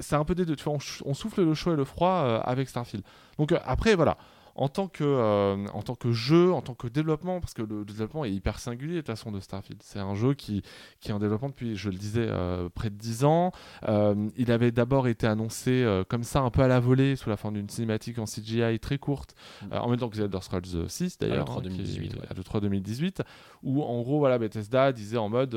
C'est 0.00 0.14
un 0.14 0.24
peu 0.24 0.34
des 0.34 0.44
deux. 0.44 0.54
Tu 0.54 0.64
vois, 0.64 0.78
on, 1.04 1.14
souffle 1.14 1.42
le 1.42 1.54
chaud 1.54 1.72
et 1.72 1.76
le 1.76 1.84
froid 1.84 2.22
euh, 2.24 2.40
avec 2.44 2.68
Starfield. 2.68 3.04
Donc 3.38 3.52
euh, 3.52 3.58
après, 3.64 3.96
voilà. 3.96 4.16
En 4.60 4.68
tant, 4.68 4.88
que, 4.88 5.04
euh, 5.04 5.66
en 5.72 5.82
tant 5.82 5.94
que 5.94 6.10
jeu, 6.10 6.52
en 6.52 6.62
tant 6.62 6.74
que 6.74 6.88
développement, 6.88 7.38
parce 7.38 7.54
que 7.54 7.62
le 7.62 7.84
développement 7.84 8.24
est 8.24 8.32
hyper 8.32 8.58
singulier 8.58 8.94
de 8.94 9.00
toute 9.02 9.06
façon 9.06 9.30
de 9.30 9.38
Starfield. 9.38 9.80
C'est 9.84 10.00
un 10.00 10.14
jeu 10.16 10.34
qui, 10.34 10.62
qui 11.00 11.10
est 11.10 11.12
en 11.12 11.20
développement 11.20 11.48
depuis, 11.48 11.76
je 11.76 11.90
le 11.90 11.96
disais, 11.96 12.26
euh, 12.28 12.68
près 12.68 12.90
de 12.90 12.96
10 12.96 13.24
ans. 13.24 13.52
Euh, 13.88 14.28
il 14.36 14.50
avait 14.50 14.72
d'abord 14.72 15.06
été 15.06 15.28
annoncé 15.28 15.86
comme 16.08 16.24
ça, 16.24 16.40
un 16.40 16.50
peu 16.50 16.62
à 16.62 16.66
la 16.68 16.80
volée, 16.80 17.14
sous 17.14 17.30
la 17.30 17.36
forme 17.36 17.54
d'une 17.54 17.68
cinématique 17.68 18.18
en 18.18 18.24
CGI 18.24 18.80
très 18.80 18.98
courte, 18.98 19.36
Mm. 19.62 19.74
en 19.76 19.88
même 19.90 19.98
temps 20.00 20.08
que 20.08 20.16
The 20.16 20.20
Elder 20.22 20.40
Scrolls 20.42 20.88
6 20.88 21.18
d'ailleurs, 21.18 21.44
l'E3 21.46 21.58
hein, 21.58 21.60
qui- 21.62 21.68
2018, 21.68 22.14
ouais. 22.16 22.20
à 22.28 22.34
l'E3 22.34 22.60
2018, 22.60 23.22
où 23.62 23.82
en 23.84 24.02
gros, 24.02 24.18
voilà, 24.18 24.38
Bethesda 24.38 24.90
disait 24.92 25.18
en 25.18 25.28
mode, 25.28 25.50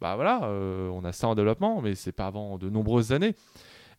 bah 0.00 0.14
voilà, 0.16 0.40
on 0.48 1.04
a 1.04 1.12
ça 1.12 1.28
en 1.28 1.34
développement, 1.34 1.82
mais 1.82 1.94
c'est 1.94 2.12
pas 2.12 2.28
avant 2.28 2.56
de 2.56 2.70
nombreuses 2.70 3.12
années. 3.12 3.34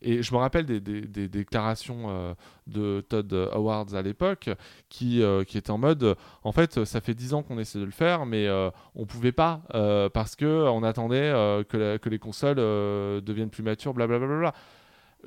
Et 0.04 0.22
je 0.22 0.34
me 0.34 0.40
rappelle 0.40 0.66
des, 0.66 0.80
des- 0.80 1.02
des 1.02 1.28
déclarations 1.30 2.06
euh, 2.10 2.34
de 2.68 3.04
Todd 3.08 3.32
Howard 3.54 3.94
à 3.96 4.02
l'époque 4.02 4.50
qui, 4.90 5.22
euh, 5.22 5.44
qui 5.44 5.58
étaient 5.58 5.72
en 5.72 5.78
mode 5.78 6.04
euh, 6.04 6.16
en 6.44 6.52
fait, 6.52 6.84
ça 6.84 7.00
fait 7.02 7.14
10 7.14 7.34
ans 7.34 7.42
qu'on 7.44 7.58
essaie 7.58 7.80
de 7.80 7.86
le 7.86 7.92
faire, 7.92 8.26
mais 8.26 8.48
euh, 8.48 8.70
on 8.96 9.06
pouvait 9.06 9.32
pas 9.32 9.62
euh, 9.76 10.10
parce 10.10 10.36
que 10.36 10.46
on 10.70 10.84
attendait 10.84 11.16
euh, 11.34 11.64
que, 11.64 11.78
la- 11.78 11.98
que 12.00 12.10
les 12.10 12.20
consoles 12.20 12.58
euh, 12.60 13.22
deviennent 13.22 13.50
plus 13.50 13.64
matures, 13.64 13.94
blablabla. 13.94 14.28
Bla, 14.28 14.38
bla, 14.40 14.52
bla. 14.52 14.54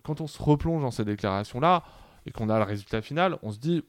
Quand 0.02 0.20
on 0.20 0.26
se 0.26 0.42
replonge 0.42 0.82
dans 0.82 0.90
ces 0.90 1.04
déclarations-là 1.06 1.82
et 2.26 2.30
qu'on 2.30 2.48
a 2.50 2.58
le 2.58 2.64
résultat 2.64 3.00
final, 3.00 3.38
on 3.42 3.50
se 3.52 3.58
dit. 3.58 3.82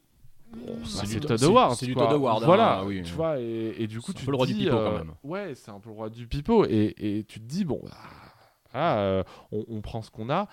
bon, 0.53 0.73
bah, 0.75 0.79
C'est 0.85 1.05
du- 1.07 1.19
Todd 1.19 1.43
Howard. 1.43 1.75
c'est 1.75 1.85
du. 1.85 1.95
Todd 1.95 2.13
Howard, 2.13 2.43
hein, 2.43 2.45
Voilà, 2.45 2.83
oui. 2.85 3.01
tu 3.03 3.13
vois, 3.13 3.39
et, 3.41 3.75
et 3.77 3.87
du 3.87 3.99
coup, 3.99 4.11
C'est 4.13 4.17
un 4.17 4.19
tu 4.21 4.25
peu 4.25 4.31
le 4.31 4.37
roi 4.37 4.45
du 4.47 4.53
dis, 4.53 4.63
pipeau, 4.63 4.77
euh, 4.77 4.89
quand 4.91 4.97
même. 4.97 5.13
Ouais, 5.23 5.53
c'est 5.55 5.69
un 5.71 5.79
peu 5.81 5.89
le 5.89 5.95
roi 5.95 6.09
du 6.09 6.25
pipeau. 6.27 6.63
Et, 6.65 6.95
et 6.97 7.23
tu 7.25 7.41
te 7.41 7.45
dis, 7.45 7.65
bon, 7.65 7.81
bah, 8.73 8.97
euh, 8.97 9.23
on, 9.51 9.65
on 9.69 9.81
prend 9.81 10.01
ce 10.01 10.11
qu'on 10.11 10.29
a. 10.29 10.47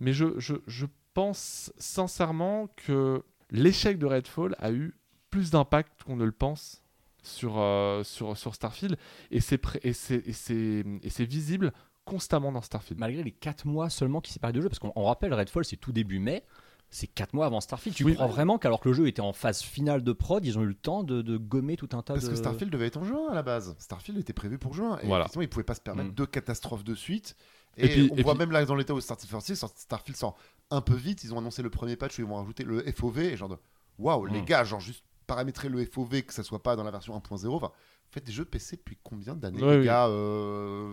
Mais 0.00 0.12
je, 0.12 0.38
je, 0.38 0.54
je 0.66 0.86
pense 1.14 1.72
sincèrement 1.78 2.68
que 2.76 3.22
l'échec 3.50 3.98
de 3.98 4.06
Redfall 4.06 4.54
a 4.58 4.72
eu 4.72 4.94
plus 5.30 5.50
d'impact 5.50 6.02
qu'on 6.04 6.16
ne 6.16 6.24
le 6.24 6.32
pense 6.32 6.82
sur, 7.22 7.58
euh, 7.58 8.02
sur, 8.02 8.36
sur 8.36 8.54
Starfield. 8.54 8.96
Et 9.30 9.40
c'est 9.40 9.58
pré- 9.58 9.80
et 9.82 9.92
c'est- 9.92 10.26
et 10.26 10.32
c'est- 10.32 10.84
et 11.02 11.10
c'est 11.10 11.24
visible 11.24 11.72
constamment 12.04 12.50
dans 12.50 12.62
Starfield. 12.62 12.98
Malgré 12.98 13.22
les 13.22 13.30
4 13.32 13.66
mois 13.66 13.90
seulement 13.90 14.20
qui 14.20 14.32
séparent 14.32 14.52
de 14.52 14.60
jeu, 14.60 14.68
parce 14.68 14.78
qu'on 14.78 14.92
on 14.96 15.04
rappelle, 15.04 15.34
Redfall 15.34 15.64
c'est 15.64 15.76
tout 15.76 15.92
début 15.92 16.18
mai, 16.18 16.44
c'est 16.88 17.06
4 17.06 17.34
mois 17.34 17.46
avant 17.46 17.60
Starfield. 17.60 17.94
Tu 17.96 18.02
Oui. 18.04 18.14
crois 18.14 18.26
vraiment 18.26 18.58
qu'alors 18.58 18.80
que 18.80 18.88
le 18.88 18.94
jeu 18.94 19.06
était 19.06 19.20
en 19.20 19.32
phase 19.32 19.62
finale 19.62 20.02
de 20.02 20.12
prod, 20.12 20.44
ils 20.44 20.58
ont 20.58 20.62
eu 20.62 20.66
le 20.66 20.74
temps 20.74 21.04
de, 21.04 21.22
de 21.22 21.36
gommer 21.36 21.76
tout 21.76 21.88
un 21.92 22.02
tas 22.02 22.14
Parce 22.14 22.24
de. 22.24 22.30
que 22.30 22.36
Starfield 22.36 22.72
devait 22.72 22.86
être 22.86 22.96
en 22.96 23.04
juin 23.04 23.28
à 23.30 23.34
la 23.34 23.42
base. 23.42 23.76
Starfield 23.78 24.18
était 24.18 24.32
prévu 24.32 24.58
pour 24.58 24.74
juin. 24.74 24.98
Et 25.02 25.06
Voilà. 25.06 25.24
effectivement, 25.24 25.42
ils 25.42 25.48
pouvaient 25.48 25.62
pas 25.64 25.74
se 25.76 25.80
permettre 25.82 26.10
Mm. 26.10 26.14
deux 26.14 26.26
catastrophes 26.26 26.82
de 26.84 26.94
suite. 26.96 27.36
Et 27.76 27.86
Et, 27.86 27.88
puis- 27.88 28.08
on 28.12 28.16
et 28.16 28.22
voit 28.22 28.34
puis- 28.34 28.38
même 28.40 28.50
là 28.50 28.64
dans 28.64 28.74
l'état 28.74 28.94
où 28.94 29.00
Starfield 29.00 29.30
sorti, 29.30 29.56
Starfield 29.56 30.16
sort 30.16 30.36
un 30.70 30.80
peu 30.80 30.94
vite. 30.94 31.24
Ils 31.24 31.32
ont 31.34 31.38
annoncé 31.38 31.62
le 31.62 31.70
premier 31.70 31.96
patch 31.96 32.18
où 32.18 32.22
ils 32.22 32.26
vont 32.28 32.36
rajouter 32.36 32.64
le 32.64 32.82
FOV. 32.92 33.18
Et 33.20 33.36
genre 33.36 33.48
de 33.48 33.56
waouh, 33.98 34.26
les 34.26 34.42
Mm. 34.42 34.44
gars, 34.44 34.64
genre 34.64 34.80
juste 34.80 35.04
paramétrer 35.26 35.68
le 35.68 35.84
FOV 35.84 36.22
que 36.22 36.32
ça 36.34 36.42
soit 36.42 36.62
pas 36.62 36.74
dans 36.76 36.84
la 36.84 36.90
version 36.90 37.14
1.0. 37.16 37.54
Enfin, 37.56 37.70
faites 38.10 38.24
des 38.24 38.32
jeux 38.32 38.44
PC 38.44 38.76
depuis 38.76 38.98
combien 39.02 39.34
d'années, 39.36 39.62
Ouais, 39.62 39.72
les 39.74 39.78
oui. 39.80 39.84
gars 39.84 40.06
euh, 40.08 40.92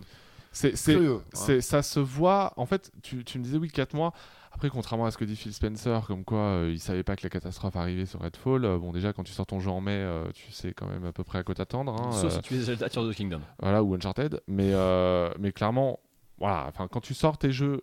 C'est 0.51 0.75
c'est- 0.75 0.93
Curieux. 0.93 1.15
hein. 1.17 1.29
c'est- 1.33 1.61
ça 1.61 1.81
se 1.83 1.99
voit. 1.99 2.53
En 2.57 2.65
fait, 2.65 2.91
tu, 3.03 3.23
tu 3.23 3.37
me 3.39 3.43
disais 3.43 3.57
oui, 3.57 3.69
4 3.69 3.93
mois. 3.93 4.13
Après, 4.51 4.69
contrairement 4.71 5.05
à 5.05 5.11
ce 5.11 5.17
que 5.19 5.25
dit 5.25 5.35
Phil 5.35 5.53
Spencer, 5.53 6.03
comme 6.07 6.23
quoi 6.23 6.39
euh, 6.39 6.71
il 6.71 6.79
savait 6.79 7.03
pas 7.03 7.15
que 7.15 7.21
la 7.21 7.29
catastrophe 7.29 7.75
arrivait 7.75 8.07
sur 8.07 8.21
Redfall. 8.21 8.65
euh, 8.65 8.79
bon, 8.79 8.91
déjà, 8.91 9.13
quand 9.13 9.23
tu 9.23 9.31
sors 9.33 9.45
ton 9.45 9.59
jeu 9.59 9.69
en 9.69 9.81
mai, 9.81 9.91
euh, 9.91 10.25
tu 10.33 10.51
sais 10.51 10.73
quand 10.73 10.87
même 10.87 11.05
à 11.05 11.11
peu 11.11 11.23
près 11.23 11.37
à 11.39 11.43
quoi 11.43 11.53
t'attendre. 11.53 11.93
hein, 11.93 12.11
Sauf 12.11 12.25
euh, 12.33 12.35
si 12.37 12.41
tu 12.41 12.55
es 12.55 12.59
Zelda 12.61 12.89
Tears 12.89 13.03
of 13.03 13.13
the 13.13 13.17
Kingdom. 13.17 13.41
voilà, 13.59 13.83
ou 13.83 13.93
Uncharted. 13.93 14.41
Mais, 14.47 14.71
euh, 14.73 15.29
mais 15.37 15.51
clairement, 15.51 15.99
voilà, 16.37 16.65
enfin, 16.67 16.87
quand 16.87 17.01
tu 17.01 17.13
sors 17.13 17.37
tes 17.37 17.51
jeux 17.51 17.81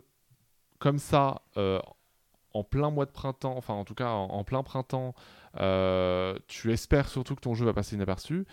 comme 0.79 0.99
ça, 0.99 1.43
euh, 1.57 1.81
en 2.53 2.63
plein 2.63 2.91
mois 2.91 3.05
de 3.05 3.11
printemps, 3.11 3.57
enfin 3.57 3.75
en 3.75 3.85
tout 3.85 3.95
cas 3.95 4.11
en, 4.11 4.45
plein 4.45 4.63
printemps, 4.63 5.15
euh, 5.61 6.39
tu 6.47 6.73
espères 6.73 7.09
surtout 7.09 7.35
que 7.35 7.41
ton 7.41 7.55
jeu 7.55 7.65
va 7.65 7.73
passer 7.73 7.97
inaperçu. 7.97 8.47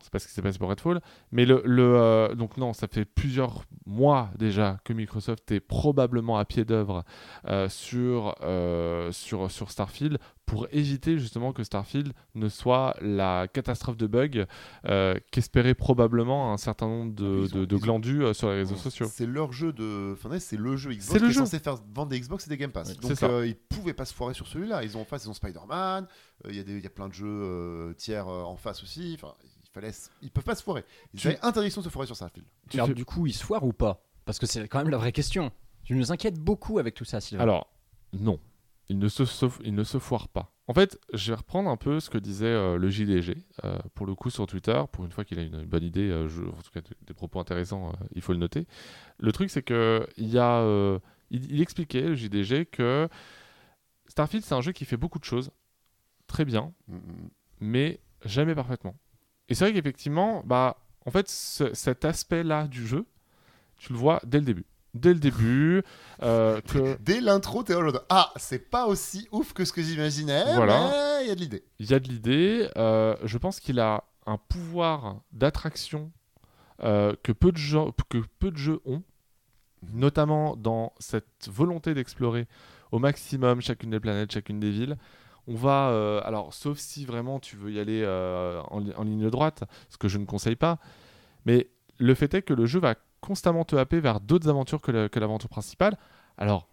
C'est 0.00 0.10
pas 0.12 0.18
ce 0.18 0.26
qui 0.28 0.32
s'est 0.34 0.42
passé 0.42 0.58
pour 0.58 0.68
Redfall. 0.68 1.00
Mais 1.32 1.44
le, 1.46 1.62
le, 1.64 1.94
euh, 1.96 2.34
donc 2.34 2.56
non, 2.56 2.72
ça 2.72 2.86
fait 2.88 3.04
plusieurs 3.04 3.64
mois 3.86 4.30
déjà 4.38 4.78
que 4.84 4.92
Microsoft 4.92 5.50
est 5.52 5.60
probablement 5.60 6.36
à 6.38 6.44
pied 6.44 6.64
d'œuvre 6.64 7.04
euh, 7.46 7.68
sur, 7.68 8.34
euh, 8.42 9.10
sur, 9.12 9.50
sur 9.50 9.70
Starfield 9.70 10.18
pour 10.46 10.66
éviter 10.72 11.18
justement 11.18 11.52
que 11.54 11.64
Starfield 11.64 12.12
ne 12.34 12.48
soit 12.50 12.94
la 13.00 13.48
catastrophe 13.48 13.96
de 13.96 14.06
bugs 14.06 14.44
qu'espérait 15.30 15.74
probablement 15.74 16.52
un 16.52 16.56
certain 16.58 16.86
nombre 16.86 17.14
de, 17.14 17.24
ont- 17.54 17.64
de- 17.64 17.76
glandus 17.76 18.34
sur 18.34 18.50
les 18.50 18.56
réseaux 18.56 18.76
sociaux. 18.76 19.06
C'est 19.10 19.26
leur 19.26 19.52
jeu 19.52 19.72
de. 19.72 20.12
Enfin, 20.12 20.38
c'est 20.38 20.56
le 20.58 20.76
jeu 20.76 20.90
Xbox 20.90 21.06
C'est 21.12 21.18
le 21.18 21.28
qui 21.28 21.32
jeu. 21.32 21.40
est 21.40 21.44
censé 21.46 21.58
faire 21.58 21.76
vendre 21.94 22.10
des 22.10 22.20
Xbox 22.20 22.46
et 22.46 22.50
des 22.50 22.56
Game 22.58 22.70
Pass. 22.72 22.88
Ouais, 22.90 22.94
Donc 23.00 23.12
ça. 23.16 23.46
ils 23.46 23.56
pouvaient 23.56 23.94
pas 23.94 24.04
se 24.04 24.12
foirer 24.14 24.34
sur 24.34 24.46
celui-là. 24.46 24.84
Ils 24.84 24.96
ont 24.96 25.00
en 25.00 25.04
face, 25.04 25.24
ils 25.24 25.30
ont 25.30 25.34
Spider-Man. 25.34 26.06
Il 26.48 26.54
y 26.54 26.80
y 26.82 26.86
a 26.86 26.90
plein 26.90 27.08
de 27.08 27.14
jeux 27.14 27.94
tiers 27.96 28.28
en 28.28 28.56
face 28.56 28.82
aussi. 28.82 29.16
Enfin, 29.20 29.32
fallait. 29.74 29.90
Ils 30.22 30.30
peuvent 30.30 30.44
pas 30.44 30.54
se 30.54 30.62
foirer. 30.62 30.84
Ils 31.12 31.20
Tu- 31.20 31.28
avaient 31.28 31.40
interdiction 31.42 31.80
de 31.80 31.84
se 31.84 31.90
foirer 31.90 32.06
sur 32.06 32.16
Starfield. 32.16 32.46
Tu 32.70 32.76
Alors 32.80 32.94
du 32.94 33.04
coup, 33.04 33.26
ils 33.26 33.32
se 33.34 33.44
foirent 33.44 33.64
ou 33.64 33.72
pas? 33.72 34.02
Parce 34.24 34.38
que 34.38 34.46
c'est 34.46 34.66
quand 34.68 34.78
même 34.78 34.88
la 34.90 34.96
vraie 34.98 35.12
question. 35.12 35.50
Tu 35.84 35.94
nous 35.94 36.12
inquiètes 36.12 36.38
beaucoup 36.38 36.78
avec 36.78 36.94
tout 36.94 37.04
ça, 37.04 37.20
Sylvain. 37.20 37.42
Alors, 37.44 37.68
non, 38.14 38.40
il 38.88 38.98
ne, 38.98 39.08
se, 39.08 39.24
se- 39.26 39.46
il 39.62 39.74
ne 39.74 39.84
se 39.84 39.98
foire 39.98 40.28
pas. 40.28 40.50
En 40.66 40.72
fait, 40.72 40.98
je 41.12 41.32
vais 41.32 41.36
reprendre 41.36 41.68
un 41.68 41.76
peu 41.76 42.00
ce 42.00 42.08
que 42.08 42.16
disait 42.16 42.46
euh, 42.46 42.78
le 42.78 42.88
JDG, 42.88 43.36
euh, 43.64 43.76
pour 43.94 44.06
le 44.06 44.14
coup 44.14 44.30
sur 44.30 44.46
Twitter, 44.46 44.82
pour 44.92 45.04
une 45.04 45.10
fois 45.12 45.24
qu'il 45.26 45.38
a 45.38 45.42
une, 45.42 45.64
bonne 45.66 45.82
idée, 45.84 46.08
euh, 46.08 46.26
je- 46.28 46.42
en 46.42 46.62
tout 46.62 46.70
cas 46.72 46.80
des- 46.80 46.96
des 47.06 47.12
propos 47.12 47.38
intéressants, 47.38 47.90
euh, 47.90 48.06
il 48.14 48.22
faut 48.22 48.32
le 48.32 48.38
noter. 48.38 48.66
Le 49.18 49.30
truc, 49.32 49.50
c'est 49.50 49.62
que 49.62 50.06
il 50.16 50.28
y 50.30 50.38
a, 50.38 50.60
euh, 50.60 50.98
il, 51.30 51.52
il 51.52 51.60
expliquait, 51.60 52.00
le 52.08 52.14
JDG, 52.14 52.64
que 52.64 53.10
Starfield, 54.06 54.42
c'est 54.44 54.54
un 54.54 54.60
jeu 54.62 54.72
qui 54.72 54.86
fait 54.86 54.96
beaucoup 54.96 55.18
de 55.18 55.24
choses, 55.24 55.50
très 56.26 56.46
bien, 56.46 56.72
Mm, 56.88 56.96
mm. 56.96 57.28
mais 57.60 58.00
jamais 58.24 58.54
parfaitement. 58.54 58.94
Et 59.48 59.54
c'est 59.54 59.64
vrai 59.64 59.72
qu'effectivement, 59.74 60.42
bah, 60.46 60.76
en 61.06 61.10
fait, 61.10 61.28
ce- 61.28 61.74
cet 61.74 62.04
aspect-là 62.04 62.66
du 62.66 62.86
jeu, 62.86 63.04
tu 63.78 63.92
le 63.92 63.98
vois 63.98 64.20
dès 64.24 64.38
le 64.38 64.44
début. 64.44 64.64
Dès 64.94 65.12
le 65.12 65.18
début, 65.20 65.82
euh, 66.22 66.60
que 66.68 66.96
Dès 67.00 67.20
l'intro, 67.20 67.62
t'es 67.64 67.74
en 67.74 67.82
mode 67.82 68.02
Ah, 68.08 68.32
c'est 68.36 68.70
pas 68.70 68.86
aussi 68.86 69.28
ouf 69.32 69.52
que 69.52 69.64
ce 69.64 69.72
que 69.72 69.82
j'imaginais, 69.82 70.54
Voilà. 70.54 70.90
mais 71.18 71.24
il 71.24 71.28
y 71.28 71.30
a 71.30 71.34
de 71.34 71.40
l'idée. 71.40 71.64
il 71.80 71.90
y 71.90 71.94
a 71.94 71.98
de 71.98 72.08
l'idée. 72.08 72.68
euh, 72.76 73.16
je 73.24 73.36
pense 73.38 73.58
qu'il 73.60 73.80
a 73.80 74.04
un 74.26 74.38
pouvoir 74.38 75.20
d'attraction 75.32 76.10
euh, 76.82 77.14
que, 77.22 77.32
peu 77.32 77.52
de 77.52 77.56
gens, 77.56 77.90
que 78.08 78.18
peu 78.38 78.50
de 78.50 78.56
jeux 78.56 78.80
ont, 78.84 79.02
notamment 79.92 80.56
dans 80.56 80.92
cette 80.98 81.48
volonté 81.48 81.92
d'explorer 81.94 82.46
au 82.92 82.98
maximum 82.98 83.60
chacune 83.60 83.90
des 83.90 84.00
planètes, 84.00 84.32
chacune 84.32 84.60
des 84.60 84.70
villes. 84.70 84.96
On 85.46 85.54
va, 85.54 85.90
euh, 85.90 86.20
alors 86.24 86.54
sauf 86.54 86.78
si 86.78 87.04
vraiment 87.04 87.38
tu 87.38 87.56
veux 87.56 87.70
y 87.70 87.78
aller 87.78 88.02
euh, 88.02 88.60
en, 88.70 88.78
li- 88.80 88.94
en 88.96 89.04
ligne 89.04 89.28
droite, 89.30 89.64
ce 89.90 89.98
que 89.98 90.08
je 90.08 90.18
ne 90.18 90.24
conseille 90.24 90.56
pas, 90.56 90.78
mais 91.44 91.68
le 91.98 92.14
fait 92.14 92.32
est 92.34 92.42
que 92.42 92.54
le 92.54 92.66
jeu 92.66 92.80
va 92.80 92.94
constamment 93.20 93.64
te 93.64 93.76
happer 93.76 94.00
vers 94.00 94.20
d'autres 94.20 94.48
aventures 94.48 94.80
que 94.80 94.90
la- 94.92 95.08
que 95.08 95.20
l'aventure 95.20 95.48
principale. 95.50 95.96
Alors, 96.38 96.68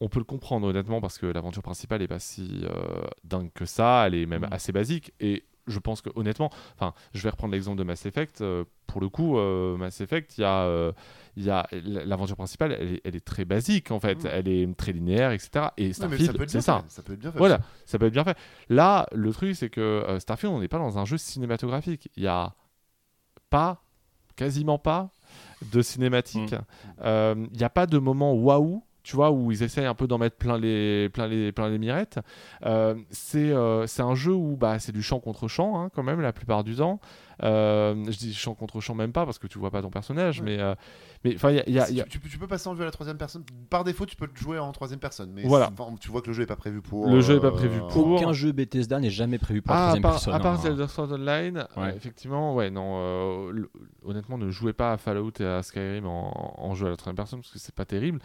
on 0.00 0.08
peut 0.08 0.18
le 0.18 0.24
comprendre 0.24 0.66
honnêtement 0.66 1.00
parce 1.00 1.16
que 1.18 1.26
l'aventure 1.26 1.62
principale 1.62 2.02
est 2.02 2.08
pas 2.08 2.18
si 2.18 2.62
euh, 2.64 3.04
dingue 3.24 3.50
que 3.54 3.64
ça, 3.64 4.04
elle 4.06 4.14
est 4.14 4.26
même 4.26 4.42
Mm. 4.42 4.48
assez 4.52 4.72
basique 4.72 5.12
et 5.20 5.44
je 5.66 5.78
pense 5.78 6.00
que 6.00 6.10
honnêtement, 6.14 6.50
enfin, 6.74 6.94
je 7.12 7.22
vais 7.22 7.30
reprendre 7.30 7.52
l'exemple 7.52 7.78
de 7.78 7.84
Mass 7.84 8.06
Effect. 8.06 8.40
euh, 8.40 8.64
pour 8.86 9.00
le 9.00 9.08
coup, 9.08 9.36
euh, 9.38 9.76
Mass 9.76 10.00
Effect, 10.00 10.38
il 10.38 10.42
y 10.42 10.44
a, 10.44 10.62
euh, 10.62 10.92
il 11.36 11.44
y 11.44 11.50
a 11.50 11.66
l'aventure 11.72 12.36
principale, 12.36 12.72
elle 12.72 12.94
est, 12.94 13.00
elle 13.04 13.16
est 13.16 13.24
très 13.24 13.44
basique 13.44 13.90
en 13.90 14.00
fait, 14.00 14.24
Mm. 14.24 14.28
elle 14.32 14.48
est 14.48 14.76
très 14.76 14.92
linéaire, 14.92 15.32
etc. 15.32 15.66
Et 15.76 15.92
Starfield, 15.92 16.48
c'est 16.48 16.60
ça. 16.60 16.82
fait, 16.82 16.90
Ça 16.90 17.02
peut 17.02 17.12
être 17.14 17.18
bien 17.18 17.32
fait. 17.32 17.38
Voilà, 17.38 17.60
ça 17.84 17.98
peut 17.98 18.06
être 18.06 18.12
bien 18.12 18.24
fait. 18.24 18.38
Là, 18.68 19.06
le 19.12 19.32
truc, 19.32 19.54
c'est 19.56 19.68
que 19.70 19.80
euh, 19.80 20.18
Starfield, 20.20 20.54
on 20.54 20.60
n'est 20.60 20.68
pas 20.68 20.78
dans 20.78 20.98
un 20.98 21.04
jeu 21.04 21.18
cinématographique. 21.18 22.08
Il 22.16 22.22
y 22.22 22.26
a 22.28 22.54
pas, 23.50 23.82
quasiment 24.36 24.78
pas, 24.78 25.10
de 25.72 25.82
cinématique. 25.82 26.52
Mm. 27.02 27.46
Il 27.52 27.56
n'y 27.58 27.64
a 27.64 27.70
pas 27.70 27.86
de 27.86 27.98
moment 27.98 28.32
waouh. 28.34 28.82
Tu 29.06 29.14
vois, 29.14 29.30
où 29.30 29.52
ils 29.52 29.62
essayent 29.62 29.86
un 29.86 29.94
peu 29.94 30.08
d'en 30.08 30.18
mettre 30.18 30.36
plein 30.36 30.58
les, 30.58 31.08
plein 31.10 31.28
les, 31.28 31.52
plein 31.52 31.68
les 31.68 31.78
mirettes. 31.78 32.18
Euh, 32.64 32.96
c'est 33.10 33.52
euh, 33.52 33.86
c'est 33.86 34.02
un 34.02 34.16
jeu 34.16 34.32
où 34.32 34.56
bah, 34.56 34.80
c'est 34.80 34.90
du 34.90 35.00
champ 35.00 35.20
contre 35.20 35.46
champ, 35.46 35.80
hein, 35.80 35.90
quand 35.94 36.02
même, 36.02 36.20
la 36.20 36.32
plupart 36.32 36.64
du 36.64 36.74
temps. 36.74 36.98
Euh, 37.42 37.94
je 38.10 38.16
dis 38.16 38.32
champ 38.34 38.54
contre 38.54 38.80
champ 38.80 38.94
même 38.94 39.12
pas 39.12 39.24
parce 39.26 39.38
que 39.38 39.46
tu 39.46 39.58
vois 39.58 39.70
pas 39.70 39.82
ton 39.82 39.90
personnage, 39.90 40.40
Ouais. 40.40 40.46
mais 40.46 40.58
euh, 40.60 40.74
mais 41.24 41.34
enfin 41.34 41.50
il 41.50 41.56
y 41.56 41.60
a, 41.60 41.64
il 41.68 41.74
y 41.74 41.78
a- 41.80 41.84
Si 41.86 41.92
il 41.92 41.96
y 41.98 42.00
a- 42.00 42.04
tu, 42.04 42.10
tu 42.10 42.18
peux- 42.20 42.28
tu 42.28 42.38
peux 42.38 42.46
passer 42.46 42.68
en 42.68 42.74
vue 42.74 42.82
à 42.82 42.86
la 42.86 42.90
troisième 42.90 43.18
personne. 43.18 43.44
Par 43.68 43.84
défaut, 43.84 44.06
tu 44.06 44.16
peux 44.16 44.26
le 44.26 44.34
jouer 44.34 44.58
en 44.58 44.72
troisième 44.72 45.00
personne. 45.00 45.30
Mais 45.34 45.42
Voilà. 45.42 45.70
tu 46.00 46.10
vois 46.10 46.22
que 46.22 46.28
le 46.28 46.32
jeu 46.32 46.44
est 46.44 46.46
pas 46.46 46.56
prévu 46.56 46.80
pour. 46.80 47.08
Le 47.10 47.20
jeu 47.20 47.36
est 47.36 47.40
pas 47.40 47.48
euh, 47.48 47.50
prévu 47.50 47.80
pour. 47.90 48.06
Aucun 48.06 48.32
jeu 48.32 48.52
Bethesda 48.52 48.98
n'est 49.00 49.10
jamais 49.10 49.38
prévu 49.38 49.60
pour 49.60 49.74
la 49.74 49.78
Ah, 49.78 49.82
à 49.82 49.86
troisième 49.88 50.02
part, 50.02 50.12
personne. 50.12 50.34
à 50.34 50.40
part 50.40 50.54
hein. 50.54 50.62
Zelda 50.62 50.88
Sword 50.88 51.12
Online, 51.12 51.66
euh, 51.76 51.80
Ouais. 51.82 51.94
effectivement, 51.96 52.54
ouais, 52.54 52.70
non, 52.70 52.94
euh, 53.00 53.66
honnêtement, 54.04 54.38
ne 54.38 54.50
jouez 54.50 54.72
pas 54.72 54.92
à 54.92 54.96
Fallout 54.96 55.32
et 55.40 55.44
à 55.44 55.62
Skyrim 55.62 56.06
en, 56.06 56.54
en 56.58 56.74
jeu 56.74 56.86
à 56.86 56.90
la 56.90 56.96
troisième 56.96 57.16
personne 57.16 57.40
parce 57.40 57.52
que 57.52 57.58
c'est 57.58 57.74
pas 57.74 57.84
terrible. 57.84 58.18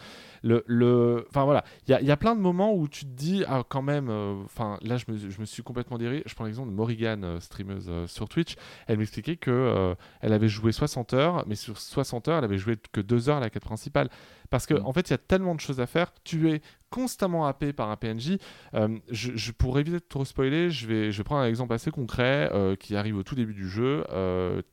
Le, 0.43 0.63
le, 0.67 1.25
enfin 1.29 1.43
voilà, 1.43 1.63
il 1.87 1.91
y 1.91 1.93
a, 1.93 2.01
il 2.01 2.07
y 2.07 2.11
a 2.11 2.17
plein 2.17 2.35
de 2.35 2.41
moments 2.41 2.73
où 2.73 2.87
tu 2.87 3.05
te 3.05 3.09
dis, 3.11 3.43
ah, 3.47 3.63
quand 3.67 3.81
même, 3.81 4.09
euh, 4.09 4.35
enfin 4.45 4.77
là, 4.81 4.97
je 4.97 5.05
me, 5.11 5.17
je 5.17 5.39
me 5.41 5.45
suis 5.45 5.63
complètement 5.63 5.97
déré. 5.97 6.23
Je 6.25 6.33
prends 6.35 6.45
l'exemple 6.45 6.69
de 6.69 6.75
Morrigan, 6.75 7.21
euh, 7.23 7.39
streameuse 7.39 7.87
euh, 7.89 8.07
sur 8.07 8.29
Twitch. 8.29 8.55
Elle 8.87 8.97
m'expliquait 9.01 9.35
que 9.35 9.51
euh, 9.51 9.93
elle 10.21 10.33
avait 10.33 10.47
joué 10.47 10.71
60 10.71 11.13
heures, 11.13 11.43
mais 11.47 11.55
sur 11.55 11.77
60 11.77 12.27
heures, 12.27 12.37
elle 12.39 12.43
avait 12.45 12.57
joué 12.57 12.77
que 12.91 13.01
2 13.01 13.29
heures 13.29 13.37
à 13.37 13.39
la 13.41 13.49
quête 13.49 13.63
principale. 13.63 14.09
Parce 14.49 14.65
que, 14.65 14.73
Mm. 14.73 14.85
en 14.85 14.93
fait, 14.93 15.09
il 15.09 15.11
y 15.11 15.13
a 15.13 15.17
tellement 15.17 15.55
de 15.55 15.59
choses 15.59 15.79
à 15.79 15.85
faire. 15.87 16.11
Tu 16.23 16.49
es 16.51 16.61
constamment 16.89 17.45
happé 17.45 17.71
par 17.73 17.89
un 17.89 17.95
PNJ. 17.95 18.37
Euh, 18.73 18.97
je, 19.09 19.31
je- 19.35 19.51
pour 19.51 19.79
éviter 19.79 19.97
de 19.99 20.03
trop 20.07 20.25
spoiler, 20.25 20.69
je 20.69 20.87
vais, 20.87 21.11
je 21.11 21.17
vais 21.17 21.23
prendre 21.23 21.41
un 21.41 21.47
exemple 21.47 21.73
assez 21.73 21.89
concret 21.91 22.49
euh, 22.53 22.75
qui 22.75 22.95
arrive 22.95 23.15
au 23.17 23.23
tout 23.23 23.35
début 23.35 23.53
du 23.53 23.69
jeu. 23.69 24.03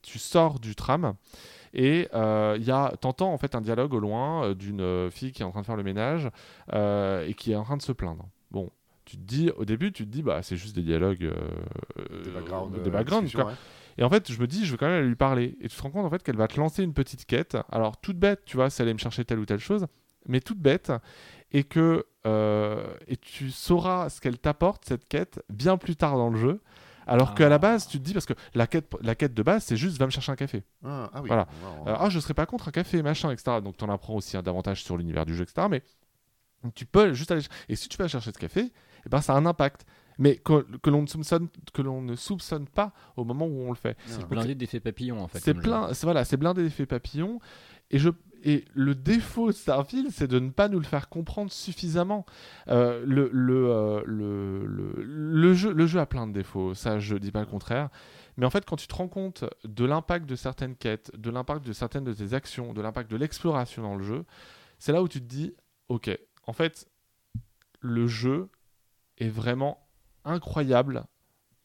Tu 0.02 0.18
sors 0.18 0.58
du 0.60 0.74
tram 0.74 1.14
et 1.74 2.08
euh, 2.14 2.56
il 2.58 2.64
y 2.64 2.70
a, 2.70 2.92
t'entends 3.00 3.32
en 3.32 3.38
fait 3.38 3.54
un 3.54 3.60
dialogue 3.60 3.92
au 3.94 4.00
loin 4.00 4.52
d'une 4.54 5.10
fille 5.10 5.32
qui 5.32 5.42
est 5.42 5.44
en 5.44 5.50
train 5.50 5.60
de 5.60 5.66
faire 5.66 5.76
le 5.76 5.82
ménage 5.82 6.28
euh, 6.72 7.26
et 7.26 7.34
qui 7.34 7.52
est 7.52 7.56
en 7.56 7.62
train 7.64 7.76
de 7.76 7.82
se 7.82 7.92
plaindre. 7.92 8.26
Bon, 8.50 8.70
tu 9.04 9.16
te 9.18 9.22
dis 9.22 9.50
au 9.56 9.64
début, 9.64 9.92
tu 9.92 10.04
te 10.04 10.10
dis 10.10 10.22
bah 10.22 10.42
c'est 10.42 10.56
juste 10.56 10.74
des 10.74 10.82
dialogues, 10.82 11.24
euh, 11.24 12.24
Des 12.24 12.30
backgrounds. 12.90 13.24
des 13.30 13.32
quoi. 13.36 13.44
ouais. 13.46 13.52
Et 13.98 14.04
en 14.04 14.08
fait, 14.10 14.30
je 14.32 14.40
me 14.40 14.46
dis, 14.46 14.64
je 14.64 14.70
vais 14.72 14.78
quand 14.78 14.86
même 14.86 14.98
aller 15.00 15.08
lui 15.08 15.16
parler. 15.16 15.56
Et 15.60 15.68
tu 15.68 15.76
te 15.76 15.82
rends 15.82 15.90
compte 15.90 16.06
en 16.06 16.10
fait 16.10 16.22
qu'elle 16.22 16.36
va 16.36 16.46
te 16.48 16.58
lancer 16.58 16.82
une 16.84 16.94
petite 16.94 17.26
quête. 17.26 17.56
Alors 17.70 17.96
toute 18.00 18.16
bête, 18.18 18.44
tu 18.44 18.56
vois, 18.56 18.70
c'est 18.70 18.82
aller 18.84 18.94
me 18.94 18.98
chercher 18.98 19.24
telle 19.24 19.38
ou 19.40 19.44
telle 19.46 19.58
chose, 19.58 19.86
mais 20.26 20.40
toute 20.40 20.58
bête, 20.58 20.92
et 21.52 21.64
que 21.64 22.06
euh, 22.26 22.86
et 23.06 23.16
tu 23.16 23.50
sauras 23.50 24.08
ce 24.10 24.20
qu'elle 24.20 24.38
t'apporte 24.38 24.84
cette 24.84 25.08
quête 25.08 25.40
bien 25.50 25.76
plus 25.78 25.96
tard 25.96 26.16
dans 26.16 26.30
le 26.30 26.38
jeu. 26.38 26.60
Alors 27.06 27.34
qu'à 27.34 27.48
la 27.48 27.54
Ah. 27.54 27.58
base, 27.58 27.88
tu 27.88 27.98
te 27.98 28.04
dis 28.04 28.12
parce 28.12 28.26
que 28.26 28.34
la 28.54 28.66
quête, 28.66 28.92
la 29.00 29.14
quête 29.14 29.32
de 29.32 29.42
base, 29.42 29.64
c'est 29.64 29.78
juste 29.78 29.96
va 29.98 30.04
me 30.04 30.10
chercher 30.10 30.30
un 30.30 30.36
café. 30.36 30.62
Ah, 30.84 31.10
ah 31.14 31.22
oui. 31.22 31.28
Voilà. 31.28 31.48
Ouais, 31.86 31.90
Euh, 31.92 31.96
ah, 31.98 32.10
je 32.10 32.20
serais 32.20 32.34
pas 32.34 32.44
contre 32.44 32.68
un 32.68 32.70
café, 32.70 33.02
machin, 33.02 33.30
etc. 33.30 33.60
Donc, 33.64 33.78
tu 33.78 33.84
en 33.84 33.88
apprends 33.88 34.14
aussi 34.14 34.36
un 34.36 34.42
davantage 34.42 34.84
sur 34.84 34.98
l'univers 34.98 35.24
du 35.24 35.34
jeu, 35.34 35.44
etc. 35.44 35.68
Mais 35.70 35.82
tu 36.74 36.84
peux 36.84 37.14
juste 37.14 37.30
aller. 37.30 37.40
Et 37.70 37.76
si 37.76 37.88
tu 37.88 37.96
vas 37.96 38.08
chercher 38.08 38.30
ce 38.30 38.38
café, 38.38 38.70
eh 39.06 39.08
ben, 39.08 39.22
ça 39.22 39.32
a 39.32 39.36
un 39.36 39.46
impact. 39.46 39.86
Mais 40.18 40.36
que, 40.36 40.66
que 40.78 40.90
l'on 40.90 41.02
ne 41.02 41.06
soupçonne, 41.06 41.48
que 41.72 41.82
l'on 41.82 42.02
ne 42.02 42.16
soupçonne 42.16 42.66
pas 42.66 42.92
au 43.16 43.24
moment 43.24 43.46
où 43.46 43.62
on 43.62 43.68
le 43.70 43.76
fait. 43.76 43.96
ouais. 44.08 44.24
Blindé 44.28 44.54
d'effets 44.54 44.80
papillons 44.80 45.20
en 45.20 45.28
fait. 45.28 45.38
C'est 45.38 45.54
plein, 45.54 45.92
c'est 45.94 46.06
voilà, 46.06 46.24
c'est 46.24 46.36
blindé 46.36 46.62
d'effets 46.62 46.86
papillons. 46.86 47.38
Et 47.90 47.98
je 47.98 48.10
et 48.44 48.64
le 48.72 48.94
défaut 48.94 49.48
de 49.48 49.52
Starfield, 49.52 50.10
c'est 50.12 50.28
de 50.28 50.38
ne 50.38 50.50
pas 50.50 50.68
nous 50.68 50.78
le 50.78 50.84
faire 50.84 51.08
comprendre 51.08 51.50
suffisamment. 51.50 52.24
Euh, 52.68 53.02
le, 53.04 53.28
le, 53.32 53.66
euh, 53.68 54.02
le, 54.06 54.64
le, 54.64 54.92
le 55.02 55.54
jeu, 55.54 55.72
le 55.72 55.86
jeu 55.86 55.98
a 55.98 56.06
plein 56.06 56.26
de 56.28 56.32
défauts, 56.32 56.72
ça 56.74 57.00
je 57.00 57.16
dis 57.16 57.32
pas 57.32 57.40
le 57.40 57.46
contraire. 57.46 57.88
Mais 58.36 58.46
en 58.46 58.50
fait, 58.50 58.64
quand 58.64 58.76
tu 58.76 58.86
te 58.86 58.94
rends 58.94 59.08
compte 59.08 59.44
de 59.64 59.84
l'impact 59.84 60.26
de 60.26 60.36
certaines 60.36 60.76
quêtes, 60.76 61.10
de 61.16 61.30
l'impact 61.30 61.66
de 61.66 61.72
certaines 61.72 62.04
de 62.04 62.12
tes 62.12 62.32
actions, 62.34 62.72
de 62.72 62.80
l'impact 62.80 63.10
de 63.10 63.16
l'exploration 63.16 63.82
dans 63.82 63.96
le 63.96 64.04
jeu, 64.04 64.24
c'est 64.78 64.92
là 64.92 65.02
où 65.02 65.08
tu 65.08 65.20
te 65.20 65.26
dis, 65.26 65.54
ok, 65.88 66.16
en 66.46 66.52
fait, 66.52 66.88
le 67.80 68.06
jeu 68.06 68.48
est 69.18 69.28
vraiment 69.28 69.87
incroyable 70.28 71.04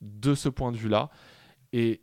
de 0.02 0.35
ce 0.35 0.49
point 0.49 0.72
de 0.72 0.77
vue-là. 0.77 1.10
Et 1.72 2.02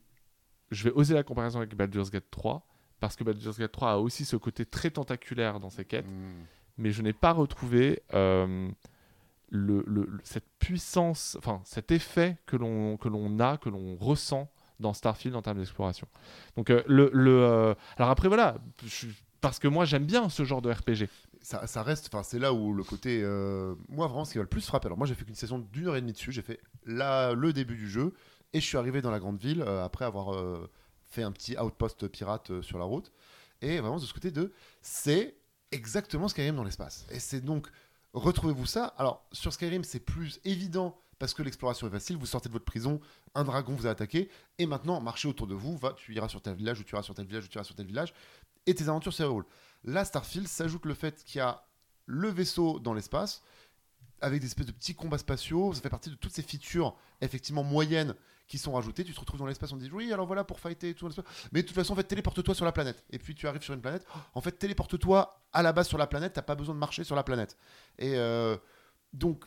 je 0.71 0.85
vais 0.85 0.93
oser 0.93 1.15
la 1.15 1.23
comparaison 1.23 1.59
avec 1.59 1.75
Baldur's 1.75 2.11
Gate 2.11 2.31
3, 2.31 2.67
parce 3.01 3.17
que 3.17 3.25
Baldur's 3.25 3.59
Gate 3.59 3.73
3 3.73 3.93
a 3.93 3.97
aussi 3.97 4.25
ce 4.25 4.37
côté 4.37 4.65
très 4.67 4.91
tentaculaire 4.91 5.59
dans 5.61 5.71
ses 5.71 5.85
quêtes, 5.85 6.07
Mm. 6.09 6.45
mais 6.79 6.93
je 6.93 7.03
n'ai 7.03 7.13
pas 7.13 7.33
retrouvé 7.33 8.03
euh, 8.15 8.69
le, 9.49 9.83
le- 9.87 10.05
le- 10.09 10.21
cette 10.23 10.47
puissance, 10.61 11.37
enfin 11.39 11.61
cet 11.65 11.91
effet 11.91 12.37
que 12.47 12.57
l'on 12.57 12.97
que 12.97 13.09
l'on 13.09 13.39
a, 13.41 13.57
que 13.57 13.69
l'on 13.69 13.97
ressent 13.97 14.49
dans 14.79 14.93
Starfield 14.95 15.35
en 15.37 15.43
termes 15.43 15.59
d'exploration. 15.59 16.07
Donc 16.57 16.71
euh, 16.71 16.83
le, 16.87 17.11
le, 17.13 17.43
euh, 17.43 17.75
alors 17.97 18.11
après 18.11 18.29
voilà, 18.29 18.57
je- 18.85 19.09
parce 19.41 19.59
que 19.59 19.67
moi 19.69 19.85
j'aime 19.85 20.05
bien 20.05 20.29
ce 20.29 20.45
genre 20.45 20.63
de 20.63 20.71
RPG. 20.71 21.09
Ça, 21.43 21.83
reste, 21.83 22.09
enfin 22.13 22.23
c'est 22.23 22.39
là 22.39 22.53
où 22.53 22.73
le 22.73 22.85
côté, 22.85 23.21
euh, 23.23 23.75
moi 23.89 24.07
vraiment 24.07 24.25
ce 24.25 24.33
qui 24.33 24.39
va 24.39 24.43
le 24.43 24.49
plus 24.49 24.65
frapper. 24.65 24.87
Alors 24.87 24.99
moi 24.99 25.07
j'ai 25.07 25.15
fait 25.15 25.25
qu'une 25.25 25.35
session 25.35 25.59
d'une 25.59 25.89
heure 25.89 25.97
et 25.97 26.01
demie 26.01 26.13
dessus, 26.13 26.33
j'ai 26.33 26.43
fait 26.43 26.61
là 26.85 27.35
le 27.35 27.53
début 27.53 27.77
du 27.77 27.89
jeu 27.89 28.15
et 28.53 28.61
je 28.61 28.67
suis 28.67 28.77
arrivé 28.77 29.01
dans 29.01 29.11
la 29.11 29.19
grande 29.19 29.39
ville 29.39 29.63
euh, 29.63 29.85
après 29.85 30.05
avoir 30.05 30.35
euh, 30.35 30.71
fait 31.07 31.23
un 31.23 31.33
petit 31.33 31.57
outpost 31.59 32.09
pirate 32.09 32.61
sur 32.61 32.79
la 32.79 32.85
route 32.85 33.13
et 33.63 33.81
vraiment 33.81 33.99
de 33.99 34.05
ce 34.05 34.13
côté 34.13 34.31
de, 34.31 34.53
c'est 34.83 35.37
exactement 35.73 36.29
Skyrim 36.29 36.57
dans 36.57 36.65
l'espace. 36.65 37.07
Et 37.11 37.19
c'est 37.19 37.41
donc 37.41 37.69
retrouvez-vous 38.13 38.67
ça. 38.67 38.87
Alors 38.99 39.27
sur 39.33 39.53
Skyrim 39.53 39.85
c'est 39.85 40.01
plus 40.01 40.41
évident 40.45 40.99
parce 41.19 41.35
que 41.35 41.43
l'exploration 41.43 41.87
est 41.87 41.91
facile. 41.91 42.17
Vous 42.17 42.27
sortez 42.27 42.49
de 42.49 42.55
votre 42.55 42.65
prison, 42.65 43.01
un 43.35 43.45
dragon 43.45 43.75
vous 43.75 43.87
a 43.87 43.91
attaqué 43.91 44.31
et 44.59 44.67
maintenant 44.67 45.01
marchez 45.01 45.29
autour 45.29 45.47
de 45.47 45.55
vous. 45.55 45.77
Va, 45.77 45.93
tu 45.93 46.15
iras 46.15 46.29
sur 46.29 46.41
tel 46.41 46.55
village, 46.55 46.81
ou 46.81 46.85
tu 46.85 46.95
iras 46.95 47.03
sur 47.03 47.15
tel 47.15 47.27
village, 47.27 47.45
ou 47.45 47.49
tu 47.49 47.57
iras 47.57 47.65
sur 47.65 47.75
tel 47.75 47.87
village 47.87 48.15
et 48.67 48.75
tes 48.75 48.89
aventures 48.89 49.13
se 49.13 49.23
déroulent. 49.23 49.47
Là, 49.85 50.05
Starfield 50.05 50.49
s'ajoute 50.49 50.85
le 50.87 50.95
fait 50.95 51.25
qu'il 51.25 51.39
y 51.39 51.43
a 51.43 51.65
le 52.07 52.29
vaisseau 52.29 52.79
dans 52.81 52.93
l'espace, 52.93 53.43
avec 54.21 54.41
des 54.41 54.47
espèces 54.47 54.67
de 54.67 54.73
petits 54.73 54.95
combats 54.95 55.19
spatiaux. 55.19 55.73
Ça 55.73 55.81
fait 55.81 55.91
partie 55.91 56.11
de 56.11 56.15
toutes 56.15 56.33
ces 56.33 56.43
features, 56.43 56.97
effectivement 57.21 57.63
moyennes, 57.63 58.15
qui 58.47 58.59
sont 58.59 58.73
rajoutées. 58.73 59.05
Tu 59.05 59.15
te 59.15 59.21
retrouves 59.21 59.39
dans 59.39 59.47
l'espace, 59.47 59.73
on 59.73 59.79
te 59.79 59.83
dit 59.83 59.91
oui, 59.93 60.13
alors 60.13 60.27
voilà 60.27 60.45
pour 60.45 60.61
fighter 60.61 60.91
et 60.91 60.95
tout. 60.95 61.09
Mais 61.53 61.63
de 61.63 61.67
toute 61.67 61.77
façon, 61.77 61.93
en 61.93 61.97
fait, 61.97 62.05
téléporte-toi 62.05 62.55
sur 62.55 62.65
la 62.65 62.73
planète. 62.73 63.05
Et 63.11 63.19
puis 63.19 63.35
tu 63.35 63.47
arrives 63.47 63.63
sur 63.63 63.75
une 63.75 63.81
planète. 63.81 64.05
En 64.35 64.41
fait, 64.41 64.53
téléporte-toi 64.53 65.43
à 65.53 65.63
la 65.63 65.73
base 65.73 65.89
sur 65.89 65.99
la 65.99 66.07
planète. 66.07 66.33
T'as 66.35 66.43
pas 66.43 66.57
besoin 66.57 66.75
de 66.75 66.81
marcher 66.81 67.05
sur 67.05 67.17
la 67.17 67.23
planète. 67.23 67.57
Et 67.99 68.17
euh, 68.17 68.57
donc, 69.13 69.45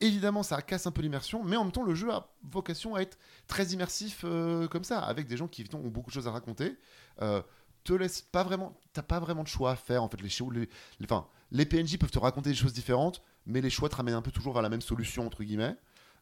évidemment, 0.00 0.42
ça 0.42 0.60
casse 0.62 0.86
un 0.86 0.90
peu 0.90 1.02
l'immersion, 1.02 1.44
mais 1.44 1.56
en 1.56 1.64
même 1.64 1.72
temps, 1.72 1.82
le 1.82 1.94
jeu 1.94 2.10
a 2.10 2.28
vocation 2.42 2.94
à 2.94 3.02
être 3.02 3.18
très 3.46 3.66
immersif 3.66 4.22
euh, 4.24 4.66
comme 4.68 4.84
ça, 4.84 5.00
avec 5.00 5.26
des 5.26 5.36
gens 5.36 5.48
qui 5.48 5.64
ont 5.74 5.88
beaucoup 5.88 6.10
de 6.10 6.14
choses 6.14 6.26
à 6.26 6.32
raconter. 6.32 6.76
Euh, 7.22 7.42
te 7.84 7.92
laisse 7.92 8.22
pas 8.22 8.42
vraiment, 8.42 8.78
t'as 8.92 9.02
pas 9.02 9.20
vraiment 9.20 9.42
de 9.42 9.48
choix 9.48 9.72
à 9.72 9.76
faire 9.76 10.02
en 10.02 10.08
fait. 10.08 10.20
Les, 10.20 10.28
les, 10.28 10.60
les- 10.60 10.68
enfin, 11.04 11.26
les 11.50 11.66
PNJ 11.66 11.98
peuvent 11.98 12.10
te 12.10 12.18
raconter 12.18 12.50
des 12.50 12.56
choses 12.56 12.72
différentes, 12.72 13.22
mais 13.46 13.60
les 13.60 13.70
choix 13.70 13.88
te 13.88 13.96
ramènent 13.96 14.14
un 14.14 14.22
peu 14.22 14.30
toujours 14.30 14.52
vers 14.52 14.62
la 14.62 14.68
même 14.68 14.80
solution 14.82 15.26
entre 15.26 15.42
guillemets. 15.44 15.76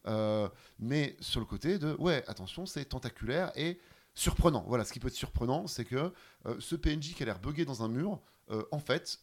Euh, 0.07 0.49
mais 0.79 1.17
sur 1.21 1.41
le 1.41 1.47
côté 1.47 1.79
de, 1.79 1.95
ouais, 1.99 2.25
attention, 2.29 2.65
c'est 2.67 2.85
tentaculaire 2.85 3.51
et 3.57 3.79
surprenant. 4.15 4.65
Voilà, 4.67 4.85
ce 4.85 4.93
qui 4.93 5.01
peut 5.01 5.09
être 5.09 5.15
surprenant, 5.15 5.67
c'est 5.67 5.85
que 5.85 6.13
euh, 6.47 6.57
ce 6.61 6.77
PNJ 6.77 7.15
qui 7.15 7.23
a 7.23 7.27
l'air 7.27 7.39
buggé 7.41 7.65
dans 7.65 7.83
un 7.83 7.89
mur, 7.89 8.21
euh, 8.51 8.63
en 8.73 8.79
fait, 8.79 9.19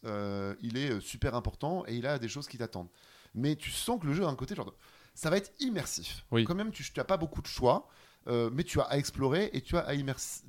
il 0.60 0.76
est 0.76 1.00
super 1.00 1.34
important 1.34 1.84
et 1.88 1.96
il 1.96 2.06
a 2.06 2.18
des 2.18 2.28
choses 2.28 2.46
qui 2.46 2.58
t'attendent. 2.58 2.88
Mais 3.34 3.56
tu 3.56 3.70
sens 3.70 4.00
que 4.00 4.06
le 4.06 4.14
jeu 4.14 4.24
a 4.24 4.28
un 4.28 4.36
côté 4.36 4.54
genre, 4.54 4.66
de- 4.66 4.74
ça 5.14 5.30
va 5.30 5.36
être 5.38 5.50
immersif. 5.60 6.24
Oui. 6.30 6.44
Quand 6.44 6.54
même, 6.54 6.70
tu 6.70 6.84
n'as 6.96 7.04
pas 7.04 7.16
beaucoup 7.16 7.42
de 7.42 7.46
choix. 7.46 7.88
Euh, 8.28 8.50
mais 8.52 8.64
tu 8.64 8.80
as 8.80 8.84
à 8.84 8.96
explorer 8.96 9.50
et 9.52 9.60
tu 9.60 9.76
as, 9.76 9.86
à 9.86 9.94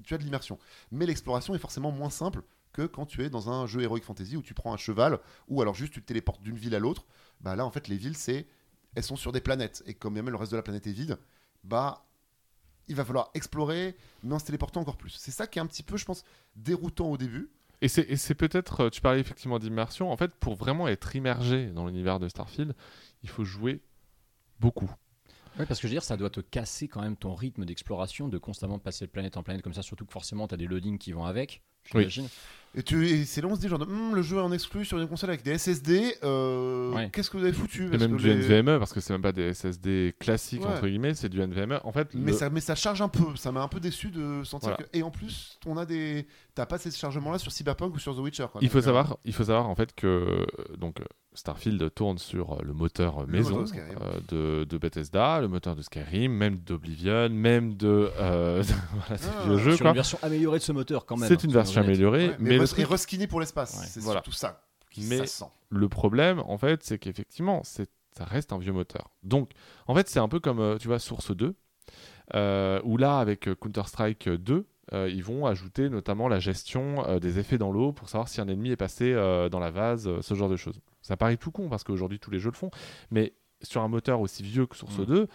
tu 0.03 0.13
as 0.13 0.17
de 0.17 0.23
l'immersion. 0.23 0.57
Mais 0.91 1.05
l'exploration 1.05 1.55
est 1.55 1.59
forcément 1.59 1.91
moins 1.91 2.09
simple 2.09 2.41
que 2.73 2.85
quand 2.85 3.05
tu 3.05 3.23
es 3.23 3.29
dans 3.29 3.49
un 3.49 3.65
jeu 3.65 3.81
Heroic 3.81 4.01
Fantasy 4.01 4.37
où 4.37 4.41
tu 4.41 4.53
prends 4.53 4.73
un 4.73 4.77
cheval 4.77 5.19
ou 5.47 5.61
alors 5.61 5.73
juste 5.73 5.93
tu 5.93 6.01
te 6.01 6.07
téléportes 6.07 6.41
d'une 6.41 6.57
ville 6.57 6.75
à 6.75 6.79
l'autre. 6.79 7.05
Bah 7.41 7.55
là, 7.55 7.65
en 7.65 7.71
fait, 7.71 7.87
les 7.87 7.97
villes, 7.97 8.17
c'est 8.17 8.47
elles 8.95 9.03
sont 9.03 9.15
sur 9.15 9.31
des 9.31 9.41
planètes 9.41 9.83
et 9.85 9.93
comme 9.93 10.15
même 10.15 10.29
le 10.29 10.35
reste 10.35 10.51
de 10.51 10.57
la 10.57 10.63
planète 10.63 10.87
est 10.87 10.91
vide, 10.91 11.17
bah 11.63 12.03
il 12.87 12.95
va 12.95 13.03
falloir 13.03 13.29
explorer, 13.33 13.95
mais 14.23 14.33
en 14.33 14.39
se 14.39 14.45
téléportant 14.45 14.81
encore 14.81 14.97
plus. 14.97 15.11
C'est 15.11 15.31
ça 15.31 15.45
qui 15.45 15.59
est 15.59 15.61
un 15.61 15.65
petit 15.65 15.83
peu, 15.83 15.97
je 15.97 16.05
pense, 16.05 16.23
déroutant 16.55 17.07
au 17.11 17.17
début. 17.17 17.49
Et 17.81 17.89
c'est, 17.89 18.09
et 18.09 18.15
c'est 18.15 18.33
peut-être, 18.33 18.85
euh, 18.85 18.89
tu 18.89 19.01
parlais 19.01 19.19
effectivement 19.19 19.59
d'immersion, 19.59 20.11
en 20.11 20.17
fait, 20.17 20.33
pour 20.35 20.55
vraiment 20.55 20.87
être 20.87 21.15
immergé 21.15 21.67
dans 21.67 21.85
l'univers 21.85 22.19
de 22.19 22.27
Starfield, 22.27 22.73
il 23.23 23.29
faut 23.29 23.43
jouer 23.43 23.81
beaucoup. 24.59 24.89
Oui, 25.59 25.65
parce 25.65 25.79
que 25.79 25.87
je 25.87 25.91
veux 25.91 25.95
dire, 25.95 26.03
ça 26.03 26.17
doit 26.17 26.29
te 26.29 26.39
casser 26.39 26.87
quand 26.87 27.01
même 27.01 27.15
ton 27.15 27.33
rythme 27.33 27.65
d'exploration, 27.65 28.27
de 28.27 28.37
constamment 28.37 28.79
passer 28.79 29.05
de 29.05 29.11
planète 29.11 29.37
en 29.37 29.43
planète 29.43 29.63
comme 29.63 29.73
ça, 29.73 29.81
surtout 29.81 30.05
que 30.05 30.13
forcément, 30.13 30.47
tu 30.47 30.53
as 30.53 30.57
des 30.57 30.67
loadings 30.67 30.97
qui 30.97 31.11
vont 31.11 31.25
avec. 31.25 31.61
Oui. 31.93 32.07
Et, 32.77 32.83
tu, 32.83 33.07
et 33.07 33.25
c'est 33.25 33.41
là 33.41 33.47
où 33.47 33.51
on 33.51 33.55
se 33.55 33.59
dit 33.59 33.67
genre, 33.67 33.81
Hum, 33.81 34.13
le 34.15 34.21
jeu 34.21 34.37
est 34.37 34.41
en 34.41 34.51
exclu 34.51 34.85
sur 34.85 34.99
une 34.99 35.07
console 35.07 35.31
avec 35.31 35.43
des 35.43 35.57
SSD. 35.57 36.13
euh, 36.23 36.93
Ouais. 36.93 37.09
Qu'est-ce 37.11 37.29
que 37.31 37.37
vous 37.37 37.43
avez 37.43 37.51
foutu? 37.51 37.87
Et 37.87 37.89
Parce 37.89 38.03
même 38.03 38.17
que 38.17 38.21
du 38.21 38.27
les- 38.27 38.35
NVMe, 38.35 38.77
parce 38.79 38.93
que 38.93 38.99
c'est 39.01 39.13
même 39.13 39.21
pas 39.23 39.31
des 39.31 39.49
SSD 39.53 40.13
classiques, 40.19 40.61
Ouais. 40.61 40.67
entre 40.67 40.87
guillemets, 40.87 41.13
c'est 41.15 41.27
du 41.29 41.41
NVMe. 41.41 41.79
En 41.83 41.91
fait, 41.91 42.09
Mais, 42.13 42.31
le- 42.31 42.37
ça, 42.37 42.49
mais 42.51 42.59
ça 42.61 42.75
charge 42.75 43.01
un 43.01 43.09
peu, 43.09 43.35
ça 43.35 43.51
m'a 43.51 43.61
un 43.63 43.67
peu 43.67 43.79
déçu 43.79 44.09
de 44.11 44.43
sentir 44.43 44.69
Voilà. 44.69 44.83
que. 44.83 44.97
Et 44.97 45.01
en 45.03 45.09
plus, 45.11 45.57
on 45.65 45.75
a 45.77 45.85
des. 45.85 46.27
T'as 46.55 46.65
pas 46.67 46.77
ces 46.77 46.91
chargements-là 46.91 47.39
sur 47.39 47.51
Cyberpunk 47.51 47.95
ou 47.95 47.99
sur 47.99 48.15
The 48.15 48.19
Witcher. 48.19 48.45
quoi. 48.51 48.61
il 48.63 48.69
faut 48.69 48.77
euh, 48.77 48.81
savoir, 48.81 49.17
il 49.25 49.33
faut 49.33 49.43
savoir 49.43 49.67
en 49.69 49.75
fait 49.75 49.93
que 49.95 50.45
donc 50.77 50.97
Starfield 51.35 51.93
tourne 51.93 52.17
sur 52.17 52.53
euh, 52.53 52.57
le 52.63 52.73
moteur 52.73 53.21
Le 53.21 53.27
maison 53.27 53.59
moteur 53.59 53.63
de 53.63 53.67
Skyrim. 53.67 53.99
euh, 54.01 54.61
de, 54.61 54.63
de 54.65 54.77
Bethesda, 54.79 55.39
le 55.39 55.47
moteur 55.47 55.75
de 55.75 55.83
Skyrim, 55.83 56.31
même 56.31 56.57
d'Oblivion, 56.57 57.29
même 57.29 57.75
de 57.75 58.09
euh, 58.19 58.63
voilà, 58.93 59.17
c'est 59.21 59.29
Ah, 59.37 59.43
vieux 59.47 59.57
jeu 59.59 59.77
quoi. 59.77 59.89
une 59.89 59.93
version 59.95 60.17
améliorée 60.23 60.57
de 60.57 60.63
ce 60.63 60.71
moteur 60.71 61.05
quand 61.05 61.15
même. 61.15 61.27
C'est 61.27 61.35
hein, 61.35 61.37
une 61.43 61.51
soyons 61.51 61.53
version 61.63 61.81
améliorée, 61.81 62.27
ouais, 62.29 62.35
mais, 62.39 62.49
mais, 62.49 62.57
res- 62.75 62.79
et 62.79 62.83
truc, 62.83 62.91
reskiné 62.91 63.27
pour 63.27 63.39
l'espace. 63.39 63.77
Ouais. 63.79 63.85
c'est 63.87 63.99
Voilà. 64.01 64.19
surtout 64.21 64.31
ça 64.37 64.63
Mais- 64.97 65.17
Ça 65.19 65.25
sent. 65.27 65.51
Le 65.69 65.87
problème, 65.89 66.39
en 66.47 66.57
fait, 66.57 66.81
c'est 66.83 66.97
qu'effectivement, 66.97 67.61
c'est- 67.63 67.91
ça 68.17 68.23
reste 68.25 68.51
un 68.51 68.57
vieux 68.57 68.71
moteur. 68.73 69.11
Donc, 69.21 69.51
en 69.85 69.93
fait, 69.93 70.09
c'est 70.09 70.19
un 70.19 70.27
peu 70.27 70.39
comme, 70.39 70.59
euh, 70.59 70.77
tu 70.79 70.87
vois, 70.87 70.97
Source 70.97 71.35
2, 71.35 71.55
euh, 72.33 72.81
où 72.83 72.97
là, 72.97 73.19
avec 73.19 73.47
euh, 73.47 73.55
Counter-Strike 73.55 74.29
2, 74.29 74.65
euh, 74.93 75.09
ils 75.09 75.23
vont 75.23 75.45
ajouter 75.45 75.89
notamment 75.89 76.27
la 76.27 76.39
gestion 76.39 77.05
euh, 77.07 77.19
des 77.19 77.39
effets 77.39 77.57
dans 77.57 77.71
l'eau 77.71 77.91
pour 77.91 78.09
savoir 78.09 78.27
si 78.29 78.39
un 78.41 78.47
ennemi 78.47 78.71
est 78.71 78.75
passé 78.77 79.11
euh, 79.13 79.49
dans 79.49 79.59
la 79.59 79.69
vase, 79.71 80.07
euh, 80.07 80.21
ce 80.21 80.33
genre 80.33 80.49
de 80.49 80.55
choses. 80.55 80.79
Ça 81.01 81.17
paraît 81.17 81.37
tout 81.37 81.51
con 81.51 81.69
parce 81.69 81.83
qu'aujourd'hui 81.83 82.19
tous 82.19 82.31
les 82.31 82.39
jeux 82.39 82.49
le 82.51 82.55
font, 82.55 82.71
mais 83.11 83.33
sur 83.61 83.81
un 83.81 83.87
moteur 83.87 84.19
aussi 84.21 84.43
vieux 84.43 84.65
que 84.65 84.75
Source 84.77 84.97
Mm. 84.99 85.05
2, 85.05 85.27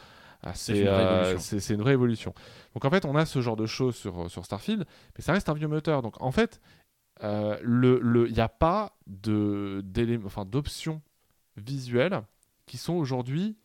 ah, 0.43 0.55
C'est 0.55 0.79
une 0.79 0.87
vraie 0.89 0.91
euh, 0.91 1.39
une 1.71 1.83
vraie 1.83 1.93
évolution. 1.93 2.35
Donc 2.75 2.85
en 2.85 2.91
fait, 2.91 3.05
on 3.05 3.15
a 3.15 3.27
ce 3.27 3.41
genre 3.41 3.57
de 3.57 3.67
choses 3.67 3.95
sur, 3.95 4.31
sur 4.31 4.45
Starfield, 4.45 4.85
mais 5.17 5.23
ça 5.23 5.33
reste 5.35 5.49
un 5.49 5.55
vieux 5.55 5.69
moteur. 5.69 6.03
Donc 6.03 6.21
en 6.21 6.33
fait, 6.33 6.61
euh, 7.23 7.59
le- 7.62 7.99
le- 8.01 8.28
il 8.28 8.35
n'y 8.35 8.40
a 8.40 8.49
pas 8.49 8.97
enfin, 10.24 10.44
d'options 10.44 11.01
visuelles 11.57 12.23
qui 12.66 12.77
sont 12.78 12.94
aujourd'hui 12.94 13.57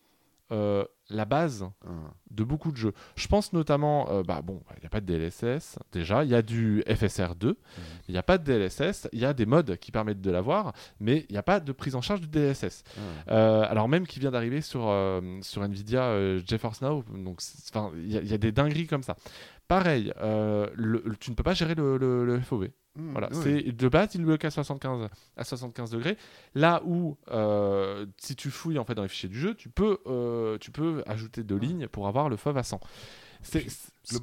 euh, 0.50 0.82
la 1.10 1.26
base 1.26 1.68
Ah. 1.86 1.90
de 2.30 2.42
beaucoup 2.42 2.72
de 2.72 2.76
jeux. 2.78 2.94
Je 3.16 3.26
pense 3.28 3.52
notamment, 3.52 4.08
euh, 4.10 4.22
bah 4.22 4.40
bon, 4.42 4.62
il 4.76 4.80
n'y 4.80 4.86
a 4.86 4.88
pas 4.88 5.02
de 5.02 5.04
DLSS 5.04 5.78
déjà, 5.92 6.24
il 6.24 6.30
y 6.30 6.34
a 6.34 6.40
du 6.40 6.82
FSR2, 6.86 7.54
il 8.08 8.12
n'y 8.12 8.16
a 8.16 8.22
pas 8.22 8.38
de 8.38 8.44
DLSS, 8.44 9.08
il 9.12 9.18
y 9.18 9.26
a 9.26 9.34
des 9.34 9.44
modes 9.44 9.76
qui 9.76 9.92
permettent 9.92 10.22
de 10.22 10.30
l'avoir, 10.30 10.72
mais 11.00 11.26
il 11.28 11.32
n'y 11.32 11.38
a 11.38 11.42
pas 11.42 11.60
de 11.60 11.70
prise 11.72 11.94
en 11.94 12.00
charge 12.00 12.22
du 12.22 12.28
DLSS. 12.28 12.82
Ah. 12.96 13.00
Euh, 13.34 13.66
alors 13.68 13.88
même 13.90 14.06
qui 14.06 14.20
vient 14.20 14.30
d'arriver 14.30 14.62
sur, 14.62 14.88
euh, 14.88 15.20
sur 15.42 15.62
Nvidia 15.62 16.04
euh, 16.04 16.40
GeForce 16.46 16.80
Now, 16.80 17.04
donc 17.14 17.42
y, 17.42 18.16
il 18.16 18.26
y 18.26 18.32
a 18.32 18.38
des 18.38 18.50
dingueries 18.52 18.86
comme 18.86 19.02
ça. 19.02 19.16
Pareil, 19.68 20.12
euh, 20.18 20.68
le- 20.74 21.02
le- 21.04 21.16
tu 21.16 21.30
ne 21.30 21.36
peux 21.36 21.42
pas 21.42 21.54
gérer 21.54 21.74
le, 21.74 21.98
le- 21.98 22.40
FOV. 22.40 22.70
Hmm, 22.96 23.12
Voilà, 23.12 23.28
oui. 23.32 23.38
c'est 23.42 23.72
de 23.72 23.88
base 23.88 24.14
il 24.14 24.24
bloque 24.24 24.44
à 24.44 24.50
75 24.50 25.08
à 25.36 25.44
75 25.44 25.90
degrés. 25.90 26.16
Là 26.54 26.82
où 26.84 27.16
euh, 27.30 28.06
si 28.16 28.34
tu 28.34 28.50
fouilles 28.50 28.78
en 28.78 28.84
fait 28.84 28.94
dans 28.94 29.02
les 29.02 29.08
fichiers 29.08 29.28
du 29.28 29.38
jeu, 29.38 29.54
tu 29.54 29.68
peux 29.68 29.98
euh, 30.06 30.56
tu 30.58 30.70
peux 30.72 31.02
ajouter 31.06 31.44
deux 31.44 31.58
lignes 31.58 31.86
pour 31.86 32.08
avoir 32.08 32.28
le 32.28 32.36
FOV 32.36 32.56
à 32.56 32.62
100. 32.62 32.80
C'est 33.42 33.66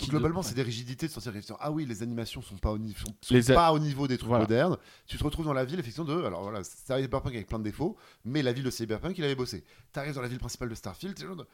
globalement, 0.10 0.42
de- 0.42 0.46
c'est 0.46 0.56
des 0.56 0.64
rigidités 0.64 1.08
de 1.08 1.12
sortir. 1.12 1.32
Ah 1.62 1.72
oui, 1.72 1.86
les 1.86 2.02
animations 2.04 2.42
sont 2.42 2.58
pas 2.58 2.72
au 2.72 2.78
niveau, 2.78 2.98
sont, 3.00 3.16
sont 3.22 3.34
Les 3.34 3.50
a- 3.52 3.54
pas 3.54 3.72
au 3.72 3.80
niveau 3.80 4.08
des 4.10 4.18
trucs 4.18 4.28
Voilà. 4.28 4.44
modernes. 4.44 4.78
Tu 5.08 5.18
te 5.18 5.24
retrouves 5.24 5.46
dans 5.46 5.54
la 5.54 5.64
ville, 5.64 5.80
effectivement, 5.80 6.12
de. 6.14 6.22
Alors 6.24 6.42
voilà, 6.44 6.64
c'est 6.64 6.92
un 6.92 7.00
Cyberpunk 7.02 7.34
avec 7.34 7.48
plein 7.48 7.60
de 7.60 7.64
défauts, 7.64 7.96
mais 8.26 8.42
la 8.42 8.52
ville 8.52 8.64
de 8.66 8.70
Cyberpunk, 8.72 9.18
il 9.18 9.24
avait 9.24 9.36
bossé. 9.36 9.64
T'arrives 9.94 10.16
dans 10.16 10.22
la 10.22 10.28
ville 10.28 10.40
principale 10.40 10.68
de 10.70 10.76
Starfield, 10.76 11.16
t'es 11.16 11.24
genre 11.26 11.36
de- 11.38 11.48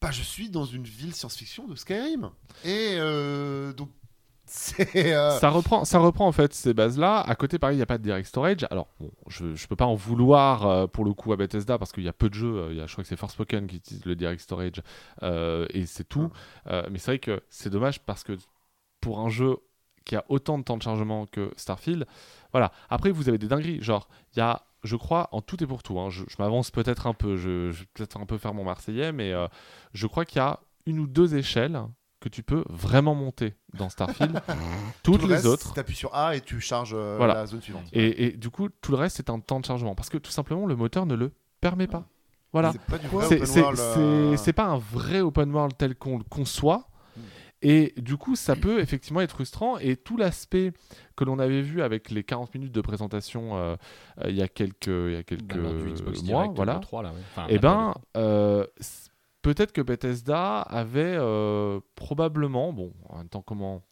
Bah, 0.00 0.10
je 0.12 0.22
suis 0.22 0.48
dans 0.48 0.64
une 0.64 0.84
ville 0.84 1.14
science-fiction 1.14 1.66
de 1.66 1.74
Skyrim. 1.74 2.30
Et 2.64 2.96
euh, 2.98 3.72
donc, 3.72 3.90
c'est. 4.46 5.12
euh, 5.12 5.38
ça 5.38 5.50
reprend 5.50 5.84
ça 5.84 5.98
reprend 5.98 6.26
en 6.28 6.32
fait 6.32 6.54
ces 6.54 6.72
bases 6.72 6.98
là. 6.98 7.20
À 7.20 7.34
côté 7.34 7.58
pareil, 7.58 7.74
il 7.74 7.78
n'y 7.78 7.82
a 7.82 7.86
pas 7.86 7.98
de 7.98 8.02
direct 8.04 8.28
storage. 8.28 8.64
Alors 8.70 8.88
bon, 9.00 9.10
je 9.26 9.54
je 9.56 9.66
peux 9.66 9.76
pas 9.76 9.86
en 9.86 9.94
vouloir 9.96 10.66
euh, 10.66 10.86
pour 10.86 11.04
le 11.04 11.12
coup 11.14 11.32
à 11.32 11.36
Bethesda 11.36 11.78
parce 11.78 11.92
qu'il 11.92 12.04
y 12.04 12.08
a 12.08 12.12
peu 12.12 12.28
de 12.28 12.34
jeux, 12.34 12.56
euh, 12.56 12.68
il 12.70 12.78
y 12.78 12.80
a 12.80 12.86
je 12.86 12.92
crois 12.92 13.02
que 13.02 13.08
c'est 13.08 13.16
Forspoken 13.16 13.66
qui 13.66 13.76
utilise 13.76 14.04
le 14.04 14.14
direct 14.16 14.40
storage 14.40 14.80
et 15.22 15.84
c'est 15.86 16.08
tout. 16.08 16.30
Mais 16.66 16.98
c'est 16.98 17.10
vrai 17.12 17.18
que 17.18 17.42
c'est 17.50 17.70
dommage 17.70 18.00
parce 18.00 18.22
que 18.22 18.36
pour 19.00 19.18
un 19.20 19.28
jeu 19.28 19.56
qui 20.04 20.16
a 20.16 20.24
autant 20.28 20.58
de 20.58 20.64
temps 20.64 20.76
de 20.78 20.82
chargement 20.82 21.26
que 21.26 21.50
Starfield, 21.56 22.06
voilà. 22.52 22.72
Après, 22.88 23.10
vous 23.10 23.28
avez 23.28 23.36
des 23.36 23.46
dingueries. 23.48 23.82
Genre, 23.82 24.08
il 24.34 24.38
y 24.38 24.42
a, 24.42 24.62
je 24.84 24.96
crois, 24.96 25.28
en 25.32 25.40
tout 25.40 25.62
et 25.62 25.66
pour 25.66 25.82
tout, 25.82 25.98
hein, 25.98 26.10
je, 26.10 26.24
je 26.28 26.36
m'avance 26.38 26.70
peut-être 26.70 27.06
un 27.06 27.14
peu, 27.14 27.36
je, 27.36 27.70
je 27.70 27.80
vais 27.80 27.86
peut-être 27.94 28.18
un 28.20 28.26
peu 28.26 28.38
faire 28.38 28.54
mon 28.54 28.64
Marseillais, 28.64 29.12
mais 29.12 29.32
euh, 29.32 29.46
je 29.92 30.06
crois 30.06 30.24
qu'il 30.24 30.36
y 30.38 30.44
a 30.44 30.60
une 30.86 30.98
ou 31.00 31.06
deux 31.06 31.34
échelles 31.36 31.80
que 32.20 32.28
tu 32.28 32.42
peux 32.42 32.64
vraiment 32.68 33.14
monter 33.14 33.54
dans 33.74 33.88
Starfield. 33.88 34.40
tout 35.02 35.12
Toutes 35.12 35.22
le 35.22 35.28
les 35.28 35.34
reste, 35.34 35.46
autres. 35.46 35.74
T'appuies 35.74 35.94
sur 35.94 36.14
A 36.14 36.34
et 36.36 36.40
tu 36.40 36.60
charges 36.60 36.94
euh, 36.94 37.16
Voilà. 37.16 37.34
la 37.34 37.46
zone 37.46 37.60
suivante. 37.62 37.84
Et, 37.92 38.26
et 38.26 38.32
du 38.32 38.50
coup, 38.50 38.68
tout 38.68 38.90
le 38.92 38.98
reste, 38.98 39.16
c'est 39.18 39.30
un 39.30 39.38
temps 39.40 39.60
de 39.60 39.64
chargement. 39.64 39.94
Parce 39.94 40.08
que 40.08 40.18
tout 40.18 40.30
simplement, 40.30 40.66
le 40.66 40.74
moteur 40.76 41.06
ne 41.06 41.14
le 41.14 41.32
permet 41.60 41.86
pas. 41.86 42.04
Voilà. 42.52 42.72
C'est 42.72 42.80
pas 42.80 42.98
du 42.98 43.06
vrai 43.08 43.26
open 43.26 43.60
world, 43.62 43.78
euh, 43.78 44.52
pas 44.54 44.64
un 44.64 44.78
vrai 44.78 45.20
open 45.20 45.52
world 45.52 45.76
tel 45.76 45.94
qu'on 45.94 46.18
le 46.18 46.24
conçoit. 46.24 46.88
Et 47.62 47.92
du 47.96 48.16
coup, 48.16 48.36
ça 48.36 48.54
peut 48.54 48.80
effectivement 48.80 49.20
être 49.20 49.32
frustrant. 49.32 49.78
Et 49.78 49.96
tout 49.96 50.16
l'aspect 50.16 50.72
que 51.16 51.24
l'on 51.24 51.38
avait 51.38 51.62
vu 51.62 51.82
avec 51.82 52.10
les 52.10 52.22
40 52.22 52.54
minutes 52.54 52.72
de 52.72 52.80
présentation 52.80 53.56
euh, 53.56 53.76
euh, 54.20 54.30
il 54.30 54.36
y 54.36 54.42
a 54.42 54.48
quelques, 54.48 54.86
il 54.86 55.12
y 55.12 55.16
a 55.16 55.22
quelques 55.22 55.56
Bah, 55.56 55.70
Xbox 55.92 56.22
mois, 56.22 56.42
Direct, 56.42 56.56
voilà. 56.56 56.74
le 56.74 56.80
3, 56.80 57.02
là, 57.02 57.10
ouais. 57.10 57.20
Enfin, 57.32 57.46
Et 57.48 57.58
pas 57.58 57.60
ben, 57.60 57.94
euh, 58.16 58.66
peut-être 59.42 59.72
que 59.72 59.80
Bethesda 59.80 60.60
avait 60.60 61.16
euh, 61.18 61.80
probablement, 61.94 62.72
bon, 62.72 62.92
en 63.08 63.18
même 63.18 63.28
temps, 63.28 63.42
comment. 63.42 63.82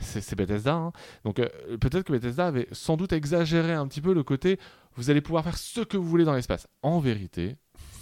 C'est 0.00 0.20
c'est 0.20 0.36
Bethesda, 0.36 0.74
hein. 0.74 0.92
donc 1.24 1.40
euh, 1.40 1.48
peut-être 1.80 2.04
que 2.04 2.12
Bethesda 2.12 2.46
avait 2.46 2.68
sans 2.70 2.96
doute 2.96 3.12
exagéré 3.12 3.72
un 3.72 3.88
petit 3.88 4.00
peu 4.00 4.14
le 4.14 4.22
côté 4.22 4.60
vous 4.98 5.10
allez 5.10 5.20
pouvoir 5.20 5.44
faire 5.44 5.56
ce 5.56 5.80
que 5.80 5.96
vous 5.96 6.08
voulez 6.08 6.24
dans 6.24 6.34
l'espace. 6.34 6.66
En 6.82 6.98
vérité, 6.98 7.56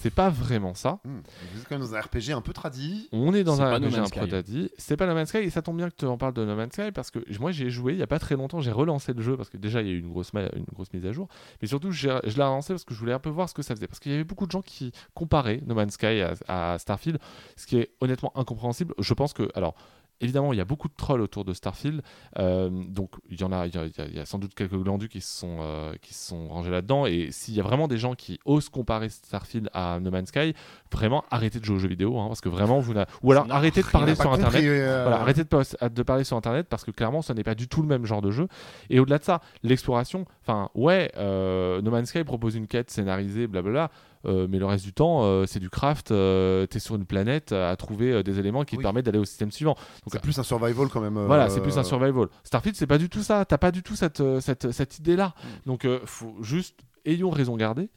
c'est 0.07 0.15
pas 0.15 0.31
vraiment 0.31 0.75
ça. 0.75 0.99
hmm, 1.05 1.21
Vous 1.53 1.61
êtes 1.61 1.69
quand 1.69 1.79
même 1.79 1.87
dans 1.89 1.95
un 1.95 2.01
RPG 2.01 2.31
un 2.33 2.41
peu 2.41 2.53
tradit. 2.53 3.09
On 3.13 3.35
est 3.35 3.45
dans 3.45 3.61
un 3.63 3.79
No 3.79 3.89
RPG 3.89 3.99
un 3.99 4.05
Sky. 4.07 4.19
protati. 4.19 4.71
C'est 4.79 4.97
pas 4.97 5.07
No 5.07 5.15
Man's 5.15 5.29
Sky 5.29 5.39
et 5.39 5.51
ça 5.51 5.63
tombe 5.63 5.77
bien 5.77 5.91
que 5.91 5.97
tu 5.97 6.05
en 6.07 6.17
parles 6.17 6.35
de 6.35 6.45
No 6.45 6.55
Man's 6.57 6.73
Sky 6.73 6.93
parce 6.93 7.11
que 7.11 7.19
moi 7.41 7.51
j'ai 7.53 7.71
joué 7.71 7.93
il 7.95 7.99
y 7.99 8.03
a 8.03 8.07
pas 8.07 8.19
très 8.19 8.37
longtemps, 8.37 8.61
j'ai 8.61 8.73
relancé 8.73 9.13
le 9.13 9.23
jeu 9.23 9.37
parce 9.37 9.51
que 9.51 9.57
déjà 9.57 9.83
il 9.83 9.89
y 9.89 9.91
a 9.91 9.95
eu 9.95 9.99
une 9.99 10.09
grosse, 10.11 10.33
ma- 10.33 10.43
une 10.55 10.65
grosse 10.73 10.93
mise 10.93 11.05
à 11.07 11.13
jour, 11.13 11.29
mais 11.61 11.69
surtout 11.69 11.91
je 11.91 12.09
l'ai 12.09 12.43
relancé 12.45 12.73
parce 12.73 12.85
que 12.85 12.95
je 12.95 12.99
voulais 13.01 13.13
un 13.13 13.19
peu 13.19 13.31
voir 13.31 13.49
ce 13.49 13.55
que 13.55 13.63
ça 13.63 13.75
faisait 13.75 13.87
parce 13.89 13.99
qu'il 14.01 14.13
y 14.13 14.15
avait 14.15 14.25
beaucoup 14.25 14.47
de 14.47 14.51
gens 14.53 14.63
qui 14.63 14.93
comparaient 15.15 15.63
No 15.67 15.75
Man's 15.75 15.95
Sky 15.95 16.23
à, 16.49 16.73
à 16.75 16.79
Starfield, 16.79 17.19
ce 17.57 17.67
qui 17.67 17.79
est 17.79 17.91
honnêtement 18.01 18.33
incompréhensible. 18.37 18.95
Je 18.99 19.15
pense 19.15 19.33
que 19.33 19.49
alors 19.55 19.75
Évidemment, 20.23 20.53
il 20.55 20.57
y 20.57 20.63
a 20.63 20.65
beaucoup 20.65 20.89
de 20.89 20.95
trolls 20.97 21.21
autour 21.21 21.45
de 21.45 21.53
Starfield, 21.53 22.01
euh, 22.39 22.71
donc 22.71 23.11
il 23.29 23.39
y 23.39 23.45
en 23.45 23.53
a, 23.53 23.67
il 23.67 23.75
y 23.75 23.79
a, 23.79 23.85
il 23.85 24.19
y 24.19 24.27
sans 24.27 24.39
doute 24.39 24.55
quelques 24.55 24.77
glandus 24.77 25.09
qui 25.09 25.21
se 25.21 25.41
sont, 25.41 25.59
euh, 25.61 25.93
qui 26.01 26.15
se 26.15 26.29
sont 26.29 26.49
rangés 26.49 26.71
là-dedans. 26.71 27.05
Et 27.05 27.29
s'il 27.31 27.55
y 27.55 27.61
a 27.61 27.63
vraiment 27.63 27.87
des 27.87 27.99
gens 27.99 28.15
qui 28.15 28.41
osent 28.47 28.71
comparer 28.71 29.11
Starfield 29.11 29.69
à 29.75 30.01
No 30.01 30.11
Man's 30.11 30.29
Sky, 30.29 30.55
vraiment 30.91 31.23
arrêtez 31.31 31.61
de 31.61 31.65
jouer 31.67 31.77
aux 31.77 31.81
jeux 31.81 31.89
vidéo, 31.89 32.19
hein, 32.19 32.29
parce 32.29 32.41
que 32.41 32.49
vraiment 32.49 32.81
vous 32.81 32.95
n'a- 32.95 33.07
ou 33.23 33.33
alors 33.33 33.47
arrêtez 33.51 33.83
de 33.83 33.87
parler 33.89 34.15
sur 34.15 34.33
Internet. 34.33 34.65
euh, 34.65 35.03
Voilà, 35.03 35.21
arrêtez 35.21 35.45
de, 35.45 36.03
parler 36.03 36.25
sur 36.25 36.37
Internet 36.39 36.67
parce 36.71 36.85
que 36.85 36.91
clairement, 36.91 37.21
ce 37.21 37.35
n'est 37.35 37.45
pas 37.45 37.55
du 37.55 37.69
tout 37.69 37.83
le 37.83 37.89
même 37.89 38.07
genre 38.07 38.23
de 38.23 38.31
jeu. 38.31 38.49
Et 38.89 39.01
au-delà 39.01 39.19
de 39.19 39.25
ça, 39.25 39.43
l'exploration, 39.63 40.25
enfin, 40.43 40.71
ouais, 40.75 41.13
No 41.17 41.91
Man's 41.91 42.09
Sky 42.09 42.25
propose 42.25 42.55
une 42.57 42.67
quête 42.67 42.91
scénarisée, 42.91 43.47
blablabla, 43.47 43.91
euh, 44.27 44.47
mais 44.51 44.59
le 44.59 44.67
reste 44.67 44.85
du 44.85 44.93
temps, 44.93 45.21
euh, 45.25 45.47
c'est 45.47 45.61
du 45.61 45.71
craft. 45.71 46.11
euh, 46.11 46.67
T'es 46.67 46.79
sur 46.79 46.95
une 46.97 47.07
planète 47.07 47.53
euh, 47.53 47.71
à 47.71 47.77
trouver 47.77 48.23
des 48.23 48.39
éléments 48.39 48.65
qui 48.65 48.77
te 48.77 48.83
permettent 48.83 49.07
d'aller 49.07 49.19
au 49.19 49.25
système 49.25 49.51
suivant. 49.51 49.75
Donc, 49.75 50.13
C'est 50.13 50.21
plus 50.23 50.39
un 50.39 50.43
survival 50.43 50.89
quand 50.89 51.01
même. 51.01 51.19
voilà, 51.27 51.49
c'est 51.51 51.61
plus 51.61 51.79
un 51.79 51.85
survival. 51.85 52.29
Starfield, 52.45 52.77
c'est 52.77 52.87
pas 52.87 52.99
du 52.99 53.09
tout 53.09 53.23
ça. 53.23 53.45
T'as 53.45 53.59
pas 53.59 53.71
du 53.71 53.83
tout 53.83 53.97
cette, 53.97 54.23
cette, 54.41 54.71
cette 54.73 54.99
idée-là. 54.99 55.35
Mm. 55.43 55.49
Donc, 55.67 55.87
faut 56.05 56.35
juste 56.43 56.81
ayons 57.05 57.31
raison 57.31 57.57
garder. 57.57 57.89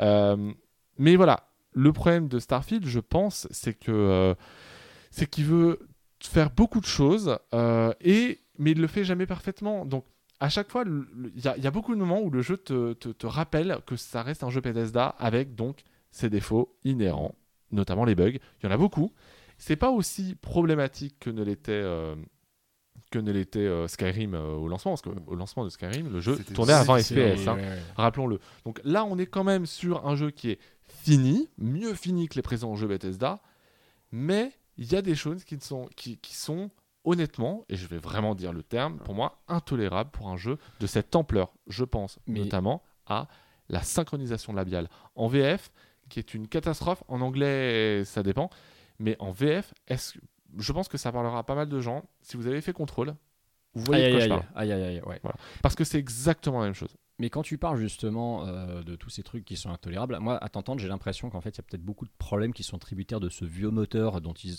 Euh, 0.00 0.52
mais 0.98 1.16
voilà, 1.16 1.48
le 1.72 1.92
problème 1.92 2.28
de 2.28 2.38
Starfield, 2.38 2.86
je 2.86 3.00
pense, 3.00 3.46
c'est 3.50 3.74
que 3.74 4.34
c'est 5.10 5.26
qu'il 5.28 5.44
veut 5.46 5.88
faire 6.22 6.50
beaucoup 6.50 6.80
de 6.80 6.86
choses 6.86 7.38
et 8.00 8.40
mais 8.58 8.72
il 8.72 8.80
le 8.80 8.88
fait 8.88 9.04
jamais 9.04 9.24
parfaitement. 9.26 9.86
Donc 9.86 10.04
à 10.40 10.48
chaque 10.48 10.70
fois, 10.70 10.84
il 10.86 11.42
y, 11.44 11.48
a- 11.48 11.56
il 11.56 11.62
y 11.64 11.66
a 11.66 11.70
beaucoup 11.70 11.94
de 11.94 11.98
moments 12.00 12.20
où 12.20 12.30
le 12.30 12.42
jeu 12.42 12.56
te, 12.56 12.92
te- 12.94 13.08
te 13.08 13.26
rappelle 13.26 13.78
que 13.86 13.96
ça 13.96 14.22
reste 14.22 14.44
un 14.44 14.50
jeu 14.50 14.60
Bethesda 14.60 15.06
avec 15.18 15.54
donc 15.54 15.82
ses 16.10 16.30
défauts 16.30 16.76
inhérents, 16.84 17.34
notamment 17.72 18.04
les 18.04 18.14
bugs. 18.14 18.30
Il 18.30 18.64
y 18.64 18.66
en 18.66 18.70
a 18.70 18.76
beaucoup. 18.76 19.12
C'est 19.58 19.76
pas 19.76 19.90
aussi 19.90 20.36
problématique 20.36 21.16
que 21.18 21.30
ne 21.30 21.42
l'était 21.42 21.72
euh, 21.72 22.14
que 23.10 23.18
ne 23.18 23.32
l'était 23.32 23.60
euh, 23.60 23.88
Skyrim 23.88 24.34
euh, 24.34 24.52
au 24.54 24.68
lancement, 24.68 24.92
parce 24.92 25.02
qu'au 25.02 25.34
lancement 25.34 25.64
de 25.64 25.70
Skyrim, 25.70 26.12
le 26.12 26.20
jeu 26.20 26.36
tournait 26.54 26.74
à 26.74 26.84
20 26.84 26.98
C'est- 27.00 27.36
FPS. 27.36 27.48
hein 27.48 27.56
ouais, 27.56 27.62
ouais. 27.62 27.78
rappelons-le. 27.96 28.38
Donc 28.64 28.80
là, 28.84 29.04
on 29.04 29.16
est 29.18 29.26
quand 29.26 29.44
même 29.44 29.66
sur 29.66 30.06
un 30.06 30.14
jeu 30.14 30.30
qui 30.30 30.50
est 30.50 30.58
fini, 30.86 31.48
mieux 31.58 31.94
fini 31.94 32.28
que 32.28 32.34
les 32.36 32.42
présents 32.42 32.76
jeux 32.76 32.86
Bethesda, 32.86 33.40
mais 34.12 34.52
il 34.76 34.92
y 34.92 34.96
a 34.96 35.02
des 35.02 35.14
choses 35.14 35.42
qui, 35.44 35.58
sont, 35.60 35.88
qui, 35.96 36.18
qui 36.18 36.34
sont 36.34 36.70
honnêtement, 37.08 37.64
et 37.68 37.76
je 37.76 37.86
vais 37.86 37.98
vraiment 37.98 38.34
dire 38.34 38.52
le 38.52 38.62
terme, 38.62 38.98
pour 38.98 39.14
moi, 39.14 39.38
intolérables 39.48 40.10
pour 40.10 40.28
un 40.28 40.36
jeu 40.36 40.58
de 40.80 40.86
cette 40.86 41.16
ampleur. 41.16 41.54
Je 41.66 41.84
pense 41.84 42.18
Mais- 42.26 42.40
notamment 42.40 42.82
à 43.06 43.26
la 43.68 43.82
synchronisation 43.82 44.52
labiale. 44.52 44.88
En 45.14 45.28
VF, 45.28 45.70
qui 46.08 46.18
est 46.18 46.34
une 46.34 46.48
catastrophe, 46.48 47.02
en 47.08 47.20
anglais, 47.20 48.04
ça 48.04 48.22
dépend, 48.22 48.50
mais 48.98 49.16
en 49.18 49.30
VF, 49.30 49.74
est-ce 49.88 50.18
je 50.56 50.72
pense 50.72 50.88
que 50.88 50.96
ça 50.96 51.12
parlera 51.12 51.40
à 51.40 51.42
pas 51.42 51.54
mal 51.54 51.68
de 51.68 51.78
gens. 51.78 52.04
Si 52.22 52.38
vous 52.38 52.46
avez 52.46 52.62
fait 52.62 52.72
contrôle, 52.72 53.14
vous 53.74 53.84
voyez 53.84 54.04
Aïe, 54.06 54.12
de 54.12 54.16
quoi 54.16 54.22
aïe, 54.22 54.28
je 54.28 54.32
aïe, 54.32 54.40
parle. 54.40 54.62
aïe, 54.62 54.72
aïe, 54.72 54.82
aïe, 54.96 55.02
ouais. 55.04 55.20
Parce 55.62 55.74
que 55.74 55.84
c'est 55.84 55.98
exactement 55.98 56.60
la 56.60 56.64
même 56.64 56.74
chose. 56.74 56.96
Mais 57.18 57.28
quand 57.28 57.42
tu 57.42 57.58
parles 57.58 57.76
justement 57.76 58.46
euh, 58.46 58.82
de 58.82 58.96
tous 58.96 59.10
ces 59.10 59.22
trucs 59.22 59.44
qui 59.44 59.58
sont 59.58 59.68
intolérables, 59.70 60.16
moi, 60.20 60.42
à 60.42 60.48
t'entendre, 60.48 60.80
j'ai 60.80 60.88
l'impression 60.88 61.28
qu'en 61.28 61.42
fait, 61.42 61.50
il 61.50 61.58
y 61.58 61.60
a 61.60 61.64
peut-être 61.64 61.84
beaucoup 61.84 62.06
de 62.06 62.10
problèmes 62.16 62.54
qui 62.54 62.62
sont 62.62 62.78
tributaires 62.78 63.20
de 63.20 63.28
ce 63.28 63.44
vieux 63.44 63.68
moteur 63.70 64.22
dont 64.22 64.32
ils 64.32 64.56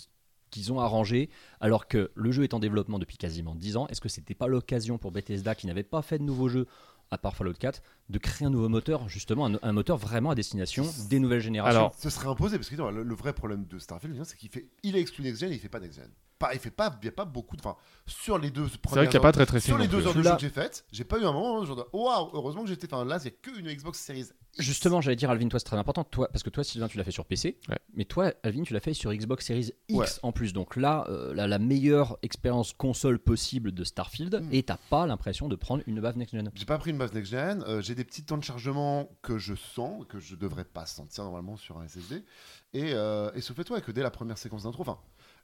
qu'ils 0.50 0.72
ont 0.72 0.80
arrangé, 0.80 1.30
alors 1.60 1.86
que 1.88 2.10
le 2.14 2.32
jeu 2.32 2.42
est 2.44 2.54
en 2.54 2.58
développement 2.58 2.98
depuis 2.98 3.16
quasiment 3.16 3.54
10 3.54 3.76
ans. 3.76 3.86
Est-ce 3.88 4.00
que 4.00 4.08
c'était 4.08 4.34
pas 4.34 4.46
l'occasion 4.46 4.98
pour 4.98 5.12
Bethesda, 5.12 5.54
qui 5.54 5.66
n'avait 5.66 5.82
pas 5.82 6.02
fait 6.02 6.18
de 6.18 6.24
nouveaux 6.24 6.48
jeux, 6.48 6.66
à 7.10 7.18
part 7.18 7.34
Fallout 7.34 7.54
4, 7.54 7.82
de 8.08 8.18
créer 8.18 8.46
un 8.46 8.50
nouveau 8.50 8.68
moteur, 8.68 9.08
justement, 9.08 9.46
un, 9.46 9.58
un 9.62 9.72
moteur 9.72 9.96
vraiment 9.96 10.30
à 10.30 10.34
destination 10.34 10.84
des 11.08 11.18
nouvelles 11.18 11.40
générations? 11.40 11.78
Alors, 11.80 11.94
Ce 11.98 12.10
serait 12.10 12.28
imposé 12.28 12.56
parce 12.56 12.68
que 12.70 12.76
non, 12.76 12.90
le, 12.90 13.02
le 13.02 13.14
vrai 13.14 13.32
problème 13.32 13.64
de 13.66 13.78
Starfield, 13.78 14.22
c'est 14.24 14.36
qu'il 14.36 14.50
fait, 14.50 14.68
il 14.82 14.96
est 14.96 15.00
exclu 15.00 15.24
next 15.24 15.40
gen 15.40 15.50
et 15.50 15.54
il 15.54 15.58
fait 15.60 15.68
pas 15.68 15.80
next 15.80 15.98
gen. 15.98 16.10
pas, 16.40 16.54
il 16.54 16.58
fait 16.58 16.70
pas, 16.70 16.98
il 17.02 17.04
y 17.04 17.08
a 17.08 17.12
pas 17.12 17.26
beaucoup 17.26 17.54
de, 17.54 17.60
enfin, 17.60 17.76
sur 18.06 18.38
les 18.38 18.50
deux 18.50 18.64
C'est 18.64 18.70
vrai 18.70 18.78
premières 18.82 19.04
qu'il 19.10 19.20
n'y 19.20 19.24
a 19.24 19.28
pas 19.28 19.32
très 19.32 19.46
très 19.46 19.60
sur 19.60 19.76
les 19.78 19.86
deux 19.86 20.04
heures 20.06 20.14
de 20.14 20.22
jeu 20.22 20.30
que 20.34 20.40
j'ai 20.40 20.48
faites, 20.48 20.84
j'ai 20.90 21.04
pas 21.04 21.18
eu 21.18 21.24
un 21.24 21.32
moment 21.32 21.58
où 21.58 21.64
je 21.66 21.72
dis 21.74 21.80
waouh, 21.92 22.30
heureusement 22.32 22.62
que 22.62 22.68
j'étais. 22.68 22.92
Enfin 22.92 23.04
là, 23.04 23.18
c'est 23.18 23.30
que 23.30 23.56
une 23.58 23.72
Xbox 23.72 23.98
Series. 24.00 24.20
X. 24.22 24.34
Justement, 24.58 25.00
j'allais 25.00 25.14
dire, 25.16 25.30
Alvin, 25.30 25.46
toi, 25.48 25.60
c'est 25.60 25.66
très 25.66 25.76
important. 25.76 26.02
Toi, 26.02 26.28
parce 26.32 26.42
que 26.42 26.50
toi, 26.50 26.64
Sylvain, 26.64 26.88
tu 26.88 26.98
l'as 26.98 27.04
fait 27.04 27.12
sur 27.12 27.24
PC. 27.24 27.58
Ouais. 27.68 27.78
Mais 27.94 28.04
toi, 28.04 28.32
Alvin, 28.42 28.62
tu 28.64 28.72
l'as 28.72 28.80
fait 28.80 28.94
sur 28.94 29.12
Xbox 29.14 29.46
Series 29.46 29.70
X 29.88 29.96
Ouais. 29.98 30.06
en 30.24 30.32
plus. 30.32 30.52
Donc 30.52 30.74
là, 30.76 31.04
euh, 31.08 31.32
la, 31.34 31.46
la 31.46 31.58
meilleure 31.60 32.18
expérience 32.22 32.72
console 32.72 33.20
possible 33.20 33.70
de 33.72 33.84
Starfield. 33.84 34.42
Mm. 34.42 34.48
Et 34.52 34.62
t'as 34.64 34.78
pas 34.88 35.06
l'impression 35.06 35.46
de 35.48 35.54
prendre 35.54 35.84
une 35.86 36.00
bave 36.00 36.16
next-gen. 36.16 36.50
J'ai 36.54 36.64
pas 36.64 36.78
pris 36.78 36.90
une 36.90 36.98
base 36.98 37.12
next 37.12 37.30
gen. 37.30 37.62
euh, 37.68 37.80
j'ai 37.80 37.94
des 37.94 38.04
petits 38.04 38.24
temps 38.24 38.38
de 38.38 38.42
chargement 38.44 39.08
que 39.22 39.38
je 39.38 39.54
sens, 39.54 40.04
que 40.08 40.18
je 40.18 40.34
devrais 40.34 40.64
pas 40.64 40.84
sentir 40.86 41.22
normalement 41.24 41.56
sur 41.56 41.78
un 41.78 41.86
SSD. 41.86 42.24
Et, 42.72 42.92
euh, 42.94 43.30
et 43.34 43.40
ce 43.42 43.52
fait, 43.52 43.68
ouais, 43.70 43.80
que 43.82 43.92
dès 43.92 44.02
la 44.02 44.10
première 44.10 44.38
séquence 44.38 44.64
d'intro, 44.64 44.82
enfin, 44.82 44.98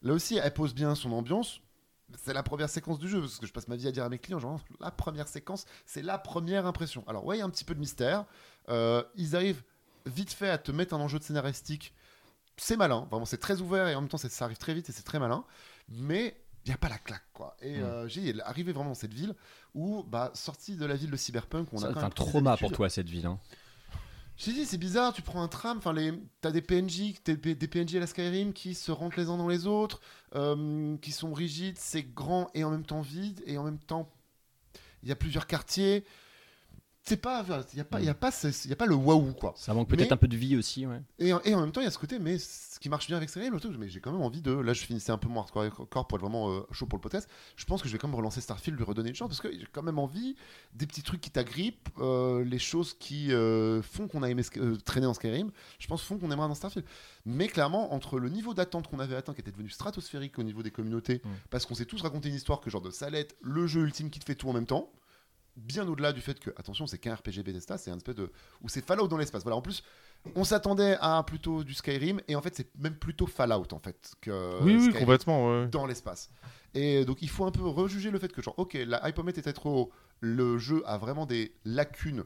là 0.06 0.14
aussi, 0.14 0.36
elle 0.36 0.52
pose 0.54 0.74
bien 0.74 0.94
son 0.94 1.12
ambiance. 1.12 1.60
C'est 2.22 2.32
la 2.32 2.42
première 2.44 2.68
séquence 2.70 2.98
du 3.00 3.08
jeu, 3.08 3.20
parce 3.20 3.38
que 3.38 3.46
je 3.46 3.52
passe 3.52 3.66
ma 3.68 3.74
vie 3.76 3.88
à 3.88 3.92
dire 3.92 4.04
à 4.04 4.08
mes 4.08 4.18
clients, 4.18 4.38
genre, 4.38 4.60
la 4.80 4.90
première 4.92 5.26
séquence, 5.26 5.64
c'est 5.86 6.02
la 6.02 6.18
première 6.18 6.64
impression. 6.64 7.02
Alors, 7.08 7.24
ouais, 7.26 7.36
il 7.36 7.38
y 7.40 7.42
a 7.42 7.44
un 7.44 7.50
petit 7.50 7.64
peu 7.64 7.74
de 7.74 7.80
mystère. 7.80 8.24
Euh, 8.68 9.02
ils 9.16 9.34
arrivent 9.34 9.62
vite 10.06 10.32
fait 10.32 10.48
à 10.48 10.56
te 10.58 10.70
mettre 10.70 10.94
un 10.94 11.00
enjeu 11.00 11.18
de 11.18 11.24
scénaristique. 11.24 11.92
C'est 12.56 12.76
malin, 12.76 13.06
vraiment, 13.10 13.26
c'est 13.26 13.38
très 13.38 13.60
ouvert 13.60 13.88
et 13.88 13.94
en 13.96 14.00
même 14.02 14.08
temps, 14.08 14.18
ça 14.18 14.44
arrive 14.44 14.56
très 14.56 14.72
vite 14.72 14.88
et 14.88 14.92
c'est 14.92 15.02
très 15.02 15.18
malin. 15.18 15.44
Mais 15.88 16.40
il 16.64 16.68
n'y 16.68 16.74
a 16.74 16.78
pas 16.78 16.88
la 16.88 16.98
claque, 16.98 17.26
quoi. 17.32 17.56
Et 17.60 17.80
Mm. 17.80 17.82
euh, 17.82 18.08
j'ai 18.08 18.40
arrivé 18.42 18.72
vraiment 18.72 18.90
dans 18.90 18.94
cette 18.94 19.12
ville 19.14 19.34
où, 19.74 20.04
bah, 20.04 20.30
sorti 20.34 20.76
de 20.76 20.86
la 20.86 20.94
ville 20.94 21.10
de 21.10 21.16
Cyberpunk, 21.16 21.68
on 21.72 21.78
a 21.78 21.80
Ça, 21.80 21.86
quand 21.88 21.94
C'est 21.94 21.96
même 21.96 22.04
un 22.06 22.10
trauma 22.10 22.56
pour 22.56 22.70
toi, 22.72 22.88
cette 22.88 23.08
ville. 23.08 23.26
hein. 23.26 23.38
J'ai 24.38 24.52
dit, 24.52 24.66
c'est 24.66 24.76
bizarre, 24.76 25.14
tu 25.14 25.22
prends 25.22 25.42
un 25.42 25.48
tram, 25.48 25.78
enfin, 25.78 25.94
les... 25.94 26.12
t'as 26.42 26.50
des 26.50 26.60
PNJ, 26.60 27.14
des 27.24 27.68
PNJ 27.68 27.96
à 27.96 28.00
la 28.00 28.06
Skyrim 28.06 28.52
qui 28.52 28.74
se 28.74 28.92
rentrent 28.92 29.18
les 29.18 29.30
uns 29.30 29.38
dans 29.38 29.48
les 29.48 29.66
autres, 29.66 30.00
euh, 30.34 30.96
qui 30.98 31.10
sont 31.12 31.32
rigides, 31.32 31.78
c'est 31.78 32.02
grand 32.02 32.50
et 32.52 32.62
en 32.62 32.70
même 32.70 32.84
temps 32.84 33.00
vide, 33.00 33.42
et 33.46 33.56
en 33.56 33.64
même 33.64 33.78
temps, 33.78 34.10
il 35.02 35.08
y 35.08 35.12
a 35.12 35.16
plusieurs 35.16 35.46
quartiers. 35.46 36.04
C'est 37.08 37.16
pas, 37.18 37.44
il 37.72 37.78
y 37.78 37.80
a 37.80 37.84
pas, 37.84 38.00
il 38.00 38.06
y 38.06 38.08
a 38.08 38.14
pas, 38.14 38.30
il 38.64 38.68
y 38.70 38.72
a 38.72 38.76
pas 38.76 38.86
le 38.86 38.96
waouh 38.96 39.32
quoi. 39.34 39.54
Ça 39.56 39.72
manque 39.72 39.88
peut-être 39.88 40.10
un 40.10 40.16
peu 40.16 40.26
de 40.26 40.36
vie 40.36 40.56
aussi. 40.56 40.86
Ouais. 40.86 41.00
Et, 41.20 41.32
en- 41.32 41.40
et 41.44 41.54
en 41.54 41.60
même 41.60 41.70
temps, 41.70 41.80
il 41.80 41.84
y 41.84 41.86
a 41.86 41.90
ce 41.92 41.98
côté, 41.98 42.18
mais 42.18 42.36
ce 42.38 42.80
qui 42.80 42.88
marche 42.88 43.06
bien 43.06 43.16
avec 43.16 43.30
Skyrim, 43.30 43.58
truc, 43.60 43.76
mais 43.78 43.88
j'ai 43.88 44.00
quand 44.00 44.10
même 44.10 44.22
envie 44.22 44.42
de. 44.42 44.50
Là, 44.50 44.72
je 44.72 44.82
finissais 44.82 45.12
un 45.12 45.18
peu 45.18 45.28
moins 45.28 45.44
hardcore 45.44 45.86
pour 46.08 46.16
être 46.18 46.20
vraiment 46.20 46.50
euh, 46.50 46.60
chaud 46.72 46.86
pour 46.86 46.98
le 46.98 47.02
podcast. 47.02 47.28
Je 47.54 47.64
pense 47.64 47.80
que 47.80 47.86
je 47.88 47.92
vais 47.92 47.98
quand 47.98 48.08
même 48.08 48.16
relancer 48.16 48.40
Starfield, 48.40 48.76
lui 48.76 48.84
redonner 48.84 49.10
une 49.10 49.14
chance, 49.14 49.28
parce 49.28 49.40
que 49.40 49.52
j'ai 49.52 49.66
quand 49.72 49.84
même 49.84 50.00
envie 50.00 50.34
des 50.74 50.86
petits 50.86 51.02
trucs 51.02 51.20
qui 51.20 51.30
t'agrippent, 51.30 51.88
euh, 52.00 52.44
les 52.44 52.58
choses 52.58 52.94
qui 52.98 53.32
euh, 53.32 53.82
font 53.82 54.08
qu'on 54.08 54.24
a 54.24 54.28
aimé 54.28 54.42
traîner 54.84 55.06
dans 55.06 55.14
Skyrim, 55.14 55.52
je 55.78 55.86
pense 55.86 56.02
font 56.02 56.18
qu'on 56.18 56.32
aimera 56.32 56.48
dans 56.48 56.54
Starfield. 56.54 56.86
Mais 57.24 57.46
clairement, 57.46 57.94
entre 57.94 58.18
le 58.18 58.28
niveau 58.30 58.52
d'attente 58.52 58.88
qu'on 58.88 58.98
avait 58.98 59.14
atteint, 59.14 59.32
qui 59.32 59.40
était 59.42 59.52
devenu 59.52 59.68
stratosphérique 59.68 60.38
au 60.40 60.42
niveau 60.42 60.64
des 60.64 60.72
communautés, 60.72 61.22
Mm. 61.24 61.28
parce 61.50 61.66
qu'on 61.66 61.74
s'est 61.76 61.86
tous 61.86 62.02
raconté 62.02 62.28
une 62.30 62.34
histoire 62.34 62.60
que 62.60 62.68
genre 62.68 62.82
de 62.82 62.90
être 63.14 63.36
le 63.42 63.66
jeu 63.68 63.82
ultime 63.82 64.10
qui 64.10 64.18
te 64.18 64.24
fait 64.24 64.34
tout 64.34 64.48
en 64.48 64.52
même 64.52 64.66
temps. 64.66 64.90
Bien 65.56 65.88
au-delà 65.88 66.12
du 66.12 66.20
fait 66.20 66.38
que, 66.38 66.50
attention, 66.56 66.86
c'est 66.86 66.98
qu'un 66.98 67.14
RPG 67.14 67.42
Bethesda, 67.42 67.78
c'est 67.78 67.90
un 67.90 67.96
espèce 67.96 68.14
de. 68.14 68.30
où 68.62 68.68
c'est 68.68 68.84
Fallout 68.84 69.08
dans 69.08 69.16
l'espace. 69.16 69.42
Voilà, 69.42 69.56
en 69.56 69.62
plus, 69.62 69.82
on 70.34 70.44
s'attendait 70.44 70.96
à 71.00 71.22
plutôt 71.26 71.64
du 71.64 71.72
Skyrim, 71.72 72.20
et 72.28 72.36
en 72.36 72.42
fait, 72.42 72.54
c'est 72.54 72.70
même 72.76 72.96
plutôt 72.96 73.26
Fallout, 73.26 73.72
en 73.72 73.78
fait, 73.78 74.12
que 74.20 74.62
Oui, 74.62 74.92
complètement. 74.92 75.48
ouais. 75.50 75.68
dans 75.68 75.86
l'espace. 75.86 76.30
Et 76.74 77.04
donc, 77.06 77.22
il 77.22 77.30
faut 77.30 77.46
un 77.46 77.50
peu 77.50 77.62
rejuger 77.66 78.10
le 78.10 78.18
fait 78.18 78.30
que, 78.32 78.42
genre, 78.42 78.54
ok, 78.58 78.74
la 78.86 79.08
hypomètre 79.08 79.38
était 79.38 79.54
trop 79.54 79.70
haut, 79.74 79.92
le 80.20 80.58
jeu 80.58 80.82
a 80.84 80.98
vraiment 80.98 81.24
des 81.24 81.54
lacunes 81.64 82.24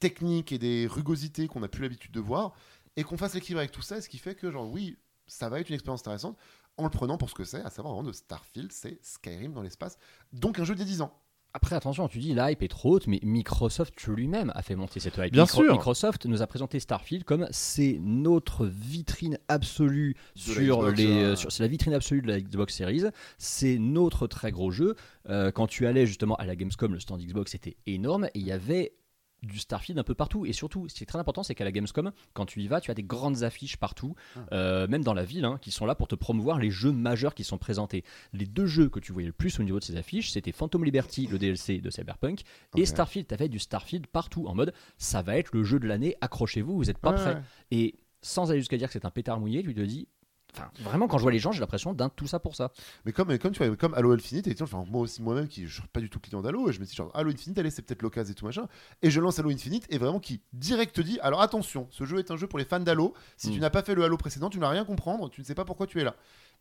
techniques 0.00 0.52
et 0.52 0.58
des 0.58 0.86
rugosités 0.86 1.48
qu'on 1.48 1.60
n'a 1.60 1.68
plus 1.68 1.82
l'habitude 1.82 2.12
de 2.12 2.20
voir, 2.20 2.52
et 2.96 3.02
qu'on 3.02 3.16
fasse 3.16 3.34
l'équilibre 3.34 3.58
avec 3.60 3.72
tout 3.72 3.82
ça, 3.82 4.00
ce 4.00 4.08
qui 4.08 4.18
fait 4.18 4.34
que, 4.34 4.50
genre, 4.50 4.70
oui, 4.70 4.98
ça 5.26 5.48
va 5.48 5.58
être 5.58 5.68
une 5.68 5.74
expérience 5.74 6.00
intéressante 6.00 6.38
en 6.76 6.84
le 6.84 6.90
prenant 6.90 7.16
pour 7.16 7.30
ce 7.30 7.34
que 7.34 7.44
c'est, 7.44 7.62
à 7.62 7.70
savoir 7.70 7.94
vraiment 7.94 8.08
de 8.08 8.12
Starfield, 8.12 8.70
c'est 8.70 8.98
Skyrim 9.02 9.52
dans 9.52 9.62
l'espace, 9.62 9.98
donc 10.32 10.58
un 10.60 10.64
jeu 10.64 10.74
des 10.74 10.84
10 10.84 11.00
ans. 11.00 11.18
Après, 11.54 11.74
attention, 11.74 12.06
tu 12.06 12.18
dis 12.18 12.34
la 12.34 12.50
hype 12.50 12.62
est 12.62 12.68
trop 12.68 12.96
haute, 12.96 13.06
mais 13.06 13.18
Microsoft 13.22 14.06
lui-même 14.08 14.52
a 14.54 14.60
fait 14.60 14.76
monter 14.76 15.00
cette 15.00 15.16
hype. 15.16 15.32
Bien 15.32 15.46
sûr. 15.46 15.72
Microsoft 15.72 16.26
nous 16.26 16.42
a 16.42 16.46
présenté 16.46 16.80
Starfield 16.80 17.24
comme 17.24 17.46
c'est 17.50 17.98
notre 18.02 18.66
vitrine 18.66 19.38
absolue 19.48 20.16
De 20.34 20.50
la 20.50 20.54
sur 20.54 20.78
Xbox, 20.82 20.98
les. 20.98 21.06
hein. 21.06 21.16
euh, 21.16 21.36
sur- 21.36 21.50
C'est 21.50 21.62
la 21.62 21.68
vitrine 21.68 21.94
absolue 21.94 22.20
de 22.20 22.26
la 22.28 22.40
Xbox 22.40 22.74
Series. 22.76 23.04
C'est 23.38 23.78
notre 23.78 24.26
très 24.26 24.50
gros 24.50 24.70
jeu. 24.70 24.96
Euh, 25.30 25.50
quand 25.50 25.66
tu 25.66 25.86
allais 25.86 26.06
justement 26.06 26.34
à 26.36 26.44
la 26.44 26.56
Gamescom, 26.56 26.92
le 26.92 27.00
stand 27.00 27.22
Xbox 27.22 27.54
était 27.54 27.78
énorme 27.86 28.26
et 28.26 28.38
il 28.38 28.46
y 28.46 28.52
avait 28.52 28.92
du 29.42 29.58
Starfield 29.58 29.98
un 29.98 30.02
peu 30.02 30.14
partout. 30.14 30.46
Et 30.46 30.52
surtout 30.52 30.88
ce 30.88 30.94
qui 30.94 31.02
est 31.02 31.06
très 31.06 31.18
important 31.18 31.42
c'est 31.42 31.54
qu'à 31.54 31.64
la 31.64 31.72
Gamescom 31.72 32.10
quand 32.32 32.46
tu 32.46 32.62
y 32.62 32.68
vas 32.68 32.80
tu 32.80 32.90
as 32.90 32.94
des 32.94 33.02
grandes 33.02 33.42
affiches 33.42 33.76
partout 33.76 34.14
Ah. 34.34 34.40
euh, 34.52 34.86
même 34.88 35.04
dans 35.04 35.14
la 35.14 35.24
ville 35.24 35.44
hein, 35.44 35.58
qui 35.60 35.70
sont 35.70 35.86
là 35.86 35.94
pour 35.94 36.08
te 36.08 36.14
promouvoir 36.14 36.58
les 36.58 36.70
jeux 36.70 36.92
majeurs 36.92 37.34
qui 37.34 37.44
sont 37.44 37.58
présentés. 37.58 38.02
Les 38.32 38.46
deux 38.46 38.66
jeux 38.66 38.88
que 38.88 38.98
tu 39.00 39.12
voyais 39.12 39.26
le 39.28 39.32
plus 39.32 39.58
au 39.60 39.62
niveau 39.62 39.78
de 39.78 39.84
ces 39.84 39.96
affiches 39.96 40.30
c'était 40.30 40.52
Phantom 40.52 40.84
Liberty 40.84 41.26
le 41.26 41.38
DLC 41.38 41.78
de 41.78 41.90
Cyberpunk 41.90 42.40
et. 42.76 42.86
Starfield. 42.86 43.26
T'avais 43.28 43.48
du 43.48 43.58
Starfield 43.58 44.06
partout 44.06 44.46
en 44.46 44.54
mode 44.54 44.72
ça 44.98 45.22
va 45.22 45.36
être 45.36 45.50
le 45.54 45.64
jeu 45.64 45.78
de 45.78 45.86
l'année 45.86 46.16
accrochez-vous 46.20 46.74
vous 46.76 46.90
êtes 46.90 46.98
pas 46.98 47.10
Ouais, 47.12 47.16
prêts. 47.16 47.42
et 47.70 47.94
sans 48.22 48.50
aller 48.50 48.60
jusqu'à 48.60 48.76
dire 48.78 48.88
que 48.88 48.92
c'est 48.94 49.04
un 49.04 49.10
pétard 49.10 49.38
mouillé 49.38 49.62
tu 49.62 49.74
te 49.74 49.80
dis 49.80 50.08
Enfin, 50.56 50.70
vraiment, 50.80 51.06
quand 51.08 51.18
je 51.18 51.22
vois 51.22 51.32
les 51.32 51.38
gens, 51.38 51.52
j'ai 51.52 51.60
l'impression 51.60 51.92
d'un 51.92 52.08
tout 52.08 52.26
ça 52.26 52.38
pour 52.38 52.56
ça. 52.56 52.72
Mais 53.04 53.12
comme, 53.12 53.36
comme 53.38 53.52
tu 53.52 53.64
vois, 53.64 53.76
comme 53.76 53.94
Halo 53.94 54.12
Infinite, 54.12 54.46
et 54.46 54.56
enfin, 54.62 54.84
moi 54.88 55.02
aussi 55.02 55.22
moi-même 55.22 55.48
qui 55.48 55.66
je 55.66 55.80
suis 55.80 55.88
pas 55.88 56.00
du 56.00 56.08
tout 56.10 56.18
client 56.20 56.40
d'Halo, 56.42 56.68
et 56.68 56.72
je 56.72 56.80
me 56.80 56.84
dis 56.86 56.94
genre 56.94 57.10
Halo 57.14 57.30
Infinite, 57.30 57.58
allez, 57.58 57.70
c'est 57.70 57.82
peut-être 57.82 58.02
l'occasion 58.02 58.32
et 58.32 58.34
tout 58.34 58.46
machin. 58.46 58.66
Et 59.02 59.10
je 59.10 59.20
lance 59.20 59.38
Halo 59.38 59.50
Infinite 59.50 59.86
et 59.90 59.98
vraiment 59.98 60.20
qui 60.20 60.40
direct 60.52 60.96
te 60.96 61.00
dit 61.00 61.18
alors 61.20 61.40
attention, 61.42 61.86
ce 61.90 62.04
jeu 62.04 62.18
est 62.18 62.30
un 62.30 62.36
jeu 62.36 62.46
pour 62.46 62.58
les 62.58 62.64
fans 62.64 62.80
d'Halo. 62.80 63.14
Si 63.36 63.50
tu 63.50 63.58
Mm. 63.58 63.60
n'as 63.60 63.70
pas 63.70 63.82
fait 63.82 63.94
le 63.94 64.04
Halo 64.04 64.16
précédent, 64.16 64.48
tu 64.50 64.58
n'as 64.58 64.68
rien 64.70 64.84
comprendre, 64.84 65.28
tu 65.30 65.40
ne 65.40 65.46
sais 65.46 65.54
pas 65.54 65.64
pourquoi 65.64 65.86
tu 65.86 66.00
es 66.00 66.04
là. 66.04 66.14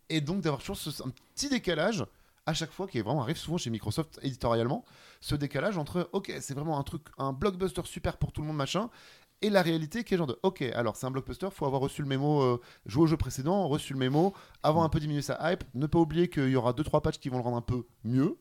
Et 0.09 0.21
donc 0.21 0.41
d'avoir 0.41 0.59
toujours 0.61 0.77
ce, 0.77 0.89
un 1.03 1.11
petit 1.33 1.49
décalage 1.49 2.05
à 2.47 2.53
chaque 2.53 2.71
fois 2.71 2.87
qui 2.87 2.99
est 2.99 3.01
vraiment 3.01 3.23
arrive 3.23 3.37
souvent 3.37 3.57
chez 3.57 3.71
Microsoft 3.71 4.19
éditorialement, 4.21 4.85
ce 5.19 5.33
décalage 5.33 5.79
entre 5.79 6.09
ok, 6.11 6.31
c'est 6.41 6.53
vraiment 6.53 6.77
un 6.77 6.83
truc, 6.83 7.01
un 7.17 7.33
blockbuster 7.33 7.81
super 7.85 8.17
pour 8.17 8.31
tout 8.31 8.41
le 8.41 8.47
monde 8.47 8.57
machin. 8.57 8.89
Et 9.45 9.51
la 9.51 9.61
réalité 9.61 10.03
qui 10.03 10.15
est 10.15 10.17
genre 10.17 10.25
de 10.25 10.39
ok 10.41 10.63
alors 10.73 10.95
c'est 10.95 11.05
un 11.05 11.11
blockbuster 11.11 11.49
faut 11.51 11.67
avoir 11.67 11.79
reçu 11.79 12.01
le 12.01 12.07
mémo 12.07 12.41
euh, 12.41 12.59
joué 12.87 13.03
au 13.03 13.05
jeu 13.05 13.15
précédent 13.15 13.67
reçu 13.67 13.93
le 13.93 13.99
mémo 13.99 14.33
avoir 14.63 14.83
un 14.83 14.89
peu 14.89 14.99
diminué 14.99 15.21
sa 15.21 15.37
hype 15.51 15.63
ne 15.75 15.85
pas 15.85 15.99
oublier 15.99 16.29
qu'il 16.29 16.49
y 16.49 16.55
aura 16.55 16.71
2-3 16.71 17.03
patchs 17.03 17.19
qui 17.19 17.29
vont 17.29 17.37
le 17.37 17.43
rendre 17.43 17.57
un 17.57 17.61
peu 17.61 17.85
mieux 18.03 18.39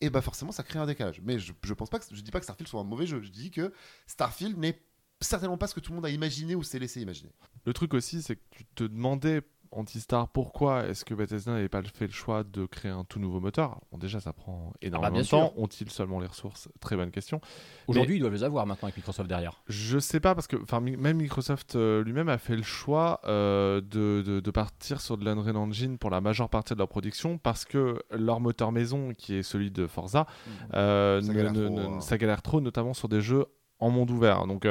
et 0.00 0.10
bah 0.10 0.22
forcément 0.22 0.50
ça 0.50 0.64
crée 0.64 0.80
un 0.80 0.86
décalage. 0.86 1.20
Mais 1.22 1.38
je, 1.38 1.52
je 1.62 1.74
pense 1.74 1.90
pas 1.90 2.00
que 2.00 2.06
je 2.10 2.20
dis 2.22 2.32
pas 2.32 2.40
que 2.40 2.44
Starfield 2.44 2.68
soit 2.68 2.80
un 2.80 2.84
mauvais 2.84 3.06
jeu 3.06 3.22
je 3.22 3.30
dis 3.30 3.52
que 3.52 3.72
Starfield 4.08 4.58
n'est 4.58 4.82
certainement 5.20 5.58
pas 5.58 5.66
ce 5.66 5.74
que 5.74 5.80
tout 5.80 5.92
le 5.92 5.96
monde 5.96 6.06
a 6.06 6.10
imaginé 6.10 6.54
ou 6.54 6.62
s'est 6.62 6.78
laissé 6.78 7.00
imaginer. 7.00 7.30
Le 7.64 7.72
truc 7.72 7.94
aussi, 7.94 8.22
c'est 8.22 8.36
que 8.36 8.42
tu 8.50 8.64
te 8.74 8.84
demandais, 8.84 9.42
Antistar, 9.72 10.28
pourquoi 10.28 10.86
est-ce 10.86 11.04
que 11.04 11.14
Bethesda 11.14 11.52
n'avait 11.52 11.68
pas 11.68 11.82
fait 11.82 12.06
le 12.06 12.12
choix 12.12 12.44
de 12.44 12.66
créer 12.66 12.90
un 12.90 13.04
tout 13.04 13.18
nouveau 13.18 13.40
moteur? 13.40 13.80
Bon, 13.90 13.98
déjà, 13.98 14.20
ça 14.20 14.32
prend 14.32 14.72
énormément 14.82 15.12
bien 15.12 15.22
de 15.22 15.26
temps. 15.28 15.52
Ont-ils 15.56 15.90
seulement 15.90 16.20
les 16.20 16.26
ressources? 16.26 16.68
Très 16.80 16.96
bonne 16.96 17.10
question. 17.10 17.40
Aujourd'hui, 17.88 18.16
ils 18.16 18.20
doivent 18.20 18.32
les 18.32 18.44
avoir 18.44 18.66
maintenant 18.66 18.86
avec 18.86 18.96
Microsoft 18.96 19.28
derrière. 19.28 19.62
Je 19.68 19.98
sais 19.98 20.20
pas 20.20 20.34
parce 20.34 20.46
que 20.46 20.56
même 20.80 21.16
Microsoft 21.18 21.76
euh, 21.76 22.02
lui-même 22.02 22.28
a 22.28 22.38
fait 22.38 22.56
le 22.56 22.62
choix 22.62 23.20
euh, 23.24 23.80
de, 23.80 24.22
de- 24.26 24.40
de 24.40 24.50
partir 24.50 25.00
sur 25.00 25.16
de 25.18 25.24
l'Unreal 25.24 25.56
Engine 25.56 25.98
pour 25.98 26.10
la 26.10 26.20
majeure 26.20 26.48
partie 26.48 26.74
de 26.74 26.78
leur 26.78 26.88
production 26.88 27.38
parce 27.38 27.64
que 27.64 28.02
leur 28.10 28.40
moteur 28.40 28.72
maison 28.72 29.12
qui 29.14 29.34
est 29.34 29.42
celui 29.42 29.70
de 29.70 29.86
Forza 29.86 30.26
euh, 30.74 31.20
Ça 31.20 31.28
ne- 31.28 31.34
galère 31.34 31.52
ne- 31.52 31.66
trop, 31.66 31.74
ne- 31.76 31.86
hein. 31.96 32.00
ça 32.00 32.18
galère 32.18 32.42
trop 32.42 32.60
notamment 32.60 32.94
sur 32.94 33.08
des 33.08 33.20
jeux 33.20 33.46
en 33.78 33.90
monde 33.90 34.10
ouvert 34.10 34.46
donc 34.46 34.66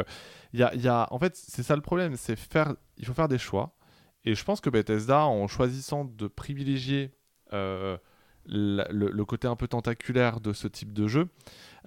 il 0.53 0.59
y, 0.59 0.63
a, 0.63 0.73
y 0.75 0.87
a 0.87 1.07
en 1.11 1.19
fait 1.19 1.35
c'est 1.35 1.61
ça 1.61 1.75
le 1.75 1.81
problème 1.81 2.15
c'est 2.15 2.35
faire 2.35 2.73
il 2.97 3.05
faut 3.05 3.13
faire 3.13 3.27
des 3.27 3.37
choix 3.37 3.74
et 4.25 4.35
je 4.35 4.43
pense 4.43 4.59
que 4.61 4.69
Bethesda 4.69 5.25
en 5.25 5.47
choisissant 5.47 6.05
de 6.05 6.27
privilégier 6.27 7.11
euh, 7.53 7.97
la- 8.45 8.87
le, 8.91 9.09
le 9.09 9.25
côté 9.25 9.47
un 9.47 9.55
peu 9.55 9.67
tentaculaire 9.67 10.39
de 10.39 10.51
ce 10.53 10.67
type 10.67 10.93
de 10.93 11.07
jeu 11.07 11.27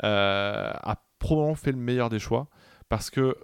euh, 0.05 0.71
a 0.73 1.03
probablement 1.19 1.55
fait 1.55 1.73
le 1.73 1.79
meilleur 1.79 2.09
des 2.11 2.19
choix 2.19 2.49
parce 2.89 3.11
que 3.11 3.37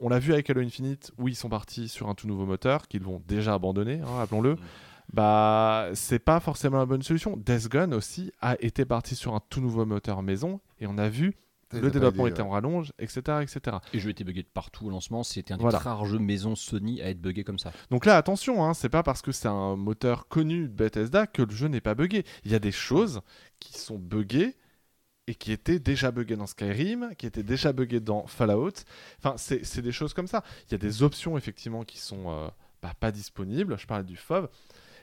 on 0.00 0.08
l'a 0.08 0.20
vu 0.20 0.32
avec 0.32 0.48
Halo 0.48 0.60
Infinite 0.60 1.10
où 1.18 1.26
ils 1.28 1.34
sont 1.34 1.48
partis 1.48 1.88
sur 1.88 2.08
un 2.08 2.14
tout 2.14 2.28
nouveau 2.28 2.46
moteur 2.46 2.86
qu'ils 2.86 3.02
vont 3.02 3.20
déjà 3.26 3.54
abandonner, 3.54 4.00
hein, 4.00 4.20
appelons-le. 4.22 4.54
Mm. 4.54 4.58
Bah, 5.12 5.88
c'est 5.94 6.18
pas 6.18 6.38
forcément 6.38 6.76
la 6.76 6.86
bonne 6.86 7.02
solution. 7.02 7.36
Death 7.36 7.68
Gun 7.68 7.92
aussi 7.92 8.30
a 8.40 8.56
été 8.60 8.84
parti 8.84 9.16
sur 9.16 9.34
un 9.34 9.40
tout 9.48 9.60
nouveau 9.60 9.86
moteur 9.86 10.22
maison 10.22 10.60
et 10.80 10.86
on 10.86 10.98
a 10.98 11.08
vu 11.08 11.34
le 11.72 11.90
développement 11.90 12.26
était 12.26 12.42
en 12.42 12.50
rallonge, 12.50 12.92
etc., 12.98 13.38
etc. 13.42 13.76
Et 13.92 13.96
le 13.96 14.02
jeu 14.02 14.10
était 14.10 14.24
buggé 14.24 14.42
de 14.42 14.48
partout 14.48 14.86
au 14.86 14.90
lancement. 14.90 15.22
C'était 15.22 15.52
un 15.54 15.56
des 15.56 15.62
Voilà. 15.62 15.78
très 15.78 15.88
rares 15.90 16.04
jeux 16.06 16.18
maison 16.18 16.54
Sony 16.56 17.02
à 17.02 17.10
être 17.10 17.20
buggé 17.20 17.44
comme 17.44 17.58
ça. 17.58 17.72
Donc 17.90 18.06
là, 18.06 18.16
attention, 18.16 18.64
hein, 18.64 18.74
c'est 18.74 18.88
pas 18.88 19.02
parce 19.02 19.22
que 19.22 19.32
c'est 19.32 19.48
un 19.48 19.76
moteur 19.76 20.28
connu 20.28 20.62
de 20.62 20.72
Bethesda 20.72 21.26
que 21.26 21.42
le 21.42 21.50
jeu 21.50 21.68
n'est 21.68 21.80
pas 21.80 21.94
buggé. 21.94 22.24
Il 22.44 22.52
y 22.52 22.54
a 22.54 22.58
des 22.58 22.72
choses 22.72 23.20
qui 23.60 23.78
sont 23.78 23.98
buggées 23.98 24.56
et 25.26 25.34
qui 25.34 25.52
étaient 25.52 25.78
déjà 25.78 26.10
buggées 26.10 26.36
dans 26.36 26.46
Skyrim, 26.46 27.10
qui 27.18 27.26
étaient 27.26 27.42
déjà 27.42 27.72
buggées 27.74 28.00
dans 28.00 28.26
Fallout. 28.26 28.72
Enfin, 29.18 29.34
c'est 29.36 29.62
c'est 29.64 29.82
des 29.82 29.92
choses 29.92 30.14
comme 30.14 30.26
ça. 30.26 30.42
Il 30.68 30.72
y 30.72 30.74
a 30.74 30.78
des 30.78 31.02
options, 31.02 31.36
effectivement, 31.36 31.84
qui 31.84 31.98
sont 31.98 32.30
euh, 32.30 32.48
bah, 32.82 32.94
pas 32.98 33.12
disponibles. 33.12 33.78
Je 33.78 33.86
parlais 33.86 34.04
du 34.04 34.16
FOV. 34.16 34.48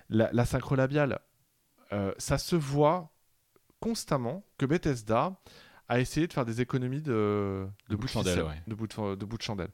La, 0.10 0.30
la 0.34 0.46
synchro 0.46 0.76
labiale, 0.76 1.20
euh, 1.94 2.12
ça 2.18 2.38
se 2.40 2.56
voit 2.56 3.12
constamment 3.80 4.44
que 4.58 4.66
Bethesda 4.66 5.36
a 5.90 6.00
essayé 6.00 6.28
de 6.28 6.34
faire 6.34 6.46
des 6.46 6.62
économies 6.62 7.02
de, 7.02 7.12
de, 7.12 7.68
De 7.90 7.96
bout 7.96 8.06
de 8.06 8.12
chandelle, 8.12 8.34
ficelle, 8.34 8.48
ouais. 8.48 8.62
de, 8.68 8.76
bout 8.76 8.88
de, 8.88 9.16
de 9.16 9.26
bout 9.26 9.38
de 9.38 9.44
chandelle. 9.44 9.70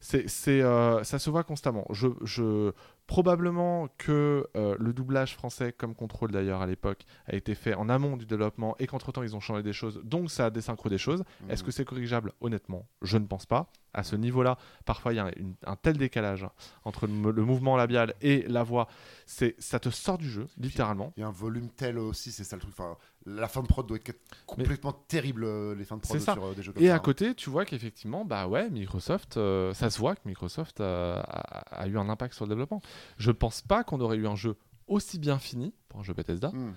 c'est, 0.00 0.28
c'est, 0.28 0.60
euh, 0.62 1.02
ça 1.04 1.18
se 1.18 1.30
voit 1.30 1.44
constamment. 1.44 1.86
Je, 1.90 2.08
je, 2.22 2.72
probablement 3.06 3.88
que 3.98 4.46
euh, 4.56 4.76
le 4.78 4.92
doublage 4.92 5.34
français, 5.34 5.72
comme 5.72 5.94
contrôle 5.94 6.30
d'ailleurs 6.30 6.60
à 6.62 6.66
l'époque, 6.66 7.04
a 7.26 7.34
été 7.36 7.54
fait 7.54 7.74
en 7.74 7.88
amont 7.88 8.16
du 8.16 8.26
développement 8.26 8.76
et 8.78 8.86
qu'entre 8.86 9.12
temps 9.12 9.22
ils 9.22 9.36
ont 9.36 9.40
changé 9.40 9.62
des 9.62 9.72
choses, 9.72 10.00
donc 10.04 10.30
ça 10.30 10.46
a 10.46 10.50
désynchro 10.50 10.88
des 10.88 10.98
choses. 10.98 11.22
Est-ce 11.48 11.62
Mhm. 11.62 11.66
que 11.66 11.72
c'est 11.72 11.84
corrigeable? 11.84 12.32
Honnêtement, 12.40 12.86
je 13.02 13.16
ne 13.18 13.26
pense 13.26 13.46
pas. 13.46 13.70
À 13.94 14.02
ce 14.02 14.16
niveau-là, 14.16 14.58
parfois 14.84 15.12
il 15.12 15.16
y 15.16 15.18
a 15.20 15.30
une- 15.38 15.54
un 15.66 15.76
tel 15.76 15.96
décalage 15.96 16.46
entre 16.84 17.06
le, 17.06 17.12
mo- 17.12 17.30
le 17.30 17.44
mouvement 17.44 17.76
labial 17.76 18.14
et 18.20 18.42
la 18.48 18.62
voix, 18.64 18.88
c'est, 19.24 19.54
ça 19.60 19.78
te 19.78 19.88
sort 19.88 20.18
du 20.18 20.28
jeu, 20.28 20.46
littéralement. 20.58 21.12
Il 21.16 21.20
y 21.20 21.22
a 21.22 21.28
un 21.28 21.30
volume 21.30 21.68
tel 21.70 21.98
aussi, 21.98 22.32
c'est 22.32 22.44
ça 22.44 22.56
le 22.56 22.60
truc. 22.62 22.74
Enfin, 22.76 22.96
la 23.24 23.48
fin 23.48 23.62
de 23.62 23.66
prod 23.68 23.86
doit 23.86 23.96
être 24.04 24.18
complètement 24.46 24.92
terrible, 24.92 25.44
euh, 25.44 25.74
les 25.74 25.84
fins 25.84 25.96
de 25.96 26.00
prod 26.02 26.20
sur 26.20 26.44
euh, 26.44 26.54
des 26.54 26.62
jeux 26.62 26.72
comme 26.72 26.82
Et 26.82 26.88
ça. 26.88 26.92
à 26.94 26.96
hein. 26.96 26.98
côté, 26.98 27.34
tu 27.34 27.48
vois 27.50 27.64
qu'effectivement, 27.64 28.24
bah 28.24 28.48
ouais, 28.48 28.68
Microsoft, 28.68 29.36
euh, 29.36 29.72
ça 29.74 29.88
se 29.90 29.98
voit 29.98 30.16
que 30.16 30.22
Microsoft 30.26 30.80
a, 30.80 31.20
a 31.20 31.86
eu 31.86 31.96
un 31.96 32.08
impact 32.08 32.34
sur 32.34 32.44
le 32.44 32.48
développement. 32.50 32.82
Je 33.16 33.30
pense 33.30 33.62
pas 33.62 33.84
qu'on 33.84 34.00
aurait 34.00 34.16
eu 34.18 34.26
un 34.26 34.36
jeu 34.36 34.56
aussi 34.88 35.18
bien 35.18 35.38
fini 35.38 35.72
pour 35.88 36.00
un 36.00 36.02
jeu 36.02 36.12
Bethesda 36.14 36.48
Hmm. 36.50 36.72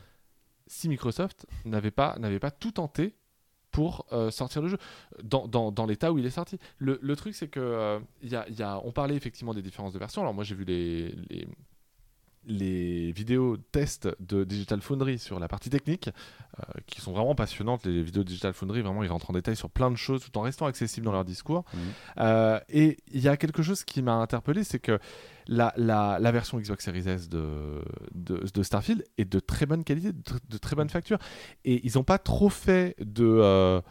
si 0.68 0.88
Microsoft 0.88 1.46
n'avait 1.66 1.92
pas, 1.92 2.16
n'avait 2.20 2.40
pas 2.40 2.52
tout 2.52 2.72
tenté 2.72 3.16
pour 3.78 4.08
euh, 4.12 4.32
sortir 4.32 4.64
le 4.64 4.70
jeu 4.70 4.80
dans, 5.22 5.86
l'état 5.88 6.12
où 6.12 6.18
il 6.18 6.26
est 6.26 6.32
sorti. 6.32 6.58
Le, 6.80 7.16
truc, 7.16 7.36
c'est 7.36 7.48
que 7.48 7.60
euh, 7.60 8.00
y 8.24 8.36
a, 8.36 8.82
on 8.84 8.92
parlait 8.92 9.16
effectivement 9.16 9.54
des 9.54 9.62
différences 9.62 9.94
de 9.94 10.00
versions. 10.00 10.24
Alors 10.24 10.34
moi, 10.34 10.44
j'ai 10.44 10.56
vu 10.56 10.64
les, 10.64 11.14
les 12.48 13.12
vidéos 13.12 13.58
tests 13.58 14.10
de 14.20 14.44
Digital 14.44 14.82
Foundry 14.82 15.20
sur 15.20 15.38
la 15.40 15.48
partie 15.48 15.70
technique, 15.70 16.10
euh, 16.60 16.64
qui 16.86 17.02
sont 17.02 17.12
vraiment 17.12 17.36
passionnantes. 17.36 17.86
Les 17.86 18.02
vidéos 18.02 18.24
de 18.24 18.30
Digital 18.30 18.54
Foundry, 18.54 18.82
vraiment, 18.82 19.04
ils 19.04 19.10
rentrent 19.10 19.30
en 19.30 19.34
détail 19.34 19.56
sur 19.56 19.70
plein 19.70 19.92
de 19.92 19.98
choses 19.98 20.24
tout 20.24 20.36
en 20.38 20.42
restant 20.42 20.66
accessibles 20.66 21.06
dans 21.06 21.12
leur 21.12 21.26
discours. 21.26 21.66
Mhm. 21.74 21.80
Euh, 22.20 22.60
et 22.70 22.98
il 23.12 23.22
y 23.22 23.28
a 23.28 23.38
quelque 23.38 23.62
chose 23.62 23.84
qui 23.84 24.02
m'a 24.02 24.16
interpellé, 24.16 24.64
c'est 24.64 24.80
que 24.80 24.98
la, 25.48 25.74
la, 25.78 26.18
la 26.20 26.32
version 26.32 26.58
Xbox 26.58 26.86
Series 26.86 27.08
S 27.08 27.30
de, 27.30 27.84
de, 28.14 28.44
de 28.54 28.64
Starfield 28.64 29.04
est 29.18 29.26
de 29.26 29.40
très 29.40 29.66
bonne 29.66 29.84
qualité, 29.84 30.14
de, 30.14 30.22
tr- 30.22 30.40
de 30.50 30.58
très 30.58 30.76
bonne 30.76 30.90
facture. 30.90 31.20
Et 31.66 31.86
ils 31.86 31.94
n'ont 31.96 32.04
pas 32.04 32.18
trop 32.18 32.50
fait 32.50 32.96
de, 33.00 33.26
euh, 33.26 33.82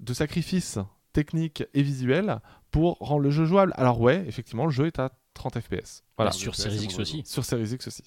de 0.00 0.14
sacrifices 0.14 0.78
techniques 1.12 1.64
et 1.74 1.82
visuels 1.82 2.40
pour 2.70 2.96
rendre 3.00 3.22
le 3.22 3.30
jeu 3.30 3.44
jouable. 3.44 3.72
Alors 3.76 4.00
ouais, 4.00 4.24
effectivement, 4.28 4.66
le 4.66 4.70
jeu 4.70 4.86
est 4.86 5.00
à 5.00 5.10
30 5.34 5.60
FPS. 5.60 6.04
Voilà. 6.16 6.32
Sur 6.32 6.54
FPS, 6.54 6.62
Series 6.62 6.84
X 6.84 6.98
aussi. 6.98 7.22
Sur 7.24 7.44
Series 7.44 7.74
X 7.74 7.86
aussi. 7.88 8.04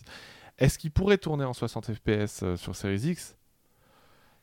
Est-ce 0.58 0.78
qu'il 0.78 0.92
pourrait 0.92 1.18
tourner 1.18 1.46
en 1.46 1.54
60 1.54 1.94
FPS 1.94 2.44
euh, 2.44 2.56
sur 2.58 2.76
Series 2.76 3.10
X? 3.10 3.36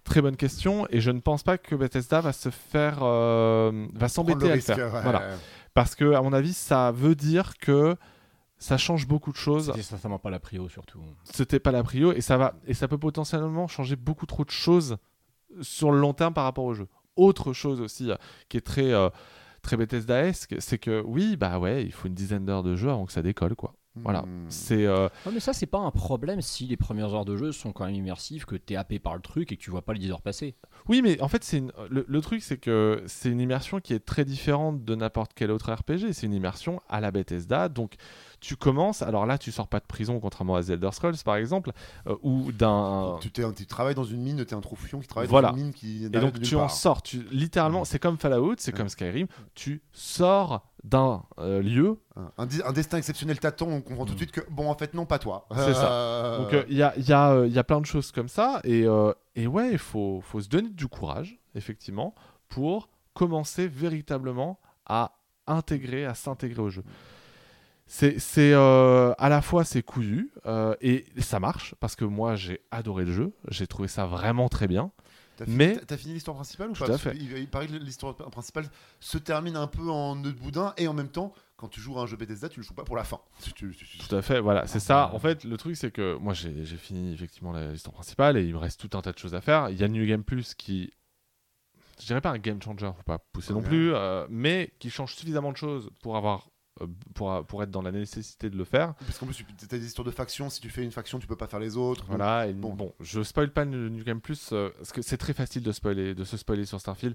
Très 0.04 0.22
bonne 0.22 0.36
question, 0.36 0.86
et 0.88 1.00
je 1.00 1.10
ne 1.10 1.20
pense 1.20 1.42
pas 1.42 1.58
que 1.58 1.74
Bethesda 1.74 2.20
va 2.20 2.32
se 2.32 2.48
faire, 2.48 3.00
euh, 3.02 3.86
va 3.92 4.08
s'embêter 4.08 4.50
à 4.50 4.54
le 4.54 4.60
faire. 4.60 4.78
ouais. 4.78 5.02
Voilà. 5.02 5.36
Parce 5.74 5.94
que, 5.94 6.14
à 6.14 6.22
mon 6.22 6.32
avis, 6.32 6.54
ça 6.54 6.90
veut 6.90 7.14
dire 7.14 7.58
que 7.58 7.96
ça 8.58 8.76
change 8.76 9.06
beaucoup 9.06 9.30
de 9.30 9.36
choses. 9.36 9.66
C'était 9.66 9.82
certainement 9.82 10.18
pas 10.18 10.30
la 10.30 10.40
prio 10.40 10.68
surtout. 10.68 11.00
C'était 11.24 11.60
pas 11.60 11.70
la 11.70 11.82
prio, 11.82 12.12
et 12.12 12.22
ça 12.22 12.36
va, 12.36 12.54
et 12.66 12.74
ça 12.74 12.88
peut 12.88 12.98
potentiellement 12.98 13.68
changer 13.68 13.96
beaucoup 13.96 14.26
trop 14.26 14.44
de 14.44 14.50
choses 14.50 14.96
sur 15.60 15.90
le 15.90 15.98
long 15.98 16.14
terme 16.14 16.34
par 16.34 16.44
rapport 16.44 16.64
au 16.64 16.74
jeu. 16.74 16.88
Autre 17.16 17.52
chose 17.52 17.80
aussi 17.80 18.10
euh, 18.10 18.16
qui 18.48 18.56
est 18.56 18.62
très, 18.62 18.92
euh, 18.92 19.10
très 19.62 19.76
Bethesda-esque, 19.76 20.56
c'est 20.58 20.78
que 20.78 21.02
oui, 21.06 21.36
bah 21.36 21.58
ouais, 21.58 21.84
il 21.84 21.92
faut 21.92 22.08
une 22.08 22.14
dizaine 22.14 22.44
d'heures 22.44 22.62
de 22.62 22.76
jeu 22.76 22.90
avant 22.90 23.06
que 23.06 23.12
ça 23.12 23.22
décolle, 23.22 23.54
quoi. 23.54 23.74
Voilà, 23.96 24.22
Hmm. 24.22 24.44
c'est 24.48 24.86
euh, 24.86 25.08
Ouais, 25.26 25.32
mais 25.34 25.40
ça, 25.40 25.52
c'est 25.52 25.66
pas 25.66 25.78
un 25.80 25.90
problème 25.90 26.40
si 26.40 26.64
les 26.66 26.76
premières 26.76 27.12
heures 27.12 27.24
de 27.24 27.36
jeu 27.36 27.50
sont 27.50 27.72
quand 27.72 27.86
même 27.86 27.94
immersives, 27.96 28.44
que 28.46 28.54
t'es 28.54 28.76
happé 28.76 29.00
par 29.00 29.16
le 29.16 29.20
truc 29.20 29.50
et 29.50 29.56
que 29.56 29.60
tu 29.62 29.70
vois 29.72 29.82
pas 29.82 29.92
les 29.94 29.98
10 29.98 30.12
heures 30.12 30.22
passer. 30.22 30.54
Oui, 30.88 31.02
mais 31.02 31.20
en 31.20 31.26
fait, 31.26 31.42
c'est 31.42 31.58
une- 31.58 31.72
le, 31.90 32.04
le 32.08 32.20
truc, 32.20 32.40
c'est 32.42 32.56
que 32.56 33.02
c'est 33.06 33.30
une 33.30 33.40
immersion 33.40 33.80
qui 33.80 33.92
est 33.92 33.98
très 33.98 34.24
différente 34.24 34.84
de 34.84 34.94
n'importe 34.94 35.32
quel 35.34 35.50
autre 35.50 35.72
RPG. 35.72 36.12
C'est 36.12 36.26
une 36.26 36.34
immersion 36.34 36.80
à 36.88 37.00
la 37.00 37.10
Bethesda. 37.10 37.68
Donc, 37.68 37.94
tu 38.40 38.56
commences. 38.56 39.02
Alors 39.02 39.26
là, 39.26 39.38
tu 39.38 39.52
sors 39.52 39.68
pas 39.68 39.80
de 39.80 39.84
prison, 39.84 40.18
contrairement 40.18 40.56
à 40.56 40.60
Elder 40.60 40.88
Scrolls, 40.92 41.16
par 41.24 41.36
exemple, 41.36 41.72
euh, 42.06 42.16
ou 42.22 42.52
d'un. 42.52 43.18
Tu, 43.20 43.30
travailles 43.66 43.94
dans 43.94 44.04
une 44.04 44.20
mine, 44.22 44.44
tu 44.44 44.54
es 44.54 44.56
un 44.56 44.60
troufion 44.60 45.00
qui 45.00 45.06
travaille 45.06 45.28
Voilà. 45.28 45.50
dans 45.50 45.56
une 45.56 45.64
mine 45.64 45.72
qui 45.72 46.06
Et 46.06 46.08
donc, 46.08 46.40
tu 46.40 46.56
en 46.56 46.68
sors. 46.68 47.02
Tu, 47.02 47.26
littéralement, 47.30 47.84
c'est 47.84 47.98
comme 47.98 48.18
Fallout, 48.18 48.54
c'est 48.58 48.72
Ouais. 48.72 48.78
comme 48.78 48.88
Skyrim. 48.88 49.26
Tu 49.54 49.82
sors 49.92 50.66
d'un 50.82 51.22
euh, 51.38 51.60
lieu. 51.62 51.98
Un, 52.38 52.72
destin 52.72 52.96
exceptionnel 52.98 53.38
t'attend, 53.38 53.68
on 53.68 53.82
comprend 53.82 54.06
tout 54.06 54.14
de 54.14 54.18
suite 54.18 54.32
que, 54.32 54.40
bon, 54.50 54.70
en 54.70 54.74
fait, 54.74 54.94
non, 54.94 55.04
pas 55.06 55.18
toi. 55.18 55.46
C'est 55.54 55.74
ça. 55.74 55.92
Euh, 55.92 56.38
Donc, 56.38 56.64
il 56.68 56.76
y, 56.76 56.82
a, 56.82 56.98
y, 56.98 57.12
a, 57.12 57.46
y 57.46 57.58
a 57.58 57.64
plein 57.64 57.80
de 57.80 57.86
choses 57.86 58.10
comme 58.12 58.28
ça. 58.28 58.60
Et, 58.64 58.86
et 59.34 59.46
ouais, 59.46 59.72
il 59.72 59.78
faut, 59.78 60.20
faut 60.22 60.40
se 60.40 60.48
donner 60.48 60.70
du 60.70 60.88
courage, 60.88 61.38
effectivement, 61.54 62.14
pour 62.48 62.88
commencer 63.12 63.68
véritablement 63.68 64.58
à 64.86 65.12
intégrer, 65.46 66.06
à 66.06 66.14
s'intégrer 66.14 66.62
au 66.62 66.70
jeu. 66.70 66.82
C'est, 67.92 68.52
euh, 68.54 69.12
à 69.18 69.28
la 69.28 69.42
fois 69.42 69.64
c'est 69.64 69.82
couillu 69.82 70.30
euh, 70.46 70.76
et 70.80 71.04
ça 71.18 71.40
marche 71.40 71.74
parce 71.80 71.96
que 71.96 72.04
moi 72.04 72.36
j'ai 72.36 72.60
adoré 72.70 73.04
le 73.04 73.12
jeu, 73.12 73.32
j'ai 73.48 73.66
trouvé 73.66 73.88
ça 73.88 74.06
vraiment 74.06 74.48
très 74.48 74.68
bien. 74.68 74.92
Fini, 75.42 75.56
Mais- 75.56 75.76
t'as- 75.78 75.96
fini 75.96 76.12
l'histoire 76.14 76.36
principale 76.36 76.70
ou 76.70 76.74
Tout 76.74 76.84
pas? 76.84 76.98
fait. 76.98 77.16
Il, 77.16 77.32
il 77.38 77.48
paraît 77.48 77.66
que 77.66 77.72
l'histoire 77.72 78.14
principale 78.14 78.66
se 79.00 79.16
termine 79.18 79.56
un 79.56 79.66
peu 79.66 79.88
en 79.90 80.14
nœud 80.14 80.32
de 80.32 80.38
boudin 80.38 80.74
et 80.76 80.86
en 80.86 80.92
même 80.92 81.08
temps, 81.08 81.32
quand 81.56 81.66
tu 81.68 81.80
joues 81.80 81.98
à 81.98 82.02
un 82.02 82.06
jeu 82.06 82.16
Bethesda, 82.18 82.48
tu 82.50 82.60
le 82.60 82.64
joues 82.64 82.74
pas 82.74 82.84
pour 82.84 82.94
la 82.94 83.04
fin. 83.04 83.18
Tu- 83.42 83.52
tu- 83.54 83.74
tu- 83.74 83.86
tu- 83.86 83.98
Tout 84.06 84.14
à 84.14 84.20
fait, 84.22 84.38
voilà, 84.40 84.66
c'est 84.66 84.80
ça. 84.80 85.10
En 85.14 85.18
fait, 85.18 85.44
le 85.44 85.56
truc 85.56 85.76
c'est 85.76 85.90
que 85.90 86.14
moi 86.16 86.34
j'ai, 86.34 86.64
fini 86.76 87.12
effectivement 87.14 87.52
l'histoire 87.54 87.94
principale 87.94 88.36
et 88.36 88.44
il 88.44 88.52
me 88.52 88.58
reste 88.58 88.78
tout 88.86 88.96
un 88.96 89.00
tas 89.02 89.12
de 89.12 89.18
choses 89.18 89.34
à 89.34 89.40
faire. 89.40 89.70
Il 89.70 89.78
y 89.80 89.82
a 89.82 89.88
New 89.88 90.06
Game 90.06 90.22
Plus 90.24 90.54
qui, 90.54 90.92
je 91.98 92.06
dirais 92.06 92.20
pas 92.20 92.30
un 92.30 92.38
game 92.38 92.60
changer, 92.62 92.90
faut 92.96 93.02
pas 93.02 93.18
pousser 93.32 93.52
non 93.54 93.62
plus, 93.62 93.94
euh, 93.94 94.26
mais 94.30 94.72
qui 94.78 94.90
change 94.90 95.14
suffisamment 95.16 95.52
de 95.52 95.56
choses 95.56 95.90
pour 96.02 96.16
avoir, 96.18 96.50
pour, 97.14 97.44
pour 97.46 97.62
être 97.62 97.70
dans 97.70 97.82
la 97.82 97.92
nécessité 97.92 98.50
de 98.50 98.56
le 98.56 98.64
faire. 98.64 98.94
Parce 99.06 99.18
qu'en 99.18 99.26
plus, 99.26 99.36
tu 99.36 99.44
as 99.74 99.78
des 99.78 99.86
histoires 99.86 100.04
de 100.06 100.10
factions. 100.10 100.50
Si 100.50 100.60
tu 100.60 100.70
fais 100.70 100.82
une 100.82 100.90
faction, 100.92 101.18
tu 101.18 101.26
peux 101.26 101.36
pas 101.36 101.46
faire 101.46 101.60
les 101.60 101.76
autres. 101.76 102.04
Voilà, 102.08 102.46
et 102.46 102.52
Bon. 102.52 102.72
bon. 102.74 102.92
je 103.00 103.22
spoil 103.22 103.50
pas 103.50 103.64
New 103.64 104.02
Game 104.04 104.20
Plus 104.20 104.50
euh, 104.52 104.70
parce 104.78 104.92
que 104.92 105.02
c'est 105.02 105.16
très 105.16 105.32
facile 105.32 105.62
de 105.62 105.72
spoiler, 105.72 106.14
de 106.14 106.24
se 106.24 106.36
spoiler 106.36 106.64
sur 106.64 106.80
Starfield. 106.80 107.14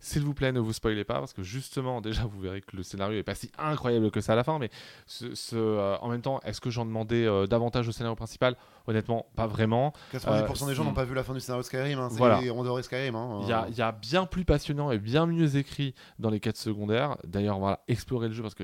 S'il 0.00 0.22
vous 0.22 0.34
plaît, 0.34 0.52
ne 0.52 0.60
vous 0.60 0.72
spoilez 0.72 1.04
pas 1.04 1.18
parce 1.20 1.32
que 1.32 1.42
justement, 1.42 2.00
déjà, 2.00 2.24
vous 2.24 2.40
verrez 2.40 2.60
que 2.60 2.76
le 2.76 2.82
scénario 2.82 3.18
est 3.18 3.22
pas 3.22 3.34
si 3.34 3.50
incroyable 3.58 4.10
que 4.10 4.20
ça 4.20 4.32
à 4.34 4.36
la 4.36 4.44
fin, 4.44 4.58
mais 4.58 4.70
ce, 5.06 5.34
ce, 5.34 5.56
euh, 5.56 5.96
en 6.00 6.08
même 6.08 6.22
temps, 6.22 6.40
est-ce 6.44 6.60
que 6.60 6.70
j'en 6.70 6.84
demandais 6.86 7.26
euh, 7.26 7.46
davantage 7.46 7.88
au 7.88 7.92
scénario 7.92 8.16
principal? 8.16 8.56
Honnêtement, 8.86 9.26
pas 9.34 9.46
vraiment. 9.46 9.92
90% 10.12 10.66
des 10.66 10.74
gens 10.74 10.82
Euh, 10.82 10.86
n'ont 10.86 10.92
pas 10.92 11.04
vu 11.04 11.14
la 11.14 11.24
fin 11.24 11.32
du 11.32 11.40
scénario 11.40 11.62
de 11.62 11.66
Skyrim. 11.66 11.98
Hein. 11.98 12.08
C'est- 12.10 12.18
Voilà. 12.18 12.40
On 12.52 12.82
Skyrim. 12.82 13.14
Hein. 13.14 13.40
Il 13.42 13.48
y 13.48 13.52
a, 13.52 13.66
il 13.70 13.74
y 13.76 13.80
a 13.82 13.92
bien 13.92 14.26
plus 14.26 14.44
passionnant 14.44 14.90
et 14.90 14.98
bien 14.98 15.24
mieux 15.26 15.56
écrit 15.56 15.94
dans 16.18 16.28
les 16.28 16.38
quêtes 16.40 16.58
secondaires. 16.58 17.16
D'ailleurs, 17.24 17.58
voilà, 17.58 17.80
explorer 17.88 18.28
le 18.28 18.34
jeu 18.34 18.42
parce 18.42 18.54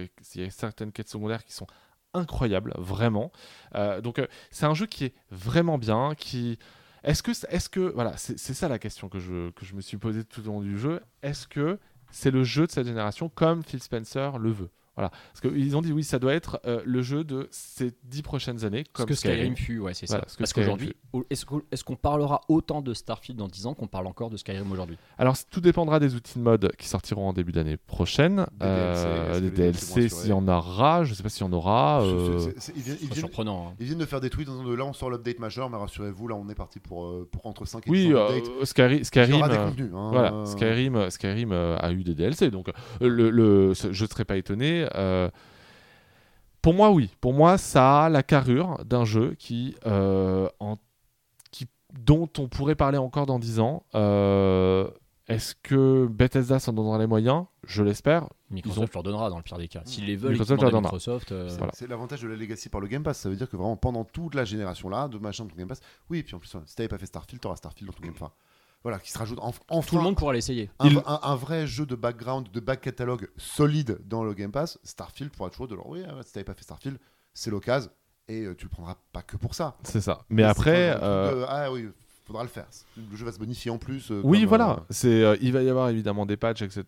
certaines 0.48 0.92
quêtes 0.92 1.08
secondaires 1.10 1.44
qui 1.44 1.52
sont 1.52 1.66
incroyables, 2.14 2.72
vraiment. 2.78 3.30
Euh, 3.74 4.00
donc, 4.00 4.18
euh, 4.18 4.26
c'est 4.50 4.66
un 4.66 4.74
jeu 4.74 4.86
qui 4.86 5.04
est 5.06 5.14
vraiment 5.30 5.78
bien, 5.78 6.14
qui. 6.16 6.58
Est-ce 7.02 7.22
que, 7.22 7.30
est-ce 7.48 7.68
que, 7.68 7.80
voilà, 7.94 8.16
c'est 8.16 8.38
ça 8.38 8.68
la 8.68 8.78
question 8.78 9.08
que 9.08 9.18
je, 9.18 9.50
que 9.50 9.64
je 9.64 9.74
me 9.74 9.80
suis 9.80 9.96
posée 9.96 10.24
tout 10.24 10.42
au 10.42 10.52
long 10.52 10.60
du 10.60 10.78
jeu. 10.78 11.00
Est-ce 11.22 11.48
que 11.48 11.78
c'est 12.10 12.30
le 12.30 12.44
jeu 12.44 12.66
de 12.66 12.70
cette 12.70 12.86
génération 12.86 13.30
comme 13.30 13.62
Phil 13.62 13.82
Spencer 13.82 14.38
le 14.38 14.50
veut? 14.50 14.70
Voilà, 15.00 15.10
parce 15.32 15.40
qu'ils 15.54 15.76
ont 15.76 15.80
dit 15.80 15.92
oui, 15.92 16.04
ça 16.04 16.18
doit 16.18 16.34
être 16.34 16.60
euh, 16.66 16.82
le 16.84 17.00
jeu 17.00 17.24
de 17.24 17.48
ces 17.50 17.92
dix 18.04 18.20
prochaines 18.20 18.64
années, 18.66 18.84
Ce 18.86 18.92
comme 18.92 19.06
que 19.06 19.14
Skyrim. 19.14 19.36
Skyrim 19.38 19.56
fut, 19.56 19.78
ouais, 19.78 19.94
c'est 19.94 20.06
Voilà, 20.08 20.24
ça. 20.24 20.28
ce 20.28 20.34
que 20.34 20.38
Parce 20.40 20.52
qu'aujourd'hui, 20.52 20.94
au- 21.14 21.24
est-ce 21.30 21.84
qu'on 21.84 21.96
parlera 21.96 22.42
autant 22.48 22.82
de 22.82 22.92
Starfield 22.92 23.38
dans 23.38 23.48
10 23.48 23.64
ans 23.66 23.72
qu'on 23.74 23.86
parle 23.86 24.06
encore 24.06 24.28
de 24.28 24.36
Skyrim 24.36 24.70
aujourd'hui? 24.70 24.98
Alors, 25.16 25.36
tout 25.50 25.60
dépendra 25.62 26.00
des 26.00 26.14
outils 26.14 26.38
de 26.38 26.44
mode 26.44 26.70
qui 26.78 26.86
sortiront 26.86 27.28
en 27.28 27.32
début 27.32 27.52
d'année 27.52 27.78
prochaine. 27.78 28.44
Des 28.60 28.66
DLC, 28.66 29.40
les 29.40 29.50
DLC 29.50 29.94
DLC, 29.94 30.08
s'il 30.14 30.30
y 30.30 30.32
en 30.34 30.46
aura, 30.48 31.04
je 31.04 31.14
sais 31.14 31.22
pas 31.22 31.28
s'il 31.30 31.46
y 31.46 31.48
en 31.48 31.52
aura. 31.54 32.02
C'est- 32.58 32.72
euh, 32.76 33.14
surprenant. 33.14 33.68
hein. 33.70 33.74
ils 33.80 33.86
viennent 33.86 33.98
de 33.98 34.04
faire 34.04 34.20
des 34.20 34.28
tweets 34.30 34.48
en 34.48 34.52
disant 34.52 34.64
de 34.68 34.74
là 34.74 34.84
on 34.84 34.92
sort 34.92 35.10
l'update 35.10 35.38
majeur, 35.38 35.70
mais 35.70 35.76
rassurez-vous, 35.78 36.28
là 36.28 36.34
on 36.36 36.48
est 36.50 36.54
parti 36.54 36.78
pour, 36.78 37.06
euh, 37.06 37.28
pour 37.30 37.46
entre 37.46 37.64
5 37.64 37.86
et 37.86 37.90
10 37.90 38.06
Oui, 38.08 38.12
euh. 38.14 38.64
Skyrim, 38.64 39.42
euh, 39.42 39.70
hein. 39.94 40.10
voilà, 40.12 40.44
Skyrim, 40.46 41.10
Skyrim 41.10 41.52
euh, 41.52 41.76
a 41.78 41.92
eu 41.92 42.02
des 42.04 42.14
DLC, 42.14 42.50
donc 42.50 42.68
euh, 42.68 42.72
le, 43.08 43.30
le- 43.30 43.74
ce- 43.74 43.92
je 43.92 44.04
ne 44.04 44.08
serais 44.08 44.24
pas 44.24 44.36
étonné. 44.36 44.86
Euh, 44.94 45.28
pour 46.62 46.74
moi, 46.74 46.90
oui. 46.90 47.10
Pour 47.20 47.32
moi, 47.32 47.56
ça 47.58 48.04
a 48.04 48.08
la 48.08 48.22
carrure 48.22 48.84
d'un 48.84 49.04
jeu 49.04 49.34
qui, 49.38 49.74
euh, 49.86 50.48
en- 50.60 50.76
qui, 51.50 51.66
dont 51.98 52.28
on 52.38 52.48
pourrait 52.48 52.74
parler 52.74 52.98
encore 52.98 53.26
dans 53.26 53.38
10 53.38 53.60
ans. 53.60 53.84
Euh, 53.94 54.88
Est-ce 55.28 55.54
que 55.62 56.06
Bethesda 56.10 56.58
s'en 56.58 56.72
donnera 56.72 56.98
les 56.98 57.06
moyens? 57.06 57.44
Je 57.64 57.84
l'espère. 57.84 58.26
Microsoft 58.50 58.92
leur 58.94 59.04
donnera 59.04 59.30
dans 59.30 59.36
le 59.36 59.44
pire 59.44 59.58
des 59.58 59.68
cas. 59.68 59.80
S'ils 59.84 60.04
les 60.06 60.16
veulent, 60.16 60.32
Microsoft 60.32 60.60
leur 60.60 60.72
donnera. 60.72 60.88
Microsoft. 60.88 61.30
euh, 61.30 61.48
C'est 61.48 61.56
Voilà. 61.58 61.72
l'avantage 61.88 62.20
de 62.22 62.26
la 62.28 62.34
legacy 62.34 62.68
par 62.68 62.80
le 62.80 62.88
Game 62.88 63.04
Pass. 63.04 63.18
Ça 63.20 63.28
veut 63.30 63.36
dire 63.36 63.48
que 63.48 63.56
vraiment 63.56 63.76
pendant 63.76 64.02
toute 64.04 64.34
la 64.34 64.44
génération 64.44 64.88
là, 64.88 65.06
de 65.06 65.18
machin 65.18 65.44
de 65.44 65.50
ton 65.50 65.56
Game 65.56 65.68
Pass, 65.68 65.80
oui, 66.10 66.18
et 66.18 66.22
puis 66.24 66.34
en 66.34 66.40
plus, 66.40 66.52
si 66.66 66.74
t'avais 66.74 66.88
pas 66.88 66.98
fait 66.98 67.06
Starfield, 67.06 67.40
t'auras 67.40 67.54
Starfield 67.56 67.86
dans 67.92 67.96
ton 67.96 68.02
Game 68.02 68.12
Pass. 68.14 68.30
Voilà, 68.82 68.98
qui 68.98 69.10
se 69.12 69.18
rajoute 69.18 69.38
en, 69.40 69.52
enfin 69.68 69.86
Tout 69.88 69.96
le 69.96 70.02
monde 70.02 70.16
pourra 70.16 70.32
l'essayer. 70.32 70.70
un, 70.78 70.88
Il- 70.88 70.98
un- 71.06 71.20
un 71.22 71.36
vrai 71.36 71.66
jeu 71.66 71.84
de 71.84 71.94
background, 71.94 72.50
de 72.50 72.60
back 72.60 72.80
catalogue 72.80 73.28
solide 73.36 73.98
dans 74.06 74.24
le 74.24 74.32
Game 74.32 74.52
Pass. 74.52 74.78
Starfield 74.84 75.30
pourra 75.32 75.50
toujours 75.50 75.68
de 75.68 75.74
leur 75.74 75.86
oui, 75.88 76.00
ouais, 76.00 76.06
si 76.24 76.32
t'avais 76.32 76.44
pas 76.44 76.54
fait 76.54 76.62
Starfield, 76.64 76.98
c'est 77.34 77.50
l'occasion 77.50 77.90
et 78.28 78.44
euh, 78.44 78.54
tu 78.54 78.64
le 78.64 78.70
prendras 78.70 78.96
pas 79.12 79.22
que 79.22 79.36
pour 79.36 79.54
ça. 79.54 79.76
C'est 79.82 80.00
ça. 80.00 80.20
Mais 80.30 80.44
après, 80.44 80.96
euh, 81.02 81.40
de, 81.40 81.44
ah 81.48 81.70
oui, 81.72 81.88
faudra 82.24 82.42
le 82.44 82.48
faire. 82.48 82.66
Le 83.10 83.16
jeu 83.16 83.24
va 83.26 83.32
se 83.32 83.38
bonifier 83.38 83.70
en 83.72 83.76
plus. 83.78 84.10
euh, 84.12 84.20
Oui, 84.24 84.44
voilà. 84.46 84.70
euh, 84.70 84.76
C'est, 84.88 85.24
euh, 85.24 85.36
il 85.42 85.52
va 85.52 85.62
y 85.62 85.68
avoir 85.68 85.88
évidemment 85.90 86.24
des 86.26 86.36
patchs, 86.36 86.62
etc. 86.62 86.84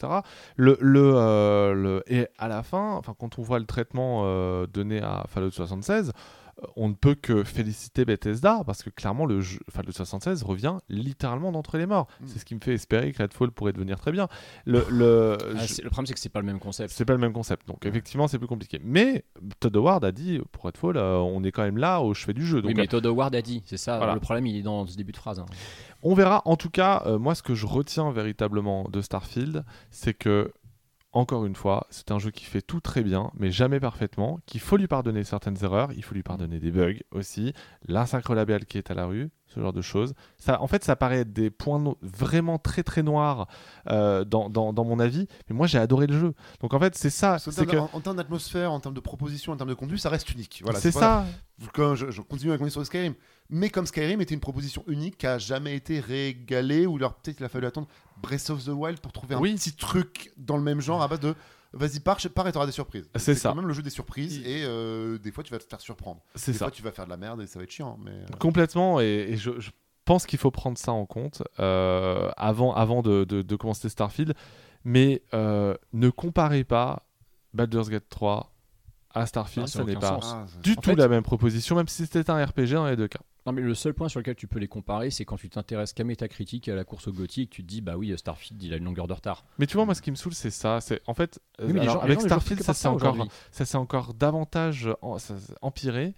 Le, 0.57 0.79
le, 0.81 1.13
euh, 1.17 1.75
le- 1.75 2.03
et 2.07 2.29
à 2.39 2.47
la 2.49 2.63
fin, 2.63 2.93
enfin, 2.93 3.15
quand 3.19 3.39
on 3.39 3.43
voit 3.43 3.59
le 3.59 3.67
traitement 3.67 4.23
euh, 4.25 4.67
donné 4.69 5.03
à 5.03 5.25
Fallout 5.29 5.51
76, 5.51 6.09
euh, 6.11 6.13
on 6.77 6.89
ne 6.89 6.95
peut 6.95 7.15
que 7.15 7.45
féliciter 7.45 8.05
Bethesda 8.05 8.63
parce 8.67 8.83
que 8.83 8.91
clairement, 8.91 9.27
le 9.27 9.41
jeu 9.41 9.61
Fallout 9.71 9.93
76 9.93 10.43
revient 10.43 10.77
littéralement 10.89 11.53
d'entre 11.53 11.79
les 11.79 11.87
morts. 11.87 12.07
Mm. 12.21 12.25
C'est 12.27 12.39
ce 12.39 12.45
qui 12.45 12.55
me 12.55 12.61
fait 12.61 12.75
espérer 12.75 13.13
que 13.13 13.23
Redfall 13.23 13.51
pourrait 13.51 13.73
devenir 13.73 13.99
très 13.99 14.13
bien. 14.13 14.29
Le, 14.65 14.85
le, 14.91 15.37
Ah, 15.57 15.65
je- 15.67 15.83
le 15.83 15.91
problème, 15.91 16.07
c'est 16.07 16.15
que 16.15 16.21
c'est 16.21 16.29
pas 16.29 16.41
le 16.41 16.47
même 16.47 16.59
concept. 16.61 16.91
c'est 16.93 17.05
pas 17.05 17.13
le 17.13 17.19
même 17.19 17.33
concept. 17.33 17.67
Donc, 17.69 17.85
effectivement, 17.87 18.29
c'est 18.29 18.39
plus 18.39 18.47
compliqué. 18.49 18.81
Mais 18.85 19.25
Todd 19.61 19.77
Howard 19.77 20.05
a 20.05 20.13
dit 20.13 20.41
pour 20.53 20.65
Redfall, 20.65 20.97
euh, 20.97 21.19
on 21.19 21.43
est 21.45 21.53
quand 21.53 21.63
même 21.63 21.79
là 21.79 22.01
au 22.01 22.15
chevet 22.15 22.35
du 22.35 22.47
jeu. 22.47 22.63
Donc, 22.63 22.69
oui, 22.71 22.75
mais 22.77 22.87
Todd 22.87 23.05
Howard 23.07 23.35
a 23.35 23.43
dit, 23.43 23.63
c'est 23.67 23.77
ça. 23.77 23.99
Voilà. 23.99 24.15
Le 24.15 24.21
problème, 24.21 24.47
il 24.47 24.57
est 24.57 24.63
dans 24.63 24.87
ce 24.87 24.97
début 24.97 25.13
de 25.13 25.17
phrase. 25.17 25.39
hein. 25.39 25.47
On 26.03 26.15
verra. 26.15 26.43
En 26.47 26.57
tout 26.57 26.71
cas, 26.71 27.03
euh, 27.07 27.19
moi, 27.19 27.35
ce 27.37 27.43
que 27.43 27.55
je 27.55 27.65
retiens 27.67 28.11
véritablement 28.11 28.89
de 28.91 29.01
Starfield, 29.01 29.65
c'est 29.91 30.15
que, 30.15 30.53
encore 31.13 31.45
une 31.45 31.55
fois, 31.55 31.87
c'est 31.91 32.11
un 32.11 32.19
jeu 32.19 32.31
qui 32.31 32.45
fait 32.45 32.63
tout 32.63 32.81
très 32.81 33.03
bien, 33.03 33.31
mais 33.35 33.51
jamais 33.51 33.81
parfaitement, 33.81 34.39
qu'il 34.47 34.61
faut 34.61 34.77
lui 34.77 34.87
pardonner 34.87 35.25
certaines 35.25 35.63
erreurs, 35.63 35.91
il 35.93 36.03
faut 36.03 36.15
lui 36.15 36.23
pardonner 36.23 36.59
des 36.59 36.71
bugs 36.71 36.95
aussi, 37.11 37.53
l'insacre 37.87 38.35
label 38.35 38.65
qui 38.65 38.79
est 38.79 38.91
à 38.91 38.95
la 38.95 39.05
rue, 39.07 39.31
ce 39.47 39.61
genre 39.61 39.75
de 39.75 39.83
choses. 39.83 40.15
Ça, 40.39 40.63
en 40.63 40.67
fait, 40.67 40.83
ça 40.85 40.97
paraît 40.97 41.19
être 41.19 41.33
des 41.33 41.51
points 41.51 41.79
no- 41.79 41.99
vraiment 42.01 42.59
très 42.59 42.83
très 42.83 43.03
noirs 43.03 43.47
euh, 43.91 44.25
dans, 44.25 44.49
dans- 44.49 44.73
dans 44.73 44.85
mon 44.85 44.99
avis, 44.99 45.29
mais 45.51 45.55
moi 45.57 45.67
j'ai 45.67 45.79
adoré 45.79 46.07
le 46.07 46.19
jeu. 46.19 46.35
Donc 46.61 46.73
en 46.73 46.81
fait, 46.81 46.95
c'est 46.97 47.11
ça. 47.11 47.39
C'est 47.53 47.67
que 47.67 47.77
en, 47.77 47.91
en 47.93 48.01
termes 48.01 48.17
d'atmosphère, 48.17 48.73
en 48.73 48.81
termes 48.81 48.95
de 48.95 49.01
proposition, 49.01 49.53
en 49.53 49.57
termes 49.59 49.69
de 49.69 49.75
contenu, 49.75 49.99
ça 49.99 50.09
reste 50.09 50.31
unique. 50.33 50.61
Voilà, 50.65 50.79
c'est 50.83 50.93
ça. 51.01 51.27
Quand 51.75 51.95
je, 51.95 52.11
je 52.11 52.23
continue 52.23 52.53
à 52.53 52.55
continuer 52.55 52.71
sur 52.71 52.87
Skyrim. 52.87 53.15
Mais 53.55 53.69
comme 53.71 53.87
Skyrim 53.87 54.21
était 54.23 54.35
une 54.35 54.41
proposition 54.41 54.83
unique 54.89 55.19
qui 55.19 55.27
a 55.27 55.37
jamais 55.39 55.77
été 55.77 56.01
régalée, 56.01 56.87
ou 56.87 56.97
alors 56.97 57.15
peut-être 57.15 57.39
il 57.39 57.45
a 57.45 57.49
fallu 57.51 57.67
attendre 57.67 57.87
Breath 58.23 58.49
of 58.51 58.65
the 58.65 58.69
Wild 58.69 58.99
pour 59.01 59.13
trouver 59.13 59.35
un 59.35 59.41
Oui. 59.41 59.55
petit 59.55 59.75
truc 59.75 60.33
dans 60.39 60.57
le 60.57 60.63
même 60.63 60.81
genre 60.81 61.03
à 61.03 61.09
base 61.09 61.21
de 61.21 61.35
vas-y 61.75 62.01
pars, 62.01 62.19
pars 62.35 62.49
et 62.49 62.53
t'auras 62.53 62.67
des 62.67 62.73
surprises. 62.73 63.09
C'est 63.17 63.35
ça. 63.35 63.51
quand 63.51 63.57
même 63.57 63.67
le 63.67 63.75
jeu 63.75 63.83
des 63.83 63.91
surprises 63.91 64.39
et 64.45 64.65
euh, 64.65 65.19
des 65.19 65.31
fois 65.33 65.45
tu 65.45 65.53
vas 65.53 65.59
te 65.59 65.65
faire 65.65 65.81
surprendre. 65.81 66.23
C'est 66.35 66.53
Des 66.53 66.59
ça. 66.59 66.65
fois 66.67 66.71
tu 66.73 66.83
vas 66.83 66.93
faire 66.93 67.05
de 67.05 67.11
la 67.11 67.17
merde 67.19 67.41
et 67.43 67.47
ça 67.47 67.59
va 67.59 67.65
être 67.65 67.71
chiant. 67.71 67.99
Mais 68.03 68.11
euh, 68.13 68.27
Complètement, 68.39 69.01
et, 69.01 69.05
et 69.31 69.37
je, 69.37 69.59
je 69.61 69.71
pense 70.07 70.25
qu'il 70.27 70.39
faut 70.39 70.51
prendre 70.51 70.79
ça 70.79 70.93
en 70.93 71.05
compte 71.07 71.43
euh, 71.61 72.31
avant, 72.39 72.75
avant 72.75 73.03
de, 73.03 73.25
de- 73.25 73.43
de 73.43 73.57
commencer 73.57 73.89
Starfield. 73.91 74.35
Mais 74.85 75.23
euh, 75.35 75.75
ne 75.93 76.09
comparez 76.11 76.65
pas 76.65 77.07
Baldur's 77.55 77.89
Gate 77.91 78.09
3 78.09 78.51
à 79.15 79.27
Starfield, 79.27 79.67
Ah, 79.69 79.71
ça 79.71 79.79
ce 79.81 79.85
n'est 79.85 79.95
pas 79.95 80.09
sens. 80.21 80.33
ah, 80.35 80.47
du 80.63 80.73
En 80.73 80.75
tout 80.77 80.91
fait- 80.91 80.97
la 80.97 81.09
même 81.09 81.23
proposition, 81.23 81.77
même 81.77 81.87
si 81.89 82.07
c'était 82.07 82.31
un 82.31 82.43
RPG 82.45 82.73
dans 82.73 82.87
les 82.87 82.97
deux 82.97 83.09
cas. 83.09 83.21
Non, 83.47 83.53
mais 83.53 83.61
le 83.63 83.75
seul 83.75 83.93
point 83.93 84.09
sur 84.09 84.21
lequel 84.21 84.37
tu 84.37 84.47
peux 84.47 84.59
les 84.61 84.69
comparer, 84.69 85.11
c'est 85.11 85.25
quand 85.25 85.37
tu 85.37 85.49
t'intéresses 85.51 85.93
qu'à 85.93 86.05
Metacritic 86.05 86.69
et 86.69 86.73
à 86.73 86.75
la 86.77 86.85
course 86.85 87.09
au 87.09 87.13
Gotti 87.13 87.43
et 87.43 87.47
que 87.47 87.51
tu 87.51 87.63
te 87.63 87.69
dis, 87.69 87.81
bah 87.81 87.97
oui, 87.97 88.17
Starfield, 88.17 88.63
il 88.63 88.73
a 88.73 88.77
une 88.77 88.85
longuure 88.85 89.09
de 89.09 89.13
retard. 89.15 89.45
Mais 89.59 89.67
tu 89.67 89.75
vois, 89.77 89.85
moi, 89.85 89.95
ce 89.97 90.03
qui 90.03 90.11
me 90.13 90.17
saoule, 90.17 90.33
c'est 90.35 90.51
ça. 90.51 90.81
C'est 90.81 91.01
en 91.09 91.15
fait, 91.15 91.41
euh, 91.61 91.67
Oui, 91.73 91.81
alors, 91.81 91.95
gens- 91.95 92.01
avec 92.01 92.21
gens 92.21 92.27
Starfield, 92.27 92.63
ça 92.63 92.73
ça 92.75 92.91
encore, 92.93 93.27
ça 93.51 93.65
c'est 93.65 93.77
encore 93.79 94.15
davantage 94.15 94.89
en- 95.03 95.19
ça 95.19 95.37
s'est 95.39 95.55
empiré. 95.61 96.15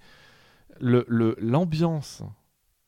Le 0.80 1.04
le- 1.08 1.36
l'ambiance 1.40 2.22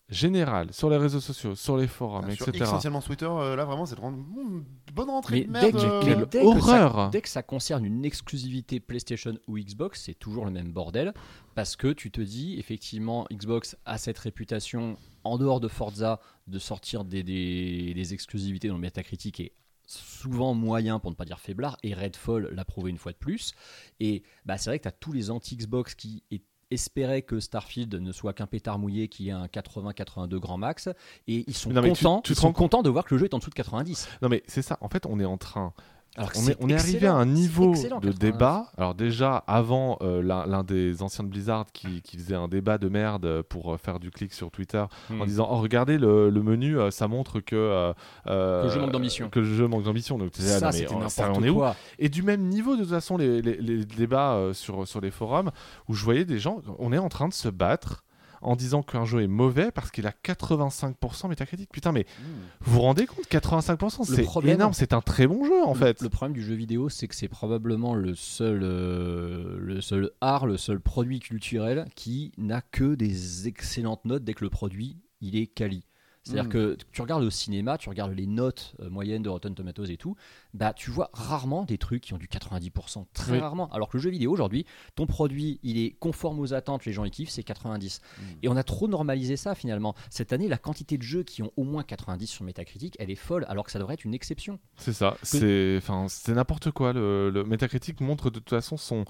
générale 0.08 0.72
sur 0.72 0.88
les 0.88 0.96
réseaux 0.96 1.20
sociaux, 1.20 1.54
sur 1.54 1.76
les 1.76 1.88
forums, 1.88 2.30
etc. 2.30 2.50
essentiellement 2.54 3.02
Twitter, 3.02 3.26
euh, 3.28 3.56
là 3.56 3.64
vraiment 3.64 3.86
c'est 3.86 3.96
de 3.96 4.00
rendre 4.00 4.18
mmh, 4.18 4.64
bonne 4.94 5.10
rentrée 5.10 5.46
Mais 5.48 5.60
de 5.60 5.66
dès 5.66 5.72
merde. 5.72 6.04
que, 6.04 6.06
euh, 6.10 6.16
mais 6.18 6.26
dès 6.26 6.42
que 6.54 6.60
ça, 6.60 7.08
dès 7.12 7.20
que 7.22 7.28
ça 7.28 7.42
concerne 7.42 7.84
une 7.84 8.04
exclusivité 8.04 8.78
PlayStation 8.80 9.34
ou 9.48 9.58
Xbox, 9.58 10.02
c'est 10.04 10.14
toujours 10.14 10.44
le 10.44 10.50
même 10.52 10.72
bordel. 10.72 11.12
Parce 11.54 11.74
que 11.74 11.92
tu 11.92 12.10
te 12.10 12.20
dis, 12.20 12.58
effectivement, 12.58 13.26
Xbox 13.32 13.76
a 13.86 13.98
cette 13.98 14.18
réputation, 14.18 14.96
en 15.24 15.38
dehors 15.38 15.58
de 15.58 15.68
Forza, 15.68 16.20
de 16.46 16.58
sortir 16.58 17.04
des, 17.04 17.22
des, 17.22 17.92
des 17.94 18.14
exclusivités 18.14 18.68
dont 18.68 18.74
le 18.74 18.80
Metacritic 18.80 19.40
est 19.40 19.52
souvent 19.86 20.52
moyen, 20.54 20.98
pour 20.98 21.10
ne 21.10 21.16
pas 21.16 21.24
dire 21.24 21.38
faiblard, 21.40 21.76
et 21.82 21.94
Redfall 21.94 22.50
l'a 22.52 22.64
prouvé 22.64 22.90
une 22.90 22.98
fois 22.98 23.12
de 23.12 23.16
plus. 23.16 23.54
Et 24.00 24.22
bah, 24.44 24.58
c'est 24.58 24.68
vrai 24.70 24.78
que 24.78 24.82
tu 24.82 24.88
as 24.88 24.92
tous 24.92 25.12
les 25.12 25.30
anti-Xbox 25.30 25.94
qui 25.94 26.22
est- 26.30 26.42
espéraient 26.70 27.22
que 27.22 27.38
Starfield 27.40 27.94
ne 27.94 28.12
soit 28.12 28.32
qu'un 28.32 28.46
pétard 28.46 28.78
mouillé 28.78 29.08
qui 29.08 29.28
ait 29.28 29.32
un 29.32 29.46
80-82 29.46 30.38
grand 30.38 30.58
max 30.58 30.88
et 31.28 31.44
ils 31.46 31.54
sont 31.56 31.70
Non, 31.70 31.82
mais 31.82 31.92
tu- 31.92 32.02
contents 32.04 32.20
tu 32.22 32.32
ils 32.32 32.36
sont 32.36 32.52
contents 32.52 32.82
de 32.82 32.90
voir 32.90 33.04
que 33.04 33.14
le 33.14 33.18
jeu 33.18 33.26
est 33.26 33.34
en 33.34 33.38
dessous 33.38 33.50
de 33.50 33.54
90 33.54 34.08
Non 34.22 34.28
mais 34.28 34.42
c'est 34.46 34.62
ça. 34.62 34.78
En 34.80 34.88
fait, 34.88 35.06
on 35.06 35.20
est 35.20 35.24
en 35.24 35.38
train 35.38 35.72
alors 36.16 36.30
on 36.36 36.48
est, 36.48 36.56
on 36.60 36.68
est 36.68 36.74
arrivé 36.74 37.06
à 37.06 37.14
un 37.14 37.26
niveau 37.26 37.72
de 37.74 37.82
90. 37.82 38.18
débat. 38.18 38.66
Alors 38.78 38.94
déjà, 38.94 39.44
avant, 39.46 39.98
euh, 40.00 40.22
l'un 40.22 40.64
des 40.64 41.02
anciens 41.02 41.24
de 41.24 41.28
Blizzard 41.28 41.66
qui, 41.72 42.00
qui 42.02 42.16
faisait 42.16 42.34
un 42.34 42.48
débat 42.48 42.78
de 42.78 42.88
merde 42.88 43.42
pour 43.42 43.74
euh, 43.74 43.76
faire 43.76 44.00
du 44.00 44.10
clic 44.10 44.32
sur 44.32 44.50
Twitter 44.50 44.84
Hmm. 45.10 45.20
en 45.20 45.26
disant 45.26 45.48
oh 45.50 45.56
regardez 45.56 45.98
le, 45.98 46.30
le 46.30 46.42
menu, 46.42 46.78
euh, 46.78 46.90
ça 46.90 47.06
montre 47.08 47.40
que 47.40 47.92
Que 48.24 48.68
jeu 48.70 48.80
manque 48.80 48.92
d'ambition. 48.92 49.28
Que 49.30 49.40
le 49.40 49.44
jeu 49.54 49.68
manque 49.68 49.82
d'ambition. 49.84 50.18
Donc 50.18 50.32
ah, 50.38 50.42
ça 50.42 50.66
mais, 50.66 50.72
c'était 50.72 50.94
oh, 50.96 51.08
ça, 51.08 51.30
on 51.34 51.42
est 51.42 51.48
où 51.50 51.56
quoi 51.56 51.76
Et 51.98 52.08
du 52.08 52.22
même 52.22 52.42
niveau 52.48 52.76
de 52.76 52.82
toute 52.82 52.90
façon 52.90 53.16
les, 53.16 53.42
les- 53.42 53.60
les 53.60 53.84
débats 53.84 54.38
sur 54.52 54.86
sur 54.88 55.00
les 55.00 55.10
forums 55.10 55.50
où 55.88 55.94
je 55.94 56.04
voyais 56.04 56.24
des 56.24 56.38
gens, 56.38 56.62
on 56.78 56.92
est 56.92 56.98
en 56.98 57.08
train 57.08 57.28
de 57.28 57.34
se 57.34 57.48
battre 57.48 58.04
en 58.42 58.56
disant 58.56 58.82
qu'un 58.82 59.04
jeu 59.04 59.22
est 59.22 59.26
mauvais 59.26 59.70
parce 59.70 59.90
qu'il 59.90 60.06
a 60.06 60.12
85% 60.24 61.28
métacritique. 61.28 61.70
Putain, 61.72 61.92
mais 61.92 62.02
mmh. 62.02 62.22
vous 62.62 62.72
vous 62.74 62.80
rendez 62.80 63.06
compte 63.06 63.24
85%, 63.30 64.08
Le 64.10 64.16
c'est 64.16 64.22
problème- 64.22 64.54
énorme, 64.56 64.72
c'est 64.72 64.92
un 64.92 65.00
très 65.00 65.26
bon 65.26 65.44
jeu 65.44 65.62
en 65.64 65.72
Le- 65.74 65.78
fait. 65.78 66.00
le 66.02 66.08
problème 66.08 66.34
du 66.34 66.42
jeu 66.42 66.54
vidéo 66.54 66.88
c'est 66.88 67.08
que 67.08 67.14
c'est 67.14 67.28
probablement 67.28 67.94
le 67.94 68.14
seul 68.14 68.60
euh, 68.62 69.56
le 69.58 69.80
seul 69.80 70.10
art 70.20 70.46
le 70.46 70.56
seul 70.56 70.80
produit 70.80 71.20
culturel 71.20 71.86
qui 71.94 72.32
n'a 72.38 72.60
que 72.60 72.94
des 72.94 73.48
excellentes 73.48 74.04
notes 74.04 74.24
dès 74.24 74.34
que 74.34 74.44
le 74.44 74.50
produit 74.50 74.96
il 75.20 75.36
est 75.36 75.46
quali 75.46 75.84
c'est-à-dire 76.26 76.44
Mm. 76.46 76.48
que 76.48 76.76
tu 76.92 77.00
regardes 77.02 77.22
au 77.22 77.30
cinéma, 77.30 77.78
tu 77.78 77.88
regardes 77.88 78.12
les 78.12 78.26
notes 78.26 78.74
euh, 78.80 78.90
moyennes 78.90 79.22
de 79.22 79.28
Rotten 79.28 79.54
Tomatoes 79.54 79.84
et 79.90 79.96
tout, 79.96 80.16
bah 80.54 80.72
tu 80.72 80.90
vois 80.90 81.10
rarement 81.12 81.64
des 81.64 81.78
trucs 81.78 82.02
qui 82.02 82.14
ont 82.14 82.18
du 82.18 82.26
90%, 82.28 83.06
très 83.12 83.32
Oui. 83.32 83.38
rarement. 83.38 83.70
Alors 83.72 83.88
que 83.88 83.96
le 83.96 84.02
jeu 84.02 84.10
vidéo 84.10 84.32
aujourd'hui, 84.32 84.66
ton 84.96 85.06
produit, 85.06 85.60
il 85.62 85.78
est 85.78 85.92
conforme 86.00 86.40
aux 86.40 86.52
attentes, 86.52 86.84
les 86.84 86.92
gens 86.92 87.04
y 87.04 87.10
kiffent, 87.10 87.30
c'est 87.30 87.42
90. 87.44 88.00
Mm. 88.00 88.22
Et 88.42 88.48
on 88.48 88.56
a 88.56 88.62
trop 88.64 88.88
normalisé 88.88 89.36
ça 89.36 89.54
finalement. 89.54 89.94
Cette 90.10 90.32
année, 90.32 90.48
la 90.48 90.58
quantité 90.58 90.98
de 90.98 91.02
jeux 91.02 91.22
qui 91.22 91.42
ont 91.42 91.52
au 91.56 91.62
moins 91.64 91.82
90 91.84 92.26
sur 92.26 92.44
Metacritic, 92.44 92.96
elle 92.98 93.10
est 93.10 93.14
folle, 93.14 93.44
alors 93.48 93.64
que 93.64 93.70
ça 93.70 93.78
devrait 93.78 93.94
être 93.94 94.04
une 94.04 94.14
exception. 94.14 94.58
C'est 94.76 94.92
ça, 94.92 95.16
c'est 95.22 95.80
n'importe 96.28 96.70
quoi. 96.72 96.92
Le, 96.92 97.30
le 97.30 97.44
Metacritic 97.44 98.00
montre 98.00 98.30
de 98.30 98.38
toute 98.38 98.50
façon 98.50 98.76
son 98.76 99.04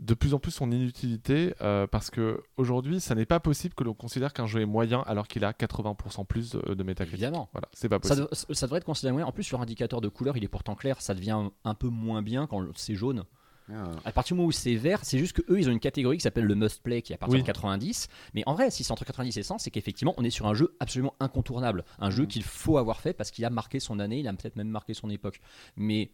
de 0.00 0.14
plus 0.14 0.34
en 0.34 0.38
plus 0.38 0.50
son 0.50 0.70
inutilité 0.70 1.54
euh, 1.60 1.86
parce 1.86 2.10
que 2.10 2.42
aujourd'hui, 2.56 3.00
ça 3.00 3.14
n'est 3.14 3.26
pas 3.26 3.40
possible 3.40 3.74
que 3.74 3.84
l'on 3.84 3.94
considère 3.94 4.32
qu'un 4.32 4.46
jeu 4.46 4.60
est 4.60 4.66
moyen 4.66 5.02
alors 5.06 5.28
qu'il 5.28 5.44
a 5.44 5.52
80% 5.52 6.26
plus 6.26 6.55
de, 6.66 6.74
de 6.74 6.82
Metacritic. 6.82 7.22
Évidemment. 7.22 7.48
Voilà, 7.52 7.68
c'est 7.72 7.88
pas 7.88 7.96
Ça, 8.02 8.16
possible. 8.16 8.28
dev- 8.30 8.54
ça 8.54 8.66
devrait 8.66 8.78
être 8.78 8.84
considéré 8.84 9.12
moyen. 9.12 9.26
En 9.26 9.32
plus, 9.32 9.44
sur 9.44 9.60
indicateur 9.60 10.00
de 10.00 10.08
couleur, 10.08 10.36
il 10.36 10.44
est 10.44 10.48
pourtant 10.48 10.74
clair. 10.74 11.00
Ça 11.00 11.14
devient 11.14 11.38
un 11.64 11.74
peu 11.74 11.88
moins 11.88 12.22
bien 12.22 12.46
quand 12.46 12.66
c'est 12.76 12.94
jaune. 12.94 13.24
Ah. 13.68 13.90
À 14.04 14.12
partir 14.12 14.34
du 14.34 14.38
moment 14.38 14.48
où 14.48 14.52
c'est 14.52 14.76
vert, 14.76 15.00
c'est 15.04 15.18
juste 15.18 15.32
que 15.32 15.42
eux, 15.52 15.58
ils 15.58 15.68
ont 15.68 15.72
une 15.72 15.80
catégorie 15.80 16.16
qui 16.18 16.22
s'appelle 16.22 16.44
le 16.44 16.54
must 16.54 16.80
play, 16.84 17.02
qui 17.02 17.12
est 17.12 17.16
à 17.16 17.18
partir 17.18 17.34
Oui. 17.34 17.42
de 17.42 17.46
90. 17.46 18.06
Mais 18.34 18.44
en 18.46 18.54
vrai, 18.54 18.70
si 18.70 18.84
c'est 18.84 18.92
entre 18.92 19.04
90 19.04 19.36
et 19.36 19.42
100, 19.42 19.58
c'est 19.58 19.72
qu'effectivement, 19.72 20.14
on 20.18 20.22
est 20.24 20.30
sur 20.30 20.46
un 20.46 20.54
jeu 20.54 20.76
absolument 20.78 21.14
incontournable, 21.18 21.84
un 21.98 22.10
jeu 22.10 22.22
Mhm. 22.22 22.28
qu'il 22.28 22.42
faut 22.44 22.78
avoir 22.78 23.00
fait 23.00 23.12
parce 23.12 23.32
qu'il 23.32 23.44
a 23.44 23.50
marqué 23.50 23.80
son 23.80 23.98
année, 23.98 24.20
il 24.20 24.28
a 24.28 24.32
peut-être 24.34 24.54
même 24.54 24.68
marqué 24.68 24.94
son 24.94 25.10
époque. 25.10 25.40
Mais 25.76 26.10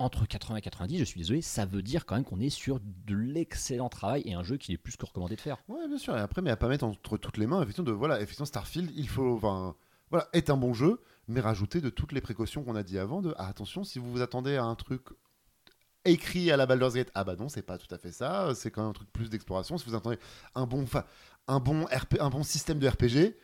entre 0.00 0.26
80 0.26 0.56
et 0.56 0.60
90, 0.62 0.98
je 0.98 1.04
suis 1.04 1.20
désolé, 1.20 1.42
ça 1.42 1.66
veut 1.66 1.82
dire 1.82 2.06
quand 2.06 2.14
même 2.14 2.24
qu'on 2.24 2.40
est 2.40 2.50
sur 2.50 2.80
de 2.80 3.14
l'excellent 3.14 3.90
travail 3.90 4.22
et 4.24 4.32
un 4.32 4.42
jeu 4.42 4.56
qu'il 4.56 4.74
est 4.74 4.78
plus 4.78 4.96
que 4.96 5.04
recommandé 5.04 5.36
de 5.36 5.40
faire. 5.40 5.58
Ouais, 5.68 5.86
bien 5.86 5.98
sûr. 5.98 6.16
Et 6.16 6.20
après, 6.20 6.40
mais 6.40 6.50
à 6.50 6.56
pas 6.56 6.68
mettre 6.68 6.84
entre 6.84 7.18
toutes 7.18 7.36
les 7.36 7.46
mains, 7.46 7.60
effectivement, 7.62 7.90
de 7.90 7.92
voilà, 7.92 8.16
effectivement, 8.16 8.46
Starfield, 8.46 8.90
il 8.96 9.08
faut, 9.08 9.36
enfin, 9.36 9.76
voilà, 10.10 10.26
est 10.32 10.48
un 10.48 10.56
bon 10.56 10.72
jeu, 10.72 11.00
mais 11.28 11.40
rajouter 11.40 11.82
de 11.82 11.90
toutes 11.90 12.12
les 12.12 12.22
précautions 12.22 12.64
qu'on 12.64 12.76
a 12.76 12.82
dit 12.82 12.98
avant. 12.98 13.20
De 13.20 13.34
ah, 13.36 13.46
attention, 13.46 13.84
si 13.84 13.98
vous 13.98 14.10
vous 14.10 14.22
attendez 14.22 14.56
à 14.56 14.64
un 14.64 14.74
truc 14.74 15.02
écrit 16.06 16.50
à 16.50 16.56
la 16.56 16.64
Baldur's 16.64 16.94
Gate, 16.94 17.10
ah 17.14 17.24
bah 17.24 17.36
non, 17.36 17.50
c'est 17.50 17.62
pas 17.62 17.76
tout 17.76 17.94
à 17.94 17.98
fait 17.98 18.10
ça. 18.10 18.52
C'est 18.54 18.70
quand 18.70 18.80
même 18.80 18.90
un 18.90 18.94
truc 18.94 19.12
plus 19.12 19.28
d'exploration. 19.28 19.76
Si 19.76 19.84
vous 19.84 19.94
attendez 19.94 20.18
un 20.54 20.66
bon, 20.66 20.86
un 21.46 21.60
bon 21.60 21.84
RP, 21.84 22.16
un 22.20 22.30
bon 22.30 22.42
système 22.42 22.78
de 22.78 22.88
RPG, 22.88 23.36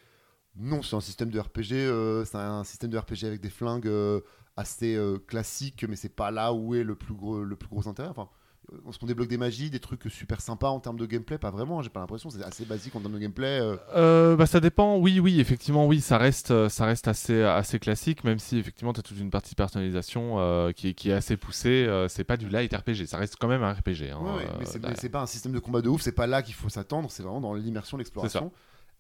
non, 0.57 0.83
c'est 0.83 0.97
un 0.97 1.01
système 1.03 1.29
de 1.29 1.39
RPG, 1.39 1.73
euh, 1.75 2.25
c'est 2.25 2.39
un 2.39 2.65
système 2.65 2.91
de 2.91 2.97
RPG 2.97 3.25
avec 3.25 3.43
des 3.43 3.51
flingues 3.51 3.87
euh, 3.87 4.23
assez 4.57 4.95
euh, 4.97 5.19
classiques, 5.19 5.85
mais 5.89 5.97
c'est 5.97 6.09
pas 6.15 6.31
là 6.31 6.53
où 6.53 6.75
est 6.75 6.83
le 6.85 6.95
plus 6.95 7.15
gros, 7.15 7.43
le 7.43 7.57
plus 7.57 7.69
gros 7.69 7.87
intérêt. 7.89 8.09
Enfin, 8.09 8.29
euh, 8.73 8.77
on 8.87 8.91
se 8.93 8.99
prend 8.99 9.07
des 9.07 9.15
blocs 9.15 9.29
des 9.29 9.37
magies, 9.37 9.71
des 9.71 9.81
trucs 9.81 10.03
super 10.11 10.41
sympas 10.41 10.71
en 10.71 10.81
termes 10.81 10.99
de 10.99 11.07
gameplay, 11.07 11.39
pas 11.39 11.51
vraiment. 11.51 11.83
J'ai 11.83 11.91
pas 11.91 12.01
l'impression, 12.01 12.31
c'est 12.31 12.43
assez 12.43 12.65
basique 12.65 12.97
en 12.97 13.01
termes 13.01 13.13
de 13.13 13.19
gameplay. 13.19 13.61
euh. 13.95 14.35
Bah, 14.37 14.47
ça 14.47 14.59
dépend. 14.61 14.97
Oui, 14.97 15.21
oui, 15.21 15.41
effectivement, 15.41 15.87
oui, 15.87 16.01
ça 16.01 16.19
reste, 16.19 16.69
ça 16.69 16.85
reste 16.87 17.07
assez, 17.07 17.43
assez 17.43 17.79
classique, 17.79 18.25
même 18.25 18.39
si 18.39 18.59
effectivement, 18.59 18.93
tu 18.93 19.01
as 19.01 19.03
toute 19.03 19.19
une 19.21 19.31
partie 19.31 19.55
personnalisation 19.55 20.41
euh, 20.41 20.73
qui, 20.73 20.89
est- 20.89 20.95
qui 20.95 21.11
est 21.11 21.15
assez 21.15 21.37
poussée. 21.37 21.85
euh, 21.87 22.09
c'est 22.09 22.25
pas 22.25 22.37
du 22.37 22.49
light 22.49 22.75
RPG, 22.75 23.07
ça 23.07 23.19
reste 23.19 23.37
quand 23.39 23.49
même 23.49 23.63
un 23.63 23.73
RPG. 23.73 24.11
hein, 24.11 24.19
Ouais, 24.21 24.31
ouais, 24.37 24.47
mais 24.59 24.65
derrière. 24.81 24.99
c'est 24.99 25.11
pas 25.11 25.21
un 25.21 25.27
système 25.27 25.53
de 25.53 25.59
combat 25.59 25.83
de 25.83 25.89
ouf, 25.89 26.01
c'est 26.03 26.13
pas 26.13 26.27
là 26.27 26.43
qu'il 26.43 26.55
faut 26.55 26.69
s'attendre, 26.71 27.11
c'est 27.11 27.23
vraiment 27.23 27.41
dans 27.43 27.55
l'immersion, 27.55 27.99
l'exploration. 27.99 28.51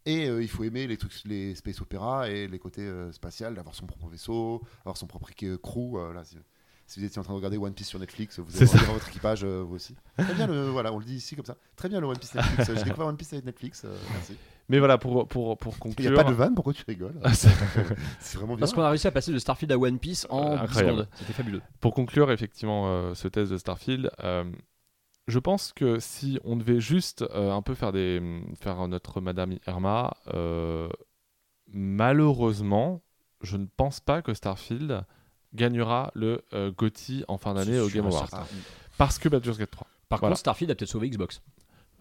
Et 0.06 0.28
euh, 0.28 0.40
il 0.42 0.48
faut 0.48 0.62
aimer 0.64 0.86
les 0.86 0.96
trucs, 0.96 1.12
les 1.24 1.54
space 1.56 1.80
opéra 1.80 2.30
et 2.30 2.46
les 2.48 2.58
côtés 2.58 2.82
euh, 2.82 3.10
spatials, 3.12 3.54
d'avoir 3.54 3.74
son 3.74 3.86
propre 3.86 4.06
vaisseau, 4.08 4.62
avoir 4.82 4.96
son 4.96 5.06
propre 5.06 5.28
euh, 5.42 5.58
crew. 5.58 5.96
euh, 5.98 6.12
là, 6.14 6.22
si, 6.24 6.36
si 6.86 7.00
vous 7.00 7.06
étiez 7.06 7.18
en 7.18 7.22
train 7.24 7.32
de 7.32 7.36
regarder 7.38 7.58
One 7.58 7.74
Piece 7.74 7.88
sur 7.88 7.98
Netflix, 7.98 8.38
vous 8.38 8.56
allez 8.56 8.66
regarder 8.70 8.92
votre 8.92 9.08
équipage, 9.08 9.42
euh, 9.44 9.64
vous 9.66 9.74
aussi. 9.74 9.96
Très 10.16 10.34
bien, 10.34 10.46
le, 10.46 10.68
voilà, 10.70 10.92
on 10.92 10.98
le 11.00 11.04
dit 11.04 11.16
ici 11.16 11.34
comme 11.34 11.44
ça. 11.44 11.56
Très 11.74 11.88
bien 11.88 12.00
le 12.00 12.06
One 12.06 12.18
Piece 12.18 12.34
Netflix. 12.34 12.70
J'ai 12.72 12.84
découvert 12.84 13.06
One 13.08 13.16
Piece 13.16 13.32
avec 13.32 13.44
Netflix. 13.44 13.82
euh, 13.84 13.96
merci. 14.12 14.36
Mais 14.68 14.78
voilà, 14.78 14.96
pour, 14.98 15.26
pour, 15.28 15.56
pour 15.58 15.74
Il 15.74 15.78
conclure. 15.78 16.10
n'y 16.12 16.18
a 16.18 16.22
pas 16.24 16.28
de 16.30 16.34
vanne, 16.34 16.54
pourquoi 16.54 16.72
tu 16.72 16.84
rigoles? 16.86 17.14
Ah, 17.22 17.32
c'est- 17.34 17.48
C'est 18.20 18.36
vraiment 18.38 18.54
bien. 18.54 18.60
Parce 18.60 18.72
qu'on 18.72 18.82
a 18.82 18.88
réussi 18.90 19.06
à 19.08 19.12
passer 19.12 19.32
de 19.32 19.38
Starfield 19.38 19.70
à 19.72 19.78
One 19.78 19.98
Piece 19.98 20.26
en 20.30 20.52
Euh, 20.52 20.56
10 20.56 20.62
incroyable. 20.62 20.92
secondes. 20.98 21.08
C'était 21.18 21.32
fabuleux. 21.32 21.62
pour 21.80 21.94
conclure 21.94 22.30
effectivement 22.32 22.84
euh, 22.88 23.14
ce 23.14 23.26
test 23.28 23.50
de 23.50 23.58
Starfield, 23.58 24.10
euh, 24.22 24.44
je 25.28 25.38
pense 25.38 25.72
que 25.72 25.98
si 25.98 26.38
on 26.44 26.56
devait 26.56 26.80
juste 26.80 27.22
euh, 27.34 27.52
un 27.52 27.62
peu 27.62 27.74
faire 27.74 27.92
des 27.92 28.20
faire 28.60 28.86
notre 28.88 29.20
Madame 29.20 29.54
Irma, 29.66 30.14
euh, 30.34 30.88
malheureusement, 31.68 33.02
je 33.42 33.56
ne 33.56 33.66
pense 33.76 34.00
pas 34.00 34.22
que 34.22 34.34
Starfield 34.34 35.04
gagnera 35.54 36.10
le 36.14 36.42
euh, 36.52 36.70
GOTY 36.76 37.24
en 37.28 37.38
fin 37.38 37.54
d'année 37.54 37.78
au 37.80 37.88
Game 37.88 38.06
Awards 38.06 38.30
parce 38.98 39.18
que 39.18 39.28
Baldur's 39.28 39.58
Gate 39.58 39.70
3. 39.70 39.86
Par 40.08 40.20
Voilà. 40.20 40.32
contre, 40.32 40.40
Starfield 40.40 40.70
a 40.70 40.74
peut-être 40.74 40.88
sauvé 40.90 41.08
Xbox. 41.10 41.40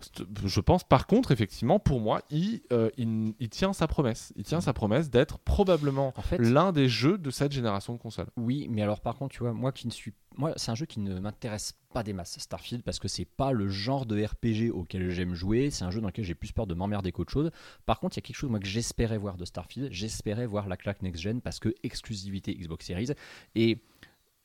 C'est- 0.02 0.24
Je 0.46 0.60
pense 0.60 0.84
par 0.84 1.08
contre 1.08 1.32
effectivement 1.32 1.80
pour 1.80 2.02
moi 2.02 2.22
il, 2.30 2.62
euh, 2.74 2.90
il, 2.98 3.34
il 3.40 3.50
tient 3.50 3.72
sa 3.72 3.88
promesse, 3.88 4.34
il 4.36 4.44
tient 4.44 4.60
sa 4.60 4.74
promesse 4.74 5.10
d'être 5.10 5.40
probablement 5.40 6.14
En 6.18 6.22
fait, 6.22 6.38
l'un 6.38 6.74
des 6.74 6.90
jeux 6.90 7.18
de 7.18 7.30
cette 7.32 7.54
génération 7.54 7.94
de 7.94 7.98
consoles. 7.98 8.28
Oui, 8.36 8.68
mais 8.70 8.82
alors 8.82 9.00
par 9.00 9.16
contre, 9.16 9.34
tu 9.34 9.40
vois, 9.40 9.54
moi 9.54 9.72
qui 9.72 9.88
ne 9.88 9.92
suis, 9.94 10.14
moi, 10.38 10.54
c'est 10.56 10.72
un 10.72 10.76
jeu 10.76 10.86
qui 10.86 11.00
ne 11.00 11.20
m'intéresse 11.20 11.74
pas 11.94 12.04
des 12.04 12.14
masses, 12.14 12.38
Starfield, 12.40 12.84
parce 12.84 13.00
que 13.00 13.08
c'est 13.08 13.26
pas 13.26 13.52
le 13.52 13.70
genre 13.70 14.06
de 14.06 14.24
RPG 14.24 14.72
auquel 14.74 15.10
j'aime 15.12 15.34
jouer. 15.34 15.70
C'est 15.72 15.86
un 15.86 15.92
jeu 15.92 16.02
dans 16.02 16.08
lequel 16.08 16.26
j'ai 16.26 16.36
plus 16.36 16.52
peur 16.52 16.68
de 16.68 16.74
m'emmerder 16.74 17.12
qu'autre 17.12 17.32
chose. 17.32 17.52
Par 17.86 18.00
contre, 18.00 18.18
il 18.18 18.20
y 18.20 18.24
a 18.24 18.26
quelque 18.26 18.36
chose 18.36 18.50
moi 18.50 18.60
que 18.60 18.68
j'espérais 18.68 19.18
voir 19.18 19.38
de 19.38 19.46
Starfield. 19.46 19.92
J'espérais 19.92 20.46
voir 20.46 20.68
la 20.68 20.78
claque 20.78 21.02
next 21.02 21.22
gen 21.22 21.42
parce 21.42 21.60
que 21.60 21.74
exclusivité 21.84 22.54
Xbox 22.56 22.86
Series 22.86 23.12
et 23.56 23.80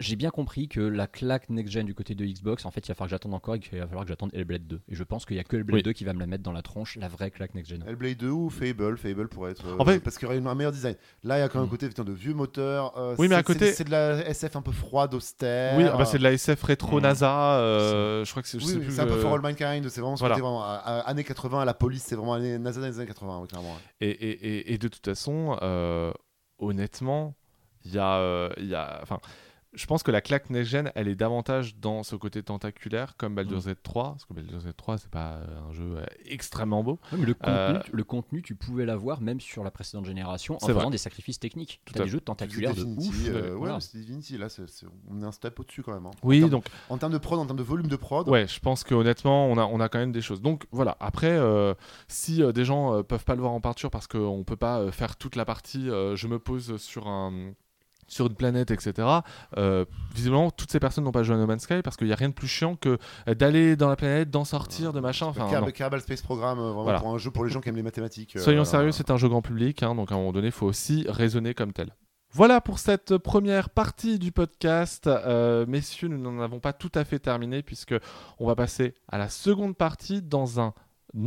j'ai 0.00 0.16
bien 0.16 0.30
compris 0.30 0.66
que 0.66 0.80
la 0.80 1.06
claque 1.06 1.48
next-gen 1.50 1.84
du 1.86 1.94
côté 1.94 2.14
de 2.14 2.24
Xbox, 2.24 2.64
en 2.64 2.70
fait, 2.70 2.80
il 2.80 2.88
va 2.88 2.94
falloir 2.94 3.08
que 3.08 3.10
j'attende 3.10 3.34
encore 3.34 3.54
et 3.54 3.60
qu'il 3.60 3.78
va 3.78 3.86
falloir 3.86 4.04
que 4.04 4.08
j'attende 4.08 4.30
Hellblade 4.34 4.66
2. 4.66 4.80
Et 4.88 4.94
je 4.94 5.02
pense 5.04 5.26
qu'il 5.26 5.36
n'y 5.36 5.40
a 5.40 5.44
que 5.44 5.56
Hellblade 5.56 5.74
Oui. 5.76 5.82
2 5.82 5.92
qui 5.92 6.04
va 6.04 6.14
me 6.14 6.20
la 6.20 6.26
mettre 6.26 6.42
dans 6.42 6.52
la 6.52 6.62
tronche, 6.62 6.96
la 6.96 7.06
vraie 7.08 7.30
claque 7.30 7.54
next-gen. 7.54 7.84
Hellblade 7.86 8.16
2 8.16 8.28
ou 8.30 8.50
Fable 8.50 8.96
Fable 8.96 9.28
pourrait 9.28 9.52
être. 9.52 9.66
euh, 9.66 9.76
En 9.78 9.84
fait- 9.84 10.00
parce 10.00 10.16
qu'il 10.18 10.26
y 10.26 10.30
aurait 10.30 10.44
un 10.44 10.54
meilleur 10.54 10.72
design. 10.72 10.96
Là, 11.22 11.36
il 11.38 11.40
y 11.40 11.44
a 11.44 11.48
quand 11.48 11.58
même 11.60 11.68
un 11.68 11.70
côté 11.70 11.86
putain, 11.86 12.04
de 12.04 12.12
vieux 12.12 12.34
moteur. 12.34 12.96
euh, 12.98 13.14
Oui, 13.18 13.28
mais 13.28 13.34
c'est- 13.34 13.38
à 13.40 13.42
côté- 13.42 13.72
c'est- 13.72 13.84
de 13.84 13.90
la 13.90 14.26
SF 14.26 14.56
un 14.56 14.62
peu 14.62 14.72
froide, 14.72 15.12
austère. 15.14 15.76
Oui, 15.76 15.84
ah 15.86 15.96
bah, 15.96 16.04
c'est 16.06 16.18
de 16.18 16.22
la 16.22 16.32
SF 16.32 16.62
rétro 16.62 16.98
Mm. 16.98 17.02
NASA. 17.02 17.58
euh, 17.58 18.24
je 18.24 18.30
crois 18.30 18.42
que 18.42 18.48
c'est. 18.48 18.56
Oui, 18.58 18.64
sais 18.64 18.74
oui, 18.76 18.84
plus, 18.86 18.94
c'est 18.94 19.00
un 19.02 19.06
peu 19.06 19.12
euh, 19.12 19.20
For 19.20 19.34
All 19.34 19.40
Mankind, 19.42 19.86
c'est 19.90 20.00
vraiment 20.00 20.16
ce 20.16 20.20
voilà. 20.20 20.34
côté 20.36 20.42
vraiment 20.42 20.64
à- 20.64 20.76
à- 20.76 21.00
années 21.10 21.24
80, 21.24 21.64
la 21.64 21.74
police, 21.74 22.04
c'est 22.04 22.16
vraiment 22.16 22.34
années, 22.34 22.58
NASA 22.58 22.80
des 22.80 22.96
années 22.98 23.06
80, 23.06 23.40
oui, 23.42 23.48
clairement. 23.48 23.68
ouais. 23.74 24.06
Et, 24.08 24.10
et- 24.10 24.30
et- 24.70 24.72
et 24.74 24.78
de 24.78 24.88
toute 24.88 25.04
façon, 25.04 25.58
euh, 25.60 26.10
honnêtement, 26.58 27.34
il 27.84 27.92
y 27.94 27.98
a, 27.98 28.16
euh, 28.18 28.50
il 28.58 28.66
y 28.66 28.74
a, 28.74 29.00
enfin, 29.02 29.18
je 29.72 29.86
pense 29.86 30.02
que 30.02 30.10
la 30.10 30.20
claque 30.20 30.50
next-gen, 30.50 30.90
elle 30.96 31.06
est 31.08 31.14
davantage 31.14 31.76
dans 31.76 32.02
ce 32.02 32.16
côté 32.16 32.42
tentaculaire, 32.42 33.16
comme 33.16 33.34
Baldur's 33.36 33.66
Gate 33.66 33.82
3, 33.82 34.10
parce 34.10 34.24
que 34.24 34.34
Baldur's 34.34 34.64
Gate 34.64 34.76
3, 34.76 34.98
c'est 34.98 35.10
pas 35.10 35.34
euh, 35.34 35.68
un 35.68 35.72
jeu 35.72 35.94
euh, 35.98 36.04
extrêmement 36.24 36.82
beau. 36.82 36.98
Ouais, 37.12 37.18
mais 37.18 37.26
le, 37.26 37.34
contenu, 37.34 37.54
Euh, 37.56 37.80
le 37.92 38.04
contenu, 38.04 38.42
tu 38.42 38.54
pouvais 38.56 38.84
l'avoir 38.84 39.20
même 39.20 39.40
sur 39.40 39.62
la 39.62 39.70
précédente 39.70 40.06
génération 40.06 40.56
en 40.56 40.58
C'est 40.58 40.66
faisant 40.68 40.80
vrai. 40.80 40.90
des 40.90 40.98
sacrifices 40.98 41.38
techniques. 41.38 41.80
Tout 41.84 41.94
Tu 41.94 41.98
as 42.00 42.02
à 42.02 42.04
des 42.06 42.10
jeux 42.10 42.20
tentaculaires 42.20 42.74
de 42.74 42.82
ouf. 42.82 43.28
euh, 43.28 43.50
ouais, 43.52 43.56
voilà. 43.56 43.74
mais 43.74 43.80
c'est 43.80 43.98
Divinity, 43.98 44.38
là, 44.38 44.48
on 45.08 45.20
est 45.22 45.24
un 45.24 45.32
step 45.32 45.60
au-dessus 45.60 45.82
quand 45.82 45.94
même. 45.94 46.06
hein. 46.06 46.10
Oui, 46.22 46.38
en 46.38 46.40
termes, 46.40 46.50
donc, 46.50 46.64
en 46.88 46.98
termes 46.98 47.12
de 47.12 47.18
prod, 47.18 47.38
en 47.38 47.46
termes 47.46 47.58
de 47.58 47.62
volume 47.62 47.86
de 47.86 47.96
prod. 47.96 48.28
ouais, 48.28 48.48
je 48.48 48.58
pense 48.60 48.82
que 48.82 48.94
honnêtement, 48.94 49.46
on 49.46 49.56
a, 49.56 49.64
on 49.64 49.78
a 49.80 49.88
quand 49.88 49.98
même 50.00 50.12
des 50.12 50.22
choses. 50.22 50.42
Donc 50.42 50.66
voilà. 50.72 50.96
Après, 51.00 51.30
euh, 51.30 51.74
si 52.08 52.42
euh, 52.42 52.50
des 52.52 52.64
gens 52.64 52.94
euh, 52.94 53.02
peuvent 53.02 53.24
pas 53.24 53.34
le 53.36 53.40
voir 53.42 53.52
en 53.52 53.60
peinture 53.60 53.90
parce 53.90 54.06
qu'on 54.08 54.42
peut 54.44 54.56
pas 54.56 54.80
euh, 54.80 54.90
faire 54.90 55.16
toute 55.16 55.36
la 55.36 55.44
partie, 55.44 55.88
euh, 55.90 56.16
je 56.16 56.26
me 56.26 56.38
pose 56.40 56.76
sur 56.78 57.06
un 57.06 57.52
sur 58.10 58.26
une 58.26 58.34
planète, 58.34 58.70
etc. 58.70 59.08
euh, 59.56 59.84
visiblement, 60.14 60.50
toutes 60.50 60.70
ces 60.70 60.80
personnes 60.80 61.04
n'ont 61.04 61.12
pas 61.12 61.22
joué 61.22 61.36
à 61.36 61.38
No 61.38 61.46
Man's 61.46 61.62
Sky 61.62 61.80
parce 61.82 61.96
qu'il 61.96 62.08
n'y 62.08 62.12
a 62.12 62.16
rien 62.16 62.28
de 62.28 62.34
plus 62.34 62.48
chiant 62.48 62.76
que 62.76 62.98
euh, 63.28 63.34
d'aller 63.34 63.76
dans 63.76 63.88
la 63.88 63.96
planète, 63.96 64.30
d'en 64.30 64.44
sortir, 64.44 64.92
de 64.92 65.00
machin. 65.00 65.32
Le 65.34 65.40
Enfin. 65.42 65.70
Kerbal 65.70 66.00
Space 66.00 66.20
Program, 66.22 66.58
euh, 66.58 66.62
vraiment 66.62 66.82
Voilà. 66.82 66.98
pour 67.00 67.14
un 67.14 67.18
jeu 67.18 67.30
pour 67.30 67.44
les 67.44 67.50
gens 67.50 67.60
qui 67.60 67.68
aiment 67.70 67.76
les 67.76 67.82
mathématiques. 67.82 68.36
euh, 68.36 68.40
Soyons 68.40 68.64
sérieux, 68.64 68.92
c'est 68.92 69.10
un 69.10 69.16
jeu 69.16 69.28
grand 69.28 69.42
public, 69.42 69.82
hein, 69.82 69.94
donc 69.94 70.12
à 70.12 70.16
un 70.16 70.18
moment 70.18 70.32
donné, 70.32 70.48
il 70.48 70.52
faut 70.52 70.66
aussi 70.66 71.06
raisonner 71.08 71.54
comme 71.54 71.72
tel. 71.72 71.94
Voilà 72.32 72.60
pour 72.60 72.78
cette 72.78 73.16
première 73.18 73.70
partie 73.70 74.18
du 74.20 74.30
podcast. 74.30 75.06
Euh, 75.08 75.66
messieurs, 75.66 76.06
nous 76.08 76.18
n'en 76.18 76.40
avons 76.42 76.60
pas 76.60 76.72
tout 76.72 76.92
à 76.94 77.04
fait 77.04 77.18
terminé 77.18 77.62
puisque 77.62 77.94
on 78.38 78.46
va 78.46 78.54
passer 78.54 78.94
à 79.08 79.18
la 79.18 79.28
seconde 79.28 79.76
partie 79.76 80.22
dans 80.22 80.60
un 80.60 80.72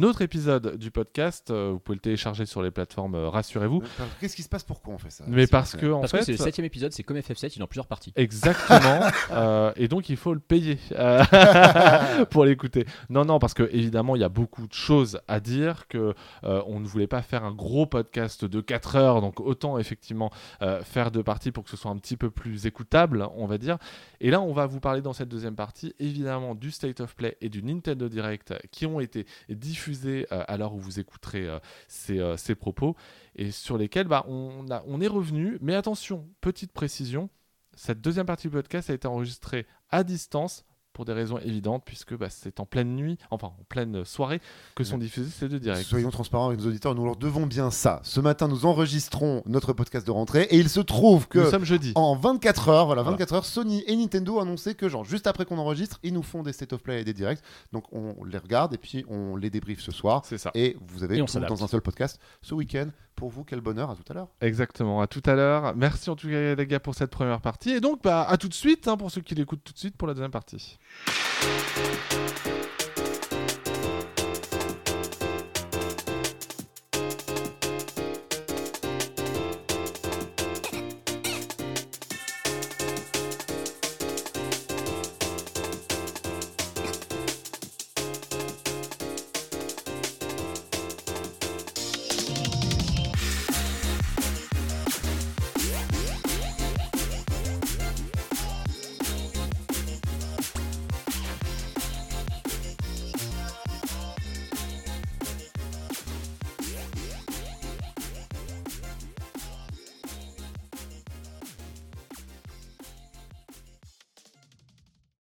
autre 0.03 0.21
épisode 0.21 0.77
du 0.77 0.91
podcast. 0.91 1.51
Euh, 1.51 1.71
vous 1.73 1.79
pouvez 1.79 1.95
le 1.95 2.01
télécharger 2.01 2.45
sur 2.45 2.61
les 2.61 2.71
plateformes, 2.71 3.15
euh, 3.15 3.29
rassurez-vous. 3.29 3.83
Qu'est-ce 4.19 4.35
qui 4.35 4.43
se 4.43 4.49
passe 4.49 4.63
Pourquoi 4.63 4.93
on 4.93 4.97
fait 4.97 5.09
ça 5.09 5.23
Mais 5.27 5.47
parce 5.47 5.75
que 5.75 5.85
en 5.87 6.01
Parce 6.01 6.11
fait, 6.11 6.19
que 6.19 6.25
c'est 6.25 6.31
le 6.33 6.37
septième 6.37 6.65
épisode, 6.65 6.91
c'est 6.91 7.03
comme 7.03 7.17
FF7, 7.17 7.53
il 7.55 7.59
est 7.59 7.63
en 7.63 7.67
plusieurs 7.67 7.87
parties. 7.87 8.13
Exactement. 8.15 9.01
Euh, 9.31 9.71
et 9.77 9.87
donc 9.87 10.09
il 10.09 10.17
faut 10.17 10.33
le 10.33 10.39
payer 10.39 10.77
pour 12.29 12.45
l'écouter. 12.45 12.85
Non, 13.09 13.25
non, 13.25 13.39
parce 13.39 13.53
que 13.53 13.63
évidemment 13.71 14.15
il 14.15 14.19
y 14.19 14.23
a 14.23 14.29
beaucoup 14.29 14.67
de 14.67 14.73
choses 14.73 15.19
à 15.27 15.39
dire 15.39 15.87
que 15.87 16.13
euh, 16.43 16.61
on 16.67 16.79
ne 16.79 16.85
voulait 16.85 17.07
pas 17.07 17.21
faire 17.21 17.43
un 17.43 17.51
gros 17.51 17.85
podcast 17.85 18.45
de 18.45 18.61
4 18.61 18.95
heures, 18.95 19.21
donc 19.21 19.39
autant 19.39 19.79
effectivement 19.79 20.31
euh, 20.61 20.83
faire 20.83 21.09
deux 21.09 21.23
parties 21.23 21.51
pour 21.51 21.63
que 21.63 21.69
ce 21.69 21.77
soit 21.77 21.89
un 21.89 21.97
petit 21.97 22.17
peu 22.17 22.29
plus 22.29 22.65
écoutable, 22.65 23.27
on 23.35 23.47
va 23.47 23.57
dire. 23.57 23.77
Et 24.19 24.29
là, 24.29 24.41
on 24.41 24.53
va 24.53 24.65
vous 24.65 24.79
parler 24.79 25.01
dans 25.01 25.13
cette 25.13 25.29
deuxième 25.29 25.55
partie 25.55 25.95
évidemment 25.99 26.53
du 26.53 26.69
State 26.69 26.99
of 26.99 27.15
Play 27.15 27.37
et 27.41 27.49
du 27.49 27.63
Nintendo 27.63 28.07
Direct 28.09 28.53
qui 28.71 28.85
ont 28.85 28.99
été 28.99 29.25
diffusés 29.49 29.72
euh, 29.87 30.23
à 30.47 30.57
l'heure 30.57 30.73
où 30.73 30.79
vous 30.79 30.99
écouterez 30.99 31.47
euh, 31.47 31.59
ces, 31.87 32.19
euh, 32.19 32.37
ces 32.37 32.55
propos 32.55 32.95
et 33.35 33.51
sur 33.51 33.77
lesquels 33.77 34.07
bah, 34.07 34.25
on 34.27 35.01
est 35.01 35.07
revenu. 35.07 35.57
Mais 35.61 35.75
attention, 35.75 36.27
petite 36.41 36.71
précision. 36.71 37.29
Cette 37.75 38.01
deuxième 38.01 38.25
partie 38.25 38.47
du 38.47 38.53
podcast 38.53 38.89
a 38.89 38.93
été 38.93 39.07
enregistrée 39.07 39.65
à 39.89 40.03
distance 40.03 40.65
pour 40.93 41.05
des 41.05 41.13
raisons 41.13 41.37
évidentes, 41.39 41.83
puisque 41.85 42.15
bah, 42.15 42.27
c'est 42.29 42.59
en 42.59 42.65
pleine 42.65 42.95
nuit, 42.95 43.17
enfin 43.31 43.47
en 43.47 43.63
pleine 43.69 44.05
soirée, 44.05 44.39
que 44.75 44.83
sont 44.83 44.97
diffusés 44.97 45.29
ces 45.29 45.49
deux 45.49 45.59
directs. 45.59 45.83
Soyons 45.85 46.11
transparents 46.11 46.47
avec 46.47 46.59
nos 46.59 46.67
auditeurs, 46.67 46.95
nous 46.95 47.03
leur 47.05 47.15
devons 47.15 47.45
bien 47.45 47.71
ça. 47.71 47.99
Ce 48.03 48.19
matin, 48.19 48.47
nous 48.47 48.65
enregistrons 48.65 49.43
notre 49.45 49.73
podcast 49.73 50.05
de 50.05 50.11
rentrée 50.11 50.43
et 50.51 50.57
il 50.57 50.69
se 50.69 50.79
trouve 50.79 51.27
que 51.27 51.39
Nous 51.39 51.49
sommes 51.49 51.65
jeudi. 51.65 51.91
en 51.95 52.15
24 52.15 52.69
heures, 52.69 52.85
voilà, 52.85 53.01
Voilà. 53.01 53.17
24 53.17 53.33
heures, 53.33 53.45
Sony 53.45 53.83
et 53.87 53.95
Nintendo 53.95 54.37
ont 54.37 54.41
annoncé 54.41 54.75
que 54.75 54.87
genre 54.87 55.03
juste 55.03 55.27
après 55.27 55.45
qu'on 55.45 55.57
enregistre, 55.57 55.99
ils 56.03 56.13
nous 56.13 56.23
font 56.23 56.43
des 56.43 56.53
state 56.53 56.73
of 56.73 56.81
play 56.81 57.01
et 57.01 57.03
des 57.03 57.13
directs. 57.13 57.41
Donc 57.71 57.85
on 57.91 58.23
les 58.23 58.37
regarde 58.37 58.73
et 58.73 58.77
puis 58.77 59.03
on 59.09 59.35
les 59.35 59.49
débriefe 59.49 59.81
ce 59.81 59.91
soir. 59.91 60.21
C'est 60.25 60.37
ça. 60.37 60.51
Et 60.53 60.77
vous 60.87 61.03
avez 61.03 61.17
Et 61.17 61.21
on 61.21 61.25
tout 61.25 61.39
dans 61.39 61.63
un 61.63 61.67
seul 61.67 61.81
podcast 61.81 62.19
ce 62.41 62.53
week-end. 62.53 62.87
Pour 63.15 63.29
vous, 63.29 63.43
quel 63.43 63.61
bonheur. 63.61 63.89
À 63.89 63.95
tout 63.95 64.03
à 64.09 64.13
l'heure. 64.13 64.27
Exactement. 64.41 65.01
À 65.01 65.07
tout 65.07 65.23
à 65.25 65.35
l'heure. 65.35 65.75
Merci 65.75 66.09
en 66.09 66.15
tout 66.15 66.27
cas 66.27 66.55
les 66.55 66.67
gars 66.67 66.79
pour 66.79 66.95
cette 66.95 67.11
première 67.11 67.41
partie. 67.41 67.71
Et 67.71 67.79
donc, 67.79 68.03
bah, 68.03 68.25
à 68.27 68.37
tout 68.37 68.47
de 68.47 68.53
suite 68.53 68.87
hein, 68.87 68.97
pour 68.97 69.11
ceux 69.11 69.21
qui 69.21 69.35
l'écoutent 69.35 69.63
tout 69.63 69.73
de 69.73 69.79
suite 69.79 69.95
pour 69.97 70.07
la 70.07 70.13
deuxième 70.13 70.31
partie. 70.31 70.77